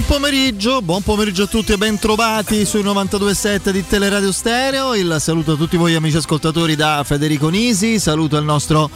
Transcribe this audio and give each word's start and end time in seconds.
Buon 0.00 0.22
pomeriggio, 0.22 0.80
buon 0.80 1.02
pomeriggio 1.02 1.42
a 1.42 1.46
tutti 1.46 1.72
e 1.72 1.76
ben 1.76 1.98
trovati 1.98 2.64
sui 2.64 2.82
92.7 2.82 3.68
di 3.68 3.86
Teleradio 3.86 4.32
Stereo. 4.32 4.94
Il 4.94 5.16
saluto 5.18 5.52
a 5.52 5.56
tutti 5.56 5.76
voi 5.76 5.94
amici 5.94 6.16
ascoltatori 6.16 6.74
da 6.74 7.02
Federico 7.04 7.50
Nisi, 7.50 7.98
saluto 7.98 8.38
il 8.38 8.44
nostro 8.44 8.88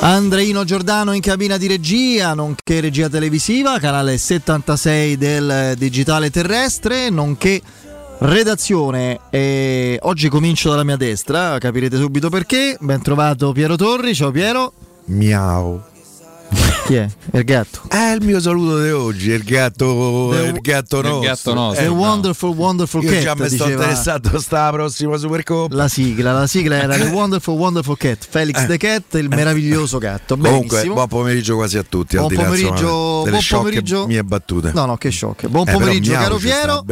Andreino 0.00 0.64
Giordano 0.64 1.14
in 1.14 1.22
cabina 1.22 1.56
di 1.56 1.66
regia, 1.66 2.34
nonché 2.34 2.80
regia 2.80 3.08
televisiva, 3.08 3.78
canale 3.78 4.18
76 4.18 5.16
del 5.16 5.74
digitale 5.78 6.28
terrestre, 6.28 7.08
nonché 7.08 7.62
redazione. 8.18 9.18
E 9.30 9.98
oggi 10.02 10.28
comincio 10.28 10.68
dalla 10.68 10.84
mia 10.84 10.96
destra, 10.96 11.56
capirete 11.56 11.96
subito 11.96 12.28
perché. 12.28 12.76
Ben 12.80 13.00
trovato 13.00 13.52
Piero 13.52 13.76
Torri, 13.76 14.14
ciao 14.14 14.30
Piero. 14.30 14.74
Miau. 15.06 15.91
Chi 16.86 16.94
è? 16.96 17.08
Il 17.32 17.44
gatto. 17.44 17.82
È 17.88 18.12
il 18.18 18.24
mio 18.24 18.40
saluto 18.40 18.82
di 18.82 18.90
oggi, 18.90 19.30
il 19.30 19.44
gatto, 19.44 20.30
The- 20.32 20.46
il 20.48 20.60
gatto 20.60 20.98
il 20.98 21.04
nostro. 21.06 21.20
gatto 21.20 21.54
nostro. 21.54 21.82
The 21.84 21.88
no. 21.90 21.94
Wonderful 21.94 22.56
Wonderful 22.56 23.04
Io 23.04 23.10
Cat. 23.10 23.20
già 23.22 23.34
mi 23.36 23.48
sto 23.48 23.68
interessato 23.70 24.40
sta 24.40 24.70
prossima 24.70 25.16
Supercoppa. 25.16 25.74
La 25.76 25.86
sigla, 25.88 26.32
la 26.32 26.46
sigla 26.48 26.76
era 26.82 26.96
The 26.96 27.04
Wonderful 27.04 27.56
Wonderful 27.56 27.96
Cat, 27.96 28.26
Felix 28.28 28.66
the 28.66 28.76
Cat, 28.78 29.14
il 29.14 29.28
meraviglioso 29.28 29.98
gatto. 29.98 30.36
Comunque, 30.36 30.84
buon 30.86 31.06
pomeriggio 31.08 31.54
quasi 31.54 31.78
a 31.78 31.84
tutti. 31.88 32.16
Buon 32.16 32.34
pomeriggio, 32.34 33.22
buon 33.28 33.40
pomeriggio. 33.48 34.06
mie 34.06 34.24
battute. 34.24 34.72
No, 34.74 34.84
no, 34.86 34.96
che 34.96 35.10
shock. 35.12 35.46
Buon 35.46 35.68
Eh, 35.68 35.72
pomeriggio, 35.72 36.12
caro 36.12 36.36
Piero. 36.36 36.84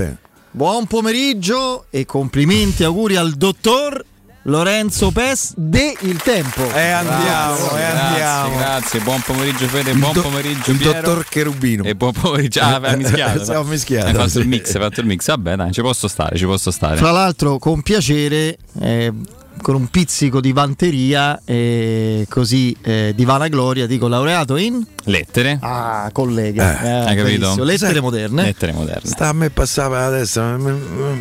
Buon 0.52 0.86
pomeriggio 0.86 1.86
e 1.90 2.04
complimenti, 2.06 2.84
auguri 2.84 3.16
al 3.16 3.32
dottor 3.34 4.04
Lorenzo 4.44 5.10
Pes 5.10 5.52
de 5.54 5.94
Il 6.00 6.16
Tempo. 6.22 6.62
E 6.74 6.88
andiamo, 6.90 7.56
e 7.76 7.80
Grazie, 7.80 8.00
andiamo. 8.00 8.56
grazie, 8.56 9.00
buon 9.00 9.20
pomeriggio 9.20 9.66
Fede, 9.68 9.90
Il 9.90 9.98
buon 9.98 10.12
do- 10.14 10.22
pomeriggio 10.22 10.70
il 10.70 10.78
Piero. 10.78 10.92
dottor 11.02 11.26
Cherubino. 11.28 11.84
E 11.84 11.94
buon 11.94 12.12
pomeriggio. 12.12 12.60
Ah, 12.62 12.80
hai 12.82 12.96
mischiato. 12.96 13.44
Siamo 13.44 13.64
mischiati, 13.64 14.08
Hai 14.08 14.14
fatto 14.14 14.28
sì. 14.30 14.38
il 14.38 14.48
mix, 14.48 14.74
hai 14.74 14.80
fatto 14.80 15.00
il 15.00 15.06
mix. 15.06 15.26
Vabbè, 15.26 15.56
dai, 15.56 15.72
ci 15.72 15.82
posso 15.82 16.08
stare, 16.08 16.36
ci 16.38 16.46
posso 16.46 16.70
stare. 16.70 16.96
Fra 16.96 17.10
l'altro, 17.10 17.58
con 17.58 17.82
piacere, 17.82 18.56
eh, 18.80 19.12
con 19.60 19.74
un 19.74 19.88
pizzico 19.88 20.40
di 20.40 20.52
vanteria 20.52 21.38
e 21.44 22.24
così 22.30 22.74
eh, 22.80 23.12
di 23.14 23.24
vanagloria, 23.26 23.86
dico 23.86 24.08
laureato 24.08 24.56
in. 24.56 24.82
Lettere. 25.04 25.58
Ah, 25.60 26.08
collega. 26.14 26.80
Eh, 26.82 26.88
hai 26.88 27.16
capito? 27.16 27.24
benissimo. 27.40 27.64
Lettere 27.64 27.92
Sai- 27.92 28.00
moderne. 28.00 28.42
Lettere 28.44 28.72
moderne. 28.72 29.02
Sta 29.06 29.28
a 29.28 29.32
me 29.34 29.50
passava 29.50 30.06
adesso. 30.06 30.40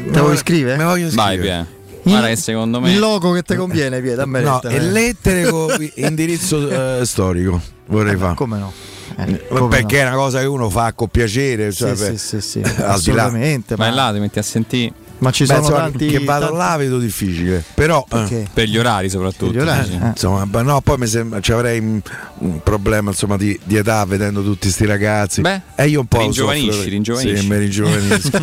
Te 0.09 0.19
vuoi 0.21 0.37
scrivere? 0.37 0.77
Me 0.77 0.85
voglio 0.85 1.09
Vai, 1.11 1.33
iscrivere. 1.35 1.77
Guarda 2.03 2.27
che 2.27 2.35
secondo 2.35 2.79
me 2.79 2.91
Il 2.91 2.99
logo 2.99 3.31
che 3.31 3.43
ti 3.43 3.55
conviene, 3.55 4.01
Pietro. 4.01 4.23
a 4.23 4.25
me 4.25 4.41
No, 4.41 4.61
e 4.63 4.75
eh. 4.75 4.79
lettere 4.79 5.49
con 5.49 5.69
indirizzo 5.95 6.99
eh, 6.99 7.05
storico. 7.05 7.61
Vorrei 7.87 8.15
fare. 8.17 8.35
Come 8.35 8.57
no? 8.57 8.71
Eh, 9.17 9.47
come 9.47 9.67
Perché 9.69 9.97
no? 9.97 10.01
è 10.03 10.07
una 10.07 10.15
cosa 10.15 10.39
che 10.39 10.45
uno 10.45 10.69
fa 10.69 10.93
con 10.93 11.07
piacere. 11.07 11.71
Cioè, 11.71 11.95
Sì, 11.95 12.03
beh, 12.03 12.17
sì, 12.17 12.41
sì, 12.41 12.61
sì, 12.63 12.71
assolutamente. 12.81 13.75
Vai 13.75 13.89
Ma, 13.89 13.95
là, 13.95 14.13
ti 14.13 14.19
metti 14.19 14.39
a 14.39 14.43
sentire 14.43 14.93
ma 15.19 15.31
ci 15.31 15.43
Beh, 15.43 15.47
sono 15.47 15.59
insomma, 15.59 15.79
tanti. 15.81 16.07
che 16.07 16.19
vado 16.19 16.45
tanti- 16.45 16.57
là 16.59 16.77
vedo 16.77 16.97
difficile. 16.97 17.61
Però 17.73 18.05
eh, 18.09 18.47
per 18.53 18.67
gli 18.69 18.77
orari 18.77 19.09
soprattutto. 19.09 19.51
Per 19.51 19.55
gli 19.55 19.59
orari, 19.61 19.91
eh. 20.01 20.07
insomma, 20.07 20.45
beh, 20.45 20.61
no, 20.63 20.79
poi 20.81 20.97
mi 20.97 21.07
sembra 21.07 21.41
ci 21.41 21.51
avrei 21.51 21.79
un, 21.79 21.99
un 22.37 22.63
problema 22.63 23.09
insomma, 23.09 23.35
di, 23.35 23.59
di 23.63 23.75
età 23.75 24.05
vedendo 24.05 24.41
tutti 24.43 24.69
sti 24.69 24.85
ragazzi. 24.85 25.41
Beh, 25.41 25.61
e 25.75 25.87
io 25.89 25.99
un 25.99 26.05
po' 26.05 26.19
ringiovanisci, 26.21 26.71
soffro- 26.71 26.89
ringiovanisci. 26.89 27.37
Sì, 27.37 27.47
mi 27.47 27.57
ringiovanisco. 27.57 28.39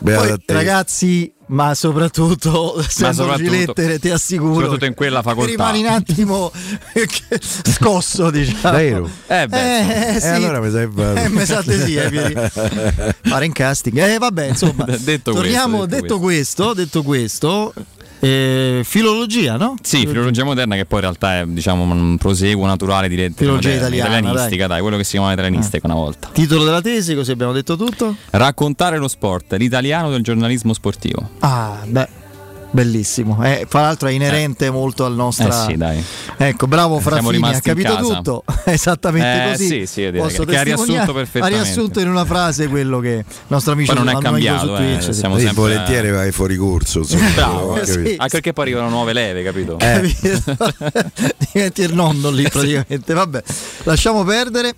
Beato 0.00 0.26
Poi, 0.28 0.54
ragazzi, 0.54 1.32
ma 1.48 1.74
soprattutto 1.74 2.78
essendo 2.82 3.22
soprattutto- 3.22 3.50
lettere, 3.50 3.98
ti 3.98 4.10
assicuro. 4.10 4.54
soprattutto 4.54 4.84
in 4.86 4.94
quella 4.94 5.22
facoltà. 5.22 5.50
Rimani 5.50 5.80
un 5.80 5.86
attimo 5.86 6.50
scosso, 7.40 8.30
diciamo. 8.30 8.60
Davvero? 8.62 9.10
Eh 9.26 9.46
beh, 9.46 10.14
Eh, 10.16 10.20
sì. 10.20 10.26
E 10.26 10.30
allora 10.30 10.60
mi 10.60 10.70
sai 10.70 10.88
Eh, 11.24 11.28
mi 11.28 11.44
sa 11.44 11.62
di 11.62 11.78
sì, 11.80 11.94
eh, 11.96 12.50
fare 13.22 13.44
in 13.44 13.52
casting. 13.52 13.96
Eh, 13.98 14.18
vabbè, 14.18 14.46
insomma. 14.48 14.84
Detto 14.84 15.32
torniamo, 15.32 15.78
questo, 15.78 15.94
detto 15.94 16.02
detto 16.02 16.18
questo, 16.20 16.74
detto 16.74 17.02
questo, 17.02 17.74
eh, 18.20 18.82
filologia, 18.84 19.56
no? 19.56 19.76
Sì, 19.82 20.06
filologia 20.06 20.44
moderna 20.44 20.74
che 20.76 20.84
poi 20.84 20.98
in 20.98 21.04
realtà 21.04 21.40
è 21.40 21.46
diciamo 21.46 21.82
un 21.82 22.16
proseguo 22.18 22.66
naturale 22.66 23.08
di 23.08 23.16
lettere 23.16 23.34
Filologia 23.36 23.68
moderne, 23.68 23.96
italiana, 23.96 24.18
italianistica, 24.18 24.66
dai. 24.66 24.80
quello 24.80 24.96
che 24.96 25.04
si 25.04 25.10
chiamava 25.12 25.32
italianistica 25.32 25.86
una 25.86 25.94
volta. 25.96 26.28
Titolo 26.32 26.64
della 26.64 26.80
tesi, 26.80 27.14
così 27.14 27.30
abbiamo 27.30 27.52
detto 27.52 27.76
tutto. 27.76 28.16
Raccontare 28.30 28.98
lo 28.98 29.08
sport, 29.08 29.54
l'italiano 29.54 30.10
del 30.10 30.22
giornalismo 30.22 30.72
sportivo. 30.72 31.30
Ah, 31.40 31.78
beh. 31.84 32.24
Bellissimo, 32.70 33.42
eh, 33.42 33.64
fra 33.68 33.80
l'altro 33.82 34.08
è 34.08 34.12
inerente 34.12 34.70
molto 34.70 35.04
al 35.06 35.14
nostro. 35.14 35.48
Eh 35.48 35.52
sì, 35.52 35.76
dai. 35.76 36.04
Ecco, 36.36 36.66
bravo 36.66 37.00
Siamo 37.00 37.20
Fraffini, 37.22 37.48
ha 37.54 37.60
capito 37.60 37.96
tutto. 37.96 38.44
Esattamente 38.64 39.44
Eh, 39.44 39.50
così. 39.52 39.66
sì, 39.66 39.86
sì, 39.86 40.10
Posso 40.14 40.44
che- 40.44 40.58
ha 40.58 40.62
riassunto 40.62 41.12
perfettamente. 41.14 41.58
Ha 41.58 41.62
riassunto 41.62 42.00
in 42.00 42.08
una 42.08 42.24
frase 42.24 42.68
quello 42.68 42.98
che 42.98 43.08
il 43.08 43.24
nostro 43.46 43.72
amico 43.72 43.94
Poi 43.94 44.04
non 44.04 44.14
è 44.14 44.20
cambiato, 44.20 44.66
su 44.66 44.72
eh, 44.74 44.76
Twitch, 44.76 45.02
sì. 45.04 45.12
siamo 45.14 45.36
Sì, 45.38 45.44
sempre 45.44 45.62
volentieri 45.62 46.10
vai 46.10 46.32
fuori 46.32 46.56
corso. 46.56 46.98
Insomma, 46.98 47.30
Bravo, 47.34 47.76
eh, 47.76 47.80
capito. 47.80 48.08
Anche 48.22 48.28
perché 48.28 48.52
poi 48.52 48.64
arrivano 48.64 48.88
nuove 48.90 49.12
leve, 49.14 49.42
capito? 49.42 49.78
Eh. 49.78 50.14
diventi 51.52 51.82
il 51.82 51.94
nonno 51.94 52.30
lì 52.30 52.42
praticamente. 52.48 53.14
Vabbè, 53.14 53.42
lasciamo 53.84 54.22
perdere. 54.24 54.74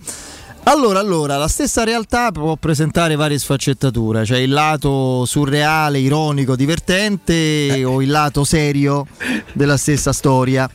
Allora, 0.71 0.99
allora, 0.99 1.39
la 1.39 1.49
stessa 1.49 1.83
realtà 1.83 2.31
può 2.31 2.55
presentare 2.57 3.17
varie 3.17 3.39
sfaccettature, 3.39 4.27
cioè 4.27 4.37
il 4.37 4.51
lato 4.51 5.25
surreale, 5.25 5.99
ironico, 5.99 6.57
divertente 6.57 7.83
o 7.87 8.03
il 8.03 8.11
lato 8.11 8.45
serio 8.45 9.07
della 9.55 9.79
stessa 9.79 10.13
storia. 10.13 10.69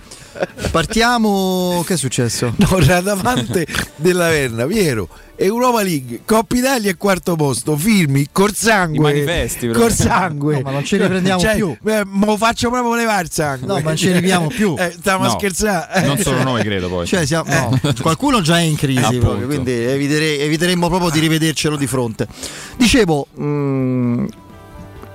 Partiamo. 0.71 1.83
Che 1.85 1.93
è 1.93 1.97
successo? 1.97 2.53
No, 2.63 2.79
Radamante 2.79 3.65
della 3.95 4.29
Verna, 4.29 4.65
Piero, 4.65 5.07
Europa 5.35 5.81
League, 5.83 6.21
Coppa 6.25 6.55
Italia 6.55 6.89
e 6.91 6.95
quarto 6.97 7.35
posto, 7.35 7.75
firmi, 7.75 8.27
col 8.31 8.53
sangue. 8.55 8.97
I 8.97 8.99
manifesti, 9.13 9.67
però. 9.67 9.79
Col 9.81 9.91
sangue. 9.91 10.55
No, 10.55 10.61
ma 10.61 10.71
non 10.71 10.85
ci 10.85 10.97
riprendiamo 10.97 11.39
Cioè, 11.39 11.55
più. 11.55 11.75
eh, 11.85 12.03
mo 12.05 12.37
faccio 12.37 12.69
proprio 12.69 12.95
levare 12.95 13.23
il 13.23 13.31
sangue. 13.31 13.67
No, 13.67 13.73
ma 13.75 13.81
non 13.81 13.95
ci 13.97 14.11
ripiamo 14.11 14.47
più. 14.47 14.75
Eh, 14.77 14.91
stiamo 14.97 15.23
a 15.23 15.27
No, 15.27 15.33
scherzare. 15.37 16.05
Non 16.05 16.17
solo 16.17 16.41
noi, 16.43 16.63
credo 16.63 16.87
poi. 16.89 17.05
Cioè, 17.05 17.25
siamo- 17.25 17.49
no, 17.53 17.79
qualcuno 18.01 18.41
già 18.41 18.57
è 18.59 18.61
in 18.61 18.75
crisi, 18.75 19.17
proprio, 19.17 19.45
quindi 19.45 19.71
eviterei- 19.71 20.39
eviteremmo 20.39 20.87
proprio 20.87 21.09
di 21.09 21.19
rivedercelo 21.19 21.75
di 21.75 21.87
fronte. 21.87 22.27
Dicevo, 22.77 23.27
mh, 23.33 24.25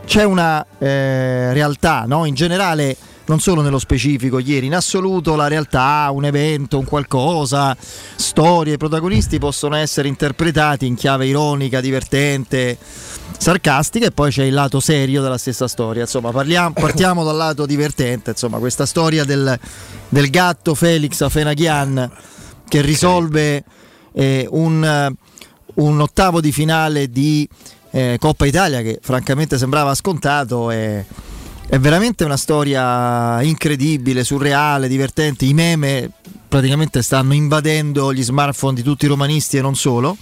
c'è 0.06 0.24
una 0.24 0.64
eh, 0.78 1.52
realtà, 1.52 2.04
no? 2.06 2.24
in 2.24 2.34
generale, 2.34 2.96
non 3.28 3.40
solo 3.40 3.60
nello 3.60 3.78
specifico, 3.78 4.38
ieri, 4.38 4.66
in 4.66 4.74
assoluto 4.74 5.36
la 5.36 5.48
realtà, 5.48 6.08
un 6.10 6.24
evento, 6.24 6.78
un 6.78 6.86
qualcosa, 6.86 7.76
storie, 7.78 8.78
protagonisti 8.78 9.38
possono 9.38 9.76
essere 9.76 10.08
interpretati 10.08 10.86
in 10.86 10.94
chiave 10.94 11.26
ironica, 11.26 11.80
divertente, 11.82 12.78
sarcastica 13.38 14.06
e 14.06 14.10
poi 14.12 14.30
c'è 14.30 14.44
il 14.44 14.54
lato 14.54 14.80
serio 14.80 15.20
della 15.20 15.36
stessa 15.36 15.68
storia. 15.68 16.02
Insomma, 16.02 16.30
parliamo- 16.30 16.72
partiamo 16.80 17.22
dal 17.22 17.36
lato 17.36 17.66
divertente, 17.66 18.30
insomma, 18.30 18.58
questa 18.58 18.86
storia 18.86 19.24
del, 19.24 19.58
del 20.08 20.30
gatto 20.30 20.74
Felix 20.74 21.20
Afenaghian 21.20 22.10
che 22.66 22.80
risolve 22.80 23.62
eh, 24.12 24.46
un, 24.50 25.14
un 25.74 26.00
ottavo 26.00 26.40
di 26.40 26.52
finale 26.52 27.10
di 27.10 27.46
eh, 27.90 28.16
Coppa 28.18 28.46
Italia 28.46 28.80
che 28.80 28.98
francamente 29.02 29.58
sembrava 29.58 29.94
scontato 29.94 30.70
e 30.70 31.04
è 31.68 31.78
veramente 31.78 32.24
una 32.24 32.38
storia 32.38 33.42
incredibile, 33.42 34.24
surreale, 34.24 34.88
divertente. 34.88 35.44
I 35.44 35.52
meme 35.52 36.10
praticamente 36.48 37.02
stanno 37.02 37.34
invadendo 37.34 38.12
gli 38.14 38.22
smartphone 38.22 38.74
di 38.74 38.82
tutti 38.82 39.04
i 39.04 39.08
romanisti 39.08 39.58
e 39.58 39.60
non 39.60 39.76
solo. 39.76 40.16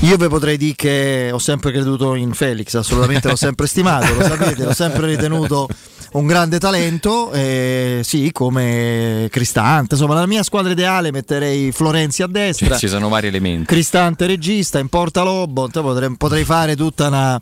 Io 0.00 0.16
vi 0.16 0.28
potrei 0.28 0.56
dire 0.56 0.74
che 0.74 1.30
ho 1.32 1.38
sempre 1.38 1.70
creduto 1.70 2.14
in 2.14 2.32
Felix, 2.32 2.74
assolutamente 2.74 3.28
l'ho 3.28 3.36
sempre 3.36 3.66
stimato, 3.68 4.12
lo 4.14 4.22
sapete, 4.22 4.64
l'ho 4.64 4.74
sempre 4.74 5.06
ritenuto 5.06 5.68
un 6.12 6.26
grande 6.26 6.58
talento, 6.58 7.30
eh, 7.32 8.00
sì, 8.02 8.32
come 8.32 9.28
Cristante. 9.30 9.94
Insomma, 9.94 10.14
nella 10.14 10.26
mia 10.26 10.42
squadra 10.42 10.72
ideale 10.72 11.12
metterei 11.12 11.70
Florenzi 11.70 12.22
a 12.22 12.26
destra. 12.26 12.76
Ci 12.76 12.88
sono 12.88 13.08
vari 13.08 13.28
elementi. 13.28 13.66
Cristante 13.66 14.26
regista, 14.26 14.80
in 14.80 14.88
porta 14.88 15.22
Lobo, 15.22 15.68
potrei, 15.68 16.16
potrei 16.16 16.44
fare 16.44 16.74
tutta 16.74 17.06
una 17.06 17.40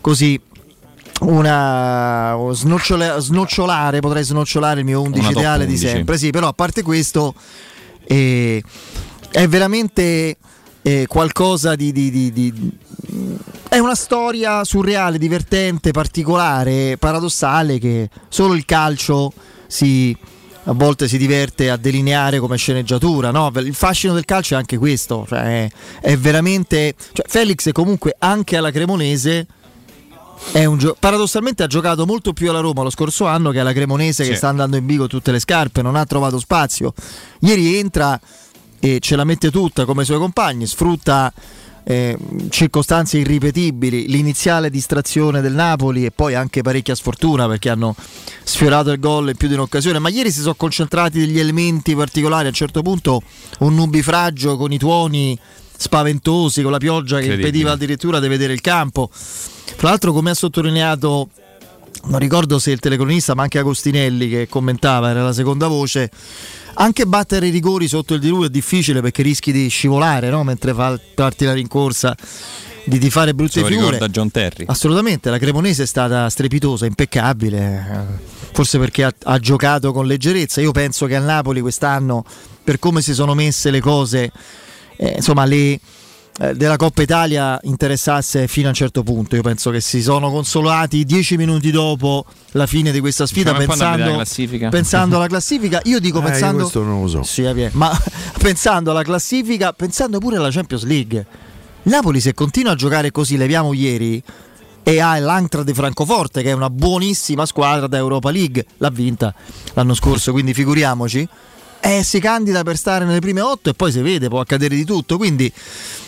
così 0.00 0.38
una 1.20 2.36
snocciole- 2.52 3.16
snocciolare, 3.18 4.00
potrei 4.00 4.22
snocciolare 4.22 4.80
il 4.80 4.86
mio 4.86 5.00
11 5.00 5.18
Una 5.20 5.28
top 5.28 5.38
ideale 5.38 5.66
di 5.66 5.72
11. 5.72 5.88
sempre. 5.88 6.18
Sì, 6.18 6.30
però 6.30 6.48
a 6.48 6.52
parte 6.52 6.82
questo 6.82 7.34
eh, 8.06 8.62
è 9.30 9.48
veramente 9.48 10.36
eh, 10.82 11.06
qualcosa 11.08 11.74
di, 11.74 11.90
di- 11.92 12.10
di- 12.10 12.32
di- 12.32 12.70
è 13.68 13.78
una 13.78 13.94
storia 13.94 14.62
surreale, 14.64 15.18
divertente, 15.18 15.90
particolare, 15.90 16.96
paradossale 16.98 17.78
che 17.78 18.08
solo 18.28 18.54
il 18.54 18.64
calcio 18.64 19.32
si 19.66 20.16
a 20.68 20.72
volte 20.72 21.06
si 21.06 21.16
diverte 21.16 21.70
a 21.70 21.76
delineare 21.76 22.40
come 22.40 22.56
sceneggiatura, 22.56 23.30
no? 23.30 23.52
Il 23.56 23.72
fascino 23.74 24.14
del 24.14 24.24
calcio 24.24 24.54
è 24.54 24.56
anche 24.56 24.76
questo, 24.78 25.24
cioè 25.28 25.64
è, 25.64 25.70
è 26.00 26.16
veramente 26.16 26.94
cioè 27.12 27.24
Felix 27.28 27.70
comunque 27.70 28.16
anche 28.18 28.56
alla 28.56 28.72
Cremonese 28.72 29.46
gio- 30.76 30.96
paradossalmente 30.98 31.62
ha 31.62 31.66
giocato 31.66 32.06
molto 32.06 32.32
più 32.32 32.50
alla 32.50 32.60
Roma 32.60 32.82
lo 32.82 32.90
scorso 32.90 33.26
anno 33.26 33.50
che 33.50 33.60
alla 33.60 33.72
Cremonese 33.72 34.24
Sì. 34.24 34.30
che 34.30 34.36
sta 34.36 34.48
andando 34.48 34.76
in 34.76 34.86
bico 34.86 35.06
tutte 35.06 35.32
le 35.32 35.38
scarpe, 35.40 35.82
non 35.82 35.96
ha 35.96 36.04
trovato 36.04 36.38
spazio. 36.38 36.92
Ieri 37.40 37.76
entra 37.76 38.18
e 38.78 38.98
ce 39.00 39.16
la 39.16 39.24
mette 39.24 39.50
tutta 39.50 39.84
come 39.84 40.02
i 40.02 40.04
suoi 40.04 40.18
compagni, 40.18 40.66
sfrutta 40.66 41.32
eh, 41.88 42.16
circostanze 42.50 43.18
irripetibili, 43.18 44.08
l'iniziale 44.08 44.70
distrazione 44.70 45.40
del 45.40 45.52
Napoli 45.52 46.04
e 46.04 46.10
poi 46.10 46.34
anche 46.34 46.60
parecchia 46.60 46.96
sfortuna 46.96 47.46
perché 47.46 47.68
hanno 47.70 47.94
sfiorato 48.42 48.90
il 48.90 48.98
gol 48.98 49.28
in 49.28 49.36
più 49.36 49.46
di 49.48 49.54
un'occasione, 49.54 50.00
ma 50.00 50.08
ieri 50.08 50.32
si 50.32 50.40
sono 50.40 50.54
concentrati 50.56 51.20
degli 51.20 51.38
elementi 51.38 51.94
particolari, 51.94 52.46
a 52.46 52.48
un 52.48 52.54
certo 52.54 52.82
punto 52.82 53.22
un 53.60 53.74
nubifragio 53.76 54.56
con 54.56 54.72
i 54.72 54.78
tuoni 54.78 55.38
spaventosi, 55.76 56.62
con 56.62 56.72
la 56.72 56.78
pioggia 56.78 57.18
che 57.18 57.34
impediva 57.34 57.72
addirittura 57.72 58.20
di 58.20 58.28
vedere 58.28 58.52
il 58.52 58.60
campo. 58.60 59.10
Tra 59.76 59.88
l'altro 59.88 60.12
come 60.12 60.30
ha 60.30 60.34
sottolineato 60.34 61.28
non 62.04 62.20
ricordo 62.20 62.58
se 62.58 62.70
il 62.70 62.78
telecronista, 62.78 63.34
ma 63.34 63.42
anche 63.42 63.58
Agostinelli 63.58 64.28
che 64.28 64.48
commentava, 64.48 65.10
era 65.10 65.22
la 65.22 65.32
seconda 65.32 65.66
voce. 65.66 66.10
Anche 66.74 67.06
battere 67.06 67.48
i 67.48 67.50
rigori 67.50 67.88
sotto 67.88 68.14
il 68.14 68.20
diluvio 68.20 68.46
è 68.46 68.50
difficile 68.50 69.00
perché 69.00 69.22
rischi 69.22 69.50
di 69.50 69.68
scivolare 69.68 70.28
no? 70.28 70.44
mentre 70.44 70.74
parti 70.74 71.44
la 71.44 71.54
rincorsa, 71.54 72.14
di, 72.84 72.98
di 72.98 73.10
fare 73.10 73.34
brutte 73.34 73.60
Se 73.60 73.66
figure. 73.66 73.92
ricorda 73.92 74.08
John 74.08 74.30
Terry. 74.30 74.64
Assolutamente, 74.68 75.30
la 75.30 75.38
Cremonese 75.38 75.84
è 75.84 75.86
stata 75.86 76.28
strepitosa, 76.28 76.86
impeccabile, 76.86 78.20
forse 78.52 78.78
perché 78.78 79.04
ha, 79.04 79.14
ha 79.24 79.38
giocato 79.38 79.92
con 79.92 80.06
leggerezza. 80.06 80.60
Io 80.60 80.72
penso 80.72 81.06
che 81.06 81.16
al 81.16 81.24
Napoli 81.24 81.60
quest'anno, 81.60 82.24
per 82.62 82.78
come 82.78 83.00
si 83.00 83.14
sono 83.14 83.34
messe 83.34 83.70
le 83.70 83.80
cose, 83.80 84.30
eh, 84.96 85.14
insomma, 85.16 85.44
le, 85.44 85.78
eh, 86.38 86.54
della 86.54 86.76
Coppa 86.76 87.00
Italia 87.00 87.58
interessasse 87.62 88.46
fino 88.46 88.66
a 88.66 88.70
un 88.70 88.74
certo 88.74 89.02
punto. 89.02 89.36
Io 89.36 89.42
penso 89.42 89.70
che 89.70 89.80
si 89.80 90.02
sono 90.02 90.30
consolati 90.30 91.04
dieci 91.04 91.36
minuti 91.36 91.70
dopo 91.70 92.26
la 92.52 92.66
fine 92.66 92.92
di 92.92 93.00
questa 93.00 93.26
sfida 93.26 93.50
andare 93.50 93.66
pensando, 93.66 94.68
pensando 94.68 95.16
alla 95.16 95.28
classifica. 95.28 95.80
Io 95.84 95.98
dico 95.98 96.18
Eh, 96.18 96.22
io 96.22 96.26
pensando, 96.28 96.60
questo 96.62 96.82
non 96.82 97.00
lo 97.00 97.08
so. 97.08 97.22
Sì, 97.22 97.46
ma 97.72 97.90
pensando 98.38 98.90
alla 98.90 99.02
classifica, 99.02 99.72
pensando 99.72 100.18
pure 100.18 100.36
alla 100.36 100.50
Champions 100.50 100.84
League. 100.84 101.26
Napoli 101.84 102.20
se 102.20 102.34
continua 102.34 102.72
a 102.72 102.74
giocare 102.74 103.10
così, 103.12 103.36
leviamo 103.36 103.72
ieri 103.72 104.22
e 104.82 105.00
ha 105.00 105.18
l'Antra 105.18 105.62
di 105.62 105.72
Francoforte 105.72 106.42
che 106.42 106.50
è 106.50 106.52
una 106.52 106.70
buonissima 106.70 107.46
squadra 107.46 107.86
da 107.86 107.96
Europa 107.96 108.30
League, 108.30 108.66
l'ha 108.76 108.90
vinta 108.90 109.34
l'anno 109.72 109.94
scorso, 109.94 110.32
quindi 110.32 110.52
figuriamoci. 110.52 111.26
Eh, 111.80 112.02
si 112.02 112.18
candida 112.18 112.62
per 112.62 112.76
stare 112.76 113.04
nelle 113.04 113.20
prime 113.20 113.40
otto 113.40 113.70
e 113.70 113.74
poi 113.74 113.92
si 113.92 114.00
vede, 114.00 114.28
può 114.28 114.40
accadere 114.40 114.74
di 114.74 114.84
tutto, 114.84 115.16
quindi 115.16 115.52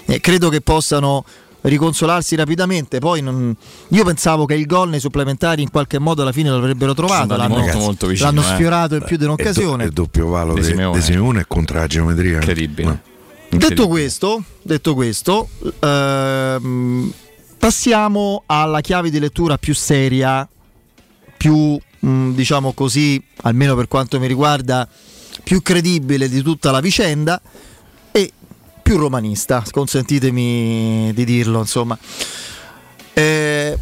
eh, 0.06 0.20
credo 0.20 0.48
che 0.48 0.60
possano 0.60 1.24
riconsolarsi 1.60 2.34
rapidamente. 2.36 2.98
Poi 2.98 3.20
non- 3.20 3.54
io 3.88 4.04
pensavo 4.04 4.44
che 4.44 4.54
il 4.54 4.66
gol 4.66 4.88
nei 4.88 5.00
supplementari 5.00 5.62
in 5.62 5.70
qualche 5.70 5.98
modo 5.98 6.22
alla 6.22 6.32
fine 6.32 6.50
l'avrebbero 6.50 6.94
trovato, 6.94 7.36
l'hanno, 7.36 7.58
molto, 7.58 7.78
molto 7.78 8.06
vicino, 8.06 8.30
l'hanno 8.30 8.40
eh. 8.40 8.54
sfiorato 8.54 8.94
in 8.94 9.02
più 9.04 9.16
di 9.16 9.24
do- 9.24 9.32
un'occasione. 9.32 9.84
è 9.84 9.88
doppio 9.90 10.28
valo 10.28 10.54
de, 10.54 10.62
Simeone. 10.62 11.00
Simeone 11.00 11.44
contro 11.46 11.78
la 11.78 11.86
geometria. 11.86 12.34
Incredibile. 12.36 12.86
No. 12.88 13.00
Detto 13.50 13.54
Incredibile. 13.54 13.88
questo, 13.88 14.42
detto 14.62 14.94
questo 14.94 15.48
ehm, 15.80 17.12
passiamo 17.56 18.42
alla 18.46 18.80
chiave 18.80 19.10
di 19.10 19.18
lettura 19.18 19.56
più 19.58 19.74
seria, 19.74 20.46
più 21.36 21.78
mh, 22.00 22.30
diciamo 22.32 22.72
così, 22.72 23.22
almeno 23.42 23.74
per 23.74 23.88
quanto 23.88 24.20
mi 24.20 24.26
riguarda, 24.26 24.86
più 25.42 25.62
credibile 25.62 26.28
di 26.28 26.42
tutta 26.42 26.70
la 26.70 26.80
vicenda 26.80 27.40
e 28.12 28.32
più 28.82 28.96
romanista, 28.96 29.62
consentitemi 29.70 31.12
di 31.14 31.24
dirlo, 31.24 31.60
insomma. 31.60 31.98
Eh, 33.12 33.78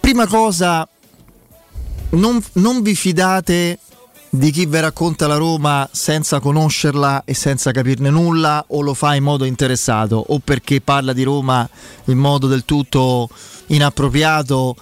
prima 0.00 0.26
cosa, 0.26 0.88
non, 2.10 2.42
non 2.54 2.82
vi 2.82 2.94
fidate 2.94 3.78
di 4.28 4.50
chi 4.50 4.66
vi 4.66 4.80
racconta 4.80 5.28
la 5.28 5.36
Roma 5.36 5.88
senza 5.92 6.40
conoscerla 6.40 7.22
e 7.24 7.34
senza 7.34 7.70
capirne 7.70 8.10
nulla 8.10 8.64
o 8.68 8.80
lo 8.80 8.92
fa 8.92 9.14
in 9.14 9.22
modo 9.22 9.44
interessato 9.44 10.24
o 10.26 10.40
perché 10.40 10.80
parla 10.80 11.12
di 11.12 11.22
Roma 11.22 11.68
in 12.06 12.18
modo 12.18 12.48
del 12.48 12.64
tutto 12.64 13.28
inappropriato 13.66 14.74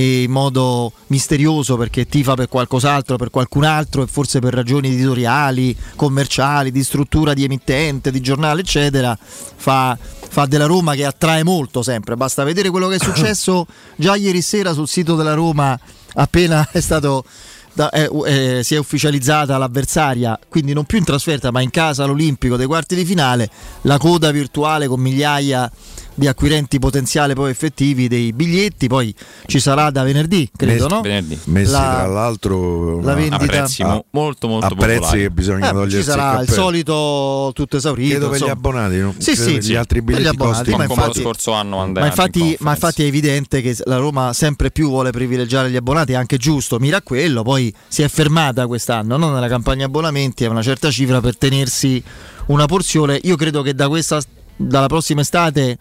in 0.00 0.30
modo 0.30 0.92
misterioso 1.08 1.76
perché 1.76 2.06
tifa 2.06 2.34
per 2.34 2.48
qualcos'altro, 2.48 3.16
per 3.16 3.30
qualcun 3.30 3.64
altro 3.64 4.02
e 4.02 4.06
forse 4.06 4.40
per 4.40 4.52
ragioni 4.52 4.88
editoriali, 4.88 5.76
commerciali, 5.96 6.70
di 6.70 6.82
struttura 6.82 7.34
di 7.34 7.44
emittente, 7.44 8.10
di 8.10 8.20
giornale 8.20 8.60
eccetera, 8.60 9.16
fa, 9.18 9.96
fa 9.98 10.46
della 10.46 10.66
Roma 10.66 10.94
che 10.94 11.04
attrae 11.04 11.42
molto 11.44 11.82
sempre, 11.82 12.16
basta 12.16 12.44
vedere 12.44 12.70
quello 12.70 12.88
che 12.88 12.96
è 12.96 13.00
successo 13.02 13.66
già 13.96 14.14
ieri 14.16 14.42
sera 14.42 14.72
sul 14.72 14.88
sito 14.88 15.16
della 15.16 15.34
Roma 15.34 15.78
appena 16.14 16.68
è 16.70 16.80
stato 16.80 17.24
da- 17.72 17.90
eh, 17.90 18.08
eh, 18.24 18.64
si 18.64 18.74
è 18.74 18.78
ufficializzata 18.78 19.58
l'avversaria, 19.58 20.38
quindi 20.48 20.72
non 20.72 20.84
più 20.84 20.96
in 20.96 21.04
trasferta 21.04 21.50
ma 21.50 21.60
in 21.60 21.68
casa 21.68 22.04
all'Olimpico 22.04 22.56
dei 22.56 22.66
quarti 22.66 22.94
di 22.94 23.04
finale, 23.04 23.50
la 23.82 23.98
coda 23.98 24.30
virtuale 24.30 24.86
con 24.88 24.98
migliaia 24.98 25.70
di 26.18 26.26
acquirenti 26.26 26.78
potenziali 26.78 27.34
poi 27.34 27.50
effettivi 27.50 28.08
dei 28.08 28.32
biglietti, 28.32 28.86
poi 28.88 29.14
ci 29.46 29.60
sarà 29.60 29.90
da 29.90 30.02
venerdì, 30.02 30.48
credo, 30.56 30.84
Mes- 30.84 30.92
no? 30.92 31.00
Venerdì. 31.02 31.38
Messi 31.44 31.70
La- 31.72 31.94
tra 31.98 32.06
l'altro 32.06 33.00
la 33.02 33.10
no, 33.12 33.14
vendita- 33.16 33.36
A 33.36 33.46
prezzi 33.46 33.82
mo- 33.84 34.04
molto 34.10 34.48
molto 34.48 34.66
a 34.66 34.74
prezzi 34.74 34.94
popolari. 35.00 35.20
che 35.20 35.30
bisogna 35.30 35.68
Eh, 35.68 35.72
togliersi 35.72 35.96
ci 35.96 36.02
sarà 36.02 36.30
il, 36.40 36.46
cappello. 36.46 36.62
solito 36.62 37.50
tutto 37.54 37.76
esaurito. 37.76 38.08
Credo 38.16 38.28
per 38.30 38.42
gli 38.42 38.48
abbonati, 38.48 38.96
no? 38.98 39.14
Sì, 39.18 39.36
sì, 39.36 39.54
che 39.54 39.62
sì, 39.62 39.70
gli 39.72 39.74
altri 39.74 40.00
gli 40.00 40.02
biglietti 40.04 40.26
abbonati, 40.28 40.70
ma 40.70 40.76
come 40.76 40.86
lo 40.86 40.94
infatti- 40.94 41.20
scorso 41.20 41.52
anno 41.52 41.78
andai 41.80 42.02
Ma 42.02 42.08
infatti, 42.08 42.56
ma 42.60 42.70
infatti 42.72 43.02
è 43.02 43.06
evidente 43.06 43.60
che 43.60 43.76
la 43.84 43.98
Roma 43.98 44.32
sempre 44.32 44.70
più 44.70 44.88
vuole 44.88 45.10
privilegiare 45.10 45.70
gli 45.70 45.76
abbonati, 45.76 46.12
è 46.12 46.16
anche 46.16 46.38
giusto, 46.38 46.78
mira 46.78 46.96
a 46.96 47.02
quello, 47.02 47.42
poi 47.42 47.72
si 47.88 48.00
è 48.02 48.08
fermata 48.08 48.66
quest'anno, 48.66 49.16
non 49.18 49.34
nella 49.34 49.48
campagna 49.48 49.84
abbonamenti, 49.84 50.44
a 50.46 50.50
una 50.50 50.62
certa 50.62 50.90
cifra 50.90 51.20
per 51.20 51.36
tenersi 51.36 52.02
una 52.46 52.64
porzione. 52.66 53.18
Io 53.24 53.36
credo 53.36 53.60
che 53.60 53.74
da 53.74 53.88
questa, 53.88 54.20
dalla 54.56 54.86
prossima 54.86 55.20
estate 55.20 55.76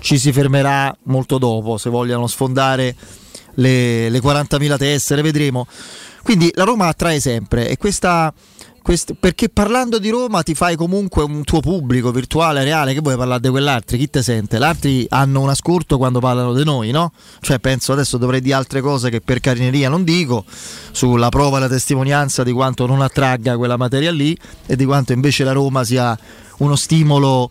ci 0.00 0.18
si 0.18 0.32
fermerà 0.32 0.96
molto 1.04 1.38
dopo, 1.38 1.76
se 1.78 1.90
vogliono 1.90 2.26
sfondare 2.26 2.94
le, 3.54 4.08
le 4.08 4.20
40.000 4.20 4.76
tessere, 4.76 5.22
vedremo. 5.22 5.66
Quindi 6.22 6.50
la 6.54 6.64
Roma 6.64 6.88
attrae 6.88 7.20
sempre 7.20 7.68
e 7.68 7.76
questa, 7.76 8.32
quest- 8.82 9.14
perché 9.14 9.48
parlando 9.48 9.98
di 9.98 10.10
Roma 10.10 10.42
ti 10.42 10.54
fai 10.54 10.74
comunque 10.74 11.22
un 11.22 11.44
tuo 11.44 11.60
pubblico 11.60 12.10
virtuale, 12.10 12.64
reale, 12.64 12.94
che 12.94 13.00
vuoi 13.00 13.16
parlare 13.16 13.40
di 13.40 13.48
quell'altro, 13.48 13.96
chi 13.96 14.10
te 14.10 14.22
sente? 14.22 14.58
L'altri 14.58 15.06
hanno 15.08 15.40
un 15.40 15.48
ascolto 15.48 15.98
quando 15.98 16.18
parlano 16.18 16.52
di 16.52 16.64
noi, 16.64 16.90
no? 16.90 17.12
Cioè 17.40 17.60
penso 17.60 17.92
adesso 17.92 18.16
dovrei 18.16 18.40
dire 18.40 18.54
altre 18.54 18.80
cose 18.80 19.08
che 19.08 19.20
per 19.20 19.38
carineria 19.38 19.88
non 19.88 20.02
dico, 20.02 20.44
sulla 20.90 21.28
prova 21.28 21.58
e 21.58 21.60
la 21.60 21.68
testimonianza 21.68 22.42
di 22.42 22.52
quanto 22.52 22.86
non 22.86 23.02
attragga 23.02 23.56
quella 23.56 23.76
materia 23.76 24.10
lì 24.10 24.36
e 24.66 24.74
di 24.74 24.84
quanto 24.84 25.12
invece 25.12 25.44
la 25.44 25.52
Roma 25.52 25.84
sia 25.84 26.18
uno 26.58 26.74
stimolo 26.74 27.50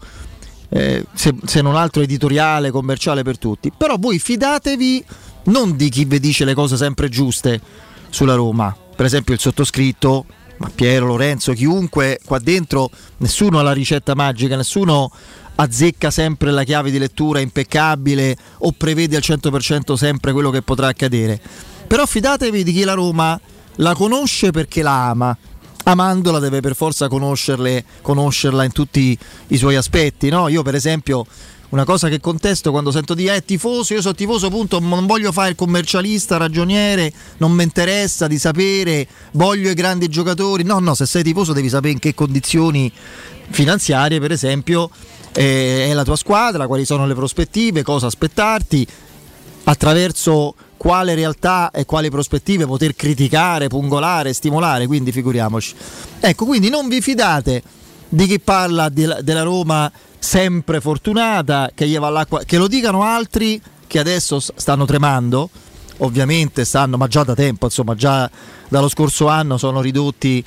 eh, 0.70 1.06
se, 1.14 1.34
se 1.46 1.62
non 1.62 1.76
altro 1.76 2.02
editoriale, 2.02 2.72
commerciale 2.72 3.24
per 3.24 3.38
tutti. 3.38 3.72
Però 3.76 3.96
voi 3.98 4.20
fidatevi 4.20 5.06
non 5.46 5.76
di 5.76 5.90
chi 5.90 6.06
vi 6.06 6.20
dice 6.20 6.46
le 6.46 6.54
cose 6.54 6.78
sempre 6.78 7.10
giuste 7.10 7.60
sulla 8.10 8.36
Roma, 8.36 8.76
per 8.96 9.06
esempio 9.06 9.34
il 9.34 9.40
sottoscritto, 9.40 10.26
ma 10.58 10.72
Piero, 10.74 11.08
Lorenzo, 11.08 11.52
chiunque 11.54 12.20
qua 12.24 12.40
dentro, 12.40 12.90
nessuno 13.18 13.60
ha 13.60 13.62
la 13.62 13.74
ricetta 13.74 14.16
magica, 14.16 14.56
nessuno 14.56 15.12
azzecca 15.56 16.12
sempre 16.12 16.52
la 16.52 16.64
chiave 16.64 16.92
di 16.92 16.98
lettura 16.98 17.40
impeccabile 17.40 18.36
o 18.60 18.72
prevede 18.72 19.16
al 19.16 19.22
100% 19.26 19.94
sempre 19.94 20.32
quello 20.32 20.50
che 20.50 20.62
potrà 20.62 20.88
accadere. 20.88 21.40
Però 21.88 22.06
fidatevi 22.06 22.64
di 22.64 22.72
chi 22.72 22.84
la 22.84 22.94
Roma 22.94 23.40
la 23.78 23.94
conosce 23.94 24.52
perché 24.52 24.82
la 24.82 25.10
ama. 25.10 25.38
Amandola 25.88 26.40
deve 26.40 26.62
per 26.62 26.76
forza 26.76 27.08
conoscerla 27.08 28.64
in 28.64 28.72
tutti 28.72 29.18
i 29.48 29.58
suoi 29.58 29.76
aspetti. 29.76 30.30
No? 30.30 30.48
Io, 30.48 30.64
per 30.64 30.76
esempio, 30.76 31.26
una 31.70 31.84
cosa 31.84 32.10
che 32.10 32.20
contesto 32.20 32.72
quando 32.72 32.92
sento 32.92 33.14
dire 33.14 33.36
è 33.36 33.44
tifoso, 33.44 33.94
io 33.94 34.02
sono 34.02 34.16
tifoso, 34.16 34.50
punto, 34.50 34.80
non 34.80 35.06
voglio 35.06 35.32
fare 35.32 35.50
il 35.50 35.56
commercialista, 35.56 36.38
ragioniere, 36.38 37.12
non 37.38 37.52
mi 37.52 37.64
interessa 37.64 38.28
di 38.28 38.40
sapere, 38.40 39.08
voglio 39.32 39.70
i 39.70 39.74
grandi 39.74 40.08
giocatori. 40.08 40.64
No, 40.64 40.80
no, 40.80 40.96
se 40.96 41.06
sei 41.06 41.24
tifoso 41.24 41.54
devi 41.54 41.70
sapere 41.70 41.94
in 41.94 42.00
che 42.00 42.14
condizioni 42.14 42.92
finanziarie, 43.50 44.20
per 44.20 44.32
esempio, 44.32 44.90
eh, 45.34 45.88
è 45.90 45.94
la 45.94 46.04
tua 46.04 46.16
squadra, 46.16 46.66
quali 46.66 46.86
sono 46.86 47.06
le 47.06 47.14
prospettive, 47.14 47.84
cosa 47.84 48.08
aspettarti, 48.08 48.88
attraverso 49.66 50.56
quale 50.86 51.16
realtà 51.16 51.72
e 51.72 51.84
quali 51.84 52.12
prospettive 52.12 52.68
poter 52.68 52.96
criticare, 52.96 53.70
pungolare, 53.70 54.34
stimolare, 54.34 54.86
quindi 54.86 55.12
figuriamoci. 55.12 55.74
Ecco, 56.20 56.46
quindi 56.46 56.70
non 56.70 56.88
vi 56.88 57.02
fidate 57.02 57.64
di 58.08 58.28
chi 58.28 58.40
parla 58.40 58.90
della, 58.90 59.20
della 59.22 59.42
Roma 59.42 59.92
sempre 60.20 60.80
fortunata, 60.80 61.72
che, 61.74 61.88
gli 61.88 61.98
va 61.98 62.06
all'acqua, 62.06 62.44
che 62.44 62.60
lo 62.60 62.68
dicano 62.68 63.02
altri 63.02 63.60
che 63.88 63.98
adesso 63.98 64.40
stanno 64.40 64.86
tremando, 64.86 65.50
ovviamente 65.98 66.64
stanno, 66.66 66.98
ma 66.98 67.08
già 67.08 67.24
da 67.24 67.34
tempo, 67.34 67.66
insomma, 67.66 67.96
già 67.96 68.30
dallo 68.70 68.88
scorso 68.88 69.26
anno 69.28 69.58
sono 69.58 69.82
ridotti 69.82 70.46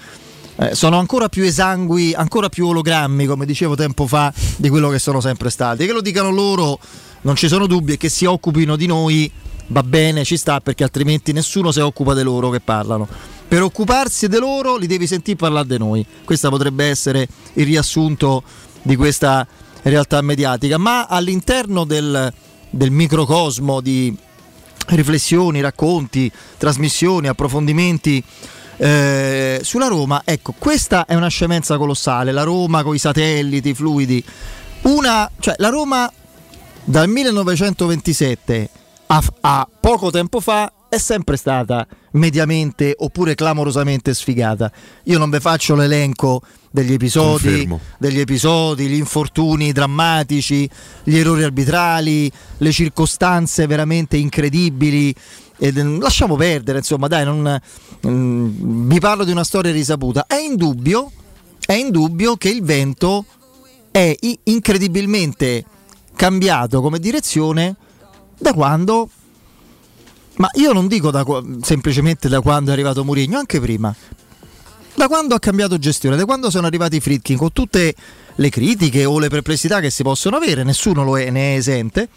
eh, 0.60 0.74
sono 0.76 1.00
ancora 1.00 1.28
più 1.28 1.42
esangui, 1.42 2.14
ancora 2.14 2.48
più 2.48 2.68
ologrammi, 2.68 3.26
come 3.26 3.44
dicevo 3.44 3.74
tempo 3.74 4.06
fa, 4.06 4.32
di 4.54 4.68
quello 4.68 4.88
che 4.88 5.00
sono 5.00 5.20
sempre 5.20 5.50
stati. 5.50 5.84
Che 5.84 5.92
lo 5.92 6.00
dicano 6.00 6.30
loro, 6.30 6.78
non 7.22 7.34
ci 7.34 7.48
sono 7.48 7.66
dubbi, 7.66 7.94
e 7.94 7.96
che 7.96 8.08
si 8.08 8.24
occupino 8.24 8.76
di 8.76 8.86
noi 8.86 9.32
va 9.68 9.82
bene, 9.82 10.24
ci 10.24 10.36
sta, 10.36 10.60
perché 10.60 10.84
altrimenti 10.84 11.32
nessuno 11.32 11.72
si 11.72 11.80
occupa 11.80 12.14
di 12.14 12.22
loro 12.22 12.50
che 12.50 12.60
parlano. 12.60 13.08
Per 13.48 13.62
occuparsi 13.62 14.28
di 14.28 14.38
loro 14.38 14.76
li 14.76 14.86
devi 14.86 15.06
sentire 15.06 15.36
parlare 15.36 15.66
di 15.66 15.78
noi. 15.78 16.04
Questo 16.24 16.50
potrebbe 16.50 16.84
essere 16.84 17.26
il 17.54 17.64
riassunto 17.64 18.42
di 18.82 18.96
questa 18.96 19.46
realtà 19.82 20.20
mediatica, 20.20 20.76
ma 20.76 21.06
all'interno 21.06 21.84
del, 21.84 22.32
del 22.70 22.90
microcosmo 22.90 23.80
di 23.80 24.14
riflessioni, 24.88 25.60
racconti, 25.60 26.30
trasmissioni, 26.56 27.28
approfondimenti 27.28 28.22
eh, 28.80 29.60
sulla 29.62 29.88
Roma, 29.88 30.22
ecco, 30.24 30.54
questa 30.56 31.04
è 31.04 31.14
una 31.14 31.28
scemenza 31.28 31.76
colossale, 31.76 32.32
la 32.32 32.44
Roma 32.44 32.82
con 32.82 32.94
i 32.94 32.98
satelliti, 32.98 33.70
i 33.70 33.74
fluidi. 33.74 34.24
Una, 34.82 35.28
cioè, 35.40 35.54
la 35.58 35.68
Roma 35.68 36.10
dal 36.84 37.08
1927 37.08 38.70
a, 39.08 39.22
a 39.40 39.68
poco 39.80 40.10
tempo 40.10 40.40
fa 40.40 40.72
è 40.88 40.98
sempre 40.98 41.36
stata 41.36 41.86
mediamente 42.12 42.94
oppure 42.96 43.34
clamorosamente 43.34 44.14
sfigata. 44.14 44.70
Io 45.04 45.18
non 45.18 45.30
vi 45.30 45.40
faccio 45.40 45.74
l'elenco 45.74 46.40
degli 46.70 46.92
episodi, 46.92 47.68
degli 47.98 48.20
episodi, 48.20 48.86
gli 48.86 48.94
infortuni 48.94 49.72
drammatici, 49.72 50.68
gli 51.04 51.16
errori 51.16 51.42
arbitrali, 51.42 52.30
le 52.58 52.72
circostanze 52.72 53.66
veramente 53.66 54.16
incredibili. 54.16 55.14
E, 55.58 55.72
lasciamo 55.72 56.36
perdere, 56.36 56.78
insomma, 56.78 57.06
dai, 57.06 57.24
non, 57.24 57.60
mm, 58.06 58.88
vi 58.88 58.98
parlo 59.00 59.24
di 59.24 59.30
una 59.30 59.44
storia 59.44 59.72
risaputa. 59.72 60.24
È 60.26 60.36
indubbio, 60.36 61.10
è 61.66 61.74
indubbio 61.74 62.36
che 62.36 62.48
il 62.48 62.62
vento 62.62 63.24
è 63.90 64.14
incredibilmente 64.44 65.64
cambiato 66.14 66.80
come 66.80 66.98
direzione 66.98 67.76
da 68.38 68.52
quando 68.52 69.10
ma 70.38 70.48
io 70.54 70.72
non 70.72 70.86
dico 70.86 71.10
da, 71.10 71.24
semplicemente 71.62 72.28
da 72.28 72.40
quando 72.40 72.70
è 72.70 72.72
arrivato 72.72 73.04
Mourinho, 73.04 73.38
anche 73.38 73.60
prima. 73.60 73.94
Da 74.94 75.08
quando 75.08 75.34
ha 75.34 75.38
cambiato 75.40 75.78
gestione, 75.78 76.16
da 76.16 76.24
quando 76.24 76.48
sono 76.48 76.66
arrivati 76.66 76.96
i 76.96 77.00
Fritkin 77.00 77.36
con 77.36 77.52
tutte 77.52 77.94
le 78.34 78.48
critiche 78.48 79.04
o 79.04 79.18
le 79.18 79.28
perplessità 79.28 79.80
che 79.80 79.90
si 79.90 80.04
possono 80.04 80.36
avere, 80.36 80.62
nessuno 80.62 81.02
lo 81.02 81.18
è, 81.18 81.28
ne 81.30 81.54
è 81.54 81.56
esente. 81.56 82.08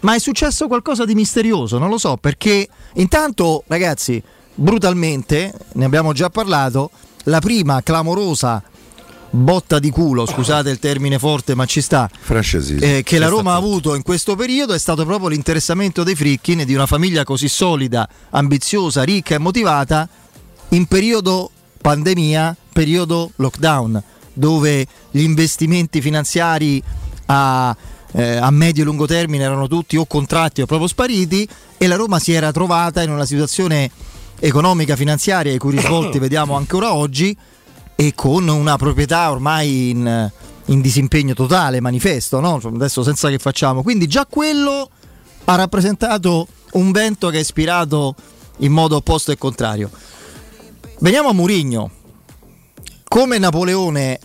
Ma 0.00 0.14
è 0.14 0.18
successo 0.18 0.68
qualcosa 0.68 1.04
di 1.04 1.14
misterioso, 1.14 1.78
non 1.78 1.90
lo 1.90 1.98
so, 1.98 2.16
perché 2.16 2.66
intanto, 2.94 3.62
ragazzi, 3.66 4.22
brutalmente, 4.54 5.52
ne 5.72 5.84
abbiamo 5.84 6.12
già 6.14 6.30
parlato, 6.30 6.90
la 7.24 7.40
prima 7.40 7.82
clamorosa 7.82 8.62
botta 9.30 9.78
di 9.78 9.90
culo, 9.90 10.26
scusate 10.26 10.70
il 10.70 10.78
termine 10.78 11.18
forte 11.18 11.54
ma 11.54 11.66
ci 11.66 11.80
sta, 11.80 12.08
eh, 12.80 13.02
che 13.02 13.18
la 13.18 13.28
Roma 13.28 13.52
ha 13.52 13.56
avuto 13.56 13.94
in 13.94 14.02
questo 14.02 14.34
periodo 14.36 14.72
è 14.72 14.78
stato 14.78 15.04
proprio 15.04 15.28
l'interessamento 15.28 16.02
dei 16.02 16.14
Frickin 16.14 16.64
di 16.64 16.74
una 16.74 16.86
famiglia 16.86 17.24
così 17.24 17.48
solida, 17.48 18.08
ambiziosa, 18.30 19.02
ricca 19.02 19.34
e 19.34 19.38
motivata 19.38 20.08
in 20.70 20.86
periodo 20.86 21.50
pandemia, 21.80 22.56
periodo 22.72 23.30
lockdown, 23.36 24.02
dove 24.32 24.86
gli 25.10 25.20
investimenti 25.20 26.00
finanziari 26.00 26.82
a, 27.26 27.76
eh, 28.12 28.36
a 28.36 28.50
medio 28.50 28.82
e 28.82 28.86
lungo 28.86 29.06
termine 29.06 29.44
erano 29.44 29.68
tutti 29.68 29.96
o 29.96 30.06
contratti 30.06 30.62
o 30.62 30.66
proprio 30.66 30.88
spariti 30.88 31.48
e 31.78 31.86
la 31.86 31.96
Roma 31.96 32.18
si 32.18 32.32
era 32.32 32.52
trovata 32.52 33.02
in 33.02 33.10
una 33.10 33.24
situazione 33.24 33.90
economica 34.38 34.96
finanziaria 34.96 35.52
i 35.52 35.58
cui 35.58 35.72
risvolti 35.72 36.18
vediamo 36.20 36.54
ancora 36.56 36.94
oggi 36.94 37.36
e 37.96 38.14
con 38.14 38.46
una 38.46 38.76
proprietà 38.76 39.30
ormai 39.30 39.90
in, 39.90 40.30
in 40.66 40.80
disimpegno 40.80 41.32
totale, 41.32 41.80
manifesto, 41.80 42.40
no? 42.40 42.60
adesso 42.62 43.02
senza 43.02 43.30
che 43.30 43.38
facciamo. 43.38 43.82
Quindi 43.82 44.06
già 44.06 44.26
quello 44.26 44.90
ha 45.44 45.54
rappresentato 45.54 46.46
un 46.72 46.92
vento 46.92 47.30
che 47.30 47.38
ha 47.38 47.40
ispirato 47.40 48.14
in 48.58 48.70
modo 48.70 48.96
opposto 48.96 49.32
e 49.32 49.38
contrario. 49.38 49.90
Veniamo 51.00 51.30
a 51.30 51.32
Murigno. 51.32 51.90
Come 53.08 53.38
Napoleone 53.38 54.18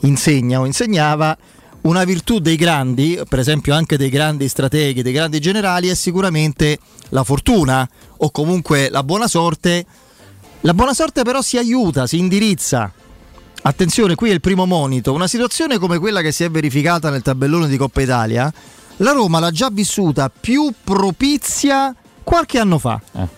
insegna 0.00 0.60
o 0.60 0.66
insegnava, 0.66 1.36
una 1.82 2.04
virtù 2.04 2.38
dei 2.38 2.56
grandi, 2.56 3.20
per 3.28 3.38
esempio 3.38 3.74
anche 3.74 3.98
dei 3.98 4.08
grandi 4.08 4.48
strateghi, 4.48 5.02
dei 5.02 5.12
grandi 5.12 5.40
generali, 5.40 5.88
è 5.88 5.94
sicuramente 5.94 6.78
la 7.10 7.24
fortuna 7.24 7.86
o 8.18 8.30
comunque 8.30 8.88
la 8.88 9.02
buona 9.02 9.28
sorte 9.28 9.84
la 10.64 10.72
buona 10.72 10.94
sorte 10.94 11.22
però 11.22 11.42
si 11.42 11.58
aiuta, 11.58 12.06
si 12.06 12.18
indirizza. 12.18 12.90
Attenzione, 13.66 14.14
qui 14.14 14.30
è 14.30 14.32
il 14.32 14.40
primo 14.40 14.64
monito. 14.64 15.12
Una 15.12 15.26
situazione 15.26 15.78
come 15.78 15.98
quella 15.98 16.22
che 16.22 16.32
si 16.32 16.42
è 16.42 16.50
verificata 16.50 17.10
nel 17.10 17.22
tabellone 17.22 17.68
di 17.68 17.76
Coppa 17.76 18.00
Italia, 18.00 18.52
la 18.98 19.12
Roma 19.12 19.40
l'ha 19.40 19.50
già 19.50 19.68
vissuta 19.70 20.30
più 20.30 20.72
propizia 20.82 21.94
qualche 22.22 22.58
anno 22.58 22.78
fa. 22.78 23.00
Eh. 23.12 23.28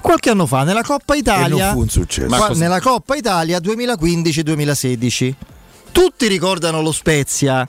Qualche 0.00 0.30
anno 0.30 0.46
fa 0.46 0.64
nella 0.64 0.82
Coppa 0.82 1.14
Italia, 1.14 1.72
fu 1.72 1.80
un 1.80 1.88
successo. 1.88 2.26
Qua, 2.26 2.48
nella 2.50 2.80
Coppa 2.80 3.14
Italia 3.14 3.58
2015-2016. 3.58 5.34
Tutti 5.92 6.26
ricordano 6.26 6.82
lo 6.82 6.90
Spezia 6.90 7.66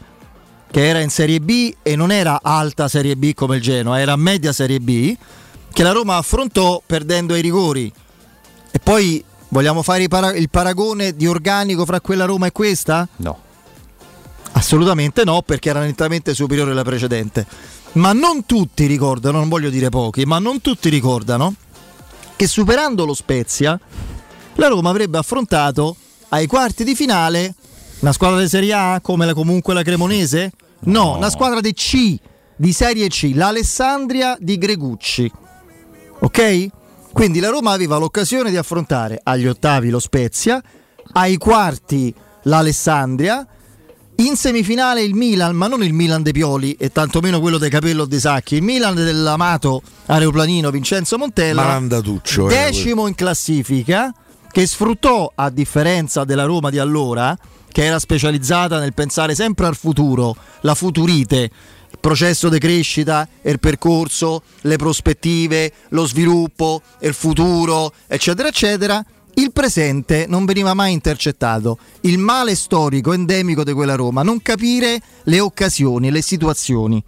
che 0.72 0.88
era 0.88 1.00
in 1.00 1.12
Serie 1.12 1.39
B 1.39 1.74
e 1.84 1.95
non 1.95 2.12
era 2.12 2.39
alta 2.41 2.88
Serie 2.88 3.15
B 3.15 3.36
come 3.36 3.57
il 3.57 3.62
Genoa, 3.62 4.00
era 4.00 4.15
media 4.15 4.51
Serie 4.51 4.79
B, 4.79 5.15
che 5.72 5.84
la 5.84 5.91
Roma 5.91 6.17
affrontò 6.17 6.81
perdendo 6.84 7.36
ai 7.36 7.41
rigori 7.41 7.93
e 8.75 8.79
poi 8.79 9.24
vogliamo 9.48 9.82
fare 9.84 10.03
il 10.03 10.50
paragone 10.50 11.15
di 11.15 11.27
organico 11.27 11.86
fra 11.86 12.01
quella 12.01 12.25
Roma 12.25 12.48
e 12.48 12.51
questa? 12.51 13.08
No. 13.17 13.39
Assolutamente 14.51 15.24
no, 15.24 15.41
perché 15.44 15.70
era 15.70 15.79
nettamente 15.79 16.34
superiore 16.34 16.72
alla 16.72 16.84
precedente. 16.84 17.48
Ma 17.94 18.12
non 18.12 18.46
tutti 18.46 18.86
ricordano, 18.86 19.38
non 19.38 19.48
voglio 19.48 19.70
dire 19.70 19.88
pochi, 19.88 20.25
ma 20.25 20.39
non 20.39 20.60
tutti 20.60 20.89
ricordano 20.89 21.55
che 22.36 22.48
superando 22.48 23.05
lo 23.05 23.13
Spezia, 23.13 23.79
la 24.55 24.67
Roma 24.67 24.89
avrebbe 24.89 25.20
affrontato 25.20 25.96
ai 26.29 26.46
quarti 26.46 26.84
di 26.84 26.96
finale 26.96 27.55
una 28.00 28.12
squadra 28.12 28.41
di 28.41 28.50
Serie 28.50 28.74
A 28.74 29.00
come 29.01 29.25
la, 29.25 29.34
comunque 29.34 29.74
la 29.74 29.84
Cremonese? 29.84 30.51
No, 30.82 31.03
no, 31.03 31.15
una 31.15 31.29
squadra 31.29 31.62
di 31.62 31.74
C, 31.74 32.17
di 32.58 32.74
Serie 32.74 33.08
C, 33.08 33.32
l'Alessandria 33.34 34.36
di 34.38 34.58
Gregucci. 34.58 35.32
Ok? 36.20 36.70
Quindi 37.15 37.39
la 37.39 37.48
Roma 37.48 37.72
aveva 37.72 37.95
l'occasione 37.95 38.50
di 38.50 38.57
affrontare 38.57 39.22
agli 39.24 39.48
ottavi 39.48 39.89
lo 39.89 40.00
Spezia, 40.00 40.62
ai 41.13 41.38
quarti 41.38 42.13
l'Alessandria, 42.43 43.48
in 44.17 44.36
semifinale 44.36 45.01
il 45.01 45.15
Milan, 45.15 45.55
ma 45.55 45.67
non 45.67 45.81
il 45.81 45.93
Milan 45.93 46.24
dei 46.24 46.34
Pioli 46.34 46.74
e 46.74 46.91
tantomeno 46.91 47.39
quello 47.39 47.57
dei 47.57 47.69
Capello 47.69 48.03
De 48.03 48.19
Sacchi, 48.19 48.55
il 48.55 48.63
Milan 48.63 48.95
dell'amato 48.95 49.81
aeroplanino 50.07 50.69
Vincenzo 50.72 51.17
Montella, 51.17 51.62
decimo 52.50 53.07
in 53.07 53.15
classifica, 53.15 54.13
che 54.51 54.67
sfruttò, 54.67 55.31
a 55.34 55.50
differenza 55.50 56.25
della 56.25 56.43
Roma 56.43 56.69
di 56.69 56.79
allora, 56.79 57.34
che 57.72 57.86
era 57.86 57.98
specializzata 57.98 58.77
nel 58.77 58.93
pensare 58.93 59.36
sempre 59.36 59.67
al 59.67 59.77
futuro, 59.77 60.36
la 60.62 60.75
futurite, 60.75 61.50
processo 62.05 62.50
di 62.50 62.59
crescita, 62.59 63.27
il 63.41 63.59
percorso, 63.59 64.43
le 64.62 64.75
prospettive, 64.75 65.71
lo 65.89 66.05
sviluppo, 66.05 66.83
il 67.00 67.15
futuro, 67.15 67.91
eccetera, 68.05 68.47
eccetera, 68.47 69.03
il 69.33 69.51
presente 69.51 70.27
non 70.27 70.45
veniva 70.45 70.75
mai 70.75 70.93
intercettato. 70.93 71.79
Il 72.01 72.19
male 72.19 72.53
storico 72.53 73.12
endemico 73.12 73.63
di 73.63 73.74
quella 73.74 73.95
Roma, 73.95 74.21
non 74.21 74.39
capire 74.43 75.01
le 75.24 75.39
occasioni, 75.39 76.12
le 76.12 76.21
situazioni. 76.21 77.03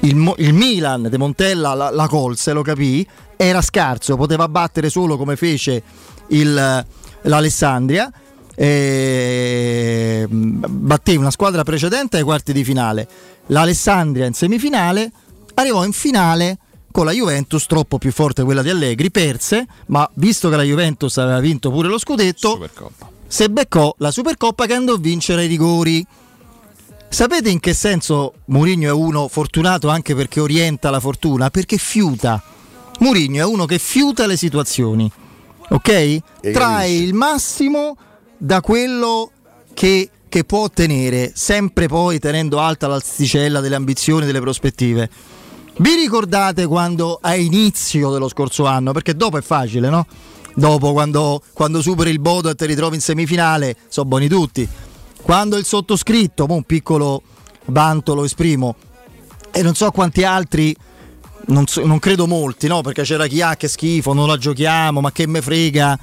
Il, 0.00 0.34
il 0.38 0.54
Milan 0.54 1.08
di 1.10 1.18
Montella 1.18 1.74
la, 1.74 1.90
la 1.90 2.08
colse, 2.08 2.54
lo 2.54 2.62
capì, 2.62 3.06
era 3.36 3.60
scarso, 3.60 4.16
poteva 4.16 4.48
battere 4.48 4.88
solo 4.88 5.18
come 5.18 5.36
fece 5.36 5.82
il, 6.28 6.86
l'Alessandria 7.20 8.10
eh, 8.54 10.26
batté 10.28 11.16
una 11.16 11.30
squadra 11.30 11.62
precedente 11.62 12.16
ai 12.16 12.22
quarti 12.22 12.52
di 12.52 12.64
finale, 12.64 13.08
l'Alessandria 13.46 14.26
in 14.26 14.34
semifinale, 14.34 15.10
arrivò 15.54 15.84
in 15.84 15.92
finale 15.92 16.58
con 16.90 17.04
la 17.04 17.12
Juventus 17.12 17.66
troppo 17.66 17.98
più 17.98 18.12
forte 18.12 18.42
quella 18.42 18.62
di 18.62 18.70
Allegri, 18.70 19.10
perse, 19.10 19.66
ma 19.86 20.08
visto 20.14 20.48
che 20.48 20.56
la 20.56 20.62
Juventus 20.62 21.16
aveva 21.18 21.40
vinto 21.40 21.70
pure 21.70 21.88
lo 21.88 21.98
scudetto, 21.98 22.50
Supercoppa. 22.50 23.10
se 23.26 23.48
beccò 23.48 23.94
la 23.98 24.10
Supercoppa 24.10 24.66
che 24.66 24.74
andò 24.74 24.94
a 24.94 24.98
vincere 24.98 25.42
ai 25.42 25.48
rigori. 25.48 26.04
Sapete 27.08 27.50
in 27.50 27.58
che 27.58 27.74
senso 27.74 28.34
Mourinho 28.46 28.88
è 28.88 28.92
uno 28.92 29.26
fortunato 29.26 29.88
anche 29.88 30.14
perché 30.14 30.38
orienta 30.38 30.90
la 30.90 31.00
fortuna? 31.00 31.50
Perché 31.50 31.76
fiuta. 31.76 32.40
Mourinho 33.00 33.40
è 33.40 33.44
uno 33.44 33.66
che 33.66 33.78
fiuta 33.78 34.26
le 34.26 34.36
situazioni. 34.36 35.10
Ok? 35.70 36.18
Trae 36.52 36.92
il 36.92 37.14
massimo 37.14 37.96
da 38.42 38.62
quello 38.62 39.30
che, 39.74 40.08
che 40.26 40.44
può 40.44 40.60
ottenere, 40.60 41.30
sempre 41.34 41.88
poi 41.88 42.18
tenendo 42.18 42.58
alta 42.58 42.86
l'asticella 42.86 43.60
delle 43.60 43.74
ambizioni 43.74 44.22
e 44.22 44.26
delle 44.26 44.40
prospettive. 44.40 45.10
Vi 45.76 45.94
ricordate 45.94 46.66
quando 46.66 47.18
a 47.20 47.34
inizio 47.34 48.10
dello 48.10 48.28
scorso 48.28 48.64
anno, 48.64 48.92
perché 48.92 49.14
dopo 49.14 49.36
è 49.36 49.42
facile, 49.42 49.90
no? 49.90 50.06
Dopo 50.54 50.92
quando, 50.92 51.42
quando 51.52 51.82
superi 51.82 52.10
il 52.10 52.18
Bodo 52.18 52.48
e 52.48 52.54
ti 52.54 52.64
ritrovi 52.64 52.94
in 52.96 53.02
semifinale, 53.02 53.76
sono 53.88 54.08
buoni 54.08 54.26
tutti. 54.26 54.66
Quando 55.20 55.58
il 55.58 55.66
sottoscritto, 55.66 56.46
un 56.48 56.62
piccolo 56.64 57.22
vanto 57.66 58.14
lo 58.14 58.24
esprimo, 58.24 58.74
e 59.50 59.62
non 59.62 59.74
so 59.74 59.90
quanti 59.90 60.24
altri 60.24 60.74
non, 61.46 61.66
so- 61.66 61.84
non 61.84 61.98
credo 61.98 62.26
molti, 62.26 62.66
no? 62.66 62.80
Perché 62.80 63.02
c'era 63.02 63.26
chi 63.26 63.40
ha 63.40 63.56
che 63.56 63.68
schifo, 63.68 64.12
non 64.12 64.26
la 64.26 64.36
giochiamo, 64.36 65.00
ma 65.00 65.12
che 65.12 65.26
me 65.26 65.40
frega. 65.40 65.98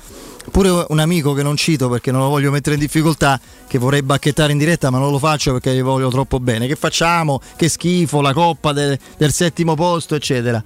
Pure 0.50 0.86
un 0.88 1.00
amico 1.00 1.34
che 1.34 1.44
non 1.44 1.58
cito 1.58 1.90
perché 1.90 2.10
non 2.10 2.22
lo 2.22 2.30
voglio 2.30 2.52
mettere 2.52 2.76
in 2.76 2.82
difficoltà, 2.82 3.40
che 3.68 3.78
vorrei 3.78 4.02
bacchettare 4.02 4.54
in 4.54 4.58
diretta, 4.58 4.90
ma 4.90 4.98
non 4.98 5.12
lo 5.12 5.20
faccio 5.20 5.52
perché 5.52 5.76
gli 5.76 5.82
voglio 5.82 6.10
troppo 6.10 6.40
bene. 6.40 6.68
Che 6.68 6.76
facciamo? 6.76 7.42
Che 7.56 7.68
schifo, 7.68 8.22
la 8.22 8.34
coppa 8.34 8.72
de- 8.72 8.98
del 9.18 9.34
settimo 9.34 9.76
posto, 9.76 10.16
eccetera. 10.16 10.64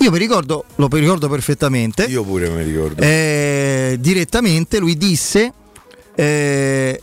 Io 0.00 0.10
mi 0.12 0.18
ricordo, 0.18 0.64
lo 0.76 0.88
ricordo 0.92 1.28
perfettamente. 1.28 2.04
Io 2.04 2.22
pure 2.22 2.48
mi 2.50 2.62
ricordo. 2.62 3.02
Eh, 3.02 3.96
direttamente 3.98 4.78
lui 4.78 4.96
disse, 4.96 5.52
eh, 6.14 7.00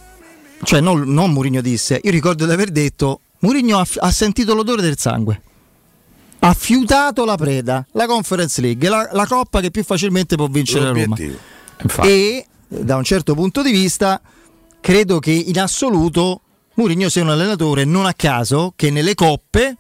cioè 0.63 0.79
non, 0.79 1.01
non 1.01 1.31
Murigno 1.31 1.59
disse, 1.59 1.99
io 2.01 2.11
ricordo 2.11 2.45
di 2.45 2.53
aver 2.53 2.71
detto, 2.71 3.19
Murigno 3.39 3.79
ha, 3.79 3.87
ha 3.97 4.11
sentito 4.11 4.55
l'odore 4.55 4.81
del 4.81 4.97
sangue 4.97 5.41
ha 6.47 6.53
fiutato 6.53 7.25
la 7.25 7.35
preda, 7.35 7.85
la 7.93 8.05
Conference 8.05 8.61
League, 8.61 8.87
la, 8.87 9.09
la 9.11 9.25
coppa 9.25 9.61
che 9.61 9.71
più 9.71 9.83
facilmente 9.83 10.35
può 10.35 10.47
vincere 10.47 10.85
la 10.85 10.91
Roma. 10.91 11.01
L'obiettivo. 11.07 11.37
Infatti. 11.81 12.07
E 12.07 12.45
da 12.67 12.95
un 12.95 13.03
certo 13.03 13.33
punto 13.33 13.63
di 13.63 13.71
vista, 13.71 14.21
credo 14.79 15.19
che 15.19 15.31
in 15.31 15.59
assoluto 15.59 16.41
Mourinho 16.75 17.09
sia 17.09 17.23
un 17.23 17.29
allenatore 17.29 17.85
non 17.85 18.05
a 18.05 18.13
caso 18.13 18.73
che 18.75 18.91
nelle 18.91 19.15
coppe 19.15 19.77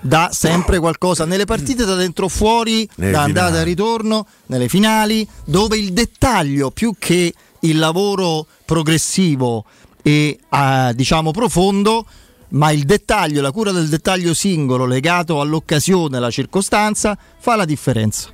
dà 0.00 0.30
sempre 0.32 0.78
qualcosa 0.78 1.24
nelle 1.24 1.44
partite 1.44 1.84
da 1.84 1.94
dentro 1.94 2.28
fuori, 2.28 2.88
Nelle 2.96 3.12
da 3.12 3.22
andata 3.22 3.60
e 3.60 3.64
ritorno, 3.64 4.26
nelle 4.46 4.68
finali, 4.68 5.26
dove 5.44 5.78
il 5.78 5.92
dettaglio 5.92 6.70
più 6.70 6.94
che 6.98 7.32
il 7.60 7.78
lavoro 7.78 8.46
progressivo 8.64 9.64
e 10.02 10.38
eh, 10.50 10.92
diciamo 10.94 11.30
profondo, 11.30 12.04
ma 12.52 12.70
il 12.70 12.84
dettaglio, 12.84 13.40
la 13.40 13.50
cura 13.52 13.72
del 13.72 13.88
dettaglio 13.88 14.34
singolo 14.34 14.84
legato 14.86 15.40
all'occasione, 15.40 16.16
alla 16.16 16.30
circostanza, 16.30 17.16
fa 17.38 17.56
la 17.56 17.64
differenza. 17.64 18.28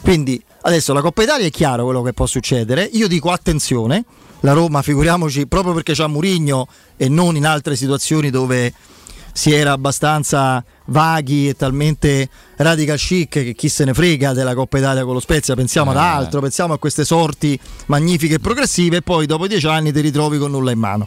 Quindi 0.00 0.40
adesso 0.62 0.92
la 0.92 1.00
Coppa 1.00 1.22
Italia 1.22 1.46
è 1.46 1.50
chiaro 1.50 1.84
quello 1.84 2.02
che 2.02 2.12
può 2.12 2.26
succedere. 2.26 2.88
Io 2.92 3.08
dico 3.08 3.30
attenzione, 3.30 4.04
la 4.40 4.52
Roma 4.52 4.82
figuriamoci 4.82 5.46
proprio 5.46 5.72
perché 5.74 5.92
c'ha 5.94 6.06
Murigno 6.06 6.66
e 6.96 7.08
non 7.08 7.36
in 7.36 7.46
altre 7.46 7.76
situazioni 7.76 8.30
dove 8.30 8.72
si 9.32 9.52
era 9.52 9.70
abbastanza 9.70 10.64
vaghi 10.86 11.48
e 11.48 11.54
talmente 11.54 12.28
radical 12.56 12.98
chic 12.98 13.28
che 13.28 13.54
chi 13.54 13.68
se 13.68 13.84
ne 13.84 13.94
frega 13.94 14.32
della 14.32 14.54
Coppa 14.54 14.78
Italia 14.78 15.04
con 15.04 15.14
lo 15.14 15.20
Spezia, 15.20 15.54
pensiamo 15.54 15.92
ad 15.92 15.96
Eh. 15.96 16.00
altro, 16.00 16.40
pensiamo 16.40 16.72
a 16.74 16.78
queste 16.78 17.04
sorti 17.04 17.58
magnifiche 17.86 18.34
e 18.34 18.38
progressive 18.40 18.96
e 18.96 19.02
poi 19.02 19.26
dopo 19.26 19.46
dieci 19.46 19.66
anni 19.68 19.92
ti 19.92 20.00
ritrovi 20.00 20.38
con 20.38 20.50
nulla 20.50 20.72
in 20.72 20.78
mano. 20.80 21.06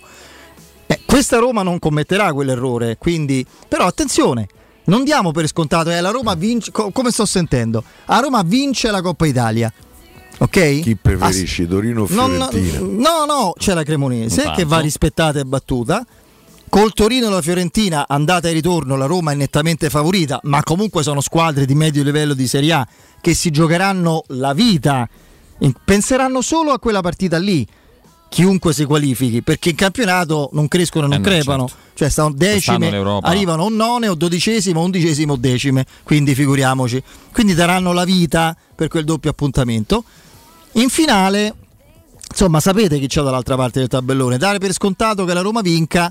Eh, 1.11 1.13
questa 1.13 1.37
Roma 1.39 1.61
non 1.63 1.77
commetterà 1.79 2.31
quell'errore, 2.33 2.97
quindi 2.97 3.45
però 3.67 3.85
attenzione, 3.85 4.47
non 4.85 5.03
diamo 5.03 5.31
per 5.31 5.47
scontato 5.47 5.89
che 5.89 5.99
la 5.99 6.09
Roma 6.09 6.33
vince, 6.35 6.71
co- 6.71 6.91
come 6.91 7.11
sto 7.11 7.25
sentendo, 7.25 7.83
la 8.05 8.19
Roma 8.19 8.41
vince 8.43 8.89
la 8.91 9.01
Coppa 9.01 9.25
Italia. 9.25 9.71
Ok? 10.37 10.79
Chi 10.79 10.95
preferisci, 10.95 11.67
Torino 11.67 12.03
o 12.03 12.07
Non- 12.09 12.47
Fiorentina? 12.49 12.79
no, 12.79 13.25
no, 13.25 13.53
c'è 13.57 13.73
la 13.73 13.83
Cremonese 13.83 14.39
Intanto. 14.39 14.59
che 14.59 14.65
va 14.65 14.79
rispettata 14.79 15.39
e 15.39 15.45
battuta. 15.45 16.03
Col 16.67 16.93
Torino 16.93 17.27
e 17.27 17.29
la 17.29 17.41
Fiorentina, 17.41 18.05
andata 18.07 18.47
e 18.47 18.53
ritorno, 18.53 18.95
la 18.95 19.05
Roma 19.05 19.33
è 19.33 19.35
nettamente 19.35 19.89
favorita, 19.89 20.39
ma 20.43 20.63
comunque 20.63 21.03
sono 21.03 21.19
squadre 21.19 21.65
di 21.65 21.75
medio 21.75 22.01
livello 22.01 22.33
di 22.33 22.47
Serie 22.47 22.71
A 22.71 22.87
che 23.19 23.33
si 23.33 23.51
giocheranno 23.51 24.23
la 24.29 24.53
vita, 24.53 25.07
penseranno 25.83 26.41
solo 26.41 26.71
a 26.71 26.79
quella 26.79 27.01
partita 27.01 27.37
lì, 27.37 27.67
chiunque 28.31 28.71
si 28.71 28.85
qualifichi, 28.85 29.41
perché 29.41 29.71
in 29.71 29.75
campionato 29.75 30.51
non 30.53 30.69
crescono 30.69 31.03
e 31.03 31.09
non 31.09 31.17
Eh 31.17 31.21
no, 31.21 31.25
crepano, 31.25 31.67
certo. 31.67 31.83
cioè 31.95 32.07
stanno 32.07 32.31
decime, 32.31 32.77
Quest'anno 32.89 33.19
arrivano 33.23 33.63
o 33.63 33.69
none 33.69 34.07
o 34.07 34.15
dodicesimo, 34.15 34.81
undicesimo 34.81 35.33
o 35.33 35.35
decime, 35.35 35.85
quindi 36.03 36.33
figuriamoci, 36.33 37.03
quindi 37.33 37.53
daranno 37.53 37.91
la 37.91 38.05
vita 38.05 38.55
per 38.73 38.87
quel 38.87 39.03
doppio 39.03 39.31
appuntamento. 39.31 40.05
In 40.73 40.87
finale, 40.87 41.53
insomma, 42.29 42.61
sapete 42.61 42.99
chi 42.99 43.07
c'è 43.07 43.21
dall'altra 43.21 43.57
parte 43.57 43.79
del 43.79 43.89
tabellone. 43.89 44.37
Dare 44.37 44.59
per 44.59 44.71
scontato 44.71 45.25
che 45.25 45.33
la 45.33 45.41
Roma 45.41 45.59
vinca 45.59 46.09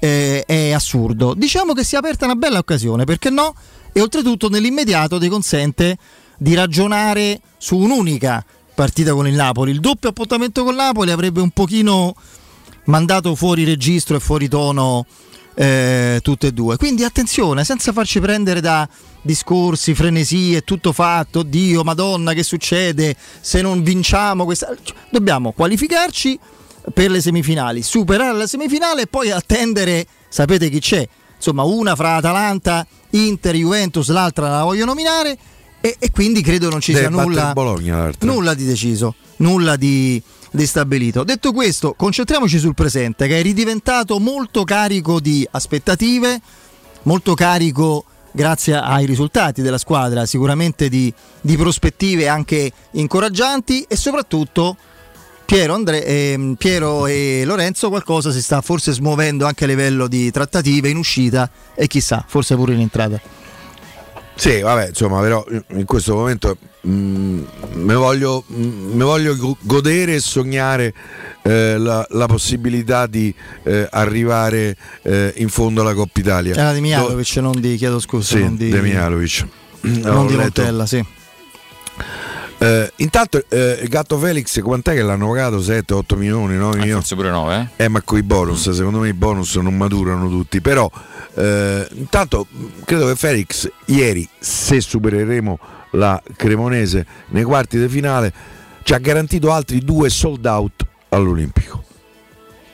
eh, 0.00 0.44
è 0.46 0.70
assurdo. 0.70 1.34
Diciamo 1.34 1.74
che 1.74 1.84
si 1.84 1.96
è 1.96 1.98
aperta 1.98 2.24
una 2.24 2.34
bella 2.34 2.56
occasione, 2.56 3.04
perché 3.04 3.28
no? 3.28 3.54
E 3.92 4.00
oltretutto 4.00 4.48
nell'immediato 4.48 5.18
ti 5.18 5.28
consente 5.28 5.98
di 6.38 6.54
ragionare 6.54 7.42
su 7.58 7.76
un'unica 7.76 8.42
partita 8.78 9.12
con 9.12 9.26
il 9.26 9.34
Napoli. 9.34 9.72
Il 9.72 9.80
doppio 9.80 10.10
appuntamento 10.10 10.62
con 10.62 10.76
Napoli 10.76 11.10
avrebbe 11.10 11.40
un 11.40 11.50
pochino 11.50 12.14
mandato 12.84 13.34
fuori 13.34 13.64
registro 13.64 14.14
e 14.14 14.20
fuori 14.20 14.46
tono 14.46 15.04
eh, 15.56 16.20
tutte 16.22 16.46
e 16.46 16.52
due. 16.52 16.76
Quindi 16.76 17.02
attenzione, 17.02 17.64
senza 17.64 17.90
farci 17.90 18.20
prendere 18.20 18.60
da 18.60 18.88
discorsi, 19.20 19.96
frenesie, 19.96 20.60
tutto 20.62 20.92
fatto, 20.92 21.42
Dio, 21.42 21.82
Madonna, 21.82 22.34
che 22.34 22.44
succede 22.44 23.16
se 23.40 23.62
non 23.62 23.82
vinciamo 23.82 24.44
questa... 24.44 24.72
Dobbiamo 25.10 25.50
qualificarci 25.50 26.38
per 26.94 27.10
le 27.10 27.20
semifinali, 27.20 27.82
superare 27.82 28.38
la 28.38 28.46
semifinale 28.46 29.02
e 29.02 29.06
poi 29.08 29.32
attendere, 29.32 30.06
sapete 30.28 30.68
chi 30.70 30.78
c'è? 30.78 31.08
Insomma, 31.34 31.64
una 31.64 31.96
fra 31.96 32.14
Atalanta, 32.14 32.86
Inter, 33.10 33.56
Juventus, 33.56 34.08
l'altra 34.10 34.48
la 34.48 34.62
voglio 34.62 34.84
nominare 34.84 35.36
e, 35.80 35.96
e 35.98 36.10
quindi 36.10 36.42
credo 36.42 36.68
non 36.68 36.80
ci 36.80 36.92
Deve 36.92 37.08
sia 37.08 37.22
nulla, 37.22 37.52
Bologna 37.52 38.10
nulla 38.20 38.54
di 38.54 38.64
deciso, 38.64 39.14
nulla 39.36 39.76
di, 39.76 40.20
di 40.50 40.66
stabilito. 40.66 41.24
Detto 41.24 41.52
questo, 41.52 41.94
concentriamoci 41.96 42.58
sul 42.58 42.74
presente 42.74 43.26
che 43.26 43.38
è 43.38 43.42
ridiventato 43.42 44.18
molto 44.18 44.64
carico 44.64 45.20
di 45.20 45.46
aspettative, 45.50 46.40
molto 47.02 47.34
carico 47.34 48.04
grazie 48.32 48.74
ai 48.74 49.06
risultati 49.06 49.62
della 49.62 49.78
squadra, 49.78 50.26
sicuramente 50.26 50.88
di, 50.88 51.12
di 51.40 51.56
prospettive 51.56 52.28
anche 52.28 52.70
incoraggianti 52.92 53.84
e 53.88 53.96
soprattutto 53.96 54.76
Piero, 55.44 55.72
Andre- 55.72 56.04
ehm, 56.04 56.56
Piero 56.56 57.06
e 57.06 57.42
Lorenzo 57.46 57.88
qualcosa 57.88 58.30
si 58.30 58.42
sta 58.42 58.60
forse 58.60 58.92
smuovendo 58.92 59.46
anche 59.46 59.64
a 59.64 59.66
livello 59.66 60.06
di 60.06 60.30
trattative 60.30 60.90
in 60.90 60.98
uscita 60.98 61.50
e 61.74 61.86
chissà, 61.86 62.22
forse 62.28 62.54
pure 62.54 62.74
in 62.74 62.80
entrata. 62.80 63.37
Sì, 64.38 64.60
vabbè, 64.60 64.88
insomma, 64.90 65.20
però 65.20 65.44
in 65.70 65.84
questo 65.84 66.14
momento 66.14 66.56
mm, 66.86 67.42
me 67.72 67.94
voglio, 67.94 68.44
mm, 68.52 69.00
voglio 69.02 69.36
go- 69.36 69.56
godere 69.62 70.14
e 70.14 70.20
sognare 70.20 70.94
eh, 71.42 71.76
la, 71.76 72.06
la 72.10 72.26
possibilità 72.26 73.08
di 73.08 73.34
eh, 73.64 73.88
arrivare 73.90 74.76
eh, 75.02 75.32
in 75.38 75.48
fondo 75.48 75.80
alla 75.80 75.92
Coppa 75.92 76.20
Italia. 76.20 76.54
Era 76.54 76.72
di 76.72 76.80
Mijalovic, 76.80 77.36
non 77.38 77.60
di, 77.60 77.74
chiedo 77.74 77.98
scusa, 77.98 78.36
Sì, 78.36 78.42
non 78.44 78.56
di, 78.56 78.68
De 78.70 78.80
Mijalovic. 78.80 79.44
non 79.80 80.28
di 80.28 80.36
Montella, 80.36 80.86
sì. 80.86 81.04
Eh, 82.60 82.92
intanto 82.96 83.44
eh, 83.48 83.86
Gatto 83.88 84.18
Felix 84.18 84.60
quant'è 84.60 84.94
che 84.94 85.02
l'hanno 85.02 85.28
pagato? 85.28 85.60
7, 85.62 85.94
8 85.94 86.16
milioni, 86.16 86.56
9 86.56 86.74
Eh, 86.74 86.78
milioni? 86.78 86.98
forse 87.00 87.14
pure 87.14 87.30
9, 87.30 87.70
eh? 87.76 87.84
Eh, 87.84 87.88
ma 87.88 88.00
con 88.02 88.18
i 88.18 88.22
bonus, 88.24 88.70
secondo 88.70 88.98
me 88.98 89.08
i 89.08 89.12
bonus 89.12 89.54
non 89.56 89.76
maturano 89.76 90.28
tutti. 90.28 90.60
Però, 90.60 90.90
eh, 91.34 91.86
intanto, 91.92 92.46
credo 92.84 93.06
che 93.06 93.14
Felix 93.14 93.68
ieri, 93.86 94.28
se 94.40 94.80
supereremo 94.80 95.58
la 95.92 96.20
Cremonese 96.36 97.06
nei 97.28 97.44
quarti 97.44 97.78
di 97.78 97.88
finale, 97.88 98.32
ci 98.82 98.92
ha 98.92 98.98
garantito 98.98 99.52
altri 99.52 99.78
due 99.78 100.10
sold 100.10 100.44
out 100.46 100.84
all'Olimpico. 101.10 101.84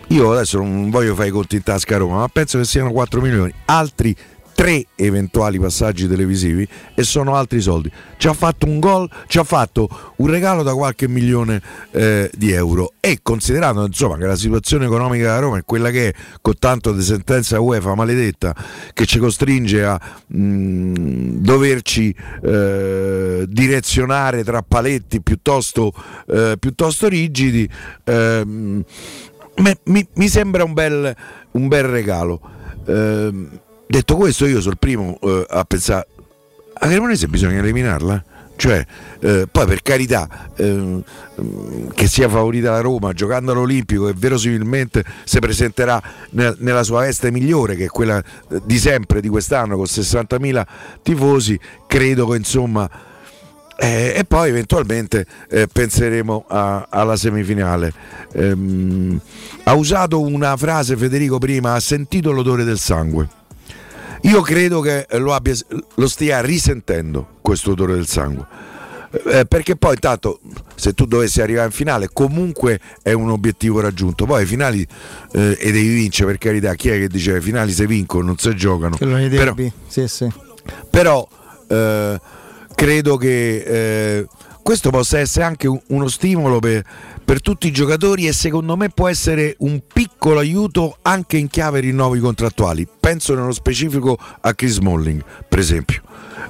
Io 0.09 0.33
adesso 0.33 0.59
non 0.59 0.91
voglio 0.91 1.15
fare 1.15 1.29
i 1.29 1.31
conti 1.31 1.57
in 1.57 1.63
tasca 1.63 1.95
a 1.95 1.99
Roma, 1.99 2.19
ma 2.19 2.29
penso 2.29 2.57
che 2.59 2.65
siano 2.65 2.91
4 2.91 3.21
milioni. 3.21 3.53
Altri 3.67 4.15
tre 4.55 4.87
eventuali 4.95 5.59
passaggi 5.59 6.07
televisivi 6.07 6.67
e 6.95 7.03
sono 7.03 7.35
altri 7.35 7.61
soldi. 7.61 7.91
Ci 8.17 8.29
ha 8.29 8.33
fatto 8.33 8.67
un 8.67 8.79
gol, 8.79 9.11
ci 9.27 9.39
ha 9.39 9.45
fatto 9.45 9.89
un 10.17 10.29
regalo 10.29 10.63
da 10.63 10.75
qualche 10.75 11.09
milione 11.09 11.61
eh, 11.91 12.31
di 12.35 12.53
euro 12.53 12.93
e 13.01 13.19
considerando 13.23 13.85
insomma 13.85 14.17
che 14.17 14.27
la 14.27 14.37
situazione 14.37 14.87
economica 14.87 15.25
della 15.25 15.39
Roma 15.39 15.59
è 15.59 15.65
quella 15.65 15.91
che 15.91 16.09
è 16.09 16.15
con 16.41 16.55
tanto 16.59 16.93
di 16.93 17.03
sentenza 17.03 17.61
UEFA 17.61 17.95
maledetta 17.95 18.55
che 18.93 19.07
ci 19.07 19.19
costringe 19.19 19.85
a 19.85 20.01
mh, 20.27 21.41
doverci 21.41 22.15
eh, 22.43 23.45
direzionare 23.49 24.45
tra 24.45 24.63
paletti 24.63 25.21
piuttosto, 25.21 25.93
eh, 26.29 26.57
piuttosto 26.59 27.09
rigidi 27.09 27.69
ehm, 28.05 28.85
mi, 29.85 30.07
mi 30.15 30.29
sembra 30.29 30.65
un 30.65 30.73
bel, 30.73 31.15
un 31.53 31.69
bel 31.69 31.85
regalo. 31.85 32.41
Detto 33.87 34.17
questo, 34.17 34.47
io 34.47 34.61
sono 34.61 34.73
il 34.73 34.79
primo 34.79 35.19
eh, 35.21 35.47
a 35.49 35.65
pensare 35.65 36.07
a 36.75 36.89
Cremonese 36.89 37.29
bisogna 37.29 37.59
eliminarla. 37.59 38.25
Cioè, 38.57 38.87
eh, 39.19 39.49
poi 39.51 39.67
per 39.67 39.83
carità, 39.83 40.29
mm, 40.63 41.01
che 41.93 42.07
sia 42.07 42.29
favorita 42.29 42.71
la 42.71 42.81
Roma 42.81 43.13
giocando 43.13 43.51
all'Olimpico 43.51 44.07
e 44.09 44.13
verosimilmente 44.17 45.05
si 45.25 45.41
presenterà 45.41 46.01
nel- 46.31 46.55
nella 46.61 46.85
sua 46.85 47.01
veste 47.01 47.33
migliore, 47.33 47.75
che 47.75 47.87
è 47.87 47.89
quella 47.89 48.19
eh, 48.19 48.61
di 48.65 48.79
sempre 48.79 49.21
di 49.21 49.29
quest'anno, 49.29 49.75
con 49.77 49.87
60.000 49.87 50.67
tifosi, 51.03 51.59
credo 51.89 52.29
che 52.29 52.37
insomma 52.37 52.89
eh, 53.77 54.15
e 54.17 54.25
poi 54.25 54.51
eventualmente 54.51 55.27
eh, 55.51 55.67
penseremo 55.67 56.45
a- 56.47 56.87
alla 56.89 57.17
semifinale. 57.17 57.93
Ehm, 58.35 59.21
ha 59.65 59.75
usato 59.75 60.21
una 60.21 60.57
frase 60.57 60.97
Federico 60.97 61.39
prima, 61.39 61.75
ha 61.75 61.81
sentito 61.81 62.31
l'odore 62.31 62.63
del 62.63 62.79
sangue. 62.79 63.43
Io 64.25 64.41
credo 64.41 64.81
che 64.81 65.07
lo, 65.13 65.35
abbia, 65.35 65.55
lo 65.95 66.09
stia 66.09 66.41
risentendo 66.41 67.37
questo 67.41 67.73
odore 67.73 67.95
del 67.95 68.07
sangue. 68.07 68.73
Eh, 69.27 69.47
perché 69.47 69.77
poi 69.77 69.95
intanto 69.95 70.41
se 70.75 70.93
tu 70.93 71.07
dovessi 71.07 71.41
arrivare 71.41 71.67
in 71.67 71.73
finale 71.73 72.09
comunque 72.13 72.81
è 73.01 73.13
un 73.13 73.31
obiettivo 73.31 73.79
raggiunto 73.79 74.27
poi 74.27 74.43
i 74.43 74.47
finali 74.47 74.85
eh, 75.35 75.57
e 75.57 75.71
devi 75.71 75.95
vincere 75.95 76.31
per 76.33 76.39
carità 76.39 76.75
chi 76.75 76.89
è 76.89 76.99
che 76.99 77.07
dice 77.07 77.37
i 77.37 77.41
finali 77.41 77.71
si 77.71 77.87
vincono 77.87 78.25
non 78.25 78.39
si 78.39 78.53
giocano 78.57 78.97
però, 79.37 79.55
sì, 79.87 80.09
sì. 80.09 80.29
però 80.91 81.29
eh, 81.69 82.21
credo 82.75 83.17
che 83.17 83.57
eh, 84.19 84.27
questo 84.65 84.91
possa 84.91 85.21
essere 85.21 85.45
anche 85.45 85.69
uno 85.69 86.09
stimolo 86.09 86.59
per, 86.59 86.83
per, 87.25 87.41
tutti 87.41 87.67
i 87.67 87.73
giocatori 87.73 88.27
e 88.27 88.33
secondo 88.33 88.77
me 88.77 88.89
può 88.89 89.09
essere 89.09 89.55
un 89.59 89.83
piccolo 89.93 90.39
aiuto 90.39 90.99
anche 91.03 91.37
in 91.37 91.49
chiave 91.49 91.81
rinnovi 91.81 92.21
contrattuali. 92.21 92.87
Penso 93.01 93.35
nello 93.35 93.53
specifico 93.53 94.19
a 94.41 94.55
Chris 94.55 94.79
Molling, 94.79 95.23
per 95.49 95.59
esempio 95.59 96.03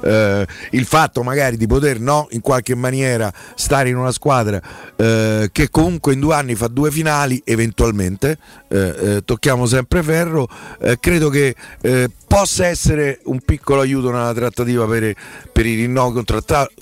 eh, 0.04 0.46
il 0.70 0.84
fatto 0.84 1.22
magari 1.22 1.56
di 1.56 1.66
poter 1.66 2.00
no, 2.00 2.28
in 2.30 2.40
qualche 2.40 2.74
maniera 2.74 3.32
stare 3.54 3.88
in 3.88 3.96
una 3.96 4.12
squadra 4.12 4.60
eh, 4.96 5.48
che 5.50 5.70
comunque 5.70 6.12
in 6.12 6.20
due 6.20 6.34
anni 6.34 6.54
fa 6.54 6.68
due 6.68 6.90
finali 6.90 7.40
eventualmente, 7.44 8.38
eh, 8.68 8.78
eh 8.78 9.22
tocchiamo 9.24 9.66
sempre 9.66 10.02
ferro, 10.02 10.48
eh, 10.80 10.98
credo 11.00 11.28
che 11.28 11.54
eh, 11.80 12.10
possa 12.26 12.66
essere 12.66 13.20
un 13.24 13.40
piccolo 13.40 13.80
aiuto 13.80 14.10
nella 14.10 14.34
trattativa 14.34 14.86
per, 14.86 15.14
per 15.52 15.66
i 15.66 15.74
rinnovi 15.74 16.22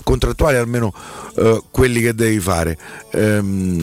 contrattuali, 0.03 0.57
almeno 0.57 0.93
quelli 1.71 2.01
che 2.01 2.13
devi 2.13 2.39
fare. 2.39 2.77
Ehm, 3.11 3.82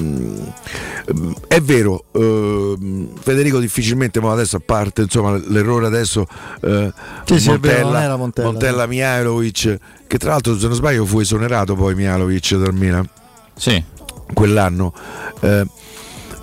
è 1.48 1.60
vero, 1.60 2.04
eh, 2.12 3.08
Federico 3.20 3.58
difficilmente, 3.58 4.20
ma 4.20 4.32
adesso 4.32 4.56
a 4.56 4.62
parte 4.64 5.02
insomma, 5.02 5.36
l'errore 5.36 5.86
adesso, 5.86 6.26
eh, 6.62 6.92
sì, 7.24 7.48
Montella, 7.48 8.12
sì, 8.12 8.16
Montella, 8.16 8.48
Montella 8.50 8.86
Mihailovic, 8.86 9.78
che 10.06 10.18
tra 10.18 10.30
l'altro 10.30 10.58
se 10.58 10.66
non 10.66 10.76
sbaglio 10.76 11.04
fu 11.04 11.20
esonerato 11.20 11.74
poi 11.74 11.94
Mihailovic 11.94 12.56
dal 12.56 12.74
Milan. 12.74 13.08
Sì. 13.54 13.82
Quell'anno. 14.32 14.94
Eh, 15.40 15.66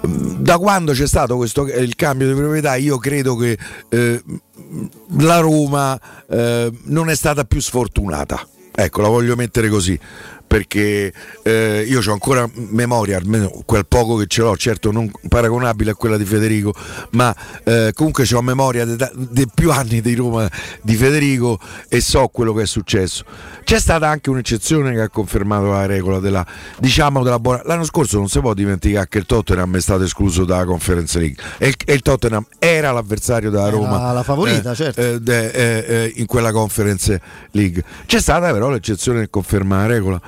da 0.01 0.57
quando 0.57 0.93
c'è 0.93 1.07
stato 1.07 1.35
questo, 1.37 1.65
il 1.65 1.95
cambio 1.95 2.27
di 2.27 2.33
proprietà, 2.33 2.75
io 2.75 2.97
credo 2.97 3.35
che 3.35 3.57
eh, 3.89 4.23
la 5.19 5.39
Roma 5.39 5.99
eh, 6.29 6.71
non 6.83 7.09
è 7.09 7.15
stata 7.15 7.43
più 7.45 7.59
sfortunata. 7.59 8.45
Ecco, 8.79 9.01
la 9.01 9.07
voglio 9.07 9.35
mettere 9.35 9.69
così 9.69 9.99
perché 10.47 11.13
eh, 11.43 11.85
io 11.87 11.99
ho 11.99 12.11
ancora 12.11 12.49
memoria, 12.53 13.17
almeno 13.17 13.51
quel 13.65 13.85
poco 13.85 14.15
che 14.15 14.25
ce 14.27 14.41
l'ho, 14.41 14.55
certo 14.55 14.91
non 14.91 15.11
paragonabile 15.27 15.91
a 15.91 15.95
quella 15.95 16.17
di 16.17 16.25
Federico, 16.25 16.73
ma 17.11 17.35
eh, 17.63 17.91
comunque 17.93 18.25
ho 18.33 18.41
memoria 18.41 18.85
dei 18.85 19.47
più 19.53 19.71
anni 19.71 20.01
di 20.01 20.15
Roma 20.15 20.49
di 20.81 20.95
Federico 20.95 21.59
e 21.89 21.99
so 22.01 22.27
quello 22.29 22.53
che 22.53 22.63
è 22.63 22.65
successo. 22.65 23.25
C'è 23.63 23.79
stata 23.79 24.07
anche 24.07 24.29
un'eccezione 24.29 24.93
che 24.93 25.01
ha 25.01 25.09
confermato 25.09 25.65
la 25.65 25.85
regola 25.85 26.19
della, 26.19 26.45
diciamo, 26.79 27.21
della 27.21 27.37
buona... 27.37 27.61
L'anno 27.65 27.83
scorso 27.83 28.17
non 28.17 28.29
si 28.29 28.39
può 28.39 28.53
dimenticare 28.53 29.07
che 29.09 29.17
il 29.17 29.25
Tottenham 29.25 29.75
è 29.75 29.81
stato 29.81 30.03
escluso 30.03 30.45
dalla 30.45 30.63
Conference 30.63 31.19
League 31.19 31.43
e 31.57 31.67
il, 31.67 31.75
e 31.85 31.93
il 31.93 32.01
Tottenham 32.01 32.45
era 32.59 32.93
l'avversario 32.93 33.49
della 33.49 33.67
Roma. 33.67 33.97
Era 33.97 34.11
la 34.13 34.23
favorita, 34.23 34.71
eh, 34.71 34.75
certo. 34.75 35.01
Eh, 35.01 35.19
de, 35.19 35.49
eh, 35.49 35.85
eh, 35.85 36.13
in 36.15 36.25
quella 36.25 36.53
Conference 36.53 37.19
League. 37.51 37.83
C'è 38.05 38.21
stata 38.21 38.53
però 38.53 38.69
l'eccezione 38.69 39.19
che 39.21 39.29
conferma 39.29 39.79
la 39.79 39.87
regola 39.87 40.21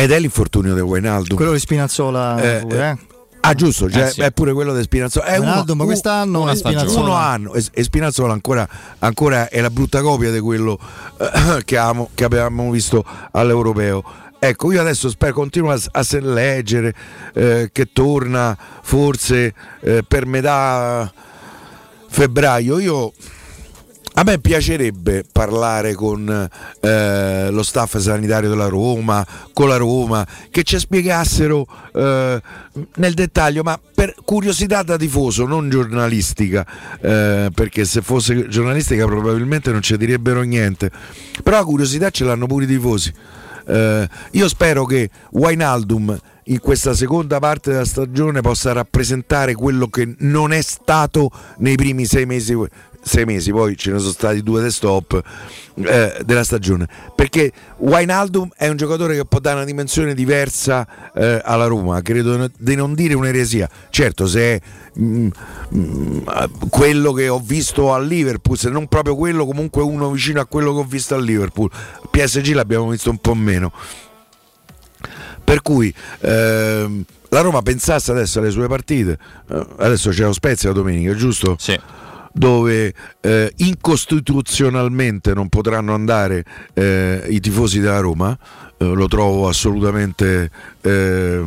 ed 0.00 0.12
è 0.12 0.20
l'infortunio 0.20 0.74
del 0.74 0.84
Wijnaldum. 0.84 1.34
Quello 1.34 1.50
di 1.50 1.58
Spinazzola 1.58 2.40
eh, 2.40 2.60
pure, 2.60 2.88
eh. 2.88 3.16
Ah 3.40 3.54
giusto, 3.54 3.90
cioè, 3.90 4.04
eh 4.04 4.10
sì. 4.10 4.20
è 4.20 4.30
pure 4.30 4.52
quello 4.52 4.72
di 4.72 4.80
Spinazzola. 4.82 5.24
È 5.24 5.38
Ronaldo, 5.38 5.72
uno, 5.72 5.82
ma 5.82 5.84
quest'anno 5.86 6.42
uno, 6.42 6.50
è 6.52 6.54
Spinazzola. 6.54 7.00
Uno 7.00 7.14
anno 7.14 7.52
e 7.54 7.82
Spinazzola 7.82 8.32
ancora, 8.32 8.68
ancora, 9.00 9.48
è 9.48 9.60
la 9.60 9.70
brutta 9.70 10.00
copia 10.00 10.30
di 10.30 10.38
quello 10.38 10.78
eh, 11.18 11.64
che, 11.64 11.76
avevamo, 11.76 12.10
che, 12.14 12.22
avevamo 12.22 12.70
visto 12.70 13.04
all'Europeo. 13.32 14.04
Ecco, 14.38 14.70
io 14.70 14.80
adesso 14.80 15.08
spero, 15.08 15.32
continuo 15.32 15.72
a, 15.72 15.80
a 15.90 16.04
leggere 16.20 16.94
eh, 17.34 17.70
che 17.72 17.88
torna 17.92 18.56
forse 18.82 19.52
eh, 19.80 20.04
per 20.06 20.26
metà 20.26 21.12
febbraio. 22.08 22.78
Io 22.78 23.12
a 24.18 24.24
me 24.24 24.40
piacerebbe 24.40 25.24
parlare 25.30 25.94
con 25.94 26.28
eh, 26.80 27.50
lo 27.52 27.62
staff 27.62 27.98
sanitario 27.98 28.48
della 28.48 28.66
Roma, 28.66 29.24
con 29.52 29.68
la 29.68 29.76
Roma, 29.76 30.26
che 30.50 30.64
ci 30.64 30.76
spiegassero 30.76 31.64
eh, 31.94 32.42
nel 32.96 33.14
dettaglio, 33.14 33.62
ma 33.62 33.78
per 33.94 34.16
curiosità 34.24 34.82
da 34.82 34.96
tifoso, 34.96 35.46
non 35.46 35.70
giornalistica, 35.70 36.66
eh, 37.00 37.50
perché 37.54 37.84
se 37.84 38.02
fosse 38.02 38.48
giornalistica 38.48 39.06
probabilmente 39.06 39.70
non 39.70 39.82
ci 39.82 39.96
direbbero 39.96 40.42
niente, 40.42 40.90
però 41.44 41.58
la 41.58 41.64
curiosità 41.64 42.10
ce 42.10 42.24
l'hanno 42.24 42.46
pure 42.46 42.64
i 42.64 42.66
tifosi. 42.66 43.12
Eh, 43.68 44.08
io 44.32 44.48
spero 44.48 44.84
che 44.84 45.10
Wainaldum 45.30 46.18
in 46.48 46.60
questa 46.60 46.94
seconda 46.94 47.38
parte 47.38 47.70
della 47.70 47.84
stagione 47.84 48.40
possa 48.40 48.72
rappresentare 48.72 49.54
quello 49.54 49.88
che 49.88 50.14
non 50.20 50.52
è 50.52 50.62
stato 50.62 51.30
nei 51.58 51.76
primi 51.76 52.06
sei 52.06 52.26
mesi 52.26 52.54
sei 53.00 53.24
mesi, 53.24 53.50
poi 53.50 53.76
ce 53.76 53.92
ne 53.92 53.98
sono 53.98 54.12
stati 54.12 54.42
due 54.42 54.60
de 54.60 54.70
stop 54.70 55.22
eh, 55.74 56.20
della 56.24 56.44
stagione. 56.44 56.86
Perché 57.14 57.52
Wijnaldum 57.78 58.50
è 58.56 58.68
un 58.68 58.76
giocatore 58.76 59.16
che 59.16 59.24
può 59.24 59.38
dare 59.38 59.56
una 59.56 59.64
dimensione 59.64 60.14
diversa 60.14 60.86
eh, 61.14 61.40
alla 61.42 61.66
Roma, 61.66 62.02
credo 62.02 62.50
di 62.58 62.74
non 62.74 62.94
dire 62.94 63.14
un'eresia. 63.14 63.68
Certo, 63.90 64.26
se 64.26 64.40
è 64.40 64.60
mm, 65.00 65.28
mm, 65.74 66.18
quello 66.68 67.12
che 67.12 67.28
ho 67.28 67.40
visto 67.40 67.92
a 67.92 68.00
Liverpool, 68.00 68.58
se 68.58 68.70
non 68.70 68.86
proprio 68.88 69.16
quello, 69.16 69.46
comunque 69.46 69.82
uno 69.82 70.10
vicino 70.10 70.40
a 70.40 70.46
quello 70.46 70.72
che 70.72 70.80
ho 70.80 70.84
visto 70.84 71.14
a 71.14 71.18
Liverpool. 71.18 71.70
PSG 72.10 72.52
l'abbiamo 72.54 72.88
visto 72.88 73.10
un 73.10 73.18
po' 73.18 73.34
meno. 73.34 73.72
Per 75.42 75.62
cui 75.62 75.92
ehm, 76.20 77.04
la 77.30 77.40
Roma 77.40 77.62
pensasse 77.62 78.10
adesso 78.10 78.38
alle 78.38 78.50
sue 78.50 78.66
partite, 78.66 79.18
eh, 79.50 79.66
adesso 79.78 80.10
c'è 80.10 80.24
lo 80.24 80.34
Spezia 80.34 80.72
domenica, 80.72 81.14
giusto? 81.14 81.56
Sì 81.58 81.78
dove 82.38 82.94
eh, 83.20 83.52
incostituzionalmente 83.56 85.34
non 85.34 85.48
potranno 85.48 85.92
andare 85.92 86.44
eh, 86.74 87.26
i 87.28 87.40
tifosi 87.40 87.80
della 87.80 87.98
Roma, 87.98 88.38
eh, 88.78 88.84
lo 88.84 89.08
trovo 89.08 89.48
assolutamente 89.48 90.50
eh, 90.80 91.42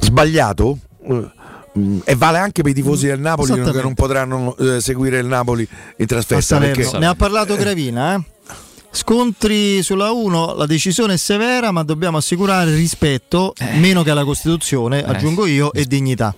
sbagliato. 0.00 0.78
Mm, 1.78 2.00
e 2.04 2.14
vale 2.16 2.36
anche 2.36 2.60
per 2.60 2.72
i 2.72 2.74
tifosi 2.74 3.06
del 3.06 3.18
Napoli 3.18 3.54
che 3.54 3.80
non 3.80 3.94
potranno 3.94 4.54
eh, 4.58 4.80
seguire 4.80 5.18
il 5.18 5.26
Napoli 5.26 5.66
in 5.96 6.06
trasferta. 6.06 6.58
Perché... 6.58 6.98
Ne 6.98 7.06
ha 7.06 7.14
parlato 7.14 7.56
Gravina, 7.56 8.16
eh? 8.16 8.22
Scontri 8.94 9.82
sulla 9.82 10.10
1, 10.10 10.54
la 10.54 10.66
decisione 10.66 11.14
è 11.14 11.16
severa, 11.16 11.70
ma 11.70 11.82
dobbiamo 11.82 12.18
assicurare 12.18 12.74
rispetto, 12.74 13.54
meno 13.76 14.02
che 14.02 14.10
alla 14.10 14.24
Costituzione, 14.24 15.02
aggiungo 15.02 15.46
io, 15.46 15.72
e 15.72 15.86
dignità. 15.86 16.34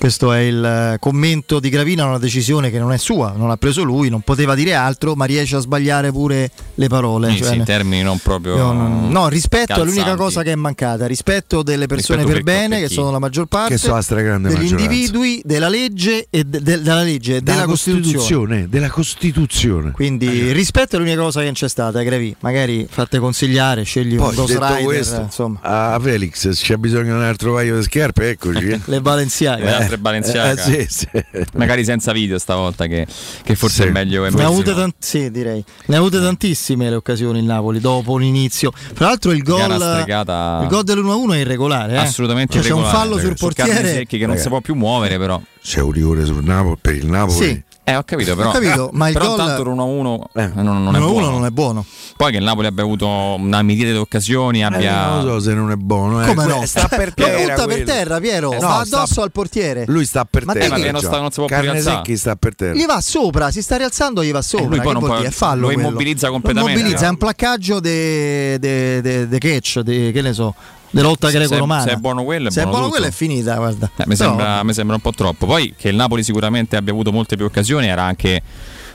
Questo 0.00 0.32
è 0.32 0.38
il 0.38 0.64
eh, 0.64 0.96
commento 0.98 1.60
di 1.60 1.68
Gravina, 1.68 2.06
una 2.06 2.16
decisione 2.16 2.70
che 2.70 2.78
non 2.78 2.90
è 2.90 2.96
sua, 2.96 3.34
non 3.36 3.50
ha 3.50 3.58
preso 3.58 3.82
lui, 3.82 4.08
non 4.08 4.22
poteva 4.22 4.54
dire 4.54 4.72
altro, 4.72 5.14
ma 5.14 5.26
riesce 5.26 5.56
a 5.56 5.58
sbagliare 5.58 6.10
pure 6.10 6.50
le 6.76 6.88
parole. 6.88 7.30
Sì, 7.32 7.42
cioè, 7.42 7.56
in 7.56 7.64
termini 7.64 8.02
non 8.02 8.16
proprio. 8.16 8.56
Non, 8.56 9.10
no, 9.10 9.28
rispetto 9.28 9.74
calzanti. 9.74 9.90
è 9.90 9.94
l'unica 9.94 10.16
cosa 10.16 10.42
che 10.42 10.52
è 10.52 10.54
mancata, 10.54 11.06
rispetto 11.06 11.62
delle 11.62 11.84
persone 11.84 12.22
rispetto 12.22 12.42
per, 12.42 12.44
per 12.44 12.60
bene, 12.60 12.78
per 12.78 12.88
che 12.88 12.94
sono 12.94 13.10
la 13.10 13.18
maggior 13.18 13.44
parte, 13.44 13.76
degli 13.76 14.70
individui, 14.70 15.42
della 15.44 15.68
legge 15.68 16.28
e 16.30 16.44
de, 16.44 16.62
de, 16.62 16.80
della 16.80 17.02
legge 17.02 17.36
e 17.36 17.40
della 17.42 17.64
Costituzione. 17.66 18.14
Costituzione. 18.14 18.68
Della 18.70 18.88
Costituzione. 18.88 19.90
Quindi 19.90 20.28
allora. 20.28 20.52
rispetto 20.54 20.96
è 20.96 20.98
l'unica 20.98 21.20
cosa 21.20 21.40
che 21.40 21.44
non 21.44 21.54
c'è 21.54 21.68
stata, 21.68 22.00
Gravi. 22.00 22.34
Magari 22.40 22.86
fate 22.88 23.18
consigliare, 23.18 23.82
scegli 23.82 24.16
Poi, 24.16 24.30
un 24.30 24.34
Ghost 24.34 24.52
Rider. 24.58 24.82
Questo, 24.82 25.20
insomma. 25.20 25.58
A 25.60 26.00
Felix, 26.00 26.58
c'è 26.58 26.76
bisogno 26.76 27.12
di 27.12 27.18
un 27.18 27.22
altro 27.22 27.52
paio 27.52 27.76
di 27.76 27.82
scarpe, 27.82 28.30
eccoci. 28.30 28.68
Eh. 28.70 28.80
le 28.84 29.00
Balenciaga. 29.00 29.78
Eh 29.78 29.89
altre 29.90 29.98
Balenciaga. 29.98 30.62
Eh, 30.64 30.86
sì, 30.88 31.06
sì. 31.08 31.08
Magari 31.54 31.84
senza 31.84 32.12
video 32.12 32.38
stavolta, 32.38 32.86
che, 32.86 33.06
che 33.42 33.54
forse 33.54 33.82
sì. 33.82 33.88
è 33.88 33.90
meglio. 33.90 34.24
È 34.24 34.30
ne, 34.30 34.42
ha 34.42 34.46
avute 34.46 34.74
tant- 34.74 34.94
sì, 34.98 35.30
direi. 35.30 35.62
ne 35.86 35.96
ha 35.96 35.98
avute 35.98 36.20
tantissime 36.20 36.88
le 36.88 36.96
occasioni 36.96 37.38
il 37.38 37.44
Napoli 37.44 37.80
dopo 37.80 38.16
l'inizio. 38.16 38.72
Tra 38.94 39.06
l'altro 39.06 39.32
il 39.32 39.42
gol, 39.42 39.70
il 39.70 40.66
gol 40.68 40.84
dell'1-1 40.84 41.32
è 41.32 41.36
irregolare. 41.38 41.94
Eh? 41.94 41.98
Assolutamente 41.98 42.54
cioè, 42.54 42.62
irregolare. 42.62 42.92
C'è 42.92 42.96
un 42.96 43.02
fallo 43.02 43.18
sul 43.18 43.36
portiere. 43.36 43.92
Secchi 43.92 44.18
che 44.18 44.26
non 44.26 44.36
si 44.36 44.48
può 44.48 44.60
più 44.60 44.74
muovere, 44.74 45.18
però. 45.18 45.40
C'è 45.62 45.80
un 45.80 45.90
rigore 45.90 46.24
sul 46.24 46.44
Napoli, 46.44 46.76
per 46.80 46.94
il 46.94 47.06
Napoli. 47.06 47.46
Sì. 47.46 47.62
Eh, 47.90 47.96
ho 47.96 48.04
capito, 48.04 48.36
però, 48.36 48.50
ho 48.50 48.52
capito, 48.52 48.90
ma 48.92 49.08
il 49.08 49.14
però 49.14 49.34
gol... 49.34 49.36
tanto 49.36 49.64
l'1-1 49.64 50.20
eh, 50.34 50.50
non, 50.62 50.84
non, 50.84 50.94
è 50.94 50.98
buono. 50.98 51.30
non 51.30 51.44
è 51.44 51.50
buono. 51.50 51.84
Poi 52.16 52.30
che 52.30 52.38
il 52.38 52.44
Napoli 52.44 52.68
abbia 52.68 52.84
avuto 52.84 53.08
una 53.08 53.62
miriade 53.62 53.92
di 53.92 53.98
occasioni, 53.98 54.64
abbia... 54.64 55.06
Eh, 55.06 55.10
non 55.10 55.22
so 55.22 55.40
se 55.40 55.54
non 55.54 55.72
è 55.72 55.74
buono. 55.74 56.22
Eh. 56.22 56.26
Come 56.28 56.46
no? 56.46 56.64
Sta 56.66 56.86
per 56.86 57.12
terra. 57.14 57.38
Lo 57.42 57.48
butta 57.48 57.66
per 57.66 57.82
terra, 57.84 58.20
Piero. 58.20 58.52
Eh, 58.52 58.58
no, 58.58 58.60
sta 58.60 58.78
addosso 58.78 59.12
sta... 59.12 59.22
al 59.22 59.32
portiere. 59.32 59.84
Lui 59.88 60.04
sta 60.04 60.24
per 60.24 60.44
ma 60.44 60.52
terra. 60.52 60.76
Ma 60.76 60.84
che 60.84 60.92
non, 60.92 61.00
sta, 61.00 61.18
non 61.18 61.30
si 61.30 61.40
può 61.40 61.46
più 61.46 61.60
rialzare. 61.60 62.16
sta 62.16 62.36
per 62.36 62.54
terra. 62.54 62.74
Gli 62.74 62.86
va 62.86 63.00
sopra, 63.00 63.50
si 63.50 63.60
sta 63.60 63.76
rialzando, 63.76 64.22
gli 64.22 64.30
va 64.30 64.42
sopra. 64.42 64.66
Eh, 64.66 64.68
lui 64.68 64.80
poi 64.80 64.92
non 64.92 65.02
può... 65.02 65.16
È 65.16 65.30
fallo 65.30 65.66
Lo 65.66 65.72
immobilizza 65.72 66.28
completamente. 66.28 66.72
Lo 66.72 66.78
immobilizza, 66.78 67.06
è 67.06 67.10
un 67.10 67.16
placcaggio 67.16 67.80
de, 67.80 68.58
de, 68.60 69.00
de, 69.00 69.28
de 69.28 69.38
catch, 69.38 69.80
de, 69.80 70.12
che 70.12 70.22
ne 70.22 70.32
so 70.32 70.54
di 70.90 71.00
lotta 71.00 71.30
greco-romana. 71.30 71.82
Se 71.82 71.92
è 71.92 71.96
buono 71.96 72.24
quello, 72.24 72.48
è 72.48 72.50
se 72.50 72.62
buono, 72.62 72.70
è 72.70 72.78
buono 72.78 72.92
quello 72.92 73.06
è 73.06 73.10
finita. 73.12 73.54
Guarda. 73.56 73.90
Eh, 73.96 74.04
mi, 74.06 74.16
sembra, 74.16 74.62
mi, 74.62 74.72
sembra, 74.72 74.96
un 74.96 75.02
po' 75.02 75.12
troppo. 75.12 75.46
Poi 75.46 75.74
che 75.76 75.88
il 75.88 75.96
Napoli 75.96 76.22
sicuramente 76.22 76.76
abbia 76.76 76.92
avuto 76.92 77.12
molte 77.12 77.36
più 77.36 77.44
occasioni 77.44 77.86
era 77.86 78.02
anche 78.02 78.42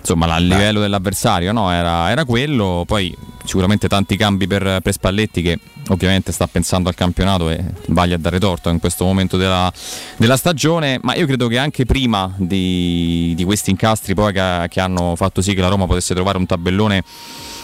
insomma 0.05 0.37
il 0.37 0.45
livello 0.45 0.79
dell'avversario 0.79 1.51
no? 1.51 1.71
era, 1.71 2.11
era, 2.11 2.25
quello, 2.25 2.83
poi 2.85 3.15
sicuramente 3.43 3.87
tanti 3.87 4.15
cambi 4.15 4.45
per, 4.45 4.79
per, 4.83 4.93
Spalletti 4.93 5.41
che 5.41 5.59
ovviamente 5.89 6.31
sta 6.31 6.45
pensando 6.45 6.89
al 6.89 6.95
campionato 6.95 7.49
e 7.49 7.63
vaglia 7.87 8.15
a 8.15 8.19
dare 8.19 8.39
torto 8.39 8.69
in 8.69 8.79
questo 8.79 9.03
momento 9.03 9.35
della, 9.35 9.71
della 10.17 10.37
stagione, 10.37 10.99
ma 11.01 11.15
io 11.15 11.25
credo 11.25 11.47
che 11.47 11.57
anche 11.57 11.85
prima 11.85 12.31
di, 12.37 13.33
di 13.35 13.43
questi 13.43 13.71
incastri 13.71 14.13
poi 14.13 14.31
che, 14.31 14.67
che 14.69 14.79
hanno 14.79 15.15
fatto 15.15 15.41
sì 15.41 15.55
che 15.55 15.61
la 15.61 15.69
Roma 15.69 15.87
potesse 15.87 16.13
trovare 16.13 16.37
un 16.37 16.45
tabellone 16.45 17.03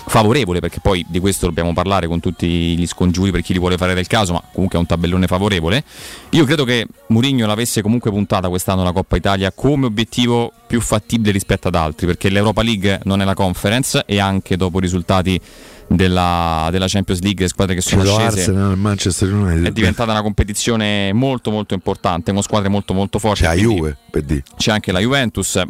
favorevole 0.05 0.59
perché 0.59 0.79
poi 0.81 1.05
di 1.07 1.19
questo 1.19 1.45
dobbiamo 1.45 1.73
parlare 1.73 2.07
con 2.07 2.19
tutti 2.19 2.47
gli 2.47 2.85
scongiuri 2.85 3.31
per 3.31 3.41
chi 3.41 3.53
li 3.53 3.59
vuole 3.59 3.77
fare 3.77 3.93
del 3.93 4.07
caso 4.07 4.33
ma 4.33 4.43
comunque 4.51 4.77
è 4.77 4.81
un 4.81 4.87
tabellone 4.87 5.27
favorevole. 5.27 5.83
Io 6.31 6.45
credo 6.45 6.63
che 6.63 6.87
Mourinho 7.07 7.45
l'avesse 7.45 7.81
comunque 7.81 8.11
puntata 8.11 8.49
quest'anno 8.49 8.83
la 8.83 8.91
Coppa 8.91 9.15
Italia 9.15 9.51
come 9.51 9.85
obiettivo 9.85 10.51
più 10.67 10.81
fattibile 10.81 11.31
rispetto 11.31 11.67
ad 11.67 11.75
altri 11.75 12.05
perché 12.05 12.29
l'Europa 12.29 12.61
League 12.61 13.01
non 13.03 13.21
è 13.21 13.25
la 13.25 13.33
conference 13.33 14.03
e 14.05 14.19
anche 14.19 14.57
dopo 14.57 14.79
risultati 14.79 15.39
della, 15.95 16.69
della, 16.71 16.87
Champions 16.87 17.21
League, 17.21 17.47
squadre 17.47 17.75
che 17.75 17.81
sono 17.81 18.03
scese. 18.03 18.21
Arsenal, 18.21 18.77
Manchester 18.77 19.33
United. 19.33 19.65
È 19.65 19.71
diventata 19.71 20.11
una 20.11 20.21
competizione 20.21 21.11
molto 21.13 21.51
molto 21.51 21.73
importante, 21.73 22.31
con 22.31 22.41
squadre 22.41 22.69
molto 22.69 22.93
molto 22.93 23.19
forti. 23.19 23.41
C'è 23.41 23.47
la 23.47 23.53
Juve, 23.53 23.97
per 24.09 24.23
dire. 24.23 24.43
C'è 24.57 24.71
anche 24.71 24.91
la 24.91 24.99
Juventus. 24.99 25.61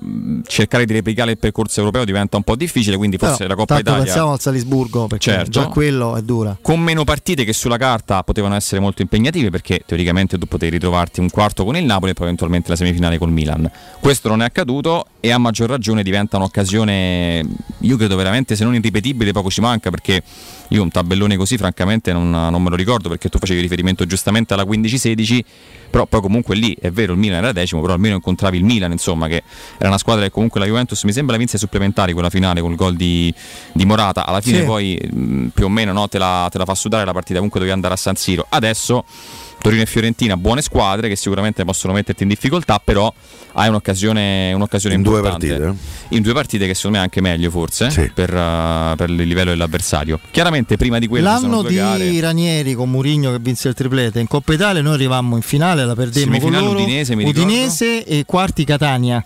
Cercare 0.46 0.86
di 0.86 0.94
replicare 0.94 1.32
il 1.32 1.38
percorso 1.38 1.80
europeo 1.80 2.06
diventa 2.06 2.38
un 2.38 2.44
po' 2.44 2.56
difficile, 2.56 2.98
quindi 2.98 3.18
forse 3.18 3.38
Però, 3.38 3.50
la 3.50 3.56
Coppa 3.56 3.80
Italia. 3.80 4.04
pensiamo 4.04 4.32
al 4.32 4.40
Salisburgo, 4.40 5.08
perché 5.08 5.32
certo. 5.32 5.50
già 5.50 5.66
quello 5.68 6.16
è 6.16 6.22
dura. 6.22 6.58
Con 6.62 6.80
meno 6.80 7.04
partite 7.04 7.44
che 7.44 7.54
sulla 7.54 7.78
carta 7.78 8.24
potevano 8.24 8.56
essere 8.56 8.80
molto 8.80 9.02
impegnative, 9.02 9.50
perché 9.50 9.84
teoricamente 9.86 10.38
tu 10.38 10.46
potevi 10.46 10.72
ritrovarti 10.72 11.20
un 11.20 11.30
quarto 11.30 11.66
con 11.66 11.76
il 11.76 11.86
Napoli 11.86 12.12
e 12.12 12.14
poi 12.14 12.26
eventualmente 12.26 12.70
la 12.70 12.76
semifinale 12.76 13.18
col 13.18 13.32
Milan. 13.32 13.70
Questo 14.00 14.30
non 14.30 14.42
è 14.42 14.46
accaduto 14.46 15.06
e 15.20 15.32
a 15.32 15.38
maggior 15.38 15.70
ragione 15.70 16.04
diventa 16.04 16.38
un'occasione, 16.38 17.48
io 17.80 17.98
credo 17.98 18.16
veramente, 18.16 18.56
se 18.56 18.64
non 18.64 18.76
irripetibile, 18.76 19.32
poco 19.32 19.50
ci 19.50 19.62
manca 19.62 19.90
perché 19.90 20.11
io 20.72 20.82
un 20.82 20.90
tabellone 20.90 21.36
così 21.36 21.58
francamente 21.58 22.14
non, 22.14 22.30
non, 22.30 22.64
me 22.64 22.70
lo 22.70 22.76
ricordo 22.76 23.10
perché 23.10 23.30
tu 23.30 23.38
facevi 23.38 23.60
riferimento 23.60 24.06
giustamente 24.06 24.54
alla 24.54 24.64
15-16, 24.64 25.42
però 25.90 26.06
poi 26.06 26.22
comunque 26.22 26.56
lì 26.56 26.76
è 26.80 26.90
vero 26.92 27.14
il 27.14 27.20
Milan 27.20 27.40
era 27.40 27.52
decimo, 27.52 27.82
però 27.82 27.94
almeno 27.94 28.16
incontravi 28.16 28.58
il 28.58 28.64
Milan, 28.64 28.92
insomma, 28.92 29.28
che 29.28 29.44
era 29.78 29.90
una 29.90 29.98
squadra 29.98 30.24
che 30.24 30.32
comunque 30.32 30.60
la 30.60 30.66
Juventus 30.66 31.04
mi 31.04 31.12
sembra 31.12 31.34
la 31.34 31.40
vinse 31.40 31.58
supplementari 31.58 32.14
quella 32.14 32.30
finale 32.30 32.62
col 32.62 32.76
gol 32.76 32.96
di, 32.96 33.34
di 33.74 33.86
Morata, 33.86 34.26
alla 34.26 34.42
fine 34.42 34.60
sì. 34.60 34.66
poi 34.66 35.10
mh, 35.12 35.48
più 35.48 35.66
o 35.66 35.70
meno 35.70 35.92
no, 35.92 36.08
te, 36.08 36.18
la, 36.18 36.48
te 36.50 36.58
la 36.58 36.66
fa 36.66 36.76
sudare 36.76 37.04
la 37.04 37.14
partita, 37.14 37.36
comunque 37.36 37.60
dovevi 37.60 37.76
andare 37.76 37.94
a 37.94 37.98
San 37.98 38.16
Siro. 38.16 38.46
Adesso 38.48 39.04
Torino 39.62 39.84
e 39.84 39.86
Fiorentina, 39.86 40.36
buone 40.38 40.62
squadre 40.62 41.08
che 41.08 41.16
sicuramente 41.16 41.64
possono 41.64 41.94
metterti 41.94 42.24
in 42.24 42.30
difficoltà, 42.30 42.82
però 42.84 43.14
hai 43.54 43.70
un'occasione, 43.70 44.52
un'occasione 44.54 44.96
in 44.96 45.02
importante. 45.02 45.48
Due 45.48 45.58
partite. 45.58 46.16
In 46.16 46.22
due 46.22 46.34
partite 46.34 46.68
che 46.68 46.74
secondo 46.74 46.98
me 46.98 47.04
è 47.04 47.06
anche 47.06 47.22
meglio 47.22 47.50
forse 47.50 47.90
sì. 47.92 48.12
per, 48.14 48.34
uh, 48.34 48.96
per, 48.96 49.10
il 49.10 49.16
livello 49.16 49.52
dell'avversario. 49.52 50.20
Chiaramente 50.32 50.78
prima 50.78 51.00
di 51.00 51.08
quello 51.08 51.26
L'anno 51.26 51.62
di 51.62 51.76
gare... 51.76 52.20
Ranieri 52.20 52.74
con 52.74 52.90
Murigno 52.90 53.32
che 53.32 53.40
vinse 53.40 53.70
il 53.70 53.74
triplete 53.74 54.20
in 54.20 54.28
Coppa 54.28 54.54
Italia 54.54 54.82
noi 54.82 54.96
arrivammo 54.96 55.36
in 55.36 55.42
finale, 55.42 55.86
la 55.86 55.96
perdemmo 55.96 56.40
con 56.40 56.52
loro. 56.52 56.82
Udinese, 56.82 57.14
Udinese 57.14 58.04
e 58.04 58.24
quarti 58.26 58.66
Catania. 58.66 59.24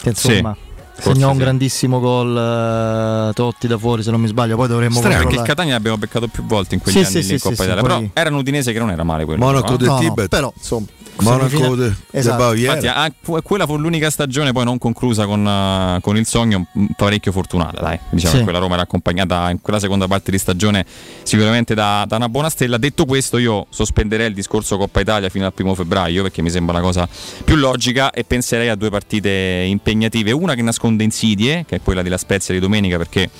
Che 0.00 0.08
insomma... 0.10 0.56
Sì 0.60 0.66
segnò 0.98 1.28
un 1.28 1.34
sì. 1.34 1.40
grandissimo 1.40 2.00
gol 2.00 3.28
uh, 3.28 3.32
Totti 3.32 3.66
da 3.66 3.78
fuori 3.78 4.02
se 4.02 4.10
non 4.10 4.20
mi 4.20 4.28
sbaglio 4.28 4.56
poi 4.56 4.68
dovremmo 4.68 4.98
Strano, 4.98 5.16
anche 5.16 5.36
il 5.36 5.42
Catania 5.42 5.74
l'abbiamo 5.74 5.98
beccato 5.98 6.28
più 6.28 6.44
volte 6.44 6.74
in 6.74 6.80
quegli 6.80 7.04
sì, 7.04 7.16
anni 7.16 7.22
sì, 7.22 7.32
in 7.34 7.40
Coppa 7.40 7.64
Italia. 7.64 7.82
però 7.82 8.02
era 8.12 8.30
un 8.30 8.36
Udinese 8.36 8.72
che 8.72 8.78
non 8.78 8.90
era 8.90 9.04
male 9.04 9.24
quello 9.24 9.44
Monaco 9.44 9.70
no? 9.72 9.76
de 9.76 9.86
no, 9.86 9.98
Tibet 9.98 10.18
no, 10.18 10.28
però 10.28 10.52
insomma. 10.56 10.86
Monaco 11.20 11.74
de, 11.74 11.92
esatto. 12.12 12.52
de 12.52 12.60
Infatti, 12.60 12.86
ah, 12.86 13.12
quella 13.42 13.66
fu 13.66 13.76
l'unica 13.76 14.10
stagione 14.10 14.52
poi 14.52 14.64
non 14.64 14.78
conclusa 14.78 15.26
con, 15.26 15.44
uh, 15.44 16.00
con 16.00 16.16
il 16.16 16.26
sogno 16.26 16.66
parecchio 16.96 17.32
fortunata 17.32 17.80
dai. 17.80 17.98
Diciamo 18.10 18.36
che 18.36 18.42
quella 18.44 18.58
Roma 18.58 18.74
era 18.74 18.82
accompagnata 18.84 19.50
in 19.50 19.60
quella 19.60 19.80
seconda 19.80 20.06
parte 20.06 20.30
di 20.30 20.38
stagione 20.38 20.84
sicuramente 21.22 21.74
da, 21.74 22.04
da, 22.06 22.16
una 22.16 22.28
buona 22.28 22.50
stella. 22.50 22.78
Detto 22.78 23.04
questo 23.04 23.38
io 23.38 23.66
sospenderei 23.68 24.28
il 24.28 24.34
discorso 24.34 24.76
Coppa 24.76 25.00
Italia 25.00 25.28
fino 25.28 25.46
al 25.46 25.52
primo 25.52 25.74
febbraio 25.74 26.22
perché 26.22 26.42
mi 26.42 26.50
sembra 26.50 26.76
una 26.76 26.84
cosa 26.84 27.08
più 27.44 27.56
logica 27.56 28.10
e 28.10 28.24
penserei 28.24 28.68
a 28.68 28.76
due 28.76 28.90
partite 28.90 29.64
impegnative. 29.66 30.30
Una 30.30 30.54
che 30.54 30.62
nasconde 30.62 30.87
insidie 30.96 31.64
che 31.66 31.76
è 31.76 31.80
quella 31.82 32.02
della 32.02 32.18
Spezia 32.18 32.54
di 32.54 32.60
domenica 32.60 32.96
perché 32.96 33.30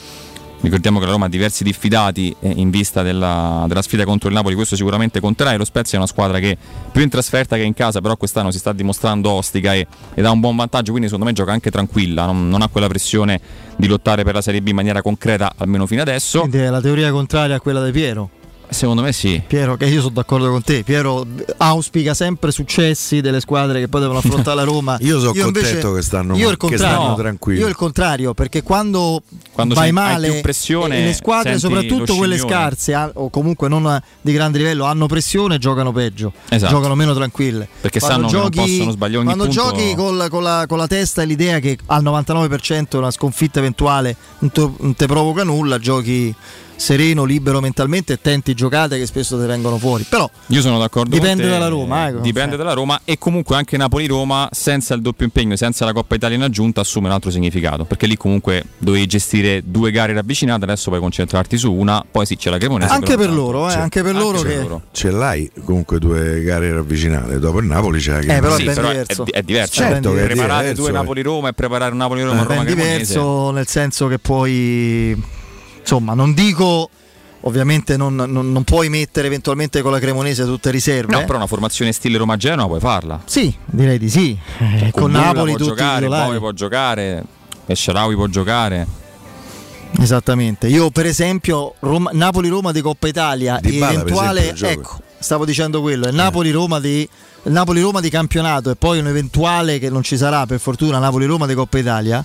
ricordiamo 0.60 0.98
che 0.98 1.06
la 1.06 1.12
Roma 1.12 1.26
ha 1.26 1.28
diversi 1.28 1.62
diffidati 1.62 2.34
eh, 2.40 2.52
in 2.56 2.70
vista 2.70 3.02
della, 3.02 3.64
della, 3.68 3.82
sfida 3.82 4.04
contro 4.04 4.28
il 4.28 4.34
Napoli, 4.34 4.54
questo 4.54 4.76
sicuramente 4.76 5.20
conterà 5.20 5.52
e 5.52 5.56
lo 5.56 5.64
Spezia 5.64 5.94
è 5.94 6.00
una 6.00 6.06
squadra 6.06 6.38
che 6.38 6.56
più 6.90 7.02
in 7.02 7.08
trasferta 7.08 7.56
che 7.56 7.62
in 7.62 7.74
casa, 7.74 8.00
però 8.00 8.16
quest'anno 8.16 8.50
si 8.50 8.58
sta 8.58 8.72
dimostrando 8.72 9.30
ostica 9.30 9.74
e, 9.74 9.86
ed 10.14 10.24
ha 10.24 10.30
un 10.30 10.40
buon 10.40 10.56
vantaggio, 10.56 10.90
quindi 10.90 11.08
secondo 11.08 11.26
me 11.26 11.32
gioca 11.36 11.52
anche 11.52 11.70
tranquilla, 11.70 12.26
non, 12.26 12.48
non, 12.48 12.62
ha 12.62 12.68
quella 12.68 12.88
pressione 12.88 13.40
di 13.76 13.86
lottare 13.86 14.24
per 14.24 14.34
la 14.34 14.42
Serie 14.42 14.60
B 14.60 14.68
in 14.68 14.74
maniera 14.74 15.02
concreta, 15.02 15.52
almeno 15.56 15.86
fino 15.86 16.02
adesso. 16.02 16.40
Quindi 16.40 16.58
è 16.58 16.68
la 16.68 16.80
teoria 16.80 17.10
contraria 17.10 17.56
a 17.56 17.60
quella 17.60 17.84
di 17.84 17.92
Piero. 17.92 18.30
Secondo 18.70 19.02
me 19.02 19.12
sì. 19.12 19.42
Piero, 19.46 19.76
che 19.76 19.86
io 19.86 20.00
sono 20.00 20.14
d'accordo 20.14 20.50
con 20.50 20.62
te. 20.62 20.82
Piero 20.82 21.26
auspica 21.56 22.14
sempre 22.14 22.50
successi 22.50 23.20
delle 23.20 23.40
squadre 23.40 23.80
che 23.80 23.88
poi 23.88 24.02
devono 24.02 24.18
affrontare 24.18 24.56
la 24.56 24.64
Roma. 24.64 24.98
io 25.02 25.18
sono 25.18 25.32
io 25.32 25.44
contento 25.44 25.68
invece, 25.70 25.94
che 25.94 26.02
stanno, 26.02 26.36
io 26.36 26.50
il 26.50 26.56
contrario, 26.56 27.14
tranquilli. 27.14 27.60
Io 27.60 27.66
il 27.66 27.74
contrario, 27.74 28.34
perché 28.34 28.62
quando, 28.62 29.22
quando 29.52 29.74
vai 29.74 29.92
male, 29.92 30.40
pressione, 30.40 31.02
le 31.02 31.14
squadre, 31.14 31.58
soprattutto 31.58 32.14
quelle 32.16 32.36
scarse 32.38 32.94
o 33.14 33.30
comunque 33.30 33.68
non 33.68 34.00
di 34.20 34.32
grande 34.32 34.58
livello, 34.58 34.84
hanno 34.84 35.06
pressione 35.06 35.56
e 35.56 35.58
giocano 35.58 35.92
peggio, 35.92 36.32
esatto. 36.48 36.72
giocano 36.72 36.94
meno 36.94 37.14
tranquille. 37.14 37.68
Perché 37.80 37.98
quando 37.98 38.28
sanno 38.28 38.42
giochi, 38.42 38.50
che 38.50 38.56
non 38.58 38.68
possono 38.68 38.90
sbagliare 38.90 39.18
ogni 39.18 39.34
Quando 39.34 39.44
punto... 39.44 39.60
giochi 39.62 39.94
con 39.94 40.16
la, 40.16 40.28
con, 40.28 40.42
la, 40.42 40.64
con 40.66 40.78
la, 40.78 40.86
testa 40.86 41.22
e 41.22 41.24
l'idea 41.26 41.58
che 41.58 41.78
al 41.86 42.02
99% 42.02 42.96
una 42.96 43.10
sconfitta 43.10 43.58
eventuale 43.58 44.16
non 44.38 44.94
ti 44.94 45.06
provoca 45.06 45.42
nulla, 45.42 45.78
giochi 45.78 46.34
sereno, 46.78 47.24
libero 47.24 47.60
mentalmente 47.60 48.14
e 48.14 48.20
tenti 48.20 48.54
giocate 48.54 48.98
che 48.98 49.06
spesso 49.06 49.38
ti 49.38 49.46
vengono 49.46 49.76
fuori. 49.78 50.04
Però 50.08 50.30
io 50.46 50.60
sono 50.60 50.78
d'accordo. 50.78 51.14
Dipende 51.14 51.42
te, 51.42 51.48
dalla 51.48 51.68
Roma. 51.68 52.08
Eh, 52.08 52.20
dipende 52.20 52.56
dalla 52.56 52.72
Roma 52.72 53.00
e 53.04 53.18
comunque 53.18 53.56
anche 53.56 53.76
Napoli-Roma 53.76 54.48
senza 54.52 54.94
il 54.94 55.02
doppio 55.02 55.24
impegno, 55.26 55.56
senza 55.56 55.84
la 55.84 55.92
Coppa 55.92 56.14
Italia 56.14 56.36
in 56.36 56.42
aggiunta 56.42 56.80
assume 56.80 57.08
un 57.08 57.12
altro 57.12 57.30
significato 57.30 57.84
perché 57.84 58.06
lì 58.06 58.16
comunque 58.16 58.64
dovevi 58.78 59.06
gestire 59.06 59.62
due 59.64 59.90
gare 59.90 60.12
ravvicinate, 60.12 60.64
adesso 60.64 60.88
puoi 60.88 61.00
concentrarti 61.00 61.58
su 61.58 61.72
una, 61.72 62.04
poi 62.08 62.26
sì 62.26 62.36
c'è 62.36 62.50
la 62.50 62.58
Cremonese. 62.58 62.92
Anche 62.92 63.16
per 63.16 63.30
loro, 63.30 63.68
eh, 63.68 63.74
anche 63.74 64.02
per 64.02 64.14
loro 64.14 64.40
che... 64.40 64.56
Loro. 64.56 64.82
Ce 64.92 65.10
l'hai 65.10 65.50
comunque 65.64 65.98
due 65.98 66.42
gare 66.42 66.72
ravvicinate, 66.72 67.38
dopo 67.38 67.58
il 67.58 67.66
Napoli 67.66 67.98
c'è 67.98 68.12
la 68.12 68.20
Cremonese. 68.20 68.38
Eh, 68.38 68.40
però, 68.40 68.56
sì, 68.56 68.62
è, 68.62 68.74
però 68.74 68.88
diverso. 68.88 69.24
È, 69.24 69.30
è 69.30 69.42
diverso. 69.42 69.72
Certo, 69.72 70.16
è 70.16 70.24
preparare 70.24 70.74
due 70.74 70.90
Napoli-Roma 70.92 71.48
e 71.48 71.52
preparare 71.52 71.90
un 71.92 71.98
Napoli-Roma. 71.98 72.46
È 72.46 72.64
diverso 72.64 73.50
nel 73.50 73.66
senso 73.66 74.06
che 74.06 74.18
poi 74.18 75.36
insomma 75.88 76.12
non 76.12 76.34
dico 76.34 76.90
ovviamente 77.42 77.96
non, 77.96 78.14
non, 78.14 78.52
non, 78.52 78.62
puoi 78.64 78.90
mettere 78.90 79.26
eventualmente 79.28 79.80
con 79.80 79.90
la 79.92 79.98
Cremonese 79.98 80.44
tutte 80.44 80.70
riserve. 80.70 81.14
No, 81.14 81.24
però 81.24 81.36
una 81.36 81.46
formazione 81.46 81.92
stile 81.92 82.18
Roma-Genoa 82.18 82.66
puoi 82.66 82.80
farla. 82.80 83.22
Sì, 83.24 83.54
direi 83.64 83.96
di 83.96 84.10
sì. 84.10 84.36
Eh, 84.58 84.90
con, 84.90 85.02
con 85.02 85.10
Napoli 85.12 85.54
può 85.54 85.66
giocare, 85.66 86.06
Bove 86.08 86.38
può 86.38 86.52
giocare, 86.52 87.24
Esciarawi 87.64 88.14
può 88.16 88.26
giocare. 88.26 88.86
Esattamente. 89.98 90.66
Io 90.66 90.90
per 90.90 91.06
esempio 91.06 91.74
Roma, 91.78 92.10
Napoli-Roma 92.12 92.72
di 92.72 92.82
Coppa 92.82 93.08
Italia 93.08 93.58
di 93.62 93.80
eventuale 93.80 94.54
ecco, 94.54 94.98
stavo 95.18 95.46
dicendo 95.46 95.80
quello, 95.80 96.06
è 96.06 96.10
Napoli-Roma 96.10 96.80
di 96.80 97.08
Napoli-Roma 97.44 98.00
di 98.00 98.10
campionato 98.10 98.70
e 98.70 98.76
poi 98.76 98.98
un 98.98 99.06
eventuale 99.06 99.78
che 99.78 99.88
non 99.88 100.02
ci 100.02 100.18
sarà 100.18 100.44
per 100.44 100.58
fortuna 100.58 100.98
Napoli-Roma 100.98 101.46
di 101.46 101.54
Coppa 101.54 101.78
Italia 101.78 102.22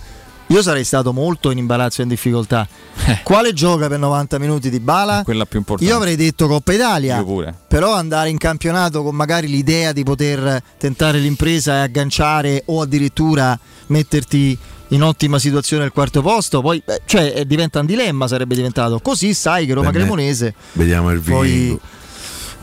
io 0.53 0.61
sarei 0.61 0.83
stato 0.83 1.13
molto 1.13 1.49
in 1.49 1.57
imbarazzo 1.57 2.01
e 2.01 2.03
in 2.03 2.09
difficoltà. 2.09 2.67
Eh. 3.05 3.21
Quale 3.23 3.53
gioca 3.53 3.87
per 3.87 3.97
90 3.97 4.37
minuti 4.37 4.69
di 4.69 4.79
Bala? 4.79 5.23
Quella 5.23 5.45
più 5.45 5.57
importante. 5.57 5.91
Io 5.91 5.97
avrei 5.97 6.15
detto 6.15 6.47
Coppa 6.47 6.73
Italia. 6.73 7.17
Io 7.17 7.25
pure. 7.25 7.55
Però 7.67 7.95
andare 7.95 8.29
in 8.29 8.37
campionato 8.37 9.01
con 9.01 9.15
magari 9.15 9.47
l'idea 9.47 9.91
di 9.91 10.03
poter 10.03 10.61
tentare 10.77 11.17
l'impresa 11.17 11.77
e 11.77 11.79
agganciare 11.79 12.61
o 12.67 12.81
addirittura 12.81 13.57
metterti 13.87 14.55
in 14.89 15.01
ottima 15.01 15.39
situazione 15.39 15.85
al 15.85 15.91
quarto 15.91 16.21
posto, 16.21 16.61
poi 16.61 16.83
cioè, 17.05 17.45
diventa 17.45 17.79
un 17.79 17.87
dilemma, 17.87 18.27
sarebbe 18.27 18.53
diventato. 18.53 18.99
Così 18.99 19.33
sai 19.33 19.65
che 19.65 19.73
Roma 19.73 19.89
Cremonese. 19.89 20.53
Vediamo 20.73 21.09
il 21.09 21.19
video. 21.19 21.35
Poi, 21.35 21.79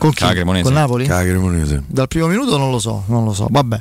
con 0.01 0.13
chi? 0.13 0.25
Con 0.63 0.73
Napoli? 0.73 1.05
Cremonese. 1.05 1.83
Dal 1.85 2.07
primo 2.07 2.25
minuto 2.25 2.57
non 2.57 2.71
lo 2.71 2.79
so, 2.79 3.03
non 3.05 3.23
lo 3.23 3.33
so. 3.33 3.45
Vabbè. 3.47 3.79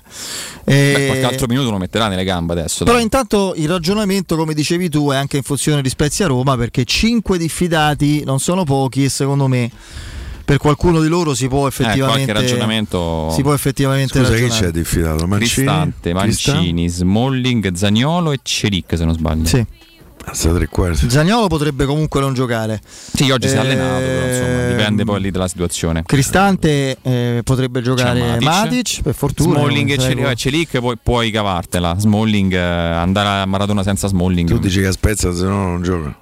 E... 0.64 0.92
Beh, 0.94 1.06
qualche 1.06 1.24
altro 1.24 1.46
minuto 1.46 1.70
lo 1.70 1.78
metterà 1.78 2.08
nelle 2.08 2.24
gambe 2.24 2.52
adesso. 2.52 2.84
Però 2.84 2.96
dai. 2.96 3.04
intanto 3.04 3.54
il 3.56 3.66
ragionamento, 3.66 4.36
come 4.36 4.52
dicevi 4.52 4.90
tu, 4.90 5.10
è 5.10 5.16
anche 5.16 5.38
in 5.38 5.42
funzione 5.42 5.80
di 5.80 5.88
Spezia 5.88 6.26
Roma, 6.26 6.58
perché 6.58 6.84
5 6.84 7.38
diffidati 7.38 8.22
non 8.24 8.38
sono 8.38 8.64
pochi 8.64 9.04
e 9.04 9.08
secondo 9.08 9.46
me 9.46 9.70
per 10.44 10.58
qualcuno 10.58 11.00
di 11.00 11.08
loro 11.08 11.32
si 11.32 11.48
può 11.48 11.66
effettivamente 11.66 12.30
eh, 12.30 12.34
ragionamento 12.34 13.30
si 13.30 13.40
può 13.40 13.54
effettivamente 13.54 14.18
Scusa, 14.18 14.30
ragionare. 14.30 14.52
chi 14.52 14.64
c'è 14.64 14.70
diffidato? 14.72 15.26
Mancini, 15.26 15.48
Cristante, 15.66 16.12
Mancini, 16.12 16.88
Smalling, 16.88 17.72
Zagnolo 17.72 18.32
e 18.32 18.40
Celic 18.42 18.94
se 18.94 19.04
non 19.04 19.14
sbaglio. 19.14 19.46
Sì. 19.46 19.64
Tre 20.24 20.66
quarti. 20.68 21.10
Zagnolo 21.10 21.48
potrebbe 21.48 21.84
comunque 21.86 22.20
non 22.20 22.34
giocare. 22.34 22.80
Sì, 22.84 23.30
oggi 23.30 23.48
si 23.48 23.54
è 23.54 23.56
Eh, 23.56 23.60
allenato, 23.60 23.98
però 24.04 24.26
insomma, 24.26 24.66
dipende 24.68 25.04
poi 25.04 25.20
lì 25.20 25.30
dalla 25.30 25.48
situazione. 25.48 26.02
Cristante 26.06 26.98
eh, 27.02 27.40
potrebbe 27.42 27.82
giocare 27.82 28.36
C'è 28.38 28.44
Matic, 28.44 29.02
per 29.02 29.14
fortuna. 29.14 29.58
Smalling 29.58 29.90
e 29.90 29.98
sai 29.98 30.14
Celic, 30.14 30.34
Celic 30.34 30.78
puoi, 30.78 30.96
puoi 31.02 31.30
cavartela. 31.30 31.96
Smalling, 31.98 32.52
eh, 32.52 32.58
andare 32.58 33.42
a 33.42 33.46
Maradona 33.46 33.82
senza 33.82 34.06
Smalling. 34.08 34.48
Tu 34.48 34.58
dici 34.58 34.80
che 34.80 34.86
a 34.88 34.92
Spezia 34.92 35.34
se 35.34 35.44
no 35.44 35.66
non 35.66 35.82
gioca. 35.82 36.14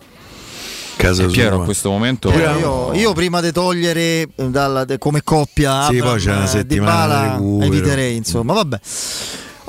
Casa 0.96 1.22
E 1.22 1.24
sua. 1.26 1.32
Piero 1.34 1.60
a 1.60 1.64
questo 1.64 1.90
momento 1.90 2.28
Eh, 2.32 2.58
io, 2.58 2.92
io 2.94 3.12
prima 3.12 3.40
di 3.40 3.52
togliere 3.52 4.00
eh, 4.00 4.28
dalla- 4.48 4.84
de- 4.84 4.98
come 4.98 5.22
coppia 5.22 5.84
Sì, 5.84 5.98
Abraham, 5.98 6.08
poi 6.14 6.18
c'è 6.20 6.32
una 6.32 6.44
eh, 6.44 6.46
settimana 6.48 7.22
recupero. 7.34 7.66
eviterei 7.72 8.16
insomma 8.16 8.52
vabbè 8.54 8.80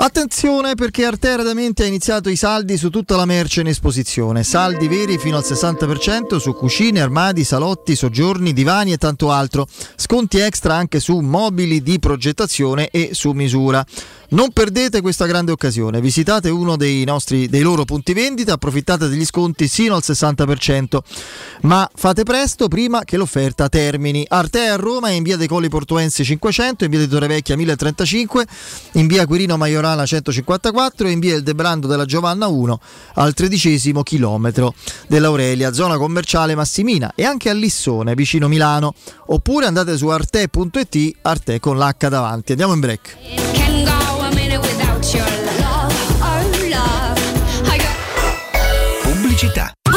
Attenzione 0.01 0.75
perché 0.75 1.03
Artera 1.03 1.43
da 1.43 1.53
Mente 1.53 1.83
ha 1.83 1.85
iniziato 1.85 2.29
i 2.29 2.37
saldi 2.37 2.77
su 2.77 2.89
tutta 2.89 3.17
la 3.17 3.25
merce 3.25 3.59
in 3.59 3.67
esposizione, 3.67 4.43
saldi 4.43 4.87
veri 4.87 5.17
fino 5.17 5.35
al 5.35 5.43
60% 5.45 6.37
su 6.37 6.53
cucine, 6.53 7.01
armadi, 7.01 7.43
salotti, 7.43 7.97
soggiorni, 7.97 8.53
divani 8.53 8.93
e 8.93 8.97
tanto 8.97 9.29
altro, 9.29 9.67
sconti 9.97 10.37
extra 10.37 10.73
anche 10.73 11.01
su 11.01 11.19
mobili 11.19 11.83
di 11.83 11.99
progettazione 11.99 12.87
e 12.91 13.09
su 13.11 13.31
misura. 13.31 13.85
Non 14.31 14.51
perdete 14.51 15.01
questa 15.01 15.25
grande 15.25 15.51
occasione, 15.51 15.99
visitate 16.01 16.49
uno 16.49 16.77
dei, 16.77 17.03
nostri, 17.03 17.49
dei 17.49 17.61
loro 17.61 17.83
punti 17.83 18.13
vendita, 18.13 18.53
approfittate 18.53 19.07
degli 19.07 19.25
sconti 19.25 19.67
sino 19.67 19.95
al 19.95 20.03
60%, 20.05 20.99
ma 21.61 21.89
fate 21.95 22.21
presto 22.21 22.67
prima 22.67 23.03
che 23.05 23.17
l'offerta 23.17 23.69
termini. 23.69 24.23
Arte 24.27 24.67
a 24.67 24.75
Roma 24.75 25.09
è 25.09 25.13
in 25.13 25.23
via 25.23 25.35
dei 25.35 25.47
Colli 25.47 25.67
Portuensi 25.67 26.23
500, 26.23 26.83
in 26.83 26.91
via 26.91 26.99
di 26.99 27.07
Torrevecchia 27.07 27.55
1035, 27.55 28.45
in 28.93 29.07
via 29.07 29.25
Quirino 29.25 29.57
Maiorana 29.57 30.05
154 30.05 31.07
e 31.07 31.11
in 31.11 31.19
via 31.19 31.35
Il 31.35 31.41
Debrando 31.41 31.87
della 31.87 32.05
Giovanna 32.05 32.45
1 32.45 32.79
al 33.15 33.33
tredicesimo 33.33 34.03
chilometro 34.03 34.75
dell'Aurelia, 35.07 35.73
zona 35.73 35.97
commerciale 35.97 36.53
Massimina 36.53 37.13
e 37.15 37.25
anche 37.25 37.49
a 37.49 37.53
Lissone 37.53 38.13
vicino 38.13 38.47
Milano. 38.47 38.93
Oppure 39.25 39.65
andate 39.65 39.97
su 39.97 40.07
arte.it, 40.07 41.17
arte 41.23 41.59
con 41.59 41.79
l'H 41.79 42.07
davanti. 42.09 42.51
Andiamo 42.51 42.73
in 42.73 42.79
break. 42.79 43.68
Got 49.47 49.47
Pubblicità. 49.47 49.78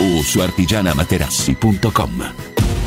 o 0.00 0.22
su 0.22 0.42
artigianamaterassi.com. 0.42 2.55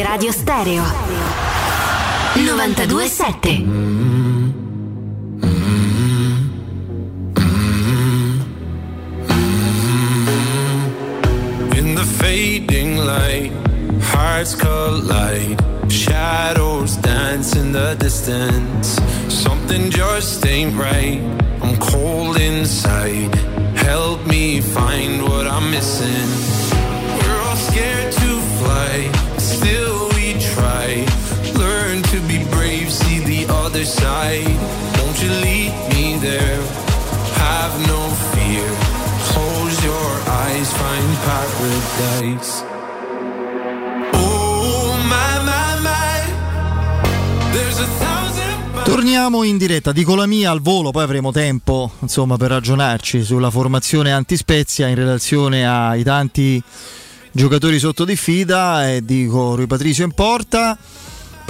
Teleradio 0.00 0.32
Stereo 0.32 0.82
927 2.34 3.50
In 11.76 11.94
the 11.94 12.04
fading 12.18 12.96
light, 12.96 13.52
hearts 14.00 14.54
collide. 14.54 15.60
Shadows 15.92 16.96
dance 16.96 17.54
in 17.56 17.72
the 17.72 17.94
distance. 17.96 18.98
Something 19.28 19.90
just 19.90 20.46
ain't 20.46 20.74
right. 20.78 21.20
I'm 21.60 21.76
cold 21.76 22.38
inside. 22.40 23.34
Help 23.76 24.26
me 24.26 24.62
find 24.62 25.22
what 25.22 25.46
I'm 25.46 25.70
missing. 25.70 26.28
We're 27.20 27.42
all 27.42 27.56
scared 27.56 28.12
to 28.12 28.40
fly, 28.60 29.10
still 29.50 30.08
we 30.14 30.38
try. 30.54 31.04
Learn 31.58 32.02
to 32.02 32.20
be 32.26 32.44
brave, 32.50 32.90
see 32.90 33.18
the 33.20 33.52
other 33.52 33.84
side. 33.84 34.56
Won't 34.98 35.20
you 35.22 35.30
lead 35.42 35.72
me 35.94 36.18
there? 36.20 36.58
Have 37.34 37.74
no 37.86 38.08
fear. 38.32 38.64
Close 39.32 39.84
your 39.84 40.10
eyes, 40.26 40.72
find 40.72 41.16
paradise. 41.26 42.62
Oh 44.12 44.96
my 45.08 45.38
my 45.44 45.80
my, 45.82 47.52
there's 47.52 47.78
a 47.78 47.86
thousand. 47.98 48.84
Torniamo 48.84 49.42
in 49.44 49.58
diretta, 49.58 49.92
dico 49.92 50.14
la 50.14 50.26
mia 50.26 50.50
al 50.50 50.60
volo, 50.60 50.90
poi 50.90 51.02
avremo 51.02 51.32
tempo 51.32 51.90
insomma, 52.00 52.36
per 52.36 52.50
ragionarci 52.50 53.22
sulla 53.22 53.50
formazione 53.50 54.12
antispezia 54.12 54.88
in 54.88 54.94
relazione 54.94 55.68
ai 55.68 56.02
tanti 56.02 56.62
giocatori 57.32 57.78
sotto 57.78 58.04
diffida 58.04 58.90
e 58.90 59.04
dico 59.04 59.54
Rui 59.54 59.66
Patricio 59.66 60.02
in 60.02 60.12
porta. 60.12 60.76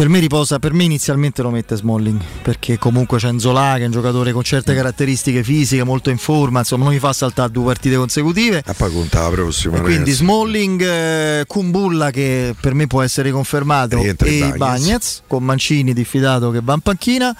Per 0.00 0.08
me 0.08 0.18
riposa, 0.18 0.58
per 0.58 0.72
me 0.72 0.84
inizialmente 0.84 1.42
lo 1.42 1.50
mette 1.50 1.76
Smalling, 1.76 2.22
perché 2.40 2.78
comunque 2.78 3.18
c'è 3.18 3.30
Nzola 3.32 3.74
che 3.76 3.82
è 3.82 3.84
un 3.84 3.90
giocatore 3.90 4.32
con 4.32 4.42
certe 4.42 4.74
caratteristiche 4.74 5.44
fisiche, 5.44 5.84
molto 5.84 6.08
in 6.08 6.16
forma, 6.16 6.60
insomma 6.60 6.84
non 6.84 6.94
mi 6.94 6.98
fa 6.98 7.12
saltare 7.12 7.50
due 7.50 7.64
partite 7.64 7.96
consecutive. 7.96 8.62
E 8.66 8.72
poi 8.72 8.90
conta 8.90 9.20
la 9.24 9.28
prossima. 9.28 9.76
E 9.76 9.80
quindi. 9.82 10.10
Smalling, 10.12 10.80
eh, 10.80 11.44
Kumbulla 11.46 12.10
che 12.10 12.54
per 12.58 12.72
me 12.72 12.86
può 12.86 13.02
essere 13.02 13.30
confermato 13.30 14.00
e 14.00 14.14
Bagnez. 14.14 14.56
Bagnez 14.56 15.22
con 15.26 15.44
Mancini 15.44 15.92
diffidato 15.92 16.50
che 16.50 16.60
va 16.62 16.72
in 16.72 16.80
panchina. 16.80 17.36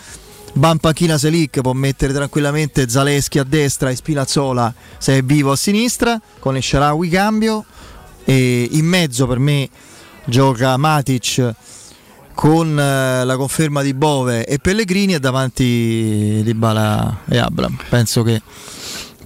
Va 0.55 0.71
in 0.71 0.79
panchina 0.79 1.17
Selic, 1.17 1.61
può 1.63 1.73
mettere 1.73 2.13
tranquillamente 2.13 2.89
Zaleschi 2.91 3.39
a 3.39 3.45
destra 3.45 3.89
e 3.89 3.97
Spinazzola 3.97 4.75
se 4.99 5.17
è 5.17 5.23
vivo 5.23 5.53
a 5.53 5.57
sinistra, 5.57 6.21
con 6.41 6.57
il 6.57 6.63
Sharawi 6.63 7.09
cambio 7.09 7.65
e 8.31 8.69
in 8.71 8.87
mezzo 8.87 9.27
per 9.27 9.41
me 9.41 9.69
gioca 10.25 10.77
Matic 10.77 11.53
con 12.33 12.79
eh, 12.79 13.25
la 13.25 13.37
conferma 13.37 13.83
di 13.83 13.93
Bove 13.93 14.47
e 14.47 14.59
Pellegrini 14.59 15.15
e 15.15 15.19
davanti 15.19 16.41
Di 16.45 16.55
Bala 16.55 17.23
e 17.29 17.39
Abram. 17.39 17.77
Penso 17.89 18.23
che, 18.23 18.41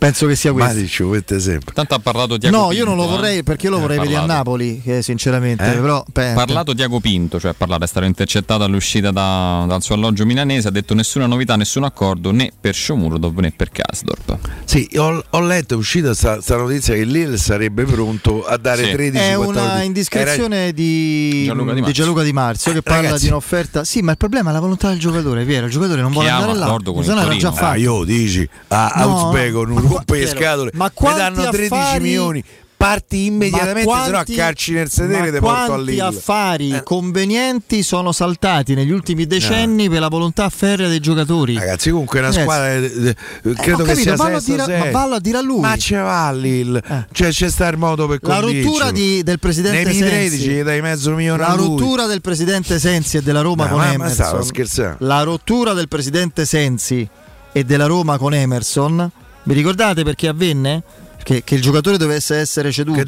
penso 0.04 0.26
che 0.26 0.36
sia 0.36 0.52
questo. 0.52 0.74
Matic 0.74 0.98
lo 1.00 1.08
mette 1.08 1.40
sempre. 1.40 1.72
Tanto 1.72 1.94
ha 1.94 1.98
parlato 1.98 2.36
Diago 2.36 2.54
No, 2.56 2.62
Pinto, 2.68 2.78
io 2.78 2.84
non 2.84 2.96
lo 2.96 3.04
eh. 3.04 3.08
vorrei 3.08 3.42
perché 3.42 3.66
io 3.66 3.70
lo 3.72 3.78
Eh, 3.78 3.80
vorrei 3.80 3.98
vedere 3.98 4.20
a. 4.20 4.26
Napoli, 4.26 4.80
che 4.82 5.02
sinceramente, 5.02 5.64
Eh? 5.64 5.76
però 5.78 6.04
parlato 6.12 6.72
Diago 6.74 7.00
Pinto, 7.00 7.40
cioè 7.40 7.52
ha 7.52 7.54
parlato, 7.54 7.84
è 7.84 7.86
stato 7.86 8.04
intercettato 8.06 8.64
all'uscita 8.64 9.10
da- 9.10 9.64
dal 9.66 9.82
suo 9.82 9.94
alloggio 9.94 10.26
milanese, 10.26 10.68
ha 10.68 10.70
detto 10.70 10.94
nessuna 10.94 11.26
novità, 11.26 11.56
nessun 11.56 11.84
accordo 11.84 12.30
né 12.32 12.50
per 12.58 12.74
Shomurodov 12.74 13.38
né 13.38 13.52
per 13.56 13.70
Kasdorp. 13.70 14.38
Sì, 14.64 14.88
ho, 14.96 15.24
ho 15.30 15.40
letto, 15.40 15.74
è 15.74 15.76
uscita 15.76 16.12
sta, 16.14 16.40
sta 16.40 16.56
notizia 16.56 16.94
che 16.94 17.04
Lille 17.04 17.36
sarebbe 17.38 17.84
pronto 17.84 18.44
a 18.44 18.56
dare 18.58 18.84
Sì. 18.84 18.90
13 18.92 19.22
è 19.24 19.34
14. 19.36 19.64
una 19.72 19.82
indiscrezione 19.82 20.72
di 20.72 21.44
Gianluca 21.46 21.70
Di 21.70 21.74
di 21.76 21.80
Marzio. 21.80 22.02
Gianluca 22.02 22.22
Di 22.22 22.32
Marzio 22.32 22.72
che 22.72 22.82
parla 22.82 23.02
ragazzi. 23.02 23.22
di 23.24 23.28
un'offerta. 23.30 23.84
Sì, 23.84 24.02
ma 24.02 24.10
il 24.10 24.16
problema 24.18 24.50
è 24.50 24.52
la 24.52 24.60
volontà 24.60 24.88
del 24.88 24.98
giocatore, 24.98 25.42
è 25.42 25.44
vero? 25.44 25.66
Il 25.66 25.72
giocatore 25.72 26.02
non 26.02 26.12
vuole 26.12 26.28
andare 26.28 26.58
là. 26.58 26.66
accordo 26.66 26.92
con 26.92 27.02
il 27.02 27.08
no 27.08 27.20
era 27.20 27.36
già 27.36 27.50
Torino. 27.50 27.50
Ah, 27.50 27.54
fatto. 27.54 27.78
io 27.80 28.04
dici 28.04 28.48
a 28.68 28.92
No, 28.96 29.04
non 29.06 29.82
ma 29.82 29.88
qua- 29.88 29.93
rompe 29.96 30.18
le 30.18 30.26
scatole, 30.26 30.70
ma 30.74 30.84
mi 30.84 30.90
quanti 30.94 31.18
danno 31.20 31.50
13 31.50 31.72
affari- 31.74 32.02
milioni. 32.02 32.44
Parti 32.76 33.24
immediatamente, 33.26 33.88
Ma 33.88 33.94
se 33.94 33.98
no 34.02 34.04
a 34.08 34.10
quanti- 34.10 34.34
calci 34.34 34.72
nel 34.72 34.90
sedere 34.90 35.30
ma 35.30 35.38
ti 35.38 35.38
porto 35.38 35.58
a 35.58 35.66
quanti 35.68 36.00
affari 36.00 36.70
Eh. 36.72 36.82
convenienti 36.82 37.82
sono 37.82 38.12
saltati 38.12 38.74
negli 38.74 38.90
ultimi 38.90 39.26
decenni 39.26 39.88
per 39.88 40.00
la 40.00 40.08
volontà 40.08 40.46
ferrea 40.50 40.88
dei 40.88 41.00
giocatori. 41.00 41.54
Ragazzi, 41.54 41.88
comunque 41.90 42.18
è 42.18 42.22
una 42.22 42.30
Ragazzi, 42.30 42.44
squadra 42.44 42.74
eh, 42.74 43.08
eh, 43.08 43.50
ho 43.50 43.54
credo 43.54 43.76
che 43.84 43.88
capito, 43.90 43.94
sia 44.00 44.16
vallo 44.16 44.38
sesta, 44.40 44.64
dire 44.66 44.78
ma 44.84 44.90
vallo 44.90 45.14
a 45.14 45.20
dire 45.20 45.38
a 45.38 45.40
lui. 45.40 45.60
Ma 45.60 45.76
ce 45.78 45.96
va 45.96 46.30
Lille. 46.32 46.82
Cioè 47.10 47.30
c'è 47.30 47.48
sta 47.48 47.68
il 47.68 47.78
modo 47.78 48.06
per 48.06 48.18
La 48.20 48.40
rottura 48.40 48.90
di- 48.90 49.22
del 49.22 49.38
presidente 49.38 49.82
Nei 49.84 49.94
Sensi. 49.94 50.08
13 50.10 50.48
gli 50.50 50.62
dai 50.62 50.82
mezzo 50.82 51.10
milione 51.14 51.38
La 51.42 51.54
rottura 51.54 52.04
del 52.04 52.20
presidente 52.20 52.78
Sensi 52.78 53.16
e 53.16 53.22
della 53.22 53.40
Roma 53.40 53.64
No, 53.64 53.70
con 53.70 53.78
ma- 53.78 53.84
ma 53.86 53.92
Emerson. 53.94 54.26
stavo 54.26 54.42
scherzando. 54.42 54.96
La 55.06 55.22
rottura 55.22 55.72
del 55.72 55.88
presidente 55.88 56.44
Sensi 56.44 57.08
e 57.50 57.64
della 57.64 57.86
Roma 57.86 58.18
con 58.18 58.34
Emerson. 58.34 59.10
Vi 59.44 59.54
ricordate 59.54 60.02
perché 60.04 60.28
avvenne? 60.28 60.82
Che, 61.22 61.42
che 61.42 61.54
il 61.54 61.62
giocatore 61.62 61.96
dovesse 61.96 62.36
essere 62.36 62.70
ceduto 62.70 62.98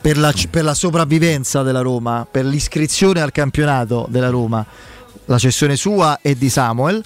per 0.00 0.16
la, 0.16 0.32
per 0.48 0.64
la 0.64 0.72
sopravvivenza 0.72 1.62
della 1.62 1.82
Roma, 1.82 2.26
per 2.30 2.46
l'iscrizione 2.46 3.20
al 3.20 3.30
campionato 3.30 4.06
della 4.08 4.30
Roma, 4.30 4.64
la 5.26 5.38
cessione 5.38 5.76
sua 5.76 6.20
e 6.22 6.38
di 6.38 6.48
Samuel, 6.48 7.02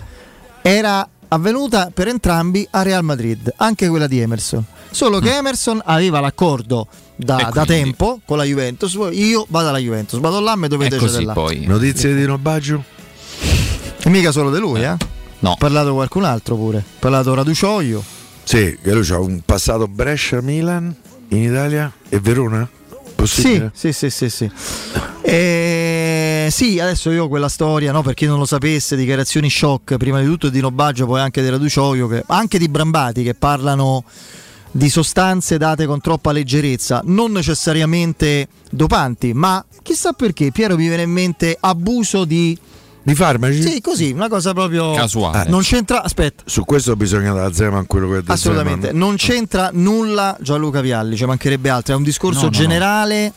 era 0.63 1.09
avvenuta 1.29 1.91
per 1.93 2.07
entrambi 2.07 2.65
a 2.71 2.83
Real 2.83 3.03
Madrid, 3.03 3.53
anche 3.57 3.89
quella 3.89 4.07
di 4.07 4.21
Emerson. 4.21 4.65
Solo 4.91 5.19
che 5.19 5.35
Emerson 5.35 5.83
aveva 5.85 6.21
l'accordo 6.21 6.87
da, 7.17 7.37
Mm. 7.37 7.39
E 7.41 7.51
da 7.53 7.65
tempo 7.65 8.21
con 8.25 8.37
la 8.37 8.45
Juventus, 8.45 8.97
io 9.13 9.47
vado 9.49 9.69
alla 9.69 9.79
Juventus, 9.79 10.21
vado 10.21 10.41
là, 10.41 10.55
mi 10.55 10.69
dovete 10.69 10.99
cedere 10.99 11.25
là. 11.25 11.33
poi. 11.33 11.67
Notizie 11.67 12.15
di 12.15 12.25
Nobaggio? 12.25 12.85
E 14.01 14.09
mica 14.11 14.31
solo 14.31 14.53
di 14.53 14.59
lui, 14.59 14.83
eh? 14.83 14.97
No. 15.41 15.53
Ha 15.53 15.57
parlato 15.57 15.93
qualcun 15.95 16.25
altro 16.25 16.57
pure. 16.57 16.79
Ha 16.79 16.83
parlato 17.01 17.35
Raducioio. 17.35 18.14
Sì, 18.45 18.79
che 18.83 18.93
lui 18.93 19.09
ha 19.11 19.19
un 19.19 19.41
passato 19.45 19.89
Brescia-Milan 19.89 20.95
in 21.29 21.43
Italia 21.43 21.93
e 22.09 22.21
Verona? 22.21 22.69
Sì, 22.69 23.13
Possibile? 23.15 23.71
sì, 23.75 23.93
sì, 23.93 24.11
sì, 24.11 24.29
sì. 24.29 24.51
Eh, 25.23 26.49
sì, 26.51 26.79
adesso 26.79 27.11
io 27.11 27.29
quella 27.29 27.49
storia, 27.49 27.91
no, 27.91 28.03
per 28.03 28.13
chi 28.15 28.27
non 28.27 28.39
lo 28.39 28.45
sapesse, 28.45 28.97
dichiarazioni 28.97 29.49
shock, 29.49 29.97
prima 29.97 30.21
di 30.21 30.27
tutto 30.27 30.51
di 30.51 30.61
Nobaggio, 30.61 31.07
poi 31.07 31.21
anche 31.21 31.41
di 31.41 31.49
Raducioio, 31.49 32.07
che, 32.07 32.23
anche 32.27 32.59
di 32.59 32.69
Brambati 32.69 33.23
che 33.23 33.35
parlano 33.35 34.05
di 34.71 34.91
sostanze 34.91 35.57
date 35.57 35.87
con 35.87 36.01
troppa 36.01 36.33
leggerezza, 36.33 37.01
non 37.05 37.33
necessariamente 37.33 38.49
dopanti, 38.71 39.33
ma 39.33 39.65
chissà 39.83 40.13
perché 40.13 40.51
Piero 40.51 40.77
mi 40.77 40.89
viene 40.89 41.05
in 41.05 41.11
mente 41.11 41.57
abuso 41.59 42.25
di 42.25 42.59
Di 43.05 43.15
farmaci? 43.15 43.61
Sì, 43.63 43.81
così, 43.83 44.13
una 44.13 44.29
cosa 44.29 44.55
proprio 44.55 44.93
Casuale. 44.95 45.51
Non 45.51 45.61
c'entra, 45.61 46.03
aspetta, 46.03 46.43
Su 46.47 46.65
questo 46.65 46.97
bisogna 46.97 47.35
dare 47.35 47.53
Zeman 47.53 47.87
quello 47.87 48.09
che 48.09 48.15
ha 48.15 48.21
detto 48.21 48.33
Assolutamente, 48.33 48.87
Zeman. 48.87 48.99
non 48.99 49.17
c'entra 49.17 49.69
nulla 49.73 50.37
Gianluca 50.41 50.81
Vialli, 50.81 51.15
ci 51.15 51.27
mancherebbe 51.27 51.69
altro, 51.69 51.93
è 51.93 51.97
un 51.97 52.03
discorso 52.03 52.39
No, 52.39 52.45
no, 52.47 52.51
no. 52.51 52.57
generale 52.57 53.33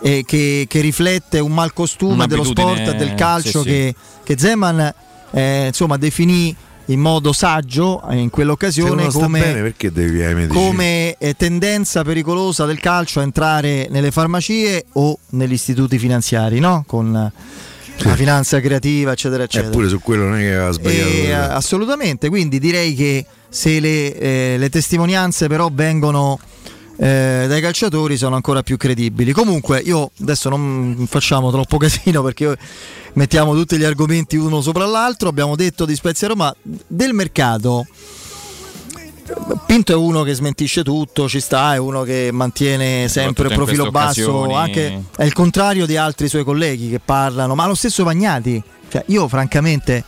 eh, 0.00 0.24
che, 0.26 0.66
che 0.68 0.80
riflette 0.80 1.38
un 1.38 1.52
malcostume 1.52 2.26
dello 2.26 2.42
sport 2.42 2.88
e 2.88 2.94
del 2.96 3.14
calcio 3.14 3.62
sì, 3.62 3.68
sì. 3.68 3.70
Che, 3.70 3.94
che 4.24 4.38
Zeman 4.38 4.94
eh, 5.30 5.66
insomma 5.68 5.96
definì 5.96 6.54
in 6.86 7.00
modo 7.00 7.32
saggio 7.32 8.02
eh, 8.10 8.16
in 8.16 8.30
quell'occasione 8.30 9.08
come, 9.10 9.74
bene 9.74 10.46
come 10.48 11.14
eh, 11.16 11.34
tendenza 11.34 12.02
pericolosa 12.02 12.66
del 12.66 12.80
calcio 12.80 13.20
a 13.20 13.22
entrare 13.22 13.86
nelle 13.90 14.10
farmacie 14.10 14.84
o 14.94 15.18
negli 15.30 15.52
istituti 15.52 15.98
finanziari, 15.98 16.58
no? 16.58 16.84
Con 16.86 17.32
eh, 17.96 18.04
la 18.04 18.14
finanza 18.16 18.60
creativa, 18.60 19.12
eccetera, 19.12 19.42
eccetera. 19.44 19.70
Eppure 19.70 19.88
su 19.88 20.00
quello 20.00 20.24
non 20.24 20.36
è 20.36 20.40
che 20.40 20.54
aveva 20.54 20.70
sbagliato. 20.70 21.08
E, 21.08 21.24
eh, 21.26 21.32
assolutamente, 21.32 22.28
quindi 22.28 22.58
direi 22.58 22.94
che 22.94 23.24
se 23.48 23.80
le, 23.80 24.18
eh, 24.18 24.56
le 24.58 24.68
testimonianze 24.68 25.46
però 25.46 25.70
vengono 25.72 26.38
eh, 26.96 27.46
dai 27.48 27.60
calciatori 27.60 28.16
sono 28.16 28.34
ancora 28.34 28.62
più 28.62 28.76
credibili. 28.76 29.32
Comunque 29.32 29.80
io 29.80 30.10
adesso 30.20 30.48
non 30.48 31.06
facciamo 31.08 31.50
troppo 31.50 31.76
casino 31.78 32.22
perché 32.22 32.56
mettiamo 33.14 33.54
tutti 33.54 33.76
gli 33.76 33.84
argomenti 33.84 34.36
uno 34.36 34.60
sopra 34.60 34.86
l'altro, 34.86 35.28
abbiamo 35.28 35.56
detto 35.56 35.84
di 35.84 35.94
Spezia 35.94 36.28
Roma 36.28 36.54
del 36.62 37.12
mercato. 37.12 37.86
Pinto 39.66 39.92
è 39.92 39.94
uno 39.94 40.22
che 40.22 40.34
smentisce 40.34 40.82
tutto, 40.82 41.28
ci 41.28 41.40
sta, 41.40 41.74
è 41.74 41.78
uno 41.78 42.02
che 42.02 42.28
mantiene 42.30 43.08
sempre 43.08 43.48
in 43.48 43.54
profilo 43.54 43.90
basso, 43.90 44.54
anche 44.54 45.04
è 45.16 45.24
il 45.24 45.32
contrario 45.32 45.86
di 45.86 45.96
altri 45.96 46.28
suoi 46.28 46.44
colleghi 46.44 46.90
che 46.90 47.00
parlano, 47.02 47.54
ma 47.54 47.66
lo 47.66 47.74
stesso 47.74 48.04
Vagnati, 48.04 48.62
cioè 48.90 49.02
io 49.08 49.26
francamente 49.26 50.04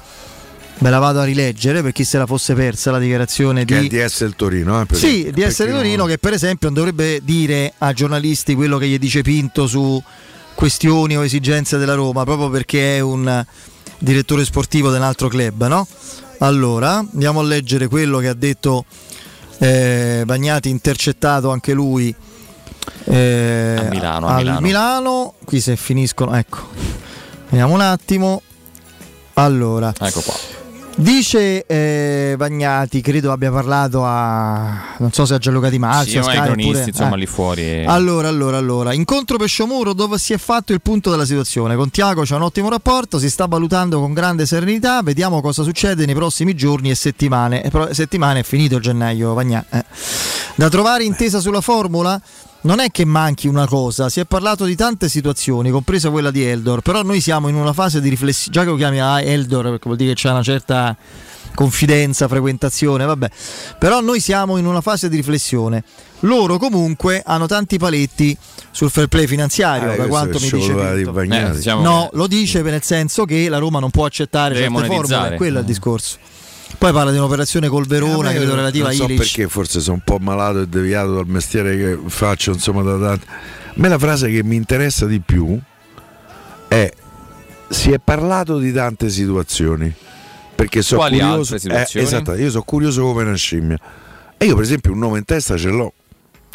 me 0.78 0.90
la 0.90 0.98
vado 0.98 1.20
a 1.20 1.24
rileggere 1.24 1.82
per 1.82 1.92
chi 1.92 2.04
se 2.04 2.18
la 2.18 2.26
fosse 2.26 2.52
persa 2.52 2.90
la 2.90 2.98
dichiarazione 2.98 3.64
Che 3.64 3.76
è 3.76 3.80
di 3.80 3.86
il 3.86 3.90
DS 4.04 4.20
del 4.20 4.36
Torino, 4.36 4.82
eh, 4.82 4.84
per- 4.84 4.98
sì, 4.98 5.30
di 5.32 5.40
essere 5.40 5.70
perché 5.70 5.84
Torino 5.84 6.04
che 6.04 6.18
per 6.18 6.34
esempio 6.34 6.68
non 6.68 6.76
dovrebbe 6.76 7.20
dire 7.22 7.72
a 7.78 7.94
giornalisti 7.94 8.54
quello 8.54 8.76
che 8.76 8.86
gli 8.86 8.98
dice 8.98 9.22
Pinto 9.22 9.66
su 9.66 10.02
questioni 10.54 11.16
o 11.16 11.24
esigenze 11.24 11.78
della 11.78 11.94
Roma, 11.94 12.24
proprio 12.24 12.50
perché 12.50 12.96
è 12.96 13.00
un 13.00 13.44
direttore 13.98 14.44
sportivo 14.44 14.90
di 14.90 14.96
un 14.96 15.02
altro 15.02 15.28
club, 15.28 15.66
no? 15.66 15.86
Allora, 16.40 16.98
andiamo 16.98 17.40
a 17.40 17.44
leggere 17.44 17.88
quello 17.88 18.18
che 18.18 18.28
ha 18.28 18.34
detto 18.34 18.84
eh, 19.58 20.22
Bagnati, 20.24 20.68
intercettato 20.68 21.50
anche 21.50 21.72
lui 21.72 22.14
eh, 23.04 23.76
A 23.78 23.88
Milano, 23.88 24.26
a 24.26 24.34
al 24.34 24.42
Milano. 24.42 24.60
Milano. 24.60 25.34
Qui 25.44 25.60
se 25.60 25.76
finiscono, 25.76 26.34
ecco, 26.34 26.58
vediamo 27.48 27.74
un 27.74 27.80
attimo. 27.80 28.42
Allora, 29.34 29.92
Ecco 29.98 30.20
qua. 30.22 30.34
Dice 30.98 31.66
eh, 31.66 32.36
Vagnati, 32.38 33.02
credo 33.02 33.30
abbia 33.30 33.50
parlato 33.50 34.02
a 34.02 34.94
non 34.96 35.12
so 35.12 35.26
se 35.26 35.34
a 35.34 35.38
Gianluca 35.38 35.68
Di 35.68 35.78
Marzio, 35.78 36.22
Sì, 36.22 36.28
a 36.28 36.32
Sky, 36.32 36.42
cronisti, 36.44 36.88
insomma, 36.88 37.16
eh. 37.16 37.18
lì 37.18 37.26
fuori. 37.26 37.62
e- 37.62 37.84
Allora, 37.86 38.28
allora, 38.28 38.56
allora, 38.56 38.94
incontro 38.94 39.36
Pesciomuro 39.36 39.92
dove 39.92 40.16
si 40.16 40.32
è 40.32 40.38
fatto 40.38 40.72
il 40.72 40.80
punto 40.80 41.10
della 41.10 41.26
situazione. 41.26 41.76
Con 41.76 41.90
Tiago 41.90 42.22
c'è 42.22 42.34
un 42.34 42.42
ottimo 42.42 42.70
rapporto, 42.70 43.18
si 43.18 43.28
sta 43.28 43.44
valutando 43.44 44.00
con 44.00 44.14
grande 44.14 44.46
serenità, 44.46 45.02
vediamo 45.02 45.42
cosa 45.42 45.62
succede 45.62 46.06
nei 46.06 46.14
prossimi 46.14 46.54
giorni 46.54 46.88
e 46.88 46.94
settimane. 46.94 47.62
E 47.62 47.68
pro- 47.68 47.92
settimane 47.92 48.40
è 48.40 48.42
finito 48.42 48.78
gennaio, 48.78 49.34
Vagnà. 49.34 49.62
eh. 49.68 49.84
Da 50.54 50.70
trovare 50.70 51.04
intesa 51.04 51.40
sulla 51.40 51.60
formula? 51.60 52.18
Non 52.62 52.80
è 52.80 52.90
che 52.90 53.04
manchi 53.04 53.46
una 53.46 53.66
cosa, 53.66 54.08
si 54.08 54.18
è 54.18 54.24
parlato 54.24 54.64
di 54.64 54.74
tante 54.74 55.08
situazioni, 55.08 55.70
compresa 55.70 56.10
quella 56.10 56.32
di 56.32 56.42
Eldor, 56.44 56.80
però 56.80 57.02
noi 57.02 57.20
siamo 57.20 57.46
in 57.48 57.54
una 57.54 57.72
fase 57.72 58.00
di 58.00 58.08
riflessione, 58.08 58.52
già 58.52 58.64
che 58.64 58.70
lo 58.70 58.76
chiami 58.76 59.00
ah, 59.00 59.20
Eldor 59.20 59.64
perché 59.64 59.82
vuol 59.84 59.96
dire 59.96 60.10
che 60.14 60.16
c'è 60.16 60.30
una 60.30 60.42
certa 60.42 60.96
confidenza, 61.54 62.26
frequentazione, 62.26 63.04
vabbè. 63.04 63.30
Però 63.78 64.00
noi 64.00 64.18
siamo 64.20 64.56
in 64.56 64.66
una 64.66 64.80
fase 64.80 65.08
di 65.08 65.16
riflessione. 65.16 65.84
Loro 66.20 66.58
comunque 66.58 67.22
hanno 67.24 67.46
tanti 67.46 67.78
paletti 67.78 68.36
sul 68.72 68.90
fair 68.90 69.06
play 69.06 69.26
finanziario, 69.26 69.92
Ah, 69.92 69.96
da 69.96 70.06
quanto 70.06 70.38
mi 70.40 70.50
dice. 70.50 70.72
Bagnati. 70.72 71.52
Eh, 71.52 71.56
diciamo 71.56 71.82
No, 71.82 72.08
lo 72.12 72.26
dice 72.26 72.62
nel 72.62 72.82
senso 72.82 73.24
che 73.24 73.48
la 73.48 73.58
Roma 73.58 73.78
non 73.78 73.90
può 73.90 74.04
accettare 74.06 74.54
Deve 74.54 74.66
certe 74.66 74.74
formule, 74.78 74.96
monetizzare. 74.96 75.36
quello 75.36 75.56
è 75.58 75.60
il 75.60 75.66
discorso. 75.66 76.16
Poi 76.78 76.92
parla 76.92 77.10
di 77.10 77.16
un'operazione 77.16 77.68
col 77.68 77.86
Verona, 77.86 78.30
Eh, 78.30 78.34
credo 78.36 78.54
relativa 78.54 78.86
a 78.86 78.88
non 78.88 78.96
so 78.98 79.04
Ilic. 79.04 79.18
perché 79.18 79.48
forse 79.48 79.80
sono 79.80 79.96
un 79.96 80.02
po' 80.04 80.18
malato 80.22 80.62
e 80.62 80.66
deviato 80.68 81.14
dal 81.14 81.26
mestiere 81.26 81.76
che 81.76 81.98
faccio 82.08 82.52
insomma 82.52 82.82
da 82.82 82.98
tanti. 82.98 83.26
A 83.28 83.72
me 83.76 83.88
la 83.88 83.98
frase 83.98 84.30
che 84.30 84.42
mi 84.44 84.56
interessa 84.56 85.06
di 85.06 85.20
più 85.20 85.58
è 86.68 86.90
si 87.68 87.92
è 87.92 87.98
parlato 88.02 88.58
di 88.58 88.72
tante 88.72 89.08
situazioni 89.10 89.92
perché 90.54 90.82
sono 90.82 91.00
Quali 91.00 91.18
curioso 91.18 91.40
altre 91.54 91.58
situazioni? 91.58 92.04
eh, 92.04 92.08
esatto, 92.08 92.34
io 92.34 92.50
sono 92.50 92.62
curioso 92.62 93.02
come 93.02 93.22
una 93.22 93.34
scimmia 93.34 93.78
e 94.36 94.44
io 94.46 94.54
per 94.54 94.64
esempio 94.64 94.92
un 94.92 94.98
nome 94.98 95.18
in 95.18 95.24
testa 95.24 95.56
ce 95.56 95.68
l'ho 95.68 95.92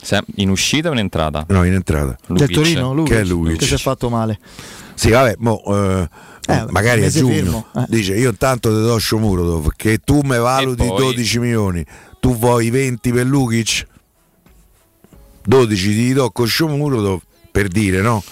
Se- 0.02 0.24
In 0.36 0.50
uscita 0.50 0.90
o 0.90 0.94
in 0.94 1.00
entrata? 1.00 1.46
no 1.50 1.64
in 1.64 1.74
entrata 1.74 2.16
Del 2.28 2.38
Lukic. 2.38 2.52
Torino, 2.56 2.94
Lukic, 2.94 3.14
Che 3.14 3.20
è 3.22 3.24
Lukic. 3.26 3.58
che 3.58 3.66
si 3.66 3.74
è 3.74 3.78
fatto 3.78 4.10
male. 4.10 4.40
Sì 4.94 5.10
vabbè 5.10 5.36
mo, 5.40 5.62
eh, 5.68 6.10
Eh, 6.48 6.66
magari 6.70 7.06
a 7.06 7.10
giugno. 7.10 7.34
fermo, 7.34 7.66
eh. 7.76 7.86
dice 7.88 8.16
io 8.16 8.30
intanto 8.30 8.70
ti 8.70 8.82
do 8.82 8.98
Shomurodov 9.00 9.70
che 9.76 10.00
tu 10.00 10.22
mi 10.24 10.38
valuti 10.38 10.86
poi- 10.86 10.98
12 10.98 11.40
milioni. 11.40 11.86
Tu 12.20 12.36
vuoi 12.38 12.70
20 12.70 13.12
per 13.12 13.26
Lukic? 13.26 13.86
12 15.44 15.96
ti 15.96 16.14
do 16.14 16.30
con 16.32 16.48
Shomurodov 16.48 17.20
per 17.52 17.68
dire 17.68 18.02
no? 18.02 18.24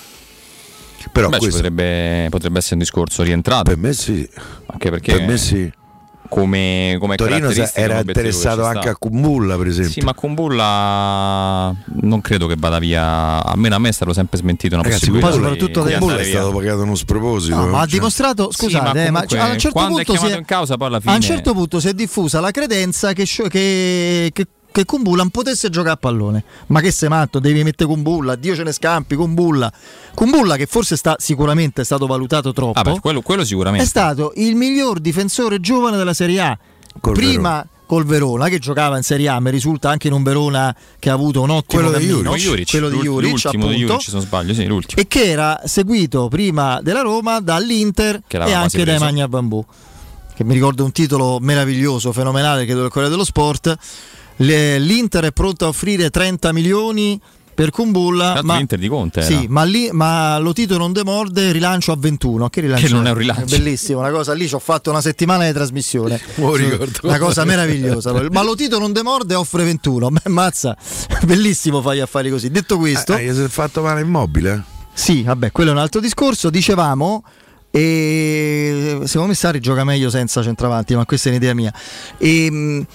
Però 1.11 1.29
Beh, 1.29 1.37
questo 1.37 1.55
potrebbe, 1.61 2.27
potrebbe 2.29 2.57
essere 2.59 2.75
un 2.75 2.81
discorso 2.81 3.23
rientrato. 3.23 3.63
per 3.63 3.77
me 3.77 3.93
sì. 3.93 4.27
Anche 4.67 4.89
perché 4.91 5.13
per 5.15 5.25
me 5.27 5.37
sì 5.37 5.71
come, 6.29 6.95
come 6.99 7.15
Torino 7.15 7.49
era 7.73 7.99
interessato 7.99 8.63
anche 8.63 8.81
sta. 8.81 8.89
a 8.91 8.95
Kumbulla 8.95 9.57
per 9.57 9.67
esempio 9.67 9.91
Sì, 9.93 10.01
ma 10.01 10.13
con 10.13 10.33
Bulla 10.35 11.75
non 12.01 12.21
credo 12.21 12.47
che 12.47 12.55
vada 12.57 12.79
via. 12.79 13.43
Almeno 13.43 13.75
a 13.75 13.79
me 13.79 13.89
è 13.89 13.91
stato 13.91 14.13
sempre 14.13 14.37
smentito 14.37 14.75
una 14.75 14.83
Ragazzi, 14.83 15.09
possibilità. 15.09 15.29
poi 15.31 15.37
di- 15.39 15.43
soprattutto 15.59 15.83
di 15.87 15.93
Kumbulla 15.95 16.19
è 16.19 16.23
stato 16.23 16.51
pagato 16.51 16.81
uno 16.83 16.95
sproposito 16.95 17.55
No, 17.55 17.67
ma 17.67 17.77
ha 17.79 17.81
cioè. 17.81 17.89
dimostrato, 17.91 18.51
Sì, 18.51 18.63
scusate, 18.65 18.93
ma 18.93 19.03
eh, 19.05 19.09
ma 19.11 19.19
comunque, 19.25 19.39
a 19.39 19.51
un 19.51 19.59
certo 19.59 19.85
punto 19.85 20.15
si 20.17 20.25
è, 20.27 20.37
in 20.37 20.45
causa, 20.45 20.77
poi 20.77 20.87
alla 20.87 20.97
a 20.97 20.99
fine 20.99 21.15
un 21.15 21.21
certo 21.21 21.53
punto 21.53 21.79
si 21.79 21.87
è 21.87 21.93
diffusa 21.93 22.39
la 22.39 22.51
credenza 22.51 23.11
che, 23.13 23.25
che, 23.25 24.29
che, 24.31 24.45
che 24.79 24.85
Kumbulla 24.85 25.25
potesse 25.31 25.69
giocare 25.69 25.93
a 25.93 25.97
pallone. 25.97 26.43
Ma 26.67 26.81
che 26.81 26.91
sei 26.91 27.09
matto, 27.09 27.39
devi 27.39 27.63
mettere 27.63 27.89
Kumbulla, 27.89 28.35
Dio 28.35 28.55
ce 28.55 28.63
ne 28.63 28.71
scampi, 28.71 29.15
Kumbulla. 29.15 29.71
Kumbulla 30.13 30.55
che 30.55 30.65
forse 30.65 30.95
sta, 30.95 31.15
sicuramente 31.19 31.81
è 31.81 31.85
stato 31.85 32.07
valutato 32.07 32.53
troppo. 32.53 32.79
Ah, 32.79 32.83
beh, 32.83 32.99
quello, 32.99 33.21
quello 33.21 33.41
è 33.41 33.45
sicuramente. 33.45 33.85
stato 33.85 34.31
il 34.35 34.55
miglior 34.55 34.99
difensore 34.99 35.59
giovane 35.59 35.97
della 35.97 36.13
Serie 36.13 36.41
A. 36.41 36.57
Col 36.99 37.13
Prima 37.13 37.65
col 37.89 38.05
Verona, 38.05 38.49
che 38.49 38.59
giocava 38.59 38.97
in 38.97 39.03
Serie 39.03 39.29
A, 39.29 39.39
mi 39.39 39.49
risulta 39.49 39.89
anche 39.89 40.07
in 40.07 40.13
un 40.13 40.21
Verona 40.21 40.75
che 40.99 41.09
ha 41.09 41.13
avuto 41.13 41.41
un 41.41 41.49
ottimo 41.49 41.81
Quello 41.81 41.97
di 41.97 42.05
cammino, 42.05 42.35
Juric. 42.35 42.43
Juric, 42.43 42.69
quello 42.69 42.89
di 42.89 42.97
Juric, 42.99 43.29
l'ultimo 43.31 43.51
di 43.51 43.73
appunto, 43.73 43.93
Juric, 43.93 44.01
se 44.03 44.11
non 44.11 44.21
sbaglio, 44.21 44.53
sì, 44.53 44.65
l'ultimo. 44.67 45.01
e 45.01 45.07
che 45.07 45.25
era 45.25 45.59
seguito 45.65 46.27
prima 46.27 46.81
della 46.83 47.01
Roma 47.01 47.39
dall'Inter 47.39 48.21
Che 48.27 48.37
e 48.37 48.53
anche 48.53 48.83
dai. 48.83 48.99
Magna 48.99 49.27
Bambù. 49.27 49.65
Che 50.35 50.43
mi 50.43 50.53
ricordo 50.53 50.83
un 50.83 50.91
titolo 50.91 51.39
meraviglioso, 51.41 52.13
fenomenale, 52.13 52.65
credo 52.65 52.81
del 52.81 52.89
Corriere 52.89 53.09
dello 53.09 53.25
Sport. 53.25 53.75
Le- 54.39 54.79
L'Inter 54.79 55.25
è 55.25 55.31
pronta 55.31 55.65
a 55.65 55.67
offrire 55.69 56.09
30 56.09 56.51
milioni 56.53 57.19
per 57.53 57.71
Kumbulla, 57.71 58.39
ma, 58.41 58.55
l'Inter 58.55 58.79
di 58.79 58.87
Conte 58.87 59.21
sì, 59.21 59.33
era. 59.33 59.43
ma, 59.49 59.63
lì, 59.63 59.89
ma 59.91 60.37
lo 60.37 60.53
titolo 60.53 60.79
non 60.79 60.93
demorde, 60.93 61.51
rilancio 61.51 61.91
a 61.91 61.97
21. 61.97 62.47
Che, 62.47 62.61
rilancio 62.61 62.87
Che 62.87 62.93
non 62.93 63.05
è 63.05 63.09
un 63.09 63.17
rilancio. 63.17 63.57
Bellissimo, 63.57 63.99
una 63.99 64.11
cosa 64.11 64.31
lì 64.33 64.47
ci 64.47 64.55
ho 64.55 64.59
fatto 64.59 64.89
una 64.89 65.01
settimana 65.01 65.45
di 65.45 65.51
trasmissione. 65.51 66.21
Ricordo. 66.35 66.99
Una 67.03 67.17
cosa 67.17 67.43
meravigliosa. 67.43 68.13
Ma 68.31 68.43
lo 68.43 68.55
titolo 68.55 68.81
non 68.81 68.93
demorde 68.93 69.35
offre 69.35 69.65
21. 69.65 70.09
Beh, 70.09 70.29
mazza, 70.29 70.77
bellissimo 71.25 71.81
fai 71.81 71.99
affari 71.99 72.29
così. 72.29 72.49
Detto 72.49 72.77
questo, 72.77 73.13
Ah, 73.13 73.19
gli 73.19 73.33
si 73.33 73.41
è 73.41 73.47
fatto 73.49 73.81
male 73.81 74.01
immobile 74.01 74.77
sì, 74.99 75.23
vabbè, 75.23 75.53
quello 75.53 75.69
è 75.69 75.73
un 75.73 75.79
altro 75.79 76.01
discorso. 76.01 76.49
Dicevamo, 76.49 77.23
e 77.71 78.99
secondo 79.05 79.29
me 79.29 79.33
Sarri 79.33 79.61
gioca 79.61 79.85
meglio 79.85 80.09
senza 80.09 80.43
centravanti, 80.43 80.93
ma 80.93 81.05
questa 81.05 81.29
è 81.29 81.31
un'idea 81.31 81.53
mia. 81.53 81.73
E, 82.17 82.51
mh, 82.51 82.85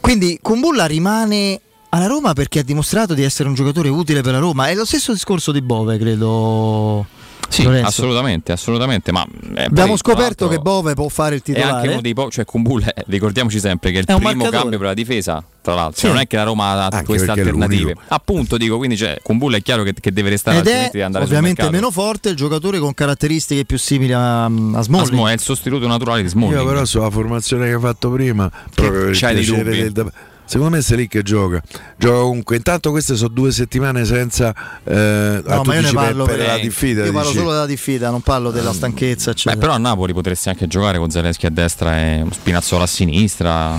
quindi 0.00 0.38
Kumbulla 0.42 0.86
rimane 0.86 1.60
alla 1.90 2.06
Roma 2.06 2.32
perché 2.32 2.60
ha 2.60 2.62
dimostrato 2.62 3.14
di 3.14 3.22
essere 3.22 3.48
un 3.48 3.54
giocatore 3.54 3.88
utile 3.88 4.20
per 4.20 4.32
la 4.32 4.38
Roma. 4.38 4.68
È 4.68 4.74
lo 4.74 4.84
stesso 4.84 5.12
discorso 5.12 5.52
di 5.52 5.62
Bove, 5.62 5.98
credo. 5.98 7.06
Sì, 7.48 7.62
Lorenzo. 7.62 7.86
assolutamente, 7.88 8.52
assolutamente. 8.52 9.10
Ma 9.12 9.24
eh, 9.54 9.64
Abbiamo 9.64 9.88
poi, 9.90 9.98
scoperto 9.98 10.48
che 10.48 10.58
Bove 10.58 10.94
può 10.94 11.08
fare 11.08 11.36
il 11.36 11.42
è 11.42 11.50
anche 11.50 11.60
titolare. 11.62 11.88
uno 11.88 12.00
dei 12.00 12.14
po', 12.14 12.30
cioè 12.30 12.44
Kumbulla, 12.44 12.92
eh, 12.92 13.04
ricordiamoci 13.06 13.58
sempre 13.58 13.90
che 13.90 13.96
è 13.96 14.00
il 14.00 14.06
È 14.06 14.14
primo 14.14 14.28
marcatore. 14.28 14.56
cambio 14.58 14.78
per 14.78 14.86
la 14.88 14.94
difesa, 14.94 15.42
tra 15.62 15.74
l'altro. 15.74 15.98
Sì. 15.98 16.06
Non 16.08 16.18
è 16.18 16.26
che 16.26 16.36
la 16.36 16.42
Roma 16.42 16.70
ha 16.72 16.86
Anche 16.86 17.04
queste 17.06 17.30
alternative. 17.30 17.94
Appunto, 18.08 18.56
dico, 18.58 18.76
quindi 18.76 18.96
cioè, 18.96 19.18
Kumbulla 19.22 19.56
è 19.56 19.62
chiaro 19.62 19.82
che, 19.82 19.94
che 19.98 20.12
deve 20.12 20.28
restare 20.30 20.58
Ed 20.58 20.66
è 20.66 20.88
deve 20.92 21.02
andare 21.04 21.24
ovviamente 21.24 21.68
meno 21.70 21.90
forte 21.90 22.28
il 22.28 22.36
giocatore 22.36 22.78
con 22.78 22.92
caratteristiche 22.94 23.64
più 23.64 23.78
simili 23.78 24.12
a, 24.12 24.44
a 24.44 24.48
Ma 24.48 24.82
Smalling. 24.82 25.08
Smo 25.08 25.28
è 25.28 25.32
il 25.32 25.40
sostituto 25.40 25.86
naturale 25.86 26.22
di 26.22 26.28
Smalling. 26.28 26.60
io 26.60 26.66
però 26.66 26.84
sulla 26.84 27.10
formazione 27.10 27.66
che 27.66 27.74
hai 27.74 27.80
fatto 27.80 28.10
prima 28.10 28.50
proprio 28.74 29.00
per 29.00 29.08
il 29.10 29.18
c'hai 29.18 29.34
dei 29.34 29.44
piacere 29.44 29.70
dubbi? 29.76 29.92
del 29.92 30.12
secondo 30.48 30.76
me 30.76 30.82
sei 30.82 30.96
lì 30.96 31.08
che 31.08 31.22
gioca 31.22 31.62
gioca 31.98 32.20
comunque 32.20 32.56
intanto 32.56 32.90
queste 32.90 33.14
sono 33.16 33.28
due 33.28 33.52
settimane 33.52 34.04
senza 34.06 34.54
eh, 34.82 35.42
ah, 35.46 35.54
No, 35.56 35.62
ma 35.64 35.74
io 35.74 35.80
ne 35.82 35.92
parlo 35.92 36.24
per, 36.24 36.36
per- 36.38 36.46
la 36.46 36.58
diffida 36.58 37.04
Io 37.04 37.12
parlo 37.12 37.28
dici? 37.28 37.38
solo 37.40 37.52
della 37.52 37.66
diffida, 37.66 38.08
non 38.10 38.22
parlo 38.22 38.50
della 38.50 38.72
stanchezza, 38.72 39.32
Beh, 39.44 39.56
però 39.58 39.72
a 39.72 39.78
Napoli 39.78 40.12
potresti 40.14 40.48
anche 40.48 40.66
giocare 40.66 40.96
con 40.98 41.10
Zelensky 41.10 41.46
a 41.46 41.50
destra 41.50 41.98
e 41.98 42.24
Spinazzola 42.30 42.84
a 42.84 42.86
sinistra 42.86 43.78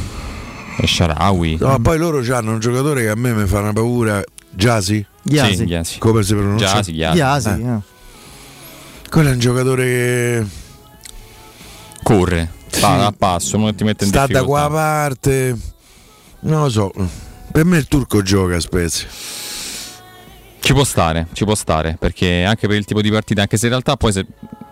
e 0.78 0.86
Sharawi. 0.88 1.58
No, 1.60 1.80
poi 1.82 1.98
loro 1.98 2.20
hanno 2.34 2.52
un 2.52 2.60
giocatore 2.60 3.02
che 3.02 3.10
a 3.10 3.16
me 3.16 3.34
mi 3.34 3.46
fa 3.48 3.60
una 3.60 3.74
paura 3.74 4.24
Giasi 4.52 5.06
Ghiasi. 5.24 5.56
Sì, 5.56 5.66
Ghiasi. 5.66 5.98
come 6.00 6.24
si 6.24 6.34
pronuncia? 6.34 6.66
Giasi. 6.66 6.94
Ghiasi, 6.94 7.50
Eh. 7.50 7.52
eh. 7.74 7.80
quello 9.10 9.30
è 9.30 9.32
un 9.34 9.40
giocatore 9.40 9.84
che 9.84 10.46
Corre. 12.04 12.52
sì 12.70 12.80
Va 12.82 13.06
a 13.08 13.14
passo, 13.18 13.58
non 13.58 13.74
ti 13.76 13.84
mette 13.84 14.04
in 14.06 14.10
sta 14.12 14.22
da 14.22 14.28
difficoltà. 14.28 14.68
qua 14.68 14.70
parte. 14.76 15.58
Non 16.42 16.64
lo 16.64 16.70
so. 16.70 16.92
Per 17.52 17.66
me 17.66 17.78
il 17.78 17.88
turco 17.88 18.22
gioca 18.22 18.56
a 18.56 18.60
Spezia. 18.60 19.08
Ci 20.60 20.74
può 20.74 20.84
stare, 20.84 21.28
ci 21.34 21.46
può 21.46 21.56
stare, 21.56 21.96
perché 22.00 22.44
anche 22.44 22.68
per 22.68 22.78
il 22.78 22.86
tipo 22.86 23.02
di 23.02 23.10
partita, 23.10 23.42
anche 23.42 23.58
se 23.58 23.66
in 23.66 23.72
realtà 23.72 23.96
poi 23.96 24.12
se 24.12 24.26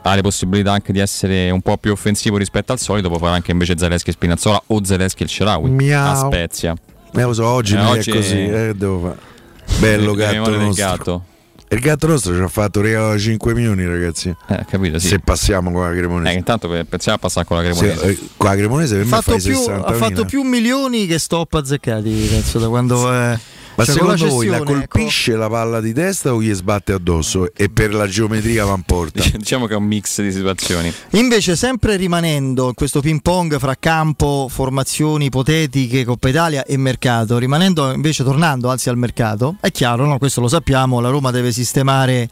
ha 0.03 0.15
le 0.15 0.21
possibilità 0.21 0.71
anche 0.71 0.91
di 0.91 0.99
essere 0.99 1.49
un 1.49 1.61
po' 1.61 1.77
più 1.77 1.91
offensivo 1.91 2.37
rispetto 2.37 2.71
al 2.71 2.79
solito, 2.79 3.09
può 3.09 3.17
fare 3.17 3.35
anche 3.35 3.51
invece 3.51 3.77
Zaleschi 3.77 4.09
e 4.09 4.13
Spinazzola 4.13 4.61
o 4.67 4.83
Zaleschi 4.83 5.23
e 5.23 5.25
il 5.25 5.31
Sharawi 5.31 5.69
Miau. 5.69 6.11
a 6.11 6.15
Spezia. 6.15 6.75
Eh, 7.13 7.21
lo 7.21 7.33
so, 7.33 7.45
oggi, 7.47 7.73
Eh, 7.73 7.77
non 7.77 7.87
oggi 7.87 8.11
è 8.11 8.13
così. 8.13 8.37
Eh, 8.45 8.73
devo 8.75 8.99
fare. 8.99 9.17
Bello 9.79 10.13
gatto 10.13 10.69
gatto. 10.73 11.23
Il 11.69 11.79
gatto 11.79 12.07
nostro 12.07 12.33
ci 12.33 12.41
ha 12.41 12.47
fatto 12.47 12.79
regalo 12.79 13.09
da 13.09 13.17
5 13.17 13.53
milioni, 13.53 13.85
ragazzi. 13.85 14.33
Eh, 14.47 14.65
capito, 14.69 14.99
sì. 14.99 15.07
Se 15.07 15.19
passiamo 15.19 15.69
con 15.71 15.83
la 15.83 15.93
Cremonese. 15.93 16.33
Eh, 16.33 16.37
intanto 16.37 16.69
pensiamo 16.87 17.17
a 17.17 17.19
passare 17.19 17.45
con 17.45 17.57
la 17.57 17.63
Cremonese. 17.63 17.97
Se- 17.99 18.07
eh, 18.09 18.19
con 18.37 18.49
la 18.49 18.55
Cremonese 18.55 18.93
per 18.95 19.01
Ha 19.03 19.05
me 19.05 19.11
fatto, 19.11 19.31
fai 19.31 19.41
più, 19.41 19.57
60 19.57 19.85
ha 19.85 19.93
fatto 19.93 20.25
più 20.25 20.41
milioni 20.43 21.07
che 21.07 21.19
stop 21.19 21.53
azzeccati, 21.55 22.27
penso, 22.29 22.59
da 22.59 22.67
quando 22.69 23.11
è. 23.11 23.37
Ma 23.77 23.85
cioè, 23.85 23.97
con 23.99 24.17
secondo 24.17 24.35
voi 24.35 24.47
la 24.47 24.57
ecco. 24.57 24.73
colpisce 24.73 25.35
la 25.35 25.47
palla 25.47 25.79
di 25.79 25.93
testa 25.93 26.33
o 26.33 26.41
gli 26.41 26.51
sbatte 26.51 26.93
addosso? 26.93 27.53
E 27.53 27.69
per 27.69 27.93
la 27.93 28.07
geometria 28.07 28.65
va 28.65 28.73
in 28.73 28.81
porta? 28.81 29.23
Diciamo 29.37 29.67
che 29.67 29.73
è 29.73 29.77
un 29.77 29.83
mix 29.83 30.19
di 30.19 30.31
situazioni. 30.31 30.91
Invece, 31.11 31.55
sempre 31.55 31.95
rimanendo 31.95 32.69
in 32.69 32.73
questo 32.73 33.01
ping 33.01 33.21
pong 33.21 33.59
fra 33.59 33.75
campo, 33.79 34.47
formazioni 34.49 35.25
ipotetiche, 35.25 36.05
Coppa 36.05 36.27
Italia 36.27 36.65
e 36.65 36.75
mercato, 36.75 37.37
rimanendo 37.37 37.93
invece 37.93 38.23
tornando 38.23 38.71
anzi 38.71 38.89
al 38.89 38.97
mercato, 38.97 39.57
è 39.61 39.69
chiaro, 39.71 40.05
no? 40.05 40.17
questo 40.17 40.41
lo 40.41 40.47
sappiamo, 40.47 40.99
la 40.99 41.09
Roma 41.09 41.29
deve 41.29 41.51
sistemare 41.51 42.27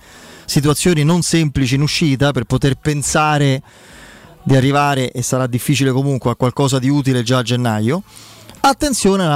situazioni 0.45 1.03
non 1.03 1.21
semplici 1.21 1.75
in 1.75 1.81
uscita 1.81 2.31
per 2.31 2.45
poter 2.45 2.73
pensare 2.75 3.61
di 4.41 4.55
arrivare, 4.55 5.11
e 5.11 5.21
sarà 5.21 5.45
difficile 5.45 5.91
comunque, 5.91 6.31
a 6.31 6.35
qualcosa 6.35 6.79
di 6.79 6.89
utile 6.89 7.21
già 7.21 7.37
a 7.37 7.43
gennaio. 7.43 8.01
Attenzione 8.61 9.23
a 9.23 9.27
un 9.27 9.33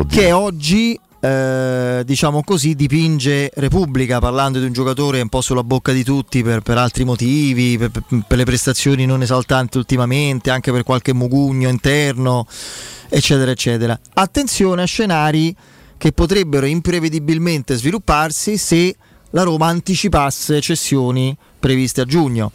scenario 0.00 0.06
che 0.06 0.32
oggi 0.32 0.98
eh, 1.20 2.02
diciamo 2.04 2.42
così 2.42 2.74
dipinge 2.74 3.50
Repubblica 3.54 4.20
parlando 4.20 4.58
di 4.58 4.64
un 4.64 4.72
giocatore 4.72 5.20
un 5.20 5.28
po' 5.28 5.42
sulla 5.42 5.62
bocca 5.62 5.92
di 5.92 6.02
tutti 6.02 6.42
per, 6.42 6.60
per 6.60 6.78
altri 6.78 7.04
motivi 7.04 7.76
per- 7.76 7.90
per 8.26 8.38
le 8.38 8.44
prestazioni 8.44 9.04
non 9.04 9.20
esaltanti 9.20 9.76
ultimamente 9.76 10.50
anche 10.50 10.72
per 10.72 10.82
qualche 10.82 11.12
mugugno 11.12 11.68
interno 11.68 12.46
eccetera 13.08 13.50
eccetera. 13.50 13.98
Attenzione 14.14 14.82
a 14.82 14.86
scenari 14.86 15.54
che 15.98 16.12
potrebbero 16.12 16.64
imprevedibilmente 16.64 17.76
svilupparsi 17.76 18.56
se 18.56 18.96
la 19.30 19.42
Roma 19.42 19.66
anticipasse 19.66 20.60
cessioni 20.60 21.36
previste 21.58 22.00
a 22.00 22.04
giugno 22.04 22.52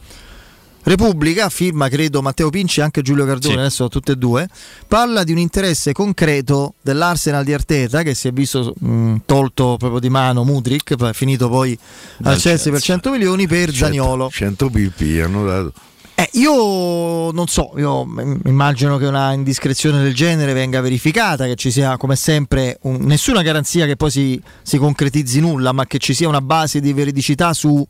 Repubblica, 0.86 1.50
firma 1.50 1.90
credo 1.90 2.22
Matteo 2.22 2.52
Pinci 2.52 2.80
e 2.80 2.84
anche 2.84 3.02
Giulio 3.02 3.26
Cardone, 3.26 3.54
Sì. 3.56 3.60
adesso 3.60 3.88
tutte 3.90 4.12
e 4.12 4.16
due, 4.18 4.48
parla 4.88 5.24
di 5.24 5.32
un 5.32 5.40
interesse 5.40 5.94
concreto 5.94 6.76
dell'Arsenal 6.84 7.44
di 7.44 7.54
Arteta 7.54 8.04
che 8.04 8.14
si 8.14 8.28
è 8.28 8.32
visto 8.32 8.72
mh, 8.80 9.16
tolto 9.26 9.78
proprio 9.80 10.00
di 10.00 10.10
mano 10.10 10.44
Mudrik, 10.44 11.12
finito 11.14 11.50
poi 11.50 11.78
al 12.24 12.34
Chelsea 12.38 12.72
per 12.72 12.82
Chelsea. 12.82 12.96
100 12.96 13.10
milioni 13.10 13.48
per 13.48 13.74
Zaniolo. 13.74 14.30
100 14.32 14.70
pipì 14.70 15.20
hanno 15.20 15.44
dato. 15.44 15.74
Eh, 16.18 16.30
io 16.34 17.32
non 17.32 17.48
so, 17.48 17.74
io 17.78 18.06
immagino 18.46 18.98
che 18.98 19.06
una 19.08 19.34
indiscrezione 19.34 20.02
del 20.04 20.14
genere 20.14 20.54
venga 20.54 20.80
verificata, 20.82 21.46
che 21.46 21.56
ci 21.56 21.72
sia 21.72 21.98
come 21.98 22.16
sempre 22.16 22.78
un- 22.84 23.00
nessuna 23.02 23.42
garanzia 23.42 23.86
che 23.88 23.96
poi 23.98 24.12
si, 24.12 24.42
si 24.62 24.78
concretizzi 24.78 25.40
nulla, 25.42 25.72
ma 25.74 25.86
che 25.88 25.98
ci 25.98 26.14
sia 26.14 26.28
una 26.30 26.40
base 26.42 26.80
di 26.80 26.94
veridicità 26.94 27.54
su, 27.54 27.86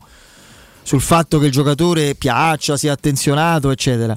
sul 0.86 1.00
fatto 1.00 1.40
che 1.40 1.46
il 1.46 1.52
giocatore 1.52 2.14
piaccia, 2.14 2.76
sia 2.76 2.92
attenzionato, 2.92 3.72
eccetera. 3.72 4.16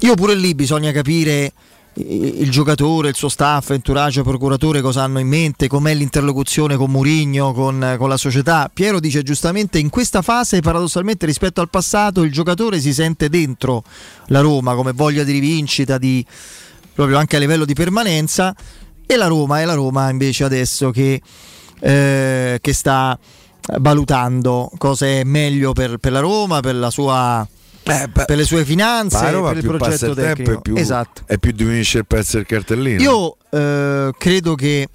Io 0.00 0.14
pure 0.14 0.34
lì 0.34 0.52
bisogna 0.56 0.90
capire 0.90 1.52
i- 1.94 2.40
il 2.42 2.50
giocatore, 2.50 3.10
il 3.10 3.14
suo 3.14 3.28
staff, 3.28 3.70
entourage, 3.70 4.22
procuratore 4.22 4.80
cosa 4.80 5.04
hanno 5.04 5.20
in 5.20 5.28
mente, 5.28 5.68
com'è 5.68 5.94
l'interlocuzione 5.94 6.74
con 6.74 6.90
Murigno, 6.90 7.52
con, 7.52 7.94
con 7.98 8.08
la 8.08 8.16
società. 8.16 8.68
Piero 8.74 8.98
dice 8.98 9.22
giustamente 9.22 9.78
in 9.78 9.88
questa 9.88 10.22
fase 10.22 10.60
paradossalmente 10.60 11.24
rispetto 11.24 11.60
al 11.60 11.70
passato 11.70 12.22
il 12.22 12.32
giocatore 12.32 12.80
si 12.80 12.92
sente 12.92 13.28
dentro 13.28 13.84
la 14.26 14.40
Roma 14.40 14.74
come 14.74 14.90
voglia 14.90 15.22
di 15.22 15.30
rivincita, 15.30 15.98
di, 15.98 16.26
proprio 16.92 17.16
anche 17.16 17.36
a 17.36 17.38
livello 17.38 17.64
di 17.64 17.74
permanenza 17.74 18.52
e 19.06 19.14
la 19.14 19.28
Roma 19.28 19.60
è 19.60 19.64
la 19.64 19.74
Roma 19.74 20.10
invece 20.10 20.42
adesso 20.42 20.90
che, 20.90 21.22
eh, 21.78 22.58
che 22.60 22.72
sta 22.72 23.16
valutando 23.78 24.70
cosa 24.78 25.06
è 25.06 25.24
meglio 25.24 25.72
per, 25.72 25.98
per 25.98 26.12
la 26.12 26.20
Roma, 26.20 26.60
per 26.60 26.74
la 26.74 26.90
sua... 26.90 27.46
per 27.82 28.36
le 28.36 28.44
sue 28.44 28.64
finanze, 28.64 29.18
per 29.30 29.56
il 29.56 29.64
progetto 29.64 30.06
il 30.06 30.14
tempo 30.14 30.14
tecnico. 30.14 30.50
e 30.52 30.60
più, 30.60 30.76
Esatto. 30.76 31.22
e 31.26 31.38
più 31.38 31.52
diminuisce 31.52 31.98
il 31.98 32.06
pezzo 32.06 32.36
del 32.36 32.46
cartellino. 32.46 33.00
Io 33.00 33.36
eh, 33.50 34.10
credo 34.18 34.54
che 34.54 34.88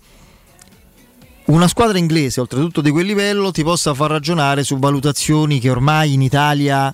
una 1.45 1.67
squadra 1.67 1.97
inglese, 1.97 2.39
oltretutto 2.39 2.81
di 2.81 2.91
quel 2.91 3.05
livello, 3.05 3.51
ti 3.51 3.63
possa 3.63 3.93
far 3.93 4.11
ragionare 4.11 4.63
su 4.63 4.77
valutazioni 4.77 5.59
che 5.59 5.69
ormai 5.69 6.13
in 6.13 6.21
Italia 6.21 6.93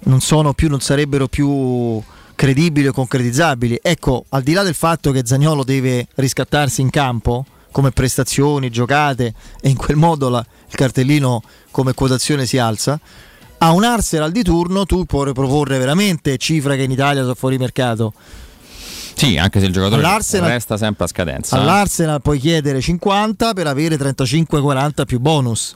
non 0.00 0.20
sono 0.20 0.52
più, 0.52 0.68
non 0.68 0.80
sarebbero 0.80 1.26
più 1.26 2.00
credibili 2.34 2.86
o 2.86 2.92
concretizzabili. 2.92 3.80
Ecco, 3.82 4.24
al 4.30 4.42
di 4.42 4.52
là 4.52 4.62
del 4.62 4.74
fatto 4.74 5.10
che 5.10 5.22
Zagnolo 5.24 5.64
deve 5.64 6.06
riscattarsi 6.14 6.80
in 6.80 6.90
campo 6.90 7.44
come 7.70 7.90
prestazioni, 7.90 8.70
giocate 8.70 9.32
e 9.60 9.68
in 9.68 9.76
quel 9.76 9.96
modo 9.96 10.28
la- 10.28 10.44
il 10.68 10.74
cartellino 10.74 11.42
come 11.70 11.94
quotazione 11.94 12.46
si 12.46 12.58
alza, 12.58 12.98
a 13.58 13.72
un 13.72 13.84
Arsenal 13.84 14.30
di 14.30 14.42
turno 14.42 14.84
tu 14.86 15.04
puoi 15.04 15.32
proporre 15.32 15.78
veramente 15.78 16.36
cifre 16.38 16.76
che 16.76 16.82
in 16.82 16.90
Italia 16.90 17.22
sono 17.22 17.34
fuori 17.34 17.58
mercato. 17.58 18.12
Sì, 19.14 19.36
anche 19.36 19.58
se 19.58 19.66
il 19.66 19.72
giocatore 19.72 20.00
All'Arsenal- 20.00 20.48
resta 20.50 20.76
sempre 20.76 21.04
a 21.04 21.08
scadenza. 21.08 21.56
All'Arsenal 21.56 22.22
puoi 22.22 22.38
chiedere 22.38 22.80
50 22.80 23.52
per 23.52 23.66
avere 23.66 23.96
35-40 23.96 25.04
più 25.04 25.18
bonus. 25.18 25.74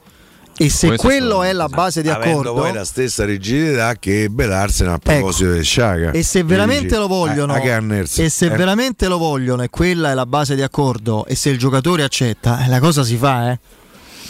E 0.56 0.68
se 0.68 0.88
Questo 0.88 1.06
quello 1.06 1.42
è 1.42 1.52
la 1.52 1.66
base 1.68 2.02
di 2.02 2.08
Avendo 2.08 2.40
accordo, 2.40 2.60
poi 2.60 2.72
la 2.72 2.84
stessa 2.84 3.24
rigidità 3.24 3.94
che 3.96 4.24
ebbe 4.24 4.46
l'Arsenal 4.46 4.94
a 4.94 4.98
proposito 4.98 5.50
del 5.50 5.64
Sciaga. 5.64 6.10
e 6.10 6.22
se 6.22 6.44
veramente 6.44 6.96
lo 6.98 7.06
vogliono, 7.08 7.52
a, 7.54 7.56
a 7.56 7.60
Gunners. 7.60 8.18
e 8.18 8.28
se 8.28 8.46
Eh, 8.46 8.50
veramente 8.50 9.08
lo 9.08 9.18
vogliono, 9.18 9.62
e 9.62 9.70
quella 9.70 10.10
è 10.10 10.14
la 10.14 10.26
base 10.26 10.54
di 10.54 10.62
accordo, 10.62 11.24
e 11.26 11.34
se 11.34 11.48
il 11.48 11.58
giocatore 11.58 12.02
accetta, 12.04 12.64
eh, 12.64 12.68
la 12.68 12.80
cosa 12.80 13.02
si 13.02 13.16
fa, 13.16 13.50
eh. 13.50 13.58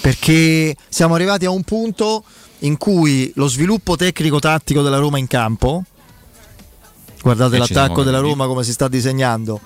Perché 0.01 0.75
siamo 0.89 1.15
arrivati 1.15 1.45
a 1.45 1.51
un 1.51 1.63
punto 1.65 2.25
in 2.61 2.77
cui 2.77 3.31
lo 3.35 3.49
sviluppo 3.49 3.97
tecnico-tattico 3.97 4.81
della 4.83 4.99
Roma 4.99 5.19
in 5.19 5.27
campo, 5.27 5.83
guardate 7.21 7.57
E 7.57 7.59
l'attacco 7.59 8.03
della. 8.05 8.21
Roma 8.21 8.47
come 8.47 8.63
si 8.65 8.73
sta 8.73 8.89
disegnando, 8.89 9.61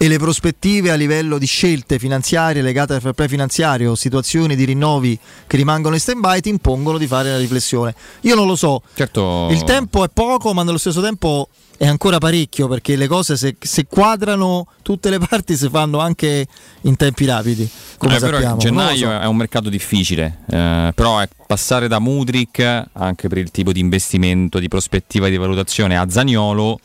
e 0.00 0.06
le 0.06 0.18
prospettive 0.18 0.92
a 0.92 0.94
livello 0.94 1.38
di 1.38 1.46
scelte 1.46 1.98
finanziarie 1.98 2.62
legate 2.62 2.94
al 2.94 3.00
fair 3.00 3.14
play 3.14 3.26
finanziario, 3.26 3.96
situazioni 3.96 4.54
di 4.54 4.64
rinnovi 4.64 5.18
che 5.46 5.56
rimangono 5.56 5.96
in 5.96 6.00
stand-by, 6.00 6.40
ti 6.40 6.48
impongono 6.48 6.98
di 6.98 7.08
fare 7.08 7.30
una 7.30 7.38
riflessione. 7.38 7.94
Io 8.22 8.36
non 8.36 8.46
lo 8.46 8.54
so, 8.54 8.82
Certo. 8.94 9.48
il 9.50 9.64
tempo 9.64 10.04
è 10.04 10.08
poco, 10.08 10.54
ma 10.54 10.62
nello 10.62 10.78
stesso 10.78 11.00
tempo 11.00 11.48
è 11.76 11.86
ancora 11.86 12.18
parecchio 12.18 12.68
perché 12.68 12.94
le 12.94 13.08
cose 13.08 13.36
se, 13.36 13.56
se 13.58 13.86
quadrano 13.86 14.68
tutte 14.82 15.10
le 15.10 15.18
parti 15.18 15.56
si 15.56 15.68
fanno 15.68 15.98
anche 15.98 16.46
in 16.82 16.96
tempi 16.96 17.24
rapidi. 17.24 17.68
Come 17.98 18.14
che 18.14 18.20
sappiamo. 18.20 18.56
Gennaio 18.56 19.08
so. 19.08 19.18
è 19.18 19.26
un 19.26 19.36
mercato 19.36 19.68
difficile, 19.68 20.38
eh, 20.48 20.92
però 20.94 21.18
è 21.18 21.28
passare 21.44 21.88
da 21.88 21.98
Mudrik, 21.98 22.84
anche 22.92 23.28
per 23.28 23.38
il 23.38 23.50
tipo 23.50 23.72
di 23.72 23.80
investimento, 23.80 24.60
di 24.60 24.68
prospettiva 24.68 25.28
di 25.28 25.36
valutazione, 25.36 25.96
a 25.96 26.08
Zaniolo, 26.08 26.78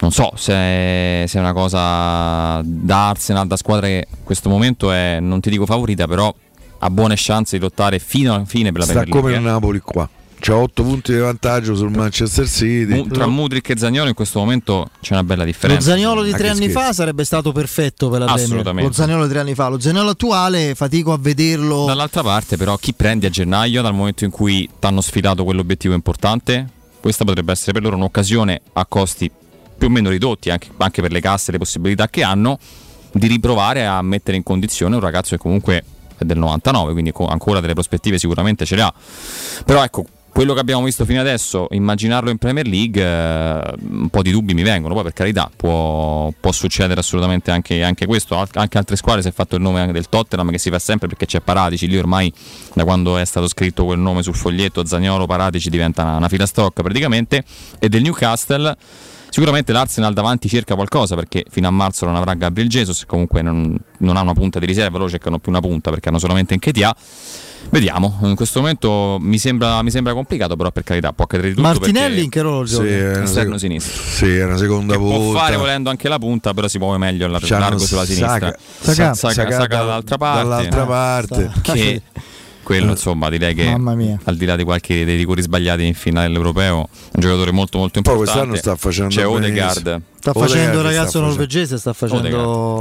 non 0.00 0.12
so 0.12 0.32
se, 0.34 1.24
se 1.26 1.38
è 1.38 1.38
una 1.38 1.52
cosa 1.52 2.60
da 2.64 3.08
Arsenal, 3.08 3.46
da 3.46 3.56
squadra 3.56 3.86
che 3.86 4.06
in 4.10 4.24
questo 4.24 4.48
momento 4.48 4.90
è, 4.90 5.18
non 5.20 5.40
ti 5.40 5.50
dico 5.50 5.66
favorita, 5.66 6.06
però 6.06 6.34
ha 6.82 6.90
buone 6.90 7.14
chance 7.16 7.56
di 7.56 7.62
lottare 7.62 7.98
fino 7.98 8.34
alla 8.34 8.44
fine 8.46 8.72
per 8.72 8.80
la 8.80 8.86
sta 8.86 8.94
Premier 9.00 9.10
come 9.10 9.30
League. 9.30 9.44
il 9.44 9.48
eh. 9.48 9.52
Napoli 9.52 9.80
qua. 9.80 10.08
C'ha 10.40 10.56
8 10.56 10.82
punti 10.82 11.12
di 11.12 11.18
vantaggio 11.18 11.74
sul 11.76 11.90
Manchester 11.90 12.48
City. 12.48 13.06
Tra 13.08 13.26
Mudrik 13.26 13.68
e 13.68 13.76
Zaniolo 13.76 14.08
in 14.08 14.14
questo 14.14 14.38
momento 14.38 14.88
c'è 15.02 15.12
una 15.12 15.22
bella 15.22 15.42
Lo 15.42 15.50
differenza. 15.50 15.90
Zaniolo 15.90 16.22
di 16.22 16.30
Ma 16.30 16.38
tre 16.38 16.48
anni 16.48 16.70
fa 16.70 16.94
sarebbe 16.94 17.24
stato 17.24 17.52
perfetto 17.52 18.08
per 18.08 18.20
la 18.20 18.24
Premier. 18.24 18.46
Assolutamente. 18.46 18.88
Lo 18.88 18.94
Zaniolo 18.94 19.24
di 19.24 19.28
tre 19.28 19.40
anni 19.40 19.54
fa. 19.54 19.68
Lo 19.68 19.78
Zaniolo 19.78 20.10
attuale 20.10 20.74
fatico 20.74 21.12
a 21.12 21.18
vederlo. 21.18 21.84
Dall'altra 21.84 22.22
parte, 22.22 22.56
però, 22.56 22.78
chi 22.78 22.94
prendi 22.94 23.26
a 23.26 23.28
gennaio 23.28 23.82
dal 23.82 23.92
momento 23.92 24.24
in 24.24 24.30
cui 24.30 24.66
ti 24.66 24.86
hanno 24.86 25.02
sfidato 25.02 25.44
quell'obiettivo 25.44 25.92
importante? 25.92 26.66
Questa 27.00 27.24
potrebbe 27.24 27.52
essere 27.52 27.72
per 27.72 27.82
loro 27.82 27.96
un'occasione 27.96 28.62
a 28.72 28.86
costi 28.86 29.30
più 29.80 29.88
o 29.88 29.90
meno 29.90 30.10
ridotti, 30.10 30.50
anche, 30.50 30.68
anche 30.76 31.00
per 31.00 31.10
le 31.10 31.20
casse 31.20 31.52
le 31.52 31.56
possibilità 31.56 32.06
che 32.08 32.22
hanno, 32.22 32.58
di 33.12 33.26
riprovare 33.26 33.86
a 33.86 34.02
mettere 34.02 34.36
in 34.36 34.42
condizione 34.42 34.94
un 34.94 35.00
ragazzo 35.00 35.30
che 35.34 35.40
comunque 35.40 35.84
è 36.18 36.24
del 36.24 36.36
99, 36.36 36.92
quindi 36.92 37.12
co- 37.12 37.26
ancora 37.26 37.60
delle 37.60 37.72
prospettive 37.72 38.18
sicuramente 38.18 38.66
ce 38.66 38.76
le 38.76 38.82
ha. 38.82 38.92
Però 39.64 39.82
ecco, 39.82 40.04
quello 40.28 40.52
che 40.52 40.60
abbiamo 40.60 40.84
visto 40.84 41.06
fino 41.06 41.18
adesso, 41.18 41.66
immaginarlo 41.70 42.28
in 42.28 42.36
Premier 42.36 42.66
League, 42.66 43.02
eh, 43.02 43.74
un 43.90 44.10
po' 44.10 44.20
di 44.20 44.30
dubbi 44.30 44.52
mi 44.52 44.62
vengono, 44.62 44.92
poi 44.92 45.04
per 45.04 45.14
carità 45.14 45.50
può, 45.56 46.30
può 46.38 46.52
succedere 46.52 47.00
assolutamente 47.00 47.50
anche, 47.50 47.82
anche 47.82 48.04
questo, 48.04 48.36
anche 48.36 48.76
altre 48.76 48.96
squadre 48.96 49.22
si 49.22 49.28
è 49.28 49.32
fatto 49.32 49.56
il 49.56 49.62
nome 49.62 49.80
anche 49.80 49.94
del 49.94 50.10
Tottenham 50.10 50.50
che 50.50 50.58
si 50.58 50.68
fa 50.68 50.78
sempre 50.78 51.08
perché 51.08 51.24
c'è 51.24 51.40
Paratici, 51.40 51.86
lì 51.88 51.96
ormai 51.96 52.30
da 52.74 52.84
quando 52.84 53.16
è 53.16 53.24
stato 53.24 53.48
scritto 53.48 53.86
quel 53.86 53.98
nome 53.98 54.22
sul 54.22 54.34
foglietto 54.34 54.84
Zagnolo 54.84 55.24
Paratici 55.24 55.70
diventa 55.70 56.02
una, 56.02 56.16
una 56.16 56.28
filastrocca 56.28 56.82
praticamente, 56.82 57.42
e 57.78 57.88
del 57.88 58.02
Newcastle. 58.02 58.76
Sicuramente 59.30 59.72
l'Arsenal 59.72 60.12
davanti 60.12 60.48
cerca 60.48 60.74
qualcosa 60.74 61.14
perché 61.14 61.44
fino 61.48 61.68
a 61.68 61.70
marzo 61.70 62.04
non 62.04 62.16
avrà 62.16 62.34
Gabriel 62.34 62.68
Jesus, 62.68 63.04
comunque 63.06 63.42
non, 63.42 63.76
non 63.98 64.16
ha 64.16 64.20
una 64.22 64.32
punta 64.34 64.58
di 64.58 64.66
riserva, 64.66 64.98
loro 64.98 65.08
cercano 65.08 65.38
più 65.38 65.50
una 65.52 65.60
punta 65.60 65.90
perché 65.90 66.08
hanno 66.08 66.18
solamente 66.18 66.54
Nketiah. 66.56 66.94
Vediamo, 67.68 68.18
in 68.22 68.34
questo 68.34 68.58
momento 68.60 69.18
mi 69.20 69.38
sembra, 69.38 69.82
mi 69.82 69.90
sembra 69.90 70.14
complicato, 70.14 70.56
però 70.56 70.72
per 70.72 70.82
carità 70.82 71.12
può 71.12 71.24
accadere 71.24 71.50
di 71.50 71.54
tutto. 71.54 71.68
Martinelli 71.68 72.24
in 72.24 72.30
che 72.30 72.40
ruolo 72.40 72.64
gioca? 72.64 72.82
Sì, 72.84 72.88
è 72.90 73.10
una 73.16 73.22
Esterno 73.24 73.58
sec- 73.58 73.60
sinistro. 73.60 74.02
Sì, 74.02 74.36
è 74.36 74.44
una 74.44 74.56
seconda 74.56 74.94
Che 74.94 74.98
può 74.98 75.08
volta. 75.18 75.38
fare 75.40 75.56
volendo 75.56 75.90
anche 75.90 76.08
la 76.08 76.18
punta, 76.18 76.52
però 76.54 76.66
si 76.68 76.78
muove 76.78 76.96
meglio 76.96 77.28
largo 77.28 77.78
sulla 77.78 78.04
sinistra. 78.04 78.28
Saka- 78.30 78.56
Saka, 78.80 79.14
Saka 79.14 79.50
Saka 79.52 79.66
da- 79.66 79.76
dall'altra 79.76 80.16
parte. 80.18 80.42
dall'altra 80.42 80.86
parte. 80.86 81.50
Che 81.62 82.02
quello, 82.62 82.90
insomma, 82.90 83.28
direi 83.30 83.54
che 83.54 83.64
Mamma 83.70 83.94
mia. 83.94 84.18
al 84.24 84.36
di 84.36 84.44
là 84.44 84.56
di 84.56 84.64
qualche 84.64 85.04
dei 85.04 85.16
rigori 85.16 85.42
sbagliati 85.42 85.84
in 85.86 85.94
finale 85.94 86.26
dell'europeo, 86.28 86.76
un 86.76 87.20
giocatore 87.20 87.50
molto 87.52 87.78
molto 87.78 88.00
Poi 88.00 88.12
importante. 88.14 88.48
quest'anno 88.48 88.74
sta 88.74 88.76
facendo 88.80 89.14
C'è. 89.14 89.26
Odegaard. 89.26 89.78
Sta 90.20 90.30
Odegaard 90.30 90.48
facendo 90.48 90.72
il 90.72 90.78
sta 90.78 90.82
ragazzo 90.82 91.04
facendo- 91.06 91.26
norvegese, 91.28 91.78
sta 91.78 91.92
facendo 91.92 92.28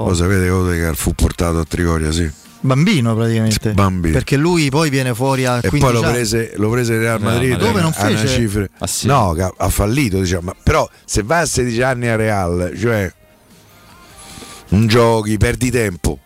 Lo 0.08 0.14
sapete 0.14 0.44
che 0.44 0.50
Odegaard 0.50 0.96
fu 0.96 1.14
portato 1.14 1.60
a 1.60 1.66
Trigoria, 1.66 2.12
sì. 2.12 2.30
bambino 2.62 3.16
praticamente. 3.16 3.72
Bambino. 3.72 4.14
Perché 4.14 4.36
lui 4.36 4.70
poi 4.70 4.90
viene 4.90 5.14
fuori 5.16 5.46
a 5.46 5.60
E 5.62 5.70
15 5.70 5.80
poi 5.80 5.94
lo 5.94 6.02
prese, 6.10 6.52
lo 6.58 6.70
prese 6.70 6.94
il 6.94 7.00
Real 7.00 7.18
Real 7.20 7.34
Madrid 7.34 7.52
Madrid. 7.52 7.68
Dove 7.68 7.82
non 7.82 7.94
fece? 7.94 8.28
cifre- 8.28 8.70
Ah, 8.80 8.88
sì. 8.88 9.08
No, 9.08 9.32
ha, 9.58 9.70
fallito, 9.70 10.20
diciamo. 10.20 10.54
Però 10.64 10.88
se 11.06 11.24
vai 11.24 11.42
a 11.44 11.46
16 11.46 11.82
anni 11.82 12.08
a 12.08 12.16
Real, 12.18 12.74
cioè 12.78 13.12
non 14.70 14.88
giochi, 14.88 15.38
perdi 15.38 15.72
tempo. 15.72 16.20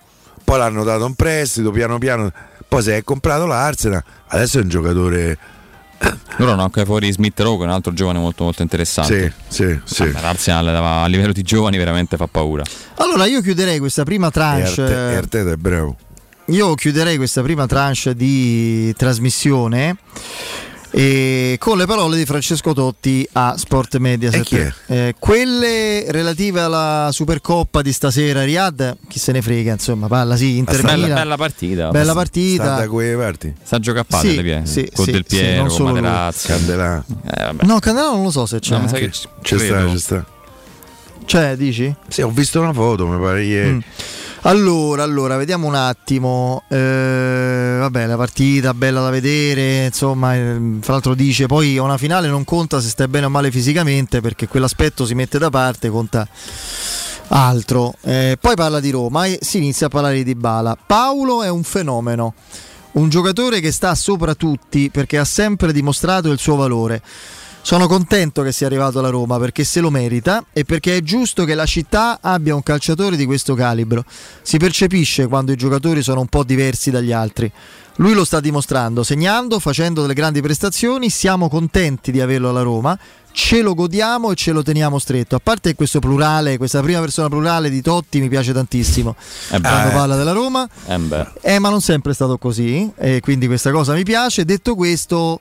Poi 0.44 0.58
l'hanno 0.58 0.84
dato 0.84 1.06
un 1.06 1.14
prestito, 1.14 1.72
piano 1.72 1.98
piano. 2.00 2.32
Poi 2.74 2.82
se 2.82 2.94
hai 2.96 3.04
comprato 3.04 3.46
l'Arsenal, 3.46 4.04
adesso 4.30 4.58
è 4.58 4.64
un 4.64 4.68
giocatore. 4.68 5.38
Loro 6.38 6.54
hanno 6.54 6.64
anche 6.64 6.84
fuori 6.86 7.12
Smith 7.12 7.40
Rowe, 7.40 7.66
un 7.66 7.70
altro 7.70 7.94
giovane 7.94 8.18
molto 8.18 8.46
molto 8.46 8.64
interessante. 8.64 9.32
Sì, 9.48 9.64
sì, 9.64 9.80
sì. 9.84 10.06
Vabbè, 10.06 10.22
L'Arsenal 10.22 10.76
a 10.76 11.06
livello 11.06 11.34
di 11.34 11.44
giovani 11.44 11.78
veramente 11.78 12.18
fa 12.18 12.26
paura. 12.26 12.64
Allora 12.96 13.26
io 13.26 13.42
chiuderei 13.42 13.78
questa 13.78 14.04
prima 14.04 14.32
tranche. 14.32 14.82
E 14.88 15.16
Arteta 15.16 15.52
è 15.52 15.56
bravo. 15.56 15.96
Io 16.46 16.74
chiuderei 16.74 17.18
questa 17.18 17.44
prima 17.44 17.68
tranche 17.68 18.16
di 18.16 18.92
trasmissione 18.98 19.96
e 20.96 21.56
con 21.60 21.80
le 21.80 21.88
parole 21.88 22.18
di 22.18 22.26
Francesco 22.26 22.72
Totti 22.72 23.28
a 23.32 23.56
Sport. 23.58 23.96
E 23.96 24.44
è? 24.52 24.74
Eh, 24.86 25.16
quelle 25.18 26.06
relative 26.12 26.60
alla 26.62 27.10
Supercoppa 27.12 27.82
di 27.82 27.92
stasera 27.92 28.42
a 28.42 28.44
Riyadh, 28.44 28.98
chi 29.08 29.18
se 29.18 29.32
ne 29.32 29.42
frega, 29.42 29.72
insomma, 29.72 30.06
parla 30.08 30.36
sì, 30.36 30.58
Inter 30.58 30.82
Bella, 30.84 30.96
Milan. 30.96 31.14
bella 31.16 31.36
partita. 31.36 31.90
Bella 31.90 32.04
Sta 32.04 32.14
partita. 32.14 32.76
da 32.76 32.88
quelle 32.88 33.16
parti. 33.16 33.54
Sa 33.64 33.80
giocare 33.80 34.06
a 34.08 34.18
Sì, 34.20 34.28
padel, 34.28 34.44
piede. 34.44 34.66
sì, 34.68 34.90
con 34.94 35.06
sì, 35.06 35.12
Del 35.12 35.26
sì, 35.28 35.36
Piero, 35.36 35.64
non 35.64 35.76
con. 35.76 35.86
Materazzi. 35.86 36.48
Candelà. 36.48 37.04
Eh. 37.38 37.54
No, 37.62 37.80
Candelà 37.80 38.10
non 38.12 38.22
lo 38.22 38.30
so 38.32 38.46
se 38.46 38.60
c'è. 38.60 38.78
No, 38.78 38.88
Ci 38.88 39.12
ci 39.42 39.58
sta, 39.58 39.90
ci 39.90 40.00
sta. 40.00 40.26
C'è, 41.26 41.56
dici? 41.56 41.94
Sì, 42.08 42.22
ho 42.22 42.30
visto 42.30 42.60
una 42.62 42.74
foto, 42.74 43.08
mi 43.08 43.20
pare 43.20 43.44
ieri. 43.44 43.70
Mm. 43.72 43.80
Allora, 44.46 45.04
allora, 45.04 45.38
vediamo 45.38 45.68
un 45.68 45.76
attimo. 45.76 46.64
Eh, 46.68 47.78
vabbè, 47.80 48.06
la 48.06 48.18
partita 48.18 48.74
bella 48.74 49.00
da 49.00 49.10
vedere. 49.10 49.86
Insomma, 49.86 50.36
ehm, 50.36 50.82
fra 50.82 50.94
l'altro 50.94 51.16
dice 51.16 51.46
poi 51.46 51.78
una 51.78 51.98
finale 51.98 52.28
non 52.28 52.44
conta 52.44 52.82
se 52.82 52.90
stai 52.90 53.08
bene 53.08 53.28
o 53.28 53.30
male 53.30 53.52
fisicamente, 53.52 54.20
perché 54.20 54.50
quell'aspetto 54.50 55.06
si 55.06 55.16
mette 55.16 55.38
da 55.38 55.50
parte, 55.50 55.90
conta 55.90 56.28
altro. 57.30 57.96
Eh, 58.02 58.38
poi 58.40 58.56
parla 58.56 58.82
di 58.82 58.90
Roma 58.90 59.28
e 59.28 59.40
si 59.42 59.60
inizia 59.60 59.88
a 59.88 59.90
parlare 59.90 60.16
di 60.16 60.26
Dybala. 60.26 60.78
Paolo 60.86 61.42
è 61.42 61.50
un 61.50 61.64
fenomeno, 61.64 62.34
un 62.94 63.08
giocatore 63.08 63.62
che 63.62 63.72
sta 63.72 63.96
sopra 63.96 64.36
tutti 64.36 64.90
perché 64.90 65.20
ha 65.20 65.26
sempre 65.26 65.72
dimostrato 65.72 66.30
il 66.30 66.38
suo 66.38 66.58
valore. 66.58 67.02
Sono 67.66 67.88
contento 67.88 68.42
che 68.42 68.52
sia 68.52 68.68
arrivato 68.68 69.00
alla 69.00 69.10
Roma 69.10 69.40
perché 69.40 69.64
se 69.64 69.80
lo 69.80 69.90
merita 69.90 70.44
e 70.52 70.66
perché 70.66 70.98
è 70.98 71.02
giusto 71.02 71.46
che 71.46 71.56
la 71.56 71.66
città 71.66 72.20
abbia 72.20 72.54
un 72.54 72.62
calciatore 72.62 73.16
di 73.16 73.26
questo 73.26 73.56
calibro. 73.56 74.04
Si 74.42 74.58
percepisce 74.58 75.28
quando 75.28 75.54
i 75.54 75.56
giocatori 75.56 76.04
sono 76.04 76.20
un 76.20 76.28
po' 76.28 76.44
diversi 76.44 76.92
dagli 76.92 77.14
altri. 77.14 77.50
Lui 77.98 78.14
lo 78.14 78.26
sta 78.26 78.42
dimostrando, 78.42 79.02
segnando, 79.04 79.60
facendo 79.60 80.02
delle 80.02 80.14
grandi 80.14 80.42
prestazioni, 80.42 81.10
siamo 81.10 81.48
contenti 81.48 82.12
di 82.12 82.20
averlo 82.20 82.50
alla 82.50 82.64
Roma, 82.64 83.00
ce 83.32 83.62
lo 83.62 83.74
godiamo 83.76 84.32
e 84.32 84.36
ce 84.36 84.52
lo 84.52 84.62
teniamo 84.62 85.00
stretto. 85.00 85.38
A 85.38 85.40
parte 85.42 85.74
questo 85.74 86.00
plurale, 86.00 86.58
questa 86.58 86.82
prima 86.82 87.00
persona 87.00 87.30
plurale 87.30 87.70
di 87.70 87.82
Totti 87.82 88.20
mi 88.20 88.28
piace 88.28 88.52
tantissimo 88.52 89.16
Eh 89.52 89.62
quando 89.62 89.90
parla 89.92 90.16
della 90.18 90.34
Roma. 90.34 90.68
Eh. 90.88 91.28
Eh, 91.42 91.60
ma 91.60 91.70
non 91.70 91.80
sempre 91.80 92.12
è 92.12 92.14
stato 92.14 92.38
così, 92.38 92.92
e 92.98 93.22
quindi 93.22 93.48
questa 93.48 93.72
cosa 93.72 93.94
mi 93.94 94.04
piace. 94.04 94.44
Detto 94.44 94.76
questo, 94.76 95.40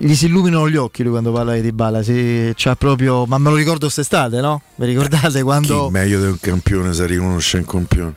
gli 0.00 0.14
si 0.14 0.26
illuminano 0.26 0.68
gli 0.68 0.76
occhi 0.76 1.02
lui 1.02 1.12
quando 1.12 1.32
parla 1.32 1.54
di 1.54 1.60
Dybala, 1.62 2.02
sì, 2.02 2.52
c'ha 2.54 2.76
proprio, 2.76 3.26
ma 3.26 3.38
me 3.38 3.50
lo 3.50 3.56
ricordo 3.56 3.80
quest'estate, 3.80 4.40
no? 4.40 4.62
Vi 4.76 4.86
ricordate 4.86 5.42
quando... 5.42 5.86
Chi 5.86 5.92
meglio 5.92 6.20
di 6.20 6.26
un 6.26 6.38
campione 6.40 6.92
si 6.92 7.06
riconosce 7.06 7.58
un 7.58 7.64
campione? 7.64 8.14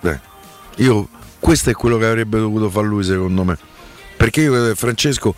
Dai. 0.00 0.18
Io, 0.76 1.08
questo 1.38 1.70
è 1.70 1.72
quello 1.72 1.98
che 1.98 2.06
avrebbe 2.06 2.38
dovuto 2.38 2.70
fare 2.70 2.86
lui, 2.86 3.04
secondo 3.04 3.44
me. 3.44 3.56
Perché 4.16 4.42
io 4.42 4.52
credo 4.52 4.68
che 4.68 4.74
Francesco 4.74 5.34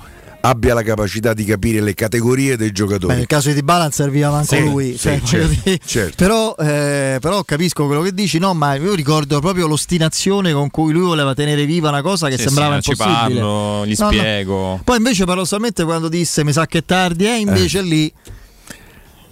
abbia 0.48 0.72
la 0.74 0.82
capacità 0.82 1.34
di 1.34 1.44
capire 1.44 1.80
le 1.80 1.94
categorie 1.94 2.56
dei 2.56 2.68
Beh, 2.68 2.72
giocatori. 2.74 3.14
nel 3.16 3.26
caso 3.26 3.48
di 3.48 3.54
Dybala 3.54 3.82
non 3.82 3.92
serviva 3.92 4.30
manco 4.30 4.54
Sì, 4.54 4.60
lui, 4.64 4.92
sì, 4.92 4.98
cioè, 4.98 5.20
certo, 5.22 5.84
certo. 5.84 6.14
Però, 6.16 6.54
eh, 6.58 7.18
però 7.20 7.42
capisco 7.44 7.86
quello 7.86 8.00
che 8.02 8.12
dici, 8.14 8.38
no, 8.38 8.54
ma 8.54 8.74
io 8.74 8.94
ricordo 8.94 9.40
proprio 9.40 9.66
l'ostinazione 9.66 10.52
con 10.52 10.70
cui 10.70 10.92
lui 10.92 11.04
voleva 11.04 11.34
tenere 11.34 11.66
viva 11.66 11.88
una 11.90 12.02
cosa 12.02 12.28
che 12.28 12.36
Sì, 12.38 12.44
sembrava 12.44 12.80
sì, 12.80 12.90
non 12.90 12.96
ci 12.96 13.02
impossibile. 13.02 13.40
parlo, 13.40 13.86
gli 13.86 13.94
No, 13.98 14.04
no. 14.04 14.10
spiego. 14.12 14.80
Poi 14.84 14.96
invece 14.96 15.24
parlò 15.24 15.44
solamente 15.44 15.84
quando 15.84 16.08
disse 16.08 16.42
mi 16.44 16.52
sa 16.52 16.66
che 16.66 16.78
è 16.78 16.84
tardi, 16.84 17.26
e 17.26 17.36
invece 17.38 17.82
lì 17.82 18.12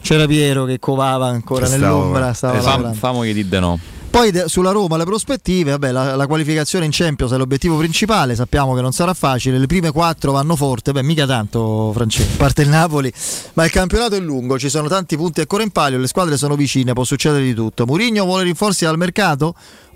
c'era 0.03 0.27
Piero 0.27 0.65
che 0.67 0.79
covava 0.79 1.27
ancora 1.27 1.67
Stavo- 1.67 1.83
nell'ombra, 1.83 2.33
stava 2.33 2.59
eh, 2.59 2.61
fam- 2.61 2.95
famogli 2.95 3.33
di 3.33 3.49
de 3.49 3.59
no. 3.61 3.79
Poi 4.17 4.31
de- 4.31 4.49
sulla 4.49 4.71
Roma 4.71 4.97
le 4.97 5.05
prospettive, 5.05 5.73
vabbè, 5.73 5.93
la, 5.93 6.17
la 6.17 6.27
qualificazione 6.27 6.87
in 6.87 6.91
Champions 6.91 7.33
è 7.33 7.37
l'obiettivo 7.37 7.77
principale, 7.77 8.35
sappiamo 8.35 8.75
che 8.75 8.81
non 8.81 8.93
sarà 8.93 9.13
facile, 9.13 9.59
le 9.59 9.67
prime 9.67 9.91
quattro 9.91 10.33
vanno 10.33 10.57
forte, 10.57 10.93
beh 10.93 11.03
mica 11.03 11.27
tanto 11.27 11.93
Francesco, 11.93 12.35
parte 12.39 12.63
il 12.63 12.71
Napoli, 12.71 13.13
ma 13.53 13.67
il 13.67 13.71
campionato 13.71 14.15
è 14.15 14.21
lungo, 14.21 14.59
ci 14.59 14.71
sono 14.71 14.89
tanti 14.89 15.19
punti 15.19 15.41
ancora 15.41 15.65
in 15.65 15.71
palio, 15.71 15.99
le 15.99 16.07
squadre 16.07 16.39
sono 16.39 16.57
vicine, 16.57 16.95
può 16.95 17.05
succedere 17.05 17.45
di 17.45 17.53
tutto. 17.53 17.85
Mourinho 17.85 18.25
vuole 18.25 18.45
rinforzi 18.45 18.87
al 18.87 18.97
mercato? 18.97 19.55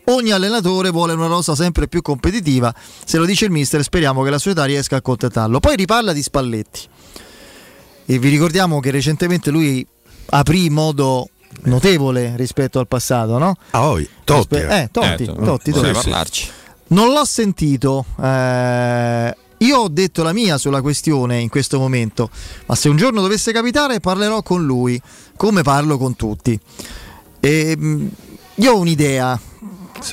Ogni 0.08 0.32
allenatore 0.32 0.90
vuole 0.90 1.14
una 1.14 1.26
rosa 1.26 1.54
sempre 1.54 1.88
più 1.88 2.02
competitiva, 2.02 2.74
se 3.02 3.16
lo 3.16 3.24
dice 3.24 3.46
il 3.46 3.52
mister 3.52 3.82
speriamo 3.82 4.22
che 4.22 4.28
la 4.28 4.36
società 4.36 4.64
riesca 4.64 4.96
a 4.96 4.98
accontentarlo. 4.98 5.60
Poi 5.60 5.76
riparla 5.76 6.12
di 6.12 6.22
Spalletti 6.22 6.80
e 8.04 8.18
vi 8.18 8.28
ricordiamo 8.28 8.80
che 8.80 8.90
recentemente 8.90 9.50
lui 9.50 9.86
aprì 10.26 10.66
in 10.66 10.74
modo 10.74 11.26
notevole 11.64 12.34
rispetto 12.36 12.78
al 12.78 12.86
passato, 12.88 13.38
no? 13.38 13.56
Ah, 13.70 13.80
poi, 13.80 14.08
Totti. 14.24 14.56
Rispe- 14.56 14.82
eh, 14.82 14.88
Totti, 14.90 15.06
Eh, 15.06 15.26
Totti, 15.26 15.26
non 15.26 15.44
Totti. 15.44 15.70
deve 15.72 15.92
parlarci. 15.92 16.48
Non 16.88 17.12
l'ho 17.12 17.24
sentito. 17.24 18.04
eh, 18.20 19.36
io 19.58 19.76
ho 19.76 19.88
detto 19.88 20.22
la 20.22 20.32
mia 20.32 20.56
sulla 20.58 20.80
questione 20.80 21.38
in 21.38 21.48
questo 21.50 21.78
momento, 21.78 22.30
ma 22.66 22.74
se 22.74 22.88
un 22.88 22.96
giorno 22.96 23.20
dovesse 23.20 23.52
capitare 23.52 24.00
parlerò 24.00 24.42
con 24.42 24.64
lui, 24.64 25.00
come 25.36 25.62
parlo 25.62 25.98
con 25.98 26.16
tutti. 26.16 26.58
E, 27.40 27.76
mh, 27.76 28.08
io 28.56 28.72
ho 28.72 28.78
un'idea, 28.78 29.38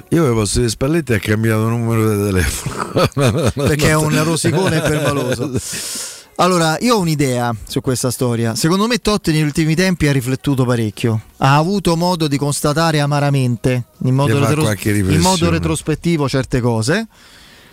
Io 0.09 0.19
avevo 0.19 0.41
posto 0.41 0.59
di 0.59 0.67
Spalletti 0.67 1.13
ha 1.13 1.19
cambiato 1.19 1.69
numero 1.69 2.13
di 2.13 2.23
telefono. 2.25 3.49
perché 3.53 3.87
è 3.87 3.95
un 3.95 4.19
rosicone 4.23 4.81
permaloso. 4.81 5.49
Allora, 6.39 6.77
io 6.81 6.95
ho 6.95 6.99
un'idea 6.99 7.55
su 7.67 7.81
questa 7.81 8.11
storia. 8.11 8.53
Secondo 8.53 8.85
me 8.85 8.99
Totti 8.99 9.31
negli 9.31 9.41
ultimi 9.41 9.73
tempi 9.73 10.07
ha 10.07 10.11
riflettuto 10.11 10.65
parecchio. 10.65 11.19
Ha 11.37 11.55
avuto 11.55 11.95
modo 11.95 12.27
di 12.27 12.37
constatare 12.37 12.99
amaramente, 12.99 13.85
in 14.03 14.13
modo, 14.13 14.37
retros- 14.45 14.83
in 14.85 15.19
modo 15.19 15.49
retrospettivo, 15.49 16.29
certe 16.29 16.61
cose, 16.61 17.07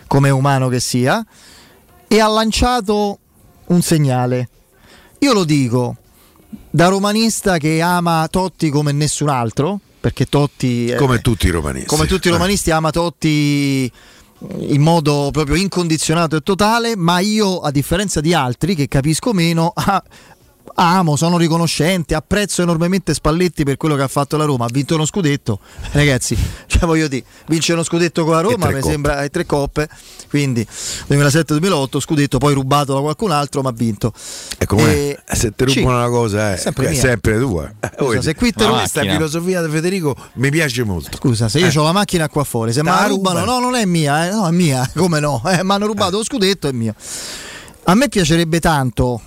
come 0.07 0.31
umano 0.31 0.67
che 0.67 0.79
sia, 0.79 1.23
e 2.07 2.19
ha 2.19 2.27
lanciato 2.27 3.19
un 3.67 3.81
segnale. 3.83 4.49
Io 5.19 5.33
lo 5.33 5.43
dico, 5.43 5.97
da 6.67 6.87
romanista 6.87 7.57
che 7.59 7.81
ama 7.81 8.27
Totti 8.31 8.71
come 8.71 8.91
nessun 8.91 9.29
altro, 9.29 9.79
perché 9.99 10.25
Totti... 10.25 10.89
è- 10.89 10.95
Come 10.95 11.19
tutti 11.21 11.45
i 11.45 11.51
romanisti. 11.51 11.87
come 11.87 12.07
tutti 12.07 12.27
i 12.27 12.31
Eh. 12.31 12.33
romanisti 12.33 12.71
ama 12.71 12.89
Totti 12.89 13.91
in 14.59 14.81
modo 14.81 15.29
proprio 15.31 15.55
incondizionato 15.55 16.35
e 16.35 16.41
totale, 16.41 16.95
ma 16.95 17.19
io 17.19 17.59
a 17.59 17.71
differenza 17.71 18.21
di 18.21 18.33
altri 18.33 18.75
che 18.75 18.87
capisco 18.87 19.33
meno, 19.33 19.71
ah, 19.75 20.03
amo, 20.75 21.15
sono 21.15 21.37
riconoscente, 21.37 22.15
apprezzo 22.15 22.61
enormemente 22.61 23.13
Spalletti 23.13 23.63
per 23.63 23.77
quello 23.77 23.95
che 23.95 24.01
ha 24.03 24.07
fatto 24.07 24.37
la 24.37 24.45
Roma. 24.45 24.65
Ha 24.65 24.69
vinto 24.71 24.95
uno 24.95 25.05
scudetto, 25.05 25.59
ragazzi. 25.91 26.37
Cioè, 26.75 26.85
voglio 26.87 27.07
dire, 27.07 27.23
vince 27.47 27.71
uno 27.71 27.83
scudetto 27.83 28.25
con 28.25 28.33
la 28.33 28.41
Roma, 28.41 28.67
mi 28.67 28.73
coppe. 28.73 28.81
sembra 28.81 29.23
e 29.23 29.29
tre 29.29 29.45
coppe. 29.45 29.87
Quindi 30.29 30.67
2007-2008, 31.09 31.99
scudetto 32.01 32.37
poi 32.37 32.53
rubato 32.53 32.93
da 32.93 32.99
qualcun 32.99 33.31
altro, 33.31 33.61
ma 33.61 33.69
ha 33.69 33.73
vinto. 33.73 34.11
E 34.57 34.65
come 34.65 35.17
se 35.31 35.53
ti 35.55 35.63
rubano 35.63 35.97
una 35.99 36.09
cosa 36.09 36.53
è 36.53 36.57
sempre 36.57 36.87
è 36.87 36.89
mia. 36.89 36.99
sempre 36.99 37.39
tua. 37.39 37.71
Eh, 37.79 37.91
Scusa, 37.95 38.09
vedi, 38.09 38.23
se 38.23 38.35
qui 38.35 38.51
te 38.51 38.67
questa 38.67 39.01
filosofia 39.01 39.61
di 39.63 39.71
Federico 39.71 40.15
mi 40.33 40.49
piace 40.49 40.83
molto. 40.83 41.15
Scusa, 41.17 41.47
se 41.47 41.59
io 41.59 41.67
Eh. 41.69 41.77
ho 41.77 41.83
la 41.83 41.93
macchina 41.93 42.27
qua 42.27 42.43
fuori, 42.43 42.73
se 42.73 42.83
me 42.83 42.89
la 42.89 43.07
rubano. 43.07 43.45
no, 43.45 43.59
non 43.59 43.75
è 43.75 43.85
mia, 43.85 44.27
eh, 44.27 44.31
no, 44.31 44.47
è 44.47 44.51
mia, 44.51 44.89
come 44.93 45.21
no? 45.21 45.41
Eh, 45.45 45.63
mi 45.63 45.71
hanno 45.71 45.85
rubato 45.85 46.17
lo 46.17 46.23
scudetto, 46.25 46.67
è 46.67 46.73
mio. 46.73 46.93
A 47.85 47.93
me 47.95 48.09
piacerebbe 48.09 48.59
tanto 48.59 49.21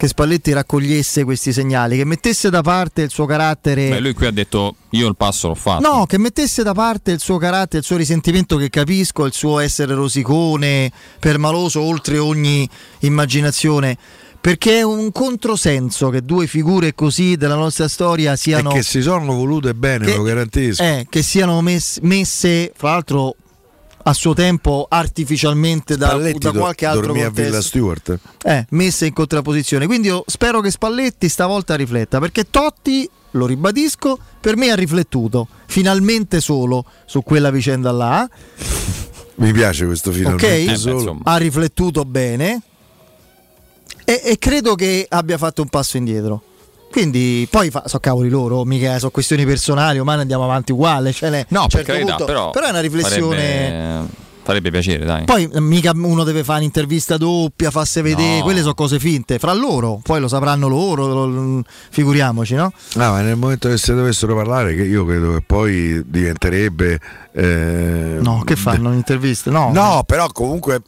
che 0.00 0.08
Spalletti 0.08 0.54
raccogliesse 0.54 1.24
questi 1.24 1.52
segnali, 1.52 1.98
che 1.98 2.06
mettesse 2.06 2.48
da 2.48 2.62
parte 2.62 3.02
il 3.02 3.10
suo 3.10 3.26
carattere. 3.26 3.90
Beh, 3.90 4.00
lui 4.00 4.14
qui 4.14 4.24
ha 4.24 4.30
detto 4.30 4.76
io 4.92 5.06
il 5.06 5.14
passo 5.14 5.48
l'ho 5.48 5.54
fatto. 5.54 5.86
No, 5.86 6.06
che 6.06 6.16
mettesse 6.16 6.62
da 6.62 6.72
parte 6.72 7.10
il 7.10 7.20
suo 7.20 7.36
carattere, 7.36 7.80
il 7.80 7.84
suo 7.84 7.98
risentimento 7.98 8.56
che 8.56 8.70
capisco, 8.70 9.26
il 9.26 9.34
suo 9.34 9.58
essere 9.58 9.92
rosicone, 9.92 10.90
permaloso 11.18 11.82
oltre 11.82 12.16
ogni 12.16 12.66
immaginazione. 13.00 13.98
Perché 14.40 14.78
è 14.78 14.82
un 14.82 15.12
controsenso 15.12 16.08
che 16.08 16.22
due 16.24 16.46
figure 16.46 16.94
così 16.94 17.36
della 17.36 17.56
nostra 17.56 17.86
storia 17.86 18.32
E 18.32 18.36
siano 18.38 18.70
che 18.72 18.82
si 18.82 19.02
sono 19.02 19.34
volute 19.34 19.74
bene, 19.74 20.06
Che- 20.06 20.16
lo 20.16 20.22
garantisco. 20.22 20.82
eh, 20.82 21.06
che 21.10 21.20
siano 21.20 21.60
mess- 21.60 21.98
messe, 22.00 22.72
fra 22.74 22.92
l'altro, 22.92 23.36
a 24.02 24.12
suo 24.14 24.34
tempo 24.34 24.86
artificialmente 24.88 25.96
da, 25.96 26.16
da 26.16 26.52
qualche 26.52 26.86
altro 26.86 27.06
dormì 27.06 27.20
a 27.22 27.26
contesto. 27.26 27.50
Villa 27.50 27.62
Stewart. 27.62 28.18
Eh, 28.44 28.66
messe 28.70 29.06
in 29.06 29.12
contrapposizione. 29.12 29.86
Quindi 29.86 30.08
io 30.08 30.24
spero 30.26 30.60
che 30.60 30.70
Spalletti 30.70 31.28
stavolta 31.28 31.74
rifletta, 31.74 32.18
perché 32.18 32.48
Totti, 32.48 33.08
lo 33.32 33.46
ribadisco, 33.46 34.18
per 34.40 34.56
me 34.56 34.70
ha 34.70 34.74
riflettuto, 34.74 35.48
finalmente 35.66 36.40
solo 36.40 36.84
su 37.04 37.22
quella 37.22 37.50
vicenda 37.50 37.92
là. 37.92 38.28
Mi 39.36 39.52
piace 39.52 39.86
questo 39.86 40.12
finalmente 40.12 40.70
Ok? 40.70 40.78
solo. 40.78 41.18
ha 41.24 41.36
riflettuto 41.38 42.04
bene 42.04 42.60
e, 44.04 44.20
e 44.24 44.38
credo 44.38 44.74
che 44.74 45.06
abbia 45.08 45.38
fatto 45.38 45.62
un 45.62 45.68
passo 45.68 45.96
indietro. 45.96 46.42
Quindi 46.90 47.46
poi 47.50 47.70
fa, 47.70 47.84
so 47.86 47.98
cavoli 48.00 48.28
loro, 48.28 48.64
mica 48.64 48.98
sono 48.98 49.10
questioni 49.10 49.44
personali, 49.46 49.98
ormai 49.98 50.18
andiamo 50.20 50.44
avanti 50.44 50.72
uguale. 50.72 51.12
Cioè, 51.12 51.30
ne- 51.30 51.46
No, 51.48 51.66
certo 51.68 51.92
carità, 51.92 52.16
punto- 52.16 52.24
però, 52.24 52.50
però 52.50 52.66
è 52.66 52.70
una 52.70 52.80
riflessione. 52.80 53.36
Farebbe, 53.36 54.06
farebbe 54.42 54.70
piacere, 54.72 55.04
dai. 55.04 55.24
Poi 55.24 55.48
eh, 55.52 55.60
mica 55.60 55.92
uno 55.94 56.24
deve 56.24 56.42
fare 56.42 56.58
un'intervista 56.58 57.16
doppia, 57.16 57.70
farsi 57.70 58.00
vedere, 58.00 58.38
No. 58.38 58.42
quelle 58.42 58.60
sono 58.62 58.74
cose 58.74 58.98
finte, 58.98 59.38
fra 59.38 59.52
loro, 59.52 60.00
poi 60.02 60.18
lo 60.18 60.26
sapranno 60.26 60.66
loro, 60.66 61.06
lo- 61.06 61.62
figuriamoci, 61.90 62.54
no? 62.54 62.72
No, 62.94 63.10
ma 63.12 63.20
nel 63.20 63.36
momento 63.36 63.68
che 63.68 63.76
se 63.76 63.94
dovessero 63.94 64.34
parlare, 64.34 64.74
che 64.74 64.82
io 64.82 65.04
credo 65.06 65.34
che 65.34 65.42
poi 65.46 66.02
diventerebbe. 66.04 66.98
eh, 67.32 68.18
No, 68.20 68.42
che 68.44 68.56
fanno 68.56 68.88
un'intervista? 68.88 69.52
No, 69.52 69.70
No, 69.72 70.02
però 70.04 70.26
comunque 70.32 70.82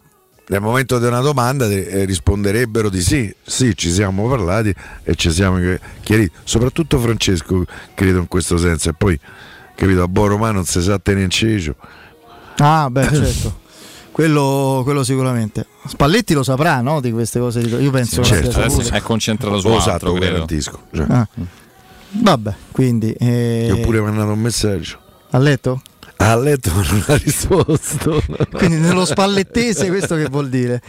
nel 0.53 0.61
momento 0.61 0.99
di 0.99 1.07
una 1.07 1.21
domanda 1.21 1.67
eh, 1.67 2.05
risponderebbero 2.05 2.91
di 2.91 3.01
sì, 3.01 3.35
sì, 3.43 3.75
ci 3.75 3.91
siamo 3.91 4.29
parlati 4.29 4.75
e 5.03 5.15
ci 5.15 5.31
siamo 5.31 5.59
chiariti. 6.03 6.31
Soprattutto 6.45 6.99
Francesco, 6.99 7.65
credo 7.95 8.19
in 8.19 8.29
questo 8.29 8.59
senso. 8.59 8.91
E 8.91 8.93
poi, 8.93 9.19
capito, 9.75 10.03
a 10.03 10.09
buon 10.09 10.29
romano 10.29 10.53
non 10.57 10.65
si 10.67 10.83
sa 10.83 10.99
tenere 10.99 11.25
in 11.25 11.31
cecio. 11.31 11.75
Ah, 12.59 12.91
beh, 12.91 13.09
certo. 13.15 13.61
Quello, 14.13 14.83
quello 14.85 15.05
sicuramente. 15.05 15.65
Spalletti 15.87 16.35
lo 16.35 16.43
saprà, 16.43 16.83
no? 16.83 17.01
Di 17.01 17.11
queste 17.13 17.39
cose. 17.41 17.61
Io 17.61 17.91
penso 17.91 18.21
che 18.21 18.27
certo. 18.29 18.59
Adesso 18.61 18.83
saputo. 18.83 18.95
è 18.95 19.01
concentrato 19.01 19.59
su 19.59 19.69
Lo 19.69 19.79
altro, 19.79 20.13
credo. 20.13 20.33
garantisco. 20.33 20.83
Cioè, 20.93 21.07
Ah. 21.09 21.27
Vabbè, 22.11 22.55
quindi. 22.73 23.11
eh, 23.13 23.71
Ti 23.73 23.81
ho 23.81 23.83
pure 23.83 24.03
mandato 24.03 24.33
un 24.33 24.39
messaggio. 24.41 24.99
Ha 25.31 25.39
letto? 25.39 25.81
Ha 26.23 26.37
letto 26.37 26.71
ma 26.73 26.83
non 26.89 27.05
ha 27.09 27.17
risposto. 27.17 28.23
Quindi 28.53 28.77
nello 28.77 29.05
spallettese 29.05 29.89
questo 29.89 30.15
che 30.15 30.27
vuol 30.27 30.49
dire? 30.49 30.81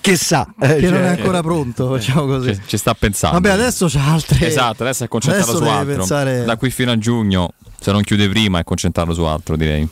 che 0.00 0.16
sa? 0.16 0.52
che 0.58 0.80
cioè, 0.80 0.90
non 0.90 1.02
è 1.04 1.06
ancora 1.06 1.40
pronto, 1.40 1.88
facciamo 1.88 2.26
così. 2.26 2.54
Ci, 2.54 2.62
ci 2.66 2.76
sta 2.76 2.94
pensando. 2.94 3.38
Vabbè, 3.40 3.54
adesso 3.54 3.86
c'ha 3.88 4.04
altre. 4.12 4.46
Esatto, 4.46 4.82
adesso 4.82 5.04
è 5.04 5.08
concentrato 5.08 5.50
Adesso 5.50 5.64
su 5.64 5.70
altro. 5.70 5.94
pensare- 5.96 6.44
Da 6.44 6.56
qui 6.56 6.70
fino 6.70 6.90
a 6.90 6.98
giugno, 6.98 7.52
se 7.78 7.92
non 7.92 8.02
chiude 8.02 8.28
prima, 8.28 8.58
è 8.58 8.64
concentrato 8.64 9.14
su 9.14 9.22
altro, 9.22 9.56
direi. 9.56 9.88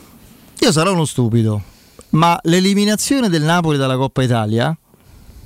Io 0.59 0.71
sarò 0.71 0.91
uno 0.91 1.05
stupido, 1.05 1.61
ma 2.09 2.37
l'eliminazione 2.43 3.29
del 3.29 3.43
Napoli 3.43 3.77
dalla 3.77 3.95
Coppa 3.95 4.23
Italia 4.23 4.75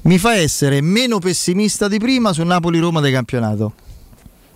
mi 0.01 0.17
fa 0.17 0.33
essere 0.35 0.81
meno 0.81 1.19
pessimista 1.19 1.87
di 1.87 1.99
prima 1.99 2.33
sul 2.33 2.45
Napoli-Roma 2.47 2.99
del 2.99 3.13
campionato. 3.13 3.73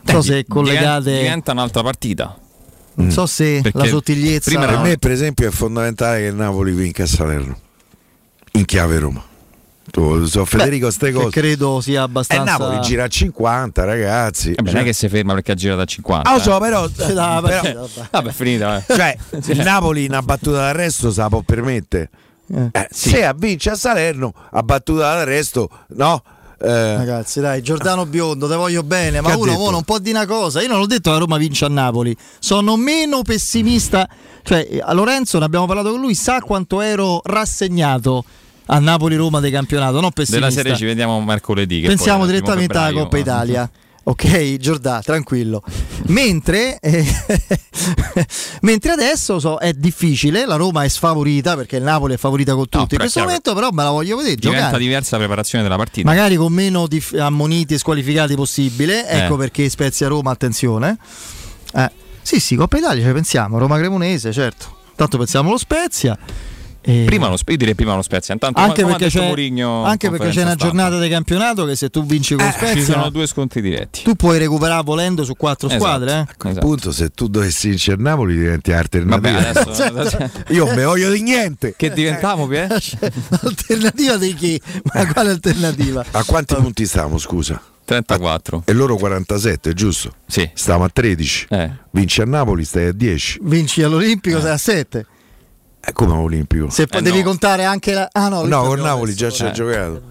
Non 0.04 0.16
so 0.16 0.22
se 0.22 0.28
Diven- 0.30 0.46
collegate. 0.48 1.18
Diventa 1.20 1.52
un'altra 1.52 1.84
partita. 1.84 2.36
Non 2.94 3.10
so 3.12 3.26
se 3.26 3.60
Perché 3.64 3.78
la 3.78 3.86
sottigliezza. 3.86 4.50
prima 4.50 4.66
Per 4.66 4.78
me, 4.80 4.98
per 4.98 5.12
esempio, 5.12 5.48
è 5.48 5.52
fondamentale 5.52 6.20
che 6.20 6.26
il 6.26 6.36
Napoli 6.36 6.72
vinca 6.74 7.04
a 7.04 7.08
Salerno 7.08 7.58
in 8.54 8.66
chiave 8.66 9.00
Roma. 9.00 9.24
Tu, 9.90 10.26
so 10.26 10.46
Federico, 10.46 10.90
ste 10.92 11.08
che 11.08 11.14
cose. 11.14 11.30
credo 11.32 11.82
sia 11.82 12.02
E 12.02 12.04
abbastanza. 12.04 12.44
Napoli 12.58 12.80
gira 12.82 13.06
a 13.06 13.08
50, 13.08 13.84
ragazzi. 13.84 14.52
Eh 14.52 14.62
beh, 14.62 14.72
non 14.72 14.82
è 14.82 14.84
che 14.86 14.94
si 14.94 15.10
ferma 15.10 15.34
perché 15.34 15.52
ha 15.52 15.56
girato 15.56 15.82
a 15.82 15.86
50. 15.86 16.30
Ah, 16.30 16.34
lo 16.36 16.40
so, 16.42 16.56
eh. 16.58 16.60
però, 16.60 16.88
Sì, 16.88 17.14
dai, 17.14 17.42
però- 17.42 17.88
vabbè, 18.12 18.30
è 18.30 18.32
finita. 18.34 18.78
eh. 18.78 18.84
cioè, 18.88 19.18
il 19.52 19.58
Napoli 19.62 20.04
in 20.06 20.12
una 20.12 20.22
battuta 20.22 20.58
d'arresto 20.58 21.12
se 21.12 21.20
la 21.22 21.30
può 21.30 21.42
permettere. 21.42 22.10
Eh, 22.54 22.88
Se 22.90 23.34
vince 23.38 23.70
a 23.72 23.76
Salerno, 23.76 24.34
a 24.52 24.62
battuta 24.64 25.14
d'arresto, 25.16 25.70
no? 25.96 26.22
Eh, 26.64 26.96
Ragazzi, 26.98 27.40
dai, 27.40 27.62
Giordano 27.62 28.06
Biondo, 28.06 28.48
te 28.48 28.56
voglio 28.56 28.84
bene, 28.84 29.20
ma 29.20 29.36
uno 29.36 29.54
mo 29.54 29.72
non 29.72 29.84
può 29.84 29.98
dire 29.98 30.18
una 30.18 30.28
cosa. 30.28 30.62
Io 30.62 30.68
non 30.68 30.80
ho 30.80 30.86
detto 30.86 31.10
che 31.10 31.12
la 31.12 31.18
Roma 31.18 31.38
vince 31.38 31.66
a 31.66 31.70
Napoli, 31.70 32.16
sono 32.40 32.78
meno 32.78 33.24
pessimista. 33.24 34.08
Cioè, 34.44 34.80
a 34.82 34.94
Lorenzo 34.94 35.40
ne 35.40 35.46
abbiamo 35.46 35.66
parlato 35.66 35.92
con 35.92 36.00
lui, 36.00 36.14
sa 36.14 36.40
quanto 36.42 36.82
ero 36.82 37.22
rassegnato 37.24 38.24
a 38.68 38.80
Napoli-Roma 38.80 39.40
del 39.40 39.52
campionato, 39.52 40.00
non 40.00 40.12
pessimista. 40.12 40.48
Della 40.48 40.62
serie 40.62 40.78
ci 40.78 40.86
vediamo 40.86 41.20
mercoledì. 41.22 41.82
Pensiamo 41.82 42.26
direttamente 42.26 42.78
alla 42.78 42.92
Coppa 42.92 43.18
Italia. 43.18 43.70
Ok, 44.04 44.58
Giordà, 44.58 45.00
tranquillo. 45.04 45.62
Mentre, 46.08 46.80
eh, 46.80 47.06
mentre 48.62 48.92
adesso 48.92 49.40
so, 49.40 49.58
è 49.58 49.74
difficile, 49.74 50.46
la 50.46 50.56
Roma 50.56 50.84
è 50.84 50.88
sfavorita 50.88 51.56
perché 51.56 51.78
il 51.78 51.84
Napoli 51.84 52.16
è 52.16 52.18
favorita 52.18 52.54
con 52.54 52.64
tutti. 52.64 52.78
No, 52.78 52.88
In 52.90 52.98
questo 52.98 53.20
chiaro 53.20 53.28
momento 53.28 53.54
però 53.54 53.70
me 53.72 53.84
la 53.84 53.92
voglio 53.92 54.18
vedere 54.18 54.36
Diventa 54.36 54.64
giocare. 54.66 54.84
diversa 54.84 55.12
la 55.12 55.18
preparazione 55.24 55.64
della 55.64 55.76
partita. 55.78 56.08
Magari 56.10 56.36
con 56.36 56.52
meno 56.52 56.88
dif- 56.88 57.14
ammoniti 57.18 57.76
e 57.76 57.78
squalificati 57.78 58.34
possibile. 58.36 59.08
Ecco 59.08 59.36
Eh. 59.36 59.38
perché 59.38 59.70
Spezia 59.70 60.08
Roma, 60.08 60.32
attenzione. 60.32 60.98
Eh, 61.74 61.92
sì, 62.24 62.40
sì, 62.40 62.56
Coppa 62.56 62.78
Italia 62.78 63.06
ci 63.06 63.12
pensiamo, 63.14 63.60
Roma 63.60 63.78
Cremonese, 63.78 64.32
certo. 64.34 64.78
Tanto 64.96 65.18
pensiamo 65.18 65.50
allo 65.50 65.58
Spezia. 65.60 66.18
E- 66.84 67.04
Prima 67.06 67.28
lo, 67.28 67.38
io 67.46 67.58
direi 67.58 67.76
prima 67.76 67.96
lo 67.96 68.02
Spezia. 68.02 68.34
Intanto, 68.34 68.60
anche 68.60 68.82
come 68.82 68.96
perché, 68.96 69.06
detto 69.10 69.20
c'è, 69.20 69.28
Mourinho, 69.28 69.84
anche 69.84 70.10
perché 70.10 70.30
c'è 70.30 70.42
una 70.42 70.54
stampa. 70.54 70.66
giornata 70.66 71.00
di 71.00 71.10
campionato 71.10 71.66
che 71.66 71.76
se 71.76 71.90
tu 71.90 72.04
vinci 72.06 72.36
con 72.36 72.46
Eh, 72.48 72.52
Ci 72.52 72.58
Spezia 72.58 72.94
sono 72.94 73.10
due 73.10 73.28
scontri 73.28 73.62
diretti. 73.62 74.02
tu 74.04 74.16
puoi 74.16 74.40
recuperare 74.40 74.82
volendo 74.84 75.24
su 75.24 75.36
quattro 75.36 75.68
Esatto. 75.68 75.84
squadre. 75.84 76.12
Eh? 76.12 76.16
a 76.18 76.28
quel 76.38 76.58
punto, 76.58 76.92
se 76.92 77.10
tu 77.10 77.28
dovessi 77.28 77.70
vincere 77.70 78.02
Napoli, 78.02 78.36
diventi 78.36 78.72
alternativa. 78.72 79.40
Vabbè, 79.42 79.60
adesso, 79.60 79.74
Certo. 80.10 80.54
Io 80.54 80.66
non 80.66 80.76
me 80.76 80.84
voglio 80.86 81.12
di 81.12 81.22
niente. 81.22 81.74
che 81.78 81.92
diventiamo, 81.92 82.48
Pie? 82.48 82.68
Alternativa 83.42 84.18
di 84.18 84.34
chi? 84.34 84.62
Ma 84.94 85.06
quale 85.14 85.30
alternativa? 85.32 86.04
A 86.12 86.24
quanti 86.24 86.56
punti 86.56 86.86
stiamo, 86.86 87.18
scusa? 87.18 87.62
34. 87.86 88.64
E 88.66 88.74
loro 88.74 88.96
47, 88.96 89.74
giusto? 89.74 90.14
Sì. 90.26 90.50
Stiamo 90.54 90.84
a 90.86 90.90
13. 90.90 91.48
Eh. 91.50 91.72
Vinci 91.92 92.22
a 92.22 92.26
Napoli, 92.26 92.64
stai 92.64 92.86
a 92.88 92.92
10. 92.94 93.40
Vinci 93.44 93.84
all'Olimpico, 93.84 94.40
sei 94.40 94.52
a 94.52 94.58
7. 94.58 95.06
È 95.84 95.92
come 95.94 96.14
olimpico. 96.14 96.70
Se 96.70 96.86
poi 96.88 97.00
Eh, 97.00 97.04
devi 97.04 97.18
no. 97.20 97.24
contare 97.26 97.64
anche 97.66 97.94
la. 97.94 98.08
Ah 98.12 98.30
no, 98.30 98.44
No, 98.46 98.64
con 98.64 98.80
Napoli 98.80 99.14
già 99.16 99.30
ci 99.32 99.44
ha 99.44 99.50
Eh. 99.50 99.52
giocato. 99.52 100.02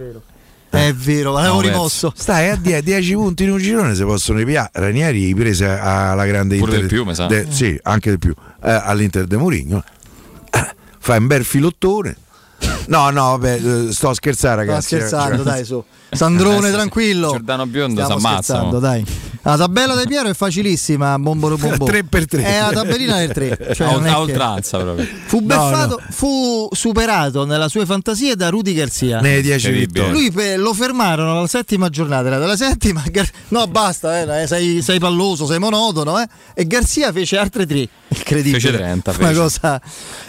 È 0.69 0.93
vero, 0.95 1.33
l'avevo 1.33 1.55
No, 1.55 1.61
rimosso. 1.61 2.13
Stai 2.15 2.49
a 2.51 2.57
10, 2.57 2.83
10 2.83 3.15
punti 3.15 3.45
in 3.45 3.51
un 3.53 3.59
girone 3.59 3.95
se 3.95 4.05
possono 4.05 4.39
ripiare. 4.39 4.71
Ranieri 4.73 5.25
hai 5.25 5.35
prese 5.35 5.67
alla 5.69 6.27
grande 6.27 6.57
Pure 6.59 6.75
Inter. 6.75 6.89
più, 6.89 7.05
mi 7.05 7.15
sa. 7.15 7.27
de- 7.27 7.47
sì, 7.51 7.79
anche 7.83 8.11
di 8.11 8.19
più. 8.19 8.35
Eh, 8.63 8.71
all'Inter 8.71 9.27
de 9.27 9.37
Mourinho. 9.37 9.83
Eh, 10.53 10.75
fai 10.99 11.19
un 11.19 11.27
bel 11.29 11.45
filottone. 11.45 12.17
No, 12.89 13.09
no, 13.11 13.37
vabbè, 13.39 13.61
eh, 13.89 13.93
sto 13.93 14.09
a 14.11 14.15
scherzare, 14.15 14.63
Sto 14.63 14.71
ragazzi. 14.71 14.95
eh, 14.97 14.99
scherzando, 14.99 15.37
cioè- 15.37 15.45
dai, 15.55 15.65
su. 15.65 15.83
Sandrone, 16.11 16.69
Eh, 16.69 16.73
tranquillo. 16.73 17.31
Giordano 17.31 17.67
Biondo 17.67 18.03
Stiamo 18.03 18.21
si 18.21 18.27
ammazza, 18.27 18.63
dai. 18.81 19.07
La 19.43 19.57
tabella 19.57 19.97
di 19.97 20.07
Piero 20.07 20.29
è 20.29 20.35
facilissima, 20.35 21.19
bomboro 21.19 21.57
bombò. 21.57 21.87
3 21.87 22.05
per 22.05 22.27
3. 22.27 22.45
È 22.45 22.61
la 22.61 22.71
tabellina 22.73 23.17
del 23.19 23.33
3. 23.33 23.73
Cioè 23.75 23.87
a, 23.89 23.93
non 23.93 24.07
è 24.07 24.11
a 24.11 24.13
che- 24.13 24.19
oltranza 24.19 24.79
proprio. 24.79 25.07
Fu 25.25 25.41
beffato, 25.41 25.99
fu 26.11 26.69
superato 26.73 27.47
nella 27.47 27.69
sue 27.69 27.87
fantasie 27.87 28.37
da 28.37 28.51
Rudy 28.51 28.75
Garzia. 28.75 29.21
Nelle 29.21 29.41
10 29.41 29.71
vittorie. 29.71 30.11
Lui 30.11 30.31
pe- 30.31 30.57
lo 30.57 30.75
fermarono 30.75 31.39
alla 31.39 31.47
settima 31.47 31.89
giornata, 31.89 32.27
era 32.27 32.39
della 32.39 32.57
settima. 32.57 33.03
Gar- 33.11 33.31
no, 33.49 33.67
basta, 33.67 34.41
eh, 34.43 34.47
sei, 34.47 34.83
sei 34.83 34.99
palloso, 34.99 35.47
sei 35.47 35.59
monotono. 35.59 36.21
Eh? 36.21 36.27
E 36.55 36.67
Garzia 36.67 37.11
fece 37.11 37.39
altre 37.39 37.65
tre. 37.67 37.89
Incredibile. 38.09 38.61
Fece 38.61 38.73
30, 38.77 39.11
Una 39.19 39.29
fece. 39.29 39.41
cosa 39.41 39.81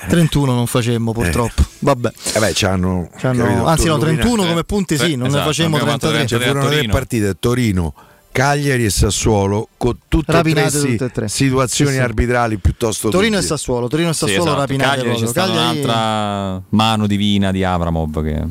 31 0.07 0.53
non 0.53 0.68
facemmo 0.68 1.12
purtroppo. 1.12 1.64
Vabbè. 1.80 2.12
Eh 2.34 2.39
beh, 2.39 2.51
c'hanno, 2.53 3.09
C'hanno- 3.18 3.66
anzi, 3.66 3.88
no, 3.88 3.93
tutto 3.95 4.05
31 4.05 4.30
rovinato. 4.30 4.49
come 4.51 4.64
punti 4.64 4.97
sì, 4.97 5.16
non 5.16 5.24
ne 5.24 5.28
esatto, 5.28 5.43
facemmo 5.47 5.76
abbiamo 5.76 5.91
fatto 5.91 6.07
33. 6.12 6.38
Ci 6.39 6.43
furono 6.45 6.70
tre 6.70 6.88
partite 6.88 7.36
Torino, 7.39 7.93
Cagliari 8.32 8.86
e 8.86 8.89
Sassuolo 8.89 9.67
con 9.77 9.97
tutte 10.07 10.32
e 10.32 10.36
Rapinate 10.36 10.69
tre, 10.69 10.79
sì, 10.79 10.88
tutte 10.91 11.05
e 11.05 11.11
tre. 11.11 11.27
situazioni 11.27 11.91
Sì, 11.91 11.97
sì. 11.97 12.01
arbitrali 12.03 12.57
piuttosto 12.57 13.09
Torino 13.09 13.36
e 13.36 13.38
tristi. 13.39 13.55
Sassuolo, 13.57 13.88
Torino 13.88 14.09
e 14.09 14.13
Sì, 14.13 14.19
Sassuolo 14.19 14.43
esatto. 14.43 14.59
rapinate 14.59 14.97
Cagliari 15.01 15.19
proprio. 15.19 15.32
Cagliari- 15.43 15.79
un'altra 15.79 16.61
mano 16.69 17.07
divina 17.07 17.51
di 17.51 17.63
Avramov 17.63 18.23
che 18.23 18.43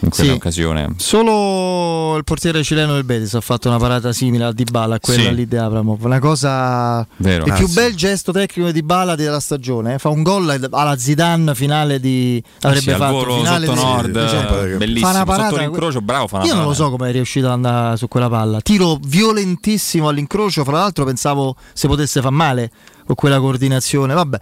in 0.00 0.08
quella 0.10 0.38
Sì. 0.50 0.86
Solo 0.96 2.16
il 2.16 2.24
portiere 2.24 2.62
cileno 2.62 2.94
del 2.94 3.04
Betis 3.04 3.34
ha 3.34 3.40
fatto 3.40 3.68
una 3.68 3.78
parata 3.78 4.12
simile 4.12 4.44
a 4.44 4.52
Dybala, 4.52 4.94
a 4.96 5.00
quella 5.00 5.24
Sì. 5.28 5.34
lì 5.34 5.46
di 5.48 5.56
Abramov. 5.56 6.02
Una 6.04 6.18
cosa. 6.18 7.06
Vero. 7.16 7.44
Il 7.46 7.52
Ah, 7.52 7.54
più 7.56 7.66
sì. 7.66 7.74
bel 7.74 7.94
gesto 7.94 8.32
tecnico 8.32 8.68
di 8.70 8.80
Dybala 8.80 9.14
della 9.14 9.40
stagione. 9.40 9.94
eh. 9.94 9.98
Fa 9.98 10.08
un 10.08 10.22
gol 10.22 10.68
alla 10.70 10.96
Zidane 10.96 11.54
finale 11.54 12.00
di. 12.00 12.42
Avrebbe 12.62 12.78
Ah, 12.78 12.82
sì, 12.82 12.90
al 12.90 12.96
fatto 12.98 13.12
volo 13.12 13.36
finale 13.36 13.66
sotto 13.66 13.78
di- 13.78 13.84
nord, 13.84 14.10
di- 14.10 14.72
eh, 14.72 14.76
bellissimo. 14.76 15.06
Fa 15.10 15.14
una 15.16 15.24
parata- 15.24 15.48
Sotto 15.50 15.60
l'incrocio, 15.60 16.00
bravo, 16.00 16.26
fa 16.28 16.36
una 16.36 16.46
Io 16.46 16.54
non 16.54 16.64
lo 16.64 16.74
so 16.74 16.90
come 16.90 17.08
è 17.08 17.12
riuscito 17.12 17.46
ad 17.46 17.52
andare 17.52 17.96
su 17.96 18.08
quella 18.08 18.28
palla. 18.28 18.60
Tiro 18.60 18.98
violentissimo 19.02 20.08
all'incrocio. 20.08 20.64
Fra 20.64 20.78
l'altro, 20.78 21.04
pensavo 21.04 21.56
se 21.72 21.88
potesse 21.88 22.20
far 22.20 22.32
male 22.32 22.70
con 23.06 23.14
quella 23.14 23.38
coordinazione. 23.38 24.14
Vabbè. 24.14 24.38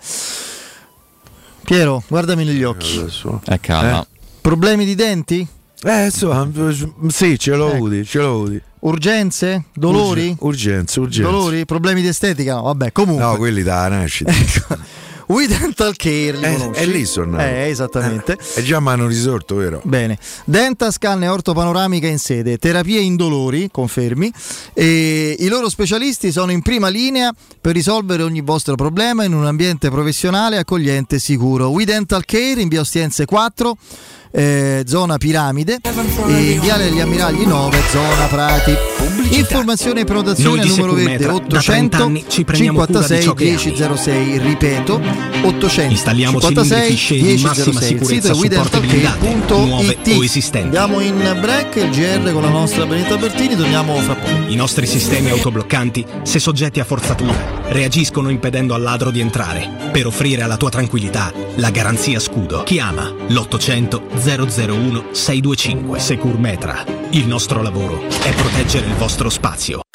Piero, 1.65 2.03
guardami 2.09 2.45
negli 2.45 2.63
occhi. 2.65 3.05
È 3.45 3.61
calma. 3.61 4.07
Problemi 4.49 4.87
di 4.87 4.95
denti? 4.95 5.47
Eh, 5.83 6.05
insomma, 6.07 6.51
sì, 7.09 7.39
ce 7.39 7.55
l'ho 7.55 7.67
Ecco. 7.67 7.75
avuti, 7.77 8.05
ce 8.07 8.19
l'ho 8.19 8.31
avuti. 8.33 8.63
Urgenze? 8.79 9.65
Dolori? 9.75 10.35
Urgenze, 10.39 11.01
urgenze. 11.01 11.31
Dolori? 11.31 11.67
Problemi 11.67 12.01
di 12.01 12.07
estetica? 12.07 12.55
No, 12.55 12.63
vabbè, 12.63 12.91
comunque. 12.93 13.23
No, 13.27 13.37
quelli 13.37 13.63
da 13.63 13.89
nascita. 13.89 14.33
We 15.29 15.47
Dental 15.47 15.95
Care 15.97 16.41
Eh, 16.41 16.71
è 16.71 16.87
lì 16.87 17.05
sono. 17.05 17.39
Eh, 17.39 17.69
esattamente. 17.69 18.39
E 18.55 18.63
già 18.63 18.81
mi 18.81 18.89
hanno 18.89 19.07
risorto, 19.07 19.57
vero? 19.57 19.83
Bene, 19.85 20.17
Dentascan 20.47 21.23
e 21.23 21.29
ortopanoramica 21.29 22.07
in 22.07 22.19
sede, 22.19 22.57
terapie 22.57 23.01
indolori, 23.01 23.69
confermi. 23.71 24.33
E 24.73 25.37
I 25.39 25.49
loro 25.49 25.69
specialisti 25.69 26.33
sono 26.33 26.53
in 26.53 26.63
prima 26.63 26.89
linea 26.89 27.31
per 27.61 27.75
risolvere 27.75 28.23
ogni 28.23 28.41
vostro 28.41 28.77
problema 28.77 29.25
in 29.25 29.35
un 29.35 29.45
ambiente 29.45 29.91
professionale, 29.91 30.57
accogliente 30.57 31.17
e 31.17 31.19
sicuro. 31.19 31.69
We 31.69 31.85
Dental 31.85 32.25
Care 32.25 32.63
in 32.63 32.69
via 32.69 32.81
Ostiense 32.81 33.27
4, 33.27 33.77
eh, 34.31 34.83
zona 34.87 35.19
Piramide, 35.19 35.81
e 36.29 36.59
viale 36.61 36.85
degli 36.85 37.01
Ammiragli 37.01 37.45
9, 37.45 37.79
zona 37.91 38.27
Prati. 38.27 38.98
Informazioni 39.31 40.01
e 40.01 40.05
prenotazione 40.05 40.63
di 40.63 40.69
numero 40.69 40.93
verde 40.93 41.25
Securmetra 41.25 41.47
da 41.47 41.61
30 41.61 41.97
800 41.97 42.03
anni 42.03 42.25
ci 42.29 42.45
prendiamo 42.45 42.85
cura 42.85 42.99
di 42.99 43.05
56 43.05 43.23
ciò 43.23 43.35
che 43.35 43.49
ami. 43.49 43.65
1006, 43.65 44.39
ripeto 44.39 45.01
800 45.43 45.93
Installiamo 45.93 46.41
56 46.41 46.97
cilindri 46.97 46.97
fisce 46.97 47.15
di 47.15 47.43
massima 47.43 47.81
1006. 47.81 47.93
Il 47.93 47.99
sito 47.99 48.05
sicurezza 48.05 48.31
è 48.31 48.35
su 48.35 48.49
porte 48.49 48.81
blindate, 48.81 49.29
nuove 49.29 49.87
widentalcare.it. 49.89 50.17
o 50.17 50.25
esistenti. 50.25 50.77
Andiamo 50.77 51.01
in 51.01 51.39
break, 51.41 51.77
il 51.77 51.91
GR 51.91 52.33
con 52.33 52.43
la 52.43 52.49
nostra 52.49 52.87
Benetta 52.87 53.17
Bertini, 53.17 53.57
torniamo 53.57 53.97
fra 53.97 54.15
poco. 54.15 54.37
I 54.49 54.55
nostri 54.55 54.87
sistemi 54.87 55.31
autobloccanti, 55.31 56.05
se 56.23 56.39
soggetti 56.39 56.81
a 56.81 56.85
forzatura, 56.85 57.63
reagiscono 57.69 58.31
impedendo 58.31 58.75
al 58.75 58.83
ladro 58.83 59.11
di 59.11 59.21
entrare. 59.21 59.91
Per 59.93 60.07
offrire 60.07 60.43
alla 60.43 60.57
tua 60.57 60.71
tranquillità 60.71 61.33
la 61.57 61.71
garanzia 61.71 62.21
scudo. 62.21 62.63
Chiama 62.65 63.13
l'800 63.29 64.01
001 64.69 65.05
625 65.13 65.99
Securmetra. 65.99 66.85
Il 67.11 67.27
nostro 67.27 67.63
lavoro 67.63 68.03
è 68.23 68.33
proteggere 68.33 68.87
il 68.87 68.93
vostro 68.99 69.31
spazio. 69.31 69.88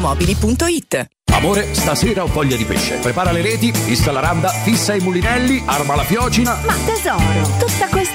valentinoautomobili.it. 0.00 1.08
Amore, 1.32 1.74
stasera 1.74 2.22
ho 2.22 2.26
voglia 2.26 2.56
di 2.56 2.64
pesce. 2.64 2.96
Prepara 2.96 3.30
le 3.30 3.40
reti, 3.40 3.72
fissa 3.72 4.10
la 4.10 4.20
randa, 4.20 4.48
fissa 4.48 4.94
i 4.94 5.00
mulinelli, 5.00 5.62
arma 5.64 5.94
la 5.94 6.02
fiocina. 6.02 6.58
Ma 6.66 6.74
tesoro, 6.84 7.56
tutta 7.58 7.86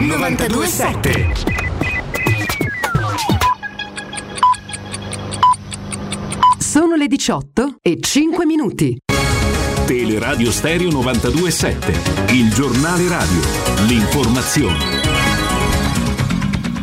927 0.00 1.32
Sono 6.58 6.94
le 6.94 7.06
18 7.06 7.76
e 7.82 7.98
5 8.00 8.46
minuti. 8.46 8.96
Teleradio 9.84 10.50
Stereo 10.50 10.90
927, 10.90 12.32
il 12.32 12.50
giornale 12.54 13.08
radio, 13.08 13.40
l'informazione. 13.86 15.09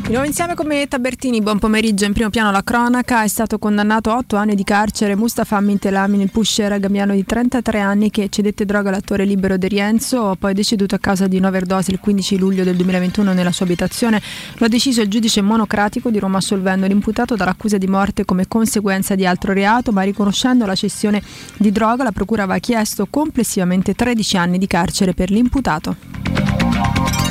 Di 0.08 0.14
nuovo 0.14 0.26
insieme 0.26 0.56
con 0.56 0.68
me 0.68 0.88
Tabertini, 0.88 1.42
buon 1.42 1.60
pomeriggio. 1.60 2.06
In 2.06 2.14
primo 2.14 2.30
piano 2.30 2.50
la 2.50 2.64
cronaca 2.64 3.24
è 3.24 3.28
stato 3.28 3.60
condannato 3.60 4.10
a 4.10 4.16
8 4.16 4.38
anni 4.38 4.56
di 4.56 4.64
carcere 4.64 5.18
Mustafa 5.18 5.60
Mintelami, 5.60 6.22
il 6.22 6.32
pusher 6.32 6.80
gamiano 6.80 7.14
di 7.14 7.26
33 7.26 7.82
anni 7.82 8.10
che 8.10 8.30
cedette 8.30 8.64
droga 8.64 8.88
all'attore 8.88 9.26
libero 9.26 9.58
De 9.58 9.68
Rienzo, 9.68 10.38
poi 10.40 10.54
deceduto 10.54 10.96
a 10.96 11.00
causa 11.00 11.28
di 11.28 11.36
un'overdose 11.36 11.92
il 11.92 12.00
15 12.00 12.38
luglio 12.38 12.64
del 12.64 12.78
2021 12.78 13.34
nella 13.34 13.52
sua 13.52 13.66
abitazione. 13.66 14.22
Lo 14.60 14.68
ha 14.68 14.70
deciso 14.70 15.02
il 15.02 15.10
giudice 15.10 15.42
monocratico 15.42 16.10
di 16.10 16.20
Roma 16.20 16.38
assolvendo 16.38 16.88
l'imputato 16.88 17.36
dall'accusa 17.36 17.78
di 17.78 17.88
morte 17.88 18.24
come 18.24 18.48
conseguenza 18.48 19.14
di 19.14 19.26
altro 19.26 19.52
reato, 19.52 19.92
ma 19.92 20.04
riconoscendo 20.04 20.66
la 20.66 20.76
cessione 20.76 21.22
di 21.58 21.70
droga 21.74 22.04
la 22.04 22.14
procura 22.14 22.44
aveva 22.44 22.60
chiesto 22.60 23.08
complessivamente 23.10 23.94
13 23.94 24.38
anni 24.38 24.58
di 24.58 24.68
carcere 24.68 25.14
per 25.14 25.32
l'imputato. 25.32 27.27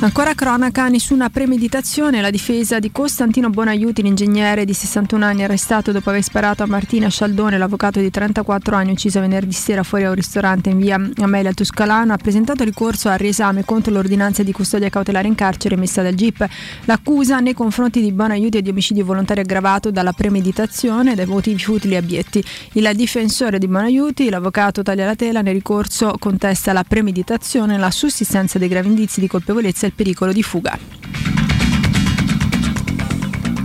Ancora 0.00 0.32
cronaca, 0.32 0.86
nessuna 0.86 1.28
premeditazione. 1.28 2.20
La 2.20 2.30
difesa 2.30 2.78
di 2.78 2.92
Costantino 2.92 3.50
Bonaiuti, 3.50 4.00
l'ingegnere 4.00 4.64
di 4.64 4.72
61 4.72 5.24
anni 5.24 5.42
arrestato 5.42 5.90
dopo 5.90 6.10
aver 6.10 6.22
sparato 6.22 6.62
a 6.62 6.66
Martina 6.66 7.08
Scialdone, 7.08 7.58
l'avvocato 7.58 7.98
di 7.98 8.08
34 8.08 8.76
anni 8.76 8.92
uccisa 8.92 9.18
venerdì 9.18 9.50
sera 9.50 9.82
fuori 9.82 10.04
a 10.04 10.10
un 10.10 10.14
ristorante 10.14 10.70
in 10.70 10.78
via 10.78 10.94
Amelia 11.16 11.52
Tuscalano, 11.52 12.12
ha 12.12 12.16
presentato 12.16 12.62
ricorso 12.62 13.08
al 13.08 13.18
riesame 13.18 13.64
contro 13.64 13.92
l'ordinanza 13.92 14.44
di 14.44 14.52
custodia 14.52 14.88
cautelare 14.88 15.26
in 15.26 15.34
carcere 15.34 15.74
emessa 15.74 16.00
dal 16.00 16.14
GIP. 16.14 16.46
L'accusa 16.84 17.40
nei 17.40 17.54
confronti 17.54 18.00
di 18.00 18.12
Bonaiuti 18.12 18.58
è 18.58 18.62
di 18.62 18.70
omicidio 18.70 19.04
volontario 19.04 19.42
aggravato 19.42 19.90
dalla 19.90 20.12
premeditazione 20.12 21.12
e 21.12 21.14
dai 21.16 21.26
motivi 21.26 21.60
futili 21.60 21.94
e 21.94 21.96
abietti. 21.96 22.44
Il 22.74 22.88
difensore 22.94 23.58
di 23.58 23.66
Bonaiuti, 23.66 24.30
l'avvocato 24.30 24.80
Taglialatela, 24.80 25.42
nel 25.42 25.54
ricorso 25.54 26.14
contesta 26.20 26.72
la 26.72 26.84
premeditazione 26.84 27.74
e 27.74 27.78
la 27.78 27.90
sussistenza 27.90 28.60
dei 28.60 28.68
gravi 28.68 28.86
indizi 28.86 29.18
di 29.18 29.26
colpevolezza 29.26 29.86
il 29.88 29.94
pericolo 29.94 30.32
di 30.32 30.42
fuga. 30.42 30.78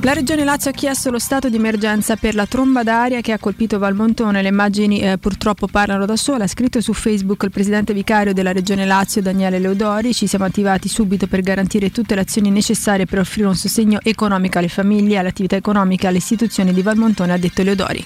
La 0.03 0.11
Regione 0.11 0.43
Lazio 0.43 0.69
ha 0.69 0.73
chiesto 0.73 1.09
lo 1.11 1.17
stato 1.17 1.47
di 1.47 1.55
emergenza 1.55 2.17
per 2.17 2.35
la 2.35 2.45
tromba 2.45 2.83
d'aria 2.83 3.21
che 3.21 3.31
ha 3.31 3.39
colpito 3.39 3.79
Valmontone. 3.79 4.41
Le 4.41 4.49
immagini 4.49 4.99
eh, 4.99 5.17
purtroppo 5.17 5.67
parlano 5.67 6.05
da 6.05 6.17
sola. 6.17 6.43
Ha 6.43 6.47
scritto 6.47 6.81
su 6.81 6.91
Facebook 6.91 7.43
il 7.43 7.51
presidente 7.51 7.93
vicario 7.93 8.33
della 8.33 8.51
Regione 8.51 8.85
Lazio, 8.85 9.21
Daniele 9.21 9.59
Leodori. 9.59 10.13
Ci 10.13 10.27
siamo 10.27 10.43
attivati 10.43 10.89
subito 10.89 11.27
per 11.27 11.39
garantire 11.39 11.89
tutte 11.89 12.15
le 12.15 12.21
azioni 12.21 12.51
necessarie 12.51 13.05
per 13.05 13.19
offrire 13.19 13.47
un 13.47 13.55
sostegno 13.55 13.99
economico 14.03 14.57
alle 14.57 14.67
famiglie, 14.67 15.19
alle 15.19 15.29
attività 15.29 15.55
economiche 15.55 16.03
e 16.03 16.09
alle 16.09 16.17
istituzioni 16.17 16.73
di 16.73 16.81
Valmontone, 16.81 17.31
ha 17.31 17.37
detto 17.37 17.63
Leodori. 17.63 18.05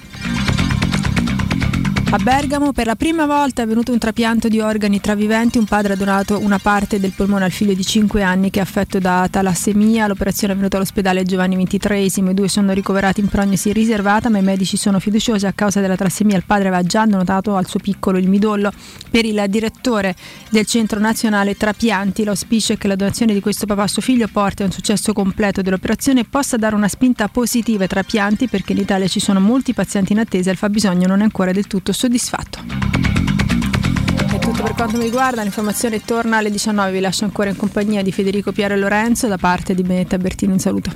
A 2.10 2.16
Bergamo 2.16 2.72
per 2.72 2.86
la 2.86 2.96
prima 2.96 3.26
volta 3.26 3.60
è 3.60 3.64
avvenuto 3.66 3.92
un 3.92 3.98
trapianto 3.98 4.48
di 4.48 4.60
organi 4.60 4.98
tra 4.98 5.14
viventi, 5.14 5.58
un 5.58 5.66
padre 5.66 5.92
ha 5.92 5.96
donato 5.96 6.38
una 6.42 6.58
parte 6.58 6.98
del 6.98 7.12
polmone 7.14 7.44
al 7.44 7.50
figlio 7.50 7.74
di 7.74 7.84
5 7.84 8.22
anni 8.22 8.48
che 8.48 8.60
è 8.60 8.62
affetto 8.62 8.98
da 8.98 9.28
talassemia, 9.30 10.06
l'operazione 10.06 10.54
è 10.54 10.56
avvenuta 10.56 10.78
all'ospedale 10.78 11.22
Giovanni 11.24 11.62
XXIII, 11.62 12.30
i 12.30 12.34
due 12.34 12.48
sono 12.48 12.72
ricoverati 12.72 13.20
in 13.20 13.28
prognosi 13.28 13.74
riservata 13.74 14.30
ma 14.30 14.38
i 14.38 14.42
medici 14.42 14.78
sono 14.78 15.00
fiduciosi. 15.00 15.44
A 15.44 15.52
causa 15.52 15.82
della 15.82 15.96
talassemia 15.96 16.38
il 16.38 16.44
padre 16.46 16.68
aveva 16.68 16.82
già 16.82 17.04
donato 17.04 17.56
al 17.56 17.66
suo 17.66 17.78
piccolo 17.78 18.16
il 18.16 18.26
midollo. 18.26 18.72
Per 19.10 19.26
il 19.26 19.44
direttore 19.50 20.16
del 20.48 20.64
Centro 20.64 20.98
Nazionale 21.00 21.58
Trapianti 21.58 22.24
l'auspicio 22.24 22.72
è 22.72 22.78
che 22.78 22.88
la 22.88 22.96
donazione 22.96 23.34
di 23.34 23.40
questo 23.40 23.66
papà 23.66 23.82
a 23.82 23.86
suo 23.86 24.00
figlio 24.00 24.28
porti 24.32 24.62
a 24.62 24.64
un 24.64 24.72
successo 24.72 25.12
completo 25.12 25.60
dell'operazione 25.60 26.20
e 26.20 26.24
possa 26.24 26.56
dare 26.56 26.74
una 26.74 26.88
spinta 26.88 27.28
positiva 27.28 27.82
ai 27.82 27.88
trapianti 27.88 28.48
perché 28.48 28.72
in 28.72 28.78
Italia 28.78 29.08
ci 29.08 29.20
sono 29.20 29.40
molti 29.40 29.74
pazienti 29.74 30.12
in 30.12 30.20
attesa 30.20 30.48
e 30.48 30.52
il 30.52 30.58
fabbisogno 30.58 31.06
non 31.06 31.20
è 31.20 31.24
ancora 31.24 31.52
del 31.52 31.66
tutto 31.66 31.96
soddisfatto. 31.98 32.60
È 34.30 34.38
tutto 34.38 34.62
per 34.62 34.74
quanto 34.74 34.98
mi 34.98 35.02
riguarda, 35.02 35.42
l'informazione 35.42 36.04
torna 36.04 36.36
alle 36.36 36.50
19, 36.50 36.92
vi 36.92 37.00
lascio 37.00 37.24
ancora 37.24 37.50
in 37.50 37.56
compagnia 37.56 38.02
di 38.02 38.12
Federico 38.12 38.52
Piero 38.52 38.76
Lorenzo 38.76 39.26
da 39.26 39.36
parte 39.36 39.74
di 39.74 39.82
Benetta 39.82 40.16
Bertini, 40.16 40.52
un 40.52 40.60
saluto. 40.60 40.92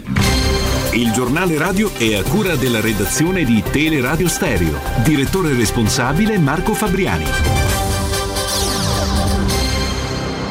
Il 0.92 1.10
giornale 1.10 1.58
radio 1.58 1.92
è 1.94 2.14
a 2.14 2.22
cura 2.22 2.54
della 2.54 2.80
redazione 2.80 3.44
di 3.44 3.62
Teleradio 3.68 4.28
Stereo. 4.28 4.78
Direttore 5.02 5.54
responsabile 5.54 6.38
Marco 6.38 6.72
Fabriani. 6.72 7.24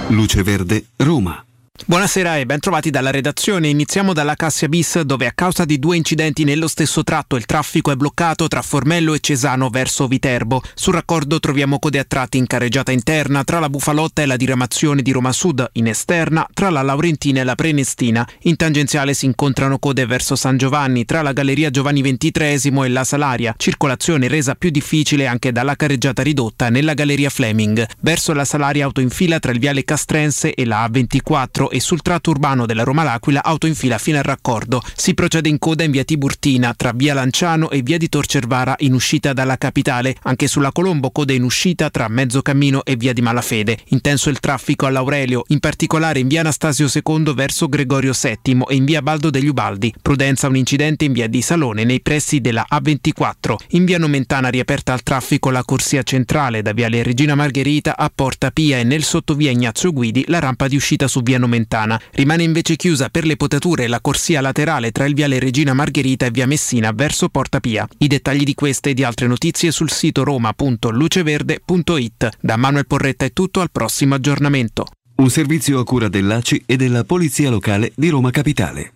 Luce 0.07 0.43
Verde, 0.43 0.87
Roma. 0.97 1.45
Buonasera 1.83 2.37
e 2.37 2.45
ben 2.45 2.59
trovati 2.59 2.91
dalla 2.91 3.09
redazione. 3.09 3.67
Iniziamo 3.67 4.13
dalla 4.13 4.35
Cassia 4.35 4.69
Bis 4.69 5.01
dove 5.01 5.25
a 5.25 5.31
causa 5.33 5.65
di 5.65 5.79
due 5.79 5.97
incidenti 5.97 6.43
nello 6.43 6.67
stesso 6.67 7.03
tratto 7.03 7.35
il 7.35 7.45
traffico 7.45 7.91
è 7.91 7.95
bloccato 7.95 8.47
tra 8.47 8.61
Formello 8.61 9.15
e 9.15 9.19
Cesano 9.19 9.67
verso 9.69 10.07
Viterbo. 10.07 10.61
Sul 10.75 10.93
raccordo 10.93 11.39
troviamo 11.39 11.79
code 11.79 11.97
a 11.97 12.05
tratti 12.07 12.37
in 12.37 12.45
carreggiata 12.45 12.91
interna 12.91 13.43
tra 13.43 13.59
la 13.59 13.67
Bufalotta 13.67 14.21
e 14.21 14.27
la 14.27 14.37
diramazione 14.37 15.01
di 15.01 15.11
Roma 15.11 15.31
Sud, 15.31 15.67
in 15.73 15.87
esterna 15.87 16.47
tra 16.53 16.69
la 16.69 16.83
Laurentina 16.83 17.41
e 17.41 17.43
la 17.43 17.55
Prenestina. 17.55 18.27
In 18.43 18.57
tangenziale 18.57 19.15
si 19.15 19.25
incontrano 19.25 19.79
code 19.79 20.05
verso 20.05 20.35
San 20.35 20.57
Giovanni 20.57 21.03
tra 21.03 21.23
la 21.23 21.33
Galleria 21.33 21.71
Giovanni 21.71 22.01
XXIII 22.01 22.85
e 22.85 22.89
la 22.89 23.03
Salaria. 23.03 23.55
Circolazione 23.57 24.27
resa 24.27 24.53
più 24.53 24.69
difficile 24.69 25.25
anche 25.25 25.51
dalla 25.51 25.75
carreggiata 25.75 26.21
ridotta 26.21 26.69
nella 26.69 26.93
Galleria 26.93 27.31
Fleming. 27.31 27.85
Verso 28.01 28.33
la 28.33 28.45
Salaria 28.45 28.85
auto 28.85 29.01
in 29.01 29.09
fila 29.09 29.39
tra 29.39 29.51
il 29.51 29.59
viale 29.59 29.83
Castrense 29.83 30.53
e 30.53 30.63
la 30.63 30.85
A24 30.85 31.70
e 31.71 31.79
sul 31.79 32.01
tratto 32.01 32.29
urbano 32.29 32.65
della 32.67 32.83
Roma 32.83 33.03
L'Aquila 33.03 33.43
auto 33.43 33.65
in 33.65 33.75
fila 33.75 33.97
fino 33.97 34.17
al 34.17 34.23
raccordo. 34.23 34.81
Si 34.95 35.13
procede 35.13 35.49
in 35.49 35.57
coda 35.57 35.83
in 35.83 35.91
via 35.91 36.03
Tiburtina 36.03 36.73
tra 36.75 36.91
via 36.93 37.13
Lanciano 37.13 37.69
e 37.71 37.81
via 37.81 37.97
di 37.97 38.09
Tor 38.09 38.25
Cervara 38.25 38.75
in 38.79 38.93
uscita 38.93 39.33
dalla 39.33 39.57
capitale. 39.57 40.15
Anche 40.23 40.47
sulla 40.47 40.71
Colombo 40.71 41.09
coda 41.09 41.33
in 41.33 41.43
uscita 41.43 41.89
tra 41.89 42.07
Mezzocammino 42.07 42.83
e 42.83 42.95
via 42.95 43.13
di 43.13 43.21
Malafede. 43.21 43.79
Intenso 43.87 44.29
il 44.29 44.39
traffico 44.39 44.85
all'Aurelio, 44.85 45.43
in 45.47 45.59
particolare 45.59 46.19
in 46.19 46.27
via 46.27 46.41
Anastasio 46.41 46.89
II 46.93 47.33
verso 47.33 47.67
Gregorio 47.67 48.13
VII 48.19 48.63
e 48.67 48.75
in 48.75 48.85
via 48.85 49.01
Baldo 49.01 49.29
degli 49.29 49.47
Ubaldi. 49.47 49.93
Prudenza 50.01 50.47
un 50.47 50.57
incidente 50.57 51.05
in 51.05 51.13
via 51.13 51.27
di 51.27 51.41
Salone 51.41 51.83
nei 51.83 52.01
pressi 52.01 52.41
della 52.41 52.65
A24. 52.69 53.55
In 53.69 53.85
via 53.85 53.97
Nomentana 53.97 54.49
riaperta 54.49 54.93
al 54.93 55.03
traffico 55.03 55.49
la 55.49 55.63
corsia 55.63 56.03
centrale 56.03 56.61
da 56.61 56.73
viale 56.73 57.03
Regina 57.03 57.35
Margherita 57.35 57.97
a 57.97 58.11
Porta 58.13 58.51
Pia 58.51 58.77
e 58.77 58.83
nel 58.83 59.03
sottovia 59.03 59.51
Ignazio 59.51 59.91
Guidi 59.93 60.25
la 60.27 60.39
rampa 60.39 60.67
di 60.67 60.75
uscita 60.75 61.07
su 61.07 61.21
via 61.21 61.37
Nomentana 61.37 61.60
Salernitana. 61.61 62.01
Rimane 62.11 62.43
invece 62.43 62.75
chiusa 62.75 63.09
per 63.09 63.25
le 63.25 63.37
potature 63.37 63.87
la 63.87 64.01
corsia 64.01 64.41
laterale 64.41 64.91
tra 64.91 65.05
il 65.05 65.13
viale 65.13 65.37
Regina 65.39 65.73
Margherita 65.73 66.25
e 66.25 66.31
via 66.31 66.47
Messina 66.47 66.91
verso 66.91 67.29
Porta 67.29 67.59
Pia. 67.59 67.87
I 67.99 68.07
dettagli 68.07 68.43
di 68.43 68.53
queste 68.53 68.91
e 68.91 68.93
di 68.93 69.03
altre 69.03 69.27
notizie 69.27 69.71
sul 69.71 69.91
sito 69.91 70.23
roma.luceverde.it. 70.23 72.29
Da 72.39 72.55
Manuel 72.57 72.87
Porretta 72.87 73.25
è 73.25 73.33
tutto, 73.33 73.59
al 73.61 73.71
prossimo 73.71 74.15
aggiornamento. 74.15 74.87
Un 75.15 75.29
servizio 75.29 75.79
a 75.79 75.83
cura 75.83 76.07
dell'ACI 76.07 76.63
e 76.65 76.77
della 76.77 77.03
Polizia 77.03 77.51
Locale 77.51 77.91
di 77.95 78.09
Roma 78.09 78.31
Capitale. 78.31 78.93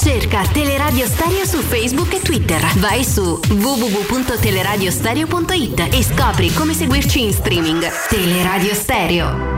Cerca 0.00 0.46
Teleradio 0.46 1.06
Stereo 1.06 1.44
su 1.44 1.58
Facebook 1.58 2.14
e 2.14 2.20
Twitter. 2.20 2.64
Vai 2.78 3.04
su 3.04 3.40
www.teleradiostereo.it 3.48 5.88
e 5.92 6.02
scopri 6.02 6.50
come 6.54 6.72
seguirci 6.72 7.24
in 7.24 7.32
streaming. 7.32 7.86
Teleradio 8.08 8.72
Stereo. 8.74 9.57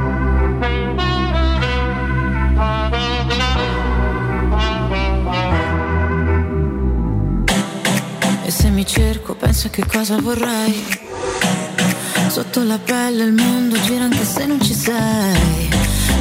Se 8.61 8.69
mi 8.69 8.85
cerco, 8.85 9.35
penso 9.35 9.71
che 9.71 9.87
cosa 9.87 10.21
vorrei. 10.21 10.85
Sotto 12.29 12.63
la 12.63 12.79
pelle 12.79 13.25
il 13.25 13.33
mondo 13.33 13.81
gira 13.81 14.05
anche 14.05 14.25
se 14.25 14.45
non 14.45 14.61
ci 14.61 14.75
sei. 14.75 15.71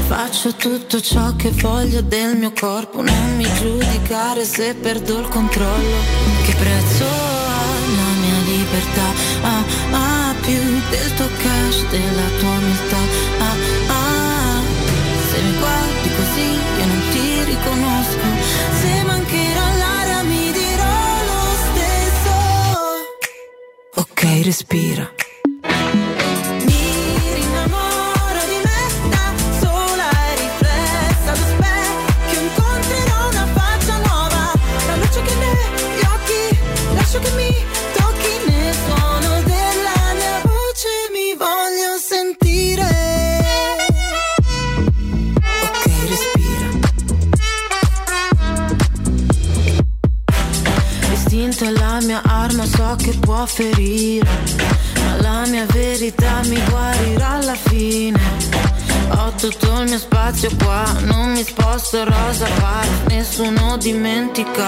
Faccio 0.07 0.53
tutto 0.55 1.01
ciò 1.01 1.35
che 1.35 1.51
voglio 1.51 2.01
del 2.01 2.37
mio 2.37 2.53
corpo, 2.57 3.01
non 3.01 3.35
mi 3.35 3.45
giudicare 3.55 4.45
se 4.45 4.73
perdo 4.73 5.19
il 5.19 5.27
controllo. 5.27 5.97
Che 6.45 6.55
prezzo 6.55 7.03
ha 7.03 7.63
la 7.97 8.11
mia 8.21 8.39
libertà? 8.45 9.07
Ah, 9.41 9.63
ah, 9.91 10.33
più 10.41 10.61
del 10.91 11.13
tuo 11.15 11.27
cash, 11.43 11.87
della 11.89 12.27
tua 12.39 12.49
umiltà. 12.49 13.28
Ok, 24.29 24.43
respira. 24.43 25.11
La 51.99 52.05
mia 52.05 52.21
arma, 52.23 52.65
so 52.65 52.95
che 52.97 53.17
può 53.19 53.45
ferire, 53.45 54.25
ma 55.03 55.21
la 55.21 55.45
mia 55.47 55.65
verità 55.65 56.39
mi 56.47 56.57
guarirà 56.69 57.29
alla 57.31 57.55
fine. 57.55 58.19
Ho 59.11 59.33
tutto 59.37 59.81
il 59.81 59.89
mio 59.89 59.97
spazio 59.97 60.49
qua, 60.63 60.83
non 61.01 61.31
mi 61.31 61.43
sposto 61.43 62.03
rosa 62.05 62.45
par, 62.59 62.87
nessuno 63.07 63.75
dimentica 63.77 64.67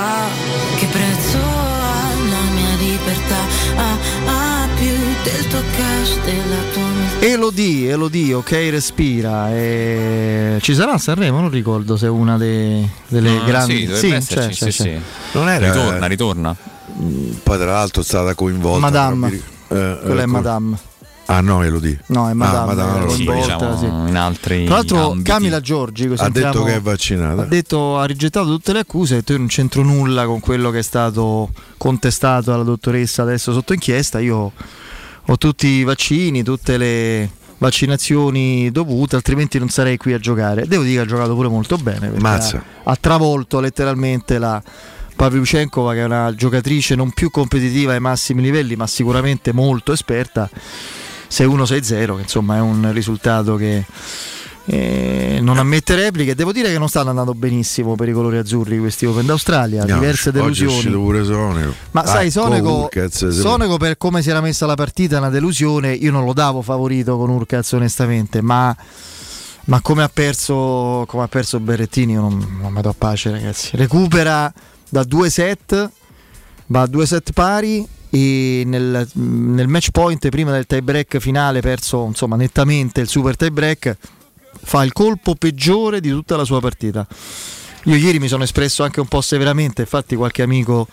che 0.78 0.86
prezzo 0.88 1.38
ha 1.38 2.10
la 2.30 2.54
mia 2.54 2.76
libertà. 2.80 3.36
Ah, 3.78 3.98
ah, 4.26 4.68
più 4.78 4.90
del 5.24 5.48
tuo 5.48 5.62
cash, 5.78 6.20
della 6.26 6.62
tua. 6.74 6.90
Elodie, 7.20 7.92
Elodie, 7.92 8.34
ok, 8.34 8.52
respira. 8.72 9.52
E... 9.54 10.58
Ci 10.60 10.74
sarà 10.74 10.98
Sanremo? 10.98 11.40
Non 11.40 11.52
ricordo 11.52 11.96
se 11.96 12.08
è 12.08 12.10
una 12.10 12.36
de- 12.38 12.90
delle 13.08 13.38
Ah, 13.38 13.44
grandi. 13.46 13.78
sì, 13.78 13.86
dovrebbe 13.86 14.26
c'è, 14.26 14.52
sì, 14.52 14.66
c'è. 14.66 14.72
sì. 14.72 15.00
Non 15.34 15.48
era- 15.48 15.72
Ritorna, 15.72 16.06
ritorna. 16.08 16.56
Poi 17.44 17.58
tra 17.58 17.72
l'altro 17.72 18.02
è 18.02 18.06
stata 18.06 18.34
coinvolta. 18.36 18.80
Madame. 18.80 19.28
eh, 19.34 19.40
Quella 19.68 19.96
eh, 20.00 20.18
è 20.18 20.22
con- 20.24 20.30
Madame. 20.30 20.78
Ah 21.26 21.40
no, 21.40 21.64
Elodie. 21.64 21.98
No, 22.08 22.30
è 22.30 22.34
Madame, 22.34 22.72
Ah, 22.74 22.76
è 22.76 22.90
allora 22.90 23.10
Sì, 23.14 23.24
coinvolta, 23.24 23.54
diciamo, 23.56 23.78
sì. 23.78 24.10
in 24.10 24.18
altri 24.18 24.66
Tra 24.66 24.76
l'altro 24.76 25.12
ambiti. 25.12 25.30
Camila 25.30 25.62
Giorgi 25.62 26.04
Ha 26.04 26.08
detto 26.10 26.24
entriamo- 26.26 26.64
che 26.66 26.76
è 26.76 26.82
vaccinata. 26.82 27.42
ha, 27.44 27.46
detto, 27.46 27.98
ha 27.98 28.06
rigettato 28.06 28.48
tutte 28.48 28.74
le 28.74 28.80
accuse, 28.80 29.14
ha 29.14 29.18
detto 29.18 29.32
io 29.32 29.38
non 29.38 29.48
c'entro 29.48 29.82
nulla 29.84 30.26
con 30.26 30.42
quello 30.42 30.72
che 30.72 30.80
è 30.80 30.84
stato 30.84 31.50
contestato 31.78 32.54
alla 32.54 32.64
dottoressa 32.64 33.22
adesso 33.22 33.54
sotto 33.54 33.72
inchiesta, 33.72 34.20
io 34.20 34.52
ho 35.26 35.38
tutti 35.38 35.68
i 35.68 35.84
vaccini, 35.86 36.44
tutte 36.44 36.78
le 36.78 37.30
vaccinazioni 37.60 38.70
dovute, 38.72 39.16
altrimenti 39.16 39.58
non 39.58 39.70
sarei 39.70 39.96
qui 39.96 40.12
a 40.14 40.20
giocare. 40.20 40.68
Devo 40.68 40.84
dire 40.84 40.96
che 40.96 41.02
ha 41.02 41.06
giocato 41.06 41.34
pure 41.36 41.48
molto 41.48 41.78
bene, 41.78 42.12
Mazza. 42.20 42.58
ha, 42.84 42.92
ha 42.92 42.98
travolto 43.00 43.62
letteralmente 43.62 44.38
la 44.38 44.62
Pavlyuchenkova 45.22 45.94
che 45.94 46.00
è 46.00 46.04
una 46.06 46.34
giocatrice 46.34 46.96
non 46.96 47.12
più 47.12 47.30
competitiva 47.30 47.94
ai 47.94 48.00
massimi 48.00 48.42
livelli, 48.42 48.76
ma 48.76 48.88
sicuramente 48.88 49.54
molto 49.54 49.92
esperta. 49.92 50.50
6-1-6-0, 51.30 52.16
che 52.16 52.22
insomma 52.24 52.56
è 52.56 52.60
un 52.60 52.92
risultato 52.92 53.56
che 53.56 53.86
eh, 54.66 55.38
non 55.40 55.60
ammette 55.60 55.94
repliche. 55.94 56.34
Devo 56.34 56.52
dire 56.52 56.72
che 56.72 56.80
non 56.80 56.90
stanno 56.90 57.12
andando 57.12 57.36
benissimo 57.36 57.94
per 57.94 58.10
i 58.10 58.14
colori 58.14 58.38
azzurri 58.38 58.80
questi 58.80 59.06
Open 59.06 59.28
d'Australia, 59.28 59.86
No, 59.86 59.94
diverse 59.94 60.32
delusioni. 60.32 60.90
pure 60.90 61.24
Sonego. 61.24 61.74
Ma 61.92 62.04
sai, 62.08 62.28
Ah, 62.28 62.32
Sonego, 62.32 62.80
Urkaz, 62.86 63.28
se- 63.28 63.32
Sonego 63.32 63.78
per 63.78 63.98
come 63.98 64.24
si 64.24 64.32
era 64.32 64.42
messa 64.42 64.66
la 64.66 64.74
partita 64.76 65.18
è 65.18 65.20
una 65.20 65.30
delusione. 65.30 65.94
Io 65.94 66.12
non 66.12 66.26
lo 66.26 66.34
davo 66.34 66.64
favorito 66.64 67.16
con 67.18 67.30
Urkaz 67.30 67.74
onestamente, 67.74 68.42
ma, 68.42 68.76
ma 69.66 69.82
come, 69.82 70.02
ha 70.02 70.10
perso, 70.12 71.04
come 71.08 71.24
ha 71.24 71.28
perso 71.28 71.60
Berrettini 71.60 72.14
io 72.14 72.22
non, 72.22 72.58
non 72.60 72.74
mi 72.74 72.82
do 72.82 72.96
pace 72.98 73.30
ragazzi. 73.30 73.78
Recupera 73.78 74.52
da 74.92 75.04
due 75.04 75.30
set, 75.30 75.90
va 76.68 76.82
a 76.82 76.88
due 76.88 77.06
set 77.06 77.32
pari 77.32 77.88
e 78.10 78.64
nel, 78.66 79.08
nel 79.14 79.68
match 79.68 79.90
point 79.92 80.28
prima 80.30 80.52
del 80.52 80.66
tie 80.66 80.82
break 80.82 81.18
finale 81.20 81.62
perso 81.62 82.04
insomma 82.04 82.36
nettamente 82.36 83.00
il 83.00 83.08
super 83.08 83.38
tie 83.38 83.52
break 83.52 83.98
fa 84.64 84.84
il 84.84 84.92
colpo 84.92 85.36
peggiore 85.36 86.02
di 86.02 86.10
tutta 86.10 86.36
la 86.36 86.44
sua 86.44 86.60
partita. 86.60 87.08
Io 87.86 87.96
ieri 87.96 88.20
mi 88.20 88.28
sono 88.28 88.44
espresso 88.44 88.84
anche 88.84 89.00
un 89.00 89.08
po' 89.08 89.22
severamente, 89.22 89.82
infatti 89.82 90.16
qualche 90.16 90.44
amico 90.44 90.88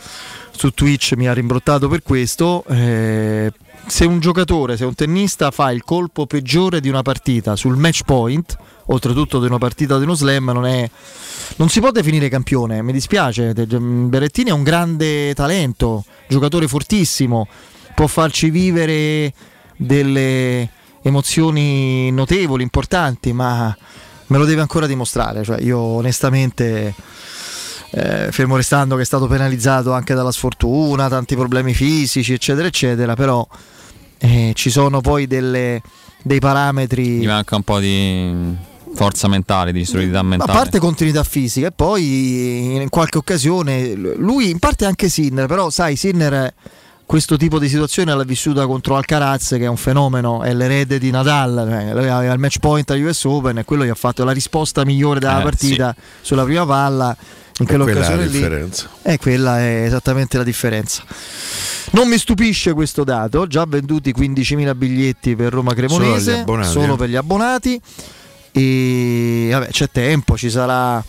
su 0.58 0.72
Twitch 0.72 1.12
mi 1.14 1.28
ha 1.28 1.32
rimbrottato 1.32 1.86
per 1.86 2.02
questo. 2.02 2.64
eh, 2.66 3.52
se 3.86 4.04
un 4.04 4.18
giocatore, 4.18 4.76
se 4.76 4.84
un 4.84 4.94
tennista 4.94 5.52
fa 5.52 5.70
il 5.70 5.84
colpo 5.84 6.26
peggiore 6.26 6.80
di 6.80 6.88
una 6.88 7.02
partita 7.02 7.54
sul 7.54 7.76
match 7.76 8.02
point, 8.04 8.56
oltretutto 8.86 9.38
di 9.38 9.46
una 9.46 9.58
partita 9.58 9.98
di 9.98 10.02
uno 10.02 10.14
slam, 10.14 10.50
non, 10.50 10.66
è, 10.66 10.90
non 11.56 11.68
si 11.68 11.78
può 11.78 11.92
definire 11.92 12.28
campione. 12.28 12.82
Mi 12.82 12.92
dispiace, 12.92 13.52
Berrettini 13.54 14.50
è 14.50 14.52
un 14.52 14.64
grande 14.64 15.32
talento, 15.34 16.04
giocatore 16.26 16.66
fortissimo, 16.66 17.46
può 17.94 18.08
farci 18.08 18.50
vivere 18.50 19.32
delle 19.76 20.68
emozioni 21.02 22.10
notevoli, 22.10 22.64
importanti, 22.64 23.32
ma 23.32 23.74
me 24.26 24.38
lo 24.38 24.44
deve 24.44 24.60
ancora 24.60 24.88
dimostrare. 24.88 25.44
Cioè, 25.44 25.60
io 25.60 25.78
onestamente, 25.78 26.94
eh, 27.90 28.28
fermo 28.30 28.56
restando 28.56 28.96
che 28.96 29.02
è 29.02 29.04
stato 29.04 29.26
penalizzato 29.26 29.92
anche 29.92 30.14
dalla 30.14 30.32
sfortuna, 30.32 31.08
tanti 31.08 31.34
problemi 31.36 31.74
fisici, 31.74 32.32
eccetera, 32.32 32.66
eccetera, 32.68 33.14
però 33.14 33.46
eh, 34.18 34.52
ci 34.54 34.70
sono 34.70 35.00
poi 35.00 35.26
delle- 35.26 35.80
dei 36.22 36.38
parametri. 36.40 37.18
Gli 37.20 37.26
manca 37.26 37.56
un 37.56 37.62
po' 37.62 37.78
di 37.78 38.54
forza 38.94 39.28
mentale, 39.28 39.70
di 39.72 39.84
solidità 39.84 40.18
A 40.20 40.22
mentale. 40.22 40.52
parte 40.52 40.78
continuità 40.78 41.22
fisica 41.22 41.68
e 41.68 41.72
poi 41.72 42.74
in 42.82 42.88
qualche 42.88 43.18
occasione 43.18 43.92
lui 43.94 44.50
in 44.50 44.58
parte 44.58 44.84
anche 44.86 45.08
Sinner, 45.08 45.46
però 45.46 45.70
sai 45.70 45.94
Sinner 45.94 46.52
questo 47.06 47.36
tipo 47.38 47.58
di 47.58 47.68
situazione 47.68 48.14
l'ha 48.14 48.24
vissuta 48.24 48.66
contro 48.66 48.96
Alcaraz 48.96 49.50
che 49.50 49.60
è 49.64 49.66
un 49.68 49.76
fenomeno, 49.78 50.42
è 50.42 50.52
l'erede 50.52 50.98
di 50.98 51.10
Nadal, 51.10 51.66
cioè, 51.66 51.92
lui 51.94 52.08
aveva 52.08 52.32
il 52.34 52.38
match 52.38 52.58
point 52.58 52.90
agli 52.90 53.02
US 53.02 53.24
Open 53.24 53.58
e 53.58 53.64
quello 53.64 53.84
gli 53.84 53.88
ha 53.88 53.94
fatto 53.94 54.24
la 54.24 54.32
risposta 54.32 54.84
migliore 54.84 55.20
della 55.20 55.40
Eh, 55.40 55.42
partita 55.42 55.94
sulla 56.20 56.44
prima 56.44 56.66
palla 56.66 57.16
in 57.58 57.66
quell'occasione 57.66 58.06
quella 58.06 58.12
è 58.12 58.16
la 58.16 58.24
lì. 58.24 58.30
differenza. 58.30 58.88
E 59.02 59.18
quella 59.18 59.58
è 59.60 59.82
esattamente 59.84 60.36
la 60.36 60.44
differenza. 60.44 61.02
Non 61.90 62.08
mi 62.08 62.18
stupisce 62.18 62.72
questo 62.72 63.04
dato, 63.04 63.46
già 63.46 63.64
venduti 63.66 64.12
15.000 64.16 64.76
biglietti 64.76 65.34
per 65.34 65.52
Roma 65.52 65.74
Solo 65.74 65.86
Cremonese, 65.86 66.38
abbonati, 66.40 66.70
solo 66.70 66.94
eh. 66.94 66.96
per 66.96 67.08
gli 67.08 67.16
abbonati 67.16 67.80
e 68.52 69.48
vabbè, 69.52 69.68
c'è 69.68 69.90
tempo, 69.90 70.36
ci 70.36 70.50
sarà 70.50 71.02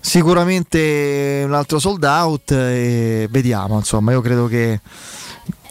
sicuramente 0.00 1.42
un 1.44 1.52
altro 1.52 1.78
sold 1.78 2.04
out 2.04 2.52
e 2.52 3.26
vediamo, 3.30 3.76
insomma, 3.76 4.12
io 4.12 4.20
credo 4.20 4.46
che 4.46 4.80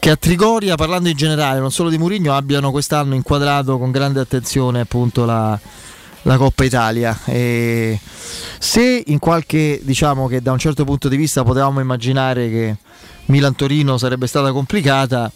che 0.06 0.12
a 0.12 0.18
Trigoria, 0.18 0.76
parlando 0.76 1.10
in 1.10 1.18
generale, 1.18 1.60
non 1.60 1.72
solo 1.72 1.90
di 1.90 1.98
Mourinho, 1.98 2.36
abbiano 2.36 2.70
quest'anno 2.70 3.16
inquadrato 3.16 3.80
con 3.80 3.90
grande 3.90 4.20
attenzione 4.20 4.82
appunto 4.82 5.26
la, 5.26 5.60
la 6.26 6.38
Coppa 6.38 6.64
Italia. 6.64 7.18
E 7.26 8.00
se 8.60 9.04
in 9.06 9.20
qualche, 9.20 9.80
diciamo 9.84 10.28
che 10.28 10.42
da 10.42 10.52
un 10.52 10.60
certo 10.60 10.84
punto 10.84 11.08
di 11.08 11.18
vista 11.18 11.44
potevamo 11.44 11.80
immaginare 11.80 12.50
che 12.50 12.76
Milan-Torino 13.26 13.98
sarebbe 13.98 14.28
stata 14.28 14.52
complicata, 14.52 15.32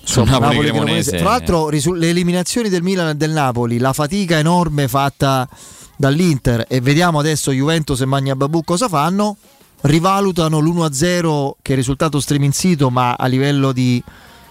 insomma, 0.00 0.32
Napoli-Cremonese. 0.32 0.72
Napoli-Cremonese. 0.72 1.16
Tra 1.16 1.28
l'altro, 1.28 1.68
risu- 1.68 1.94
le 1.94 2.08
eliminazioni 2.08 2.68
del 2.68 2.82
Milan 2.82 3.08
e 3.08 3.14
del 3.14 3.30
Napoli, 3.30 3.78
la 3.78 3.92
fatica 3.92 4.38
enorme 4.38 4.88
fatta 4.88 5.48
dall'Inter 5.96 6.64
e 6.68 6.80
vediamo 6.80 7.18
adesso 7.18 7.52
Juventus 7.52 8.00
e 8.00 8.06
Magna 8.06 8.34
Babù 8.34 8.64
cosa 8.64 8.88
fanno, 8.88 9.36
rivalutano 9.82 10.58
l'1-0 10.58 11.52
che 11.62 11.74
è 11.74 11.76
risultato 11.76 12.18
streaming 12.18 12.52
sito 12.52 12.90
ma 12.90 13.14
a 13.14 13.26
livello 13.26 13.70
di 13.70 14.02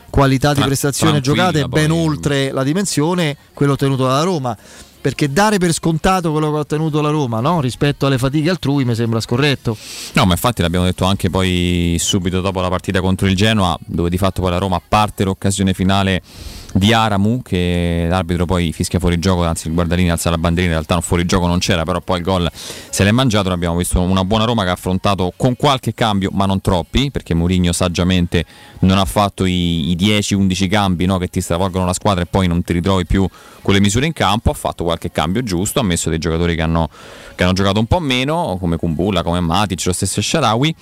qualità 0.09 0.53
di 0.53 0.61
prestazione 0.61 1.19
tranquilla, 1.19 1.51
giocate 1.51 1.67
ben 1.67 1.91
oltre 1.91 2.51
la 2.51 2.63
dimensione 2.63 3.35
quello 3.53 3.73
ottenuto 3.73 4.05
dalla 4.05 4.21
Roma 4.21 4.55
perché 5.03 5.33
dare 5.33 5.57
per 5.57 5.73
scontato 5.73 6.31
quello 6.31 6.49
che 6.49 6.55
ha 6.55 6.59
ottenuto 6.61 7.01
la 7.01 7.09
Roma 7.09 7.41
no? 7.41 7.59
rispetto 7.59 8.05
alle 8.05 8.17
fatiche 8.17 8.49
altrui 8.49 8.85
mi 8.85 8.95
sembra 8.95 9.19
scorretto 9.19 9.75
No, 10.13 10.25
ma 10.25 10.31
infatti 10.31 10.61
l'abbiamo 10.61 10.85
detto 10.85 11.03
anche 11.03 11.29
poi 11.29 11.97
subito 11.99 12.39
dopo 12.39 12.61
la 12.61 12.69
partita 12.69 13.01
contro 13.01 13.27
il 13.27 13.35
Genoa, 13.35 13.77
dove 13.85 14.09
di 14.09 14.17
fatto 14.17 14.41
poi 14.41 14.51
la 14.51 14.59
Roma, 14.59 14.81
parte 14.85 15.25
l'occasione 15.25 15.73
finale 15.73 16.21
di 16.73 16.91
Aramu, 16.91 17.41
che 17.43 18.07
l'arbitro 18.09 18.45
poi 18.45 18.73
fischia 18.73 18.99
fuori 18.99 19.19
gioco, 19.19 19.43
anzi 19.43 19.67
il 19.67 19.73
guardalini 19.73 20.09
alza 20.09 20.31
la 20.31 20.39
bandierina, 20.39 20.73
in 20.73 20.79
realtà 20.79 20.95
un 20.95 21.01
fuori 21.01 21.23
gioco 21.25 21.45
non 21.45 21.59
c'era, 21.59 21.83
però 21.83 22.01
poi 22.01 22.17
il 22.17 22.23
gol 22.23 22.51
se 22.51 23.03
l'è 23.03 23.11
mangiato, 23.11 23.51
abbiamo 23.51 23.75
visto 23.77 24.01
una 24.01 24.25
buona 24.25 24.45
Roma 24.45 24.63
che 24.63 24.69
ha 24.69 24.73
affrontato 24.73 25.31
con 25.37 25.55
qualche 25.55 25.93
cambio, 25.93 26.31
ma 26.33 26.45
non 26.45 26.61
troppi, 26.61 27.11
perché 27.11 27.35
Mourinho 27.35 27.71
saggiamente 27.73 28.45
non 28.79 28.97
ha 28.97 29.05
fatto 29.05 29.45
i, 29.45 29.91
i 29.91 29.95
10-11 29.95 30.67
cambi 30.67 31.05
no, 31.05 31.17
che 31.19 31.27
ti 31.27 31.41
stravolgono 31.41 31.85
la 31.85 31.93
squadra 31.93 32.23
e 32.23 32.25
poi 32.25 32.47
non 32.47 32.63
ti 32.63 32.73
ritrovi 32.73 33.05
più 33.05 33.27
con 33.61 33.73
le 33.73 33.79
misure 33.79 34.07
in 34.07 34.13
campo, 34.13 34.49
ha 34.49 34.55
fatto 34.55 34.83
qualche 34.83 35.11
cambio 35.11 35.43
giusto, 35.43 35.79
ha 35.79 35.83
messo 35.83 36.09
dei 36.09 36.19
giocatori 36.19 36.55
che 36.55 36.63
hanno, 36.63 36.89
che 37.35 37.43
hanno 37.43 37.53
giocato 37.53 37.79
un 37.79 37.85
po' 37.85 37.99
meno, 37.99 38.57
come 38.59 38.77
Kumbulla, 38.77 39.21
come 39.21 39.39
Matic, 39.39 39.85
lo 39.85 39.93
stesso 39.93 40.21
Sharawi. 40.21 40.75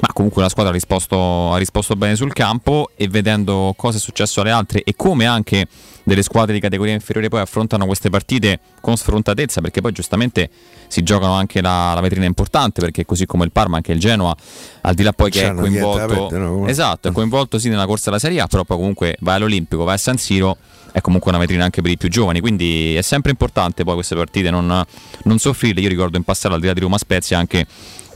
Ma 0.00 0.08
comunque 0.12 0.42
la 0.42 0.48
squadra 0.48 0.72
ha 0.72 0.74
risposto, 0.74 1.52
ha 1.52 1.56
risposto 1.56 1.96
bene 1.96 2.16
sul 2.16 2.32
campo 2.32 2.90
e 2.96 3.08
vedendo 3.08 3.72
cosa 3.76 3.96
è 3.96 4.00
successo 4.00 4.42
alle 4.42 4.50
altre 4.50 4.82
e 4.82 4.94
come 4.94 5.24
anche 5.24 5.66
delle 6.02 6.22
squadre 6.22 6.52
di 6.52 6.60
categoria 6.60 6.92
inferiore 6.92 7.28
poi 7.28 7.40
affrontano 7.40 7.84
queste 7.86 8.10
partite 8.10 8.60
con 8.80 8.96
sfrontatezza 8.96 9.60
perché 9.60 9.80
poi 9.80 9.90
giustamente 9.90 10.50
si 10.86 11.02
giocano 11.02 11.32
anche 11.32 11.60
la, 11.60 11.94
la 11.94 12.00
vetrina 12.00 12.26
importante 12.26 12.80
perché 12.80 13.04
così 13.04 13.26
come 13.26 13.44
il 13.44 13.50
Parma 13.50 13.76
anche 13.76 13.90
il 13.90 13.98
Genoa 13.98 14.36
al 14.82 14.94
di 14.94 15.02
là 15.02 15.12
poi 15.12 15.30
che 15.32 15.48
è 15.48 15.54
coinvolto 15.54 16.06
perdere, 16.06 16.44
no? 16.44 16.66
Esatto 16.68 17.08
è 17.08 17.12
coinvolto 17.12 17.58
sì 17.58 17.70
nella 17.70 17.86
corsa 17.86 18.10
alla 18.10 18.20
Serie 18.20 18.40
A 18.40 18.46
però 18.46 18.62
poi 18.62 18.76
comunque 18.76 19.16
vai 19.20 19.36
all'Olimpico 19.36 19.82
vai 19.82 19.94
a 19.94 19.98
San 19.98 20.16
Siro 20.16 20.56
è 20.92 21.00
comunque 21.00 21.30
una 21.30 21.40
vetrina 21.40 21.64
anche 21.64 21.82
per 21.82 21.90
i 21.90 21.96
più 21.96 22.08
giovani 22.08 22.38
quindi 22.38 22.94
è 22.94 23.02
sempre 23.02 23.32
importante 23.32 23.82
poi 23.82 23.94
queste 23.94 24.14
partite 24.14 24.48
non, 24.50 24.84
non 25.24 25.38
soffrirle 25.38 25.80
io 25.80 25.88
ricordo 25.88 26.16
in 26.16 26.22
passato 26.22 26.54
al 26.54 26.60
di 26.60 26.68
là 26.68 26.72
di 26.72 26.80
Roma 26.80 26.98
Spezia 26.98 27.36
anche 27.36 27.66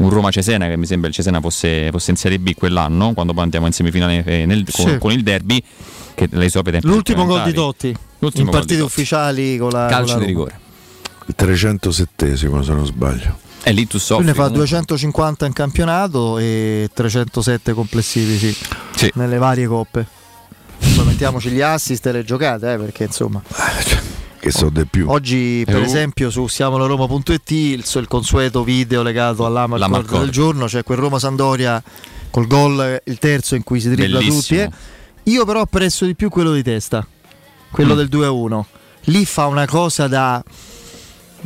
un 0.00 0.10
Roma 0.10 0.30
Cesena 0.30 0.66
che 0.66 0.76
mi 0.76 0.86
sembra 0.86 1.08
il 1.08 1.14
Cesena 1.14 1.40
fosse, 1.40 1.88
fosse 1.90 2.10
in 2.10 2.16
Serie 2.16 2.38
B 2.38 2.54
quell'anno 2.54 3.12
quando 3.12 3.32
poi 3.32 3.42
andiamo 3.44 3.66
in 3.66 3.72
semifinale 3.72 4.22
eh, 4.24 4.46
nel- 4.46 4.64
con, 4.70 4.86
Sì. 4.88 4.98
con 4.98 5.12
il 5.12 5.22
derby 5.22 5.62
che 6.14 6.28
lei 6.32 6.50
so 6.50 6.62
per 6.62 6.72
tempi 6.74 6.86
l'ultimo 6.86 7.24
gol 7.26 7.42
di. 7.44 7.52
Totti 7.52 7.94
L'ultimo 8.18 8.44
in 8.46 8.50
partite 8.50 8.78
Totti. 8.80 8.86
ufficiali 8.86 9.56
con 9.58 9.70
la, 9.70 9.86
calcio 9.88 10.12
con 10.12 10.14
la 10.14 10.18
di 10.20 10.26
rigore 10.26 10.58
Il 11.26 11.34
307 11.34 12.36
se 12.36 12.48
non 12.48 12.84
sbaglio. 12.86 13.38
e 13.62 13.72
lì 13.72 13.86
tu 13.86 13.96
Lui 13.96 14.00
soffri 14.00 14.24
ne 14.24 14.30
fa 14.32 14.36
comunque. 14.48 14.58
250 14.66 15.46
in 15.46 15.52
campionato 15.52 16.38
e 16.38 16.88
307 16.92 17.72
complessivi 17.72 18.54
sì, 18.96 19.10
nelle 19.14 19.38
varie 19.38 19.66
coppe. 19.66 20.06
Poi 20.96 21.04
mettiamoci 21.04 21.50
gli 21.50 21.60
assist 21.60 22.06
e 22.06 22.12
le 22.12 22.24
giocate, 22.24 22.72
eh, 22.72 22.76
perché 22.78 23.04
insomma. 23.04 23.42
Che 24.40 24.50
so 24.50 24.70
di 24.70 24.86
più. 24.86 25.06
Oggi, 25.08 25.62
per 25.66 25.76
Eh, 25.76 25.80
oh. 25.80 25.84
esempio, 25.84 26.30
su 26.30 26.46
siamoloroma.it 26.46 27.50
il, 27.50 27.84
il 27.94 28.06
consueto 28.08 28.64
video 28.64 29.02
legato 29.02 29.44
all'Amarcord 29.44 29.80
L'Amarcord. 29.80 30.22
del 30.22 30.30
giorno, 30.30 30.64
c'è 30.66 30.82
quel 30.82 30.96
Roma 30.98 31.18
Sandoria 31.18 31.82
col 32.30 32.46
gol, 32.46 33.02
il 33.04 33.18
terzo 33.18 33.54
in 33.54 33.62
cui 33.64 33.80
si 33.80 33.90
dribbla 33.90 34.18
tutti. 34.20 34.56
Eh. 34.56 34.70
Io 35.24 35.44
però 35.44 35.60
apprezzo 35.60 36.06
di 36.06 36.14
più 36.14 36.30
quello 36.30 36.52
di 36.54 36.62
testa, 36.62 37.06
quello 37.70 37.92
Mm. 37.94 37.96
del 37.98 38.08
2-1. 38.08 38.64
Lì 39.04 39.24
fa 39.26 39.46
una 39.46 39.66
cosa 39.66 40.08
da. 40.08 40.42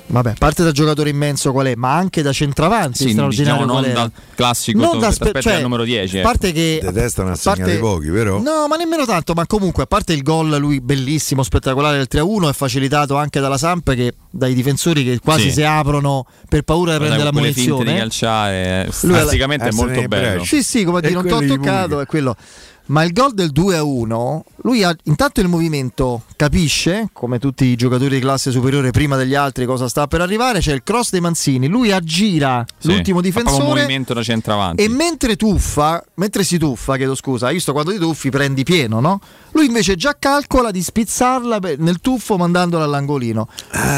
Vabbè, 0.07 0.31
a 0.31 0.35
parte 0.39 0.63
da 0.63 0.71
giocatore 0.73 1.11
immenso 1.11 1.51
qual 1.53 1.67
è, 1.67 1.75
ma 1.77 1.95
anche 1.97 2.23
da 2.23 2.33
centravanti 2.33 3.05
Sì, 3.05 3.11
straordinario 3.11 3.63
diciamo, 3.65 3.73
qual 3.73 3.85
non 3.85 3.95
dal 3.95 4.13
classico 4.35 4.79
Non 4.79 4.99
da 4.99 5.11
spe- 5.11 5.41
cioè, 5.41 5.55
al 5.55 5.63
numero 5.63 5.83
10 5.85 6.17
A 6.17 6.21
ecco. 6.21 6.29
parte 6.29 6.53
che 6.53 6.81
De 6.83 6.93
testa 6.93 7.23
ne 7.25 7.31
ha 7.31 7.35
segnati 7.35 7.77
pochi, 7.79 8.11
però. 8.11 8.41
No, 8.41 8.67
ma 8.69 8.77
nemmeno 8.77 9.05
tanto, 9.07 9.33
ma 9.35 9.47
comunque 9.47 9.85
a 9.85 9.87
parte 9.87 10.13
il 10.13 10.23
gol 10.23 10.57
lui 10.59 10.81
bellissimo, 10.81 11.43
spettacolare 11.43 11.97
del 11.97 12.09
3-1 12.11 12.51
è 12.51 12.53
facilitato 12.53 13.17
anche 13.17 13.41
dalla 13.41 13.59
Samp 13.59 13.93
che 13.95 14.15
dai 14.31 14.55
difensori 14.55 15.05
che 15.05 15.19
quasi 15.21 15.45
Sì. 15.49 15.53
si 15.53 15.63
aprono 15.63 16.27
per 16.49 16.63
paura 16.63 16.93
di 16.93 16.99
prendere 16.99 17.25
la 17.25 17.31
quelle 17.31 17.53
finte 17.53 17.61
di 17.63 17.69
munizione. 17.71 17.99
calciare 17.99 18.85
Lui 19.03 19.15
statisticamente 19.15 19.65
è 19.65 19.69
essere 19.69 19.87
molto 19.87 20.09
bello. 20.09 20.45
Sì, 20.45 20.63
sì, 20.63 20.85
come 20.85 20.99
a 20.99 21.01
dire, 21.01 21.15
non 21.15 21.27
ti 21.27 21.33
ho 21.33 21.47
toccato, 21.47 22.01
è 22.01 22.07
quello. 22.07 22.37
Ma 22.87 23.03
il 23.03 23.13
gol 23.13 23.33
del 23.33 23.51
2-1, 23.55 24.41
lui 24.63 24.83
ha 24.83 24.95
intanto 25.05 25.41
il 25.41 25.49
movimento 25.49 26.23
capisce, 26.37 27.09
come 27.13 27.39
tutti 27.39 27.65
i 27.65 27.77
giocatori 27.77 28.17
di 28.17 28.21
classe 28.21 28.51
superiore 28.51 28.91
prima 28.91 29.17
degli 29.17 29.35
altri, 29.35 29.65
cosa 29.65 29.89
sta 29.89 30.07
per 30.07 30.21
arrivare. 30.21 30.59
C'è 30.59 30.73
il 30.75 30.83
cross 30.83 31.11
dei 31.11 31.21
Manzini, 31.21 31.67
lui 31.67 31.93
aggira 31.93 32.65
Sì, 32.77 32.89
l'ultimo 32.89 33.23
difensore 33.23 33.63
movimento 33.65 34.13
da 34.13 34.23
centravanti 34.23 34.83
e 34.83 34.89
mentre 34.89 35.37
tuffa, 35.37 36.05
mentre 36.15 36.45
si 36.45 36.59
tuffa, 36.59 36.97
chiedo 36.97 37.15
scusa, 37.15 37.47
hai 37.47 37.55
visto 37.55 37.73
quando 37.73 37.91
ti 37.91 37.99
tuffi 37.99 38.29
prendi 38.29 38.65
pieno, 38.65 39.01
no? 39.01 39.19
Lui 39.53 39.67
invece 39.67 39.95
già 39.97 40.17
calcola 40.19 40.71
di 40.71 40.83
spizzarla 40.83 41.61
nel 41.79 42.01
tuffo 42.01 42.37
mandandola 42.37 42.85
all'angolino. 42.85 43.49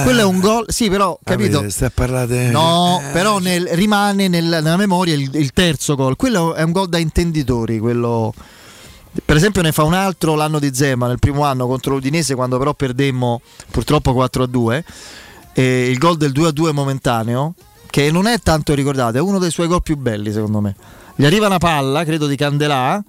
Quello 0.04 0.20
è 0.20 0.24
un 0.24 0.38
gol, 0.38 0.66
sì, 0.68 0.88
però, 0.88 1.18
capito? 1.24 1.58
Avete, 1.58 1.90
parlare 1.90 2.50
No, 2.50 3.00
però 3.12 3.38
nel- 3.38 3.68
rimane 3.72 4.28
nel- 4.28 4.44
nella 4.44 4.76
memoria 4.76 5.14
il, 5.14 5.28
il 5.34 5.52
terzo 5.52 5.96
gol. 5.96 6.14
Quello 6.16 6.54
è 6.54 6.62
un 6.62 6.72
gol 6.72 6.88
da 6.88 6.98
intenditori. 6.98 7.78
Quello... 7.78 8.32
Per 9.24 9.36
esempio, 9.36 9.62
ne 9.62 9.72
fa 9.72 9.82
un 9.82 9.94
altro 9.94 10.34
l'anno 10.34 10.58
di 10.58 10.74
Zema 10.74 11.06
nel 11.06 11.18
primo 11.18 11.44
anno 11.44 11.66
contro 11.66 11.94
l'Udinese, 11.94 12.34
quando 12.34 12.58
però 12.58 12.74
perdemmo 12.74 13.40
purtroppo 13.70 14.12
4-2. 14.12 14.82
E 15.52 15.90
il 15.90 15.98
gol 15.98 16.16
del 16.16 16.32
2-2 16.32 16.72
momentaneo, 16.72 17.54
che 17.88 18.10
non 18.10 18.26
è 18.26 18.38
tanto 18.40 18.74
ricordato, 18.74 19.16
è 19.16 19.20
uno 19.20 19.38
dei 19.38 19.50
suoi 19.50 19.68
gol 19.68 19.82
più 19.82 19.96
belli, 19.96 20.32
secondo 20.32 20.60
me. 20.60 20.74
Gli 21.14 21.24
arriva 21.24 21.46
una 21.46 21.58
palla, 21.58 22.04
credo 22.04 22.26
di 22.26 22.36
Candelà. 22.36 23.02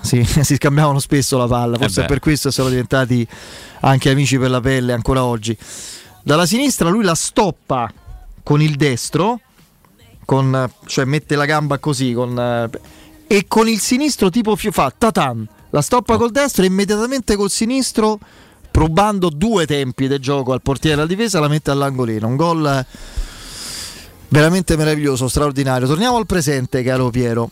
Sì, 0.00 0.22
si 0.24 0.56
scambiavano 0.56 0.98
spesso 0.98 1.38
la 1.38 1.46
palla, 1.46 1.78
forse 1.78 2.02
Eh 2.02 2.06
per 2.06 2.18
questo 2.18 2.50
sono 2.50 2.68
diventati 2.68 3.26
anche 3.80 4.10
amici 4.10 4.38
per 4.38 4.50
la 4.50 4.60
pelle 4.60 4.92
ancora 4.92 5.24
oggi. 5.24 5.56
Dalla 6.22 6.46
sinistra 6.46 6.88
lui 6.88 7.04
la 7.04 7.14
stoppa 7.14 7.90
con 8.42 8.60
il 8.60 8.76
destro, 8.76 9.40
con, 10.24 10.70
cioè 10.86 11.04
mette 11.04 11.36
la 11.36 11.46
gamba 11.46 11.78
così, 11.78 12.12
con, 12.12 12.38
eh, 12.38 12.70
e 13.32 13.46
con 13.48 13.66
il 13.66 13.80
sinistro 13.80 14.28
tipo 14.28 14.54
fa 14.56 14.92
tatan, 14.94 15.48
la 15.70 15.80
stoppa 15.80 16.18
col 16.18 16.32
destro 16.32 16.64
e 16.64 16.66
immediatamente 16.66 17.34
col 17.34 17.48
sinistro, 17.48 18.18
probando 18.70 19.30
due 19.30 19.64
tempi 19.64 20.06
del 20.06 20.18
gioco 20.18 20.52
al 20.52 20.60
portiere 20.60 20.96
e 20.96 20.98
alla 20.98 21.08
difesa, 21.08 21.40
la 21.40 21.48
mette 21.48 21.70
all'angolino. 21.70 22.26
Un 22.26 22.36
gol 22.36 22.86
veramente 24.28 24.76
meraviglioso, 24.76 25.28
straordinario. 25.28 25.86
Torniamo 25.86 26.18
al 26.18 26.26
presente, 26.26 26.82
caro 26.82 27.08
Piero. 27.08 27.50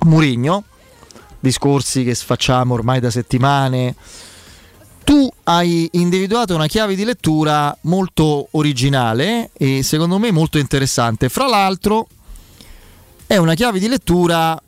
Murigno, 0.00 0.64
discorsi 1.38 2.04
che 2.04 2.14
facciamo 2.14 2.74
ormai 2.74 3.00
da 3.00 3.10
settimane. 3.10 3.94
Tu 5.02 5.32
hai 5.44 5.88
individuato 5.92 6.54
una 6.54 6.66
chiave 6.66 6.94
di 6.94 7.04
lettura 7.04 7.74
molto 7.84 8.48
originale 8.50 9.48
e 9.54 9.82
secondo 9.82 10.18
me 10.18 10.30
molto 10.30 10.58
interessante. 10.58 11.30
Fra 11.30 11.48
l'altro 11.48 12.06
è 13.30 13.36
una 13.36 13.54
chiave 13.54 13.78
di 13.78 13.86
lettura 13.86 14.60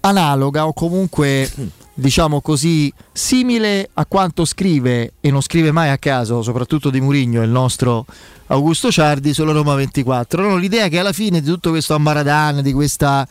analoga 0.00 0.66
o 0.66 0.72
comunque 0.72 1.48
diciamo 1.94 2.40
così 2.40 2.92
simile 3.12 3.88
a 3.94 4.04
quanto 4.04 4.44
scrive 4.44 5.12
e 5.20 5.30
non 5.30 5.40
scrive 5.40 5.70
mai 5.70 5.90
a 5.90 5.96
caso, 5.98 6.42
soprattutto 6.42 6.90
di 6.90 7.00
Murigno, 7.00 7.40
il 7.44 7.50
nostro 7.50 8.04
Augusto 8.48 8.90
Ciardi 8.90 9.32
sulla 9.32 9.52
Roma 9.52 9.76
24. 9.76 10.42
No, 10.48 10.56
l'idea 10.56 10.88
che 10.88 10.98
alla 10.98 11.12
fine 11.12 11.40
di 11.40 11.46
tutto 11.46 11.70
questo 11.70 11.94
ambaradan, 11.94 12.62
di 12.62 12.72
questa 12.72 13.24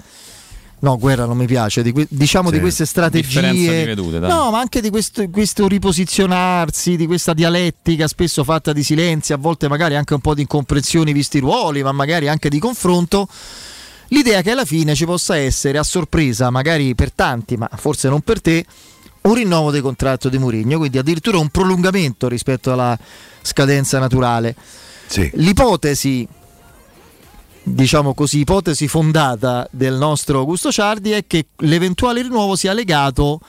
No, 0.81 0.97
guerra 0.97 1.25
non 1.25 1.35
mi 1.35 1.45
piace, 1.45 1.83
di 1.83 1.91
que- 1.91 2.07
diciamo 2.09 2.47
Sì. 2.47 2.53
di 2.55 2.61
queste 2.61 2.85
Differenza 2.85 3.19
di 3.19 3.23
strategie. 3.25 3.83
vedute, 3.85 4.19
no, 4.19 4.49
ma 4.49 4.59
anche 4.59 4.79
di 4.79 4.89
questo, 4.89 5.27
questo 5.29 5.67
riposizionarsi, 5.67 6.95
di 6.95 7.05
questa 7.05 7.33
dialettica 7.33 8.07
spesso 8.07 8.45
fatta 8.45 8.71
di 8.71 8.81
silenzi, 8.81 9.33
a 9.33 9.37
volte 9.37 9.67
magari 9.67 9.97
anche 9.97 10.13
un 10.13 10.21
po' 10.21 10.33
di 10.33 10.39
incomprensioni 10.39 11.11
visti 11.11 11.35
i 11.35 11.41
ruoli, 11.41 11.83
ma 11.83 11.91
magari 11.91 12.29
anche 12.29 12.47
di 12.47 12.59
confronto. 12.59 13.27
L'idea 14.09 14.41
che 14.41 14.51
alla 14.51 14.65
fine 14.65 14.95
ci 14.95 15.05
possa 15.05 15.37
essere 15.37 15.77
a 15.77 15.83
sorpresa, 15.83 16.49
magari 16.49 16.95
per 16.95 17.11
tanti, 17.11 17.57
ma 17.57 17.69
forse 17.75 18.09
non 18.09 18.21
per 18.21 18.41
te, 18.41 18.65
un 19.21 19.33
rinnovo 19.33 19.71
del 19.71 19.81
contratto 19.81 20.29
di 20.29 20.37
Mourinho, 20.37 20.77
quindi 20.77 20.97
addirittura 20.97 21.37
un 21.37 21.49
prolungamento 21.49 22.27
rispetto 22.27 22.71
alla 22.71 22.97
scadenza 23.41 23.99
naturale. 23.99 24.55
L'ipotesi 25.33 26.27
diciamo 27.61 28.13
così, 28.13 28.39
ipotesi 28.39 28.87
fondata 28.87 29.67
del 29.71 29.93
nostro 29.93 30.39
Augusto 30.39 30.71
Ciardi 30.71 31.11
è 31.11 31.25
che 31.27 31.47
l'eventuale 31.57 32.21
rinnovo 32.21 32.55
sia 32.55 32.73
legato 32.73 33.39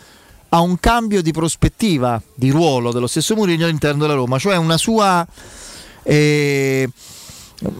a 0.50 0.60
un 0.60 0.78
cambio 0.80 1.22
di 1.22 1.32
prospettiva 1.32 2.20
di 2.34 2.50
ruolo 2.50 2.92
dello 2.92 3.06
stesso 3.06 3.34
Mourinho 3.34 3.64
all'interno 3.64 4.02
della 4.02 4.14
Roma, 4.14 4.38
cioè 4.38 4.56
una 4.56 4.76
sua 4.76 5.26
eh, 6.02 6.88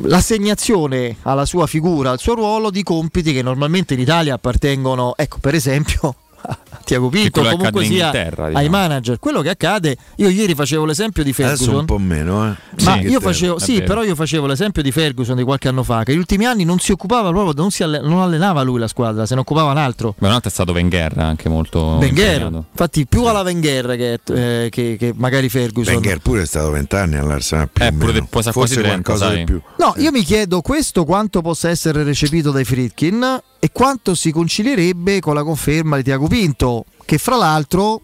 l'assegnazione 0.02 1.16
alla 1.22 1.44
sua 1.44 1.66
figura, 1.66 2.10
al 2.10 2.18
suo 2.18 2.34
ruolo 2.34 2.70
di 2.70 2.82
compiti 2.82 3.32
che 3.32 3.42
normalmente 3.42 3.94
in 3.94 4.00
Italia 4.00 4.34
appartengono, 4.34 5.14
ecco 5.16 5.38
per 5.40 5.54
esempio, 5.54 6.14
Tiago 6.84 7.08
Pinto, 7.08 7.42
comunque 7.42 7.84
sia 7.84 8.10
ai 8.10 8.30
diciamo. 8.48 8.68
manager. 8.68 9.18
Quello 9.20 9.42
che 9.42 9.50
accade, 9.50 9.96
io 10.16 10.28
ieri 10.28 10.54
facevo 10.54 10.84
l'esempio 10.84 11.22
di 11.22 11.30
Adesso 11.30 11.48
Ferguson. 11.48 11.74
un 11.76 11.84
po' 11.84 11.98
meno, 11.98 12.46
eh. 12.50 12.54
Ma 12.84 12.94
Sì, 12.98 13.06
io 13.08 13.20
facevo, 13.20 13.58
sì, 13.60 13.82
però 13.82 14.02
io 14.02 14.14
facevo 14.16 14.46
l'esempio 14.46 14.82
di 14.82 14.90
Ferguson 14.90 15.36
di 15.36 15.44
qualche 15.44 15.68
anno 15.68 15.82
fa, 15.84 16.02
che 16.02 16.10
negli 16.10 16.18
ultimi 16.20 16.46
anni 16.46 16.64
non 16.64 16.78
si 16.80 16.90
occupava 16.90 17.28
proprio, 17.30 17.52
non, 17.56 17.70
si 17.70 17.84
alle- 17.84 18.00
non 18.00 18.20
allenava 18.20 18.62
lui 18.62 18.80
la 18.80 18.88
squadra, 18.88 19.24
se 19.26 19.34
ne 19.34 19.40
occupava 19.40 19.70
un 19.70 19.76
altro. 19.78 20.14
Beh, 20.18 20.26
un 20.26 20.32
altro 20.32 20.48
è 20.48 20.52
stato 20.52 20.72
Wenger 20.72 21.16
anche 21.18 21.48
molto 21.48 21.96
Wenger, 22.00 22.32
impegnato. 22.42 22.64
infatti 22.70 23.06
più 23.06 23.24
alla 23.24 23.42
Wenger 23.42 23.86
che, 23.96 24.20
eh, 24.64 24.68
che- 24.70 24.96
che 24.98 25.12
magari 25.14 25.48
Ferguson. 25.48 25.94
Wenger 25.94 26.18
pure 26.18 26.42
è 26.42 26.46
stato 26.46 26.70
vent'anni 26.70 27.16
all'Arsenal 27.16 27.68
più 27.68 27.84
Eh, 27.84 27.92
pure 27.92 28.26
forse 28.28 28.50
quasi 28.52 28.74
30, 28.74 29.02
qualcosa 29.02 29.26
sai. 29.28 29.36
di 29.38 29.44
più 29.44 29.60
No, 29.78 29.94
io 29.98 30.10
mi 30.10 30.22
chiedo 30.24 30.60
questo 30.60 31.04
quanto 31.04 31.40
possa 31.40 31.68
essere 31.68 32.02
recepito 32.02 32.50
dai 32.50 32.64
Fritkin 32.64 33.40
e 33.60 33.70
quanto 33.72 34.14
si 34.14 34.32
concilierebbe 34.32 35.20
con 35.20 35.34
la 35.34 35.44
conferma 35.44 35.96
di 35.96 36.02
Tiago 36.02 36.26
Pinto, 36.26 36.86
che 37.04 37.18
fra 37.18 37.36
l'altro 37.36 38.02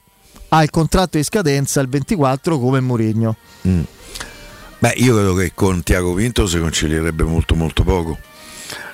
ha 0.51 0.62
il 0.62 0.70
contratto 0.70 1.16
di 1.16 1.24
scadenza 1.24 1.81
il 1.81 1.89
24 1.89 2.59
come 2.59 2.81
Mourinho. 2.81 3.37
Mm. 3.66 3.83
Beh, 4.78 4.93
io 4.97 5.15
credo 5.15 5.35
che 5.35 5.53
con 5.55 5.83
Tiago 5.83 6.12
Pinto 6.12 6.47
si 6.47 6.59
concilierebbe 6.59 7.24
molto 7.24 7.55
molto 7.55 7.83
poco. 7.83 8.19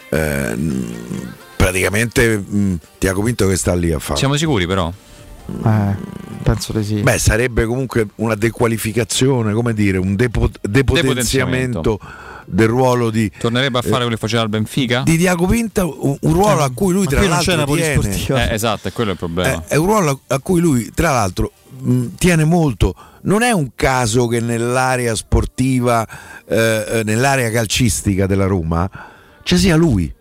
Eh, 0.08 0.54
mh, 0.54 1.34
praticamente 1.56 2.38
mh, 2.38 2.78
Tiago 2.98 3.22
Pinto 3.22 3.48
che 3.48 3.56
sta 3.56 3.74
lì 3.74 3.90
a 3.92 3.98
fare. 3.98 4.18
Siamo 4.18 4.36
sicuri 4.36 4.66
però? 4.66 4.92
Eh, 5.64 5.96
penso 6.44 6.72
di 6.72 6.84
sì. 6.84 7.00
Beh, 7.00 7.18
sarebbe 7.18 7.66
comunque 7.66 8.06
una 8.16 8.36
dequalificazione, 8.36 9.52
come 9.52 9.74
dire, 9.74 9.98
un 9.98 10.14
depo- 10.14 10.48
depotenziamento 10.60 11.98
del 12.46 12.68
ruolo 12.68 13.10
di, 13.10 13.30
Tornerebbe 13.38 13.78
a 13.78 13.82
fare 13.82 13.94
quello 13.96 14.10
che 14.10 14.16
faceva 14.16 14.42
al 14.42 14.48
Benfica? 14.48 15.02
di 15.04 15.16
Tiago 15.16 15.46
Pinto, 15.46 15.96
un, 16.06 16.16
un 16.20 16.32
ruolo 16.32 16.62
a 16.62 16.70
cui 16.72 16.92
lui 16.92 17.04
Ma 17.04 17.10
tra 17.10 17.18
qui 17.20 17.28
non 17.28 17.36
l'altro 17.36 17.52
c'è 17.52 17.62
una 17.62 17.66
tiene. 17.96 18.50
Eh, 18.50 18.54
esatto, 18.54 18.88
è 18.88 18.92
quello 18.92 19.10
il 19.12 19.16
problema. 19.16 19.64
Eh, 19.64 19.68
è 19.68 19.76
un 19.76 19.86
ruolo 19.86 20.20
a- 20.26 20.34
a 20.34 20.38
cui 20.40 20.60
lui, 20.60 20.90
tra 20.94 21.10
l'altro, 21.12 21.52
mh, 21.80 22.06
tiene 22.18 22.44
molto. 22.44 22.94
Non 23.22 23.42
è 23.42 23.52
un 23.52 23.70
caso 23.74 24.26
che 24.26 24.40
nell'area 24.40 25.14
sportiva, 25.14 26.06
eh, 26.46 26.84
eh, 26.88 27.02
nell'area 27.04 27.50
calcistica 27.50 28.26
della 28.26 28.46
Roma, 28.46 28.88
ci 29.42 29.56
sia 29.56 29.76
lui. 29.76 30.12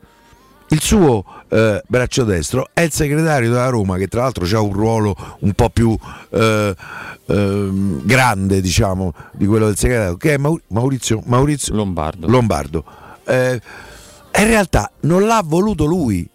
Il 0.72 0.82
suo 0.82 1.26
eh, 1.50 1.84
braccio 1.86 2.24
destro 2.24 2.70
è 2.72 2.80
il 2.80 2.94
segretario 2.94 3.50
della 3.50 3.68
Roma, 3.68 3.98
che 3.98 4.08
tra 4.08 4.22
l'altro 4.22 4.46
ha 4.46 4.62
un 4.62 4.72
ruolo 4.72 5.14
un 5.40 5.52
po' 5.52 5.70
più 5.70 5.94
eh, 6.30 6.74
ehm, 7.26 8.06
grande, 8.06 8.62
diciamo, 8.62 9.14
di 9.34 9.46
quello 9.48 9.66
del 9.66 9.78
segretario, 9.78 10.16
che 10.16 10.36
è 10.36 10.38
Mau- 10.38 10.62
Maurizio, 10.68 11.22
Maurizio 11.26 11.76
Lombardo. 11.76 12.26
Lombardo. 12.26 12.86
Eh, 13.26 13.62
in 14.38 14.48
realtà 14.48 14.90
non 15.02 15.26
l'ha 15.26 15.42
voluto 15.44 15.84
lui 15.84 16.26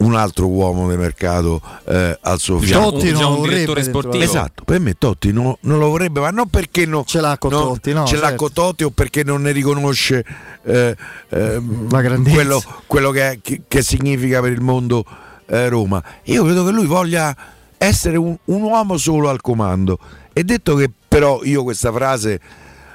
un 0.00 0.14
altro 0.14 0.46
uomo 0.46 0.88
di 0.90 0.96
mercato 0.96 1.60
eh, 1.86 2.18
al 2.22 2.38
suo 2.38 2.58
fianco. 2.58 2.86
un- 2.88 2.92
Totti 2.94 3.10
non 3.12 3.20
lo 3.22 3.36
vorrebbe 3.36 3.82
sportivo. 3.82 4.22
Esatto, 4.24 4.64
per 4.64 4.80
me 4.80 4.94
Totti 4.96 5.32
no- 5.32 5.58
non 5.62 5.78
lo 5.78 5.88
vorrebbe, 5.88 6.20
ma 6.20 6.30
non 6.30 6.48
perché 6.48 6.86
non 6.86 7.04
ce 7.04 7.20
l'ha 7.20 7.36
con 7.38 7.50
no, 7.52 7.60
Totti, 7.60 7.92
no, 7.92 8.06
ce 8.06 8.14
l'ha 8.16 8.28
certo. 8.28 8.36
con 8.44 8.52
Totti 8.52 8.84
o 8.84 8.90
perché 8.90 9.22
non 9.24 9.42
ne 9.42 9.52
riconosce 9.52 10.24
eh, 10.64 10.96
La 11.28 12.00
grandezza. 12.00 12.34
quello, 12.34 12.62
quello 12.86 13.10
che, 13.10 13.40
che- 13.42 13.62
che 13.68 13.82
significa 13.82 14.40
per 14.40 14.52
il 14.52 14.60
mondo 14.62 15.04
eh, 15.46 15.68
Roma. 15.68 16.02
Io 16.24 16.44
credo 16.44 16.64
che 16.64 16.70
lui 16.70 16.86
voglia 16.86 17.36
essere 17.76 18.16
un, 18.16 18.36
un 18.46 18.62
uomo 18.62 18.96
solo 18.96 19.28
al 19.28 19.40
comando. 19.40 19.98
E 20.32 20.44
detto 20.44 20.76
che 20.76 20.90
però 21.08 21.40
io 21.42 21.62
questa 21.62 21.92
frase 21.92 22.40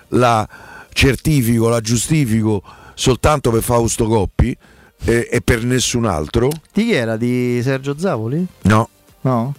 la 0.09 0.47
certifico, 0.91 1.67
la 1.67 1.81
giustifico 1.81 2.63
soltanto 2.93 3.51
per 3.51 3.61
Fausto 3.61 4.07
Coppi 4.07 4.57
eh, 5.05 5.27
e 5.31 5.41
per 5.41 5.63
nessun 5.63 6.05
altro, 6.05 6.49
Di 6.73 6.83
chi 6.85 6.93
era? 6.93 7.17
Di 7.17 7.59
Sergio 7.63 7.95
Zavoli? 7.97 8.45
no. 8.63 8.89
No? 9.21 9.55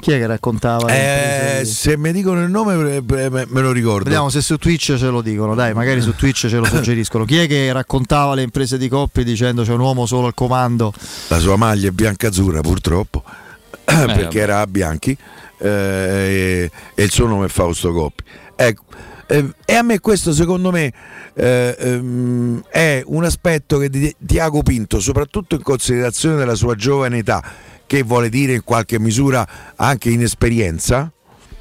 Chi 0.00 0.10
è 0.10 0.18
che 0.18 0.26
raccontava? 0.26 0.88
Eh, 0.88 1.64
se 1.64 1.96
mi 1.96 2.12
dicono 2.12 2.42
il 2.42 2.50
nome 2.50 2.96
eh, 2.96 3.02
me 3.30 3.60
lo 3.60 3.70
ricordo. 3.70 4.04
Vediamo 4.04 4.28
se 4.28 4.42
su 4.42 4.56
Twitch 4.56 4.96
ce 4.96 5.06
lo 5.06 5.22
dicono, 5.22 5.54
dai, 5.54 5.72
magari 5.72 6.00
su 6.00 6.14
Twitch 6.16 6.48
ce 6.48 6.56
lo 6.56 6.64
suggeriscono. 6.66 7.24
Chi 7.24 7.38
è 7.38 7.46
che 7.46 7.72
raccontava 7.72 8.34
le 8.34 8.42
imprese 8.42 8.76
di 8.76 8.88
coppie 8.88 9.22
dicendo 9.22 9.62
c'è 9.62 9.72
un 9.72 9.78
uomo 9.78 10.04
solo 10.04 10.26
al 10.26 10.34
comando? 10.34 10.92
La 11.28 11.38
sua 11.38 11.54
maglia 11.56 11.88
è 11.88 11.90
bianca-azzurra 11.92 12.60
purtroppo, 12.60 13.22
perché 13.84 14.22
vabbè. 14.22 14.36
era 14.36 14.60
a 14.60 14.66
Bianchi 14.66 15.16
eh, 15.58 15.68
e, 15.68 16.70
e 16.94 17.02
il 17.02 17.10
suo 17.12 17.28
nome 17.28 17.46
è 17.46 17.48
Fausto 17.48 17.92
Coppi. 17.92 18.24
Ecco, 18.56 18.82
eh, 19.26 19.54
e 19.64 19.74
a 19.74 19.82
me 19.82 20.00
questo 20.00 20.32
secondo 20.32 20.70
me 20.70 20.92
eh, 21.34 21.76
ehm, 21.78 22.62
è 22.68 23.02
un 23.06 23.24
aspetto 23.24 23.78
che 23.78 23.88
di 23.88 24.14
Tiago 24.24 24.62
Pinto, 24.62 25.00
soprattutto 25.00 25.54
in 25.54 25.62
considerazione 25.62 26.36
della 26.36 26.54
sua 26.54 26.74
giovane 26.74 27.18
età, 27.18 27.42
che 27.86 28.02
vuole 28.02 28.28
dire 28.28 28.54
in 28.54 28.64
qualche 28.64 28.98
misura 28.98 29.46
anche 29.76 30.10
inesperienza, 30.10 31.10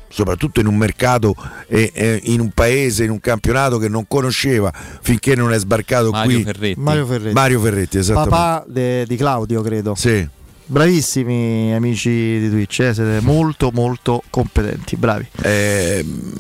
soprattutto 0.10 0.60
in 0.60 0.68
un 0.68 0.76
mercato 0.76 1.36
e 1.68 1.92
e 1.94 2.22
in 2.26 2.40
un 2.40 2.52
paese, 2.52 3.04
in 3.04 3.10
un 3.10 3.20
campionato 3.20 3.78
che 3.78 3.90
non 3.90 4.06
conosceva 4.08 4.72
finché 5.02 5.36
non 5.36 5.52
è 5.52 5.58
sbarcato 5.58 6.12
Mario 6.12 6.36
qui. 6.36 6.44
Ferretti. 6.44 6.80
Mario 6.80 7.06
Ferretti. 7.06 7.34
Mario 7.34 7.60
Ferretti, 7.60 7.98
esattamente. 7.98 8.30
Papà 8.36 8.66
de- 8.68 9.06
di 9.08 9.16
Claudio, 9.16 9.62
credo. 9.62 9.96
Sì. 9.96 10.28
Bravissimi 10.66 11.74
amici 11.76 12.10
di 12.10 12.50
Twitch, 12.50 12.80
eh, 12.80 12.94
siete 12.94 13.20
molto 13.22 13.70
molto 13.74 14.24
competenti, 14.30 14.96
bravi. 14.96 15.28
Ehm, 15.42 16.32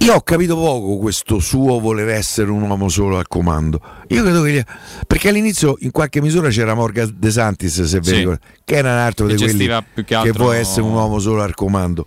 io 0.00 0.14
ho 0.14 0.20
capito 0.22 0.54
poco 0.56 0.96
questo 0.98 1.38
suo 1.40 1.78
voler 1.78 2.08
essere 2.08 2.50
un 2.50 2.62
uomo 2.62 2.88
solo 2.88 3.18
al 3.18 3.28
comando. 3.28 3.80
Io 4.08 4.22
credo 4.22 4.42
che. 4.42 4.52
gli- 4.52 4.62
Perché 5.06 5.28
all'inizio, 5.28 5.76
in 5.80 5.90
qualche 5.90 6.20
misura, 6.22 6.48
c'era 6.48 6.74
Morgan 6.74 7.14
De 7.18 7.30
Santis, 7.30 7.82
se 7.82 7.98
vi 8.00 8.06
Sì. 8.06 8.14
ricordo, 8.16 8.40
che 8.64 8.76
era 8.76 8.92
un 8.92 8.98
altro 8.98 9.26
Che 9.26 9.34
di 9.34 9.42
quelli 9.42 9.66
che 9.66 10.04
che 10.04 10.32
vuole 10.32 10.58
essere 10.58 10.82
un 10.82 10.92
uomo 10.92 11.18
solo 11.18 11.42
al 11.42 11.54
comando. 11.54 12.06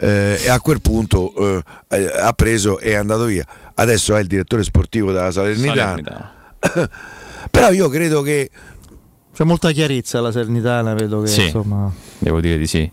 Eh, 0.00 0.40
e 0.44 0.48
a 0.48 0.60
quel 0.60 0.80
punto 0.80 1.34
eh, 1.34 1.62
eh, 1.88 2.10
ha 2.20 2.32
preso 2.32 2.78
e 2.78 2.90
è 2.90 2.94
andato 2.94 3.24
via. 3.24 3.44
Adesso 3.74 4.14
è 4.16 4.20
il 4.20 4.26
direttore 4.26 4.62
sportivo 4.62 5.10
della 5.12 5.30
Salernitana. 5.32 6.32
Salernitana. 6.60 6.90
Però 7.50 7.70
io 7.70 7.88
credo 7.88 8.22
che 8.22 8.50
C'è 9.34 9.44
molta 9.44 9.70
chiarezza 9.70 10.18
alla 10.18 10.32
Sernitana, 10.32 10.94
vedo 10.94 11.20
che 11.20 11.28
Sì. 11.28 11.44
insomma. 11.44 11.92
Devo 12.18 12.40
dire 12.40 12.58
di 12.58 12.66
sì. 12.66 12.90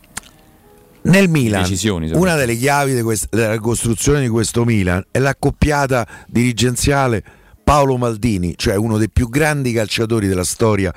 Nel 1.06 1.30
Milan, 1.30 1.62
Decisioni, 1.62 2.10
una 2.14 2.36
delle 2.36 2.56
chiavi 2.56 2.96
di 2.96 3.02
quest- 3.02 3.28
della 3.30 3.60
costruzione 3.60 4.22
di 4.22 4.28
questo 4.28 4.66
Milan 4.66 5.04
è 5.12 5.20
l'accoppiata 5.20 6.08
dirigenziale 6.28 7.24
Paolo 7.64 7.98
Maldini, 7.98 8.54
cioè 8.56 8.76
uno 8.76 8.98
dei 8.98 9.10
più 9.10 9.30
grandi 9.30 9.72
calciatori 9.72 10.28
della 10.28 10.44
storia 10.44 10.94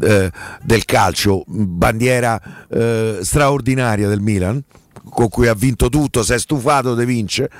eh, 0.00 0.30
del 0.62 0.84
calcio, 0.84 1.44
bandiera 1.46 2.40
eh, 2.68 3.18
straordinaria 3.22 4.08
del 4.08 4.20
Milan, 4.20 4.62
con 5.08 5.28
cui 5.28 5.48
ha 5.48 5.54
vinto 5.54 5.88
tutto, 5.88 6.22
si 6.22 6.34
è 6.34 6.38
stufato 6.38 6.94
di 6.94 7.04
vincere 7.04 7.50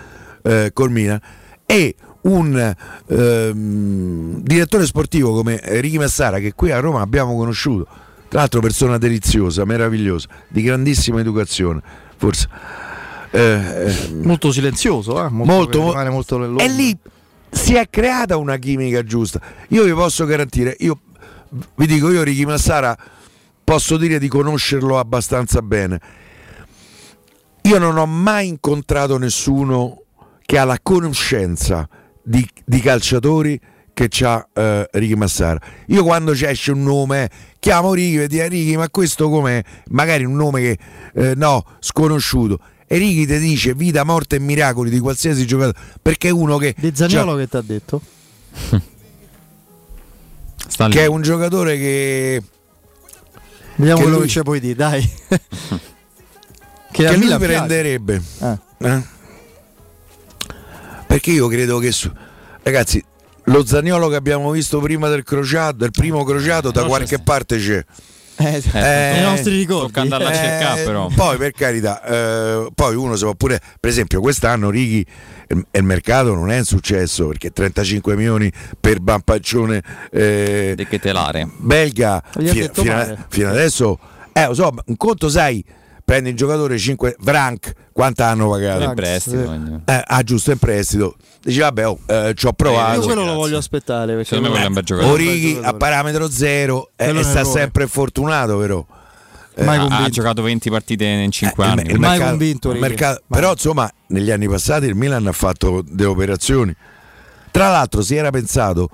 eh, 0.43 0.71
col 0.73 0.91
Milan, 0.91 1.21
e 1.65 1.95
un 2.23 2.75
ehm, 3.07 4.43
direttore 4.43 4.87
sportivo 4.87 5.33
come 5.33 5.61
Ricky 5.63 5.99
Massara 5.99 6.39
che 6.39 6.53
qui 6.55 6.71
a 6.71 6.81
Roma 6.81 7.01
abbiamo 7.01 7.37
conosciuto, 7.37 7.87
tra 8.29 8.41
l'altro 8.41 8.61
persona 8.61 8.99
deliziosa, 8.99 9.65
meravigliosa, 9.65 10.29
di 10.49 10.63
grandissima 10.63 11.21
educazione, 11.21 11.83
forse. 12.17 12.49
Eh, 13.31 13.41
eh, 13.41 14.15
Molto 14.23 14.53
silenzioso, 14.53 15.25
eh? 15.25 15.29
molto, 15.29 15.81
Molto, 15.81 16.11
molto 16.11 16.59
e 16.59 16.69
lì 16.69 16.97
si 17.51 17.75
è 17.75 17.89
creata 17.91 18.37
una 18.37 18.57
chimica 18.57 19.03
giusta. 19.03 19.41
Io 19.69 19.85
vi 19.85 19.93
posso 19.93 20.25
garantire, 20.25 20.77
io 20.81 21.01
vi 21.75 21.87
dico, 21.87 22.11
io 22.11 22.23
Ricky 22.23 22.45
Massara 22.45 22.97
posso 23.65 23.97
dire 23.97 24.19
di 24.19 24.29
conoscerlo 24.29 24.99
abbastanza 24.99 25.61
bene. 25.63 26.01
Io 27.63 27.79
non 27.79 27.99
ho 27.99 28.07
mai 28.07 28.49
incontrato 28.49 29.19
nessuno 29.19 30.05
che 30.45 30.59
ha 30.59 30.65
la 30.65 30.79
conoscenza 30.83 31.87
di, 32.23 32.47
di 32.65 32.81
calciatori 32.81 33.61
che 33.99 34.07
c'ha 34.09 34.47
eh, 34.55 34.89
Ricky 34.93 35.15
Massara. 35.15 35.59
Io 35.87 36.05
quando 36.05 36.33
ci 36.33 36.45
esce 36.45 36.71
un 36.71 36.85
nome, 36.85 37.29
chiamo 37.59 37.93
Ricky 37.95 38.19
e 38.19 38.29
dico 38.29 38.47
Ricky, 38.47 38.77
ma 38.77 38.89
questo 38.91 39.29
com'è? 39.29 39.61
Magari 39.89 40.25
un 40.25 40.37
nome 40.37 40.61
che 40.61 40.79
eh, 41.15 41.35
no, 41.35 41.65
sconosciuto. 41.81 42.61
E 42.87 42.97
Ricky 42.97 43.27
ti 43.27 43.41
dice 43.41 43.75
vita, 43.75 44.05
morte 44.05 44.37
e 44.37 44.39
miracoli 44.39 44.89
di 44.89 45.01
qualsiasi 45.01 45.45
giocatore, 45.49 45.77
perché 46.01 46.29
è 46.29 46.31
uno 46.31 46.59
che 46.59 46.77
Di 46.79 46.93
Zagnolo 46.95 47.35
che 47.35 47.49
ti 47.49 47.57
ha 47.57 47.61
detto? 47.61 48.01
Che 50.91 51.03
è 51.03 51.07
un 51.07 51.23
giocatore 51.23 51.77
che, 51.77 52.41
Vediamo 53.77 53.99
Che 53.99 54.03
quello 54.05 54.19
lui- 54.19 54.27
che 54.29 54.33
ci 54.33 54.43
puoi 54.43 54.61
dire, 54.61 54.75
dai. 54.77 55.13
che 56.93 57.05
che 57.05 57.17
lui 57.17 57.37
prenderebbe. 57.37 58.23
Eh. 58.43 58.59
Eh? 58.79 59.03
Perché 61.09 61.33
io 61.33 61.49
credo 61.49 61.79
che 61.79 61.91
su- 61.91 62.13
ragazzi, 62.63 63.03
lo 63.51 63.65
Zagnolo 63.65 64.09
che 64.09 64.17
abbiamo 64.17 64.51
visto 64.51 64.79
prima 64.81 65.09
del 65.09 65.23
crociato, 65.23 65.77
del 65.77 65.91
primo 65.91 66.23
crociato, 66.25 66.69
da 66.71 66.81
Però 66.81 66.87
qualche 66.87 67.17
c'è- 67.17 67.23
parte 67.23 67.59
c'è. 67.59 67.85
Eh, 68.41 68.63
Eh, 68.73 69.19
I 69.19 69.23
nostri 69.23 69.57
ricordi. 69.57 69.87
Tocca 69.89 70.01
andarla 70.03 70.29
a 70.29 70.33
cercare 70.35 70.81
Eh, 70.83 70.85
però. 70.85 71.09
Poi 71.13 71.37
per 71.39 71.51
carità, 71.51 72.05
eh, 72.05 72.69
poi 72.73 72.95
uno 72.95 73.17
si 73.17 73.25
può 73.25 73.35
pure, 73.35 73.61
per 73.81 73.91
esempio, 73.91 74.21
quest'anno 74.21 74.71
Righi 74.71 75.05
eh, 75.49 75.57
il 75.73 75.83
mercato 75.83 76.35
non 76.35 76.51
è 76.53 76.59
un 76.59 76.65
successo 76.65 77.27
perché 77.27 77.51
35 77.51 78.15
milioni 78.15 78.53
per 78.81 79.01
Bampaccione 79.01 79.83
eh, 80.13 80.75
De 80.77 80.87
che 80.87 81.01
telare. 81.01 81.49
belga 81.57 82.23
fino, 82.39 82.71
male. 82.85 83.13
a- 83.13 83.27
fino 83.29 83.49
adesso 83.49 83.99
Eh, 84.33 84.47
lo 84.47 84.55
so, 84.55 84.73
un 84.87 84.97
conto 84.97 85.29
sai, 85.29 85.65
prendi 86.09 86.31
un 86.31 86.37
giocatore 86.37 86.79
5 86.79 87.17
Frank, 87.21 87.73
quanto 87.93 88.23
hanno 88.23 88.49
pagato? 88.49 88.83
In 88.85 88.95
prestito. 88.95 89.83
Eh, 89.85 90.03
ah, 90.07 90.23
giusto, 90.23 90.53
in 90.53 90.57
prestito. 90.59 91.17
Dici, 91.43 91.59
vabbè, 91.59 91.87
oh, 91.87 91.99
eh, 92.07 92.33
ci 92.35 92.47
ho 92.47 92.49
Io 92.49 92.55
provato. 92.55 93.01
quello 93.03 93.25
lo 93.27 93.35
voglio 93.35 93.59
aspettare. 93.59 94.15
Perché 94.15 94.35
Secondo 94.35 94.57
me 94.57 94.65
un 94.65 94.73
bel 94.73 94.85
giocatore. 94.85 95.13
Orighi 95.13 95.61
a 95.63 95.75
parametro 95.75 96.31
zero 96.31 96.93
eh, 96.97 97.15
e 97.15 97.23
sta 97.23 97.45
sempre 97.45 97.87
fortunato, 97.87 98.57
però. 98.57 98.83
Eh, 99.55 99.65
Mai 99.65 99.77
Ha- 99.77 99.83
ha 99.83 99.87
convinto. 99.89 100.11
giocato 100.11 100.41
20 100.41 100.71
partite 100.71 101.05
in 101.05 101.31
5 101.31 101.63
il- 101.65 101.71
anni. 101.71 101.83
il 101.91 101.99
Mai 101.99 102.11
mercato- 102.11 102.31
convinto, 102.31 102.71
il 102.71 102.79
mercato- 102.81 103.23
però 103.29 103.51
insomma 103.53 103.93
negli 104.07 104.31
anni 104.31 104.49
passati 104.49 104.87
il 104.87 104.95
Milan 104.95 105.27
ha 105.27 105.33
fatto 105.33 105.83
delle 105.87 106.09
operazioni 106.09 106.75
tra 107.51 107.69
l'altro 107.69 108.01
si 108.03 108.15
era 108.15 108.31
pensato 108.31 108.89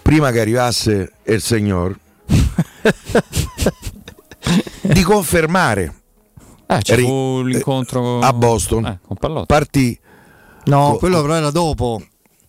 prima 0.00 0.30
che 0.30 0.40
arrivasse 0.40 1.12
il 1.24 1.40
signor 1.42 1.98
di 4.80 5.02
confermare 5.02 5.94
Eh, 6.66 6.82
ci 6.82 6.94
Ri- 6.94 7.04
fu 7.04 7.42
l'incontro 7.42 8.20
a 8.20 8.32
Boston 8.32 8.86
eh, 8.86 8.98
con 9.06 9.16
Pallotta. 9.16 9.46
partì 9.46 9.98
No, 10.66 10.92
Co- 10.92 10.96
quello 10.98 11.20
però 11.20 11.34
era 11.34 11.50
dopo 11.50 12.02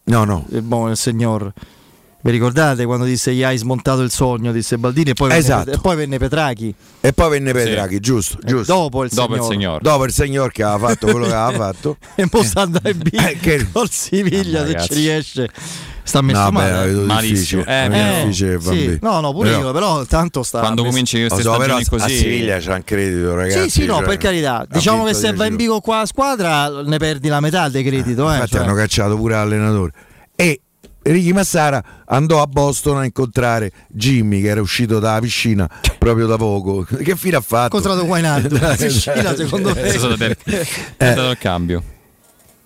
no 0.05 0.23
no 0.23 0.45
il, 0.51 0.61
buon- 0.61 0.91
il 0.91 0.97
signor. 0.97 1.51
Vi 2.21 2.31
ricordate 2.31 2.85
quando 2.85 3.05
disse 3.05 3.33
gli 3.35 3.43
hai 3.43 3.55
smontato 3.57 4.01
il 4.01 4.09
sogno, 4.09 4.51
disse 4.51 4.79
Baldini 4.79 5.11
e 5.11 5.13
poi, 5.13 5.27
venne, 5.27 5.39
Esatto. 5.41 5.69
e 5.71 5.77
poi 5.79 5.95
venne 5.95 6.17
Petrachi. 6.17 6.73
e 7.01 7.13
poi 7.13 7.29
venne 7.29 7.51
Petrachi 7.51 7.99
giusto, 7.99 8.39
E 8.41 8.45
giusto. 8.47 8.73
dopo 8.73 9.03
il 9.03 9.11
Dopo 9.13 9.35
il 9.35 9.41
signor. 9.41 9.51
signor. 9.53 9.81
dopo 9.81 10.05
il 10.05 10.11
signor 10.11 10.51
che 10.51 10.63
aveva 10.63 10.87
fatto 10.87 11.05
quello 11.07 11.27
che 11.27 11.33
aveva 11.33 11.65
fatto 11.71 11.97
E 12.15 12.27
mo 12.31 12.41
sta 12.41 12.61
andando 12.61 12.89
in 12.89 12.97
B 12.97 13.09
Eh, 13.13 13.37
che- 13.39 13.67
col 13.71 13.89
Siviglia 13.91 14.61
No, 14.61 14.65
se 14.65 14.71
ragazzi. 14.73 14.87
ci 14.87 14.99
riesce. 15.01 15.49
Sta 16.07 16.21
messo 16.21 16.39
no, 16.39 16.45
beh, 16.51 16.51
male. 16.51 16.83
eh. 16.83 16.85
vedo 16.85 17.05
Malissimo. 17.05 17.63
Eh, 17.65 17.85
Eh, 17.85 18.23
difficile, 18.25 18.61
sì. 18.61 18.97
No, 19.01 19.19
no, 19.21 19.33
pure 19.33 19.49
Però- 19.49 19.61
io, 19.63 19.71
però 19.73 20.05
tanto 20.05 20.43
sta 20.43 20.59
Quando 20.59 20.81
messo- 20.83 20.93
cominci 20.93 21.19
queste 21.19 21.41
so, 21.41 21.57
però 21.57 21.79
stagioni 21.79 21.83
a 21.83 21.89
così 22.05 22.17
Siviglia 22.17 22.57
c'è 22.59 22.73
un 22.73 22.83
credito, 22.83 23.33
ragazzi. 23.35 23.61
Sì, 23.61 23.69
sì, 23.81 23.85
no, 23.85 23.95
cioè, 23.97 24.05
per 24.05 24.17
carità. 24.17 24.65
Diciamo 24.69 25.03
che 25.03 25.13
se 25.15 25.21
10 25.21 25.35
va 25.37 25.45
in 25.47 25.55
bico 25.55 25.79
qua 25.81 26.01
a 26.01 26.05
squadra 26.05 26.69
ne 26.83 26.97
perdi 26.97 27.27
la 27.27 27.39
metà 27.39 27.67
del 27.69 27.83
credito. 27.83 28.29
Eh, 28.29 28.33
Infatti 28.33 28.51
cioè. 28.51 28.61
hanno 28.61 28.75
cacciato 28.75 29.15
pure 29.17 29.33
l'allenatore. 29.33 29.91
E 30.35 30.59
Ricky 31.01 31.31
Massara 31.33 31.83
andò 32.05 32.41
a 32.41 32.45
Boston 32.47 32.97
a 32.97 33.05
incontrare 33.05 33.71
Jimmy 33.87 34.41
che 34.41 34.47
era 34.49 34.61
uscito 34.61 34.99
dalla 34.99 35.19
piscina 35.19 35.67
proprio 35.97 36.27
da 36.27 36.35
poco. 36.37 36.83
Che 36.83 37.15
fine 37.15 37.35
ha 37.37 37.41
fatto? 37.41 37.75
incontrato 37.77 38.05
Guainaldo. 38.05 38.57
Piscina, 38.77 39.35
secondo 39.35 39.73
me. 39.73 39.81
è 39.81 39.91
è 39.91 39.95
stato 41.11 41.29
il 41.31 41.37
cambio. 41.39 41.83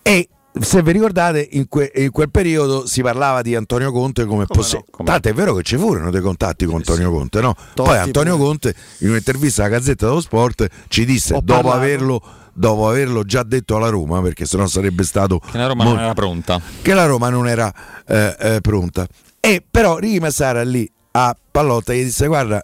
E 0.01 0.27
se 0.59 0.81
vi 0.83 0.91
ricordate, 0.91 1.47
in, 1.51 1.67
que- 1.67 1.91
in 1.95 2.11
quel 2.11 2.29
periodo 2.29 2.85
si 2.87 3.01
parlava 3.01 3.41
di 3.41 3.55
Antonio 3.55 3.91
Conte 3.91 4.25
come, 4.25 4.45
possibile. 4.45 4.85
Tanto 5.03 5.29
è 5.29 5.33
vero 5.33 5.53
che 5.55 5.63
ci 5.63 5.77
furono 5.77 6.11
dei 6.11 6.21
contatti 6.21 6.65
con 6.65 6.75
Antonio 6.75 7.11
Conte, 7.11 7.41
no? 7.41 7.55
Poi 7.73 7.97
Antonio 7.97 8.35
pure. 8.35 8.47
Conte, 8.47 8.75
in 8.99 9.09
un'intervista 9.09 9.63
alla 9.65 9.75
Gazzetta 9.75 10.07
dello 10.07 10.21
Sport, 10.21 10.67
ci 10.87 11.05
disse, 11.05 11.33
Ho 11.33 11.41
dopo 11.41 11.61
parlato. 11.61 11.77
averlo, 11.83 12.21
dopo 12.53 12.87
averlo 12.89 13.23
già 13.23 13.43
detto 13.43 13.75
alla 13.75 13.89
Roma, 13.89 14.21
perché 14.21 14.45
sennò 14.45 14.65
sarebbe 14.67 15.03
stato 15.03 15.39
Che 15.39 15.57
la 15.57 15.67
Roma 15.67 15.83
molto- 15.83 15.97
non 15.97 16.03
era 16.05 16.13
pronta. 16.13 16.61
che 16.81 16.93
la 16.93 17.05
Roma 17.05 17.29
non 17.29 17.47
era 17.47 17.73
eh, 18.07 18.35
eh, 18.39 18.61
pronta. 18.61 19.07
E 19.39 19.63
però 19.69 19.97
Ricky 19.97 20.19
Massara 20.19 20.63
lì 20.63 20.89
a 21.11 21.35
Pallotta 21.51 21.93
gli 21.93 22.03
disse 22.03 22.27
guarda 22.27 22.61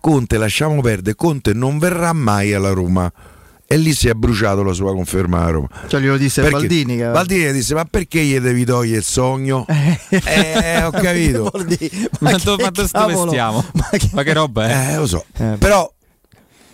Conte 0.00 0.36
lasciamo 0.38 0.80
perdere, 0.80 1.14
Conte 1.14 1.52
non 1.52 1.78
verrà 1.78 2.12
mai 2.12 2.52
alla 2.54 2.72
Roma. 2.72 3.10
E 3.74 3.76
lì 3.76 3.92
si 3.92 4.08
è 4.08 4.12
bruciato 4.12 4.62
la 4.62 4.72
sua 4.72 4.92
conferma 4.94 5.40
alla 5.40 5.50
Roma. 5.50 5.68
Cioè 5.88 6.00
glielo 6.00 6.16
disse 6.16 6.42
Perché- 6.42 6.58
Baldini. 6.58 6.96
Che... 6.96 7.06
Baldini 7.08 7.52
disse 7.52 7.74
ma 7.74 7.84
perché 7.84 8.22
gli 8.22 8.38
devi 8.38 8.64
togliere 8.64 8.98
il 8.98 9.04
sogno? 9.04 9.66
Eh, 10.10 10.82
ho 10.84 10.90
capito. 10.92 11.50
Ma, 12.20 12.30
Ma, 12.30 12.36
do- 12.38 12.56
che 12.56 12.62
ma 12.62 12.70
dove 12.70 12.88
cavolo? 12.90 13.26
stiamo? 13.30 13.64
Ma 13.72 13.88
che- 13.90 14.10
Ma 14.12 14.22
che 14.22 14.32
roba 14.32 14.68
è? 14.68 14.92
Eh, 14.92 14.96
lo 14.96 15.06
so. 15.06 15.24
Eh, 15.38 15.56
Però 15.58 15.92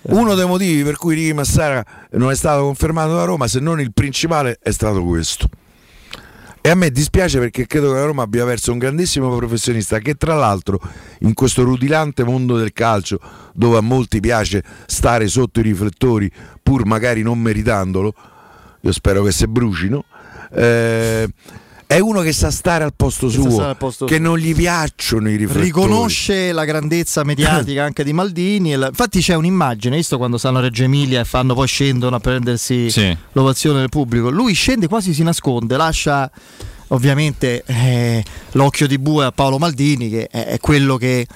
uno 0.02 0.34
dei 0.34 0.46
motivi 0.46 0.82
per 0.82 0.96
cui 0.96 1.14
Ricky 1.14 1.32
Massara 1.32 1.82
non 2.12 2.30
è 2.30 2.34
stato 2.36 2.62
confermato 2.64 3.14
da 3.14 3.24
Roma, 3.24 3.46
se 3.48 3.60
non 3.60 3.80
il 3.80 3.92
principale, 3.92 4.58
è 4.62 4.70
stato 4.70 5.02
questo. 5.04 5.48
E 6.62 6.68
a 6.68 6.74
me 6.74 6.90
dispiace 6.90 7.38
perché 7.38 7.66
credo 7.66 7.88
che 7.88 7.94
la 7.94 8.04
Roma 8.04 8.22
abbia 8.22 8.44
perso 8.44 8.70
un 8.70 8.76
grandissimo 8.76 9.34
professionista 9.34 9.98
che 9.98 10.16
tra 10.16 10.34
l'altro 10.34 10.78
in 11.20 11.32
questo 11.32 11.62
rutilante 11.62 12.22
mondo 12.22 12.58
del 12.58 12.74
calcio 12.74 13.18
dove 13.54 13.78
a 13.78 13.80
molti 13.80 14.20
piace 14.20 14.62
stare 14.84 15.26
sotto 15.26 15.60
i 15.60 15.62
riflettori 15.62 16.30
pur 16.62 16.84
magari 16.84 17.22
non 17.22 17.38
meritandolo, 17.38 18.14
io 18.82 18.92
spero 18.92 19.22
che 19.22 19.32
se 19.32 19.48
brucino, 19.48 20.04
eh, 20.52 21.26
è 21.92 21.98
uno 21.98 22.20
che 22.20 22.32
sa 22.32 22.52
stare 22.52 22.84
al 22.84 22.92
posto 22.94 23.26
Che 23.26 23.32
suo, 23.32 23.64
al 23.66 23.76
posto 23.76 24.04
che 24.06 24.14
suo. 24.16 24.22
non 24.24 24.38
gli 24.38 24.54
piacciono 24.54 25.28
i 25.28 25.34
riflettori. 25.34 25.64
riconosce 25.64 26.52
la 26.52 26.64
grandezza 26.64 27.24
mediatica 27.24 27.82
anche 27.84 28.04
di 28.04 28.12
Maldini. 28.12 28.76
la- 28.76 28.86
Infatti 28.86 29.20
c'è 29.20 29.34
un'immagine, 29.34 29.96
visto 29.96 30.16
quando 30.16 30.38
stanno 30.38 30.58
a 30.58 30.60
Reggio 30.60 30.84
Emilia 30.84 31.18
e 31.18 31.24
fanno 31.24 31.52
poi 31.54 31.66
scendono 31.66 32.14
a 32.14 32.20
prendersi 32.20 32.90
Sì. 32.92 33.16
l'ovazione 33.32 33.80
del 33.80 33.88
pubblico. 33.88 34.30
Lui 34.30 34.52
scende 34.52 34.86
quasi 34.86 35.12
si 35.12 35.24
nasconde, 35.24 35.76
lascia 35.76 36.30
ovviamente 36.92 37.62
eh, 37.66 38.24
l'occhio 38.52 38.86
di 38.86 38.98
bue 38.98 39.24
a 39.24 39.32
Paolo 39.32 39.58
Maldini 39.58 40.08
che 40.10 40.26
è, 40.28 40.46
è 40.46 40.58
quello 40.60 40.96
che, 40.96 41.26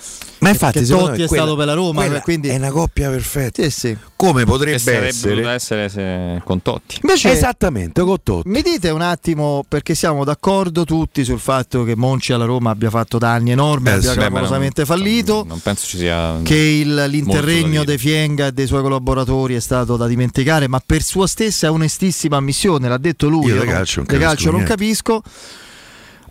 Ma 0.44 0.50
infatti, 0.50 0.78
che 0.80 0.86
Totti 0.86 1.22
è 1.22 1.26
quella- 1.26 1.42
stato 1.42 1.56
per 1.56 1.66
la 1.66 1.72
Roma. 1.74 2.20
quindi 2.20 2.48
è 2.48 2.56
una 2.56 2.70
coppia 2.70 3.10
perfetta. 3.10 3.62
Sì, 3.62 3.70
sì. 3.70 3.96
Come 4.16 4.44
potrebbe 4.44 4.74
essere? 4.76 5.08
essere 5.52 5.88
se- 5.88 6.40
con 6.44 6.62
Totti. 6.62 6.98
Invece- 7.02 7.30
Esattamente, 7.32 8.02
con 8.02 8.16
Totti. 8.22 8.48
Mi 8.48 8.62
dite 8.62 8.90
un 8.90 9.00
attimo, 9.02 9.64
perché 9.68 9.94
siamo 9.94 10.24
d'accordo 10.24 10.84
tutti 10.84 11.24
sul 11.24 11.38
fatto 11.38 11.84
che 11.84 11.94
Monci 11.96 12.32
alla 12.32 12.44
Roma 12.44 12.70
abbia 12.70 12.90
fatto 12.90 13.18
danni 13.18 13.50
enormi, 13.50 13.88
Eh, 13.88 13.92
abbia 13.92 14.10
sì, 14.10 14.14
Beh, 14.16 14.20
clamorosamente 14.22 14.84
non- 14.86 14.96
fallito. 14.96 15.44
Non 15.46 15.60
penso 15.60 15.86
ci 15.86 15.98
sia. 15.98 16.38
che 16.42 16.54
il- 16.56 17.04
l'interregno. 17.08 17.84
De 17.84 17.98
Fienga 17.98 18.46
e 18.46 18.52
dei 18.52 18.66
suoi 18.66 18.82
collaboratori 18.82 19.54
è 19.54 19.60
stato 19.60 19.96
da 19.96 20.06
dimenticare, 20.06 20.68
ma 20.68 20.80
per 20.84 21.02
sua 21.02 21.26
stessa 21.26 21.70
onestissima 21.72 22.36
ammissione, 22.36 22.88
l'ha 22.88 22.98
detto 22.98 23.28
lui. 23.28 23.46
Io 23.46 23.56
non- 23.56 23.66
calcio 23.66 24.02
non 24.06 24.18
calcio 24.18 24.50
non 24.50 24.62
capisco. 24.62 25.22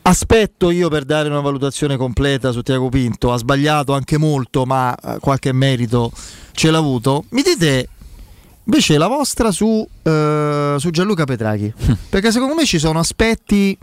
Aspetto 0.06 0.70
io 0.70 0.90
per 0.90 1.06
dare 1.06 1.30
una 1.30 1.40
valutazione 1.40 1.96
completa 1.96 2.52
su 2.52 2.62
Tiago 2.62 2.90
Pinto, 2.90 3.32
ha 3.32 3.38
sbagliato 3.38 3.94
anche 3.94 4.18
molto, 4.18 4.66
ma 4.66 4.94
eh, 4.96 5.18
qualche 5.20 5.54
merito 5.54 6.12
ce 6.52 6.72
l'ha 6.72 6.78
avuto. 6.78 7.24
Mi 7.30 7.42
dite 7.42 7.88
invece 8.66 8.98
la 8.98 9.08
vostra 9.08 9.52
su, 9.52 9.88
eh, 10.04 10.76
su 10.78 10.90
Gianluca 10.90 11.24
Petrachi, 11.24 11.74
perché 12.10 12.32
secondo 12.34 12.54
me 12.54 12.66
ci 12.66 12.80
sono 12.80 13.00
aspetti 13.00 13.78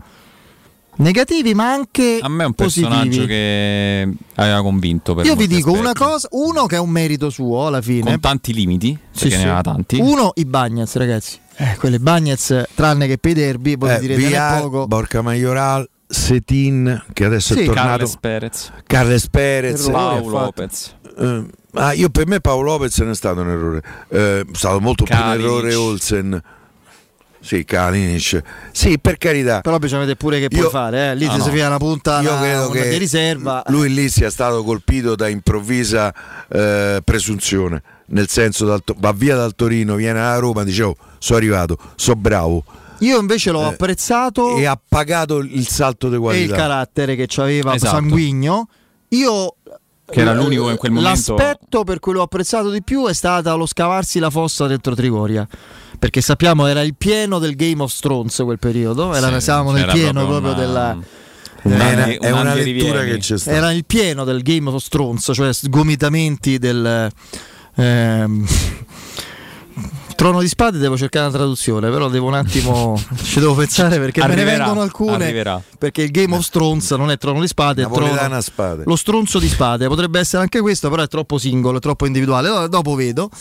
negativi 0.97 1.55
ma 1.55 1.71
anche 1.71 2.19
A 2.21 2.27
me 2.29 2.43
è 2.43 2.45
un 2.47 2.53
personaggio 2.53 2.97
positivi. 3.05 3.25
che 3.25 4.13
aveva 4.35 4.61
convinto. 4.61 5.15
Per 5.15 5.25
Io 5.25 5.35
vi 5.35 5.47
dico 5.47 5.71
una 5.71 5.89
aspetti. 5.89 6.03
cosa, 6.11 6.27
uno 6.33 6.67
che 6.67 6.75
è 6.75 6.79
un 6.79 6.89
merito 6.91 7.31
suo 7.31 7.65
alla 7.65 7.81
fine. 7.81 8.11
Con 8.11 8.19
tanti 8.19 8.53
limiti, 8.53 8.89
Sì, 9.09 9.23
perché 9.23 9.29
sì. 9.29 9.35
ne 9.37 9.43
aveva 9.45 9.61
tanti. 9.61 9.97
Uno, 9.99 10.33
i 10.35 10.45
Bagnets, 10.45 10.95
ragazzi. 10.97 11.39
Eh, 11.55 11.75
quelle 11.79 11.97
Bagnets, 11.97 12.65
tranne 12.75 13.07
che 13.07 13.17
per 13.17 13.31
i 13.31 13.33
derby, 13.33 13.75
Eh, 13.81 13.97
è 13.97 13.99
Villar, 14.15 14.61
poco. 14.61 14.85
Borca 14.87 15.21
Majoral, 15.23 15.87
Setin, 16.11 17.03
che 17.13 17.25
adesso 17.25 17.53
Sì, 17.53 17.61
è 17.61 17.65
tornato. 17.65 17.87
Carles 17.87 18.17
Perez, 18.19 18.71
Carles 18.85 19.27
Perez. 19.29 19.89
Paolo. 19.89 20.29
Lopez. 20.29 20.95
Eh, 21.17 21.45
ah, 21.73 21.93
io 21.93 22.09
per 22.09 22.27
me 22.27 22.39
Paolo 22.41 22.71
Lopez 22.71 22.97
non 22.99 23.09
è 23.11 23.15
stato 23.15 23.41
un 23.41 23.49
errore, 23.49 23.81
Eh, 24.09 24.39
è 24.41 24.45
stato 24.55 24.79
molto 24.81 25.03
più 25.05 25.15
un 25.15 25.21
Kalinic. 25.21 25.45
errore 25.47 25.73
Olsen. 25.75 26.41
Sì, 27.43 27.65
Kalinic. 27.65 28.41
Sì, 28.71 28.99
per 28.99 29.17
carità. 29.17 29.61
Però 29.61 29.79
bisogna 29.79 30.01
vedere 30.01 30.17
pure 30.17 30.39
che 30.39 30.47
puoi 30.49 30.61
Io- 30.61 30.69
fare. 30.69 31.11
Eh. 31.11 31.15
Lì 31.15 31.25
Ah, 31.25 31.37
no. 31.37 31.43
si 31.43 31.49
fia 31.49 31.67
una 31.67 31.77
punta 31.77 32.21
Io 32.21 32.37
credo 32.39 32.69
una 32.69 32.79
che 32.79 32.89
di 32.89 32.97
riserva. 32.97 33.63
lui 33.67 33.91
lì 33.91 34.09
sia 34.09 34.29
stato 34.29 34.63
colpito 34.63 35.15
da 35.15 35.27
improvvisa 35.27 36.13
eh, 36.49 37.01
presunzione, 37.03 37.81
nel 38.07 38.27
senso 38.27 38.65
dal 38.65 38.83
va 38.97 39.11
via 39.11 39.35
dal 39.35 39.55
Torino, 39.55 39.95
viene 39.95 40.19
alla 40.19 40.37
Roma, 40.37 40.63
dicevo, 40.63 40.95
sono 41.17 41.37
arrivato, 41.39 41.77
so 41.95 42.13
bravo 42.15 42.63
Io 43.01 43.19
invece 43.19 43.51
l'ho 43.51 43.61
Eh, 43.61 43.73
apprezzato 43.73 44.55
e 44.57 44.65
ha 44.65 44.79
pagato 44.87 45.37
il 45.39 45.67
salto 45.67 46.07
di 46.07 46.13
e 46.13 46.17
il 46.17 46.21
qualità. 46.23 46.55
carattere 46.55 47.15
che 47.15 47.27
aveva 47.41 47.73
Esatto. 47.75 47.95
sanguigno. 47.95 48.67
Io 49.09 49.55
Che 50.09 50.19
era 50.19 50.33
l'unico 50.33 50.69
in 50.69 50.77
quel 50.77 50.91
momento- 50.91 51.35
L'aspetto 51.35 51.83
per 51.83 51.99
cui 51.99 52.13
l'ho 52.13 52.21
apprezzato 52.21 52.69
di 52.69 52.83
più 52.83 53.05
è 53.07 53.13
stato 53.13 53.55
lo 53.55 53.65
scavarsi 53.65 54.19
la 54.19 54.29
fossa 54.29 54.67
dentro 54.67 54.93
Trigoria. 54.95 55.47
Perché 55.97 56.21
sappiamo 56.21 56.65
era 56.67 56.81
il 56.81 56.95
pieno 56.95 57.37
del 57.39 57.55
Game 57.55 57.81
of 57.81 57.97
Thrones 57.99 58.35
quel 58.43 58.57
periodo, 58.59 59.13
era, 59.13 59.31
Sì, 59.35 59.41
siamo 59.41 59.71
nel 59.71 59.85
pieno 59.85 60.25
proprio 60.25 60.39
proprio 60.41 60.51
una- 60.51 60.61
della, 60.65 60.97
un 61.63 61.71
È 61.71 61.75
anni- 61.75 62.17
una, 62.19 62.27
un 62.29 62.35
è 62.37 62.39
una 62.41 62.53
lettura 62.55 63.03
che 63.03 63.17
c'è 63.17 63.37
stata. 63.37 63.55
Era 63.55 63.71
il 63.71 63.85
pieno 63.85 64.23
del 64.23 64.41
Game 64.41 64.67
of 64.69 64.87
Thrones, 64.87 65.29
cioè 65.33 65.53
sgomitamenti 65.53 66.57
del 66.57 67.09
ehm, 67.75 68.45
Trono 70.21 70.39
di 70.39 70.47
Spade. 70.47 70.77
Devo 70.77 70.95
cercare 70.97 71.25
una 71.25 71.35
traduzione, 71.35 71.89
però 71.89 72.07
devo 72.07 72.27
un 72.27 72.35
attimo 72.35 72.95
ci 73.23 73.39
devo 73.39 73.55
pensare 73.55 73.97
perché 73.97 74.19
me 74.21 74.27
ne 74.27 74.33
Arriverà, 74.33 74.57
vengono 74.65 74.81
alcune. 74.81 75.15
arriverà. 75.15 75.59
Perché 75.79 76.03
il 76.03 76.11
Game 76.11 76.35
of 76.35 76.47
Thrones 76.47 76.91
non 76.91 77.09
è 77.09 77.17
Trono 77.17 77.41
di 77.41 77.47
Spade, 77.47 77.81
è 77.81 77.89
trono, 77.89 78.41
spade. 78.41 78.83
lo 78.85 78.95
stronzo 78.95 79.39
di 79.39 79.47
spade. 79.47 79.87
Potrebbe 79.87 80.19
essere 80.19 80.43
anche 80.43 80.61
questo, 80.61 80.91
però 80.91 81.01
è 81.01 81.07
troppo 81.07 81.39
singolo, 81.39 81.77
è 81.77 81.81
troppo 81.81 82.05
individuale. 82.05 82.49
Allora, 82.49 82.67
dopo 82.67 82.93
vedo. 82.93 83.31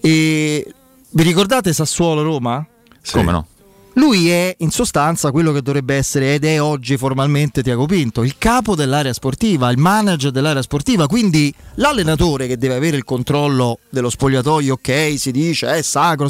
E 0.00 0.72
vi 1.10 1.22
ricordate 1.24 1.72
Sassuolo 1.72 2.22
Roma? 2.22 2.64
Sì. 3.02 3.14
Come 3.14 3.32
no? 3.32 3.46
Lui 3.94 4.30
è 4.30 4.54
in 4.58 4.70
sostanza 4.70 5.32
quello 5.32 5.52
che 5.52 5.62
dovrebbe 5.62 5.96
essere 5.96 6.34
ed 6.34 6.44
è 6.44 6.60
oggi 6.62 6.96
formalmente 6.96 7.62
Tiago 7.62 7.86
Pinto, 7.86 8.22
il 8.22 8.36
capo 8.38 8.76
dell'area 8.76 9.12
sportiva, 9.12 9.68
il 9.70 9.78
manager 9.78 10.30
dell'area 10.30 10.62
sportiva, 10.62 11.06
quindi 11.06 11.52
l'allenatore 11.74 12.46
che 12.46 12.56
deve 12.56 12.76
avere 12.76 12.96
il 12.96 13.04
controllo 13.04 13.80
dello 13.90 14.08
spogliatoio, 14.08 14.74
ok, 14.74 15.14
si 15.16 15.32
dice, 15.32 15.72
è 15.74 15.82
sacro, 15.82 16.28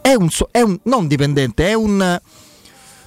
è 0.00 0.14
un, 0.14 0.28
è 0.50 0.60
un 0.60 0.78
non 0.84 1.06
dipendente, 1.06 1.68
è 1.68 1.74
un 1.74 2.20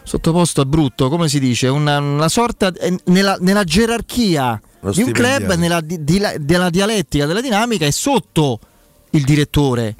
sottoposto 0.03 0.61
a 0.61 0.65
brutto, 0.65 1.09
come 1.09 1.27
si 1.27 1.39
dice, 1.39 1.67
una, 1.67 1.99
una 1.99 2.29
sorta 2.29 2.71
è 2.71 2.93
nella, 3.05 3.35
nella 3.41 3.65
gerarchia 3.65 4.59
Lo 4.79 4.91
di 4.91 5.01
un 5.01 5.11
club, 5.11 5.53
nella, 5.55 5.81
di- 5.81 6.01
di- 6.01 6.21
della 6.39 6.69
dialettica, 6.69 7.25
della 7.25 7.41
dinamica, 7.41 7.85
è 7.85 7.91
sotto 7.91 8.59
il 9.11 9.23
direttore 9.23 9.95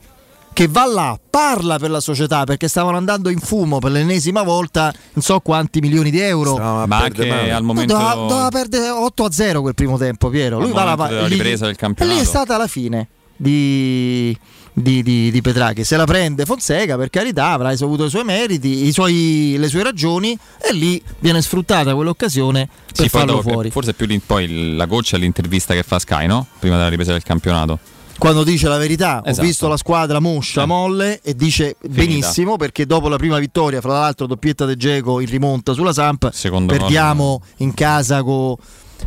che 0.55 0.69
va 0.69 0.85
là, 0.85 1.19
parla 1.29 1.77
per 1.77 1.89
la 1.89 1.99
società 1.99 2.45
perché 2.45 2.69
stavano 2.69 2.95
andando 2.95 3.27
in 3.29 3.39
fumo 3.39 3.79
per 3.79 3.91
l'ennesima 3.91 4.41
volta, 4.41 4.93
non 5.11 5.21
so 5.21 5.41
quanti 5.41 5.81
milioni 5.81 6.09
di 6.11 6.21
euro. 6.21 6.55
Ma 6.55 6.85
anche 6.97 7.29
al 7.51 7.59
No, 7.59 7.67
momento 7.67 7.93
doveva, 7.93 8.13
doveva 8.13 8.49
perdere 8.49 8.89
8 8.89 9.23
a 9.25 9.31
0 9.31 9.59
quel 9.61 9.75
primo 9.75 9.97
tempo, 9.97 10.29
Piero. 10.29 10.55
Al 10.57 10.63
Lui 10.63 10.71
va 10.71 10.85
momento 10.85 11.13
della 11.13 11.27
lì- 11.27 11.33
ripresa 11.35 11.65
del 11.65 11.73
E 11.73 11.77
campionato. 11.77 12.15
lì 12.17 12.23
è 12.23 12.25
stata 12.25 12.55
la 12.55 12.67
fine 12.67 13.07
di, 13.35 14.37
di, 14.71 15.03
di, 15.03 15.29
di 15.29 15.41
Petraghi. 15.41 15.83
Se 15.83 15.97
la 15.97 16.05
prende 16.05 16.45
Fonseca, 16.45 16.95
per 16.95 17.09
carità, 17.09 17.47
avrà 17.51 17.69
avuto 17.71 18.05
i 18.05 18.09
suoi 18.09 18.23
meriti, 18.23 18.85
i 18.85 18.93
suoi- 18.93 19.55
le 19.57 19.67
sue 19.67 19.83
ragioni, 19.83 20.37
e 20.61 20.71
lì 20.73 21.03
viene 21.19 21.41
sfruttata 21.41 21.93
quell'occasione 21.95 22.69
per 22.95 22.95
Sì, 23.03 23.09
farlo 23.09 23.41
fuori. 23.41 23.71
Forse 23.71 23.93
più 23.93 24.07
poi 24.25 24.73
la 24.77 24.85
goccia 24.85 25.17
è 25.17 25.19
l'intervista 25.19 25.73
che 25.73 25.83
fa 25.83 25.99
Sky, 25.99 26.27
no? 26.27 26.47
Prima 26.59 26.77
della 26.77 26.87
ripresa 26.87 27.11
del 27.11 27.23
campionato. 27.23 27.77
Quando 28.17 28.43
dice 28.43 28.67
la 28.69 28.77
verità, 28.77 29.21
ho 29.23 29.29
Esatto. 29.29 29.45
visto 29.45 29.67
la 29.67 29.77
squadra 29.77 30.19
moscia, 30.19 30.63
Eh. 30.63 30.65
molle 30.65 31.19
e 31.21 31.35
dice 31.35 31.75
benissimo 31.87 32.55
perché 32.55 32.85
dopo 32.85 33.09
la 33.09 33.17
prima 33.17 33.37
vittoria, 33.39 33.81
fra 33.81 33.91
l'altro 33.99 34.25
doppietta 34.25 34.65
de 34.65 34.77
Geco 34.77 35.19
in 35.19 35.27
rimonta 35.27 35.73
sulla 35.73 35.91
Samp, 35.93 36.29
Secondo 36.31 36.73
perdiamo 36.73 37.41
in 37.57 37.73
casa 37.73 38.23
co- 38.23 38.57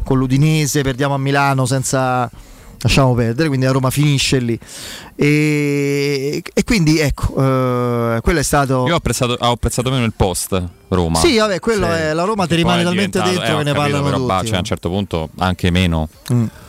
con 0.05 0.19
l'Udinese, 0.19 0.83
perdiamo 0.83 1.15
a 1.15 1.19
Milano 1.19 1.65
senza 1.65 2.31
lasciamo 2.81 3.15
perdere, 3.15 3.49
quindi 3.49 3.67
la 3.67 3.73
Roma 3.73 3.91
finisce 3.91 4.39
lì. 4.39 4.59
E, 5.15 6.43
e 6.53 6.65
quindi 6.65 6.99
ecco, 6.99 7.35
eh, 7.37 8.21
quello 8.21 8.39
è 8.39 8.43
stato 8.43 8.87
Io 8.87 8.95
ho 8.95 8.97
apprezzato, 8.97 9.37
ho 9.39 9.51
apprezzato 9.51 9.91
meno 9.91 10.05
il 10.05 10.13
post 10.17 10.63
Roma. 10.89 11.19
Sì, 11.19 11.37
vabbè, 11.37 11.59
quello 11.61 11.87
è 11.87 12.13
la 12.13 12.25
Roma 12.25 12.47
ti 12.47 12.55
rimane 12.55 12.83
talmente 12.83 13.21
dentro 13.21 13.43
eh, 13.43 13.47
che 13.47 13.53
ne 13.53 13.73
capito, 13.73 13.75
parlano 13.75 14.05
però, 14.05 14.19
bah, 14.21 14.37
tutti. 14.37 14.47
cioè, 14.47 14.57
a 14.57 14.61
un 14.61 14.65
certo 14.65 14.89
punto 14.89 15.29
anche 15.39 15.71
meno. 15.71 16.09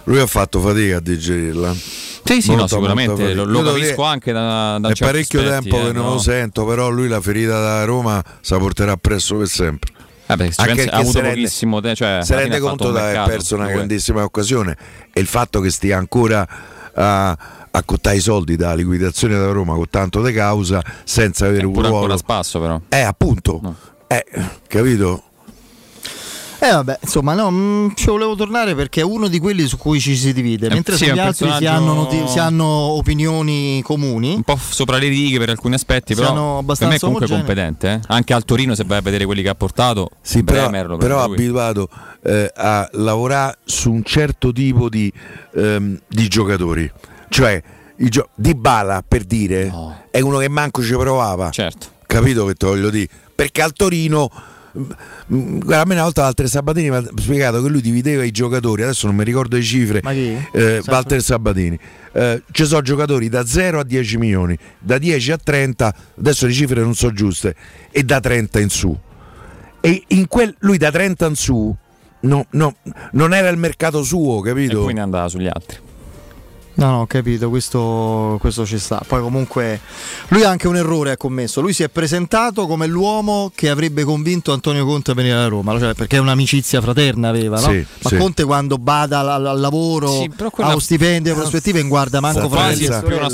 Lui 0.06 0.20
ha 0.20 0.28
fatto 0.28 0.60
fatica 0.60 0.98
a 0.98 1.00
digerirla. 1.00 1.76
Sì, 2.24 2.42
sì, 2.42 2.50
no, 2.50 2.58
Molta, 2.58 2.76
sicuramente 2.76 3.34
lo, 3.34 3.44
lo 3.46 3.64
capisco 3.64 4.04
anche 4.04 4.32
da, 4.32 4.78
da 4.80 4.90
È 4.90 4.94
parecchio 4.94 5.40
aspetti, 5.40 5.70
tempo 5.70 5.78
eh, 5.78 5.88
che 5.88 5.94
non 5.94 6.06
no? 6.06 6.12
lo 6.12 6.20
sento, 6.20 6.66
però 6.66 6.90
lui 6.90 7.08
la 7.08 7.22
ferita 7.22 7.60
da 7.60 7.86
Roma 7.86 8.24
se 8.42 8.54
la 8.54 8.60
porterà 8.60 8.98
presso 8.98 9.36
per 9.38 9.48
sempre. 9.48 9.92
Eh, 10.38 10.52
ci 10.52 10.62
Anche 10.62 10.86
ha 10.90 10.98
avuto 10.98 11.20
rende- 11.22 11.36
pochissimo 11.36 11.82
te- 11.82 11.96
cioè, 11.96 12.20
si 12.22 12.34
rende 12.36 12.60
conto 12.60 12.92
di 12.92 12.98
aver 12.98 13.24
perso 13.26 13.56
una 13.56 13.68
grandissima 13.68 14.24
occasione 14.24 14.78
e 15.12 15.20
il 15.20 15.28
fatto 15.28 15.60
che 15.60 15.72
stia 15.72 15.98
ancora 15.98 16.48
a, 16.94 17.30
a 17.72 17.84
cottare 17.84 18.18
i 18.18 18.20
soldi 18.20 18.56
dalla 18.56 18.76
liquidazione 18.76 19.36
da 19.38 19.48
Roma 19.52 19.74
con 19.74 19.90
tanto 19.90 20.22
de 20.22 20.32
causa 20.32 20.82
senza 21.04 21.46
avere 21.48 21.66
un 21.66 21.74
ruolo 21.74 21.96
ancora 21.96 22.18
spasso 22.18 22.60
però. 22.60 22.80
eh 22.90 23.02
appunto. 23.02 23.76
Eh, 24.08 24.26
capito 24.68 25.24
Eh 26.62 26.72
vabbè, 26.72 27.00
insomma, 27.04 27.34
no, 27.36 27.50
mm, 27.50 27.88
ci 27.96 28.08
volevo 28.08 28.36
tornare 28.36 28.76
perché 28.76 29.00
è 29.00 29.04
uno 29.04 29.30
di 29.30 29.40
quelli 29.40 29.66
su 29.66 29.78
cui 29.78 30.00
ci 30.02 30.16
si 30.18 30.34
divide, 30.34 30.68
Eh, 30.68 30.74
mentre 30.74 30.98
sì, 30.98 31.06
sugli 31.06 31.18
altri 31.18 31.50
si 31.58 31.66
hanno, 31.66 31.94
noti- 31.94 32.28
si 32.28 32.38
hanno 32.38 32.66
opinioni 32.66 33.82
comuni. 33.82 34.34
Un 34.36 34.44
po' 34.44 34.58
sopra 34.60 34.98
le 34.98 35.08
righe 35.08 35.38
per 35.38 35.50
alcuni 35.50 35.76
aspetti, 35.76 36.14
Siano 36.16 36.62
però 36.66 36.76
per 36.78 36.88
me 36.90 36.96
è 36.96 37.00
comunque 37.00 37.26
omogenei. 37.28 37.46
competente. 37.46 37.92
eh. 37.94 38.00
Anche 38.14 38.34
al 38.34 38.44
Torino, 38.44 38.76
se 38.76 38.84
vai 38.86 38.98
a 38.98 39.02
vedere 39.02 39.24
quelli 39.26 39.42
che 39.42 39.48
ha 39.50 39.56
portato, 39.56 40.10
Sì, 40.22 40.44
però, 40.44 40.64
Bremer 40.68 40.88
lo 40.88 40.98
però 40.98 41.24
abituato 41.24 41.88
eh, 42.24 42.52
a 42.54 42.90
lavorare 42.94 43.58
su 43.64 43.92
un 43.92 44.04
certo 44.04 44.52
tipo 44.52 44.90
di, 44.90 45.12
ehm, 45.56 45.98
di 46.10 46.28
giocatori. 46.28 46.92
Cioè, 47.30 47.64
gio- 47.96 48.30
Di 48.36 48.54
Bala, 48.54 49.02
per 49.08 49.24
dire, 49.24 49.72
è 50.12 50.20
uno 50.20 50.40
che 50.40 50.50
manco 50.50 50.84
ci 50.84 50.92
provava. 50.94 51.52
Certo. 51.52 51.88
Capito 52.06 52.46
che 52.48 52.56
te 52.56 52.66
voglio 52.66 52.90
dire? 52.90 53.08
Perché 53.34 53.62
al 53.62 53.72
Torino... 53.72 54.30
a 54.72 55.86
me 55.86 55.94
una 55.94 56.04
volta 56.04 56.22
Walter 56.22 56.48
Sabatini 56.48 56.90
mi 56.90 56.96
ha 56.96 57.04
spiegato 57.16 57.62
che 57.62 57.70
lui 57.70 57.82
divideva 57.82 58.24
i 58.24 58.32
giocatori, 58.32 58.84
adesso 58.84 59.08
non 59.08 59.16
mi 59.16 59.24
ricordo 59.24 59.56
le 59.56 59.62
cifre. 59.62 60.02
Eh, 60.52 60.82
Walter 60.86 61.22
Sabatini. 61.22 61.80
Eh, 62.12 62.44
ci 62.52 62.66
sono 62.66 62.82
giocatori 62.82 63.30
da 63.30 63.46
0 63.46 63.80
a 63.80 63.84
10 63.84 64.18
milioni, 64.18 64.58
da 64.80 64.98
10 64.98 65.32
a 65.32 65.38
30, 65.38 65.96
adesso 66.18 66.46
le 66.46 66.54
cifre 66.54 66.82
non 66.82 66.96
sono 66.96 67.14
giuste, 67.14 67.56
e 67.92 68.04
da 68.04 68.20
30 68.20 68.60
in 68.60 68.70
su. 68.70 68.98
E 69.82 70.04
in 70.08 70.28
quel, 70.28 70.56
lui 70.60 70.78
da 70.78 70.92
30 70.92 71.26
in 71.28 71.36
su 71.36 71.76
no, 72.22 72.46
no, 72.52 72.76
non 73.14 73.34
era 73.34 73.50
il 73.50 73.58
mercato 73.58 74.04
suo, 74.04 74.42
capito? 74.42 74.80
E 74.82 74.84
quindi 74.84 75.02
andava 75.02 75.28
sugli 75.28 75.48
altri. 75.48 75.78
No, 76.76 76.92
no, 76.92 77.02
ho 77.02 77.08
capito, 77.08 77.50
questo, 77.50 78.38
questo 78.40 78.66
ci 78.66 78.78
sta. 78.78 79.02
Poi 79.06 79.22
comunque 79.22 79.82
lui 80.30 80.44
ha 80.44 80.50
anche 80.50 80.68
un 80.68 80.78
errore 80.78 81.12
ha 81.12 81.18
commesso. 81.18 81.60
Lui 81.60 81.74
si 81.74 81.84
è 81.84 81.90
presentato 81.90 82.68
come 82.68 82.88
l'uomo 82.88 83.52
che 83.54 83.70
avrebbe 83.70 84.04
convinto 84.04 84.54
Antonio 84.54 84.86
Conte 84.86 85.12
a 85.12 85.14
venire 85.14 85.36
a 85.36 85.48
Roma, 85.48 85.78
cioè, 85.78 85.94
perché 85.94 86.18
è 86.18 86.20
un'amicizia 86.20 86.80
fraterna 86.82 87.30
aveva, 87.30 87.60
no? 87.60 87.70
Sì, 87.70 87.86
Ma 88.04 88.10
sì. 88.10 88.18
Conte 88.18 88.44
quando 88.46 88.78
bada 88.78 89.20
al, 89.20 89.46
al 89.46 89.60
lavoro, 89.60 90.10
Sì, 90.22 90.32
quella- 90.52 90.70
allo 90.70 90.80
stipendio, 90.80 91.32
alle 91.34 91.42
prospettive, 91.42 91.80
in 91.80 91.90
guarda 91.90 92.22
manco 92.22 92.48
una 92.48 92.72
sta 92.72 92.72
idee, 92.72 93.02
però, 93.02 93.28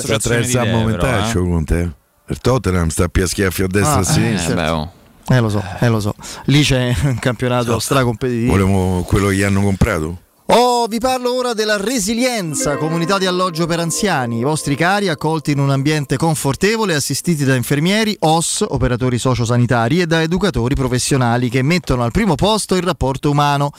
momentaccio 0.65 1.39
eh. 1.39 1.49
con 1.49 1.65
te. 1.65 1.91
Il 2.27 2.39
Tottenham 2.39 2.87
sta 2.89 3.03
a 3.03 3.27
schiaffi 3.27 3.61
a 3.61 3.67
destra 3.67 3.93
Ah, 3.93 3.97
e 3.97 3.99
a 3.99 4.03
sinistra. 4.03 4.51
Eh, 4.53 4.55
beh, 4.55 4.69
oh. 4.69 4.91
Eh 5.27 5.39
lo 5.39 5.49
so, 5.49 5.63
eh 5.79 5.87
lo 5.87 5.99
so. 5.99 6.13
Lì 6.45 6.63
c'è 6.63 6.95
un 7.03 7.19
campionato 7.19 7.77
stracompetitivo. 7.79 8.51
Volevo 8.51 9.01
quello 9.03 9.27
che 9.27 9.35
gli 9.35 9.43
hanno 9.43 9.61
comprato. 9.61 10.19
Oh, 10.47 10.85
vi 10.85 10.99
parlo 10.99 11.34
ora 11.34 11.53
della 11.53 11.77
Resilienza, 11.77 12.77
comunità 12.77 13.17
di 13.17 13.26
alloggio 13.26 13.65
per 13.65 13.80
anziani. 13.80 14.38
I 14.38 14.43
vostri 14.43 14.76
cari 14.76 15.09
accolti 15.09 15.49
in 15.51 15.57
un 15.57 15.72
ambiente 15.72 16.17
confortevole, 16.17 16.93
assistiti 16.93 17.43
da 17.43 17.55
infermieri, 17.55 18.15
OS, 18.19 18.63
operatori 18.67 19.17
sociosanitari 19.17 20.01
e 20.01 20.05
da 20.05 20.22
educatori 20.22 20.76
professionali 20.76 21.49
che 21.49 21.63
mettono 21.63 22.03
al 22.03 22.11
primo 22.11 22.35
posto 22.35 22.76
il 22.76 22.84
rapporto 22.84 23.31
umano. 23.31 23.72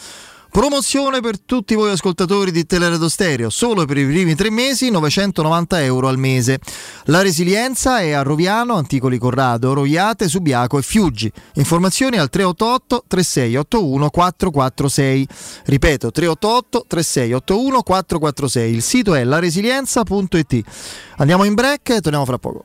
Promozione 0.51 1.21
per 1.21 1.39
tutti 1.39 1.75
voi 1.75 1.91
ascoltatori 1.91 2.51
di 2.51 2.65
Teleradio 2.65 3.09
Stereo, 3.09 3.51
solo 3.51 3.85
per 3.85 3.99
i 3.99 4.07
primi 4.07 4.35
tre 4.35 4.51
mesi 4.51 4.91
990 4.91 5.83
euro 5.83 6.09
al 6.09 6.19
mese. 6.19 6.59
La 7.05 7.21
resilienza 7.21 8.01
è 8.01 8.13
a 8.13 8.23
Roviano, 8.23 8.75
Anticoli 8.75 9.19
Corrado, 9.19 9.75
Roiate, 9.75 10.29
Subiaco 10.29 10.79
e 10.79 10.83
Fiuggi. 10.83 11.31
Informazioni 11.55 12.17
al 12.17 12.31
388 12.31 13.05
3681 13.07 14.11
446. 14.11 15.29
Ripeto 15.65 16.11
388 16.11 16.85
3681 16.89 17.83
446. 17.83 18.73
Il 18.75 18.83
sito 18.83 19.15
è 19.15 19.25
laresilienza.it. 19.25 20.63
Andiamo 21.19 21.45
in 21.45 21.55
break 21.55 21.91
e 21.91 22.01
torniamo 22.01 22.25
fra 22.25 22.39
poco. 22.39 22.65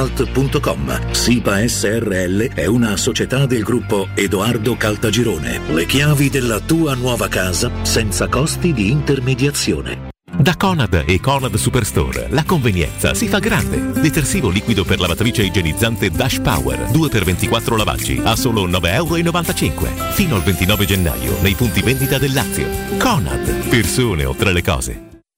www.kcalt.com. 0.00 1.12
SIPA 1.12 1.68
SRL 1.68 2.54
è 2.54 2.66
una 2.66 2.96
società 2.96 3.46
del 3.46 3.62
gruppo 3.62 4.08
Edoardo 4.14 4.76
Caltagirone. 4.76 5.60
Le 5.72 5.86
chiavi 5.86 6.30
della 6.30 6.60
tua 6.60 6.94
nuova 6.94 7.28
casa 7.28 7.70
senza 7.82 8.28
costi 8.28 8.72
di 8.72 8.90
intermediazione. 8.90 10.08
Da 10.32 10.56
Conad 10.56 11.04
e 11.06 11.20
Conad 11.20 11.54
Superstore 11.56 12.28
la 12.30 12.44
convenienza 12.44 13.14
si 13.14 13.28
fa 13.28 13.40
grande. 13.40 14.00
Detersivo 14.00 14.48
liquido 14.48 14.84
per 14.84 15.00
lavatrice 15.00 15.42
igienizzante 15.42 16.08
Dash 16.08 16.40
Power 16.40 16.90
2x24 16.92 17.76
lavaggi 17.76 18.20
a 18.24 18.36
solo 18.36 18.66
9,95 18.66 18.88
euro. 18.88 20.12
Fino 20.12 20.36
al 20.36 20.42
29 20.42 20.84
gennaio 20.86 21.36
nei 21.42 21.54
punti 21.54 21.82
vendita 21.82 22.16
del 22.16 22.32
Lazio. 22.32 22.66
Conad, 22.98 23.68
persone 23.68 24.24
oltre 24.24 24.52
le 24.52 24.62
cose. 24.62 25.09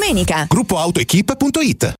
domenica. 0.00 0.44
Gruppoautoequip.it 0.48 1.99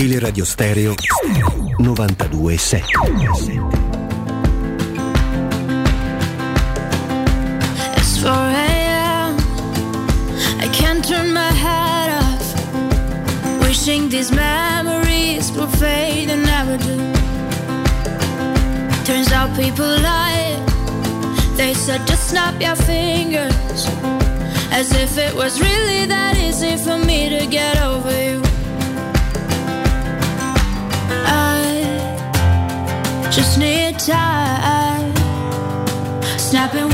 Teleradio 0.00 0.46
Stereo 0.46 0.94
927. 1.78 2.86
It's 7.98 8.16
4 8.22 8.30
a.m. 8.32 9.36
I 10.58 10.68
can't 10.72 11.04
turn 11.06 11.34
my 11.34 11.52
head 11.52 12.08
off. 12.22 12.46
Wishing 13.60 14.08
these 14.08 14.32
memories 14.32 15.52
will 15.52 15.68
fade 15.68 16.30
and 16.30 16.44
never 16.46 16.78
do. 16.78 16.96
Snap 22.16 22.58
your 22.62 22.76
fingers. 22.76 23.86
As 24.72 24.92
if 24.94 25.18
it 25.18 25.34
was 25.34 25.60
really 25.60 26.06
that 26.06 26.38
easy 26.38 26.78
for 26.78 26.96
me 26.96 27.28
to 27.28 27.46
get 27.46 27.82
over 27.82 28.10
you. 28.24 28.49
I 31.10 33.30
just 33.30 33.58
need 33.58 33.98
time. 33.98 35.14
Snapping 36.38 36.88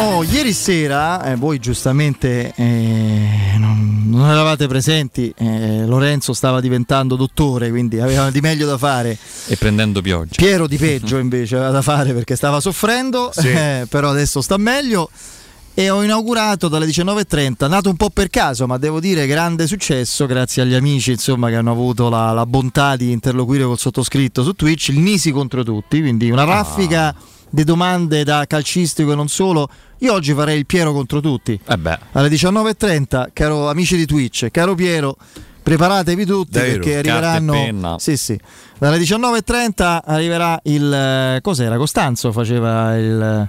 Oh, 0.00 0.22
ieri 0.22 0.52
sera, 0.52 1.24
eh, 1.24 1.34
voi 1.34 1.58
giustamente 1.58 2.52
eh, 2.54 3.56
non, 3.58 4.04
non 4.10 4.30
eravate 4.30 4.68
presenti, 4.68 5.32
eh, 5.36 5.84
Lorenzo 5.86 6.32
stava 6.32 6.60
diventando 6.60 7.16
dottore, 7.16 7.68
quindi 7.70 7.98
aveva 7.98 8.30
di 8.30 8.40
meglio 8.40 8.66
da 8.66 8.78
fare. 8.78 9.18
E 9.48 9.56
prendendo 9.56 10.00
pioggia. 10.00 10.36
Piero 10.36 10.68
di 10.68 10.76
peggio 10.78 11.18
invece 11.18 11.56
aveva 11.56 11.70
da 11.72 11.82
fare 11.82 12.12
perché 12.12 12.36
stava 12.36 12.60
soffrendo, 12.60 13.30
Sì. 13.32 13.48
eh, 13.48 13.86
però 13.88 14.10
adesso 14.10 14.40
sta 14.40 14.56
meglio. 14.56 15.10
E 15.74 15.90
ho 15.90 16.02
inaugurato 16.02 16.68
dalle 16.68 16.86
19.30, 16.86 17.68
nato 17.68 17.88
un 17.88 17.96
po' 17.96 18.10
per 18.10 18.30
caso, 18.30 18.66
ma 18.66 18.78
devo 18.78 18.98
dire 19.00 19.26
grande 19.26 19.66
successo, 19.66 20.26
grazie 20.26 20.62
agli 20.62 20.74
amici 20.74 21.12
insomma, 21.12 21.48
che 21.48 21.54
hanno 21.56 21.70
avuto 21.72 22.08
la, 22.08 22.30
la 22.32 22.46
bontà 22.46 22.94
di 22.96 23.10
interloquire 23.12 23.64
col 23.64 23.78
sottoscritto 23.78 24.42
su 24.44 24.52
Twitch, 24.54 24.88
il 24.88 24.98
Nisi 24.98 25.30
contro 25.32 25.62
tutti, 25.64 26.00
quindi 26.00 26.30
una 26.30 26.42
raffica 26.44 27.14
di 27.50 27.62
domande 27.64 28.24
da 28.24 28.44
calcistico 28.46 29.12
e 29.12 29.14
non 29.14 29.28
solo. 29.28 29.68
Io 29.98 30.12
oggi 30.12 30.32
farei 30.32 30.58
il 30.58 30.66
Piero 30.66 30.92
contro 30.92 31.20
tutti. 31.20 31.58
Eh. 31.66 31.98
Alle 32.12 32.28
19.30, 32.28 33.28
caro 33.32 33.68
amici 33.68 33.96
di 33.96 34.06
Twitch, 34.06 34.48
caro 34.50 34.74
Piero, 34.74 35.16
preparatevi 35.62 36.24
tutti 36.24 36.52
Davvero? 36.52 36.74
perché 36.74 36.96
arriveranno. 36.98 37.52
Sì, 37.98 38.16
sì. 38.16 38.38
Dalle 38.78 38.98
19.30 38.98 40.00
arriverà 40.04 40.58
il. 40.64 40.92
eh, 40.92 41.40
Cos'era? 41.42 41.76
Costanzo 41.76 42.30
faceva 42.32 42.96
il. 42.96 43.48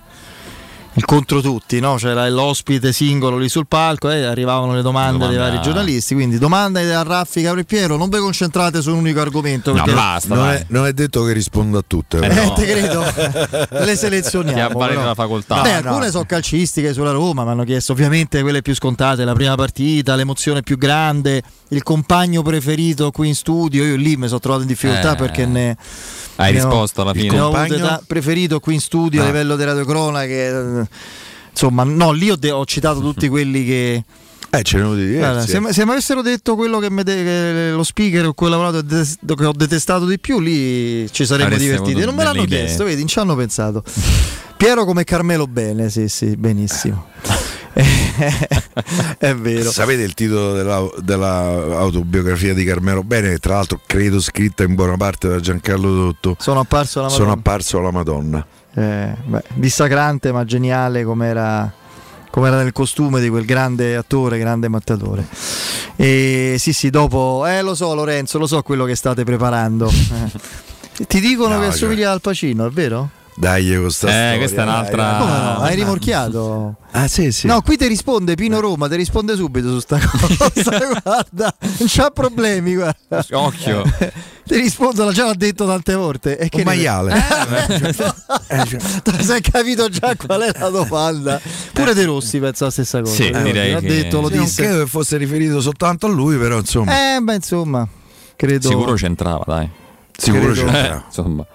Il 0.94 1.06
contro 1.06 1.40
tutti, 1.40 1.80
no? 1.80 1.96
c'era 1.96 2.28
l'ospite 2.30 2.92
singolo 2.92 3.38
lì 3.38 3.48
sul 3.48 3.68
palco 3.68 4.10
e 4.10 4.24
arrivavano 4.24 4.74
le 4.74 4.82
domande 4.82 5.20
dei 5.28 5.36
Domanda- 5.36 5.52
vari 5.52 5.62
giornalisti. 5.64 6.14
Quindi, 6.14 6.38
domande 6.40 6.94
a 6.94 7.04
Raffi 7.04 7.42
Capri 7.42 7.62
e 7.62 7.64
Piero, 7.64 7.96
non 7.96 8.10
vi 8.10 8.18
concentrate 8.18 8.82
su 8.82 8.92
un 8.92 8.98
unico 8.98 9.22
argomento. 9.22 9.74
No, 9.74 9.84
basta, 9.86 10.36
non, 10.36 10.50
è, 10.50 10.66
non 10.70 10.86
è 10.88 10.94
detto 10.94 11.24
che 11.24 11.32
rispondo 11.32 11.78
a 11.78 11.84
tutte. 11.86 12.18
Eh, 12.18 12.28
però. 12.28 12.54
te 12.54 12.66
credo, 12.66 13.02
le 13.86 13.92
Ti 13.92 13.98
selezioniamo. 13.98 14.78
però. 14.78 15.00
della 15.00 15.16
facoltà. 15.16 15.62
Beh, 15.62 15.82
no. 15.82 15.90
alcune 15.90 16.10
sono 16.12 16.26
calcistiche 16.26 16.92
sulla 16.92 17.12
Roma, 17.12 17.44
mi 17.46 17.52
hanno 17.52 17.64
chiesto 17.64 17.94
ovviamente 17.94 18.42
quelle 18.42 18.62
più 18.62 18.74
scontate, 18.76 19.24
la 19.24 19.34
prima 19.34 19.56
partita, 19.56 20.16
l'emozione 20.16 20.64
più 20.64 20.78
grande, 20.78 21.42
il 21.70 21.84
compagno 21.84 22.42
preferito 22.42 23.12
qui 23.12 23.30
in 23.30 23.36
studio. 23.36 23.86
Io 23.86 23.96
lì 23.96 24.18
mi 24.18 24.28
sono 24.28 24.40
trovato 24.40 24.64
in 24.64 24.68
difficoltà 24.68 25.14
Eh, 25.14 25.16
perché 25.16 25.46
ne 25.46 25.78
Hai 26.42 26.54
risposto 26.54 27.02
alla 27.02 27.14
fine. 27.14 27.32
ne 27.34 27.40
ho 27.42 27.52
da- 27.78 28.02
preferito 28.06 28.60
qui 28.60 28.76
in 28.76 28.80
studio 28.80 29.22
a 29.22 29.24
Ah. 29.24 29.28
livello 29.28 29.56
di 29.56 29.64
radiocronache. 29.64 30.48
eh, 30.48 30.88
Insomma, 31.52 31.84
no, 31.84 32.12
lì 32.12 32.30
ho, 32.32 32.38
de- 32.38 32.52
ho 32.52 32.64
citato 32.66 33.02
tutti 33.02 33.28
quelli 33.30 33.66
che. 33.66 34.04
Eh, 34.52 34.64
ce 34.64 34.78
ne 34.78 34.84
ho 34.84 34.96
di 34.96 35.16
Guarda, 35.18 35.44
diversi. 35.44 35.68
se, 35.68 35.74
se 35.74 35.86
mi 35.86 35.92
avessero 35.92 36.22
detto 36.22 36.56
quello 36.56 36.80
che, 36.80 36.90
mi 36.90 37.04
de- 37.04 37.24
che 37.24 37.72
lo 37.72 37.84
speaker 37.84 38.24
con 38.24 38.34
cui 38.34 38.48
ho 38.48 38.50
lavorato 38.50 38.80
e 38.80 39.36
che 39.36 39.46
ho 39.46 39.52
detestato 39.52 40.06
di 40.06 40.18
più, 40.20 40.40
lì 40.40 41.12
ci 41.12 41.26
saremmo 41.26 41.48
Avreste 41.54 41.66
divertiti. 41.72 42.04
Non 42.06 42.16
me 42.16 42.24
l'hanno 42.24 42.44
idee. 42.44 42.64
chiesto, 42.66 42.84
vedi, 42.86 43.00
non 43.00 43.08
ci 43.08 43.20
hanno 43.20 43.36
pensato. 43.36 43.84
Piero 44.58 44.86
come 44.86 45.04
Carmelo 45.04 45.46
bene, 45.46 45.90
sì, 45.90 46.08
sì, 46.08 46.36
benissimo. 46.38 47.08
È 49.18 49.34
vero. 49.36 49.72
Sapete 49.72 50.02
il 50.04 50.14
titolo 50.14 50.54
della, 50.54 50.88
della 51.02 51.78
autobiografia 51.78 52.54
di 52.54 52.64
Carmelo 52.64 53.04
Bene, 53.04 53.38
tra 53.38 53.56
l'altro 53.56 53.80
credo 53.86 54.20
scritta 54.20 54.64
in 54.64 54.76
buona 54.76 54.98
parte 54.98 55.28
da 55.30 55.40
Giancarlo 55.40 55.90
Dotto. 55.94 56.36
Sono 56.40 56.60
apparso 56.62 57.00
alla 57.00 57.10
Sono 57.10 57.26
Madonna. 57.30 57.40
apparso 57.40 57.78
alla 57.80 57.92
Madonna. 57.92 58.46
Eh, 58.76 59.16
beh, 59.26 59.44
dissacrante 59.56 60.32
ma 60.32 60.46
geniale 60.46 61.04
come 61.04 61.28
era 61.28 61.74
nel 62.32 62.72
costume 62.72 63.20
di 63.22 63.28
quel 63.30 63.44
grande 63.46 63.96
attore, 63.96 64.38
grande 64.38 64.68
mattatore. 64.70 65.26
E 65.96 66.56
sì, 66.60 66.72
sì, 66.72 66.90
dopo, 66.90 67.46
eh 67.46 67.62
lo 67.62 67.76
so 67.76 67.94
Lorenzo, 67.94 68.38
lo 68.38 68.48
so 68.48 68.62
quello 68.62 68.86
che 68.86 68.96
state 68.96 69.24
preparando. 69.24 69.90
Eh. 69.90 71.06
Ti 71.08 71.20
dicono 71.20 71.56
No, 71.56 71.60
che 71.60 71.66
cioè- 71.68 71.74
assomiglia 71.76 72.12
al 72.12 72.22
Pacino, 72.22 72.66
è 72.66 72.70
vero? 72.70 73.10
Dai, 73.40 73.74
con 73.80 73.90
sta 73.90 74.08
Eh, 74.08 74.12
storia, 74.12 74.38
questa 74.38 74.60
è 74.60 74.64
un'altra- 74.64 75.04
dai. 75.04 75.20
Come 75.20 75.32
no? 75.32 75.60
Hai 75.62 75.70
no. 75.70 75.76
rimorchiato? 75.84 76.76
Ah, 76.92 77.08
sì, 77.08 77.32
sì. 77.32 77.48
No, 77.48 77.62
qui 77.62 77.78
ti 77.78 77.88
risponde 77.88 78.36
Pino 78.36 78.60
Roma, 78.60 78.90
ti 78.90 78.98
risponde 78.98 79.36
subito 79.38 79.70
su 79.72 79.80
sta 79.80 79.98
cosa. 79.98 80.78
guarda, 81.02 81.56
non 81.62 81.88
c'ha 81.88 82.10
problemi, 82.10 82.74
guarda. 82.76 83.26
Occhio. 83.32 83.84
Ti 84.44 84.56
rispondono, 84.60 85.14
già 85.14 85.26
l'ha 85.28 85.36
detto 85.36 85.66
tante 85.66 85.94
volte. 85.96 86.38
E 86.38 86.50
che 86.50 86.58
Un 86.58 86.64
ne- 86.64 86.66
maiale. 86.76 87.14
Eh, 88.48 88.66
cioè, 88.66 88.80
Tu 89.04 89.22
sei 89.24 89.40
capito 89.42 89.88
già 89.88 90.16
qual 90.18 90.42
è 90.42 90.52
la 90.60 90.70
domanda? 90.70 91.40
Pure 91.72 91.94
De 91.94 92.04
Rossi 92.04 92.40
pensa 92.40 92.66
la 92.66 92.72
stessa 92.72 93.00
cosa. 93.00 93.14
Sì, 93.14 93.32
direi 93.42 93.72
l'ha 93.72 93.80
che- 93.80 93.88
detto, 93.88 94.20
lo 94.20 94.28
sì, 94.28 94.36
non 94.36 94.44
disse. 94.44 94.64
credo 94.64 94.80
che 94.84 94.90
fosse 94.90 95.16
riferito 95.16 95.62
soltanto 95.62 96.08
a 96.08 96.10
lui, 96.10 96.36
però 96.38 96.58
insomma. 96.58 97.16
Eh, 97.16 97.20
beh, 97.22 97.36
insomma, 97.36 97.88
credo, 98.36 98.68
Sicuro 98.68 98.94
c'entrava, 98.96 99.44
dai. 99.48 99.70
sicuro 100.18 100.52
credo- 100.52 100.64
c'entra. 100.72 100.96
Eh, 100.98 101.04
insomma. 101.08 101.46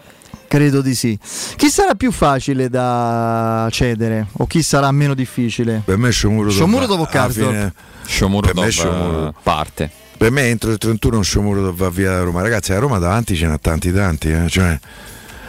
Credo 0.55 0.81
di 0.83 0.95
sì. 0.95 1.19
Chi 1.57 1.69
sarà 1.69 1.95
più 1.97 2.13
facile 2.13 2.69
da 2.69 3.67
cedere 3.73 4.29
o 4.39 4.47
chi 4.47 4.63
sarà 4.63 4.91
meno 4.93 5.13
difficile? 5.15 5.83
Per 5.85 5.97
me 5.97 6.11
Sciomuro 6.11 6.49
Sciomuro 6.49 6.87
dopo 6.87 7.07
Karsdorp. 7.07 7.73
Sciomuro 8.07 8.53
top, 8.53 8.69
Sciomuro. 8.69 9.35
parte. 9.43 9.91
Per 10.17 10.31
me 10.31 10.43
entro 10.43 10.71
il 10.71 10.79
31 10.79 11.23
Sciomuro 11.23 11.73
va 11.75 11.91
via 11.91 12.11
da 12.11 12.23
Roma. 12.23 12.41
Ragazzi, 12.41 12.73
a 12.73 12.79
Roma 12.79 12.99
davanti 12.99 13.35
ce 13.35 13.47
n'ha 13.49 13.59
tanti 13.59 13.93
tanti. 13.93 14.31
Eh. 14.31 14.49
Cioè, 14.49 14.79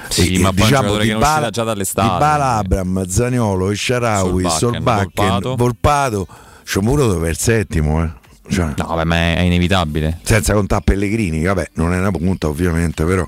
Sì, 0.09 0.33
e- 0.35 0.39
ma 0.39 0.51
non 0.55 0.67
Dybala- 0.69 0.97
uscirà 0.97 1.49
già 1.51 1.63
dall'estate. 1.63 2.07
Dybala, 2.13 2.55
Abram, 2.55 3.07
Zaniolo, 3.07 3.71
Isharawi, 3.71 4.49
Solbakken, 4.49 5.11
Solbakken, 5.13 5.55
Volpato. 5.55 6.27
Sciomuro 6.63 7.05
dove 7.05 7.27
è 7.27 7.29
il 7.29 7.37
settimo. 7.37 8.03
Eh. 8.03 8.09
Cioè, 8.49 8.73
No, 8.77 8.85
vabbè, 8.87 9.03
ma 9.03 9.15
è 9.35 9.39
inevitabile. 9.41 10.19
senza 10.23 10.53
contare 10.53 10.81
Pellegrini, 10.83 11.43
vabbè, 11.43 11.69
non 11.73 11.93
è 11.93 11.99
una 11.99 12.11
punta 12.11 12.47
ovviamente, 12.47 13.03
però. 13.05 13.27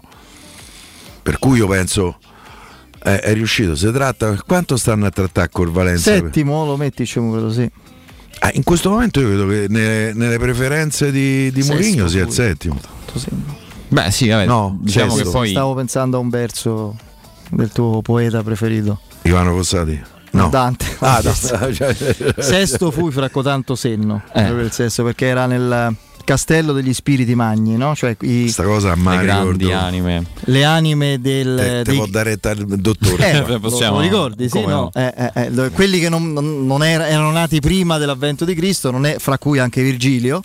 Per 1.27 1.39
cui 1.39 1.57
io 1.57 1.67
penso 1.67 2.19
eh, 3.03 3.19
è 3.19 3.33
riuscito. 3.33 3.75
Si 3.75 3.91
tratta 3.91 4.41
quanto 4.47 4.77
stanno 4.77 5.07
a 5.07 5.09
trattare 5.09 5.49
col 5.51 5.69
Valencia? 5.69 6.13
Settimo 6.13 6.65
lo 6.65 6.77
metti 6.77 7.03
Sciomuro, 7.03 7.51
sì. 7.51 7.69
Ah, 8.39 8.49
in 8.53 8.63
questo 8.63 8.91
momento 8.91 9.19
io 9.19 9.27
credo 9.27 9.45
che 9.47 9.65
nelle, 9.67 10.13
nelle 10.13 10.39
preferenze 10.39 11.11
di, 11.11 11.51
di 11.51 11.63
Mourinho 11.63 12.07
sia 12.07 12.23
il 12.23 12.31
settimo. 12.31 12.79
Beh, 13.89 14.09
sì, 14.09 14.29
vabbè, 14.29 14.45
No, 14.45 14.77
diciamo 14.79 15.11
sesto. 15.11 15.25
che 15.25 15.29
poi 15.31 15.49
Stavo 15.49 15.73
pensando 15.75 16.15
a 16.15 16.19
un 16.21 16.29
verso 16.29 16.95
del 17.49 17.73
tuo 17.73 18.01
poeta 18.01 18.41
preferito. 18.41 19.01
Ivano 19.23 19.51
Fossati? 19.51 20.01
No. 20.31 20.47
Dante. 20.47 20.85
Ah, 20.99 21.21
Dante. 21.21 22.35
Sesto 22.41 22.89
fui 22.91 23.11
Fracco 23.11 23.41
tanto 23.41 23.75
senno, 23.75 24.23
Eh. 24.33 24.47
il 24.47 24.71
sesto, 24.71 25.03
perché 25.03 25.25
era 25.25 25.45
nel 25.45 25.93
castello 26.27 26.73
degli 26.73 26.93
spiriti 26.93 27.35
magni, 27.35 27.77
no? 27.77 27.95
Cioè 27.95 28.17
i- 28.21 28.53
cosa 28.57 28.91
a 28.91 28.95
le 28.95 29.23
grandi 29.23 29.63
ricordo. 29.63 29.85
anime. 29.85 30.25
le 30.41 30.63
anime 30.65 31.21
del, 31.21 31.55
Te, 31.57 31.63
te 31.63 31.81
dei- 31.83 31.95
può 31.95 32.05
dare 32.07 32.31
il 32.33 32.65
dottore. 32.79 33.31
Eh, 33.31 33.37
Eh, 33.37 33.47
lo- 33.47 33.59
possiamo- 33.61 33.95
lo 33.95 34.01
ricordi, 34.01 34.49
sì, 34.49 34.59
no? 34.61 34.67
no? 34.67 34.91
Eh, 34.93 35.13
eh, 35.33 35.51
eh, 35.65 35.69
quelli 35.71 35.99
che 35.99 36.09
non, 36.09 36.33
non- 36.33 36.65
non 36.65 36.83
era- 36.83 37.07
erano 37.07 37.31
nati 37.31 37.61
prima 37.61 37.97
dell'avvento 37.97 38.43
di 38.43 38.53
Cristo, 38.55 38.91
non 38.91 39.05
è- 39.05 39.15
fra 39.19 39.37
cui 39.37 39.57
anche 39.59 39.81
Virgilio, 39.81 40.41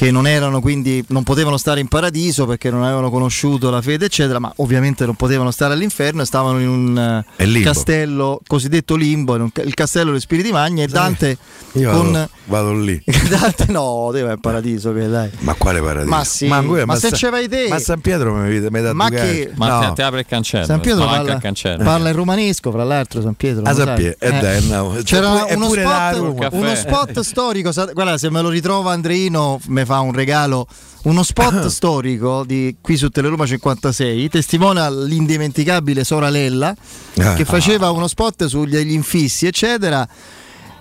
che 0.00 0.10
non 0.10 0.26
erano 0.26 0.62
quindi 0.62 1.04
non 1.08 1.24
potevano 1.24 1.58
stare 1.58 1.78
in 1.78 1.86
paradiso 1.86 2.46
perché 2.46 2.70
non 2.70 2.84
avevano 2.84 3.10
conosciuto 3.10 3.68
la 3.68 3.82
fede, 3.82 4.06
eccetera, 4.06 4.38
ma 4.38 4.50
ovviamente 4.56 5.04
non 5.04 5.14
potevano 5.14 5.50
stare 5.50 5.74
all'inferno 5.74 6.22
e 6.22 6.24
stavano 6.24 6.58
in 6.58 6.68
un 6.68 7.24
eh, 7.36 7.60
castello 7.60 8.40
cosiddetto 8.46 8.94
limbo, 8.94 9.34
in 9.34 9.42
un 9.42 9.52
ca- 9.52 9.60
il 9.60 9.74
castello 9.74 10.12
degli 10.12 10.20
spiriti 10.20 10.52
magni 10.52 10.84
e 10.84 10.86
Dante 10.86 11.36
Io 11.72 11.90
con 11.90 12.12
vado, 12.12 12.28
vado 12.46 12.72
lì. 12.72 12.98
Dante 13.28 13.66
no, 13.68 14.08
deve 14.10 14.32
in 14.32 14.40
paradiso 14.40 14.94
che 14.94 15.06
dai. 15.06 15.28
Ma 15.40 15.52
quale 15.52 15.82
paradiso? 15.82 16.08
Ma 16.08 16.24
sì, 16.24 16.48
ancora- 16.48 16.86
ma 16.86 16.96
se 16.96 17.08
Sa- 17.10 17.16
ci 17.16 17.28
vai 17.28 17.46
te. 17.46 17.66
Ma 17.68 17.78
San 17.78 18.00
Pietro 18.00 18.32
mi 18.32 18.58
mai 18.70 18.80
dato 18.80 18.94
Ma 18.94 19.10
che- 19.10 19.52
Ma 19.56 19.80
no. 19.88 19.92
te, 19.92 20.02
apre 20.02 20.20
il 20.20 20.26
cancello. 20.26 20.64
San 20.64 20.80
Pietro 20.80 21.04
parla, 21.04 21.34
il 21.34 21.40
cancello. 21.40 21.84
parla 21.84 22.08
in 22.08 22.16
romanesco, 22.16 22.70
fra 22.70 22.84
l'altro 22.84 23.20
San 23.20 23.34
Pietro. 23.34 23.64
Ah, 23.64 23.72
lo 23.72 23.84
San. 23.84 23.94
Pietro, 23.96 24.26
eh, 24.26 24.40
dai, 24.40 24.66
no. 24.66 24.96
C'era 25.04 25.44
uno 25.50 25.68
spot, 25.68 26.48
uno 26.52 26.74
spot 26.74 27.20
storico, 27.20 27.70
guarda 27.92 28.16
se 28.16 28.30
me 28.30 28.40
lo 28.40 28.48
ritrova 28.48 28.92
Andreino 28.92 29.60
mi 29.66 29.84
fa 29.90 29.98
un 29.98 30.12
regalo, 30.12 30.68
uno 31.04 31.24
spot 31.24 31.66
storico 31.66 32.44
di 32.46 32.76
qui 32.80 32.96
su 32.96 33.08
Teleroma 33.08 33.44
56, 33.44 34.28
testimonia 34.28 34.88
l'indimenticabile 34.88 36.04
Soralella 36.04 36.72
Ah. 37.18 37.34
che 37.34 37.44
faceva 37.44 37.90
uno 37.90 38.06
spot 38.06 38.46
sugli 38.46 38.76
gli 38.78 38.92
infissi 38.92 39.46
eccetera. 39.46 40.08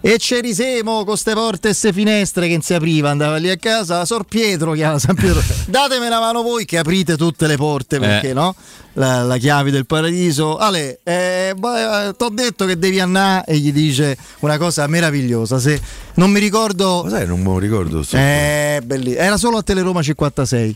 E 0.01 0.17
ci 0.17 0.39
risemo 0.39 0.95
con 0.97 1.05
queste 1.05 1.33
porte 1.33 1.67
e 1.67 1.71
queste 1.71 1.91
finestre 1.91 2.45
che 2.47 2.53
non 2.53 2.61
si 2.61 2.73
apriva, 2.73 3.09
andava 3.09 3.35
lì 3.35 3.49
a 3.49 3.57
casa, 3.57 4.05
Sor 4.05 4.23
Pietro 4.23 4.71
chiama 4.71 4.97
San 4.97 5.13
Pietro, 5.15 5.41
datemi 5.67 6.05
una 6.07 6.21
mano 6.21 6.41
voi 6.41 6.63
che 6.63 6.77
aprite 6.77 7.17
tutte 7.17 7.47
le 7.47 7.57
porte 7.57 7.99
perché 7.99 8.29
Eh. 8.29 8.33
no? 8.33 8.55
La, 8.93 9.23
la 9.23 9.37
chiave 9.37 9.71
del 9.71 9.85
paradiso. 9.85 10.57
Ale, 10.57 10.99
eh, 11.03 11.53
ti 11.53 12.23
ho 12.23 12.29
detto 12.29 12.65
che 12.65 12.77
devi 12.77 12.99
andare 12.99 13.43
e 13.47 13.57
gli 13.57 13.71
dice 13.73 14.17
una 14.39 14.57
cosa 14.57 14.87
meravigliosa. 14.87 15.59
Se 15.59 15.79
non 16.15 16.31
mi 16.31 16.39
ricordo, 16.39 17.05
sai, 17.09 17.27
non 17.27 17.39
me 17.39 17.45
lo 17.49 17.59
ricordo. 17.59 18.03
eh, 18.11 18.81
belli- 18.83 19.15
era 19.15 19.37
solo 19.37 19.57
a 19.57 19.63
Teleroma 19.63 20.01
56 20.01 20.75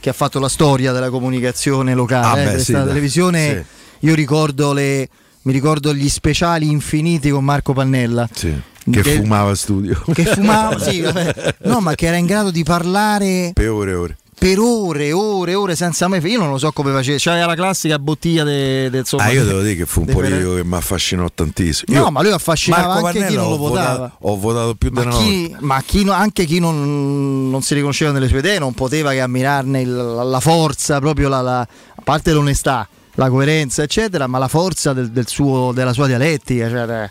che 0.00 0.10
ha 0.10 0.12
fatto 0.12 0.38
la 0.38 0.48
storia 0.48 0.92
della 0.92 1.10
comunicazione 1.10 1.94
locale. 1.94 2.40
Ah, 2.40 2.50
eh, 2.50 2.52
beh, 2.56 2.58
sì, 2.62 2.72
televisione, 2.72 3.64
io 4.00 4.14
ricordo 4.14 4.72
le. 4.74 5.08
Mi 5.42 5.52
ricordo 5.52 5.94
gli 5.94 6.08
speciali 6.08 6.68
infiniti 6.70 7.30
con 7.30 7.44
Marco 7.44 7.72
Pannella. 7.72 8.28
Sì, 8.32 8.52
che 8.90 9.00
Che- 9.02 9.14
fumava 9.16 9.54
studio. 9.54 10.02
Che 10.12 10.24
fumava, 10.24 10.78
sì, 10.78 11.00
vabbè. 11.02 11.56
no, 11.64 11.80
ma 11.80 11.94
che 11.94 12.06
era 12.06 12.16
in 12.16 12.26
grado 12.26 12.50
di 12.50 12.62
parlare 12.64 13.52
per 13.54 13.70
ore 13.70 13.90
e 13.90 13.94
ore. 13.94 14.16
per 14.38 14.58
ore, 14.58 15.12
ore, 15.12 15.54
ore 15.54 15.74
senza 15.74 16.06
mai. 16.06 16.20
Io 16.26 16.38
non 16.38 16.50
lo 16.50 16.58
so 16.58 16.70
come 16.72 16.92
faceva. 16.92 17.16
C'era 17.16 17.46
la 17.46 17.54
classica 17.54 17.98
bottiglia 17.98 18.44
del 18.44 18.90
de, 18.90 18.98
insomma, 18.98 19.24
Ah, 19.24 19.30
io 19.30 19.44
devo 19.44 19.60
dire 19.62 19.74
che 19.76 19.86
fu 19.86 20.00
un 20.00 20.06
politico 20.06 20.54
che 20.56 20.64
mi 20.64 20.74
affascinò 20.74 21.26
tantissimo. 21.34 21.96
No, 21.96 22.04
Io- 22.04 22.10
ma 22.10 22.20
lui 22.22 22.32
affascinava 22.32 22.86
Marco 22.94 23.06
anche 23.06 23.18
chi 23.18 23.24
Pannella 23.24 23.40
non 23.42 23.50
lo 23.50 23.56
votava. 23.56 23.92
votato- 23.98 24.16
ho 24.20 24.36
votato 24.36 24.74
più 24.74 24.90
Ma, 24.92 25.00
della 25.04 25.16
chi, 25.16 25.40
volta. 25.48 25.58
ma 25.60 25.82
chi 25.82 26.04
no- 26.04 26.12
anche 26.12 26.44
chi 26.44 26.58
non, 26.58 27.48
non 27.50 27.62
si 27.62 27.72
riconosceva 27.74 28.10
nelle 28.10 28.28
sue 28.28 28.38
idee 28.40 28.58
non 28.58 28.74
poteva 28.74 29.12
che 29.12 29.20
ammirarne 29.20 29.80
il- 29.80 29.94
la, 29.94 30.22
la 30.24 30.40
forza, 30.40 30.98
proprio 30.98 31.28
la, 31.28 31.40
la- 31.40 31.60
a 31.60 32.02
parte 32.04 32.32
l'onestà, 32.32 32.86
la 33.18 33.28
coerenza, 33.28 33.82
eccetera, 33.82 34.26
ma 34.26 34.38
la 34.38 34.48
forza 34.48 34.92
del, 34.92 35.10
del 35.10 35.26
suo, 35.26 35.72
della 35.72 35.92
sua 35.92 36.06
dialettica. 36.06 36.68
Cioè, 36.68 37.10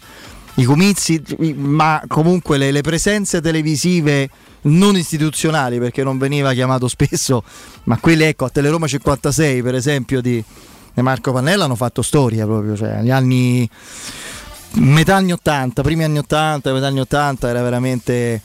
I 0.55 0.63
comizi, 0.63 1.21
ma 1.55 2.01
comunque 2.07 2.57
le, 2.57 2.71
le 2.71 2.81
presenze 2.81 3.41
televisive 3.41 4.29
non 4.63 4.95
istituzionali, 4.95 5.79
perché 5.79 6.03
non 6.03 6.17
veniva 6.17 6.53
chiamato 6.53 6.87
spesso, 6.87 7.43
ma 7.83 7.97
quelle 7.97 8.29
ecco 8.29 8.45
a 8.45 8.49
Teleroma 8.49 8.87
56, 8.87 9.61
per 9.61 9.75
esempio, 9.75 10.21
di, 10.21 10.43
Marco 10.95 11.31
Pannella 11.31 11.65
hanno 11.65 11.75
fatto 11.75 12.01
storia 12.01 12.45
proprio, 12.45 12.75
cioè 12.75 12.95
negli 12.95 13.11
anni 13.11 13.69
metà 14.75 15.15
anni 15.15 15.31
80, 15.33 15.81
primi 15.81 16.03
anni 16.03 16.17
80, 16.19 16.73
metà 16.73 16.87
anni 16.87 16.99
80 17.01 17.49
era 17.49 17.61
veramente 17.61 18.41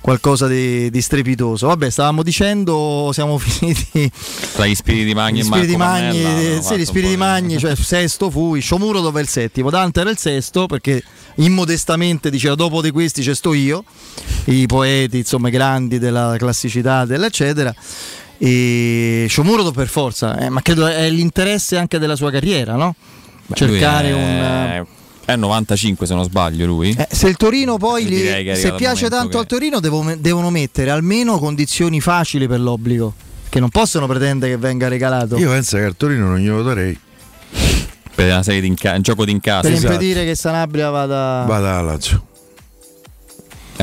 qualcosa 0.00 0.46
di, 0.46 0.90
di 0.90 1.00
strepitoso. 1.00 1.68
Vabbè, 1.68 1.90
stavamo 1.90 2.22
dicendo, 2.22 3.10
siamo 3.12 3.36
finiti 3.38 4.10
Tra 4.52 4.66
gli 4.66 4.74
spiriti 4.74 5.14
magni 5.14 5.38
gli 5.38 5.40
e 5.40 5.44
spiriti 5.44 5.76
Marco 5.76 5.94
magni, 6.02 6.22
Pannella, 6.22 6.56
eh, 6.58 6.62
sì, 6.62 6.76
gli 6.76 6.84
spiriti 6.84 7.16
magni, 7.16 7.58
cioè 7.58 7.74
sesto 7.76 8.30
fui, 8.30 8.60
Sciomuro 8.60 9.00
dove 9.00 9.20
è 9.20 9.22
il 9.22 9.28
settimo, 9.28 9.70
Dante 9.70 10.00
era 10.00 10.10
il 10.10 10.18
sesto 10.18 10.66
perché 10.66 11.02
immodestamente 11.36 12.30
diceva 12.30 12.54
dopo 12.54 12.80
di 12.82 12.90
questi 12.90 13.22
c'è 13.22 13.34
sto 13.34 13.54
io, 13.54 13.84
i 14.46 14.66
poeti 14.66 15.18
insomma 15.18 15.48
i 15.48 15.50
grandi 15.52 15.98
della 15.98 16.36
classicità 16.38 17.04
dell'eccetera. 17.04 17.74
E 18.42 19.26
Sciomuro 19.28 19.70
per 19.70 19.88
forza, 19.88 20.38
eh, 20.38 20.48
ma 20.48 20.62
credo 20.62 20.86
è 20.86 21.10
l'interesse 21.10 21.76
anche 21.76 21.98
della 21.98 22.16
sua 22.16 22.30
carriera, 22.30 22.74
no? 22.74 22.94
Beh, 23.46 23.54
Cercare 23.54 24.08
è... 24.08 24.12
un 24.78 24.86
È 25.24 25.36
95 25.36 26.06
se 26.06 26.14
non 26.14 26.24
sbaglio 26.24 26.66
lui. 26.66 26.90
eh, 26.96 27.06
se 27.10 27.28
il 27.28 27.36
Torino 27.36 27.76
poi, 27.76 28.04
gli- 28.06 28.54
se 28.54 28.72
piace 28.74 29.08
tanto 29.08 29.28
che- 29.28 29.38
al 29.38 29.46
Torino, 29.46 29.78
devo- 29.80 30.14
devono 30.18 30.50
mettere 30.50 30.90
almeno 30.90 31.38
condizioni 31.38 32.00
facili 32.00 32.48
per 32.48 32.60
l'obbligo, 32.60 33.14
che 33.48 33.60
non 33.60 33.68
possono 33.68 34.06
pretendere 34.06 34.52
che 34.52 34.58
venga 34.58 34.88
regalato. 34.88 35.36
Io 35.36 35.50
penso 35.50 35.76
che 35.76 35.84
al 35.84 35.96
Torino 35.96 36.26
non 36.26 36.38
glielo 36.38 36.62
darei. 36.62 36.98
Per 38.12 38.26
una 38.28 38.42
serie 38.42 38.60
di 38.60 38.66
inca- 38.66 38.94
un 38.94 39.02
gioco 39.02 39.24
di 39.24 39.30
incassi. 39.30 39.62
per 39.68 39.72
esatto. 39.76 39.92
impedire 39.92 40.24
che 40.24 40.34
Sanabria 40.34 40.90
vada. 40.90 41.44
Vada 41.46 41.78
a 41.78 41.80
Lazio. 41.80 42.26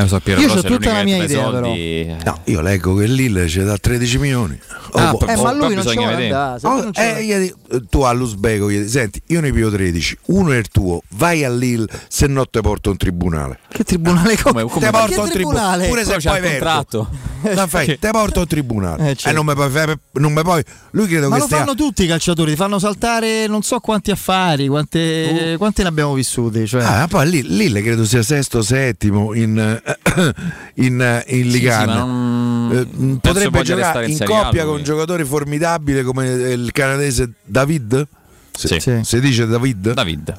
Eh, 0.03 0.07
so, 0.07 0.19
Piero, 0.19 0.41
Io 0.41 0.47
però 0.47 0.61
se 0.61 0.67
tutta 0.67 0.91
la 0.93 1.03
mia 1.03 1.23
idea, 1.23 1.43
soldi- 1.49 2.15
No, 2.23 2.39
io 2.45 2.61
leggo 2.61 2.95
che 2.95 3.05
Lille 3.07 3.47
ci 3.47 3.63
dà 3.63 3.77
13 3.77 4.17
milioni. 4.17 4.59
Ah, 4.93 5.11
Oh, 5.13 5.17
poi- 5.17 5.29
Eh, 5.29 5.35
ma 5.35 5.41
poi 5.41 5.55
lui 5.57 5.75
non 5.75 5.85
ci 5.85 5.95
vuole 5.95 6.23
andare. 6.23 6.59
Oh, 6.63 6.81
non 6.81 6.91
eh, 6.95 7.23
gli 7.23 7.33
dico, 7.35 7.57
eh, 7.71 7.81
tu 7.89 8.01
all'Uzbeko 8.01 8.71
gli 8.71 8.77
dici, 8.79 8.89
senti, 8.89 9.21
io 9.27 9.41
ne 9.41 9.51
piglio 9.51 9.69
13, 9.69 10.17
uno 10.27 10.51
è 10.51 10.57
il 10.57 10.67
tuo, 10.69 11.01
vai 11.09 11.43
a 11.43 11.49
Lille, 11.49 11.87
se 12.07 12.27
no 12.27 12.45
te 12.45 12.61
porto 12.61 12.89
in 12.89 12.97
tribunale. 12.97 13.59
Che 13.69 13.83
tribunale 13.83 14.37
Come- 14.37 14.63
come- 14.63 14.85
te 14.85 14.91
Ma 14.91 14.99
porto 14.99 15.25
in 15.25 15.29
tribunale, 15.31 15.87
pure 15.87 16.03
se 16.05 16.17
Poi 16.23 16.39
poi 16.39 16.49
contratto. 16.49 17.09
No, 17.47 17.67
fai, 17.67 17.97
te 17.99 18.09
porto 18.11 18.41
in 18.41 18.47
tribunale. 18.47 19.07
Eh, 19.07 19.09
E 19.11 19.15
certo. 19.15 19.37
non 19.37 19.45
mi 19.45 19.53
puoi 19.53 19.69
fare- 19.69 19.99
non 20.13 20.33
mi 20.33 20.41
puoi. 20.41 20.63
Lui 20.91 21.05
credo 21.07 21.27
Ma 21.29 21.35
che 21.35 21.39
lo 21.41 21.45
stia 21.45 21.57
fanno 21.59 21.75
tutti 21.75 22.03
i 22.03 22.07
calciatori, 22.07 22.51
ti 22.51 22.57
fanno 22.57 22.79
saltare 22.79 23.45
non 23.47 23.61
so 23.61 23.79
quanti 23.79 24.09
affari, 24.11 24.67
quante, 24.67 25.55
quante 25.57 25.83
ne 25.83 25.87
abbiamo 25.89 26.13
vissuti. 26.13 26.65
Cioè. 26.67 26.83
Ah, 26.83 27.07
poi 27.07 27.29
Lille, 27.29 27.53
Lille 27.55 27.81
credo 27.83 28.05
sia 28.05 28.23
sesto, 28.23 28.61
settimo 28.63 29.33
in, 29.35 29.81
eh, 29.87 30.33
in, 30.85 31.01
eh, 31.01 31.23
in 31.27 31.43
Sì, 31.45 31.51
Ligue 31.51 31.71
sì, 31.71 31.77
1. 31.83 31.85
ma 31.85 31.95
non- 31.95 32.69
Eh, 32.73 32.85
penso 32.85 33.19
potrebbe 33.21 33.61
giocare 33.63 34.05
in 34.05 34.11
in 34.11 34.25
coppia 34.25 34.65
con 34.65 34.83
giocatori 34.83 35.23
formidabili 35.23 36.03
come 36.03 36.27
il 36.27 36.71
canadese 36.71 37.31
David. 37.43 38.07
Se, 38.51 38.67
Sì. 38.67 38.79
Sì. 38.79 38.99
si 39.03 39.19
dice 39.19 39.45
David? 39.45 39.93
David. 39.93 40.35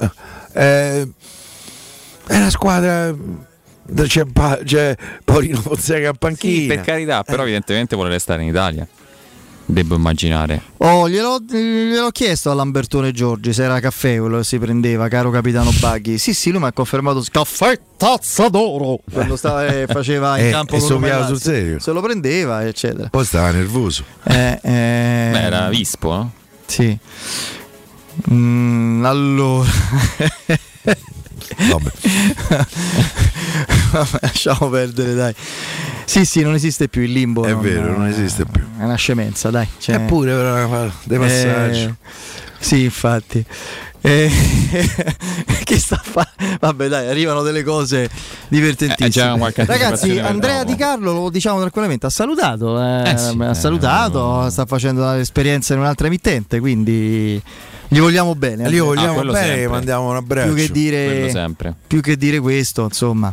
Eh, 0.52 1.08
è 2.26 2.36
una 2.36 2.50
squadra. 2.50 3.14
C'è, 4.06 4.26
Pa- 4.26 4.58
c'è 4.62 4.94
Paolino 5.24 5.60
Fonseca 5.62 6.10
a 6.10 6.12
panchina. 6.12 6.60
Sì, 6.60 6.66
per 6.66 6.80
carità, 6.84 7.22
però 7.24 7.42
evidentemente 7.42 7.94
vuole 7.94 8.10
restare 8.10 8.42
in 8.42 8.48
Italia. 8.48 8.86
Devo 9.70 9.96
immaginare. 9.96 10.62
Oh, 10.78 11.10
gliel'ho, 11.10 11.40
gliel'ho 11.46 12.10
chiesto 12.10 12.50
a 12.50 12.54
Lambertone 12.54 13.12
Giorgi 13.12 13.52
se 13.52 13.64
era 13.64 13.78
caffè 13.80 14.18
quello 14.18 14.38
che 14.38 14.44
si 14.44 14.58
prendeva, 14.58 15.08
caro 15.08 15.28
capitano 15.30 15.70
Baghi. 15.78 16.16
Sì, 16.16 16.32
sì, 16.32 16.50
lui 16.50 16.60
mi 16.60 16.66
ha 16.68 16.72
confermato 16.72 17.22
caffè 17.30 17.78
tazza 17.98 18.48
d'oro 18.48 19.00
quando 19.12 19.36
stava, 19.36 19.66
eh, 19.68 19.86
faceva 19.86 20.38
in 20.38 20.46
Eh, 20.46 20.50
campo 20.52 20.74
e 20.76 20.78
con 20.78 21.26
sul 21.26 21.38
serio. 21.38 21.78
Se 21.80 21.92
lo 21.92 22.00
prendeva, 22.00 22.66
eccetera. 22.66 23.10
Poi 23.10 23.24
stava 23.26 23.50
nervoso. 23.50 24.04
Eh, 24.22 24.58
eh, 24.62 25.28
Beh, 25.32 25.42
era 25.42 25.68
Vispo, 25.68 26.12
no? 26.14 26.32
Sì. 26.64 26.98
Mm, 28.32 29.04
allora. 29.04 29.68
Vabbè. 31.56 31.90
Vabbè, 33.90 34.18
lasciamo 34.20 34.68
perdere, 34.68 35.14
dai. 35.14 35.34
Sì, 36.04 36.24
sì, 36.24 36.42
non 36.42 36.54
esiste 36.54 36.88
più 36.88 37.02
il 37.02 37.12
limbo. 37.12 37.44
È 37.44 37.54
vero, 37.54 37.96
non 37.96 38.06
esiste 38.06 38.44
più. 38.44 38.62
È 38.78 38.84
una 38.84 38.96
scemenza, 38.96 39.50
dai. 39.50 39.68
Cioè, 39.78 39.96
Eppure 39.96 40.32
però, 40.34 40.88
dei 41.04 41.18
passaggi. 41.18 41.82
eh, 41.84 41.94
sì, 42.58 42.82
infatti. 42.84 43.44
Eh, 44.00 44.30
che 45.64 45.78
sta 45.78 45.96
a 45.96 46.02
fare? 46.02 46.30
Vabbè, 46.60 46.88
dai, 46.88 47.08
arrivano 47.08 47.42
delle 47.42 47.62
cose 47.62 48.08
divertentissime. 48.48 49.08
Eh, 49.08 49.10
c'era 49.10 49.34
qualche 49.36 49.64
Ragazzi, 49.64 50.18
Andrea. 50.18 50.64
Di 50.64 50.76
Carlo 50.76 51.12
lo 51.12 51.30
diciamo 51.30 51.58
tranquillamente. 51.58 52.06
Ha 52.06 52.10
salutato, 52.10 52.80
eh, 52.80 53.10
Eh 53.10 53.18
sì, 53.18 53.36
ha 53.38 53.50
eh, 53.50 53.54
salutato, 53.54 54.48
sta 54.50 54.66
facendo 54.66 55.02
un'esperienza 55.02 55.74
in 55.74 55.80
un'altra 55.80 56.06
emittente. 56.06 56.60
Quindi 56.60 57.42
gli 57.88 58.00
vogliamo 58.00 58.34
bene. 58.34 58.68
Lì 58.68 58.78
Andrea. 58.78 58.82
vogliamo 58.82 59.14
quello 59.14 59.32
bene, 59.32 59.46
sempre. 59.46 59.68
mandiamo 59.68 60.10
un 60.10 60.16
abbraccio. 60.16 60.52
più 60.52 60.62
che 60.62 60.72
dire 60.72 61.52
più 61.86 62.00
che 62.00 62.16
dire 62.16 62.38
questo, 62.40 62.84
insomma, 62.84 63.32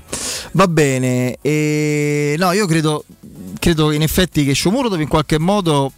va 0.52 0.68
bene. 0.68 1.38
E, 1.41 2.36
no, 2.38 2.52
io 2.52 2.65
credo, 2.65 3.03
credo 3.60 3.91
in 3.91 4.02
effetti 4.02 4.45
che 4.45 4.53
Sciomuro 4.53 4.94
in 4.95 5.07
qualche 5.07 5.40
modo, 5.40 5.91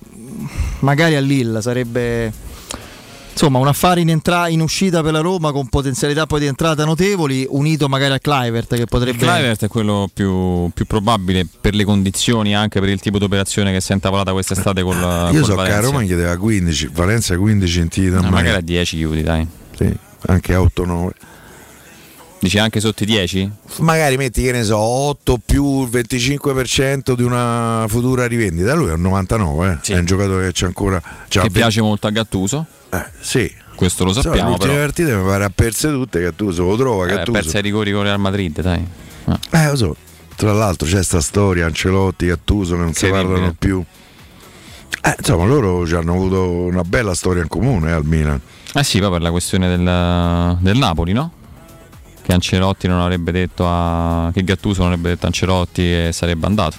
magari 0.79 1.15
a 1.15 1.21
Lille, 1.21 1.61
sarebbe 1.61 2.45
insomma 3.37 3.59
un 3.59 3.67
affare 3.67 4.01
in, 4.01 4.09
entra- 4.09 4.47
in 4.47 4.61
uscita 4.61 5.03
per 5.03 5.11
la 5.11 5.19
Roma 5.19 5.51
con 5.51 5.67
potenzialità 5.67 6.25
poi 6.25 6.39
di 6.39 6.45
entrata 6.47 6.83
notevoli, 6.85 7.45
unito 7.47 7.87
magari 7.87 8.13
a 8.13 8.19
Clivert 8.19 8.73
che 8.73 8.81
Il 8.81 8.87
potrebbe. 8.87 9.17
Clivert 9.19 9.63
è 9.63 9.67
quello 9.67 10.09
più, 10.11 10.71
più 10.73 10.85
probabile 10.87 11.45
per 11.61 11.75
le 11.75 11.83
condizioni, 11.83 12.55
anche 12.55 12.79
per 12.79 12.89
il 12.89 12.99
tipo 12.99 13.19
di 13.19 13.25
operazione 13.25 13.71
che 13.71 13.79
si 13.79 13.91
è 13.91 13.93
intavolata 13.93 14.31
quest'estate 14.31 14.81
col, 14.81 14.95
Io 14.95 15.41
col 15.41 15.43
so 15.43 15.45
che 15.45 15.51
a 15.51 15.55
Valencia. 15.55 15.79
Roma 15.81 16.01
gli 16.01 16.07
chiedeva 16.07 16.35
15, 16.35 16.89
Valencia 16.93 17.37
15 17.37 17.79
in 17.79 17.87
titolo. 17.89 18.27
Ah, 18.27 18.29
magari 18.31 18.57
a 18.57 18.61
10 18.61 18.97
chiudi, 18.97 19.21
dai. 19.21 19.47
Sì, 19.77 19.93
anche 20.25 20.55
8-9. 20.55 21.09
Dici 22.39 22.59
anche 22.59 22.79
sotto 22.79 23.03
i 23.03 23.05
10? 23.05 23.51
Magari 23.79 24.15
metti 24.15 24.43
che 24.43 24.51
ne 24.51 24.63
so 24.63 24.77
8 24.77 25.39
più 25.43 25.83
il 25.83 25.89
25% 25.89 27.13
di 27.13 27.23
una 27.23 27.85
futura 27.87 28.27
rivendita. 28.27 28.73
Lui 28.75 28.89
è 28.89 28.93
un 28.93 29.01
99, 29.01 29.79
eh. 29.83 29.93
è 29.93 29.97
un 29.97 30.05
giocatore 30.05 30.45
che 30.47 30.51
c'è 30.51 30.65
ancora. 30.67 30.99
c'ha 31.01 31.13
che 31.27 31.39
20 31.39 31.51
piace 31.51 31.81
molto 31.81 32.07
a 32.07 32.11
Gattuso. 32.11 32.65
Eh, 32.91 33.05
sì. 33.19 33.51
Questo 33.75 34.03
lo 34.05 34.13
sappiamo, 34.13 34.49
l'ultima 34.49 34.71
però. 34.71 34.85
partita 34.85 35.15
mi 35.15 35.23
pare 35.23 35.43
ha 35.43 35.51
perse 35.53 35.89
tutte. 35.89 36.21
Gattuso 36.21 36.63
lo 36.63 36.75
trova. 36.77 37.07
Eh, 37.07 37.13
ha 37.13 37.23
perso 37.23 37.57
ai 37.57 37.63
rigori 37.63 37.91
con 37.91 38.03
Real 38.03 38.19
Madrid, 38.19 38.61
dai. 38.61 38.85
Ah. 39.25 39.39
Eh, 39.51 39.69
lo 39.69 39.75
so. 39.75 39.95
Tra 40.35 40.53
l'altro 40.53 40.87
c'è 40.87 41.03
sta 41.03 41.21
storia, 41.21 41.65
Ancelotti, 41.65 42.27
Gattuso 42.27 42.75
che 42.75 42.81
non 42.81 42.93
si 42.93 43.07
parlano 43.07 43.55
più. 43.57 43.83
Eh, 45.01 45.15
insomma, 45.17 45.45
loro 45.45 45.85
ci 45.85 45.95
hanno 45.95 46.13
avuto 46.13 46.49
una 46.49 46.83
bella 46.83 47.13
storia 47.13 47.41
in 47.41 47.47
comune 47.47 47.89
eh, 47.89 47.93
al 47.93 48.05
Milan. 48.05 48.39
Eh 48.73 48.83
sì, 48.83 48.99
poi 48.99 49.11
per 49.11 49.21
la 49.21 49.31
questione 49.31 49.67
del, 49.67 50.57
del 50.59 50.77
Napoli, 50.77 51.13
no? 51.13 51.31
Che 52.27 52.33
Ancelotti 52.33 52.89
non 52.89 52.99
avrebbe 52.99 53.31
detto 53.31 53.63
a. 53.65 54.29
che 54.33 54.43
Gattuso 54.43 54.81
non 54.83 54.91
avrebbe 54.91 55.09
detto 55.11 55.23
a 55.23 55.27
Ancelotti 55.27 55.81
e 55.81 56.09
sarebbe 56.11 56.45
andato. 56.45 56.75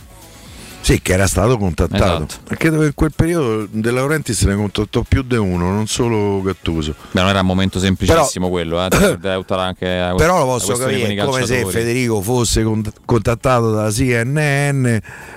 Sì, 0.82 1.00
che 1.00 1.14
era 1.14 1.26
stato 1.26 1.56
contattato. 1.56 2.26
Esatto. 2.26 2.54
Che 2.54 2.66
in 2.66 2.92
quel 2.94 3.12
periodo 3.16 3.66
De 3.70 3.90
Laurentiis 3.90 4.42
ne 4.42 4.54
contattò 4.56 5.00
più 5.08 5.22
di 5.22 5.36
uno, 5.36 5.70
non 5.70 5.86
solo 5.86 6.42
Gattuso. 6.42 6.94
Beh, 7.12 7.20
non 7.20 7.30
era 7.30 7.40
un 7.40 7.46
momento 7.46 7.78
semplicissimo 7.78 8.50
quello, 8.50 8.84
eh. 8.84 8.88
da- 8.92 9.16
da 9.16 9.32
aiutare 9.32 9.62
anche 9.62 9.88
a 9.98 10.14
Però 10.16 10.38
lo 10.38 10.44
posso 10.44 10.74
capire, 10.74 11.14
è 11.14 11.24
come 11.24 11.46
se. 11.46 11.64
Federico 11.64 12.20
fosse 12.20 12.62
cont- 12.62 12.92
contattato 13.06 13.70
dalla 13.70 13.90
CNN 13.90 14.86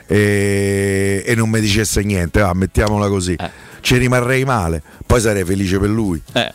e, 0.08 1.24
e 1.26 1.36
non 1.36 1.50
mi 1.50 1.62
dicesse 1.62 2.02
niente, 2.04 2.42
va, 2.42 2.54
mettiamola 2.54 3.08
così. 3.08 3.38
Ci 3.82 3.98
rimarrei 3.98 4.46
male, 4.46 4.82
poi 5.06 5.20
sarei 5.20 5.44
felice 5.44 5.78
per 5.80 5.90
lui. 5.90 6.22
Eh. 6.34 6.54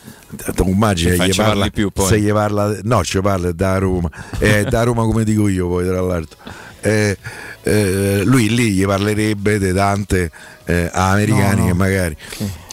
Fai, 1.17 1.29
gli 1.29 1.33
ci 1.33 1.39
parla, 1.39 1.55
parli 1.55 1.71
più 1.73 1.91
poi? 1.91 2.07
se 2.09 2.21
gli 2.21 2.31
parla 2.33 2.77
no 2.83 3.05
ci 3.05 3.21
parla 3.21 3.53
da 3.53 3.79
Roma 3.79 4.11
è 4.39 4.65
da 4.65 4.83
Roma 4.83 5.05
come 5.05 5.23
dico 5.25 5.47
io 5.49 5.69
poi 5.69 5.87
tra 5.87 6.01
l'altro 6.01 6.37
Eh, 6.81 7.17
eh, 7.63 8.23
lui 8.25 8.49
lì 8.55 8.73
gli 8.73 8.85
parlerebbe 8.85 9.59
di 9.59 9.73
tante 9.73 10.31
eh, 10.65 10.91
americani 10.93 11.55
No, 11.61 11.61
no. 11.63 11.67
che 11.69 11.73
magari 11.75 12.17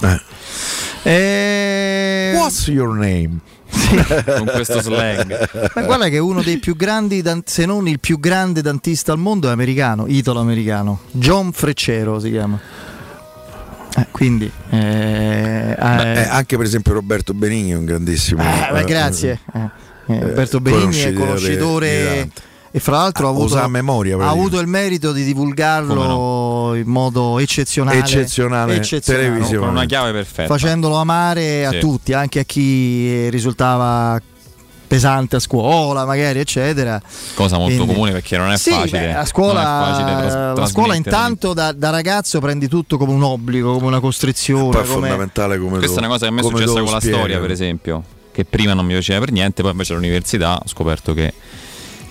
eh. 0.02 0.22
Eh, 1.04 2.34
What's 2.36 2.68
your 2.68 2.96
name? 2.96 3.40
con 4.38 4.46
questo 4.52 4.82
slang. 4.82 5.50
Ma 5.76 5.82
guarda 5.84 6.08
che 6.10 6.18
uno 6.20 6.42
dei 6.42 6.58
più 6.58 6.76
grandi, 6.76 7.24
se 7.46 7.66
non 7.66 7.88
il 7.88 8.00
più 8.00 8.20
grande 8.20 8.62
dantista 8.62 9.12
al 9.12 9.20
mondo 9.20 9.48
è 9.50 9.52
americano, 9.52 10.06
italo-americano. 10.08 11.02
John 11.12 11.52
Freccero 11.52 12.20
si 12.20 12.30
chiama. 12.32 12.60
Eh, 13.96 14.08
quindi, 14.12 14.46
eh, 14.72 15.76
Beh, 15.78 16.14
eh, 16.14 16.22
eh, 16.22 16.28
anche 16.28 16.58
per 16.58 16.66
esempio 16.66 16.94
Roberto 16.94 17.34
Benigni 17.34 17.72
è 17.72 17.76
un 17.76 17.86
grandissimo 17.86 18.42
eh, 18.42 18.72
beh, 18.72 18.80
eh, 18.80 18.84
grazie. 18.86 19.40
Eh, 20.08 20.20
Alberto 20.20 20.60
Benigni 20.60 21.00
è 21.00 21.14
conoscitore 21.14 22.30
e 22.76 22.80
fra 22.80 22.98
l'altro 22.98 23.28
ha 23.28 23.30
Ah, 23.30 23.34
avuto, 23.34 23.68
memoria, 23.70 24.18
ha 24.18 24.30
avuto 24.30 24.60
il 24.60 24.66
merito 24.68 25.12
di 25.12 25.24
divulgarlo 25.24 26.74
in 26.76 26.88
modo 26.88 27.38
eccezionale, 27.38 28.00
Eccezionale 28.00 28.80
televisione. 28.82 29.58
Con 29.60 29.70
una 29.76 29.86
chiave 29.86 30.12
perfetta. 30.12 30.48
facendolo 30.48 30.96
amare 30.96 31.68
a 31.68 31.72
Sì. 31.72 31.80
tutti, 31.80 32.14
anche 32.14 32.40
a 32.40 32.44
chi 32.46 33.30
risultava 33.30 34.20
pesante 34.94 35.38
a 35.38 35.40
scuola, 35.40 36.06
magari, 36.06 36.40
eccetera. 36.40 37.02
Cosa 37.34 37.58
molto 37.58 37.76
Quindi- 37.76 37.94
comune 37.94 38.12
perché 38.12 38.38
non 38.38 38.52
è 38.52 38.58
Sì, 38.58 38.70
facile. 38.72 39.00
beh, 39.00 39.12
a 39.12 39.16
non 39.18 39.26
scuola, 39.26 39.62
è 39.62 39.64
facile 39.64 40.16
tras- 40.28 40.58
la 40.60 40.66
scuola 40.68 40.96
intanto 40.96 41.54
da, 41.54 41.72
da 41.72 41.90
ragazzo 41.90 42.40
prendi 42.40 42.68
tutto 42.68 42.98
come 42.98 43.12
un 43.12 43.24
obbligo, 43.24 43.74
come 43.74 43.88
una 43.88 44.00
costrizione. 44.00 44.70
poi 44.70 44.82
è 44.82 44.86
come- 44.86 45.08
fondamentale 45.08 45.58
come 45.58 45.78
Questa 45.80 45.98
è 45.98 46.02
lo- 46.02 46.06
una 46.06 46.08
cosa 46.14 46.26
che 46.28 46.32
a 46.32 46.36
me 46.36 46.42
è 46.42 46.44
successa 46.44 46.74
con 46.82 46.92
la 46.92 47.00
spiega. 47.00 47.18
storia, 47.18 47.40
per 47.40 47.52
esempio, 47.52 48.04
che 48.32 48.46
prima 48.46 48.74
non 48.74 48.86
mi 48.86 48.94
piaceva 48.94 49.20
per 49.20 49.32
niente, 49.32 49.62
poi 49.64 49.72
invece 49.72 49.94
all'università 49.94 50.56
ho 50.58 50.68
scoperto 50.68 51.14
che 51.14 51.34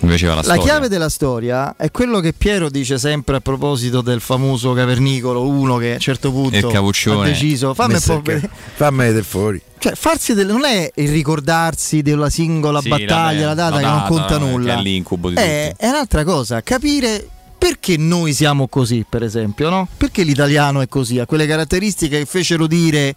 la, 0.07 0.35
La 0.35 0.43
storia. 0.43 0.61
chiave 0.61 0.87
della 0.89 1.09
storia 1.09 1.75
è 1.77 1.89
quello 1.91 2.19
che 2.19 2.33
Piero 2.33 2.69
dice 2.69 2.97
sempre 2.97 3.37
a 3.37 3.39
proposito 3.39 4.01
del 4.01 4.19
famoso 4.19 4.73
cavernicolo, 4.73 5.47
uno 5.47 5.77
che 5.77 5.91
a 5.91 5.93
un 5.93 5.99
certo 5.99 6.31
punto 6.31 6.67
ha 6.67 7.23
deciso, 7.23 7.73
fammi 7.73 7.99
po' 7.99 8.21
ca- 8.21 8.33
vedere. 8.33 8.49
Fammi 8.75 8.97
vedere 8.97 9.23
fuori. 9.23 9.61
Cioè, 9.77 9.95
farsi 9.95 10.33
del, 10.33 10.47
non 10.47 10.63
è 10.65 10.89
il 10.95 11.09
ricordarsi 11.09 12.01
della 12.01 12.29
singola 12.29 12.79
Sì, 12.79 12.89
battaglia, 12.89 13.47
la, 13.47 13.53
data 13.53 13.75
la 13.75 13.79
che 13.79 13.85
non 13.85 13.97
data, 13.97 14.07
conta 14.07 14.37
no, 14.37 14.45
nulla. 14.47 14.77
È 14.77 14.81
l'incubo 14.81 15.29
di 15.29 15.35
è, 15.35 15.73
è 15.75 15.87
un'altra 15.89 16.23
cosa, 16.23 16.61
capire 16.61 17.27
perché 17.57 17.95
noi 17.97 18.33
siamo 18.33 18.67
così, 18.67 19.05
per 19.07 19.23
esempio, 19.23 19.69
no? 19.69 19.87
Perché 19.95 20.23
l'italiano 20.23 20.81
è 20.81 20.87
così, 20.87 21.19
ha 21.19 21.25
quelle 21.25 21.47
caratteristiche 21.47 22.19
che 22.19 22.25
fecero 22.25 22.67
dire, 22.67 23.15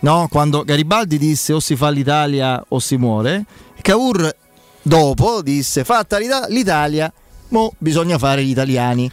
no? 0.00 0.28
Quando 0.30 0.64
Garibaldi 0.64 1.18
disse 1.18 1.52
o 1.52 1.60
si 1.60 1.76
fa 1.76 1.90
l'Italia 1.90 2.62
o 2.68 2.78
si 2.78 2.96
muore, 2.96 3.44
Cavour 3.82 4.34
dopo 4.86 5.42
disse 5.42 5.84
fatta 5.84 6.18
l'Ita- 6.18 6.46
l'Italia, 6.48 7.12
mo 7.48 7.72
bisogna 7.78 8.18
fare 8.18 8.44
gli 8.44 8.50
italiani. 8.50 9.10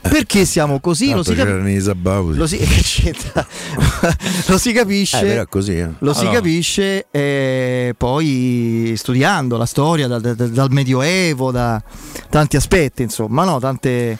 Perché 0.00 0.44
siamo 0.44 0.78
così? 0.78 1.10
Lo 1.12 1.24
si, 1.24 1.34
cap- 1.34 1.48
lo 1.48 2.46
si- 2.46 2.56
lo 4.46 4.56
si 4.56 4.72
capisce. 4.72 5.40
Eh, 5.40 5.46
così, 5.48 5.76
eh. 5.78 5.88
Lo 5.98 6.12
si 6.14 6.20
Allora. 6.20 6.36
capisce 6.36 7.06
eh, 7.10 7.94
poi 7.98 8.94
studiando 8.96 9.56
la 9.56 9.66
storia 9.66 10.06
da- 10.06 10.20
da- 10.20 10.34
dal 10.34 10.70
Medioevo, 10.70 11.50
da 11.50 11.82
tanti 12.30 12.56
aspetti, 12.56 13.02
insomma, 13.02 13.44
no? 13.44 13.58
tante, 13.58 14.16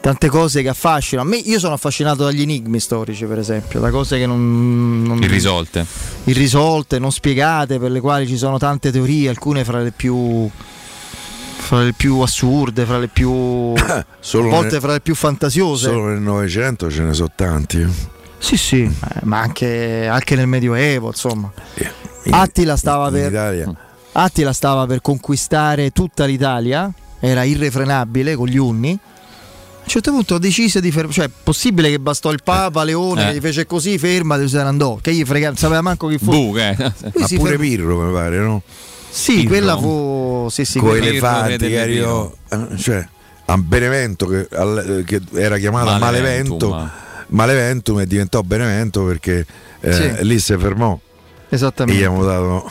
tante 0.00 0.28
cose 0.28 0.62
che 0.62 0.68
affascinano. 0.68 1.28
A 1.28 1.30
me, 1.30 1.36
io 1.38 1.58
sono 1.58 1.74
affascinato 1.74 2.24
dagli 2.24 2.42
enigmi 2.42 2.80
storici, 2.80 3.24
per 3.26 3.38
esempio, 3.38 3.80
da 3.80 3.90
cose 3.90 4.18
che 4.18 4.26
non, 4.26 5.02
non- 5.02 5.22
Irrisolte. 5.22 5.84
irrisolte, 6.24 6.98
non 6.98 7.12
spiegate, 7.12 7.78
per 7.78 7.90
le 7.90 8.00
quali 8.00 8.26
ci 8.26 8.36
sono 8.36 8.58
tante 8.58 8.90
teorie, 8.90 9.28
alcune 9.28 9.64
fra 9.64 9.80
le 9.80 9.92
più 9.92 10.50
fra 11.60 11.82
le 11.82 11.92
più 11.92 12.20
assurde, 12.20 12.86
fra 12.86 12.98
le 12.98 13.08
più 13.08 13.28
a 13.76 14.04
volte 14.32 14.70
nel- 14.72 14.80
fra 14.80 14.92
le 14.92 15.00
più 15.00 15.14
fantasiose. 15.14 15.88
Solo 15.88 16.06
nel 16.06 16.20
Novecento 16.20 16.90
ce 16.90 17.02
ne 17.02 17.12
sono 17.12 17.30
tanti. 17.34 17.86
Sì, 18.38 18.56
sì, 18.56 18.82
eh, 18.82 19.20
ma 19.24 19.40
anche, 19.40 20.06
anche 20.06 20.36
nel 20.36 20.46
Medioevo, 20.46 21.08
insomma. 21.08 21.52
Attila 22.30 22.76
stava, 22.76 23.08
in 23.08 23.12
per, 23.14 23.30
Italia. 23.30 23.74
Attila 24.12 24.52
stava 24.52 24.86
per 24.86 25.00
conquistare 25.00 25.90
tutta 25.90 26.24
l'Italia, 26.24 26.90
era 27.20 27.42
irrefrenabile 27.42 28.36
con 28.36 28.46
gli 28.46 28.56
Unni. 28.56 28.98
A 29.88 29.90
un 29.90 30.02
certo 30.02 30.10
punto 30.16 30.36
decise 30.36 30.82
di 30.82 30.90
fermare, 30.90 31.14
cioè 31.14 31.24
è 31.24 31.30
possibile 31.42 31.88
che 31.88 31.98
bastò 31.98 32.30
il 32.30 32.40
Papa 32.44 32.84
Leone 32.84 33.22
Eh. 33.22 33.26
che 33.32 33.38
gli 33.38 33.40
fece 33.40 33.64
così, 33.64 33.96
ferma, 33.96 34.38
e 34.38 34.46
se 34.46 34.58
ne 34.58 34.64
andò, 34.64 34.98
che 35.00 35.14
gli 35.14 35.24
frega, 35.24 35.46
non 35.46 35.56
sapeva 35.56 35.80
manco 35.80 36.08
chi 36.08 36.18
fu. 36.18 36.26
Bu, 36.30 36.52
che- 36.52 36.76
Lui 36.78 37.12
Ma 37.14 37.26
si 37.26 37.36
pure 37.36 37.50
fermò- 37.52 37.64
Pirro 37.64 38.00
mi 38.02 38.12
pare, 38.12 38.36
no? 38.38 38.62
Sì, 39.08 39.32
Pirro. 39.36 39.48
quella 39.48 39.78
fu 39.78 40.48
sì, 40.50 40.66
sì, 40.66 40.78
Con 40.78 40.94
elefanti 40.94 41.68
che 41.68 41.80
arrivò, 41.80 42.30
eh, 42.50 42.76
cioè 42.76 43.08
a 43.46 43.56
Benevento 43.56 44.26
che, 44.26 44.46
al- 44.52 45.04
che 45.06 45.22
era 45.32 45.56
chiamata 45.56 45.96
Maleventum, 45.96 46.68
Malevento, 46.68 46.90
Maleventum 47.28 48.00
e 48.00 48.06
diventò 48.06 48.42
Benevento 48.42 49.04
perché 49.04 49.46
eh, 49.80 49.92
Sì. 49.94 50.12
lì 50.26 50.38
si 50.38 50.54
fermò 50.58 50.92
e 50.92 50.98
gli 51.48 51.54
Esattamente. 51.54 52.04
abbiamo 52.04 52.24
dato 52.26 52.70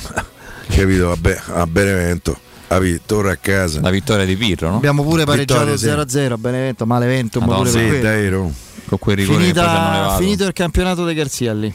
capito 0.69 1.11
a, 1.11 1.15
Be- 1.17 1.41
a 1.51 1.65
Benevento 1.65 2.37
capito? 2.67 3.01
torna 3.05 3.31
a 3.31 3.37
casa 3.37 3.79
La 3.81 3.89
vittoria 3.89 4.25
di 4.25 4.35
Pirro, 4.35 4.69
no? 4.69 4.75
Abbiamo 4.77 5.03
pure 5.03 5.23
pareggiato 5.25 5.65
Vittoria, 5.71 6.05
sì. 6.07 6.17
0-0 6.17 6.31
a 6.33 6.37
Benevento, 6.37 6.85
Malevento, 6.85 7.39
Madonna, 7.39 7.57
pure 7.57 7.69
sì 7.71 7.77
quello. 7.87 8.01
dai 8.01 8.29
Ro. 8.29 8.51
Con 8.87 8.97
quel 8.99 9.15
rigore 9.17 9.39
Finita, 9.39 10.15
finito 10.17 10.45
il 10.45 10.53
campionato 10.53 11.05
di 11.05 11.13
Garzia 11.13 11.53
lì. 11.53 11.73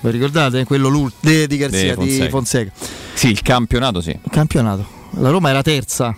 Vi 0.00 0.10
ricordate? 0.10 0.64
Quello 0.64 0.88
l'ult- 0.88 1.14
de- 1.20 1.46
di 1.46 1.56
Garzia, 1.56 1.94
Di 1.94 2.04
di 2.04 2.28
Fonseca. 2.28 2.30
Fonseca. 2.30 2.72
Sì, 3.14 3.28
il 3.30 3.42
campionato 3.42 4.00
sì. 4.00 4.10
Il 4.10 4.30
campionato. 4.30 4.86
La 5.18 5.30
Roma 5.30 5.50
era 5.50 5.62
terza. 5.62 6.16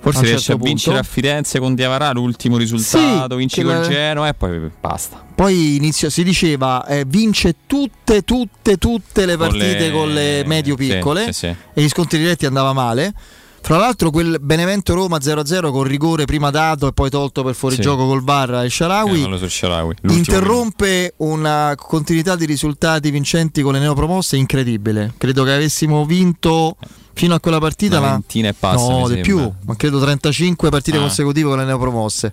Forse 0.00 0.20
a 0.20 0.22
riesce 0.22 0.42
certo 0.44 0.62
a 0.62 0.64
vincere 0.64 0.96
punto. 0.96 1.08
a 1.10 1.12
Firenze 1.12 1.58
con 1.58 1.74
Diavarà 1.74 2.12
l'ultimo 2.12 2.56
risultato, 2.56 3.32
Sì, 3.34 3.36
vinci 3.38 3.56
che 3.56 3.62
con 3.64 3.80
la- 3.80 3.88
Genoa 3.88 4.28
e 4.28 4.34
poi 4.34 4.70
basta. 4.80 5.24
Poi 5.34 5.76
inizio, 5.76 6.08
si 6.08 6.22
diceva 6.22 6.86
eh, 6.86 7.04
vince 7.06 7.56
tutte, 7.66 8.22
tutte, 8.22 8.76
tutte 8.76 9.26
le 9.26 9.36
Con 9.36 9.48
partite 9.48 9.78
le- 9.78 9.90
con 9.90 10.12
le 10.12 10.44
medio 10.46 10.76
sì, 10.78 10.86
piccole 10.88 11.24
sì, 11.26 11.32
sì. 11.32 11.46
e 11.46 11.82
gli 11.82 11.88
scontri 11.88 12.18
diretti 12.18 12.46
andava 12.46 12.72
male. 12.72 13.12
Fra 13.60 13.76
l'altro 13.76 14.10
quel 14.10 14.38
Benevento 14.40 14.94
Roma 14.94 15.18
0-0 15.18 15.70
con 15.70 15.82
rigore 15.82 16.24
prima 16.24 16.48
dato 16.50 16.86
e 16.86 16.92
poi 16.92 17.10
tolto 17.10 17.42
per 17.42 17.54
fuorigioco 17.54 18.06
col 18.06 18.22
Barra 18.22 18.62
e 18.64 18.70
Sharawi 18.70 19.24
Eh, 19.30 19.48
Sharawi. 19.48 19.94
Interrompe 20.08 21.12
una 21.18 21.74
continuità 21.76 22.34
di 22.34 22.46
risultati 22.46 23.10
vincenti 23.10 23.60
con 23.60 23.74
le 23.74 23.80
neopromosse 23.80 24.36
incredibile. 24.36 25.12
Credo 25.18 25.44
che 25.44 25.52
avessimo 25.52 26.06
vinto 26.06 26.76
fino 27.12 27.34
a 27.34 27.40
quella 27.40 27.58
partita 27.58 27.98
Una 27.98 28.06
la- 28.06 28.12
ventina 28.12 28.48
e 28.48 28.54
passa, 28.54 28.88
no, 28.88 29.06
di 29.08 29.14
sembra. 29.16 29.20
più, 29.22 29.52
ma 29.66 29.76
credo 29.76 30.00
35 30.00 30.70
partite 30.70 30.96
Ah. 30.96 31.00
consecutive 31.00 31.48
con 31.50 31.58
le 31.58 31.64
neopromosse. 31.66 32.32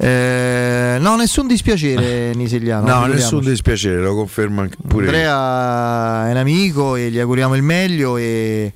Eh, 0.00 0.96
no, 0.98 1.16
nessun 1.16 1.46
dispiacere 1.46 2.32
Nisigliano. 2.34 2.86
no 2.86 3.06
nessun 3.06 3.44
dispiacere 3.44 4.00
lo 4.00 4.14
conferma 4.16 4.62
anche 4.62 4.76
pure 4.88 5.04
io. 5.04 5.10
Andrea 5.12 6.28
è 6.28 6.30
un 6.32 6.36
amico 6.36 6.96
e 6.96 7.10
gli 7.10 7.18
auguriamo 7.18 7.54
il 7.54 7.62
meglio 7.62 8.16
e, 8.16 8.72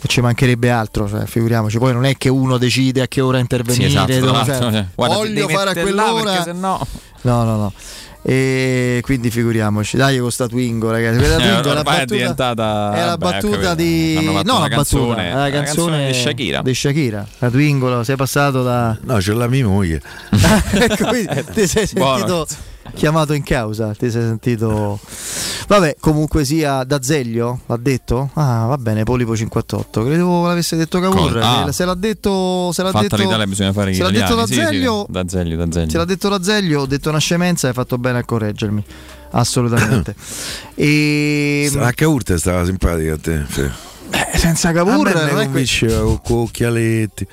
e 0.00 0.06
ci 0.08 0.20
mancherebbe 0.20 0.70
altro, 0.70 1.08
cioè, 1.08 1.24
figuriamoci. 1.26 1.78
Poi 1.78 1.92
non 1.92 2.04
è 2.04 2.16
che 2.16 2.28
uno 2.28 2.56
decide 2.58 3.02
a 3.02 3.08
che 3.08 3.20
ora 3.20 3.38
intervenire. 3.38 3.88
Sì, 3.88 3.94
esatto, 3.96 4.12
dove- 4.18 4.26
l'altro, 4.32 4.54
cioè, 4.54 4.70
cioè, 4.72 4.86
guarda, 4.94 5.14
voglio 5.16 5.48
fare 5.48 5.70
a 5.70 5.82
quell'ora. 5.82 6.42
sennò- 6.42 6.86
No, 7.22 7.42
no, 7.44 7.56
no. 7.56 7.72
E 8.22 9.00
quindi 9.02 9.30
figuriamoci, 9.30 9.96
dai 9.96 10.18
con 10.18 10.30
sta 10.30 10.46
Twingo, 10.48 10.90
ragazzi. 10.90 11.18
Quella 11.18 11.34
Eh, 11.38 11.38
Twingo 11.38 11.70
è 11.70 11.72
la 11.74 11.78
ormai 11.80 11.80
è 11.80 11.84
battuta, 11.98 12.14
diventata 12.14 12.92
è 12.94 13.04
la 13.04 13.12
ho 13.12 13.16
battuta 13.16 13.74
di 13.74 14.14
fatto 14.16 14.30
no, 14.30 14.32
una 14.32 14.42
la 14.42 14.48
battuta, 14.50 14.74
canzone, 14.74 15.28
è 15.30 15.32
la 15.34 15.38
la 15.38 15.50
canzone 15.50 16.06
di 16.08 16.14
Shakira. 16.14 16.62
di 16.62 16.74
Shakira. 16.74 17.26
La 17.38 17.50
Twingo, 17.50 18.02
sei 18.02 18.16
passato 18.16 18.62
da 18.62 18.96
no 19.02 19.16
c'è 19.16 19.32
la 19.32 19.46
mia 19.48 19.66
moglie 19.66 20.02
ecco, 20.72 21.06
quindi 21.06 21.44
ti 21.54 21.66
sei 21.66 21.88
Buono. 21.94 22.44
Chiamato 22.94 23.32
in 23.32 23.42
causa, 23.42 23.92
ti 23.92 24.10
sei 24.10 24.22
sentito 24.22 24.98
Vabbè, 25.68 25.96
comunque 26.00 26.46
sia 26.46 26.82
D'Azeglio, 26.82 27.60
l'ha 27.66 27.76
detto? 27.76 28.30
Ah, 28.32 28.64
va 28.66 28.78
bene, 28.78 29.04
Polipo 29.04 29.36
58. 29.36 30.02
Credevo 30.02 30.46
l'avesse 30.46 30.76
detto 30.76 30.98
Cavour. 30.98 31.32
Cosa? 31.34 31.64
Ah. 31.64 31.72
Se 31.72 31.84
l'ha 31.84 31.94
detto, 31.94 32.72
se 32.72 32.82
l'ha 32.82 32.90
Fatta 32.90 33.02
detto 33.02 33.16
l'Italia 33.16 33.46
bisogna 33.46 33.72
fare 33.74 33.92
Se 33.92 34.02
l'ha 34.02 34.10
detto 34.10 34.32
italiani. 34.32 34.46
Sì, 34.46 34.54
sì, 34.54 34.60
D'Azeglio, 34.60 35.06
D'Azeglio, 35.10 35.56
D'Azeglio. 35.56 35.90
se 35.90 35.96
l'ha 35.98 36.04
detto 36.06 36.28
D'Azeglio, 36.30 36.80
ho 36.80 36.86
detto 36.86 37.10
una 37.10 37.18
scemenza, 37.18 37.68
hai 37.68 37.74
fatto 37.74 37.98
bene 37.98 38.18
a 38.20 38.24
correggermi. 38.24 38.84
Assolutamente. 39.32 40.14
e 40.74 41.70
la 41.74 41.92
Caurte 41.92 42.38
stava 42.38 42.64
simpatica 42.64 43.12
a 43.12 43.18
te 43.18 43.44
Fe. 43.46 43.70
eh, 44.10 44.38
senza 44.38 44.72
Cavour 44.72 45.08
a 45.08 45.12
me 45.12 45.30
non 45.32 45.40
è 45.40 45.44
convinceva 45.44 46.00
con, 46.22 46.38
occhialetti 46.38 47.26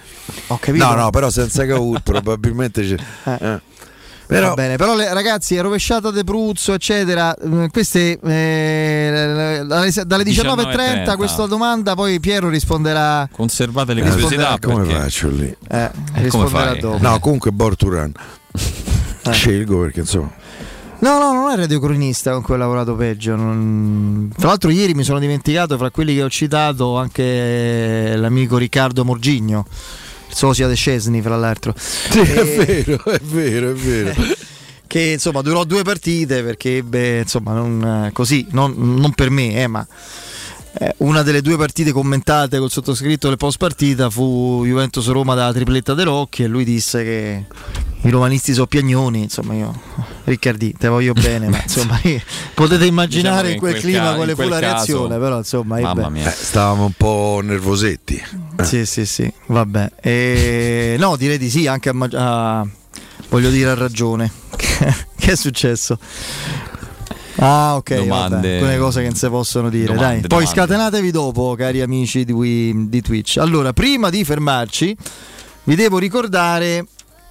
ho 0.47 0.57
capito. 0.57 0.85
no 0.85 0.93
no 0.95 1.09
però 1.09 1.29
senza 1.29 1.65
Cavour 1.65 2.01
probabilmente 2.03 2.81
c'è 2.81 2.97
eh. 3.39 3.61
Però- 4.27 4.49
Va 4.49 4.53
bene, 4.55 4.75
però 4.75 4.95
le- 4.95 5.13
ragazzi, 5.13 5.55
è 5.55 5.61
rovesciata 5.61 6.09
De 6.11 6.23
Pruzzo, 6.23 6.73
eccetera. 6.73 7.35
eh, 7.35 7.69
Queste 7.71 8.19
eh, 8.19 9.63
dalle, 9.67 9.91
dalle 10.05 10.23
19.30 10.23 11.13
19.30. 11.13 11.15
questa 11.15 11.45
domanda, 11.45 11.93
poi 11.95 12.19
Piero 12.19 12.49
risponderà. 12.49 13.27
Conservate 13.31 13.93
le 13.93 14.01
Eh, 14.01 14.09
curiosità 14.09 14.55
risponderà- 14.55 14.59
come 14.59 14.85
perché- 14.87 15.01
faccio 15.01 15.29
lì 15.29 15.45
Eh, 15.67 15.91
come 15.93 16.21
risponderà 16.23 16.69
fai? 16.71 16.79
dopo. 16.79 16.97
no 17.01 17.19
comunque 17.19 17.51
Borturan 17.51 18.11
Eh. 19.27 19.31
scelgo 19.31 19.79
perché 19.79 19.99
insomma 20.01 20.31
No, 20.97 21.19
no, 21.19 21.33
non 21.33 21.51
è 21.51 21.55
radiocronista 21.57 22.31
con 22.31 22.41
cui 22.41 22.53
ho 22.55 22.57
lavorato 22.57 22.95
peggio. 22.95 23.35
non- 23.35 24.31
Tra 24.35 24.47
l'altro, 24.47 24.71
ieri 24.71 24.93
mi 24.95 25.03
sono 25.03 25.19
dimenticato, 25.19 25.77
fra 25.77 25.91
quelli 25.91 26.15
che 26.15 26.23
ho 26.23 26.29
citato, 26.29 26.97
anche 26.97 28.13
l'amico 28.15 28.57
Riccardo 28.57 29.03
Morgigno, 29.03 29.65
sosia 30.35 30.67
De 30.67 30.75
Scesni, 30.75 31.21
fra 31.21 31.37
l'altro. 31.37 31.73
sì, 31.77 32.19
è 32.19 32.65
vero 32.65 33.03
è 33.05 33.19
vero 33.19 33.71
è 33.71 33.73
vero 33.73 34.13
che 34.85 34.99
insomma 34.99 35.41
durò 35.41 35.63
due 35.63 35.83
partite 35.83 36.43
perché 36.43 36.77
ebbe 36.77 37.19
insomma 37.19 37.53
non, 37.53 38.05
eh, 38.07 38.11
così 38.11 38.45
non, 38.51 38.73
non 38.75 39.13
per 39.13 39.29
me 39.29 39.61
eh, 39.61 39.67
ma 39.67 39.85
eh, 40.77 40.93
una 40.97 41.23
delle 41.23 41.41
due 41.41 41.55
partite 41.55 41.93
commentate 41.93 42.59
col 42.59 42.69
sottoscritto 42.69 43.29
del 43.29 43.37
post 43.37 43.57
partita 43.57 44.09
fu 44.09 44.63
Juventus 44.65 45.07
Roma 45.07 45.35
dalla 45.35 45.53
tripletta 45.53 45.93
De 45.93 46.03
Rocchi 46.03 46.43
e 46.43 46.47
lui 46.47 46.65
disse 46.65 47.03
che 47.03 47.43
i 48.05 48.09
romanisti 48.09 48.53
sono 48.53 48.67
piagnoni 48.67 49.23
insomma 49.23 49.53
io 49.55 49.73
Riccardi 50.25 50.73
te 50.77 50.87
voglio 50.87 51.13
bene 51.13 51.49
ma 51.49 51.61
insomma 51.63 51.99
potete 52.53 52.85
immaginare 52.85 53.49
Diciamo 53.49 53.53
in 53.53 53.59
quel, 53.59 53.71
quel 53.71 53.83
clima 53.83 54.09
ca- 54.09 54.15
quale 54.15 54.31
in 54.31 54.37
fu 54.37 54.43
quel 54.45 54.49
la 54.53 54.59
caso- 54.59 54.75
reazione 54.75 55.17
però 55.19 55.37
insomma 55.37 55.79
Mamma 55.79 56.01
ebbe- 56.01 56.09
mia. 56.11 56.27
Eh, 56.27 56.35
stavamo 56.35 56.85
un 56.85 56.93
po' 56.95 57.39
nervosetti 57.43 58.23
sì, 58.63 58.85
sì, 58.85 59.05
sì, 59.05 59.31
vabbè. 59.47 59.91
E, 60.01 60.95
no, 60.97 61.15
direi 61.17 61.37
di 61.37 61.49
sì, 61.49 61.67
anche 61.67 61.89
a, 61.89 61.93
ma- 61.93 62.07
a- 62.13 62.65
voglio 63.29 63.49
dire 63.49 63.71
ha 63.71 63.75
ragione. 63.75 64.31
che 64.55 65.31
è 65.31 65.35
successo? 65.35 65.99
Ah, 67.37 67.75
ok, 67.75 67.95
Domande- 67.95 68.35
vabbè, 68.35 68.53
alcune 68.53 68.77
cose 68.77 69.01
che 69.01 69.07
non 69.07 69.15
si 69.15 69.27
possono 69.27 69.69
dire, 69.69 69.93
Domande, 69.93 70.03
dai. 70.03 70.19
Poi 70.21 70.27
domande. 70.45 70.49
scatenatevi 70.51 71.11
dopo, 71.11 71.53
cari 71.57 71.81
amici 71.81 72.23
di, 72.23 72.87
di 72.89 73.01
Twitch. 73.01 73.37
Allora, 73.37 73.73
prima 73.73 74.09
di 74.09 74.23
fermarci, 74.23 74.95
vi 75.63 75.75
devo 75.75 75.97
ricordare 75.97 76.85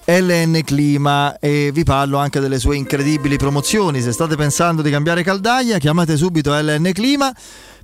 LN 0.06 0.60
Clima 0.64 1.38
e 1.38 1.70
vi 1.72 1.82
parlo 1.82 2.18
anche 2.18 2.38
delle 2.40 2.58
sue 2.58 2.76
incredibili 2.76 3.36
promozioni. 3.36 4.02
Se 4.02 4.12
state 4.12 4.36
pensando 4.36 4.82
di 4.82 4.90
cambiare 4.90 5.22
caldaia, 5.22 5.78
chiamate 5.78 6.16
subito 6.16 6.52
LN 6.52 6.90
Clima 6.92 7.34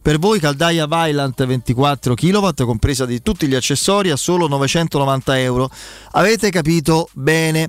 Per 0.03 0.19
voi 0.19 0.41
caldaia 0.41 0.87
Vylant 0.87 1.45
24 1.45 2.15
kW, 2.15 2.49
compresa 2.65 3.05
di 3.05 3.21
tutti 3.21 3.47
gli 3.47 3.55
accessori, 3.55 4.11
a 4.11 4.17
solo 4.17 4.49
990 4.49 5.39
euro. 5.41 5.71
Avete 6.13 6.49
capito 6.49 7.11
bene. 7.13 7.69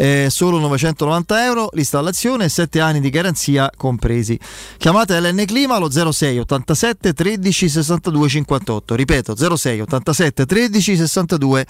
Eh, 0.00 0.28
solo 0.30 0.58
990 0.60 1.44
euro 1.44 1.68
l'installazione 1.72 2.46
e 2.46 2.48
7 2.48 2.80
anni 2.80 3.00
di 3.00 3.10
garanzia 3.10 3.70
compresi. 3.76 4.40
Chiamate 4.78 5.20
LN 5.20 5.44
Clima 5.44 5.74
allo 5.74 5.90
06 5.90 6.38
87 6.38 7.12
13 7.12 7.68
62 7.68 8.28
58. 8.30 8.94
Ripeto 8.94 9.56
06 9.56 9.80
87 9.80 10.46
13 10.46 10.96
62 10.96 11.66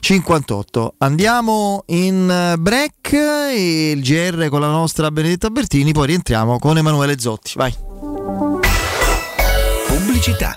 58. 0.00 0.94
Andiamo 0.98 1.84
in 1.86 2.28
eh, 2.28 2.56
break 2.58 3.12
e 3.12 3.92
il 3.92 4.02
GR 4.02 4.48
con 4.48 4.60
la 4.60 4.66
nostra 4.66 5.12
Benedetta 5.12 5.48
Bertini, 5.48 5.92
poi 5.92 6.08
rientriamo 6.08 6.58
con 6.58 6.76
Emanuele 6.76 7.20
Zotti. 7.20 7.52
Vai. 7.54 7.72
Pubblicità. 9.86 10.56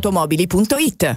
ValentinoAutomobili.it 0.00 1.16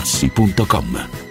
artigianamaterassi.com. 0.01 1.30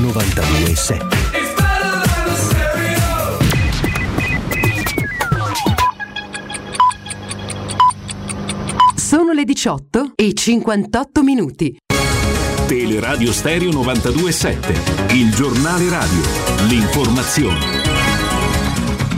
92.7 0.00 1.36
Sono 8.96 9.32
le 9.32 9.44
18 9.44 10.12
e 10.14 10.32
58 10.34 11.22
minuti. 11.22 11.76
Teleradio 12.66 13.32
Stereo 13.32 13.70
92.7, 13.70 15.14
il 15.14 15.32
giornale 15.32 15.88
radio, 15.88 16.22
l'informazione. 16.68 17.85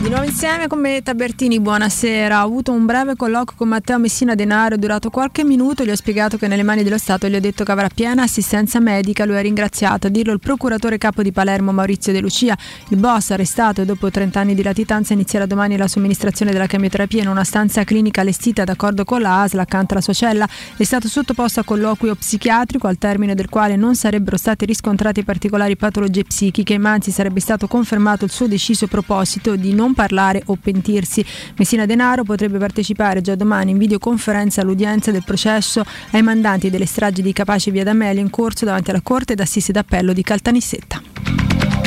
Di 0.00 0.08
nuovo 0.08 0.24
insieme 0.24 0.68
con 0.68 0.78
me 0.78 1.02
Tabertini, 1.02 1.58
buonasera. 1.58 2.42
Ho 2.42 2.46
avuto 2.46 2.70
un 2.70 2.86
breve 2.86 3.16
colloquio 3.16 3.56
con 3.56 3.66
Matteo 3.66 3.98
Messina 3.98 4.36
Denaro, 4.36 4.76
durato 4.76 5.10
qualche 5.10 5.42
minuto, 5.42 5.84
gli 5.84 5.90
ho 5.90 5.96
spiegato 5.96 6.36
che 6.36 6.46
nelle 6.46 6.62
mani 6.62 6.84
dello 6.84 6.98
Stato 6.98 7.26
gli 7.26 7.34
ho 7.34 7.40
detto 7.40 7.64
che 7.64 7.72
avrà 7.72 7.88
piena 7.92 8.22
assistenza 8.22 8.78
medica, 8.78 9.24
lui 9.24 9.36
ha 9.36 9.40
ringraziato, 9.40 10.06
a 10.06 10.10
dirlo 10.10 10.32
il 10.32 10.38
procuratore 10.38 10.98
capo 10.98 11.22
di 11.22 11.32
Palermo 11.32 11.72
Maurizio 11.72 12.12
De 12.12 12.20
Lucia, 12.20 12.56
il 12.90 12.96
boss 12.96 13.30
arrestato 13.30 13.84
dopo 13.84 14.08
30 14.08 14.38
anni 14.38 14.54
di 14.54 14.62
latitanza 14.62 15.14
inizierà 15.14 15.46
domani 15.46 15.76
la 15.76 15.88
somministrazione 15.88 16.52
della 16.52 16.66
chemioterapia 16.66 17.22
in 17.22 17.28
una 17.28 17.42
stanza 17.42 17.82
clinica 17.82 18.20
allestita 18.20 18.62
d'accordo 18.62 19.04
con 19.04 19.20
la 19.20 19.42
ASL 19.42 19.58
accanto 19.58 19.94
alla 19.94 20.02
sua 20.02 20.12
cella, 20.12 20.48
è 20.76 20.84
stato 20.84 21.08
sottoposto 21.08 21.58
a 21.58 21.64
colloquio 21.64 22.14
psichiatrico 22.14 22.86
al 22.86 22.98
termine 22.98 23.34
del 23.34 23.48
quale 23.48 23.74
non 23.74 23.96
sarebbero 23.96 24.36
state 24.36 24.64
riscontrate 24.64 25.24
particolari 25.24 25.76
patologie 25.76 26.22
psichiche, 26.22 26.78
ma 26.78 26.92
anzi 26.92 27.10
sarebbe 27.10 27.40
stato 27.40 27.66
confermato 27.66 28.24
il 28.24 28.30
suo 28.30 28.46
deciso 28.46 28.86
proposito 28.86 29.56
di 29.56 29.74
non 29.74 29.86
parlare 29.94 30.42
o 30.46 30.56
pentirsi. 30.56 31.24
Messina 31.56 31.86
Denaro 31.86 32.24
potrebbe 32.24 32.58
partecipare 32.58 33.20
già 33.20 33.34
domani 33.34 33.70
in 33.72 33.78
videoconferenza 33.78 34.60
all'udienza 34.60 35.10
del 35.10 35.24
processo 35.24 35.84
ai 36.10 36.22
mandanti 36.22 36.70
delle 36.70 36.86
stragi 36.86 37.22
di 37.22 37.32
Capace 37.32 37.70
Via 37.70 37.84
D'Amelio 37.84 38.20
in 38.20 38.30
corso 38.30 38.64
davanti 38.64 38.90
alla 38.90 39.02
Corte 39.02 39.34
d'Assise 39.34 39.72
d'Appello 39.72 40.12
di 40.12 40.22
Caltanissetta. 40.22 41.77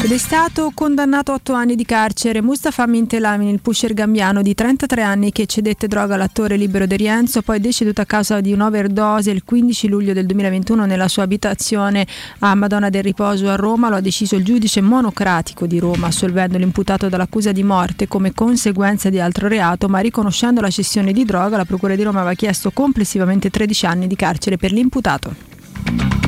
Ed 0.00 0.12
è 0.12 0.16
stato 0.16 0.70
condannato 0.74 1.32
a 1.32 1.34
8 1.34 1.52
anni 1.54 1.74
di 1.74 1.84
carcere 1.84 2.40
Mustafa 2.40 2.86
Mintelamin, 2.86 3.48
il 3.48 3.60
pusher 3.60 3.92
gambiano 3.94 4.42
di 4.42 4.54
33 4.54 5.02
anni 5.02 5.32
che 5.32 5.46
cedette 5.46 5.88
droga 5.88 6.14
all'attore 6.14 6.56
Libero 6.56 6.86
De 6.86 6.94
Rienzo, 6.94 7.42
poi 7.42 7.58
deceduto 7.58 8.00
a 8.00 8.04
causa 8.04 8.40
di 8.40 8.52
un'overdose 8.52 9.32
il 9.32 9.42
15 9.44 9.88
luglio 9.88 10.12
del 10.12 10.24
2021 10.26 10.86
nella 10.86 11.08
sua 11.08 11.24
abitazione 11.24 12.06
a 12.38 12.54
Madonna 12.54 12.90
del 12.90 13.02
Riposo 13.02 13.48
a 13.48 13.56
Roma. 13.56 13.88
Lo 13.88 13.96
ha 13.96 14.00
deciso 14.00 14.36
il 14.36 14.44
giudice 14.44 14.80
monocratico 14.80 15.66
di 15.66 15.80
Roma, 15.80 16.06
assolvendo 16.06 16.58
l'imputato 16.58 17.08
dall'accusa 17.08 17.50
di 17.50 17.64
morte 17.64 18.06
come 18.06 18.32
conseguenza 18.32 19.10
di 19.10 19.18
altro 19.18 19.48
reato, 19.48 19.88
ma 19.88 19.98
riconoscendo 19.98 20.60
la 20.60 20.70
cessione 20.70 21.12
di 21.12 21.24
droga, 21.24 21.56
la 21.56 21.64
Procura 21.64 21.96
di 21.96 22.04
Roma 22.04 22.20
aveva 22.20 22.34
chiesto 22.34 22.70
complessivamente 22.70 23.50
13 23.50 23.86
anni 23.86 24.06
di 24.06 24.14
carcere 24.14 24.56
per 24.56 24.70
l'imputato. 24.70 26.27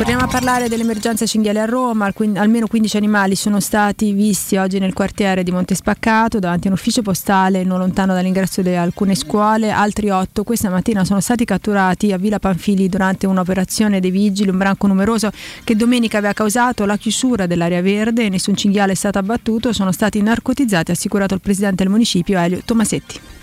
Torniamo 0.00 0.24
a 0.24 0.28
parlare 0.28 0.70
dell'emergenza 0.70 1.26
cinghiale 1.26 1.60
a 1.60 1.66
Roma, 1.66 2.10
almeno 2.36 2.66
15 2.66 2.96
animali 2.96 3.34
sono 3.34 3.60
stati 3.60 4.14
visti 4.14 4.56
oggi 4.56 4.78
nel 4.78 4.94
quartiere 4.94 5.42
di 5.42 5.50
Montespaccato 5.50 6.38
davanti 6.38 6.68
a 6.68 6.70
un 6.70 6.76
ufficio 6.78 7.02
postale 7.02 7.64
non 7.64 7.80
lontano 7.80 8.14
dall'ingresso 8.14 8.62
di 8.62 8.74
alcune 8.74 9.14
scuole, 9.14 9.70
altri 9.70 10.08
8 10.08 10.42
questa 10.42 10.70
mattina 10.70 11.04
sono 11.04 11.20
stati 11.20 11.44
catturati 11.44 12.12
a 12.12 12.16
Villa 12.16 12.38
Panfili 12.38 12.88
durante 12.88 13.26
un'operazione 13.26 14.00
dei 14.00 14.10
vigili, 14.10 14.48
un 14.48 14.56
branco 14.56 14.86
numeroso 14.86 15.30
che 15.64 15.76
domenica 15.76 16.16
aveva 16.16 16.32
causato 16.32 16.86
la 16.86 16.96
chiusura 16.96 17.46
dell'area 17.46 17.82
verde, 17.82 18.30
nessun 18.30 18.56
cinghiale 18.56 18.92
è 18.92 18.96
stato 18.96 19.18
abbattuto, 19.18 19.74
sono 19.74 19.92
stati 19.92 20.22
narcotizzati, 20.22 20.92
ha 20.92 20.94
assicurato 20.94 21.34
il 21.34 21.42
presidente 21.42 21.82
del 21.82 21.92
municipio 21.92 22.38
Elio 22.38 22.62
Tomasetti. 22.64 23.39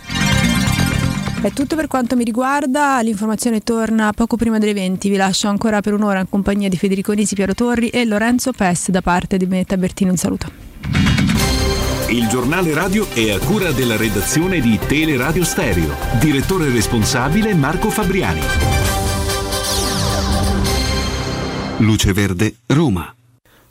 È 1.40 1.52
tutto 1.54 1.76
per 1.76 1.88
quanto 1.88 2.16
mi 2.16 2.24
riguarda, 2.24 3.00
l'informazione 3.02 3.62
torna 3.62 4.12
poco 4.12 4.36
prima 4.36 4.58
delle 4.58 4.74
20, 4.74 5.08
vi 5.08 5.16
lascio 5.16 5.48
ancora 5.48 5.82
per 5.82 5.94
un'ora 5.94 6.20
in 6.20 6.30
compagnia 6.30 6.68
di 6.68 6.78
Federico 6.78 7.14
Nisi, 7.14 7.36
Piero 7.36 7.54
Torri 7.54 7.90
e 7.90 8.06
Lorenzo 8.06 8.52
Pes 8.52 8.90
da 8.90 9.02
parte 9.02 9.38
di 9.38 9.46
Meta 9.46 9.78
Bertino, 9.78 10.12
un 10.12 10.18
saluto. 10.18 10.52
Il 12.10 12.28
giornale 12.28 12.74
radio 12.74 13.08
è 13.14 13.32
a 13.32 13.40
cura 13.40 13.72
della 13.72 13.98
redazione 13.98 14.60
di 14.60 14.80
Teleradio 14.88 15.44
Stereo. 15.44 15.94
Direttore 16.20 16.70
responsabile 16.70 17.54
Marco 17.54 17.90
Fabriani. 17.90 18.42
Luce 21.78 22.14
Verde, 22.14 22.56
Roma. 22.66 23.17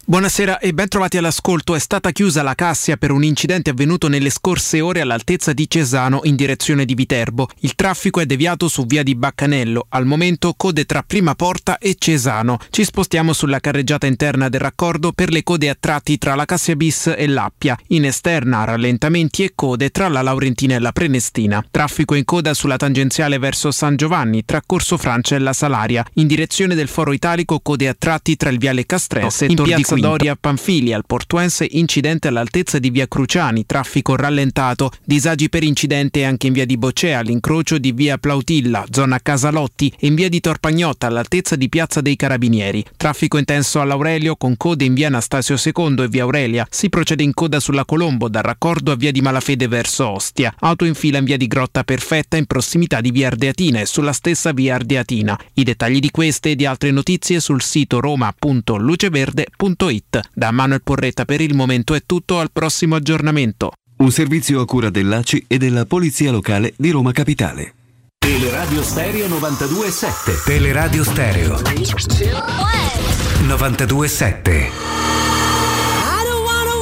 Buonasera 0.08 0.60
e 0.60 0.72
ben 0.72 0.86
trovati 0.86 1.16
all'ascolto. 1.16 1.74
È 1.74 1.80
stata 1.80 2.12
chiusa 2.12 2.44
la 2.44 2.54
Cassia 2.54 2.96
per 2.96 3.10
un 3.10 3.24
incidente 3.24 3.70
avvenuto 3.70 4.06
nelle 4.06 4.30
scorse 4.30 4.80
ore 4.80 5.00
all'altezza 5.00 5.52
di 5.52 5.68
Cesano 5.68 6.20
in 6.22 6.36
direzione 6.36 6.84
di 6.84 6.94
Viterbo. 6.94 7.48
Il 7.62 7.74
traffico 7.74 8.20
è 8.20 8.24
deviato 8.24 8.68
su 8.68 8.86
via 8.86 9.02
di 9.02 9.16
Baccanello. 9.16 9.86
Al 9.88 10.06
momento 10.06 10.54
code 10.56 10.84
tra 10.84 11.02
Prima 11.02 11.34
Porta 11.34 11.78
e 11.78 11.96
Cesano. 11.98 12.60
Ci 12.70 12.84
spostiamo 12.84 13.32
sulla 13.32 13.58
carreggiata 13.58 14.06
interna 14.06 14.48
del 14.48 14.60
raccordo 14.60 15.10
per 15.10 15.32
le 15.32 15.42
code 15.42 15.68
a 15.68 15.76
tratti 15.78 16.18
tra 16.18 16.36
la 16.36 16.44
Cassia 16.44 16.76
Bis 16.76 17.08
e 17.08 17.26
l'Appia. 17.26 17.76
In 17.88 18.04
esterna 18.04 18.62
rallentamenti 18.62 19.42
e 19.42 19.54
code 19.56 19.90
tra 19.90 20.06
la 20.06 20.22
Laurentina 20.22 20.76
e 20.76 20.78
la 20.78 20.92
Prenestina. 20.92 21.66
Traffico 21.68 22.14
in 22.14 22.24
coda 22.24 22.54
sulla 22.54 22.76
tangenziale 22.76 23.38
verso 23.38 23.72
San 23.72 23.96
Giovanni 23.96 24.44
tra 24.44 24.62
Corso 24.64 24.98
Francia 24.98 25.34
e 25.34 25.40
la 25.40 25.52
Salaria. 25.52 26.06
In 26.12 26.28
direzione 26.28 26.76
del 26.76 26.86
Foro 26.86 27.12
Italico 27.12 27.58
code 27.58 27.88
a 27.88 27.96
tratti 27.98 28.36
tra 28.36 28.50
il 28.50 28.58
viale 28.58 28.86
Castrense 28.86 29.46
in 29.46 29.56
Doria 30.00 30.36
Panfili 30.36 30.92
al 30.92 31.04
Portuense 31.06 31.66
incidente 31.70 32.28
all'altezza 32.28 32.78
di 32.78 32.90
via 32.90 33.06
Cruciani, 33.06 33.66
traffico 33.66 34.16
rallentato, 34.16 34.90
disagi 35.04 35.48
per 35.48 35.62
incidente 35.62 36.24
anche 36.24 36.46
in 36.48 36.52
via 36.52 36.66
di 36.66 36.76
Boccea 36.76 37.18
all'incrocio 37.18 37.78
di 37.78 37.92
via 37.92 38.18
Plautilla, 38.18 38.84
zona 38.90 39.18
Casalotti 39.20 39.92
e 39.98 40.06
in 40.06 40.14
via 40.14 40.28
di 40.28 40.40
Torpagnotta 40.40 41.06
all'altezza 41.06 41.56
di 41.56 41.68
piazza 41.68 42.00
dei 42.00 42.16
Carabinieri. 42.16 42.84
Traffico 42.96 43.38
intenso 43.38 43.80
all'Aurelio 43.80 44.36
con 44.36 44.56
code 44.56 44.84
in 44.84 44.94
via 44.94 45.06
Anastasio 45.06 45.56
II 45.62 46.02
e 46.02 46.08
via 46.08 46.22
Aurelia. 46.22 46.66
Si 46.70 46.88
procede 46.88 47.22
in 47.22 47.32
coda 47.34 47.60
sulla 47.60 47.84
Colombo 47.84 48.28
dal 48.28 48.42
raccordo 48.42 48.92
a 48.92 48.96
via 48.96 49.12
di 49.12 49.20
Malafede 49.20 49.68
verso 49.68 50.08
Ostia. 50.08 50.54
Auto 50.58 50.84
in 50.84 50.94
fila 50.94 51.18
in 51.18 51.24
via 51.24 51.36
di 51.36 51.46
Grotta 51.46 51.84
Perfetta 51.84 52.36
in 52.36 52.46
prossimità 52.46 53.00
di 53.00 53.10
via 53.10 53.28
Ardeatina 53.28 53.80
e 53.80 53.86
sulla 53.86 54.12
stessa 54.12 54.52
via 54.52 54.74
Ardeatina. 54.74 55.38
I 55.54 55.62
dettagli 55.62 56.00
di 56.00 56.10
queste 56.10 56.50
e 56.50 56.56
di 56.56 56.66
altre 56.66 56.90
notizie 56.90 57.40
sul 57.40 57.62
sito 57.62 58.00
roma.luceverde.it. 58.00 59.85
Da 60.32 60.50
Manuel 60.50 60.82
Porretta 60.82 61.24
per 61.24 61.40
il 61.40 61.54
momento 61.54 61.94
è 61.94 62.02
tutto, 62.04 62.38
al 62.38 62.50
prossimo 62.52 62.96
aggiornamento. 62.96 63.72
Un 63.98 64.10
servizio 64.10 64.60
a 64.60 64.66
cura 64.66 64.90
dell'ACI 64.90 65.44
e 65.46 65.58
della 65.58 65.86
Polizia 65.86 66.30
Locale 66.30 66.74
di 66.76 66.90
Roma 66.90 67.12
Capitale. 67.12 67.74
Teleradio 68.18 68.82
Stereo 68.82 69.28
92.7. 69.28 70.44
Teleradio 70.44 71.04
Stereo 71.04 71.56
92.7. 71.56 74.46
I 74.48 76.24
don't 76.24 76.44
wanna 76.44 76.76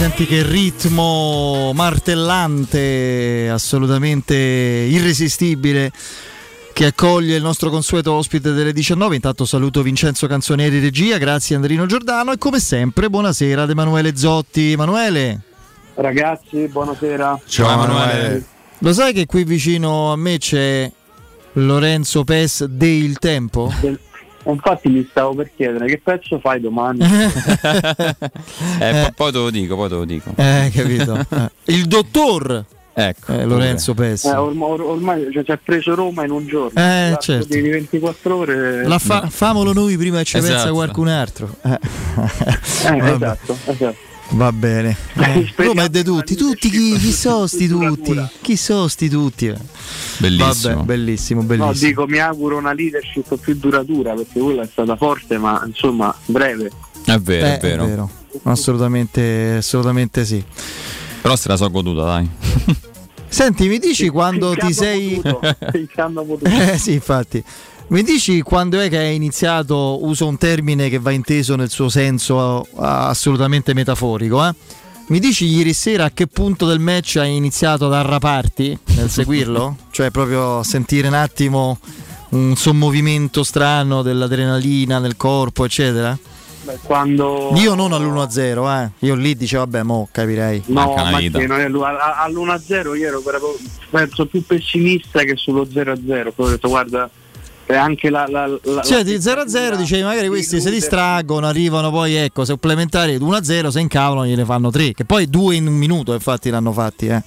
Senti, 0.00 0.24
che 0.24 0.42
ritmo 0.42 1.72
martellante, 1.74 3.50
assolutamente 3.52 4.34
irresistibile 4.34 5.92
che 6.72 6.86
accoglie 6.86 7.36
il 7.36 7.42
nostro 7.42 7.68
consueto 7.68 8.14
ospite 8.14 8.52
delle 8.52 8.72
19. 8.72 9.16
Intanto 9.16 9.44
saluto 9.44 9.82
Vincenzo 9.82 10.26
Canzonieri 10.26 10.80
regia, 10.80 11.18
grazie 11.18 11.54
Andrino 11.54 11.84
Giordano 11.84 12.32
e 12.32 12.38
come 12.38 12.60
sempre 12.60 13.10
buonasera 13.10 13.64
ad 13.64 13.68
Emanuele 13.68 14.16
Zotti. 14.16 14.72
Emanuele, 14.72 15.40
Ragazzi, 15.96 16.66
buonasera. 16.66 17.38
lo 18.78 18.92
sai 18.94 19.12
che 19.12 19.26
qui 19.26 19.44
vicino 19.44 20.12
a 20.12 20.16
me 20.16 20.38
c'è 20.38 20.90
Lorenzo 21.52 22.24
Pes 22.24 22.64
de 22.64 22.88
Il 22.88 23.18
Tempo? 23.18 23.70
Infatti 24.44 24.88
mi 24.88 25.06
stavo 25.10 25.34
per 25.34 25.50
chiedere 25.54 25.86
che 25.86 25.98
pezzo 26.02 26.38
fai 26.38 26.60
domani? 26.60 27.00
Eh, 28.80 29.02
po- 29.06 29.12
poi 29.14 29.32
te 29.32 29.38
lo 29.38 29.50
dico, 29.50 29.76
poi 29.76 29.88
te 29.88 29.94
lo 29.94 30.04
dico. 30.04 30.30
Eh, 30.36 30.70
capito? 30.74 31.18
Eh, 31.18 31.50
Il 31.74 31.86
dottor 31.86 32.64
Ecco, 32.92 33.32
eh, 33.32 33.44
Lorenzo 33.44 33.94
Pes. 33.94 34.24
Eh, 34.24 34.34
orm- 34.34 34.62
or- 34.62 34.80
ormai 34.82 35.28
cioè, 35.32 35.44
ci 35.44 35.52
ha 35.52 35.58
preso 35.62 35.94
Roma 35.94 36.24
in 36.24 36.30
un 36.32 36.46
giorno. 36.46 36.78
Eh, 36.80 37.16
certo. 37.20 37.46
di 37.46 37.60
24 37.60 38.36
ore. 38.36 38.86
La 38.86 38.98
fa- 38.98 39.28
famolo 39.30 39.72
noi 39.72 39.96
prima 39.96 40.18
che 40.18 40.24
ci 40.24 40.38
pensa 40.38 40.54
Esatto. 40.56 40.72
qualcun 40.74 41.08
altro. 41.08 41.54
Eh. 41.62 41.78
Eh, 42.82 43.12
esatto, 43.12 43.56
esatto. 43.66 43.96
Va 44.32 44.52
bene. 44.52 44.96
Eh, 45.14 45.52
Roma 45.56 45.84
è 45.84 45.88
di 45.88 46.04
tutti, 46.04 46.36
tutti 46.36 46.70
chi, 46.70 46.96
chi 46.98 47.12
sono 47.12 47.46
sti 47.48 47.66
tutti? 47.66 48.28
Chi 48.40 48.56
sono 48.56 48.86
sti 48.86 49.08
tutti? 49.08 49.52
Bellissimo. 50.18 50.74
Vabbè, 50.76 50.84
bellissimo, 50.86 51.40
No, 51.40 51.46
bellissimo. 51.46 51.88
dico, 51.88 52.06
mi 52.06 52.18
auguro 52.18 52.56
una 52.56 52.72
leadership 52.72 53.36
più 53.38 53.56
duratura 53.56 54.14
perché 54.14 54.38
quella 54.38 54.62
è 54.62 54.68
stata 54.70 54.94
forte, 54.96 55.36
ma 55.38 55.62
insomma 55.66 56.14
breve. 56.26 56.70
È 57.04 57.18
vero, 57.18 57.46
Eh, 57.46 57.58
è 57.58 57.76
vero. 57.76 58.10
Assolutamente, 58.44 59.56
assolutamente 59.58 60.24
sì. 60.24 60.42
Però 61.20 61.34
se 61.34 61.48
la 61.48 61.56
so 61.56 61.68
goduta, 61.70 62.04
dai. 62.04 62.30
Senti, 63.28 63.66
mi 63.68 63.78
dici 63.78 64.08
quando 64.08 64.54
ti 64.54 64.72
sei. 64.72 65.20
potuto. 65.20 65.40
Eh 66.46 66.78
sì, 66.78 66.92
infatti. 66.92 67.42
Mi 67.90 68.04
dici 68.04 68.40
quando 68.42 68.78
è 68.78 68.88
che 68.88 68.98
hai 68.98 69.16
iniziato, 69.16 70.04
uso 70.04 70.28
un 70.28 70.38
termine 70.38 70.88
che 70.88 71.00
va 71.00 71.10
inteso 71.10 71.56
nel 71.56 71.70
suo 71.70 71.88
senso 71.88 72.64
assolutamente 72.76 73.74
metaforico, 73.74 74.46
eh? 74.46 74.54
Mi 75.08 75.18
dici 75.18 75.46
ieri 75.46 75.72
sera 75.72 76.04
a 76.04 76.10
che 76.12 76.28
punto 76.28 76.66
del 76.66 76.78
match 76.78 77.16
hai 77.16 77.34
iniziato 77.34 77.86
ad 77.86 77.94
arraparti 77.94 78.78
nel 78.94 79.10
seguirlo? 79.10 79.76
cioè 79.90 80.12
proprio 80.12 80.62
sentire 80.62 81.08
un 81.08 81.14
attimo 81.14 81.80
un 82.28 82.54
sommovimento 82.54 83.42
strano 83.42 84.02
dell'adrenalina 84.02 85.00
nel 85.00 85.16
corpo, 85.16 85.64
eccetera? 85.64 86.16
Beh, 86.62 86.78
quando... 86.84 87.50
Io 87.56 87.74
non 87.74 87.92
all'1-0, 87.92 88.84
eh. 88.84 88.90
Io 89.04 89.16
lì 89.16 89.34
dicevo, 89.34 89.64
vabbè, 89.64 89.82
mo 89.82 90.08
capirei. 90.12 90.62
No, 90.66 90.94
ma 90.94 91.18
che 91.18 91.46
non 91.48 91.58
è 91.58 91.68
lui. 91.68 91.82
A- 91.82 91.96
a- 91.96 92.22
all'1-0 92.22 92.96
io 92.96 93.08
ero 93.08 93.20
proprio, 93.20 93.56
penso 93.90 94.26
più 94.26 94.46
pessimista 94.46 95.24
che 95.24 95.34
sullo 95.34 95.64
0-0. 95.64 96.30
Poi 96.32 96.46
ho 96.46 96.50
detto, 96.50 96.68
guarda, 96.68 97.10
anche 97.76 98.10
la... 98.10 98.26
la, 98.28 98.46
la 98.62 98.82
Cioè, 98.82 99.02
di 99.04 99.14
0-0 99.16 99.76
dicevi 99.76 100.02
magari 100.02 100.28
questi 100.28 100.60
si 100.60 100.70
distraggono, 100.70 101.46
arrivano 101.46 101.90
poi 101.90 102.14
ecco, 102.14 102.44
supplementari 102.44 103.16
1-0, 103.16 103.68
se 103.68 103.80
incavolano 103.80 104.26
gliene 104.26 104.44
fanno 104.44 104.70
3, 104.70 104.92
che 104.92 105.04
poi 105.04 105.28
due 105.28 105.56
in 105.56 105.66
un 105.66 105.74
minuto 105.74 106.12
infatti 106.12 106.50
l'hanno 106.50 106.72
fatti, 106.72 107.06
eh. 107.06 107.22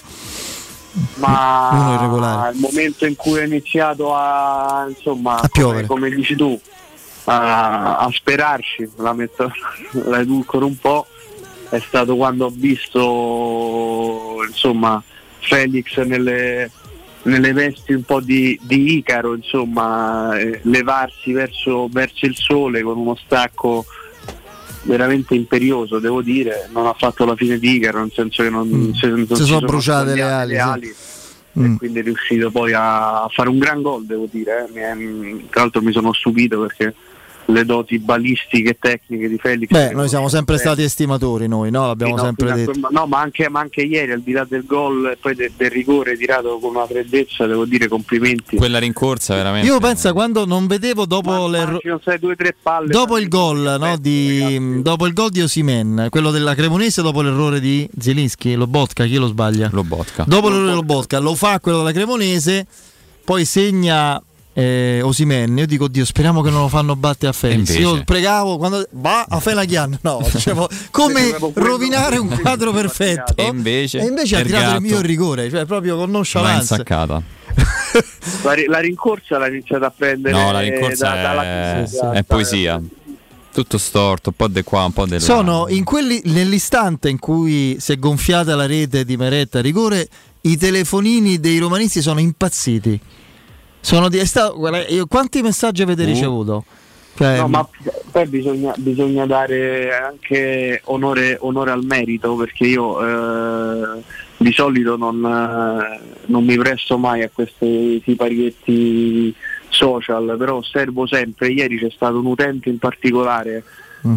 ma 1.15 2.49
il 2.53 2.59
momento 2.59 3.05
in 3.05 3.15
cui 3.15 3.39
ho 3.39 3.43
iniziato 3.43 4.13
a 4.15 4.85
insomma 4.87 5.39
A 5.39 5.47
piovere. 5.47 5.87
come, 5.87 6.07
come 6.07 6.15
dici 6.15 6.35
tu 6.35 6.59
a, 7.25 7.97
a 7.97 8.09
sperarci 8.11 8.91
la 8.97 9.13
metto 9.13 9.51
la 10.05 10.19
edulcoro 10.19 10.65
un 10.65 10.77
po' 10.77 11.07
è 11.69 11.79
stato 11.79 12.15
quando 12.15 12.45
ho 12.45 12.51
visto 12.53 14.35
insomma 14.47 15.01
Felix 15.39 15.99
nelle, 16.03 16.69
nelle 17.23 17.53
vesti 17.53 17.93
un 17.93 18.03
po' 18.03 18.19
di, 18.19 18.59
di 18.63 18.97
Icaro 18.97 19.33
insomma 19.35 20.37
eh, 20.37 20.59
levarsi 20.63 21.31
verso, 21.31 21.87
verso 21.89 22.25
il 22.25 22.35
sole 22.35 22.81
con 22.81 22.97
uno 22.97 23.15
stacco 23.15 23.85
veramente 24.83 25.33
imperioso 25.33 25.99
devo 25.99 26.21
dire 26.21 26.67
non 26.73 26.85
ha 26.85 26.93
fatto 26.93 27.23
la 27.25 27.35
fine 27.35 27.57
di 27.57 27.75
Icaro 27.75 27.99
nel 27.99 28.11
senso 28.13 28.43
che 28.43 28.49
non, 28.49 28.67
Mm. 28.67 28.91
se- 28.91 29.07
non 29.07 29.25
Si 29.27 29.35
ci 29.35 29.43
sono 29.45 29.65
bruciate 29.65 30.13
le 30.15 30.21
ali, 30.21 30.85
sì. 30.85 30.89
e 30.89 31.59
Mm. 31.59 31.75
quindi 31.77 31.99
è 31.99 32.03
riuscito 32.03 32.49
poi 32.51 32.73
a 32.75 33.27
fare 33.31 33.47
un 33.47 33.59
gran 33.59 33.81
gol 33.81 34.05
devo 34.05 34.27
dire 34.29 34.65
eh. 34.67 34.71
Mi 34.73 34.81
è- 34.81 35.49
tra 35.49 35.61
l'altro 35.61 35.81
mi 35.81 35.91
sono 35.93 36.11
stupito 36.11 36.59
perché 36.61 36.93
le 37.47 37.65
doti 37.65 37.99
balistiche 37.99 38.69
e 38.69 38.77
tecniche 38.79 39.27
di 39.27 39.37
Felix 39.37 39.69
Beh, 39.69 39.91
noi 39.91 40.07
siamo 40.07 40.29
sempre 40.29 40.57
stati 40.57 40.81
estimatori, 40.83 41.47
noi, 41.47 41.71
no? 41.71 41.87
L'abbiamo 41.87 42.15
sì, 42.15 42.21
no, 42.21 42.27
sempre 42.27 42.53
detto. 42.53 42.71
quel- 42.71 42.79
ma- 42.79 42.87
no, 42.91 43.05
ma 43.05 43.19
anche, 43.19 43.49
ma 43.49 43.59
anche 43.59 43.81
ieri, 43.81 44.11
al 44.13 44.21
di 44.21 44.31
là 44.31 44.45
del 44.47 44.65
gol 44.65 45.07
e 45.07 45.17
poi 45.19 45.35
de- 45.35 45.51
del 45.55 45.69
rigore 45.69 46.17
tirato 46.17 46.57
con 46.59 46.75
una 46.75 46.85
freddezza, 46.87 47.45
devo 47.45 47.65
dire 47.65 47.87
complimenti. 47.87 48.55
Quella 48.55 48.79
rincorsa 48.79 49.35
veramente. 49.35 49.67
Io 49.67 49.79
penso 49.79 50.11
quando 50.13 50.45
non 50.45 50.67
vedevo 50.67 51.05
dopo, 51.05 51.47
l'erro- 51.47 51.79
Ci 51.79 51.87
sono 51.87 51.99
state 52.01 52.19
due 52.19 52.31
o 52.31 52.35
tre 52.35 52.55
palle. 52.61 52.87
dopo 52.87 53.17
il 53.17 53.27
gol, 53.27 53.75
no, 53.79 53.97
di, 53.97 54.81
dopo 54.81 55.05
il 55.05 55.13
gol 55.13 55.29
di 55.29 55.41
Osimen, 55.41 56.07
quello 56.09 56.31
della 56.31 56.55
Cremonese 56.55 57.01
dopo 57.01 57.21
l'errore 57.21 57.59
di 57.59 57.87
Zielinski, 57.99 58.55
Lobotka, 58.55 59.05
chi 59.05 59.15
lo 59.17 59.27
sbaglia? 59.27 59.69
Lobotka. 59.71 60.23
Dopo 60.27 60.49
l'errore 60.49 60.69
di 60.69 60.75
Lobotka, 60.75 61.19
lo 61.19 61.35
fa 61.35 61.59
quello 61.59 61.79
della 61.79 61.91
Cremonese, 61.91 62.65
poi 63.25 63.43
segna 63.45 64.21
eh, 64.53 65.01
Osimen. 65.03 65.57
Io 65.57 65.65
dico, 65.65 65.87
Dio, 65.87 66.05
speriamo 66.05 66.41
che 66.41 66.49
non 66.49 66.61
lo 66.61 66.67
fanno 66.67 66.95
battere 66.95 67.29
a 67.29 67.33
Felix. 67.33 67.69
Invece? 67.69 67.79
Io 67.79 68.03
pregavo 68.03 68.57
quando 68.57 68.85
va 68.91 69.25
a 69.27 69.39
Felaghian, 69.39 69.97
no, 70.01 70.25
dicevo, 70.31 70.69
come 70.91 71.35
rovinare 71.53 72.17
un 72.17 72.29
quadro 72.41 72.71
perfetto. 72.73 73.33
E 73.35 73.45
invece, 73.45 73.99
E 73.99 74.05
invece 74.05 74.37
ha 74.37 74.41
tirato 74.43 74.75
il 74.75 74.81
mio 74.81 75.01
rigore, 75.01 75.49
cioè 75.49 75.65
proprio 75.65 75.95
con 75.97 76.05
l'ha 76.07 76.11
nonchalance. 76.11 76.73
insaccata. 76.73 77.21
La, 78.43 78.53
ri- 78.53 78.65
la 78.65 78.79
rincorsa 78.79 79.37
l'ha 79.37 79.47
iniziata 79.47 79.87
a 79.87 79.93
prendere 79.95 80.33
No, 80.35 80.51
la 80.51 80.59
rincorsa 80.61 81.09
da- 81.09 81.43
è, 81.43 81.83
chiusura, 81.85 82.11
è 82.13 82.23
poesia. 82.23 82.81
Tutto 83.53 83.77
storto, 83.77 84.29
un 84.29 84.35
po' 84.35 84.47
di 84.47 84.63
qua, 84.63 84.85
un 84.85 84.93
po' 84.93 85.05
di 85.05 85.11
là. 85.11 85.19
Sono 85.19 85.65
in 85.69 85.83
quelli, 85.83 86.19
nell'istante 86.25 87.09
in 87.09 87.19
cui 87.19 87.77
si 87.79 87.91
è 87.91 87.97
gonfiata 87.99 88.55
la 88.55 88.65
rete 88.65 89.05
di 89.05 89.15
Meretta 89.15 89.59
a 89.59 89.61
rigore, 89.61 90.09
i 90.41 90.57
telefonini 90.57 91.39
dei 91.39 91.59
romanisti 91.59 92.01
sono 92.01 92.19
impazziti. 92.19 92.99
Sono 93.85 94.07
di, 94.07 94.25
stato- 94.25 94.55
guarda, 94.57 94.87
io- 94.87 95.07
quanti 95.07 95.41
messaggi 95.41 95.81
avete 95.81 96.03
Uh. 96.03 96.07
ricevuto? 96.07 96.63
Cioè, 97.15 97.37
No, 97.37 97.47
ma 97.49 97.67
poi 98.11 98.25
bisogna, 98.27 98.73
bisogna 98.77 99.25
dare 99.25 99.93
anche 99.95 100.81
onore, 100.85 101.37
onore 101.41 101.71
al 101.71 101.83
merito 101.83 102.35
perché 102.35 102.65
io 102.65 103.05
eh, 103.97 104.01
di 104.37 104.51
solito 104.53 104.95
non, 104.95 105.17
eh, 105.23 105.99
non 106.27 106.43
mi 106.45 106.55
presto 106.57 106.97
mai 106.97 107.21
a 107.23 107.29
questi 107.31 108.01
siparietti 108.05 109.35
social, 109.67 110.35
però 110.39 110.55
osservo 110.55 111.05
sempre, 111.05 111.49
ieri 111.49 111.77
c'è 111.77 111.91
stato 111.93 112.17
un 112.19 112.25
utente 112.25 112.69
in 112.69 112.79
particolare 112.79 113.63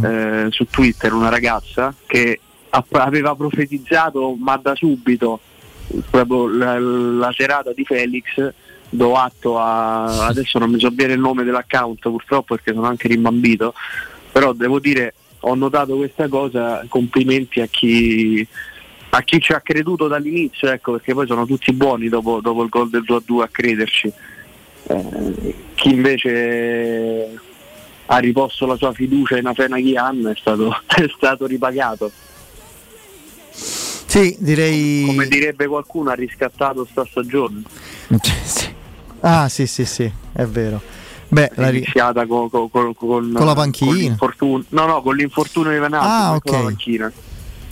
eh, 0.02 0.47
su 0.51 0.64
Twitter, 0.70 1.12
una 1.12 1.28
ragazza 1.28 1.93
che 2.06 2.38
aveva 2.93 3.34
profetizzato 3.34 4.36
ma 4.38 4.56
da 4.56 4.74
subito 4.74 5.40
proprio 6.10 6.48
la, 6.48 6.78
la 6.78 7.32
serata 7.36 7.72
di 7.72 7.84
Felix 7.84 8.52
do 8.88 9.14
atto 9.14 9.58
a 9.58 10.26
adesso 10.26 10.58
non 10.58 10.70
mi 10.70 10.78
so 10.78 10.90
bene 10.90 11.14
il 11.14 11.20
nome 11.20 11.44
dell'account 11.44 12.00
purtroppo 12.00 12.54
perché 12.54 12.72
sono 12.72 12.86
anche 12.86 13.08
rimbambito 13.08 13.74
però 14.30 14.52
devo 14.52 14.78
dire 14.78 15.14
ho 15.40 15.54
notato 15.54 15.96
questa 15.96 16.28
cosa 16.28 16.84
complimenti 16.88 17.60
a 17.60 17.66
chi 17.66 18.46
a 19.10 19.22
chi 19.22 19.40
ci 19.40 19.52
ha 19.52 19.60
creduto 19.60 20.08
dall'inizio 20.08 20.70
ecco 20.70 20.92
perché 20.92 21.14
poi 21.14 21.26
sono 21.26 21.46
tutti 21.46 21.72
buoni 21.72 22.08
dopo, 22.08 22.40
dopo 22.40 22.62
il 22.62 22.68
gol 22.68 22.90
del 22.90 23.04
2-2 23.06 23.40
a 23.42 23.48
crederci 23.48 24.12
Eh, 24.88 25.54
chi 25.74 25.90
invece 25.90 27.38
ha 28.06 28.18
riposto 28.18 28.66
la 28.66 28.76
sua 28.76 28.92
fiducia 28.92 29.36
in 29.36 29.46
Afena 29.46 29.80
Ghian 29.80 30.28
è 30.28 30.38
stato, 30.38 30.70
è 30.86 31.06
stato 31.16 31.46
ripagato 31.46 32.10
Sì, 33.50 34.36
direi. 34.38 35.04
Come 35.06 35.26
direbbe 35.26 35.66
qualcuno, 35.66 36.10
ha 36.10 36.14
riscattato 36.14 36.86
sta 36.88 37.04
stagione. 37.04 37.62
Ah, 39.20 39.48
sì, 39.48 39.66
sì, 39.66 39.84
sì, 39.84 40.10
è 40.32 40.44
vero. 40.44 40.80
Beh, 41.28 41.51
la 41.55 41.70
iniziata 41.70 42.24
co- 42.26 42.48
co- 42.48 42.68
co- 42.68 42.94
con, 42.94 43.32
Con 43.34 43.47
la 43.47 43.55
panchina. 43.55 44.14
con 44.16 44.64
no, 44.68 44.86
no, 44.86 45.02
con 45.02 45.16
l'infortunio 45.16 45.72
di 45.72 45.78
Venanzi, 45.78 46.06
Ah, 46.09 46.28
non 46.30 46.38
con 46.40 46.52
la 46.52 46.62
panchina. 46.64 47.12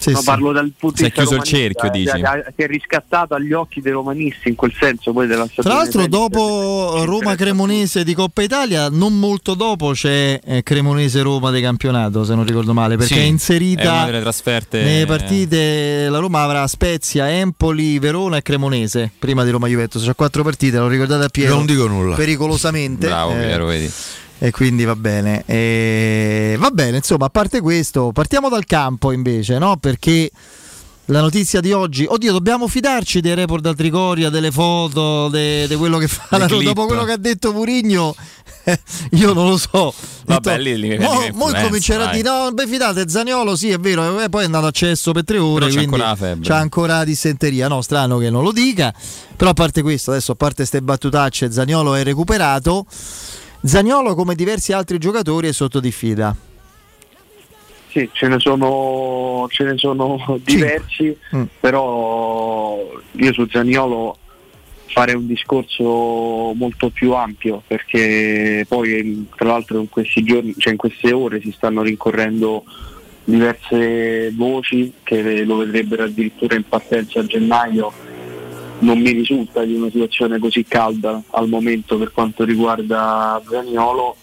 Sì, 0.05 0.11
no, 0.13 0.19
sì. 0.19 0.25
parlo 0.25 0.53
dal 0.53 0.73
punto 0.79 0.97
Si 0.97 1.03
di 1.03 1.09
è 1.09 1.13
vista 1.13 1.23
chiuso 1.23 1.37
il 1.37 1.43
cerchio, 1.43 1.89
eh, 1.89 1.91
dici. 1.91 2.13
che- 2.13 2.53
che 2.57 2.65
è 2.65 2.67
riscattato 2.67 3.35
agli 3.35 3.53
occhi 3.53 3.81
dei 3.81 3.93
romanisti 3.93 4.49
in 4.49 4.55
quel 4.55 4.73
senso 4.79 5.13
poi 5.13 5.27
della 5.27 5.47
stagione. 5.51 5.75
Tra 5.75 5.83
l'altro, 5.85 6.07
dopo 6.07 7.05
Roma-Cremonese 7.05 8.05
di 8.05 8.15
Coppa 8.15 8.43
Italia, 8.43 8.89
non 8.91 9.19
molto 9.19 9.55
dopo 9.55 9.93
c'è 9.93 10.39
eh, 10.45 10.63
Cremonese-Roma 10.63 11.51
di 11.51 11.61
campionato, 11.61 12.25
se 12.25 12.35
non 12.35 12.45
ricordo 12.45 12.73
male, 12.73 12.97
perché 12.97 13.15
Sì, 13.15 13.21
è 13.21 13.23
è 13.23 13.27
inserita 13.27 14.05
delle 14.05 14.21
trasferte 14.21 14.83
nelle 14.83 15.07
partite. 15.07 16.09
La 16.09 16.19
Roma 16.19 16.43
avrà 16.43 16.67
Spezia, 16.67 17.31
Empoli, 17.31 17.99
Verona 17.99 18.37
e 18.37 18.43
Cremonese 18.43 19.11
prima 19.19 19.45
di 19.45 19.51
Roma-Juventus. 19.51 20.05
C'ha 20.05 20.15
quattro 20.15 20.43
partite, 20.43 20.79
lo 20.79 20.89
ricordate 20.89 21.25
a 21.25 21.29
Piero? 21.29 21.55
Non 21.55 21.67
dico 21.67 21.87
nulla. 21.87 22.15
Pericolosamente. 22.17 23.07
Bravo 23.07 23.33
eh, 23.33 23.45
Piero, 23.47 23.67
vedi. 23.67 23.91
E 24.39 24.51
quindi 24.51 24.85
va 24.85 24.97
bene. 24.97 25.43
E 25.47 26.57
va 26.59 26.71
bene, 26.71 26.99
insomma, 26.99 27.27
a 27.27 27.31
parte 27.31 27.61
questo, 27.61 28.11
partiamo 28.13 28.49
dal 28.49 28.65
campo 28.65 29.13
invece, 29.13 29.59
no? 29.59 29.77
Perché 29.77 30.31
la 31.07 31.21
notizia 31.21 31.61
di 31.61 31.73
oggi, 31.73 32.07
oddio, 32.09 32.33
dobbiamo 32.33 32.67
fidarci 32.67 33.21
dei 33.21 33.35
report 33.35 33.63
da 33.63 33.75
Trigoria, 33.75 34.31
delle 34.31 34.51
foto, 34.51 35.29
di 35.29 35.75
quello 35.77 35.99
che 35.99 36.09
fa 36.09 36.39
la 36.39 36.47
dopo 36.47 36.87
quello 36.87 37.05
che 37.05 37.13
ha 37.13 37.19
detto 37.19 37.53
Murigno. 37.53 38.15
io 39.13 39.33
non 39.35 39.49
lo 39.49 39.59
so. 39.59 39.93
Vabbè, 40.25 40.59
lì 40.59 40.79
li 40.79 40.99
Mo, 40.99 41.29
mo 41.35 41.51
comincerà 41.53 42.09
a 42.09 42.13
dire 42.13 42.27
no, 42.27 42.51
beh 42.51 42.67
fidate 42.67 43.07
Zaniolo 43.09 43.57
sì 43.57 43.69
è 43.71 43.79
vero 43.79 44.19
e 44.21 44.31
poi 44.31 44.43
è 44.43 44.45
andato 44.47 44.67
a 44.67 44.71
cesso 44.71 45.13
per 45.13 45.23
tre 45.25 45.37
ore 45.37 45.67
Però 45.67 45.77
c'è 45.77 45.85
ancora 45.85 46.17
febbre. 46.17 46.49
c'ha 46.49 46.57
ancora 46.57 47.05
dissenteria 47.05 47.69
no 47.69 47.83
strano 47.83 48.17
che 48.17 48.31
non 48.31 48.43
lo 48.43 48.53
dica 48.53 48.91
però 49.37 49.51
a 49.51 49.53
parte 49.53 49.83
questo 49.83 50.13
adesso 50.13 50.33
a 50.33 50.35
parte 50.35 50.65
ste 50.65 50.81
battutacce 50.81 51.53
Zaniolo 51.53 51.95
è 51.95 52.03
recuperato 52.05 52.87
Zaniolo 53.65 54.15
come 54.15 54.35
diversi 54.35 54.73
altri 54.73 54.99
giocatori 54.99 55.49
è 55.49 55.53
sotto 55.53 55.81
diffida 55.81 56.37
Sì, 57.89 58.09
ce 58.13 58.29
ne 58.29 58.39
sono, 58.39 59.47
ce 59.49 59.65
ne 59.65 59.79
sono 59.79 60.39
diversi, 60.43 61.17
Mm. 61.35 61.43
però 61.61 62.79
io 63.13 63.33
su 63.33 63.47
Zaniolo 63.51 64.19
farei 64.87 65.15
un 65.15 65.27
discorso 65.27 65.83
molto 66.55 66.91
più 66.91 67.15
ampio 67.15 67.63
perché 67.67 68.65
poi 68.69 69.27
tra 69.35 69.49
l'altro 69.49 69.81
in 69.81 69.89
questi 69.89 70.23
giorni, 70.23 70.55
cioè 70.59 70.73
in 70.73 70.79
queste 70.79 71.13
ore 71.13 71.41
si 71.41 71.51
stanno 71.51 71.83
rincorrendo 71.83 72.65
diverse 73.25 74.31
voci 74.37 74.93
che 75.03 75.45
lo 75.45 75.57
vedrebbero 75.57 76.05
addirittura 76.05 76.55
in 76.55 76.65
partenza 76.69 77.21
a 77.21 77.27
gennaio. 77.27 77.93
Non 78.85 78.99
mi 79.01 79.13
risulta 79.13 79.65
di 79.65 79.75
una 79.75 79.89
situazione 79.91 80.39
così 80.39 80.65
calda 80.65 81.23
al 81.31 81.49
momento 81.49 81.97
per 81.97 82.13
quanto 82.13 82.45
riguarda 82.45 83.41
Zaniolo. 83.49 84.17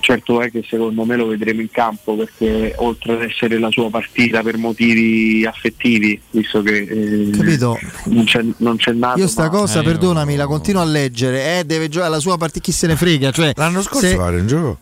Certo 0.00 0.42
è 0.42 0.50
che 0.50 0.62
secondo 0.68 1.04
me 1.06 1.16
lo 1.16 1.26
vedremo 1.28 1.62
in 1.62 1.70
campo 1.70 2.14
perché 2.14 2.74
oltre 2.76 3.14
ad 3.14 3.22
essere 3.22 3.58
la 3.58 3.70
sua 3.70 3.88
partita 3.88 4.42
per 4.42 4.58
motivi 4.58 5.46
affettivi, 5.46 6.20
visto 6.30 6.60
che 6.60 6.76
eh, 6.82 7.30
Capito? 7.30 7.78
Non, 8.06 8.24
c'è, 8.24 8.44
non 8.58 8.76
c'è 8.76 8.92
nato. 8.92 9.18
io 9.18 9.26
sta 9.28 9.44
ma- 9.44 9.48
cosa 9.48 9.80
perdonami 9.82 10.36
la 10.36 10.46
continuo 10.46 10.82
a 10.82 10.84
leggere 10.84 11.58
eh, 11.60 11.64
deve 11.64 11.88
giocare 11.88 12.10
la 12.10 12.18
sua 12.20 12.36
partita 12.36 12.60
chi 12.60 12.72
se 12.72 12.86
ne 12.86 12.96
frega 12.96 13.30
cioè, 13.30 13.52
L'anno 13.56 13.80
scorso 13.80 14.06
se- 14.06 14.14
fare 14.14 14.40
un 14.40 14.46
gioco. 14.46 14.78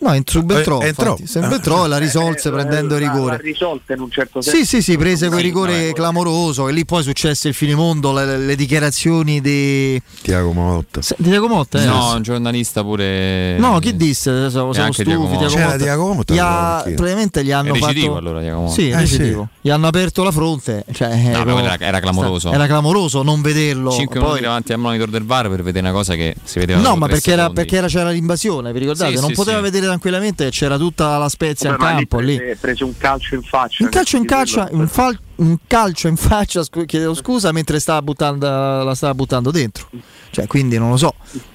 No 0.00 0.14
in 0.14 0.22
subentrò 0.24 0.80
Eh, 0.80 0.88
entrò. 0.88 1.10
infatti, 1.12 1.26
se 1.26 1.38
entrò 1.40 1.84
e 1.84 1.88
la 1.88 1.98
risolse 1.98 2.50
prendendo 2.50 2.96
Eh, 2.96 3.00
l'ha- 3.00 3.12
rigore 3.12 3.36
l'ha 3.36 3.42
risolta 3.42 3.92
in 3.94 4.00
un 4.00 4.10
certo 4.10 4.40
senso. 4.40 4.58
Sì, 4.58 4.64
sì, 4.66 4.82
sì, 4.82 4.96
prese 4.96 5.28
quel 5.28 5.40
rigore 5.42 5.92
clamoroso 5.92 6.68
e 6.68 6.72
lì 6.72 6.84
poi 6.84 7.02
successe 7.02 7.48
il 7.48 7.54
finimondo, 7.54 8.12
le, 8.12 8.36
le 8.38 8.56
dichiarazioni 8.56 9.40
di, 9.40 10.00
Tiago 10.22 10.52
Motta. 10.52 11.02
Se- 11.02 11.14
di 11.18 11.28
Diaco 11.30 11.48
Motta. 11.48 11.82
eh? 11.82 11.86
No, 11.86 12.14
un 12.14 12.22
giornalista 12.22 12.82
pure. 12.82 13.56
No, 13.58 13.78
chi 13.78 13.96
disse? 13.96 14.50
Siamo, 14.50 14.72
stufi. 14.72 15.04
Diaco 15.04 15.22
Motta. 15.26 15.46
C'era 15.46 15.64
Motta. 15.66 15.76
Diaco 15.76 16.12
Motta, 16.14 16.34
Gli 16.34 16.38
ha- 16.38 16.82
probabilmente 16.84 17.44
gli 17.44 17.52
hanno 17.52 17.72
recidivo, 17.74 18.06
fatto. 18.14 18.18
allora, 18.18 18.40
Diaco 18.40 18.60
Motta. 18.60 18.72
Sì, 18.74 18.88
Eh, 18.90 19.06
sì. 19.06 19.36
Gli 19.60 19.70
hanno 19.70 19.86
aperto 19.86 20.22
la 20.22 20.30
fronte. 20.32 20.84
Cioè, 20.92 21.14
No, 21.32 21.44
però 21.44 21.58
era, 21.58 21.76
era 21.78 22.00
clamoroso. 22.00 22.52
Era 22.52 22.66
clamoroso 22.66 23.22
non 23.22 23.40
vederlo. 23.40 23.90
5 23.90 24.14
Poi- 24.18 24.26
minuti 24.28 24.42
davanti 24.44 24.72
al 24.72 24.78
monitor 24.78 25.08
del 25.08 25.24
VAR 25.24 25.48
per 25.48 25.62
vedere 25.62 25.86
una 25.88 25.96
cosa 25.96 26.14
che 26.14 26.34
si 26.44 26.58
vedeva 26.58 26.80
No, 26.80 26.96
ma 26.96 27.06
perché, 27.06 27.32
era, 27.32 27.50
perché 27.50 27.76
era- 27.76 27.86
c'era 27.88 28.10
l'invasione, 28.10 28.72
vi 28.72 28.78
ricordate? 28.80 29.14
Sì, 29.14 29.20
non 29.20 29.30
sì, 29.30 29.34
poteva 29.34 29.56
sì. 29.58 29.64
Vedere 29.86 29.98
tranquillamente 29.98 30.44
che 30.44 30.50
c'era 30.50 30.76
tutta 30.76 31.16
la 31.18 31.28
Spezia 31.28 31.70
in 31.70 31.76
Vabbè, 31.76 31.92
campo 31.94 32.18
lì. 32.18 32.36
prese, 32.36 32.56
prese 32.60 32.84
un 32.84 32.96
calcio 32.96 33.34
in 33.34 33.42
faccia. 33.42 33.84
Un 33.84 33.90
calcio 33.90 34.16
in 34.16 34.26
quello- 34.26 34.68
un, 34.72 34.88
fal- 34.88 35.18
un 35.36 35.56
calcio 35.66 36.08
in 36.08 36.16
faccia, 36.16 36.62
scu- 36.62 36.84
chiedevo 36.84 37.14
scusa, 37.14 37.52
mentre 37.52 37.80
stava 37.80 38.02
buttando, 38.02 38.46
la 38.84 38.94
stava 38.94 39.14
buttando 39.14 39.50
dentro. 39.50 39.88
Cioè, 40.30 40.46
quindi 40.46 40.76
non 40.78 40.90
lo 40.90 40.96
so 40.96 41.14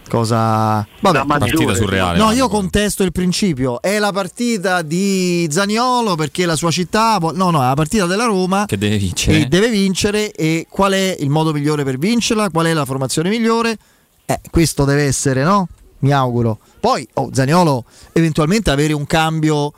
cosa. 0.10 0.86
Vabbè, 1.00 1.24
maggiore, 1.24 1.52
Partita 1.52 1.74
surreale. 1.76 2.18
No, 2.18 2.32
io 2.32 2.50
contesto 2.50 3.04
il 3.04 3.12
principio. 3.12 3.82
È 3.82 3.98
la 4.00 4.12
partita 4.12 4.82
di 4.82 5.48
Zaniolo 5.50 6.16
perché 6.16 6.46
la 6.46 6.56
sua 6.56 6.72
città. 6.72 7.18
No, 7.20 7.50
no, 7.50 7.62
è 7.62 7.68
la 7.68 7.74
partita 7.74 8.06
della 8.06 8.26
Roma. 8.26 8.66
Che 8.66 8.78
deve 8.78 8.98
vincere. 8.98 9.40
E 9.40 9.46
deve 9.46 9.70
vincere. 9.70 10.32
E 10.32 10.66
qual 10.70 10.92
è 10.94 11.16
il 11.20 11.30
modo 11.30 11.54
migliore 11.54 11.84
per 11.84 11.98
vincerla? 11.98 12.50
Qual 12.50 12.66
è 12.66 12.74
la 12.74 12.86
formazione 12.86 13.30
migliore? 13.30 13.78
Eh, 14.26 14.40
questo 14.50 14.84
deve 14.84 15.04
essere, 15.04 15.44
no? 15.44 15.68
Mi 16.02 16.12
auguro. 16.14 16.60
Poi, 16.80 17.08
oh, 17.16 17.30
Zaniolo, 17.34 17.86
eventualmente 18.14 18.70
avere 18.70 18.94
un 18.94 19.06
cambio 19.06 19.74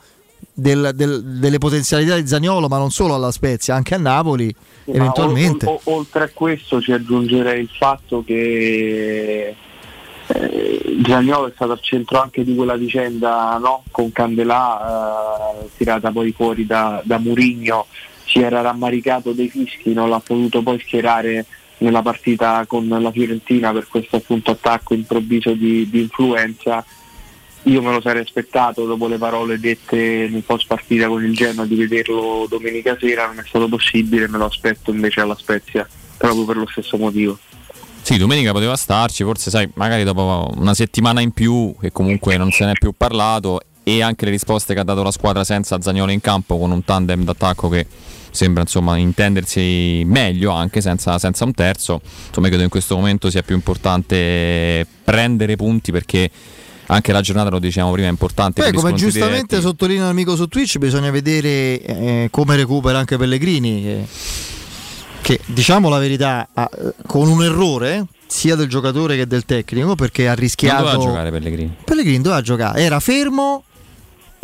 del- 0.52 0.92
del- 0.94 1.22
delle 1.24 1.58
potenzialità 1.58 2.16
di 2.16 2.26
Zaniolo, 2.26 2.68
ma 2.68 2.78
non 2.78 2.90
solo 2.90 3.14
alla 3.14 3.30
Spezia, 3.32 3.74
anche 3.74 3.94
a 3.94 3.98
Napoli, 3.98 4.54
Ma 4.86 4.94
eventualmente. 4.94 5.66
o- 5.66 5.80
o- 5.82 5.94
oltre 5.96 6.24
a 6.24 6.30
questo 6.32 6.80
ci 6.80 6.92
aggiungerei 6.92 7.60
il 7.62 7.70
fatto 7.76 8.22
che 8.24 9.54
eh, 10.26 11.00
Zaniolo 11.06 11.48
è 11.48 11.52
stato 11.54 11.72
al 11.72 11.80
centro 11.82 12.18
anche 12.20 12.44
di 12.44 12.54
quella 12.54 12.76
vicenda 12.76 13.58
no? 13.58 13.82
con 13.90 14.10
Candelà 14.10 15.52
eh, 15.60 15.68
tirata 15.76 16.10
poi 16.10 16.32
fuori 16.32 16.64
da, 16.64 17.02
da 17.04 17.18
Murigno, 17.18 17.86
si 18.24 18.40
era 18.40 18.62
rammaricato 18.62 19.32
dei 19.32 19.48
fischi, 19.50 19.92
non 19.92 20.08
l'ha 20.08 20.20
potuto 20.20 20.62
poi 20.62 20.78
schierare 20.80 21.44
nella 21.84 22.02
partita 22.02 22.64
con 22.66 22.88
la 22.88 23.12
Fiorentina 23.12 23.72
per 23.72 23.86
questo 23.86 24.16
appunto 24.16 24.50
attacco 24.50 24.94
improvviso 24.94 25.52
di, 25.52 25.88
di 25.88 26.00
influenza. 26.00 26.84
Io 27.64 27.80
me 27.80 27.92
lo 27.92 28.00
sarei 28.00 28.22
aspettato 28.22 28.84
dopo 28.84 29.06
le 29.06 29.16
parole 29.16 29.58
dette 29.58 30.28
nel 30.30 30.42
post 30.42 30.66
partita 30.66 31.06
con 31.08 31.24
il 31.24 31.34
Genoa 31.34 31.64
di 31.64 31.76
vederlo 31.76 32.46
domenica 32.48 32.96
sera, 32.98 33.26
non 33.26 33.38
è 33.38 33.44
stato 33.46 33.68
possibile, 33.68 34.28
me 34.28 34.38
lo 34.38 34.46
aspetto 34.46 34.90
invece 34.90 35.20
alla 35.20 35.36
Spezia, 35.36 35.88
proprio 36.16 36.44
per 36.44 36.56
lo 36.56 36.66
stesso 36.68 36.98
motivo. 36.98 37.38
Sì, 38.02 38.18
domenica 38.18 38.52
poteva 38.52 38.76
starci, 38.76 39.24
forse 39.24 39.48
sai, 39.48 39.66
magari 39.74 40.04
dopo 40.04 40.52
una 40.56 40.74
settimana 40.74 41.22
in 41.22 41.30
più, 41.30 41.74
che 41.80 41.90
comunque 41.90 42.36
non 42.36 42.50
se 42.50 42.66
ne 42.66 42.72
è 42.72 42.78
più 42.78 42.92
parlato, 42.94 43.62
e 43.82 44.02
anche 44.02 44.26
le 44.26 44.30
risposte 44.32 44.74
che 44.74 44.80
ha 44.80 44.84
dato 44.84 45.02
la 45.02 45.10
squadra 45.10 45.42
senza 45.42 45.80
Zagnolo 45.80 46.12
in 46.12 46.20
campo, 46.20 46.58
con 46.58 46.70
un 46.70 46.84
tandem 46.84 47.24
d'attacco 47.24 47.70
che 47.70 47.86
sembra 48.34 48.62
insomma 48.62 48.96
intendersi 48.96 50.02
meglio 50.06 50.50
anche 50.50 50.80
senza, 50.80 51.18
senza 51.20 51.44
un 51.44 51.54
terzo. 51.54 52.00
Insomma, 52.26 52.48
credo 52.48 52.64
in 52.64 52.68
questo 52.68 52.96
momento 52.96 53.30
sia 53.30 53.42
più 53.42 53.54
importante 53.54 54.84
prendere 55.04 55.54
punti 55.54 55.92
perché 55.92 56.28
anche 56.86 57.12
la 57.12 57.20
giornata, 57.20 57.48
lo 57.48 57.60
diciamo 57.60 57.92
prima, 57.92 58.08
è 58.08 58.10
importante. 58.10 58.68
Gli 58.68 58.74
come 58.74 58.92
giustamente 58.94 59.56
diretti. 59.56 59.62
sottolinea 59.62 60.06
l'amico 60.06 60.34
su 60.34 60.48
Twitch, 60.48 60.78
bisogna 60.78 61.12
vedere 61.12 61.80
eh, 61.80 62.28
come 62.32 62.56
recupera 62.56 62.98
anche 62.98 63.16
Pellegrini. 63.16 63.82
Che, 63.82 64.06
che, 65.22 65.40
diciamo 65.46 65.88
la 65.88 65.98
verità, 65.98 66.48
ha- 66.52 66.68
con 67.06 67.28
un 67.28 67.44
errore 67.44 68.04
sia 68.26 68.56
del 68.56 68.68
giocatore 68.68 69.16
che 69.16 69.28
del 69.28 69.44
tecnico, 69.44 69.94
perché 69.94 70.24
ha 70.24 70.30
Non 70.30 70.40
rischiato. 70.40 70.82
doveva 70.82 71.02
giocare 71.04 71.30
Pellegrini. 71.30 71.76
Pellegrini 71.84 72.20
doveva 72.20 72.42
giocare, 72.42 72.82
era 72.82 72.98
fermo 72.98 73.62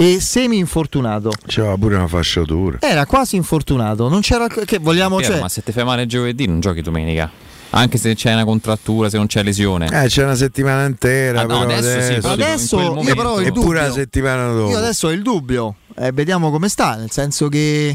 e 0.00 0.18
semi 0.18 0.56
infortunato. 0.56 1.30
C'era 1.46 1.76
pure 1.76 1.96
una 1.96 2.08
fasciatura. 2.08 2.78
Era 2.80 3.04
quasi 3.04 3.36
infortunato, 3.36 4.08
non 4.08 4.22
c'era 4.22 4.46
che 4.46 4.78
vogliamo 4.78 5.16
Piero, 5.16 5.34
cioè, 5.34 5.42
ma 5.42 5.48
se 5.50 5.62
ti 5.62 5.72
fai 5.72 5.84
male 5.84 6.06
giovedì 6.06 6.46
non 6.46 6.58
giochi 6.60 6.80
domenica. 6.80 7.30
Anche 7.72 7.98
se 7.98 8.14
c'è 8.14 8.32
una 8.32 8.44
contrattura, 8.44 9.10
se 9.10 9.18
non 9.18 9.26
c'è 9.26 9.42
lesione. 9.42 9.86
Eh, 9.92 10.08
c'è 10.08 10.24
una 10.24 10.34
settimana 10.34 10.86
intera. 10.86 11.42
Ah, 11.42 11.44
no, 11.44 11.66
però 11.66 11.76
adesso 11.76 12.00
sì, 12.00 12.20
però 12.20 12.32
Adesso 12.32 12.80
io 12.80 13.14
però 13.14 13.32
ho 13.34 13.40
il 13.42 13.52
dubbio. 13.52 13.72
la 13.72 13.92
settimana 13.92 14.50
dopo. 14.50 14.70
Io 14.70 14.78
adesso 14.78 15.08
ho 15.08 15.10
il 15.12 15.20
dubbio, 15.20 15.74
eh, 15.96 16.12
vediamo 16.12 16.50
come 16.50 16.70
sta, 16.70 16.96
nel 16.96 17.10
senso 17.10 17.48
che 17.48 17.94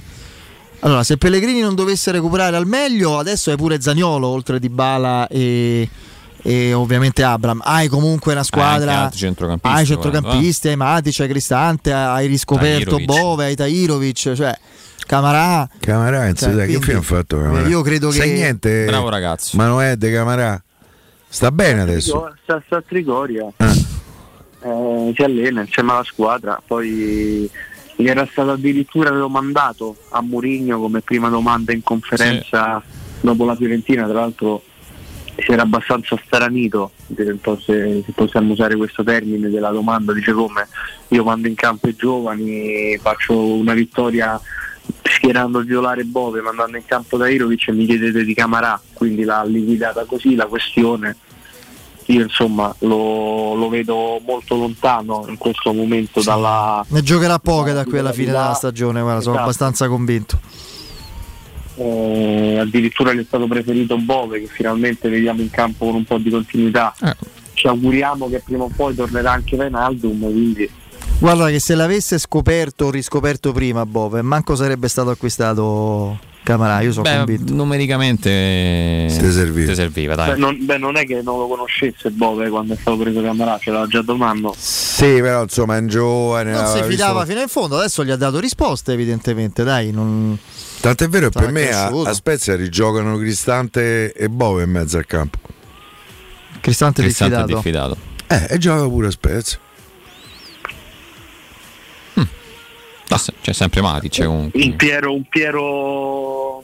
allora, 0.81 1.03
se 1.03 1.17
Pellegrini 1.17 1.61
non 1.61 1.73
dovesse 1.73 2.11
recuperare 2.11 2.55
al 2.55 2.67
meglio, 2.67 3.17
adesso 3.17 3.49
hai 3.49 3.57
pure 3.57 3.81
Zagnolo 3.81 4.27
oltre 4.27 4.59
di 4.59 4.69
Bala 4.69 5.27
e, 5.27 5.89
e 6.47 6.73
ovviamente 6.73 7.23
Abram. 7.23 7.59
Hai 7.63 7.87
comunque 7.87 8.33
una 8.33 8.43
squadra, 8.43 8.99
altri 9.05 9.17
centrocampisti, 9.17 9.77
hai 9.77 9.85
centrocampisti, 9.85 10.67
hai 10.67 10.75
Matic, 10.75 11.19
hai 11.21 11.27
Cristante, 11.27 11.91
hai 11.91 12.27
riscoperto 12.27 12.97
Tahirovic. 12.97 13.05
Bove, 13.07 13.45
hai 13.45 13.55
Tairovic, 13.55 14.33
cioè 14.33 14.55
Camarà. 15.07 15.67
Camarà, 15.79 16.25
Cioè, 16.33 16.35
sai, 16.35 16.51
che 16.51 16.65
quindi, 16.65 16.81
fine 16.83 16.97
ha 16.97 17.01
fatto 17.01 17.37
Camarà? 17.41 17.65
eh, 17.65 17.69
io 17.69 17.81
credo 17.81 18.11
Sai 18.11 18.27
che- 18.29 18.33
niente? 18.35 18.85
Bravo 18.85 19.09
ragazzo. 19.09 19.57
Manoè 19.57 19.95
De 19.95 20.11
Camarà 20.11 20.63
sta 21.27 21.51
bene 21.51 21.81
adesso. 21.81 22.31
Sta, 22.43 22.61
sta 22.65 22.77
a 22.77 22.83
Trigoria, 22.87 23.51
Ah. 23.57 23.73
eh, 24.61 25.13
si 25.15 25.23
allena 25.23 25.61
insieme 25.61 25.91
alla 25.93 26.03
squadra, 26.03 26.61
poi 26.65 27.49
gli 27.97 28.07
era 28.07 28.27
stato 28.29 28.51
addirittura 28.51 29.09
domandato 29.09 29.95
a 30.09 30.21
Mourinho 30.21 30.79
come 30.79 31.01
prima 31.01 31.29
domanda 31.29 31.71
in 31.73 31.81
conferenza 31.81 32.81
dopo 33.21 33.45
la 33.45 33.55
Fiorentina, 33.55 34.03
tra 34.05 34.19
l'altro 34.19 34.61
si 35.37 35.51
era 35.51 35.63
abbastanza 35.63 36.17
stranito, 36.23 36.91
se, 37.59 38.03
possiamo 38.13 38.53
usare 38.53 38.75
questo 38.75 39.03
termine 39.03 39.49
della 39.49 39.69
domanda, 39.69 40.13
dice 40.13 40.31
come 40.31 40.67
io 41.09 41.23
mando 41.23 41.47
in 41.47 41.55
campo 41.55 41.87
i 41.87 41.95
giovani, 41.95 42.97
faccio 43.01 43.37
una 43.37 43.73
vittoria 43.73 44.39
schierando 45.03 45.59
il 45.59 45.65
titolare 45.65 46.03
Bove, 46.03 46.41
mandando 46.41 46.77
in 46.77 46.85
campo 46.85 47.17
Dairovic 47.17 47.67
e 47.67 47.71
mi 47.73 47.85
chiedete 47.85 48.23
di 48.23 48.33
Camarà, 48.33 48.79
quindi 48.93 49.23
l'ha 49.23 49.43
liquidata 49.43 50.05
così 50.05 50.35
la 50.35 50.45
questione. 50.45 51.17
Io 52.09 52.21
insomma 52.21 52.73
lo, 52.79 53.55
lo 53.55 53.67
vedo 53.67 54.21
molto 54.23 54.55
lontano 54.55 55.25
in 55.27 55.37
questo 55.37 55.73
momento 55.73 56.21
dalla, 56.21 56.85
Ne 56.89 57.01
giocherà 57.01 57.39
poche 57.39 57.73
da 57.73 57.83
qui 57.83 57.97
alla 57.97 58.11
fine 58.11 58.27
della 58.27 58.53
stagione, 58.53 59.01
guarda, 59.01 59.21
sono 59.21 59.33
Esatto. 59.33 59.49
abbastanza 59.49 59.87
convinto. 59.87 60.39
Eh, 61.75 62.57
addirittura 62.59 63.13
gli 63.13 63.19
è 63.19 63.23
stato 63.25 63.47
preferito 63.47 63.97
Bove 63.97 64.39
che 64.39 64.47
finalmente 64.47 65.09
vediamo 65.09 65.41
in 65.41 65.49
campo 65.49 65.85
con 65.85 65.95
un 65.95 66.03
po' 66.05 66.17
di 66.17 66.29
continuità. 66.29 66.93
Ci 67.53 67.67
auguriamo 67.67 68.29
che 68.29 68.41
prima 68.43 68.63
o 68.63 68.71
poi 68.73 68.95
tornerà 68.95 69.31
anche 69.31 69.55
Wijnaldum, 69.55 70.19
quindi 70.19 70.69
Guarda 71.17 71.47
che 71.47 71.59
se 71.59 71.75
l'avesse 71.75 72.17
scoperto 72.19 72.85
o 72.85 72.91
riscoperto 72.91 73.53
prima 73.53 73.85
Bove, 73.85 74.21
manco 74.21 74.55
sarebbe 74.55 74.89
stato 74.89 75.11
acquistato 75.11 76.19
Camarà, 76.45 76.81
io 76.81 76.91
sono 76.91 77.09
Beh, 77.09 77.17
convinto. 77.17 77.53
numericamente 77.55 79.07
Ti 79.09 79.31
serviva. 79.31 79.67
ti 79.69 79.75
serviva, 79.75 80.13
dai. 80.13 80.33
beh, 80.33 80.37
non, 80.37 80.57
beh, 80.63 80.77
non 80.77 80.95
è 80.95 81.03
che 81.03 81.21
non 81.23 81.39
lo 81.39 81.47
conoscesse 81.47 82.11
Bove 82.11 82.49
quando 82.49 82.75
è 82.75 82.77
stato 82.79 82.97
preso 82.97 83.19
Camarà, 83.23 83.57
ce 83.59 83.71
l'ha 83.71 83.87
già 83.87 84.03
domando. 84.03 84.53
Sì, 84.55 85.05
però 85.21 85.41
insomma 85.41 85.77
è 85.77 85.79
un 85.79 85.87
giovane. 85.87 86.51
Non 86.51 86.67
si 86.67 86.83
fidava 86.83 87.21
visto- 87.21 87.25
fino 87.31 87.41
in 87.41 87.47
fondo, 87.47 87.77
adesso 87.79 88.05
gli 88.05 88.11
ha 88.11 88.15
dato 88.15 88.39
risposte 88.39 88.93
evidentemente, 88.93 89.63
dai, 89.63 89.89
non... 89.91 90.37
Tant'è 90.81 91.09
vero 91.09 91.29
che 91.29 91.39
per 91.39 91.51
me 91.51 91.71
a, 91.73 91.87
a 91.87 92.13
Spezia 92.13 92.55
rigiocano 92.55 93.17
Cristante 93.17 94.13
e 94.13 94.29
Bove 94.29 94.61
in 94.63 94.69
mezzo 94.69 94.97
al 94.97 95.07
campo. 95.07 95.39
Cristante, 96.61 97.01
Cristante 97.01 97.35
è 97.37 97.45
diffidato. 97.45 97.95
diffidato. 97.95 97.97
Eh, 98.27 98.53
e 98.53 98.57
gioca 98.59 98.87
pure 98.87 99.07
a 99.07 99.11
Spezia. 99.11 99.57
Ah, 103.09 103.17
se- 103.17 103.33
C'è 103.41 103.53
sempre 103.53 103.81
Matic 103.81 104.23
comunque. 104.25 104.61
Un 104.63 104.75
Piero, 104.75 105.13
un 105.13 105.23
Piero 105.29 106.63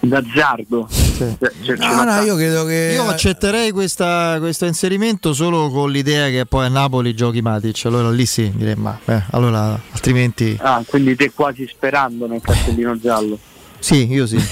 d'azzardo. 0.00 0.88
Cioè, 1.16 1.36
ce- 1.40 1.52
ce 1.62 1.74
No, 1.76 2.02
no, 2.04 2.20
io 2.22 2.34
credo 2.36 2.64
che. 2.64 2.90
Io 2.94 3.06
accetterei 3.08 3.70
questa- 3.70 4.36
questo 4.40 4.66
inserimento 4.66 5.32
solo 5.32 5.70
con 5.70 5.90
l'idea 5.90 6.28
che 6.28 6.44
poi 6.46 6.66
a 6.66 6.68
Napoli 6.68 7.14
giochi 7.14 7.40
Matic, 7.40 7.84
allora 7.86 8.10
lì 8.10 8.26
sì, 8.26 8.50
direi 8.54 8.74
ma 8.74 8.98
eh, 9.04 9.22
allora 9.30 9.78
altrimenti 9.92 10.56
Ah, 10.60 10.82
quindi 10.86 11.14
te 11.16 11.30
quasi 11.32 11.66
sperando 11.66 12.26
nel 12.26 12.40
cartellino 12.42 12.98
giallo. 12.98 13.38
sì, 13.78 14.10
io 14.12 14.26
sì. 14.26 14.36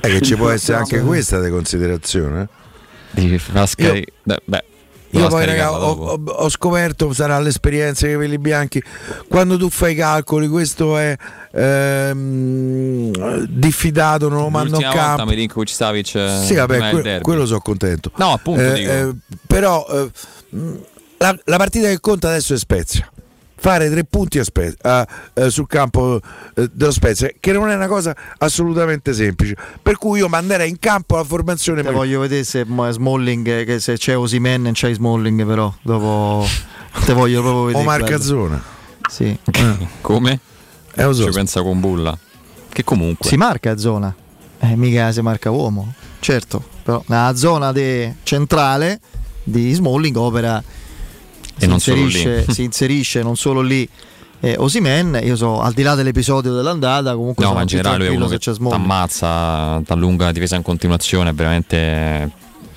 Eh, 0.00 0.08
che 0.08 0.20
ci 0.20 0.36
può 0.36 0.50
essere 0.50 0.78
anche 0.78 1.00
questa 1.00 1.40
di 1.40 1.50
considerazione. 1.50 2.42
eh. 3.14 3.20
Di 3.26 3.38
Frascari. 3.38 4.04
Beh, 4.22 4.40
beh, 4.44 4.64
Io 5.10 5.28
poi 5.28 5.46
raga, 5.46 5.72
ho, 5.72 6.20
ho- 6.24 6.48
scoperto, 6.50 7.12
sarà 7.14 7.38
l'esperienza 7.38 8.04
dei 8.04 8.14
capelli 8.14 8.38
bianchi, 8.38 8.82
quando 9.26 9.56
tu 9.56 9.70
fai 9.70 9.92
i 9.92 9.96
calcoli, 9.96 10.48
questo 10.48 10.98
è 10.98 11.16
ehm, 11.52 13.46
diffidato, 13.48 14.28
non 14.28 14.42
lo 14.42 14.50
mando 14.50 14.78
volta 14.78 14.90
campo. 14.90 15.24
Milinkovic 15.24 15.70
Savic 15.70 16.14
eh, 16.14 16.42
Sì, 16.44 16.54
vabbè, 16.54 16.90
que- 16.90 17.20
quello 17.22 17.46
sono 17.46 17.60
contento. 17.60 18.10
No, 18.16 18.32
appunto, 18.32 18.60
Eh, 18.60 18.82
eh, 18.82 19.14
però 19.46 19.86
eh, 19.90 20.10
la, 21.18 21.38
la 21.44 21.56
partita 21.56 21.88
che 21.88 22.00
conta 22.00 22.28
adesso 22.28 22.54
è 22.54 22.58
Spezia. 22.58 23.10
Fare 23.60 23.90
tre 23.90 24.04
punti 24.04 24.38
a 24.38 24.44
Spe- 24.44 24.76
a- 24.82 25.06
eh, 25.34 25.50
sul 25.50 25.66
campo 25.66 26.20
eh, 26.54 26.68
dello 26.72 26.92
Spezia, 26.92 27.28
che 27.40 27.52
non 27.52 27.68
è 27.70 27.74
una 27.74 27.88
cosa 27.88 28.14
assolutamente 28.38 29.12
semplice. 29.12 29.56
Per 29.82 29.98
cui 29.98 30.20
io 30.20 30.28
manderei 30.28 30.68
in 30.68 30.78
campo 30.78 31.16
la 31.16 31.24
formazione. 31.24 31.82
Te 31.82 31.90
voglio 31.90 32.20
vedere 32.20 32.44
se 32.44 32.64
Smalling, 32.64 33.46
eh, 33.48 33.64
che 33.64 33.80
se 33.80 33.96
c'è 33.96 34.16
Osimen 34.16 34.62
non 34.62 34.72
c'è 34.72 34.94
Smalling 34.94 35.44
però, 35.44 35.72
dopo 35.82 36.46
te 37.04 37.12
voglio 37.12 37.40
proprio 37.42 37.64
vedere. 37.64 37.84
O 37.84 37.86
quello. 37.86 38.00
Marcazzona. 38.04 38.62
Sì. 39.10 39.36
Come? 40.02 40.40
Eh, 40.94 41.02
so. 41.12 41.24
Ci 41.24 41.30
pensa 41.30 41.60
con 41.62 41.80
Bulla. 41.80 42.16
Che 42.68 42.84
comunque. 42.84 43.28
Si 43.28 43.36
marca 43.36 43.72
a 43.72 43.76
zona, 43.76 44.14
eh, 44.60 44.76
mica 44.76 45.10
si 45.10 45.20
marca 45.20 45.50
uomo, 45.50 45.94
certo, 46.20 46.62
però 46.84 47.02
nella 47.06 47.34
zona 47.34 47.72
de- 47.72 48.16
centrale 48.22 49.00
di 49.42 49.72
Smalling 49.72 50.14
opera 50.16 50.62
si, 51.58 51.66
non 51.66 51.80
solo 51.80 52.00
inserisce, 52.00 52.44
lì. 52.46 52.52
si 52.54 52.62
inserisce 52.62 53.22
non 53.22 53.36
solo 53.36 53.60
lì 53.60 53.88
eh, 54.40 54.54
Osimen, 54.56 55.18
io 55.24 55.34
so, 55.34 55.60
al 55.60 55.72
di 55.72 55.82
là 55.82 55.96
dell'episodio 55.96 56.52
dell'andata, 56.54 57.12
comunque 57.14 57.42
No, 57.42 57.48
sono 57.50 57.54
ma 57.54 57.60
in 57.62 57.66
generale 57.66 57.96
lui 57.98 58.14
è 58.14 58.16
uno 58.16 58.28
che 58.28 58.38
c'è 58.38 58.52
Smalling. 58.54 58.80
t'ammazza, 58.80 59.82
t'allunga 59.84 60.26
la 60.26 60.32
difesa 60.32 60.54
in 60.54 60.62
continuazione, 60.62 61.30
è 61.30 61.32
veramente 61.34 62.30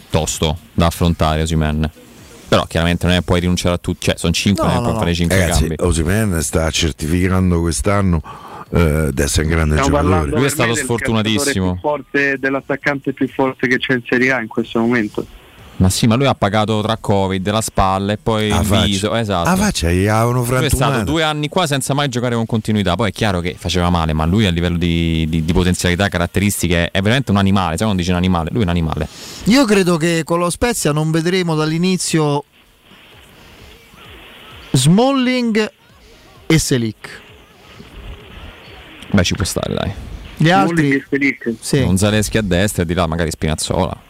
tosto 0.10 0.58
da 0.74 0.88
affrontare 0.88 1.44
Osimen. 1.44 1.90
Però 2.48 2.66
chiaramente 2.66 3.06
non 3.06 3.16
è 3.16 3.22
puoi 3.22 3.40
rinunciare 3.42 3.76
a 3.76 3.78
tutti, 3.78 4.06
cioè 4.08 4.16
sono 4.18 4.34
5, 4.34 4.66
No, 4.66 4.74
non 4.74 4.78
no, 4.78 4.82
puoi 4.82 4.94
no. 4.96 5.00
fare 5.02 5.14
5 5.14 5.38
Ragazzi, 5.38 5.60
cambi. 5.68 5.76
Osimhen 5.80 6.42
sta 6.42 6.70
certificando 6.72 7.62
quest'anno 7.62 8.22
eh, 8.72 9.10
di 9.14 9.22
essere 9.22 9.44
un 9.46 9.52
grande 9.52 9.78
Stiamo 9.78 9.98
giocatore. 10.02 10.30
Lui 10.32 10.46
è 10.46 10.50
stato 10.50 10.74
sfortunatissimo. 10.76 11.72
più 11.74 11.80
forte, 11.80 12.38
dell'attaccante 12.40 13.14
più 13.14 13.28
forte 13.30 13.68
che 13.68 13.78
c'è 13.78 13.94
in 13.94 14.02
Serie 14.06 14.32
A 14.34 14.42
in 14.42 14.48
questo 14.48 14.80
momento. 14.80 15.26
Ma 15.82 15.90
sì, 15.90 16.06
ma 16.06 16.14
lui 16.14 16.28
ha 16.28 16.36
pagato 16.36 16.80
tra 16.82 16.96
Covid, 16.98 17.50
la 17.50 17.60
spalla 17.60 18.14
e 18.14 18.18
poi 18.18 18.52
Ah, 18.52 18.60
il 18.62 18.68
viso. 18.86 19.16
Esatto. 19.16 19.50
Ah, 19.50 19.56
faccia, 19.56 19.90
gli 19.90 20.06
avevano 20.06 20.46
Lui 20.46 20.66
è 20.66 20.70
stato 20.70 21.04
due 21.04 21.24
anni 21.24 21.50
qua 21.50 21.66
senza 21.66 21.96
mai 21.96 22.08
giocare 22.08 22.36
con 22.36 22.46
continuità. 22.46 22.94
Poi 22.96 23.10
è 23.10 23.12
chiaro 23.12 23.40
che 23.40 23.56
faceva 23.58 23.90
male, 23.90 24.14
ma 24.14 24.26
lui 24.26 24.46
a 24.46 24.52
livello 24.52 24.78
di, 24.78 25.26
di- 25.28 25.44
di 25.44 25.54
potenzialità, 25.54 26.08
caratteristiche, 26.08 26.92
è 26.92 27.02
veramente 27.02 27.32
un 27.32 27.38
animale. 27.38 27.78
Sai 27.78 27.86
quando 27.86 27.96
dice 27.98 28.12
un 28.12 28.18
animale? 28.18 28.50
Lui 28.52 28.60
è 28.60 28.64
un 28.64 28.70
animale. 28.70 29.08
Io 29.46 29.66
credo 29.66 29.98
che 29.98 30.22
con 30.24 30.38
lo 30.38 30.52
Spezia 30.52 30.92
non 30.92 31.10
vedremo 31.10 31.56
dall'inizio 31.56 32.44
Smalling 34.74 35.72
e 36.46 36.60
Selic. 36.60 37.22
Beh, 39.10 39.24
ci 39.24 39.34
può 39.34 39.46
stare, 39.46 39.74
dai. 39.74 39.92
Gli 40.38 40.52
altri, 40.52 40.90
Smalling 40.90 41.02
e 41.02 41.06
Selic. 41.10 41.54
sì, 41.60 41.78
Un 41.80 41.98
Zaleschi 41.98 42.38
a 42.38 42.42
destra 42.44 42.84
e 42.84 42.86
di 42.86 42.94
là 42.94 43.08
magari 43.08 43.32
Spinazzola. 43.32 44.10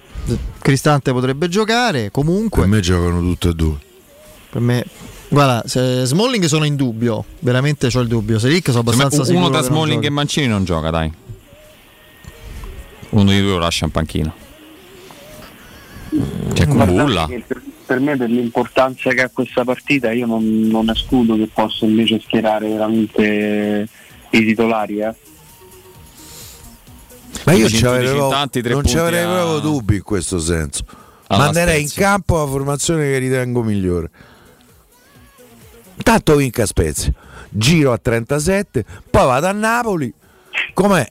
Cristante 0.62 1.12
potrebbe 1.12 1.48
giocare. 1.50 2.12
Comunque, 2.12 2.62
Per 2.62 2.70
me 2.70 2.80
giocano 2.80 3.20
tutte 3.22 3.50
e 3.50 3.54
due. 3.54 3.76
per 4.52 4.62
me, 4.62 4.86
guarda, 5.30 5.64
se 5.68 6.06
Smalling 6.06 6.46
sono 6.46 6.66
in 6.66 6.76
dubbio, 6.76 7.26
veramente 7.40 7.88
ho 7.94 8.00
il 8.00 8.08
dubbio. 8.08 8.38
Selic 8.40 8.68
sono 8.68 8.80
abbastanza 8.80 9.24
sicuro. 9.24 9.46
uno 9.48 9.56
non 9.56 9.64
Smalling 9.64 10.04
e 10.04 10.10
Mancini 10.10 10.48
non 10.48 10.64
gioca, 10.64 10.90
dai. 10.90 11.12
Uno 13.10 13.30
di 13.30 13.42
due 13.42 13.52
lo 13.52 13.58
lascia 13.58 13.86
in 13.86 13.92
panchina. 13.92 14.34
C'è 16.54 16.68
Kumbulla. 16.68 17.26
Per, 17.28 17.62
per 17.86 18.00
me, 18.00 18.16
per 18.18 18.30
l'importanza 18.30 19.10
che 19.12 19.22
ha 19.24 19.30
questa 19.30 19.64
partita, 19.64 20.12
io 20.12 20.26
non, 20.26 20.44
non 20.68 20.90
escludo 20.90 21.36
che 21.36 21.50
possa 21.54 21.86
invece 21.86 22.20
schierare 22.22 22.68
veramente 22.70 23.88
i 24.30 24.46
titolari. 24.46 25.00
Eh. 25.00 25.14
Ma 27.46 27.54
io 27.54 27.68
ci 27.68 27.82
non 27.82 28.86
ci 28.86 28.98
avrei 28.98 29.24
a- 29.24 29.30
proprio 29.30 29.60
dubbi 29.60 29.96
in 29.96 30.04
questo 30.04 30.40
senso. 30.40 30.84
Manderei 31.30 31.82
in 31.82 31.90
campo 31.94 32.38
la 32.38 32.46
formazione 32.46 33.04
che 33.04 33.18
ritengo 33.18 33.64
migliore. 33.64 34.10
Tanto 36.04 36.36
vinca 36.36 36.66
Spezia. 36.66 37.14
Giro 37.50 37.92
a 37.92 37.98
37, 37.98 38.86
poi 39.10 39.26
vado 39.26 39.48
a 39.48 39.52
Napoli. 39.52 40.14
Com'è? 40.74 41.08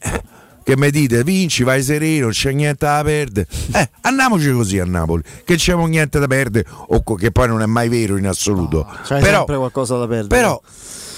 Che 0.63 0.77
mi 0.77 0.91
dite, 0.91 1.25
vinci, 1.25 1.63
vai 1.65 1.83
sereno, 1.83 2.25
non 2.25 2.31
c'è 2.33 2.53
niente 2.53 2.85
da 2.87 3.03
perdere. 3.03 3.49
Eh, 3.73 3.91
andiamoci 4.03 4.53
così 4.53 4.79
a 4.79 4.85
Napoli, 4.85 5.23
che 5.45 5.57
c'è 5.57 5.75
niente 5.75 6.19
da 6.19 6.27
perdere, 6.27 6.69
o 6.89 7.03
co- 7.03 7.15
che 7.15 7.31
poi 7.31 7.49
non 7.49 7.63
è 7.63 7.67
mai 7.67 7.89
vero 7.89 8.17
in 8.17 8.27
assoluto. 8.27 8.87
C'hai 9.05 9.21
però, 9.23 9.39
sempre 9.39 9.57
qualcosa 9.57 9.97
da 9.97 10.07
perdere. 10.07 10.29
però, 10.29 10.61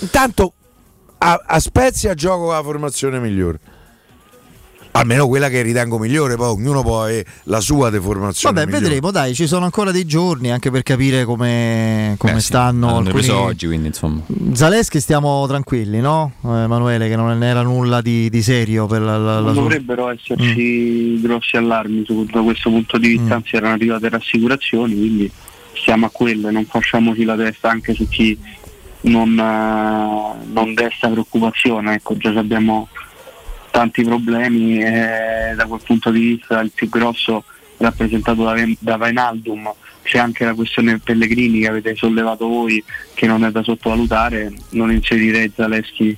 intanto 0.01 0.53
a, 1.19 1.43
a 1.45 1.61
Spezia 1.61 2.15
gioco 2.15 2.45
con 2.47 2.55
la 2.55 2.63
formazione 2.63 3.19
migliore. 3.19 3.59
Almeno 4.95 5.27
quella 5.27 5.49
che 5.49 5.63
ritengo 5.63 5.99
migliore, 5.99 6.37
poi 6.37 6.49
ognuno 6.51 6.83
può 6.83 7.05
avere 7.05 7.25
la 7.45 7.61
sua 7.61 7.89
deformazione. 7.89 8.55
Vabbè, 8.55 8.67
migliore. 8.67 8.85
vedremo, 8.85 9.11
dai, 9.11 9.35
ci 9.35 9.47
sono 9.47 9.65
ancora 9.65 9.91
dei 9.91 10.05
giorni 10.05 10.51
anche 10.53 10.71
per 10.71 10.83
capire 10.83 11.25
come, 11.25 12.15
come 12.19 12.35
Beh, 12.35 12.41
sì, 12.41 12.47
stanno 12.47 12.89
Hanno 12.89 12.97
alcuni... 12.99 13.13
preso 13.15 13.39
oggi, 13.41 13.67
quindi 13.67 13.87
insomma. 13.89 14.21
Zaleschi 14.53 15.01
stiamo 15.01 15.47
tranquilli, 15.47 15.99
no? 16.01 16.33
Emanuele, 16.45 17.09
che 17.09 17.17
non 17.17 17.43
era 17.43 17.63
nulla 17.63 18.03
di, 18.03 18.29
di 18.29 18.43
serio 18.43 18.87
per 18.87 19.01
la, 19.01 19.17
la- 19.17 19.35
la 19.37 19.41
Non 19.41 19.55
sua- 19.55 19.63
dovrebbero 19.63 20.11
esserci 20.11 21.21
grossi 21.23 21.57
allarmi 21.57 22.05
su- 22.05 22.27
da 22.31 22.43
questo 22.43 22.69
punto 22.69 22.99
di 22.99 23.09
vista, 23.17 23.35
anzi 23.37 23.57
erano 23.57 23.73
arrivate 23.73 24.11
rassicurazioni, 24.11 24.95
quindi 24.95 25.31
stiamo 25.73 26.05
a 26.05 26.11
quello 26.11 26.49
e 26.49 26.53
non 26.53 26.67
facciamoci 26.67 27.25
la 27.25 27.35
testa 27.35 27.71
anche 27.71 27.95
su 27.95 28.07
chi 28.09 28.39
non, 29.05 29.39
eh, 29.39 30.45
non 30.53 30.75
desta 30.75 31.09
preoccupazione. 31.09 31.95
Ecco, 31.95 32.15
già 32.19 32.29
abbiamo 32.39 32.89
tanti 33.73 34.05
problemi 34.05 34.79
e 34.81 35.55
da 35.57 35.67
quel 35.67 35.81
punto 35.85 36.11
di 36.11 36.21
vista 36.21 36.61
il 36.61 36.71
più 36.73 36.89
grosso 36.89 37.43
rappresentato 37.79 38.45
da, 38.45 38.55
da 38.79 38.97
Vainaldum 38.97 39.73
c'è 40.03 40.19
anche 40.19 40.45
la 40.45 40.55
questione 40.55 40.99
Pellegrini 40.99 41.61
che 41.61 41.69
avete 41.69 41.95
sollevato 41.97 42.47
voi, 42.47 42.83
che 43.15 43.27
non 43.27 43.45
è 43.45 43.51
da 43.51 43.63
sottovalutare, 43.63 44.53
non 44.71 44.91
inserirei 44.93 45.53
Zaleschi 45.55 46.17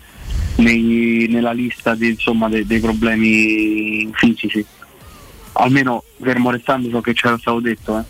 nei- 0.56 1.26
nella 1.28 1.52
lista 1.52 1.94
di- 1.94 2.08
insomma, 2.10 2.48
dei, 2.48 2.66
dei 2.66 2.80
problemi 2.80 4.10
fisici. 4.14 4.64
Almeno 5.52 6.02
fermo 6.20 6.50
restando 6.50 6.88
ciò 6.88 7.00
che 7.00 7.12
c'era 7.12 7.36
stato 7.38 7.60
detto. 7.60 7.98
Eh. 7.98 8.02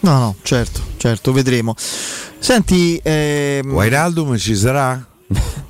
No, 0.00 0.18
no, 0.18 0.36
certo, 0.42 0.80
certo, 0.96 1.32
vedremo. 1.32 1.74
Senti, 1.76 3.00
ehm, 3.02 3.72
Wijnaldum 3.72 4.36
ci 4.36 4.56
sarà? 4.56 5.00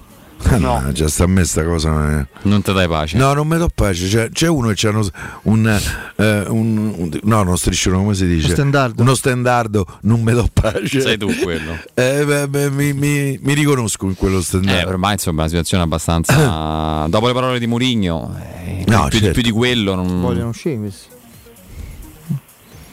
No, 0.59 0.91
già 0.93 1.09
sta 1.09 1.25
a 1.25 1.27
me 1.27 1.45
sta 1.45 1.65
cosa. 1.65 1.91
non 1.91 2.11
è- 2.11 2.27
Non 2.49 2.63
ti 2.63 2.73
dai 2.73 2.87
pace. 2.89 3.17
No, 3.17 3.33
non 3.33 3.47
mi 3.47 3.57
do 3.57 3.69
pace. 3.75 4.07
C'è, 4.09 4.29
c'è 4.31 4.49
uno 4.49 4.69
che 4.69 4.75
c'ha 4.77 4.91
uno- 4.91 5.09
un, 5.43 5.81
eh, 6.17 6.45
un- 6.49 6.95
un- 6.97 7.21
No, 7.23 7.43
non 7.43 7.57
striscione, 7.57 7.97
come 7.97 8.15
si 8.15 8.27
dice? 8.27 8.47
Uno 8.47 8.55
stendardo. 8.55 9.03
Uno 9.03 9.15
stendardo, 9.15 9.87
non 10.03 10.21
mi 10.23 10.33
do 10.33 10.47
pace. 10.53 11.01
Sei 11.01 11.17
tu 11.17 11.33
quello. 11.43 11.79
Eh, 11.95 12.25
beh, 12.25 12.49
beh, 12.49 12.71
mi, 12.71 12.93
mi- 12.93 13.39
mi 13.41 13.55
riconosco 13.55 14.07
in 14.07 14.15
quello 14.17 14.39
Eh, 14.39 14.43
stendardo. 14.43 14.89
ormai 14.91 15.13
insomma 15.13 15.37
è 15.39 15.41
una 15.41 15.49
situazione 15.49 15.83
abbastanza. 15.85 17.07
Dopo 17.09 17.27
le 17.27 17.33
parole 17.33 17.59
di 17.59 17.67
Mourinho, 17.67 18.35
eh, 18.65 18.85
No, 18.89 19.03
più, 19.09 19.19
di- 19.19 19.25
certo. 19.27 19.33
più 19.33 19.43
di 19.43 19.51
quello 19.51 19.95
non. 19.95 20.21
vogliono 20.21 20.49
uscire 20.49 20.77
questi. 20.79 21.07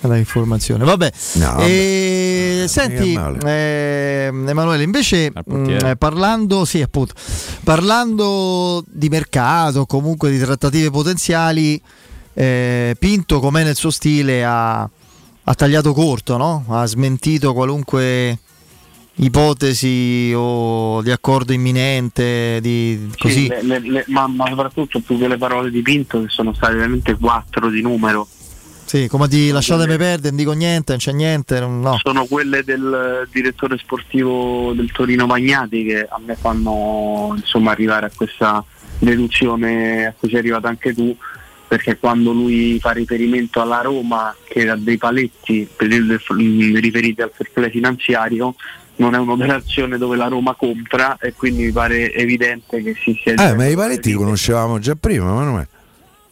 La 0.02 0.16
informazione, 0.18 0.86
vabbè. 0.86 1.12
No, 1.34 1.58
E, 1.60 2.64
senti, 2.68 3.10
mica 3.10 3.30
male. 3.32 4.28
ehm, 4.28 4.48
Emanuele, 4.48 4.84
invece 4.84 5.32
mh, 5.46 5.70
eh, 5.86 5.96
parlando, 5.98 6.64
sì, 6.64 6.82
appunto, 6.82 7.14
parlando 7.66 8.84
di 8.88 9.10
mercato, 9.10 9.86
comunque 9.86 10.30
di 10.32 10.40
trattative 10.40 10.90
potenziali, 10.90 11.82
eh, 12.34 12.96
Pinto, 12.98 13.40
com'è 13.42 13.64
nel 13.64 13.76
suo 13.76 13.90
stile, 13.92 14.46
ha, 14.46 14.82
ha 14.82 15.54
tagliato 15.54 15.92
corto, 15.94 16.38
no? 16.38 16.64
ha 16.70 16.86
smentito 16.86 17.54
qualunque 17.54 18.38
ipotesi 19.16 20.32
o 20.34 21.02
di 21.02 21.12
accordo 21.12 21.52
imminente, 21.52 22.60
di 22.62 23.10
Sì, 23.12 23.18
così. 23.18 23.48
le- 23.48 23.62
le- 23.64 23.80
le- 23.82 24.04
ma, 24.08 24.28
ma 24.28 24.48
soprattutto 24.48 25.02
più 25.02 25.18
che 25.18 25.28
le 25.28 25.38
parole 25.38 25.70
di 25.70 25.82
Pinto, 25.82 26.22
che 26.22 26.30
sono 26.30 26.54
state 26.54 26.76
veramente 26.76 27.16
quattro 27.18 27.70
di 27.70 27.82
numero, 27.82 28.28
Sì, 28.90 29.08
come 29.08 29.28
di 29.28 29.52
lasciatemi 29.52 29.98
perdere, 29.98 30.30
non 30.30 30.36
dico 30.38 30.52
niente, 30.54 30.94
non 30.94 31.00
c'è 31.00 31.12
niente, 31.12 31.60
non- 31.60 31.80
no. 31.80 32.00
sono 32.02 32.26
quelle 32.26 32.64
del 32.64 33.28
direttore 33.32 33.78
sportivo 33.78 34.74
del 34.74 34.92
Torino 34.92 35.28
Magnati 35.28 35.84
che 35.84 36.08
a 36.10 36.20
me 36.26 36.34
fanno 36.34 37.36
insomma, 37.36 37.70
arrivare 37.70 38.08
a 38.08 38.12
questa 38.16 38.66
deduzione 38.98 40.08
a 40.08 40.14
cui 40.18 40.30
sei 40.30 40.40
arrivato 40.40 40.66
anche 40.66 40.96
tu 40.96 41.16
perché 41.68 42.00
quando 42.00 42.32
lui 42.32 42.80
fa 42.80 42.90
riferimento 42.90 43.62
alla 43.62 43.82
Roma 43.82 44.36
che 44.44 44.68
ha 44.68 44.76
dei 44.76 44.98
paletti 44.98 45.70
mm, 45.84 46.76
riferiti 46.78 47.22
al 47.22 47.32
fair 47.32 47.52
play 47.54 47.70
finanziario 47.70 48.56
non 48.96 49.14
è 49.14 49.20
un'operazione 49.20 50.00
dove 50.00 50.18
la 50.18 50.30
Roma 50.30 50.56
compra 50.56 51.16
e 51.20 51.34
quindi 51.34 51.66
mi 51.66 51.72
pare 51.72 52.12
evidente 52.12 52.82
che 52.82 52.96
si 53.00 53.16
sia 53.22 53.36
Eh, 53.36 53.54
ma 53.54 53.68
i 53.68 53.76
paletti 53.76 54.10
li 54.10 54.16
conoscevamo 54.16 54.80
già 54.80 54.96
prima, 54.96 55.32
ma 55.32 55.44
non 55.44 55.60
è. 55.60 55.68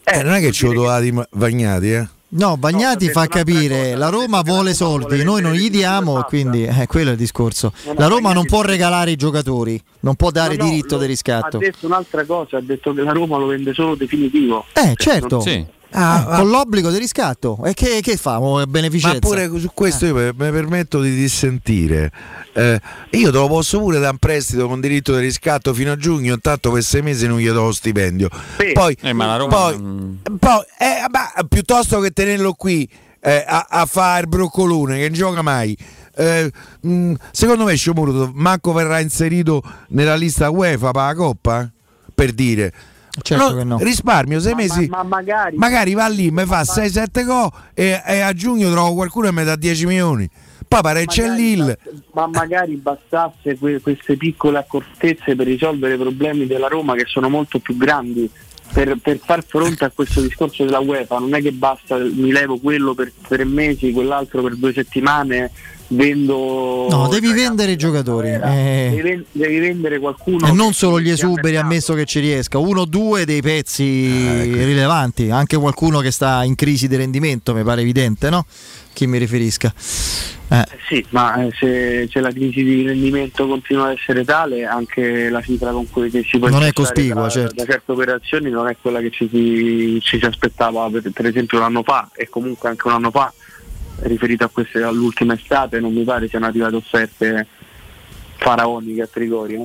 Eh, 0.05 0.23
non 0.23 0.33
è 0.33 0.39
che 0.39 0.51
ci 0.51 0.65
ho 0.65 0.73
dovati 0.73 1.13
Vagnati, 1.29 1.91
eh? 1.91 2.15
No, 2.29 2.57
Bagnati 2.57 3.09
fa 3.09 3.25
capire 3.27 3.95
la 3.95 4.09
Roma 4.09 4.41
vuole 4.41 4.73
soldi, 4.73 5.23
noi 5.23 5.41
non 5.41 5.53
gli 5.53 5.69
diamo, 5.69 6.23
quindi 6.23 6.65
eh, 6.65 6.85
quello 6.85 7.09
è 7.09 7.11
il 7.13 7.17
discorso. 7.17 7.71
La 7.95 8.07
Roma 8.07 8.33
non 8.33 8.45
può 8.45 8.61
regalare 8.61 9.11
i 9.11 9.15
giocatori, 9.15 9.81
non 10.01 10.15
può 10.15 10.29
dare 10.29 10.57
No, 10.57 10.63
no, 10.65 10.69
diritto 10.69 10.95
lo- 10.95 11.01
di 11.01 11.07
riscatto. 11.07 11.55
Ha 11.55 11.59
detto 11.61 11.85
un'altra 11.85 12.25
cosa, 12.25 12.57
ha 12.57 12.61
detto 12.61 12.93
che 12.93 13.01
la 13.01 13.13
Roma 13.13 13.37
lo 13.37 13.45
vende 13.45 13.73
solo 13.73 13.95
definitivo. 13.95 14.65
Eh, 14.73 14.93
certo. 14.95 15.39
Sì. 15.39 15.65
Ah, 15.91 16.37
con 16.37 16.49
l'obbligo 16.49 16.91
di 16.91 16.97
riscatto. 16.97 17.63
E 17.63 17.73
che, 17.73 17.99
che 18.01 18.17
fa? 18.17 18.39
Beneficenza. 18.67 19.13
Ma 19.13 19.19
pure 19.19 19.59
su 19.59 19.71
questo 19.73 20.05
io 20.05 20.13
mi 20.13 20.25
mi 20.25 20.51
permetto 20.51 20.99
di 21.01 21.15
dissentire. 21.15 22.11
Eh, 22.53 22.79
io 23.11 23.31
te 23.31 23.37
lo 23.37 23.47
posso 23.47 23.79
pure 23.79 23.97
dare 23.99 24.11
un 24.11 24.17
prestito 24.17 24.67
con 24.67 24.79
diritto 24.81 25.15
di 25.15 25.21
riscatto 25.21 25.73
fino 25.73 25.91
a 25.91 25.95
giugno, 25.95 26.33
intanto 26.33 26.71
per 26.71 26.83
sei 26.83 27.01
mesi 27.01 27.25
non 27.27 27.39
gli 27.39 27.47
do 27.49 27.63
lo 27.63 27.71
stipendio. 27.71 28.29
Poi, 28.73 28.97
Eh, 29.01 29.13
ma 29.13 29.25
la 29.27 29.35
Roma 29.37 29.55
poi, 29.55 30.19
poi, 30.39 30.61
eh, 30.79 31.05
ma 31.09 31.31
piuttosto 31.47 31.99
che 31.99 32.11
tenerlo 32.11 32.53
qui 32.53 32.87
eh, 33.21 33.43
a, 33.47 33.67
a 33.69 33.85
fare 33.85 34.21
il 34.21 34.27
broccolone 34.27 34.97
che 34.97 35.03
non 35.07 35.13
gioca 35.13 35.41
mai. 35.41 35.75
eh, 36.15 36.51
mh, 36.81 37.13
secondo 37.31 37.63
me 37.63 37.75
Sciomuro 37.75 38.31
Manco 38.33 38.73
verrà 38.73 38.99
inserito 38.99 39.61
nella 39.89 40.15
lista 40.15 40.49
UEFA 40.49 40.91
per 40.91 41.01
la 41.03 41.15
Coppa 41.15 41.71
per 42.13 42.31
dire 42.33 42.73
Certo 43.21 43.55
che 43.55 43.63
no. 43.63 43.77
risparmio 43.79 44.39
sei 44.39 44.51
Ma- 44.53 44.57
mesi. 44.57 44.87
ma- 44.87 44.97
ma 44.97 45.03
magari- 45.03 45.57
magari 45.57 45.93
va 45.93 46.07
lì 46.07 46.29
mi 46.31 46.45
fa 46.45 46.61
6-7 46.61 47.25
go 47.25 47.51
e, 47.73 48.01
e 48.05 48.19
a 48.19 48.33
giugno 48.33 48.71
trovo 48.71 48.93
qualcuno 48.93 49.27
che 49.27 49.33
mi 49.33 49.43
dà 49.43 49.55
10 49.55 49.85
milioni. 49.85 50.29
Poi 50.67 50.81
pare 50.81 51.05
c'è 51.05 51.27
Magari 51.27 51.41
Lille. 51.41 51.77
ma 52.13 52.27
magari 52.27 52.75
bastasse 52.75 53.57
que- 53.57 53.79
queste 53.79 54.17
piccole 54.17 54.57
accortezze 54.57 55.35
per 55.35 55.45
risolvere 55.47 55.93
i 55.93 55.97
problemi 55.97 56.45
della 56.45 56.67
Roma 56.67 56.93
che 56.95 57.05
sono 57.07 57.29
molto 57.29 57.59
più 57.59 57.77
grandi 57.77 58.29
per, 58.73 58.97
per 59.01 59.17
far 59.23 59.45
fronte 59.47 59.85
a 59.85 59.91
questo 59.95 60.19
discorso 60.21 60.65
della 60.65 60.79
UEFA. 60.79 61.19
Non 61.19 61.33
è 61.35 61.41
che 61.41 61.53
basta 61.53 61.95
mi 61.97 62.31
levo 62.33 62.57
quello 62.59 62.93
per 62.93 63.13
tre 63.27 63.45
mesi 63.45 63.93
quell'altro 63.93 64.41
per 64.41 64.55
due 64.57 64.73
settimane 64.73 65.51
vendo 65.89 66.87
No, 66.89 67.07
devi 67.07 67.31
vendere 67.31 67.71
i 67.71 67.75
giocatori. 67.77 68.29
eh, 68.29 68.89
devi, 68.91 69.01
ven- 69.01 69.25
devi 69.31 69.59
vendere 69.59 69.99
qualcuno 69.99 70.47
e 70.47 70.51
non 70.51 70.73
solo 70.73 70.99
gli 70.99 71.09
esuberi, 71.09 71.57
ammesso 71.57 71.93
che 71.93 72.05
ci 72.05 72.19
riesca, 72.19 72.57
uno 72.57 72.81
o 72.81 72.85
due 72.85 73.25
dei 73.25 73.41
pezzi 73.41 74.05
ecco. 74.07 74.57
rilevanti, 74.65 75.29
anche 75.29 75.57
qualcuno 75.57 75.99
che 75.99 76.11
sta 76.11 76.43
in 76.43 76.55
crisi 76.55 76.87
di 76.87 76.95
rendimento, 76.95 77.53
mi 77.53 77.63
pare 77.63 77.81
evidente, 77.81 78.29
no? 78.29 78.45
Chi 78.93 79.05
mi 79.05 79.17
riferisca. 79.19 79.71
Eh. 80.49 80.57
Eh 80.59 80.65
Sì, 80.87 81.05
ma 81.09 81.43
eh, 81.43 81.51
se, 81.59 82.07
se 82.09 82.19
la 82.19 82.31
crisi 82.31 82.63
di 82.63 82.83
rendimento 82.83 83.45
continua 83.47 83.87
ad 83.89 83.97
essere 83.97 84.23
tale, 84.23 84.65
anche 84.65 85.29
la 85.29 85.41
cifra 85.41 85.71
con 85.71 85.87
cui 85.89 86.09
si 86.09 86.39
può 86.39 86.47
Non 86.47 86.63
è 86.63 86.71
cospicua, 86.73 87.23
da, 87.23 87.29
certo. 87.29 87.53
da 87.55 87.65
certe 87.65 87.91
operazioni 87.91 88.49
non 88.49 88.67
è 88.67 88.75
quella 88.81 88.99
che 89.01 89.11
ci 89.11 89.27
si, 89.29 89.99
ci 90.01 90.17
si 90.17 90.25
aspettava 90.25 90.89
per, 90.89 91.11
per 91.11 91.25
esempio 91.27 91.57
un 91.59 91.65
anno 91.65 91.83
fa 91.83 92.09
e 92.15 92.29
comunque 92.29 92.69
anche 92.69 92.87
un 92.87 92.93
anno 92.93 93.11
fa 93.11 93.31
riferito 94.01 94.43
a 94.43 94.49
queste, 94.49 94.81
all'ultima 94.83 95.33
estate 95.33 95.79
non 95.79 95.93
mi 95.93 96.03
pare 96.03 96.27
siano 96.27 96.45
arrivate 96.45 96.75
offerte 96.75 97.47
faraoniche 98.37 99.01
a 99.01 99.07
Trigoria. 99.07 99.59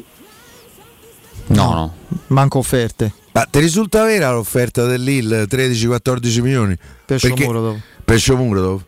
No, 1.49 1.73
no. 1.75 1.95
Manco 2.29 2.59
offerte. 2.59 3.13
ma 3.33 3.45
ti 3.51 3.59
risulta 3.61 4.05
vera 4.05 4.31
l'offerta 4.33 4.85
del 4.87 5.03
Lille 5.03 5.45
13-14 5.47 6.41
milioni 6.41 6.77
Per 6.77 7.19
Perché- 7.21 7.29
Shomurodov. 7.43 7.81
per 8.05 8.19
Shomurodov? 8.21 8.83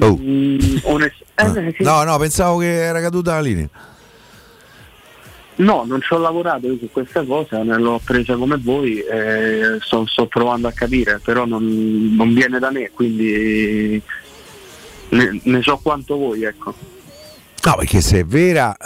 Oh. 0.00 0.16
Mm, 0.20 0.58
onest- 0.82 1.22
eh, 1.36 1.74
sì. 1.76 1.82
no 1.84 2.02
no 2.02 2.18
pensavo 2.18 2.58
che 2.58 2.66
era 2.82 3.00
caduta 3.00 3.34
la 3.34 3.40
linea 3.40 3.68
No, 5.56 5.84
non 5.86 6.00
ci 6.00 6.12
ho 6.12 6.18
lavorato 6.18 6.66
io 6.66 6.78
su 6.78 6.88
questa 6.90 7.22
cosa, 7.24 7.62
ne 7.62 7.78
l'ho 7.78 8.00
presa 8.04 8.34
come 8.36 8.56
voi, 8.56 8.98
eh, 8.98 9.78
sto, 9.80 10.04
sto 10.06 10.26
provando 10.26 10.66
a 10.66 10.72
capire, 10.72 11.20
però 11.22 11.44
non, 11.44 12.14
non 12.16 12.34
viene 12.34 12.58
da 12.58 12.70
me, 12.70 12.90
quindi 12.92 14.02
ne, 15.10 15.40
ne 15.42 15.62
so 15.62 15.78
quanto 15.80 16.16
voi, 16.16 16.42
ecco. 16.42 16.74
no 17.64 17.74
perché 17.76 18.00
se 18.00 18.20
è 18.20 18.24
vera 18.24 18.76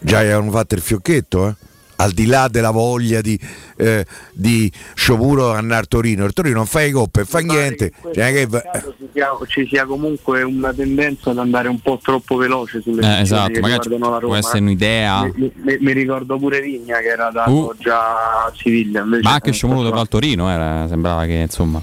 già 0.00 0.24
gli 0.24 0.28
hanno 0.28 0.50
fatto 0.50 0.74
il 0.74 0.80
fiocchetto 0.80 1.48
eh? 1.48 1.54
Al 1.96 2.12
di 2.12 2.26
là 2.26 2.48
della 2.48 2.70
voglia 2.70 3.20
di, 3.20 3.38
eh, 3.76 4.04
di 4.32 4.70
Sciopuro 4.94 5.52
andare 5.52 5.82
a 5.84 5.86
Torino 5.86 6.24
il 6.24 6.32
Torino 6.32 6.56
non 6.56 6.66
fa 6.66 6.82
i 6.82 6.90
coppe 6.90 7.24
fa 7.24 7.38
niente 7.38 7.90
cioè, 8.12 8.32
che 8.32 8.46
Ci 8.50 9.08
sia, 9.12 9.28
ci 9.46 9.66
sia 9.66 9.86
comunque 9.86 10.42
una 10.42 10.72
tendenza 10.74 11.30
ad 11.30 11.38
andare 11.38 11.68
un 11.68 11.80
po' 11.80 11.98
troppo 12.02 12.36
veloce 12.36 12.80
sulle 12.82 13.00
Eh, 13.18 13.20
esatto, 13.22 13.52
che 13.52 13.60
magari 13.60 13.80
riguardano 13.82 14.12
la 14.12 14.18
può 14.18 14.26
Roma. 14.28 14.38
essere 14.38 14.58
eh. 14.58 14.60
un'idea. 14.62 15.22
Mi, 15.34 15.50
mi- 15.54 15.76
mi 15.80 15.92
ricordo 15.92 16.36
pure 16.38 16.60
Vigna 16.60 16.98
che 16.98 17.06
era 17.08 17.30
dato 17.30 17.50
Uh. 17.50 17.74
già 17.78 17.98
a 18.44 18.52
Siviglia. 18.54 19.02
invece- 19.02 19.22
Ma 19.22 19.32
anche 19.32 19.52
Sciomuro 19.52 19.82
dopo 19.82 19.98
al 19.98 20.08
Torino 20.08 20.50
era, 20.50 20.86
sembrava 20.88 21.24
che 21.24 21.32
insomma 21.34 21.82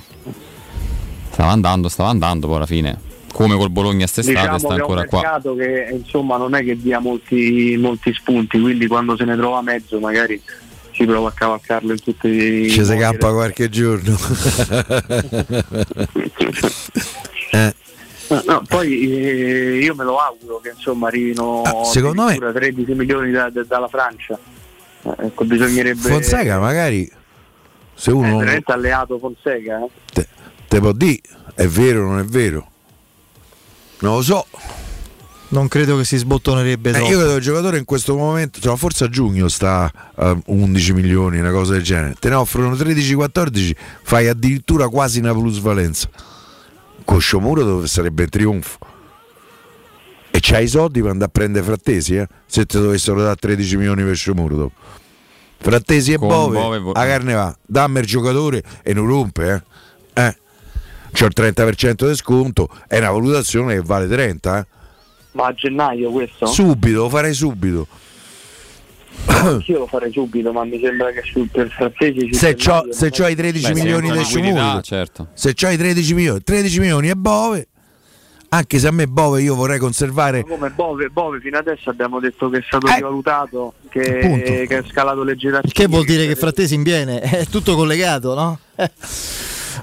stava 1.32 1.50
andando, 1.52 1.90
stava 1.90 2.10
andando 2.10 2.48
poi 2.48 2.56
alla 2.58 2.66
fine. 2.68 2.98
Come 3.34 3.56
col 3.58 3.70
Bologna 3.72 4.06
st'estate 4.08 4.38
diciamo 4.40 4.58
sta 4.60 4.68
che 4.68 4.74
è 4.74 4.76
un 4.78 4.82
ancora 4.82 5.06
qua. 5.06 5.22
mercato 5.22 5.56
che 5.56 5.88
insomma 5.92 6.38
non 6.38 6.54
è 6.56 6.64
che 6.64 6.78
dia 6.80 7.00
molti, 7.00 7.76
molti 7.80 8.14
spunti, 8.14 8.60
quindi 8.62 8.88
quando 8.88 9.18
se 9.18 9.26
ne 9.26 9.36
trova 9.36 9.62
mezzo 9.62 10.00
magari 10.00 10.42
si 10.92 11.06
prova 11.06 11.30
a 11.30 11.32
cavalcarlo 11.32 11.92
in 11.92 12.00
tutti 12.00 12.28
i 12.28 12.70
ci 12.70 12.86
si 12.86 12.96
campa 12.96 13.32
qualche 13.34 13.68
giorno 13.70 14.16
Eh, 17.52 17.74
No, 18.46 18.64
poi 18.68 19.12
eh, 19.12 19.80
io 19.84 19.94
me 19.96 20.04
lo 20.06 20.18
auguro 20.18 20.60
che 20.60 20.72
insomma 20.76 21.08
arrivino 21.08 21.62
Ah, 21.62 21.84
secondo 21.84 22.24
me- 22.24 22.30
addirittura 22.34 22.52
13 22.52 22.94
milioni 22.94 23.32
da- 23.32 23.50
da- 23.50 23.64
dalla 23.64 23.88
Francia. 23.88 24.40
Eh, 25.04 25.26
ecco, 25.26 25.44
bisognerebbe 25.44 26.00
Fonseca 26.10 26.58
magari 26.60 27.08
se 27.94 28.10
è 28.10 28.14
uno 28.14 28.38
veramente 28.38 28.72
alleato 28.72 29.20
Fonseca. 29.20 29.84
eh. 29.84 29.90
te, 30.12 30.28
te 30.68 30.80
può 30.80 30.94
dire 30.94 31.20
è 31.54 31.68
vero 31.68 32.06
o 32.06 32.10
non 32.10 32.20
è 32.20 32.24
vero 32.24 32.72
non 34.04 34.16
lo 34.16 34.22
so 34.22 34.46
non 35.54 35.68
credo 35.68 35.98
che 35.98 36.04
si 36.04 36.18
sbottonerebbe 36.18 36.90
Eh, 36.90 36.94
troppo. 36.94 37.10
io 37.10 37.18
credo 37.18 37.32
che 37.32 37.38
il 37.38 37.44
giocatore 37.44 37.78
in 37.78 37.86
questo 37.86 38.16
momento, 38.16 38.60
cioè, 38.60 38.76
forse 38.76 39.04
a 39.04 39.10
giugno 39.10 39.48
sta 39.48 39.92
a 40.16 40.36
11 40.48 40.94
milioni, 40.94 41.40
una 41.40 41.52
cosa 41.52 41.74
del 41.74 41.84
genere. 41.84 42.16
Te 42.20 42.30
ne 42.30 42.36
offrono 42.36 42.76
13-14, 42.76 43.76
fai 44.02 44.28
addirittura 44.28 44.88
quasi 44.88 45.20
una 45.20 45.32
plusvalenza. 45.32 46.10
Con 47.06 47.20
Sciomuro 47.22 47.64
dove 47.64 47.88
sarebbe 47.88 48.24
il 48.24 48.30
trionfo. 48.30 48.78
E 50.32 50.40
c'hai 50.42 50.64
i 50.64 50.68
soldi 50.68 51.02
per 51.02 51.12
andare 51.12 51.30
a 51.30 51.32
prendere 51.32 51.64
Frattesi, 51.64 52.16
eh? 52.16 52.28
se 52.48 52.66
ti 52.66 52.80
dovessero 52.80 53.22
dare 53.22 53.36
13 53.36 53.78
milioni 53.78 54.04
per 54.04 54.16
Sciomuro 54.16 54.56
dopo. 54.56 54.74
Frattesi 55.60 56.14
e 56.14 56.18
Con 56.18 56.30
Bove, 56.30 56.80
Bove 56.80 57.00
a 57.00 57.06
carne 57.06 57.34
va, 57.34 57.56
dammi 57.64 58.00
il 58.00 58.06
giocatore 58.08 58.64
e 58.82 58.94
non 58.94 59.06
rompe, 59.06 59.48
eh? 59.48 59.54
eh. 59.54 59.64
C'ho 61.14 61.26
il 61.26 61.34
30% 61.36 62.08
di 62.10 62.16
sconto, 62.16 62.70
è 62.88 62.98
una 62.98 63.12
valutazione 63.12 63.76
che 63.76 63.82
vale 63.82 64.08
30, 64.08 64.60
eh? 64.60 64.66
Ma 65.34 65.46
a 65.48 65.54
gennaio 65.54 66.12
questo? 66.12 66.46
Subito, 66.48 67.04
lo 67.04 67.10
farei 67.10 67.34
subito. 67.34 67.88
Anch'io 69.26 69.80
lo 69.80 69.88
farei 69.88 70.12
subito, 70.12 70.52
ma 70.52 70.64
mi 70.64 70.80
sembra 70.82 71.12
che 71.12 71.22
sul 71.24 71.48
per 71.50 71.72
su 71.72 72.34
Se 72.34 72.56
c'ho, 72.56 72.88
se 72.92 73.02
non 73.06 73.10
c'ho 73.12 73.26
è- 73.26 73.30
i 73.32 73.36
13 73.36 73.72
Beh, 73.72 73.80
milioni 73.80 74.12
liquidità, 74.12 74.24
Sciomuro, 74.52 74.82
certo. 74.82 75.28
se 75.34 75.54
c'ho 75.54 75.70
i 75.70 75.78
13 75.78 76.14
milioni, 76.14 76.44
13 76.44 76.80
milioni 76.80 77.10
e 77.10 77.16
Bove, 77.16 77.68
anche 78.50 78.80
se 78.80 78.88
a 78.88 78.92
me 78.92 79.08
Bove 79.08 79.42
io 79.42 79.56
vorrei 79.56 79.80
conservare 79.80 80.44
Come 80.44 80.70
Bove, 80.72 81.10
Bove 81.10 81.40
fino 81.40 81.58
adesso 81.58 81.90
abbiamo 81.90 82.20
detto 82.20 82.50
che 82.50 82.58
è 82.60 82.64
stato 82.66 82.88
Eh. 82.88 82.96
rivalutato, 82.96 83.74
che, 83.90 84.66
che 84.68 84.78
è 84.80 84.84
scalato 84.90 85.24
le 85.24 85.36
gerarchie. 85.36 85.70
Il 85.70 85.74
che 85.76 85.88
vuol 85.88 86.06
dire 86.06 86.26
che 86.28 86.36
Frattesi 86.36 86.76
viene, 86.78 87.20
è 87.22 87.46
tutto 87.48 87.76
collegato, 87.76 88.34
no? 88.34 88.60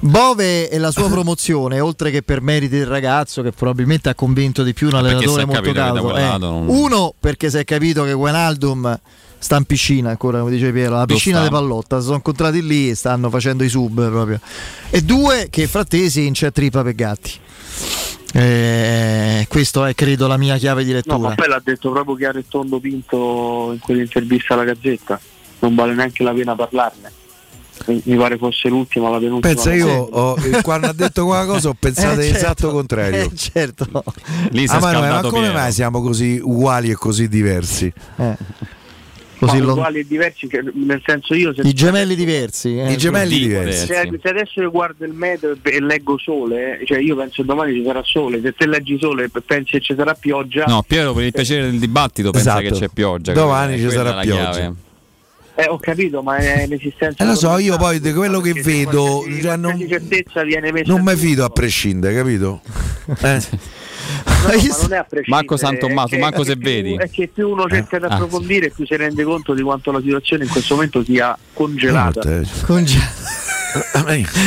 Bove 0.00 0.68
e 0.70 0.78
la 0.78 0.90
sua 0.90 1.08
promozione, 1.10 1.80
oltre 1.80 2.10
che 2.10 2.22
per 2.22 2.40
meriti 2.40 2.76
del 2.78 2.86
ragazzo, 2.86 3.42
che 3.42 3.52
probabilmente 3.52 4.08
ha 4.08 4.14
convinto 4.14 4.62
di 4.62 4.72
più 4.72 4.88
un 4.88 4.94
allenatore 4.94 5.44
molto 5.44 5.60
che 5.60 5.72
quel 5.72 6.16
eh. 6.16 6.38
non- 6.38 6.68
Uno, 6.68 7.14
perché 7.18 7.50
si 7.50 7.58
è 7.58 7.64
capito 7.64 8.04
che 8.04 8.12
Guenaldum 8.14 8.98
sta 9.38 9.56
in 9.56 9.64
piscina 9.64 10.10
ancora, 10.10 10.40
come 10.40 10.50
dice 10.50 10.70
Piero, 10.72 10.96
la 10.96 11.06
piscina 11.06 11.42
di 11.42 11.48
pallotta, 11.48 11.98
si 11.98 12.04
sono 12.04 12.16
incontrati 12.16 12.62
lì 12.62 12.90
e 12.90 12.94
stanno 12.94 13.30
facendo 13.30 13.62
i 13.64 13.68
sub 13.68 14.08
proprio. 14.10 14.40
E 14.90 15.02
due, 15.02 15.48
che 15.50 15.66
Frattesi 15.66 16.26
in 16.26 16.32
c'è 16.34 16.52
trippa 16.52 16.82
per 16.82 16.94
gatti. 16.94 17.32
Eh, 18.32 19.46
questo 19.48 19.84
è 19.84 19.94
credo 19.94 20.26
la 20.28 20.36
mia 20.36 20.56
chiave 20.56 20.84
di 20.84 20.90
No, 20.90 20.96
lettura. 20.96 21.18
ma 21.30 21.34
poi 21.34 21.48
l'ha 21.48 21.60
detto 21.62 21.90
proprio 21.90 22.14
chiaro 22.14 22.38
e 22.38 22.44
tondo 22.48 22.78
Pinto 22.78 23.70
in 23.72 23.78
quell'intervista 23.80 24.54
alla 24.54 24.64
Gazzetta. 24.64 25.20
Non 25.60 25.74
vale 25.74 25.94
neanche 25.94 26.22
la 26.22 26.32
pena 26.32 26.54
parlarne. 26.54 27.12
Mi 27.86 28.16
pare 28.16 28.36
fosse 28.36 28.68
l'ultima, 28.68 29.10
la 29.10 29.18
penultima. 29.18 29.54
Pensa 29.54 29.72
io 29.74 29.88
ho- 29.88 30.36
eh, 30.38 30.60
quando 30.62 30.86
ha 30.86 30.92
detto 30.92 31.24
quella 31.24 31.46
cosa 31.46 31.68
ho 31.70 31.74
pensato 31.78 32.20
Eh, 32.20 32.24
l'esatto 32.32 32.38
certo. 32.44 32.70
contrario. 32.72 33.22
Eh, 33.22 33.30
certo. 33.34 33.86
Lì 34.50 34.64
Ah, 34.68 34.78
ma, 34.78 34.92
ma 34.92 35.20
come 35.22 35.40
Piero. 35.48 35.52
mai 35.54 35.72
siamo 35.72 36.00
così 36.02 36.38
uguali 36.42 36.90
e 36.90 36.94
così 36.94 37.28
diversi? 37.28 37.86
Eh. 38.16 38.36
Ma 39.42 39.46
Così 39.48 39.58
lo- 39.62 39.72
uguali 39.72 40.00
e 40.00 40.06
diversi, 40.06 40.46
che- 40.46 40.62
nel 40.74 41.00
senso 41.02 41.32
io 41.34 41.54
se 41.54 41.62
I 41.62 41.72
gemelli 41.72 42.14
diversi. 42.14 42.76
eh. 42.78 42.92
I 42.92 42.96
gemelli 42.98 43.38
Di- 43.38 43.46
diversi. 43.46 43.86
Se, 43.86 44.18
se 44.20 44.28
adesso 44.28 44.60
io 44.60 44.70
guardo 44.70 45.06
il 45.06 45.14
meteo 45.14 45.56
e, 45.62 45.80
leggo 45.80 46.18
sole, 46.18 46.80
cioè 46.84 46.98
io 46.98 47.16
penso 47.16 47.40
che 47.40 47.44
domani 47.48 47.72
ci 47.72 47.82
sarà 47.82 48.02
sole, 48.04 48.42
se 48.42 48.52
te 48.52 48.66
leggi 48.66 48.98
sole 49.00 49.24
e 49.24 49.30
pensi 49.44 49.70
che 49.72 49.80
ci 49.80 49.94
sarà 49.96 50.12
pioggia, 50.12 50.66
No, 50.66 50.82
Piero, 50.86 51.14
per 51.14 51.24
il 51.24 51.32
piacere 51.32 51.70
del 51.70 51.78
dibattito, 51.78 52.30
pensa 52.32 52.60
Esatto. 52.60 52.74
che 52.74 52.80
c'è 52.86 52.92
pioggia. 52.92 53.32
Domani 53.32 53.78
ci 53.78 53.88
sarà 53.90 54.20
pioggia. 54.20 54.50
chiave. 54.50 54.74
Eh, 55.64 55.68
ho 55.68 55.78
capito, 55.78 56.22
ma 56.22 56.36
è 56.36 56.66
l'esistenza. 56.66 57.22
Eh, 57.22 57.26
lo 57.26 57.34
so, 57.34 57.58
io 57.58 57.76
poi 57.76 58.00
di 58.00 58.12
quello 58.12 58.40
che 58.40 58.52
vedo, 58.54 59.02
qualsiasi- 59.20 59.42
cioè, 59.42 59.56
non- 59.56 59.72
qualsiasi 59.76 59.88
certezza 60.06 60.42
viene 60.42 60.72
messa 60.72 60.92
Non 60.92 61.02
mi 61.02 61.16
fido 61.16 61.44
a 61.44 61.48
prescindere, 61.50 62.14
capito? 62.14 62.60
Eh. 63.22 63.40
No, 64.26 64.48
ma 64.48 64.52
non 64.52 64.92
è 64.92 64.96
a 64.96 65.04
prescindere, 65.04 65.24
Marco 65.28 65.56
San 65.56 65.78
Tommaso, 65.78 66.16
manco 66.18 66.42
se 66.44 66.56
vedi. 66.56 66.94
più- 66.96 66.98
È 66.98 67.10
che 67.10 67.28
più 67.32 67.48
uno 67.50 67.68
cerca 67.68 67.98
di 67.98 68.04
Ah, 68.04 68.08
approfondire, 68.14 68.70
più 68.70 68.84
si 68.86 68.96
rende 68.96 69.22
conto 69.22 69.54
di 69.54 69.62
quanto 69.62 69.92
la 69.92 70.00
situazione 70.00 70.44
in 70.44 70.50
questo 70.50 70.74
momento 70.74 71.04
sia 71.04 71.36
congelata. 71.52 72.20
Eh, 72.22 72.46
Conge- 72.66 72.98
Ah. 73.92 74.04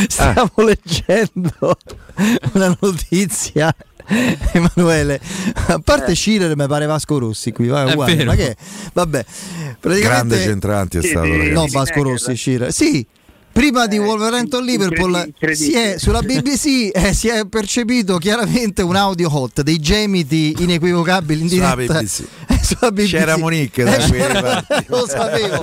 Stiamo 0.10 0.52
leggendo 0.58 1.78
una 2.54 2.76
notizia. 2.82 3.74
Emanuele, 4.54 5.20
a 5.68 5.80
parte 5.80 6.14
Scirer 6.14 6.56
mi 6.56 6.68
pare 6.68 6.86
Vasco 6.86 7.18
Rossi 7.18 7.52
qui, 7.52 7.68
va, 7.68 7.86
È 7.86 7.94
uguale, 7.94 8.24
ma 8.26 8.36
che 8.36 8.56
vabbè, 8.94 9.26
Grande 9.26 9.78
praticamente 9.80 10.38
centrante 10.40 11.00
è 11.00 11.02
Sì, 11.02 11.08
stato, 11.10 11.26
sì. 11.26 11.32
ragazzi. 11.38 11.52
no 11.52 11.66
Vasco 11.72 12.04
Rossi 12.04 12.36
Scirer. 12.36 12.72
Sì, 12.74 13.06
prima 13.54 13.86
di 13.88 13.96
Eh, 13.98 14.00
Wolverhampton 14.00 14.66
Liverpool 14.66 15.32
è, 15.40 15.96
sulla 15.98 16.22
BBC 16.22 16.90
eh, 16.92 17.14
si 17.14 17.28
è 17.30 17.46
percepito 17.48 18.18
chiaramente 18.18 18.82
un 18.82 18.96
audio 18.96 19.30
hot 19.34 19.62
dei 19.62 19.80
gemiti 19.80 20.56
inequivocabili 20.60 21.42
in 21.44 21.50
Sulla 21.50 21.76
diretta 21.76 22.00
BBC. 22.00 22.24
sulla 22.64 22.92
BBC. 22.92 23.10
C'era 23.10 23.38
Monique 23.38 23.84
Eh, 23.84 23.98
c'era- 24.10 24.66
lo 24.88 25.08
sapevo 25.08 25.62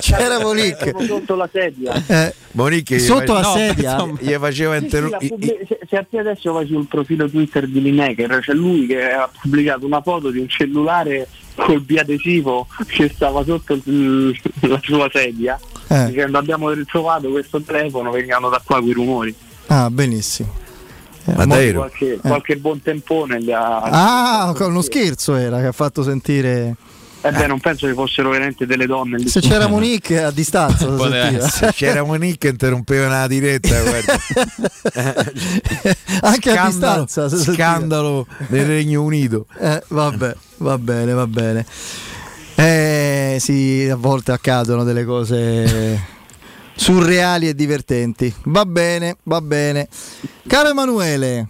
c'era 0.00 0.40
Monique 0.40 0.94
sotto 1.06 1.34
la 1.36 1.48
sedia. 1.52 2.02
Eh, 2.06 2.34
Monique 2.52 2.98
Sotto 2.98 3.32
la 3.34 3.44
sedia? 3.54 3.96
no, 4.00 4.16
gli 4.18 4.32
faceva 4.32 4.72
Sì, 4.74 4.78
sì, 4.78 4.84
interro- 4.84 5.08
l'ha 5.10 5.18
i- 5.20 5.28
pubblic- 5.28 5.60
i- 5.60 5.66
se, 5.68 5.78
se 5.88 5.96
a 5.96 6.06
te 6.08 6.18
adesso 6.18 6.52
vai 6.52 6.66
sul 6.66 6.86
profilo 6.86 7.28
Twitter 7.28 7.68
di 7.68 7.80
Lineker, 7.82 8.40
c'è 8.40 8.52
lui 8.54 8.86
che 8.86 9.10
ha 9.10 9.28
pubblicato 9.40 9.84
una 9.86 10.00
foto 10.00 10.30
di 10.30 10.38
un 10.38 10.48
cellulare 10.48 11.28
col 11.54 11.80
biadesivo 11.82 12.66
che 12.86 13.10
stava 13.14 13.44
sotto 13.44 13.78
la 14.60 14.80
sua 14.82 15.08
sedia, 15.12 15.58
Eh. 15.92 16.06
dicendo 16.06 16.38
abbiamo 16.38 16.70
ritrovato 16.70 17.28
questo 17.30 17.60
telefono, 17.62 18.10
vengano 18.12 18.48
da 18.48 18.60
qua 18.64 18.80
quei 18.80 18.92
rumori. 18.92 19.34
ah, 19.66 19.90
benissimo. 19.90 20.54
Eh, 21.24 21.34
Ma 21.34 21.46
mo- 21.46 21.54
dai, 21.54 21.72
Qualche, 21.72 22.18
qualche 22.22 22.56
buon 22.56 22.80
tempone 22.80 23.42
gli 23.42 23.50
ha... 23.50 23.80
Ah, 23.80 24.54
uno 24.60 24.80
scherzo 24.82 25.34
era 25.34 25.58
che 25.60 25.66
ha 25.66 25.72
fatto 25.72 26.02
sentire. 26.02 26.74
Eh 27.22 27.30
beh, 27.30 27.46
non 27.48 27.60
penso 27.60 27.86
che 27.86 27.92
fossero 27.92 28.30
veramente 28.30 28.64
delle 28.64 28.86
donne. 28.86 29.18
lì. 29.18 29.28
Se 29.28 29.40
c'era 29.40 29.66
Monique 29.66 30.22
a 30.22 30.30
distanza, 30.30 30.86
essere. 31.36 31.72
c'era 31.74 32.02
Monique 32.02 32.48
interrompeva 32.48 33.08
la 33.08 33.26
diretta, 33.26 33.78
guarda. 33.82 34.18
Anche 36.22 36.50
a 36.50 36.54
Scandalo- 36.70 37.04
distanza. 37.04 37.28
si 37.28 37.36
sentiva. 37.42 37.54
Scandalo 37.66 38.26
nel 38.48 38.64
Regno 38.66 39.02
Unito. 39.02 39.46
Eh, 39.58 39.82
vabbè, 39.88 40.34
va 40.58 40.78
bene, 40.78 41.12
va 41.12 41.26
bene. 41.26 41.66
Eh, 42.62 43.36
sì, 43.40 43.88
a 43.90 43.96
volte 43.96 44.32
accadono 44.32 44.84
delle 44.84 45.04
cose 45.06 46.04
surreali 46.76 47.48
e 47.48 47.54
divertenti. 47.54 48.32
Va 48.44 48.66
bene, 48.66 49.16
va 49.22 49.40
bene. 49.40 49.88
Caro 50.46 50.68
Emanuele, 50.68 51.48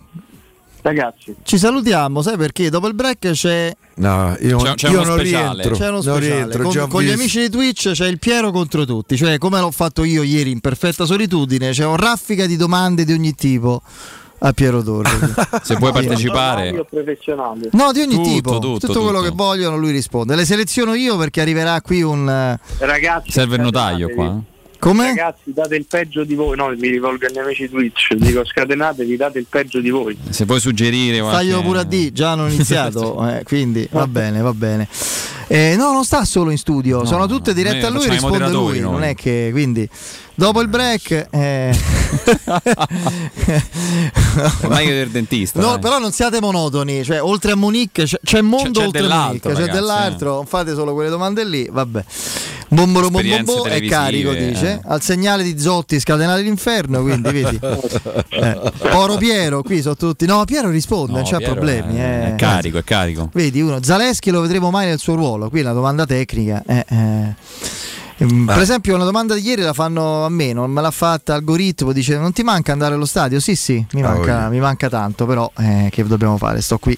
Ragazzi, 0.82 1.34
ci 1.42 1.58
salutiamo, 1.58 2.22
sai 2.22 2.36
perché? 2.36 2.70
Dopo 2.70 2.86
il 2.86 2.94
break 2.94 3.30
c'è, 3.32 3.76
No, 3.96 4.36
io, 4.40 4.58
C'è- 4.58 4.74
c'è 4.74 4.88
io 4.88 5.00
uno 5.00 5.08
non 5.08 5.18
speciale. 5.18 5.62
rientro. 5.62 5.76
c'è 5.76 5.88
uno 5.88 6.00
speciale. 6.00 6.28
rientro, 6.28 6.62
con, 6.62 6.88
con 6.88 7.02
gli 7.02 7.10
amici 7.10 7.40
di 7.40 7.50
Twitch 7.50 7.90
c'è 7.90 8.06
il 8.06 8.18
Piero 8.18 8.50
contro 8.52 8.86
tutti, 8.86 9.16
cioè 9.16 9.36
come 9.38 9.60
l'ho 9.60 9.70
fatto 9.72 10.04
io 10.04 10.22
ieri 10.22 10.50
in 10.52 10.60
perfetta 10.60 11.04
solitudine, 11.04 11.70
c'è 11.72 11.84
un 11.84 11.96
raffica 11.96 12.46
di 12.46 12.56
domande 12.56 13.04
di 13.04 13.12
ogni 13.12 13.34
tipo 13.34 13.82
a 14.42 14.52
Piero 14.52 14.82
Torri. 14.82 15.10
Se 15.62 15.76
vuoi 15.76 15.92
partecipare? 15.92 16.70
No, 17.72 17.92
di 17.92 18.00
ogni 18.00 18.14
Tutto, 18.14 18.28
tipo, 18.28 18.50
tutto, 18.58 18.86
tutto, 18.86 19.00
quello 19.02 19.18
tutto. 19.18 19.30
che 19.30 19.34
vogliono 19.36 19.76
lui 19.76 19.90
risponde. 19.92 20.34
Le 20.34 20.44
seleziono 20.44 20.94
io 20.94 21.16
perché 21.16 21.40
arriverà 21.40 21.80
qui 21.80 22.02
un 22.02 22.28
eh, 22.28 22.58
Ragazzi, 22.78 23.30
serve 23.30 23.56
il 23.56 23.62
notaio 23.62 24.08
qua. 24.10 24.40
come? 24.78 25.06
Ragazzi, 25.08 25.52
date 25.52 25.76
il 25.76 25.84
peggio 25.86 26.24
di 26.24 26.34
voi. 26.34 26.56
No, 26.56 26.68
mi 26.76 26.88
rivolgo 26.88 27.26
agli 27.26 27.38
amici 27.38 27.68
Twitch. 27.68 28.14
Dico, 28.14 28.44
scatenatevi, 28.44 29.16
date 29.16 29.38
il 29.38 29.46
peggio 29.48 29.80
di 29.80 29.90
voi. 29.90 30.16
Se 30.30 30.44
vuoi 30.46 30.60
suggerire 30.60 31.20
qualche... 31.20 31.36
Staglio 31.44 31.62
pure 31.62 31.80
a 31.80 31.84
D, 31.84 32.12
già 32.12 32.32
hanno 32.32 32.46
iniziato, 32.48 33.24
eh, 33.28 33.42
quindi 33.44 33.86
va 33.90 34.06
bene, 34.06 34.40
va 34.40 34.54
bene. 34.54 34.88
Eh, 35.48 35.74
no, 35.76 35.92
non 35.92 36.04
sta 36.04 36.24
solo 36.24 36.50
in 36.52 36.58
studio, 36.58 36.98
No, 36.98 37.04
sono 37.04 37.26
tutte 37.26 37.52
dirette 37.52 37.84
a 37.84 37.90
lui, 37.90 38.08
risponde 38.08 38.48
lui, 38.48 38.78
noi. 38.78 38.92
non 38.92 39.02
è 39.02 39.14
che 39.16 39.48
quindi 39.50 39.88
dopo 40.40 40.62
il 40.62 40.68
break 40.68 41.26
eh, 41.30 41.70
Ormai 44.62 44.86
che 44.86 44.92
del 44.94 45.10
dentista. 45.10 45.60
No, 45.60 45.70
dai. 45.72 45.78
però 45.80 45.98
non 45.98 46.12
siate 46.12 46.40
monotoni, 46.40 47.04
cioè 47.04 47.22
oltre 47.22 47.52
a 47.52 47.54
Monique 47.56 48.04
c'è, 48.04 48.18
c'è 48.22 48.40
mondo 48.40 48.64
C'è- 48.70 48.78
c'è 48.80 48.86
oltre 48.86 49.06
Monique, 49.08 49.52
c'è 49.54 49.68
dell'altro, 49.68 50.34
non 50.36 50.46
fate 50.46 50.72
solo 50.74 50.94
quelle 50.94 51.10
domande 51.10 51.44
lì, 51.44 51.68
vabbè. 51.70 52.04
Bomboro 52.68 53.10
bombombo 53.10 53.64
è 53.64 53.82
carico, 53.86 54.32
dice. 54.32 54.72
eh. 54.74 54.80
Al 54.86 55.02
segnale 55.02 55.42
di 55.42 55.58
Zotti 55.58 55.98
scatenate 56.00 56.40
l'inferno, 56.42 57.02
quindi 57.02 57.30
vedi. 57.30 57.58
Eh, 58.40 58.58
Oro 58.92 59.16
Piero, 59.16 59.62
qui 59.62 59.82
sono 59.82 59.96
tutti. 59.96 60.24
No, 60.24 60.44
Piero 60.44 60.70
risponde, 60.70 61.12
No, 61.12 61.18
non 61.18 61.28
c'ha 61.30 61.36
Piero 61.38 61.52
problemi. 61.52 61.96
È, 61.96 62.00
eh. 62.00 62.26
è 62.28 62.34
carico, 62.36 62.78
è 62.78 62.84
carico. 62.84 63.28
Vedi 63.34 63.60
uno, 63.60 63.82
Zaleschi 63.82 64.30
lo 64.30 64.40
vedremo 64.40 64.70
mai 64.70 64.86
nel 64.86 64.98
suo 64.98 65.14
ruolo. 65.14 65.50
Qui 65.50 65.60
una 65.60 65.72
domanda 65.72 66.06
tecnica. 66.06 66.62
eh, 66.66 66.84
eh. 66.88 67.34
Ehm, 68.22 68.44
Per 68.46 68.58
esempio, 68.58 68.94
una 68.94 69.04
domanda 69.04 69.34
di 69.34 69.40
ieri 69.40 69.62
la 69.62 69.72
fanno 69.72 70.24
a 70.24 70.28
me, 70.28 70.52
non 70.52 70.70
me 70.70 70.80
l'ha 70.82 70.90
fatta 70.90 71.34
algoritmo. 71.34 71.92
Dice: 71.92 72.18
Non 72.18 72.32
ti 72.32 72.42
manca 72.42 72.72
andare 72.72 72.94
allo 72.94 73.06
stadio? 73.06 73.40
Sì, 73.40 73.56
sì, 73.56 73.84
mi 73.92 74.02
Ah, 74.02 74.08
manca, 74.12 74.48
mi 74.48 74.60
manca 74.60 74.88
tanto, 74.88 75.24
però 75.26 75.50
eh, 75.58 75.88
che 75.90 76.04
dobbiamo 76.04 76.36
fare? 76.36 76.60
Sto 76.60 76.78
qui. 76.78 76.96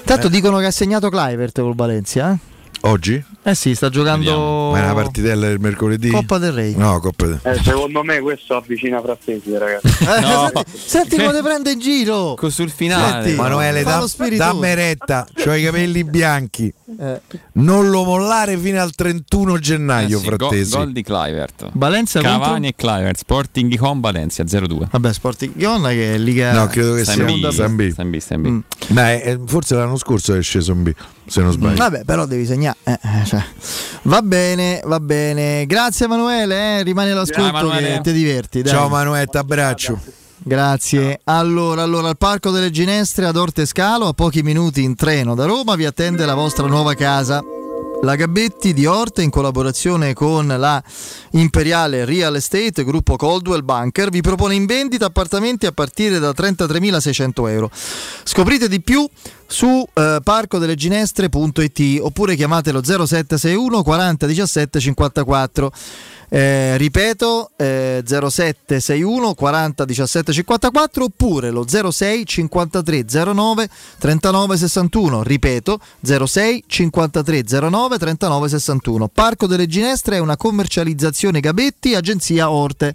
Intanto 0.00 0.26
Eh. 0.28 0.30
dicono 0.30 0.58
che 0.58 0.66
ha 0.66 0.70
segnato 0.70 1.08
Clivert 1.08 1.60
col 1.60 1.74
Valencia. 1.74 2.32
eh? 2.32 2.52
Oggi? 2.86 3.22
Eh 3.46 3.54
sì, 3.54 3.74
sta 3.74 3.88
giocando 3.88 4.70
Ma 4.72 4.78
è 4.78 4.82
una 4.84 4.94
partitella 4.94 5.46
del 5.48 5.58
mercoledì? 5.58 6.08
Coppa 6.10 6.36
del 6.38 6.52
Re. 6.52 6.74
No, 6.76 6.98
Coppa 7.00 7.26
del 7.26 7.40
Eh, 7.42 7.54
secondo 7.62 8.02
me 8.02 8.20
questo 8.20 8.56
avvicina 8.56 9.00
frattesi, 9.00 9.56
ragazzi. 9.56 9.86
Eh, 10.04 10.20
No. 10.20 10.50
Senti, 10.52 10.70
senti 10.78 11.16
come 11.16 11.32
ti 11.34 11.42
prende 11.42 11.70
in 11.72 11.78
giro. 11.80 12.36
Sul 12.48 12.70
finale. 12.70 13.22
Senti, 13.24 13.40
Manuele, 13.40 13.82
fa 13.82 13.90
da, 13.90 13.98
lo 14.00 14.06
spiritoso. 14.06 14.52
dammi 14.52 14.74
retta, 14.74 15.26
c'ho 15.34 15.52
i 15.54 15.62
capelli 15.64 16.04
bianchi. 16.04 16.72
Eh. 16.98 17.20
Non 17.52 17.88
lo 17.90 18.04
mollare 18.04 18.56
fino 18.58 18.80
al 18.80 18.94
31 18.94 19.58
gennaio, 19.58 20.18
Eh 20.18 20.20
sì, 20.20 20.28
go- 20.28 20.36
frattesi. 20.36 20.76
gol 20.76 20.92
di 20.92 21.02
Clivert. 21.02 21.68
Valencia 21.72 22.20
Cavani 22.20 22.68
e 22.68 22.74
Clivert. 22.76 23.16
Sporting 23.18 23.76
con 23.78 24.00
Valencia 24.00 24.44
0-2. 24.44 24.88
Vabbè, 24.90 25.12
Sporting 25.12 25.52
Ghionna 25.56 25.88
che 25.90 26.14
è 26.14 26.18
Liga 26.18 26.52
No, 26.52 26.66
credo 26.66 26.94
che 26.94 27.02
Sta 27.04 27.12
sia 27.12 27.26
in 27.28 27.40
B, 27.40 27.48
San 27.50 27.76
B. 27.76 27.88
sta 28.18 28.34
in 28.34 28.42
B. 28.42 28.48
Mm. 28.48 28.58
Dai, 28.88 29.20
eh, 29.22 29.40
forse 29.46 29.74
l'anno 29.74 29.96
scorso 29.96 30.34
è 30.34 30.42
sceso 30.42 30.72
in 30.72 30.82
B, 30.82 30.92
se 31.26 31.40
non 31.40 31.52
sbaglio. 31.52 31.76
Vabbè, 31.76 32.04
però 32.04 32.26
devi 32.26 32.44
segnare. 32.46 32.73
Eh, 32.82 32.92
eh, 32.92 33.24
cioè. 33.24 33.42
Va 34.02 34.20
bene, 34.22 34.82
va 34.84 35.00
bene. 35.00 35.64
Grazie 35.66 36.06
Emanuele, 36.06 36.78
eh, 36.78 36.82
rimani 36.82 37.10
all'ascolto 37.10 37.68
che 37.70 38.00
ti 38.02 38.12
diverti. 38.12 38.62
dai. 38.62 38.72
Ciao 38.72 38.88
Manuetta, 38.88 39.38
abbraccio. 39.40 39.98
Grazie. 40.38 41.20
Allora, 41.24 41.82
allora, 41.82 42.08
al 42.08 42.18
Parco 42.18 42.50
delle 42.50 42.70
Ginestre 42.70 43.24
ad 43.26 43.36
Orte 43.36 43.64
Scalo, 43.64 44.08
a 44.08 44.12
pochi 44.12 44.42
minuti 44.42 44.82
in 44.82 44.94
treno 44.94 45.34
da 45.34 45.46
Roma, 45.46 45.74
vi 45.74 45.86
attende 45.86 46.26
la 46.26 46.34
vostra 46.34 46.66
nuova 46.66 46.94
casa. 46.94 47.42
La 48.04 48.16
Gabetti 48.16 48.74
di 48.74 48.84
Orte, 48.84 49.22
in 49.22 49.30
collaborazione 49.30 50.12
con 50.12 50.46
la 50.46 50.82
Imperiale 51.32 52.04
Real 52.04 52.36
Estate, 52.36 52.84
gruppo 52.84 53.16
Coldwell 53.16 53.64
Banker, 53.64 54.10
vi 54.10 54.20
propone 54.20 54.54
in 54.54 54.66
vendita 54.66 55.06
appartamenti 55.06 55.64
a 55.64 55.72
partire 55.72 56.18
da 56.18 56.30
33.600 56.30 57.48
euro. 57.48 57.70
Scoprite 58.22 58.68
di 58.68 58.82
più 58.82 59.08
su 59.46 59.86
eh, 59.94 60.20
parcodelleginestre.it 60.22 62.00
oppure 62.02 62.36
chiamatelo 62.36 62.82
0761 62.82 63.82
40 63.82 64.26
17 64.26 64.80
54. 64.80 65.72
Eh, 66.28 66.76
ripeto 66.76 67.50
eh, 67.56 68.02
0761 68.04 69.34
40 69.34 69.84
17 69.84 70.32
54 70.32 71.04
oppure 71.04 71.50
lo 71.50 71.66
06 71.68 72.26
53 72.26 73.04
09 73.34 73.68
39 73.98 74.56
61 74.56 75.22
ripeto 75.22 75.78
06 76.02 76.64
53 76.66 77.42
09 77.70 77.98
39 77.98 78.48
61 78.48 79.08
Parco 79.08 79.46
delle 79.46 79.66
Ginestre 79.66 80.16
è 80.16 80.20
una 80.20 80.36
commercializzazione 80.36 81.40
Gabetti 81.40 81.94
agenzia 81.94 82.50
Orte. 82.50 82.94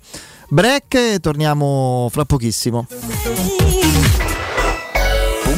Break 0.49 1.19
torniamo 1.19 2.09
fra 2.11 2.25
pochissimo 2.25 2.88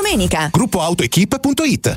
domenica. 0.00 0.48
Gruppoautoequip.it 0.50 1.96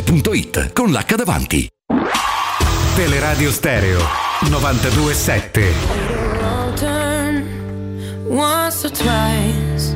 Arte.it 0.01 0.73
con 0.73 0.89
l'H 0.89 1.15
davanti. 1.15 1.69
Teleradio 2.95 3.51
Stereo 3.51 3.99
927. 4.49 5.73
turn 6.75 7.45
once 8.27 8.83
or 8.83 8.91
twice. 8.91 9.95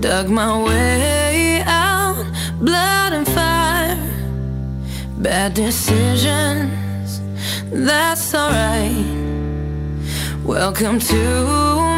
Dug 0.00 0.26
my 0.28 0.60
way 0.60 1.62
out, 1.64 2.26
blood 2.58 3.12
and 3.12 3.28
fire. 3.28 3.96
Bad 5.18 5.52
decisions, 5.54 7.20
that's 7.70 8.34
alright. 8.34 9.06
Welcome 10.42 10.98
to 10.98 11.95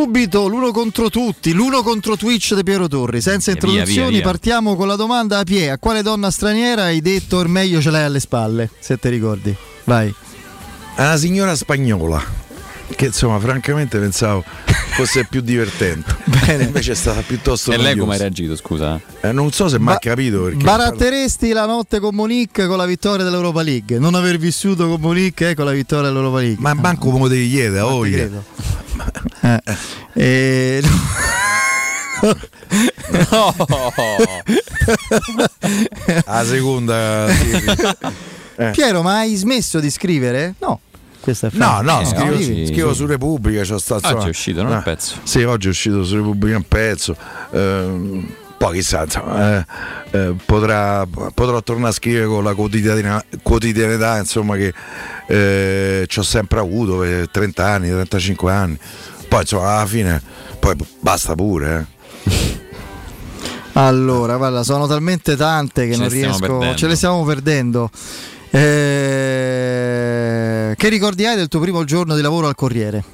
Subito 0.00 0.46
l'uno 0.46 0.70
contro 0.70 1.10
tutti, 1.10 1.52
l'uno 1.52 1.82
contro 1.82 2.16
Twitch 2.16 2.54
di 2.54 2.62
Piero 2.62 2.86
Torri. 2.86 3.20
Senza 3.20 3.50
E 3.50 3.54
via, 3.54 3.68
introduzioni, 3.68 4.08
via, 4.10 4.18
via. 4.18 4.30
partiamo 4.30 4.76
con 4.76 4.86
la 4.86 4.94
domanda 4.94 5.38
a 5.38 5.42
Pie. 5.42 5.72
A 5.72 5.78
quale 5.78 6.02
donna 6.02 6.30
straniera 6.30 6.84
hai 6.84 7.00
detto 7.00 7.38
or 7.38 7.48
meglio 7.48 7.80
ce 7.80 7.90
l'hai 7.90 8.04
alle 8.04 8.20
spalle? 8.20 8.70
Se 8.78 8.96
ti 8.96 9.08
ricordi. 9.08 9.52
Vai. 9.82 10.14
Una 10.98 11.16
signora 11.16 11.56
spagnola. 11.56 12.22
Che 12.94 13.06
insomma, 13.06 13.40
francamente 13.40 13.98
pensavo 13.98 14.44
fosse 14.98 15.24
più 15.24 15.40
divertente. 15.40 16.16
Invece 16.58 16.92
è 16.92 16.94
stata 16.94 17.20
piuttosto 17.22 17.70
E 17.70 17.76
lei 17.76 17.96
come 17.96 18.14
hai 18.14 18.18
reagito, 18.18 18.56
scusa? 18.56 19.00
Eh, 19.20 19.30
non 19.30 19.52
so 19.52 19.68
se 19.68 19.78
mi 19.78 19.92
ha 19.92 19.98
capito 19.98 20.42
perché. 20.42 20.64
Baratteresti 20.64 21.52
la 21.52 21.66
notte 21.66 22.00
con 22.00 22.14
Monique 22.16 22.66
con 22.66 22.76
la 22.76 22.86
vittoria 22.86 23.24
dell'Europa 23.24 23.62
League. 23.62 23.98
Non 23.98 24.14
aver 24.14 24.38
vissuto 24.38 24.88
con 24.88 25.00
Monique 25.00 25.50
eh, 25.50 25.54
con 25.54 25.66
la 25.66 25.72
vittoria 25.72 26.08
dell'Europa 26.08 26.40
League. 26.40 26.56
Ma 26.58 26.74
manco 26.74 27.10
come 27.10 27.28
devi 27.28 27.48
chiedere, 27.48 27.80
oh, 27.80 28.00
credo. 28.00 28.44
Eh, 29.40 29.62
eh, 30.14 30.82
No. 33.30 33.54
La 36.26 36.44
seconda. 36.44 37.28
sì, 37.28 37.50
sì. 37.52 37.76
Eh. 38.60 38.70
Piero, 38.72 39.02
ma 39.02 39.18
hai 39.18 39.36
smesso 39.36 39.78
di 39.78 39.88
scrivere? 39.88 40.54
No. 40.58 40.80
Questa 41.20 41.48
è 41.48 41.50
No, 41.54 41.80
no, 41.82 42.00
Eh, 42.00 42.04
scrivo, 42.06 42.34
scrivi. 42.36 42.66
scrivo 42.66 42.94
su 42.94 43.06
Repubblica. 43.06 43.62
C'ho 43.62 43.78
sta, 43.78 43.96
Oggi 43.96 44.26
è 44.26 44.28
uscito, 44.28 44.62
no, 44.62 44.68
il 44.70 44.74
ah, 44.76 44.82
pezzo? 44.82 45.16
Sì, 45.22 45.42
oggi 45.42 45.66
è 45.66 45.70
uscito 45.70 46.04
su 46.04 46.16
Repubblica 46.16 46.56
un 46.56 46.66
pezzo. 46.66 47.16
Ehm, 47.50 48.28
poi 48.56 48.74
chissà, 48.78 49.04
insomma, 49.04 49.58
eh, 49.58 49.66
eh, 50.10 50.34
potrà, 50.44 51.06
potrò 51.06 51.62
tornare 51.62 51.90
a 51.90 51.92
scrivere 51.92 52.26
con 52.26 52.42
la 52.42 52.54
quotidianità, 52.54 53.24
quotidianità 53.42 54.18
insomma, 54.18 54.56
che 54.56 54.74
eh, 55.26 56.04
ci 56.08 56.18
ho 56.18 56.22
sempre 56.22 56.58
avuto 56.58 56.98
per 56.98 57.28
30 57.30 57.64
anni, 57.66 57.88
35 57.88 58.52
anni. 58.52 58.78
Poi 59.28 59.40
insomma, 59.40 59.76
alla 59.76 59.86
fine 59.86 60.22
poi 60.58 60.74
basta 61.00 61.34
pure. 61.34 61.86
Eh. 62.24 62.66
Allora, 63.74 64.36
guarda, 64.36 64.64
sono 64.64 64.86
talmente 64.88 65.36
tante 65.36 65.86
che 65.86 65.94
Ce 65.94 66.00
non 66.00 66.08
riesco. 66.08 66.38
perdendo. 66.40 66.76
Ce 66.76 66.86
le 66.88 66.96
stiamo 66.96 67.22
perdendo. 67.24 67.90
Eh, 68.50 69.54
che 70.76 70.88
ricordi 70.88 71.26
hai 71.26 71.36
del 71.36 71.48
tuo 71.48 71.60
primo 71.60 71.84
giorno 71.84 72.14
di 72.14 72.22
lavoro 72.22 72.48
al 72.48 72.54
Corriere? 72.54 73.04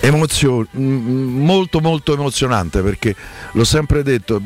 Emozio- 0.00 0.66
mm, 0.76 1.44
molto 1.44 1.80
molto 1.80 2.12
emozionante 2.14 2.82
perché 2.82 3.14
l'ho 3.52 3.64
sempre 3.64 4.04
detto 4.04 4.40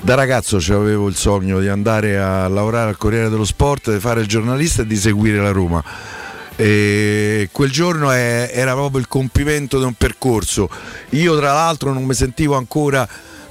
da 0.00 0.14
ragazzo 0.14 0.58
avevo 0.72 1.08
il 1.08 1.16
sogno 1.16 1.58
di 1.58 1.66
andare 1.66 2.16
a 2.18 2.46
lavorare 2.46 2.90
al 2.90 2.96
Corriere 2.96 3.28
dello 3.28 3.44
Sport, 3.44 3.92
di 3.92 3.98
fare 3.98 4.20
il 4.20 4.28
giornalista 4.28 4.82
e 4.82 4.86
di 4.86 4.96
seguire 4.96 5.40
la 5.40 5.50
Roma. 5.50 5.82
E 6.54 7.48
quel 7.50 7.70
giorno 7.70 8.12
è- 8.12 8.50
era 8.52 8.72
proprio 8.74 9.00
il 9.00 9.08
compimento 9.08 9.78
di 9.78 9.84
un 9.84 9.94
percorso. 9.94 10.70
Io 11.10 11.36
tra 11.36 11.52
l'altro 11.52 11.92
non 11.92 12.04
mi 12.04 12.14
sentivo 12.14 12.56
ancora 12.56 13.06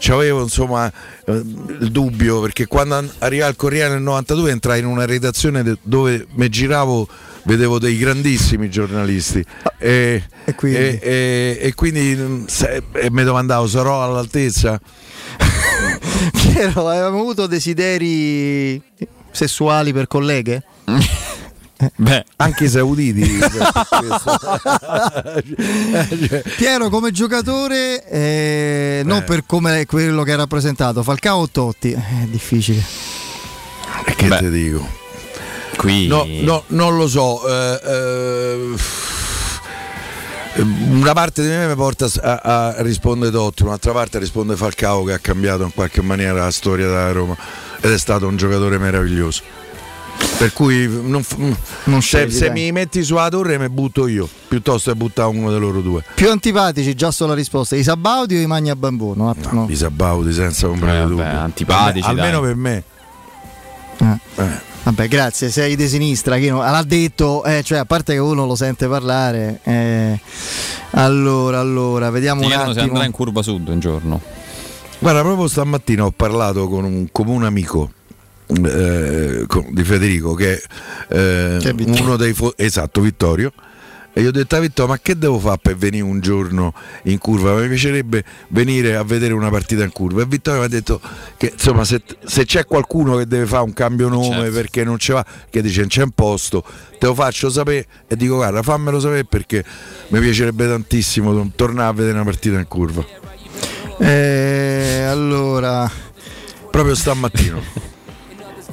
avevo 0.10 0.42
insomma 0.44 0.92
eh, 1.26 1.32
il 1.34 1.90
dubbio 1.92 2.40
perché 2.42 2.66
quando 2.68 2.96
an- 2.96 3.10
arrivai 3.20 3.48
al 3.48 3.56
Corriere 3.56 3.94
nel 3.94 4.02
92 4.02 4.52
entrai 4.52 4.80
in 4.80 4.86
una 4.86 5.06
redazione 5.06 5.78
dove 5.82 6.26
mi 6.36 6.50
giravo 6.50 7.08
vedevo 7.44 7.80
dei 7.80 7.98
grandissimi 7.98 8.70
giornalisti. 8.70 9.44
E, 9.80 10.24
e 10.44 10.56
quindi, 10.56 10.78
e- 10.78 11.00
e- 11.02 11.58
e 11.62 11.74
quindi, 11.76 12.14
mm, 12.16 12.46
se- 12.46 12.84
e 12.94 13.10
mi 13.10 13.24
domandavo 13.24 13.68
sarò 13.68 14.04
all'altezza? 14.04 14.80
Piero, 16.34 16.88
avevamo 16.90 17.20
avuto 17.22 17.48
desideri 17.48 18.82
sessuali 19.32 19.94
per 19.94 20.08
colleghe? 20.08 20.64
Beh, 21.96 22.26
anche 22.38 22.64
i 22.66 22.70
sauditi. 22.70 23.22
Piero 26.56 26.90
come 26.90 27.12
giocatore, 27.12 28.04
eh, 28.08 29.02
non 29.06 29.24
per 29.24 29.46
come 29.46 29.86
quello 29.86 30.24
che 30.24 30.34
ha 30.34 30.38
rappresentato, 30.38 31.04
Falcao 31.04 31.42
o 31.42 31.50
Totti? 31.50 31.92
Eh, 31.92 32.24
È 32.24 32.26
difficile. 32.26 32.84
E 34.06 34.16
che 34.16 34.28
te 34.28 34.50
dico? 34.50 34.88
Qui 35.78 36.08
No, 36.08 36.26
no, 36.42 36.64
non 36.68 36.98
lo 36.98 37.08
so. 37.08 37.48
eh, 37.48 37.80
eh, 37.84 38.76
una 40.90 41.14
parte 41.14 41.44
di 41.44 41.50
me 41.50 41.68
mi 41.68 41.76
porta 41.76 42.08
a, 42.22 42.40
a 42.76 42.82
rispondere 42.82 43.32
Totti, 43.32 43.62
un'altra 43.62 43.92
parte 43.92 44.18
risponde 44.18 44.56
Falcao 44.56 45.04
che 45.04 45.14
ha 45.14 45.20
cambiato 45.20 45.62
in 45.64 45.72
qualche 45.74 46.02
maniera 46.02 46.44
la 46.46 46.52
storia 46.52 46.88
della 46.88 47.12
Roma 47.12 47.38
ed 47.80 47.92
è 47.92 47.98
stato 48.00 48.28
un 48.28 48.38
giocatore 48.38 48.80
meraviglioso. 48.80 49.44
Per 50.38 50.54
cui 50.54 50.88
non 50.88 51.24
f- 51.24 51.36
se, 51.86 52.00
scegli, 52.00 52.32
se 52.32 52.50
mi 52.52 52.72
metti 52.72 53.04
sulla 53.04 53.28
torre 53.30 53.58
mi 53.58 53.70
butto 53.70 54.06
io, 54.08 54.30
piuttosto 54.48 54.92
che 54.92 54.98
buttare 54.98 55.30
uno 55.36 55.52
di 55.52 55.58
loro 55.60 55.82
due. 55.82 56.04
Più 56.14 56.30
antipatici, 56.30 56.94
già 56.94 57.10
solo 57.10 57.32
la 57.32 57.36
risposta, 57.36 57.76
i 57.76 57.82
Sabaudi 57.84 58.36
o 58.38 58.40
i 58.42 58.46
Magna 58.46 58.76
Bambù? 58.76 59.14
No, 59.16 59.36
no. 59.52 59.66
I 59.68 59.76
Sabauti 59.76 60.32
senza 60.34 60.68
comprare 60.68 61.00
Eh, 61.00 61.08
dubbio. 61.08 61.24
vabbè, 61.24 61.36
antipatici, 61.38 62.08
Almeno 62.08 62.40
dai. 62.42 62.50
per 62.50 62.56
me. 62.56 62.84
Eh. 64.00 64.66
Vabbè, 64.84 65.08
grazie, 65.08 65.50
sei 65.50 65.76
di 65.76 65.88
sinistra, 65.88 66.38
chi 66.38 66.50
non- 66.50 66.60
l'ha 66.60 66.84
detto, 66.84 67.44
eh, 67.44 67.62
cioè 67.64 67.80
a 67.80 67.86
parte 67.86 68.14
che 68.14 68.20
uno 68.20 68.46
lo 68.46 68.56
sente 68.56 68.88
parlare. 68.88 69.60
eh. 69.64 70.20
Allora, 70.92 71.60
allora, 71.60 72.10
vediamo 72.12 72.40
Ti 72.42 72.46
un 72.46 72.52
chiedono 72.52 72.74
se 72.74 72.80
attimo. 72.80 72.94
andrà 72.94 73.08
in 73.08 73.14
curva 73.14 73.42
sud 73.42 73.68
un 73.68 73.80
giorno. 73.80 74.22
Guarda, 75.00 75.22
proprio 75.22 75.48
stamattina 75.48 76.06
ho 76.06 76.12
parlato 76.12 76.68
con 76.70 76.84
un 76.86 77.08
comune 77.12 77.46
amico 77.48 77.92
eh, 78.48 79.46
di 79.72 79.84
Federico 79.84 80.34
che 80.34 80.54
è 80.56 80.62
eh, 81.10 81.58
Che 81.60 81.70
è 81.70 82.00
uno 82.02 82.16
dei 82.18 82.34
fo- 82.34 82.54
esatto 82.58 83.02
Vittorio. 83.02 83.52
E 84.14 84.24
gli 84.24 84.26
ho 84.26 84.32
detto 84.32 84.56
a 84.56 84.60
Vittorio 84.60 84.94
ma 84.94 85.00
che 85.00 85.16
devo 85.16 85.38
fare 85.38 85.60
per 85.62 85.76
venire 85.76 86.04
un 86.04 86.20
giorno 86.22 86.74
in 87.04 87.20
curva? 87.20 87.54
Mi 87.54 87.68
piacerebbe 87.68 88.24
venire 88.48 88.96
a 88.96 89.04
vedere 89.04 89.34
una 89.34 89.50
partita 89.52 89.84
in 89.84 89.92
curva. 89.92 90.24
E 90.24 90.26
Vittorio 90.26 90.62
mi 90.62 90.66
ha 90.66 90.70
detto 90.70 91.00
che 91.38 91.52
insomma 91.54 91.84
se, 91.84 92.02
se 92.26 92.44
c'è 92.44 92.66
qualcuno 92.66 93.16
che 93.18 93.28
deve 93.28 93.46
fare 93.46 93.64
un 93.64 93.74
cambio 93.74 94.10
nome 94.10 94.36
Certo. 94.38 94.52
perché 94.54 94.84
non 94.84 94.98
ce 94.98 95.14
va 95.14 95.24
che 95.52 95.62
dice 95.62 95.82
non 95.82 95.90
c'è 95.90 96.02
un 96.02 96.12
posto 96.16 96.64
te 96.98 97.06
lo 97.06 97.14
faccio 97.14 97.52
sapere 97.52 97.86
e 98.08 98.16
dico 98.16 98.38
guarda 98.38 98.64
fammelo 98.64 99.00
sapere 99.00 99.24
perché 99.26 99.64
mi 100.08 100.20
piacerebbe 100.20 100.68
tantissimo 100.68 101.52
tornare 101.56 101.90
a 101.90 101.94
vedere 101.94 102.16
una 102.16 102.24
partita 102.24 102.58
in 102.58 102.68
curva. 102.68 103.06
Eh, 104.00 105.06
allora, 105.08 105.90
Proprio 106.72 106.96
stamattina. 106.96 107.60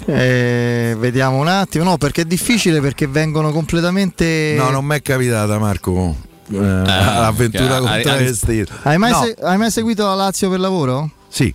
eh, 0.06 0.94
vediamo 0.98 1.38
un 1.38 1.48
attimo. 1.48 1.84
No, 1.84 1.96
perché 1.96 2.22
è 2.22 2.24
difficile 2.24 2.80
perché 2.80 3.06
vengono 3.06 3.50
completamente. 3.52 4.54
No, 4.56 4.70
non 4.70 4.84
mi 4.84 4.96
è 4.96 5.02
capitata 5.02 5.58
Marco. 5.58 6.16
eh, 6.52 6.56
l'avventura 6.56 7.76
ah, 7.76 7.80
contro 7.80 8.16
vestito. 8.16 8.72
Hai 8.82 8.98
mai, 8.98 9.10
No, 9.12 9.22
se- 9.22 9.36
hai 9.40 9.58
mai 9.58 9.70
seguito 9.70 10.04
la 10.04 10.14
Lazio 10.14 10.50
per 10.50 10.60
lavoro? 10.60 11.10
Sì. 11.28 11.52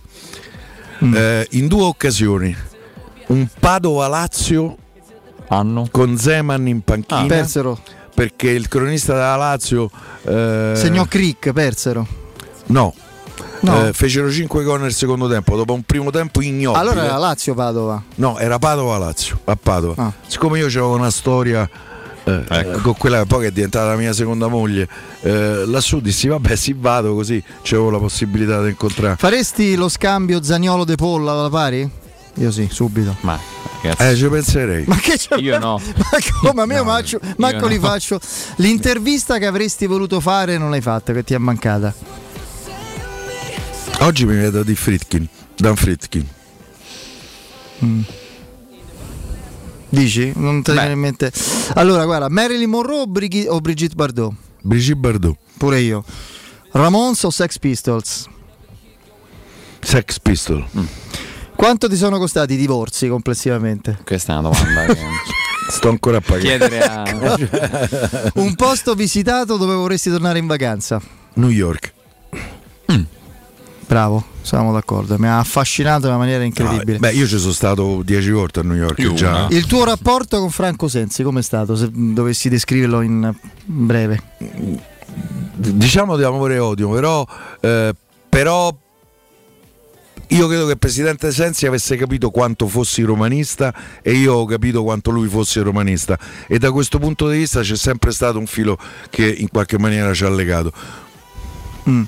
Mm. 1.04 1.14
Eh, 1.16 1.46
in 1.50 1.66
due 1.66 1.84
occasioni. 1.84 2.54
Un 3.28 3.46
Padova-Lazio 3.58 4.76
con 5.90 6.16
Zeman 6.18 6.66
in 6.66 6.82
panchina. 6.82 7.20
Ah, 7.20 7.26
persero. 7.26 7.78
Perché 8.14 8.50
il 8.50 8.68
cronista 8.68 9.14
della 9.14 9.36
Lazio... 9.36 9.90
eh, 10.22 10.72
Segnò 10.74 11.04
Crick, 11.06 11.52
persero. 11.52 12.06
No. 12.66 12.92
No. 13.60 13.86
Eh, 13.88 13.92
fecero 13.92 14.30
5 14.30 14.64
gol 14.64 14.80
nel 14.80 14.92
secondo 14.94 15.28
tempo, 15.28 15.54
dopo 15.56 15.74
un 15.74 15.82
primo 15.82 16.10
tempo 16.10 16.40
ignobile. 16.40 16.80
Allora 16.82 17.04
era 17.04 17.16
Lazio 17.18 17.54
Padova. 17.54 18.02
No, 18.16 18.38
era 18.38 18.58
Padova-Lazio, 18.58 19.40
a 19.44 19.56
Padova. 19.56 20.02
Ah. 20.02 20.12
Siccome 20.26 20.58
io 20.58 20.66
avevo 20.66 20.94
una 20.94 21.10
storia 21.10 21.68
eh, 22.24 22.44
Ecco. 22.48 22.80
con 22.80 22.94
quella 22.96 23.20
che 23.20 23.26
poi 23.26 23.40
che 23.42 23.46
è 23.48 23.50
diventata 23.50 23.86
la 23.88 23.96
mia 23.96 24.12
seconda 24.14 24.48
moglie, 24.48 24.88
eh, 25.22 25.64
lassù 25.66 26.00
dissi 26.00 26.28
vabbè 26.28 26.56
sì 26.56 26.74
vado 26.78 27.14
così 27.14 27.42
c'avevo 27.62 27.90
la 27.90 27.98
possibilità 27.98 28.62
di 28.62 28.70
incontrare. 28.70 29.16
Faresti 29.16 29.74
lo 29.74 29.88
scambio 29.88 30.42
Zagnolo 30.42 30.84
De 30.84 30.94
Polla 30.94 31.32
alla 31.32 31.50
pari? 31.50 31.88
Io 32.34 32.50
sì, 32.50 32.68
subito. 32.70 33.16
Ma 33.20 33.38
Eh, 33.82 34.14
ci 34.14 34.26
penserei. 34.28 34.84
Ma 34.86 34.96
che 34.96 35.16
c'è? 35.16 35.36
Io 35.36 35.58
no. 35.58 35.80
Ma 35.96 36.52
come? 36.52 36.66
Ma 36.66 36.74
io 36.74 36.84
faccio, 36.84 37.18
Marco 37.36 37.60
no. 37.60 37.66
li 37.66 37.78
faccio. 37.78 38.18
L'intervista 38.56 39.38
che 39.38 39.46
avresti 39.46 39.86
voluto 39.86 40.20
fare 40.20 40.56
non 40.58 40.70
l'hai 40.70 40.80
fatta, 40.80 41.12
che 41.12 41.24
ti 41.24 41.34
è 41.34 41.38
mancata. 41.38 41.92
Oggi 44.00 44.24
mi 44.24 44.34
vedo 44.34 44.62
di 44.62 44.74
Fritkin, 44.74 45.28
Dan 45.56 45.76
Fritkin. 45.76 46.26
Mm. 47.84 48.00
Dici? 49.90 50.32
Non 50.36 50.62
te 50.62 50.72
ne 50.72 50.78
viene 50.78 50.92
in 50.94 50.98
mente. 51.00 51.32
Allora, 51.74 52.04
guarda, 52.04 52.28
Marilyn 52.28 52.68
Monroe 52.70 53.00
o, 53.00 53.06
Brighi- 53.06 53.46
o 53.48 53.60
Brigitte 53.60 53.94
Bardot? 53.94 54.32
Brigitte 54.62 54.96
Bardot. 54.98 55.36
Pure 55.58 55.80
io. 55.80 56.04
Ramones 56.72 57.22
o 57.24 57.30
Sex 57.30 57.58
Pistols? 57.58 58.26
Sex 59.80 60.18
Pistol. 60.20 60.66
Quanto 61.56 61.88
ti 61.88 61.96
sono 61.96 62.18
costati 62.18 62.54
i 62.54 62.56
divorzi 62.56 63.08
complessivamente? 63.08 63.98
Questa 64.04 64.34
è 64.34 64.38
una 64.38 64.48
domanda 64.50 64.86
che 64.94 64.98
Sto 65.70 65.88
ancora 65.88 66.16
a 66.18 66.20
pagare. 66.20 66.42
chiedere 66.42 66.80
a... 66.80 68.30
Un 68.40 68.54
posto 68.54 68.94
visitato 68.94 69.56
dove 69.56 69.74
vorresti 69.74 70.10
tornare 70.10 70.38
in 70.38 70.46
vacanza? 70.46 71.00
New 71.34 71.50
York. 71.50 71.92
Bravo, 73.90 74.24
siamo 74.42 74.72
d'accordo. 74.72 75.18
Mi 75.18 75.26
ha 75.26 75.40
affascinato 75.40 76.02
in 76.02 76.10
una 76.12 76.18
maniera 76.18 76.44
incredibile. 76.44 76.98
Beh, 76.98 77.10
io 77.10 77.26
ci 77.26 77.38
sono 77.38 77.50
stato 77.50 78.02
dieci 78.04 78.30
volte 78.30 78.60
a 78.60 78.62
New 78.62 78.76
York 78.76 79.00
Io 79.00 79.14
già. 79.14 79.30
una. 79.30 79.48
Il 79.50 79.66
tuo 79.66 79.82
rapporto 79.82 80.38
con 80.38 80.50
Franco 80.50 80.86
Sensi 80.86 81.24
com'è 81.24 81.42
stato? 81.42 81.74
Se 81.74 81.88
dovessi 81.92 82.48
descriverlo 82.48 83.00
in 83.00 83.34
breve. 83.64 84.22
Diciamo 85.56 86.16
di 86.16 86.22
amore 86.22 86.54
e 86.54 86.58
odio, 86.60 86.88
però, 86.88 87.26
eh, 87.58 87.92
però 88.28 88.72
io 90.28 90.46
credo 90.46 90.66
che 90.66 90.72
il 90.72 90.78
presidente 90.78 91.32
Sensi 91.32 91.66
avesse 91.66 91.96
capito 91.96 92.30
quanto 92.30 92.68
fossi 92.68 93.02
romanista 93.02 93.74
e 94.02 94.12
io 94.12 94.34
ho 94.34 94.44
capito 94.44 94.84
quanto 94.84 95.10
lui 95.10 95.26
fosse 95.26 95.62
romanista 95.62 96.16
e 96.46 96.60
da 96.60 96.70
questo 96.70 97.00
punto 97.00 97.28
di 97.28 97.38
vista 97.38 97.62
c'è 97.62 97.74
sempre 97.74 98.12
stato 98.12 98.38
un 98.38 98.46
filo 98.46 98.78
che 99.10 99.26
in 99.26 99.48
qualche 99.48 99.80
maniera 99.80 100.14
ci 100.14 100.22
ha 100.22 100.30
legato. 100.30 100.72
Mm. 101.88 102.02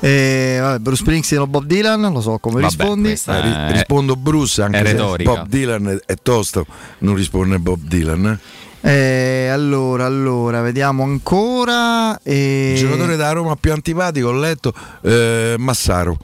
Eh, 0.00 0.58
vabbè, 0.60 0.78
Bruce 0.78 1.02
Springsteen 1.02 1.42
o 1.42 1.46
Bob 1.46 1.64
Dylan? 1.64 2.12
Lo 2.12 2.20
so 2.20 2.38
come 2.38 2.60
Vabbè, 2.60 2.66
rispondi. 2.76 3.08
Eh, 3.08 3.72
rispondo 3.72 4.16
Bruce 4.16 4.62
anche 4.62 4.78
se. 4.78 5.24
Bob 5.24 5.48
Dylan 5.48 5.88
è, 5.88 6.12
è 6.12 6.16
tosto, 6.22 6.66
non 6.98 7.14
risponde 7.16 7.58
Bob 7.58 7.80
Dylan. 7.82 8.38
eh. 8.80 9.48
Allora, 9.48 10.04
allora, 10.06 10.60
vediamo 10.60 11.02
ancora. 11.02 12.18
eh, 12.22 12.74
Il 12.74 12.78
giocatore 12.78 13.16
da 13.16 13.32
Roma 13.32 13.56
più 13.56 13.72
antipatico, 13.72 14.28
ho 14.28 14.32
letto, 14.38 14.72
eh, 15.02 15.56
Massaro, 15.58 16.16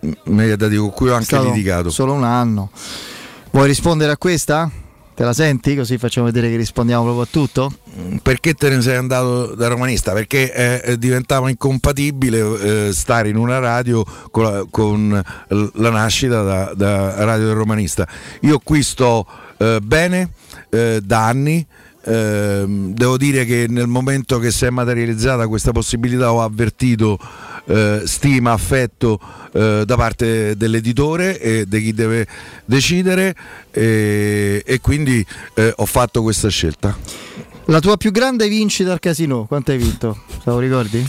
M- 0.00 0.10
mi 0.32 0.50
ha 0.50 0.56
dato 0.56 0.74
con 0.80 0.90
cui 0.92 1.10
ho 1.10 1.14
anche 1.14 1.38
litigato. 1.38 1.90
Solo 1.90 2.14
un 2.14 2.24
anno. 2.24 2.70
Vuoi 3.50 3.66
rispondere 3.66 4.12
a 4.12 4.16
questa? 4.16 4.70
Te 5.20 5.26
la 5.26 5.34
senti? 5.34 5.76
Così 5.76 5.98
facciamo 5.98 6.24
vedere 6.24 6.48
che 6.48 6.56
rispondiamo 6.56 7.02
proprio 7.02 7.24
a 7.24 7.28
tutto? 7.30 7.70
Perché 8.22 8.54
te 8.54 8.70
ne 8.70 8.80
sei 8.80 8.96
andato 8.96 9.54
da 9.54 9.68
romanista? 9.68 10.14
Perché 10.14 10.50
eh, 10.50 10.80
eh, 10.82 10.98
diventava 10.98 11.50
incompatibile 11.50 12.38
eh, 12.88 12.92
stare 12.94 13.28
in 13.28 13.36
una 13.36 13.58
radio 13.58 14.02
con 14.30 14.44
la, 14.44 14.64
con 14.70 15.22
la 15.48 15.90
nascita 15.90 16.40
da, 16.40 16.72
da 16.74 17.22
radio 17.22 17.48
del 17.48 17.54
romanista. 17.54 18.08
Io 18.40 18.60
qui 18.64 18.82
sto 18.82 19.26
eh, 19.58 19.80
bene 19.82 20.30
eh, 20.70 21.02
da 21.04 21.26
anni. 21.26 21.66
ehm, 22.02 22.94
devo 22.94 23.18
dire 23.18 23.44
che 23.44 23.66
nel 23.68 23.88
momento 23.88 24.38
che 24.38 24.50
si 24.50 24.64
è 24.64 24.70
materializzata 24.70 25.48
questa 25.48 25.72
possibilità 25.72 26.32
ho 26.32 26.40
avvertito 26.42 27.18
eh, 27.66 28.02
stima, 28.04 28.52
affetto 28.52 29.20
eh, 29.52 29.82
da 29.84 29.96
parte 29.96 30.56
dell'editore 30.56 31.40
e 31.40 31.64
di 31.66 31.82
chi 31.82 31.92
deve 31.92 32.26
decidere 32.64 33.34
e, 33.70 34.62
e 34.64 34.80
quindi 34.80 35.24
eh, 35.54 35.72
ho 35.76 35.86
fatto 35.86 36.22
questa 36.22 36.48
scelta. 36.48 36.96
La 37.66 37.80
tua 37.80 37.96
più 37.96 38.10
grande 38.10 38.48
vincita 38.48 38.92
al 38.92 38.98
casino, 38.98 39.44
quanto 39.46 39.70
hai 39.70 39.78
vinto? 39.78 40.24
Te 40.26 40.50
lo 40.50 40.58
ricordi? 40.58 41.08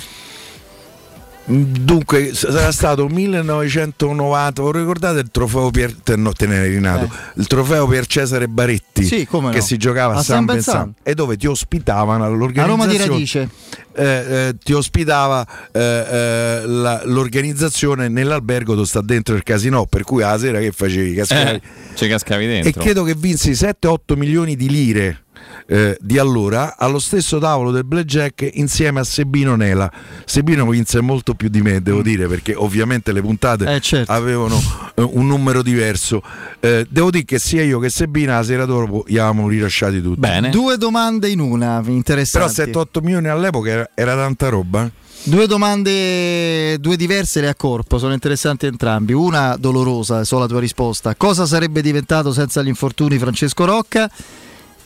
Dunque 1.53 2.33
sarà 2.33 2.71
stato 2.71 3.07
1990, 3.09 4.63
vi 4.63 4.71
ricordate 4.80 5.19
il 5.19 5.30
trofeo 5.31 5.69
Pier, 5.69 5.93
no, 6.15 6.31
rinato, 6.39 7.09
il 7.35 7.45
trofeo 7.47 7.88
Pier 7.88 8.05
Cesare 8.05 8.47
Baretti 8.47 9.03
Sì, 9.03 9.25
come 9.25 9.47
no. 9.47 9.51
che 9.53 9.59
si 9.59 9.75
giocava 9.75 10.13
a, 10.13 10.19
A 10.19 10.23
San 10.23 10.61
San 10.61 10.93
e 11.03 11.13
dove 11.13 11.35
ti 11.35 11.47
ospitavano 11.47 12.23
A 12.23 12.27
all'organizzazione 12.27 12.69
Roma 12.69 12.88
di 12.88 12.97
Radice. 12.97 13.49
eh, 13.93 14.03
eh, 14.47 14.55
ti 14.63 14.71
ospitava 14.71 15.45
eh, 15.73 15.80
eh, 15.81 16.61
la- 16.67 17.01
l'organizzazione 17.05 18.07
nell'albergo 18.07 18.73
dove 18.73 18.88
sta 18.88 19.01
dentro 19.01 19.35
il 19.35 19.43
casino 19.43 19.85
per 19.88 20.03
cui 20.03 20.21
la 20.21 20.38
sera 20.38 20.59
che 20.59 20.71
facevi 20.71 21.13
cascavi 21.15 21.49
Eh, 21.49 21.61
ci 21.95 22.07
cascavi 22.07 22.45
dentro. 22.47 22.69
e 22.69 22.73
credo 22.83 23.03
che 23.03 23.13
vinsi 23.15 23.51
7-8 23.51 24.15
milioni 24.15 24.55
di 24.55 24.69
lire 24.69 25.23
eh, 25.67 25.98
di 25.99 26.17
allora 26.17 26.75
allo 26.77 26.99
stesso 26.99 27.40
tavolo 27.40 27.72
del 27.72 27.85
blackjack 27.85 28.49
insieme 28.53 28.99
a 28.99 29.03
Sebino 29.03 29.56
Nela 29.56 29.91
Sebino 30.25 30.67
vinse 30.67 31.01
molto 31.01 31.33
più 31.33 31.49
di 31.49 31.61
me 31.61 31.81
devo 31.81 32.01
dire 32.01 32.27
perché 32.27 32.53
ovviamente 32.56 33.11
le 33.11 33.22
puntate 33.22 33.49
Mm. 33.61 33.67
Eh, 33.67 33.80
certo. 33.81 34.11
avevano 34.11 34.59
eh, 34.95 35.01
un 35.01 35.27
numero 35.27 35.61
diverso 35.61 36.22
Eh, 36.59 36.85
devo 36.90 37.09
dire 37.09 37.25
che 37.25 37.40
sia 37.40 37.64
io 37.64 37.80
che 37.80 37.90
Sebina 37.90 38.38
la 38.38 38.43
sera 38.43 38.65
dopo 38.65 39.03
gli 39.07 39.17
avevamo 39.17 39.48
rilasciati 39.48 40.01
tutti 40.01 40.19
Bene. 40.19 40.49
Due 40.49 40.77
domande 40.77 41.30
in 41.30 41.40
una, 41.40 41.80
però 41.81 41.93
interessanti. 41.93 42.72
7-8 42.72 43.01
milioni 43.01 43.27
all'epoca 43.27 43.69
era, 43.69 43.90
era 43.95 44.15
tanta 44.15 44.49
roba 44.49 44.85
eh. 44.85 44.91
Due 45.23 45.45
domande, 45.45 46.80
due 46.80 46.95
diverse 46.95 47.41
le 47.41 47.49
a 47.49 47.53
corpo, 47.53 47.99
sono 47.99 48.14
interessanti 48.14 48.65
entrambi. 48.65 49.14
Una 49.14 49.56
dolorosa, 49.56 50.23
so 50.23 50.40
la 50.40 50.48
tua 50.48 50.59
risposta. 50.59 51.14
Cosa 51.15 51.45
sarebbe 51.45 51.83
diventato 51.83 52.33
senza 52.33 52.64
gli 52.64 52.67
infortuni 52.67 53.19
Francesco 53.19 53.65
Rocca? 53.65 54.09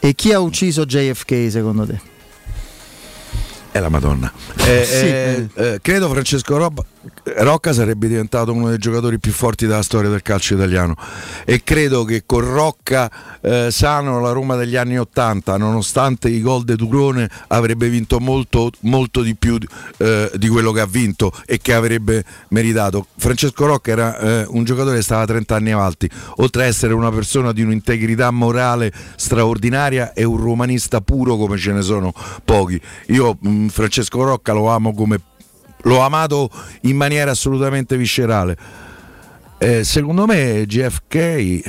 E 0.05 0.13
chi 0.13 0.31
ha 0.31 0.39
ucciso 0.39 0.85
JFK 0.85 1.47
secondo 1.49 1.83
te? 1.87 1.99
È 3.71 3.79
la 3.79 3.89
Madonna. 3.89 4.31
Eh, 4.57 4.85
Sì, 4.85 5.05
eh, 5.07 5.49
eh, 5.55 5.79
credo 5.81 6.09
Francesco 6.11 6.55
Rob- 6.57 6.85
Rocca 7.23 7.73
sarebbe 7.73 8.07
diventato 8.07 8.51
uno 8.51 8.69
dei 8.69 8.77
giocatori 8.77 9.19
più 9.19 9.31
forti 9.31 9.67
della 9.67 9.83
storia 9.83 10.09
del 10.09 10.21
calcio 10.21 10.55
italiano 10.55 10.95
e 11.43 11.61
credo 11.63 12.03
che 12.03 12.23
con 12.25 12.41
Rocca 12.41 13.11
eh, 13.41 13.69
sano 13.71 14.19
la 14.19 14.31
Roma 14.31 14.55
degli 14.55 14.75
anni 14.75 14.97
Ottanta, 14.97 15.57
nonostante 15.57 16.29
i 16.29 16.41
gol 16.41 16.63
di 16.63 16.75
Turone, 16.75 17.29
avrebbe 17.47 17.89
vinto 17.89 18.19
molto, 18.19 18.71
molto 18.81 19.21
di 19.21 19.35
più 19.35 19.57
eh, 19.97 20.31
di 20.35 20.47
quello 20.47 20.71
che 20.71 20.81
ha 20.81 20.85
vinto 20.85 21.31
e 21.45 21.59
che 21.59 21.73
avrebbe 21.73 22.23
meritato. 22.49 23.07
Francesco 23.17 23.65
Rocca 23.65 23.91
era 23.91 24.17
eh, 24.17 24.45
un 24.49 24.63
giocatore 24.63 24.97
che 24.97 25.03
stava 25.03 25.25
30 25.25 25.55
anni 25.55 25.71
avanti, 25.71 26.09
oltre 26.37 26.63
a 26.63 26.65
essere 26.65 26.93
una 26.93 27.11
persona 27.11 27.51
di 27.51 27.61
un'integrità 27.61 28.31
morale 28.31 28.91
straordinaria 29.15 30.13
e 30.13 30.23
un 30.23 30.37
romanista 30.37 31.01
puro 31.01 31.35
come 31.37 31.57
ce 31.57 31.71
ne 31.71 31.81
sono 31.81 32.13
pochi. 32.43 32.79
Io 33.07 33.37
mh, 33.39 33.67
Francesco 33.67 34.23
Rocca 34.23 34.53
lo 34.53 34.69
amo 34.69 34.93
come 34.93 35.19
l'ho 35.85 36.01
amato 36.01 36.49
in 36.81 36.95
maniera 36.95 37.31
assolutamente 37.31 37.97
viscerale. 37.97 38.57
Eh, 39.57 39.83
secondo 39.83 40.25
me 40.25 40.65
GFK 40.65 41.61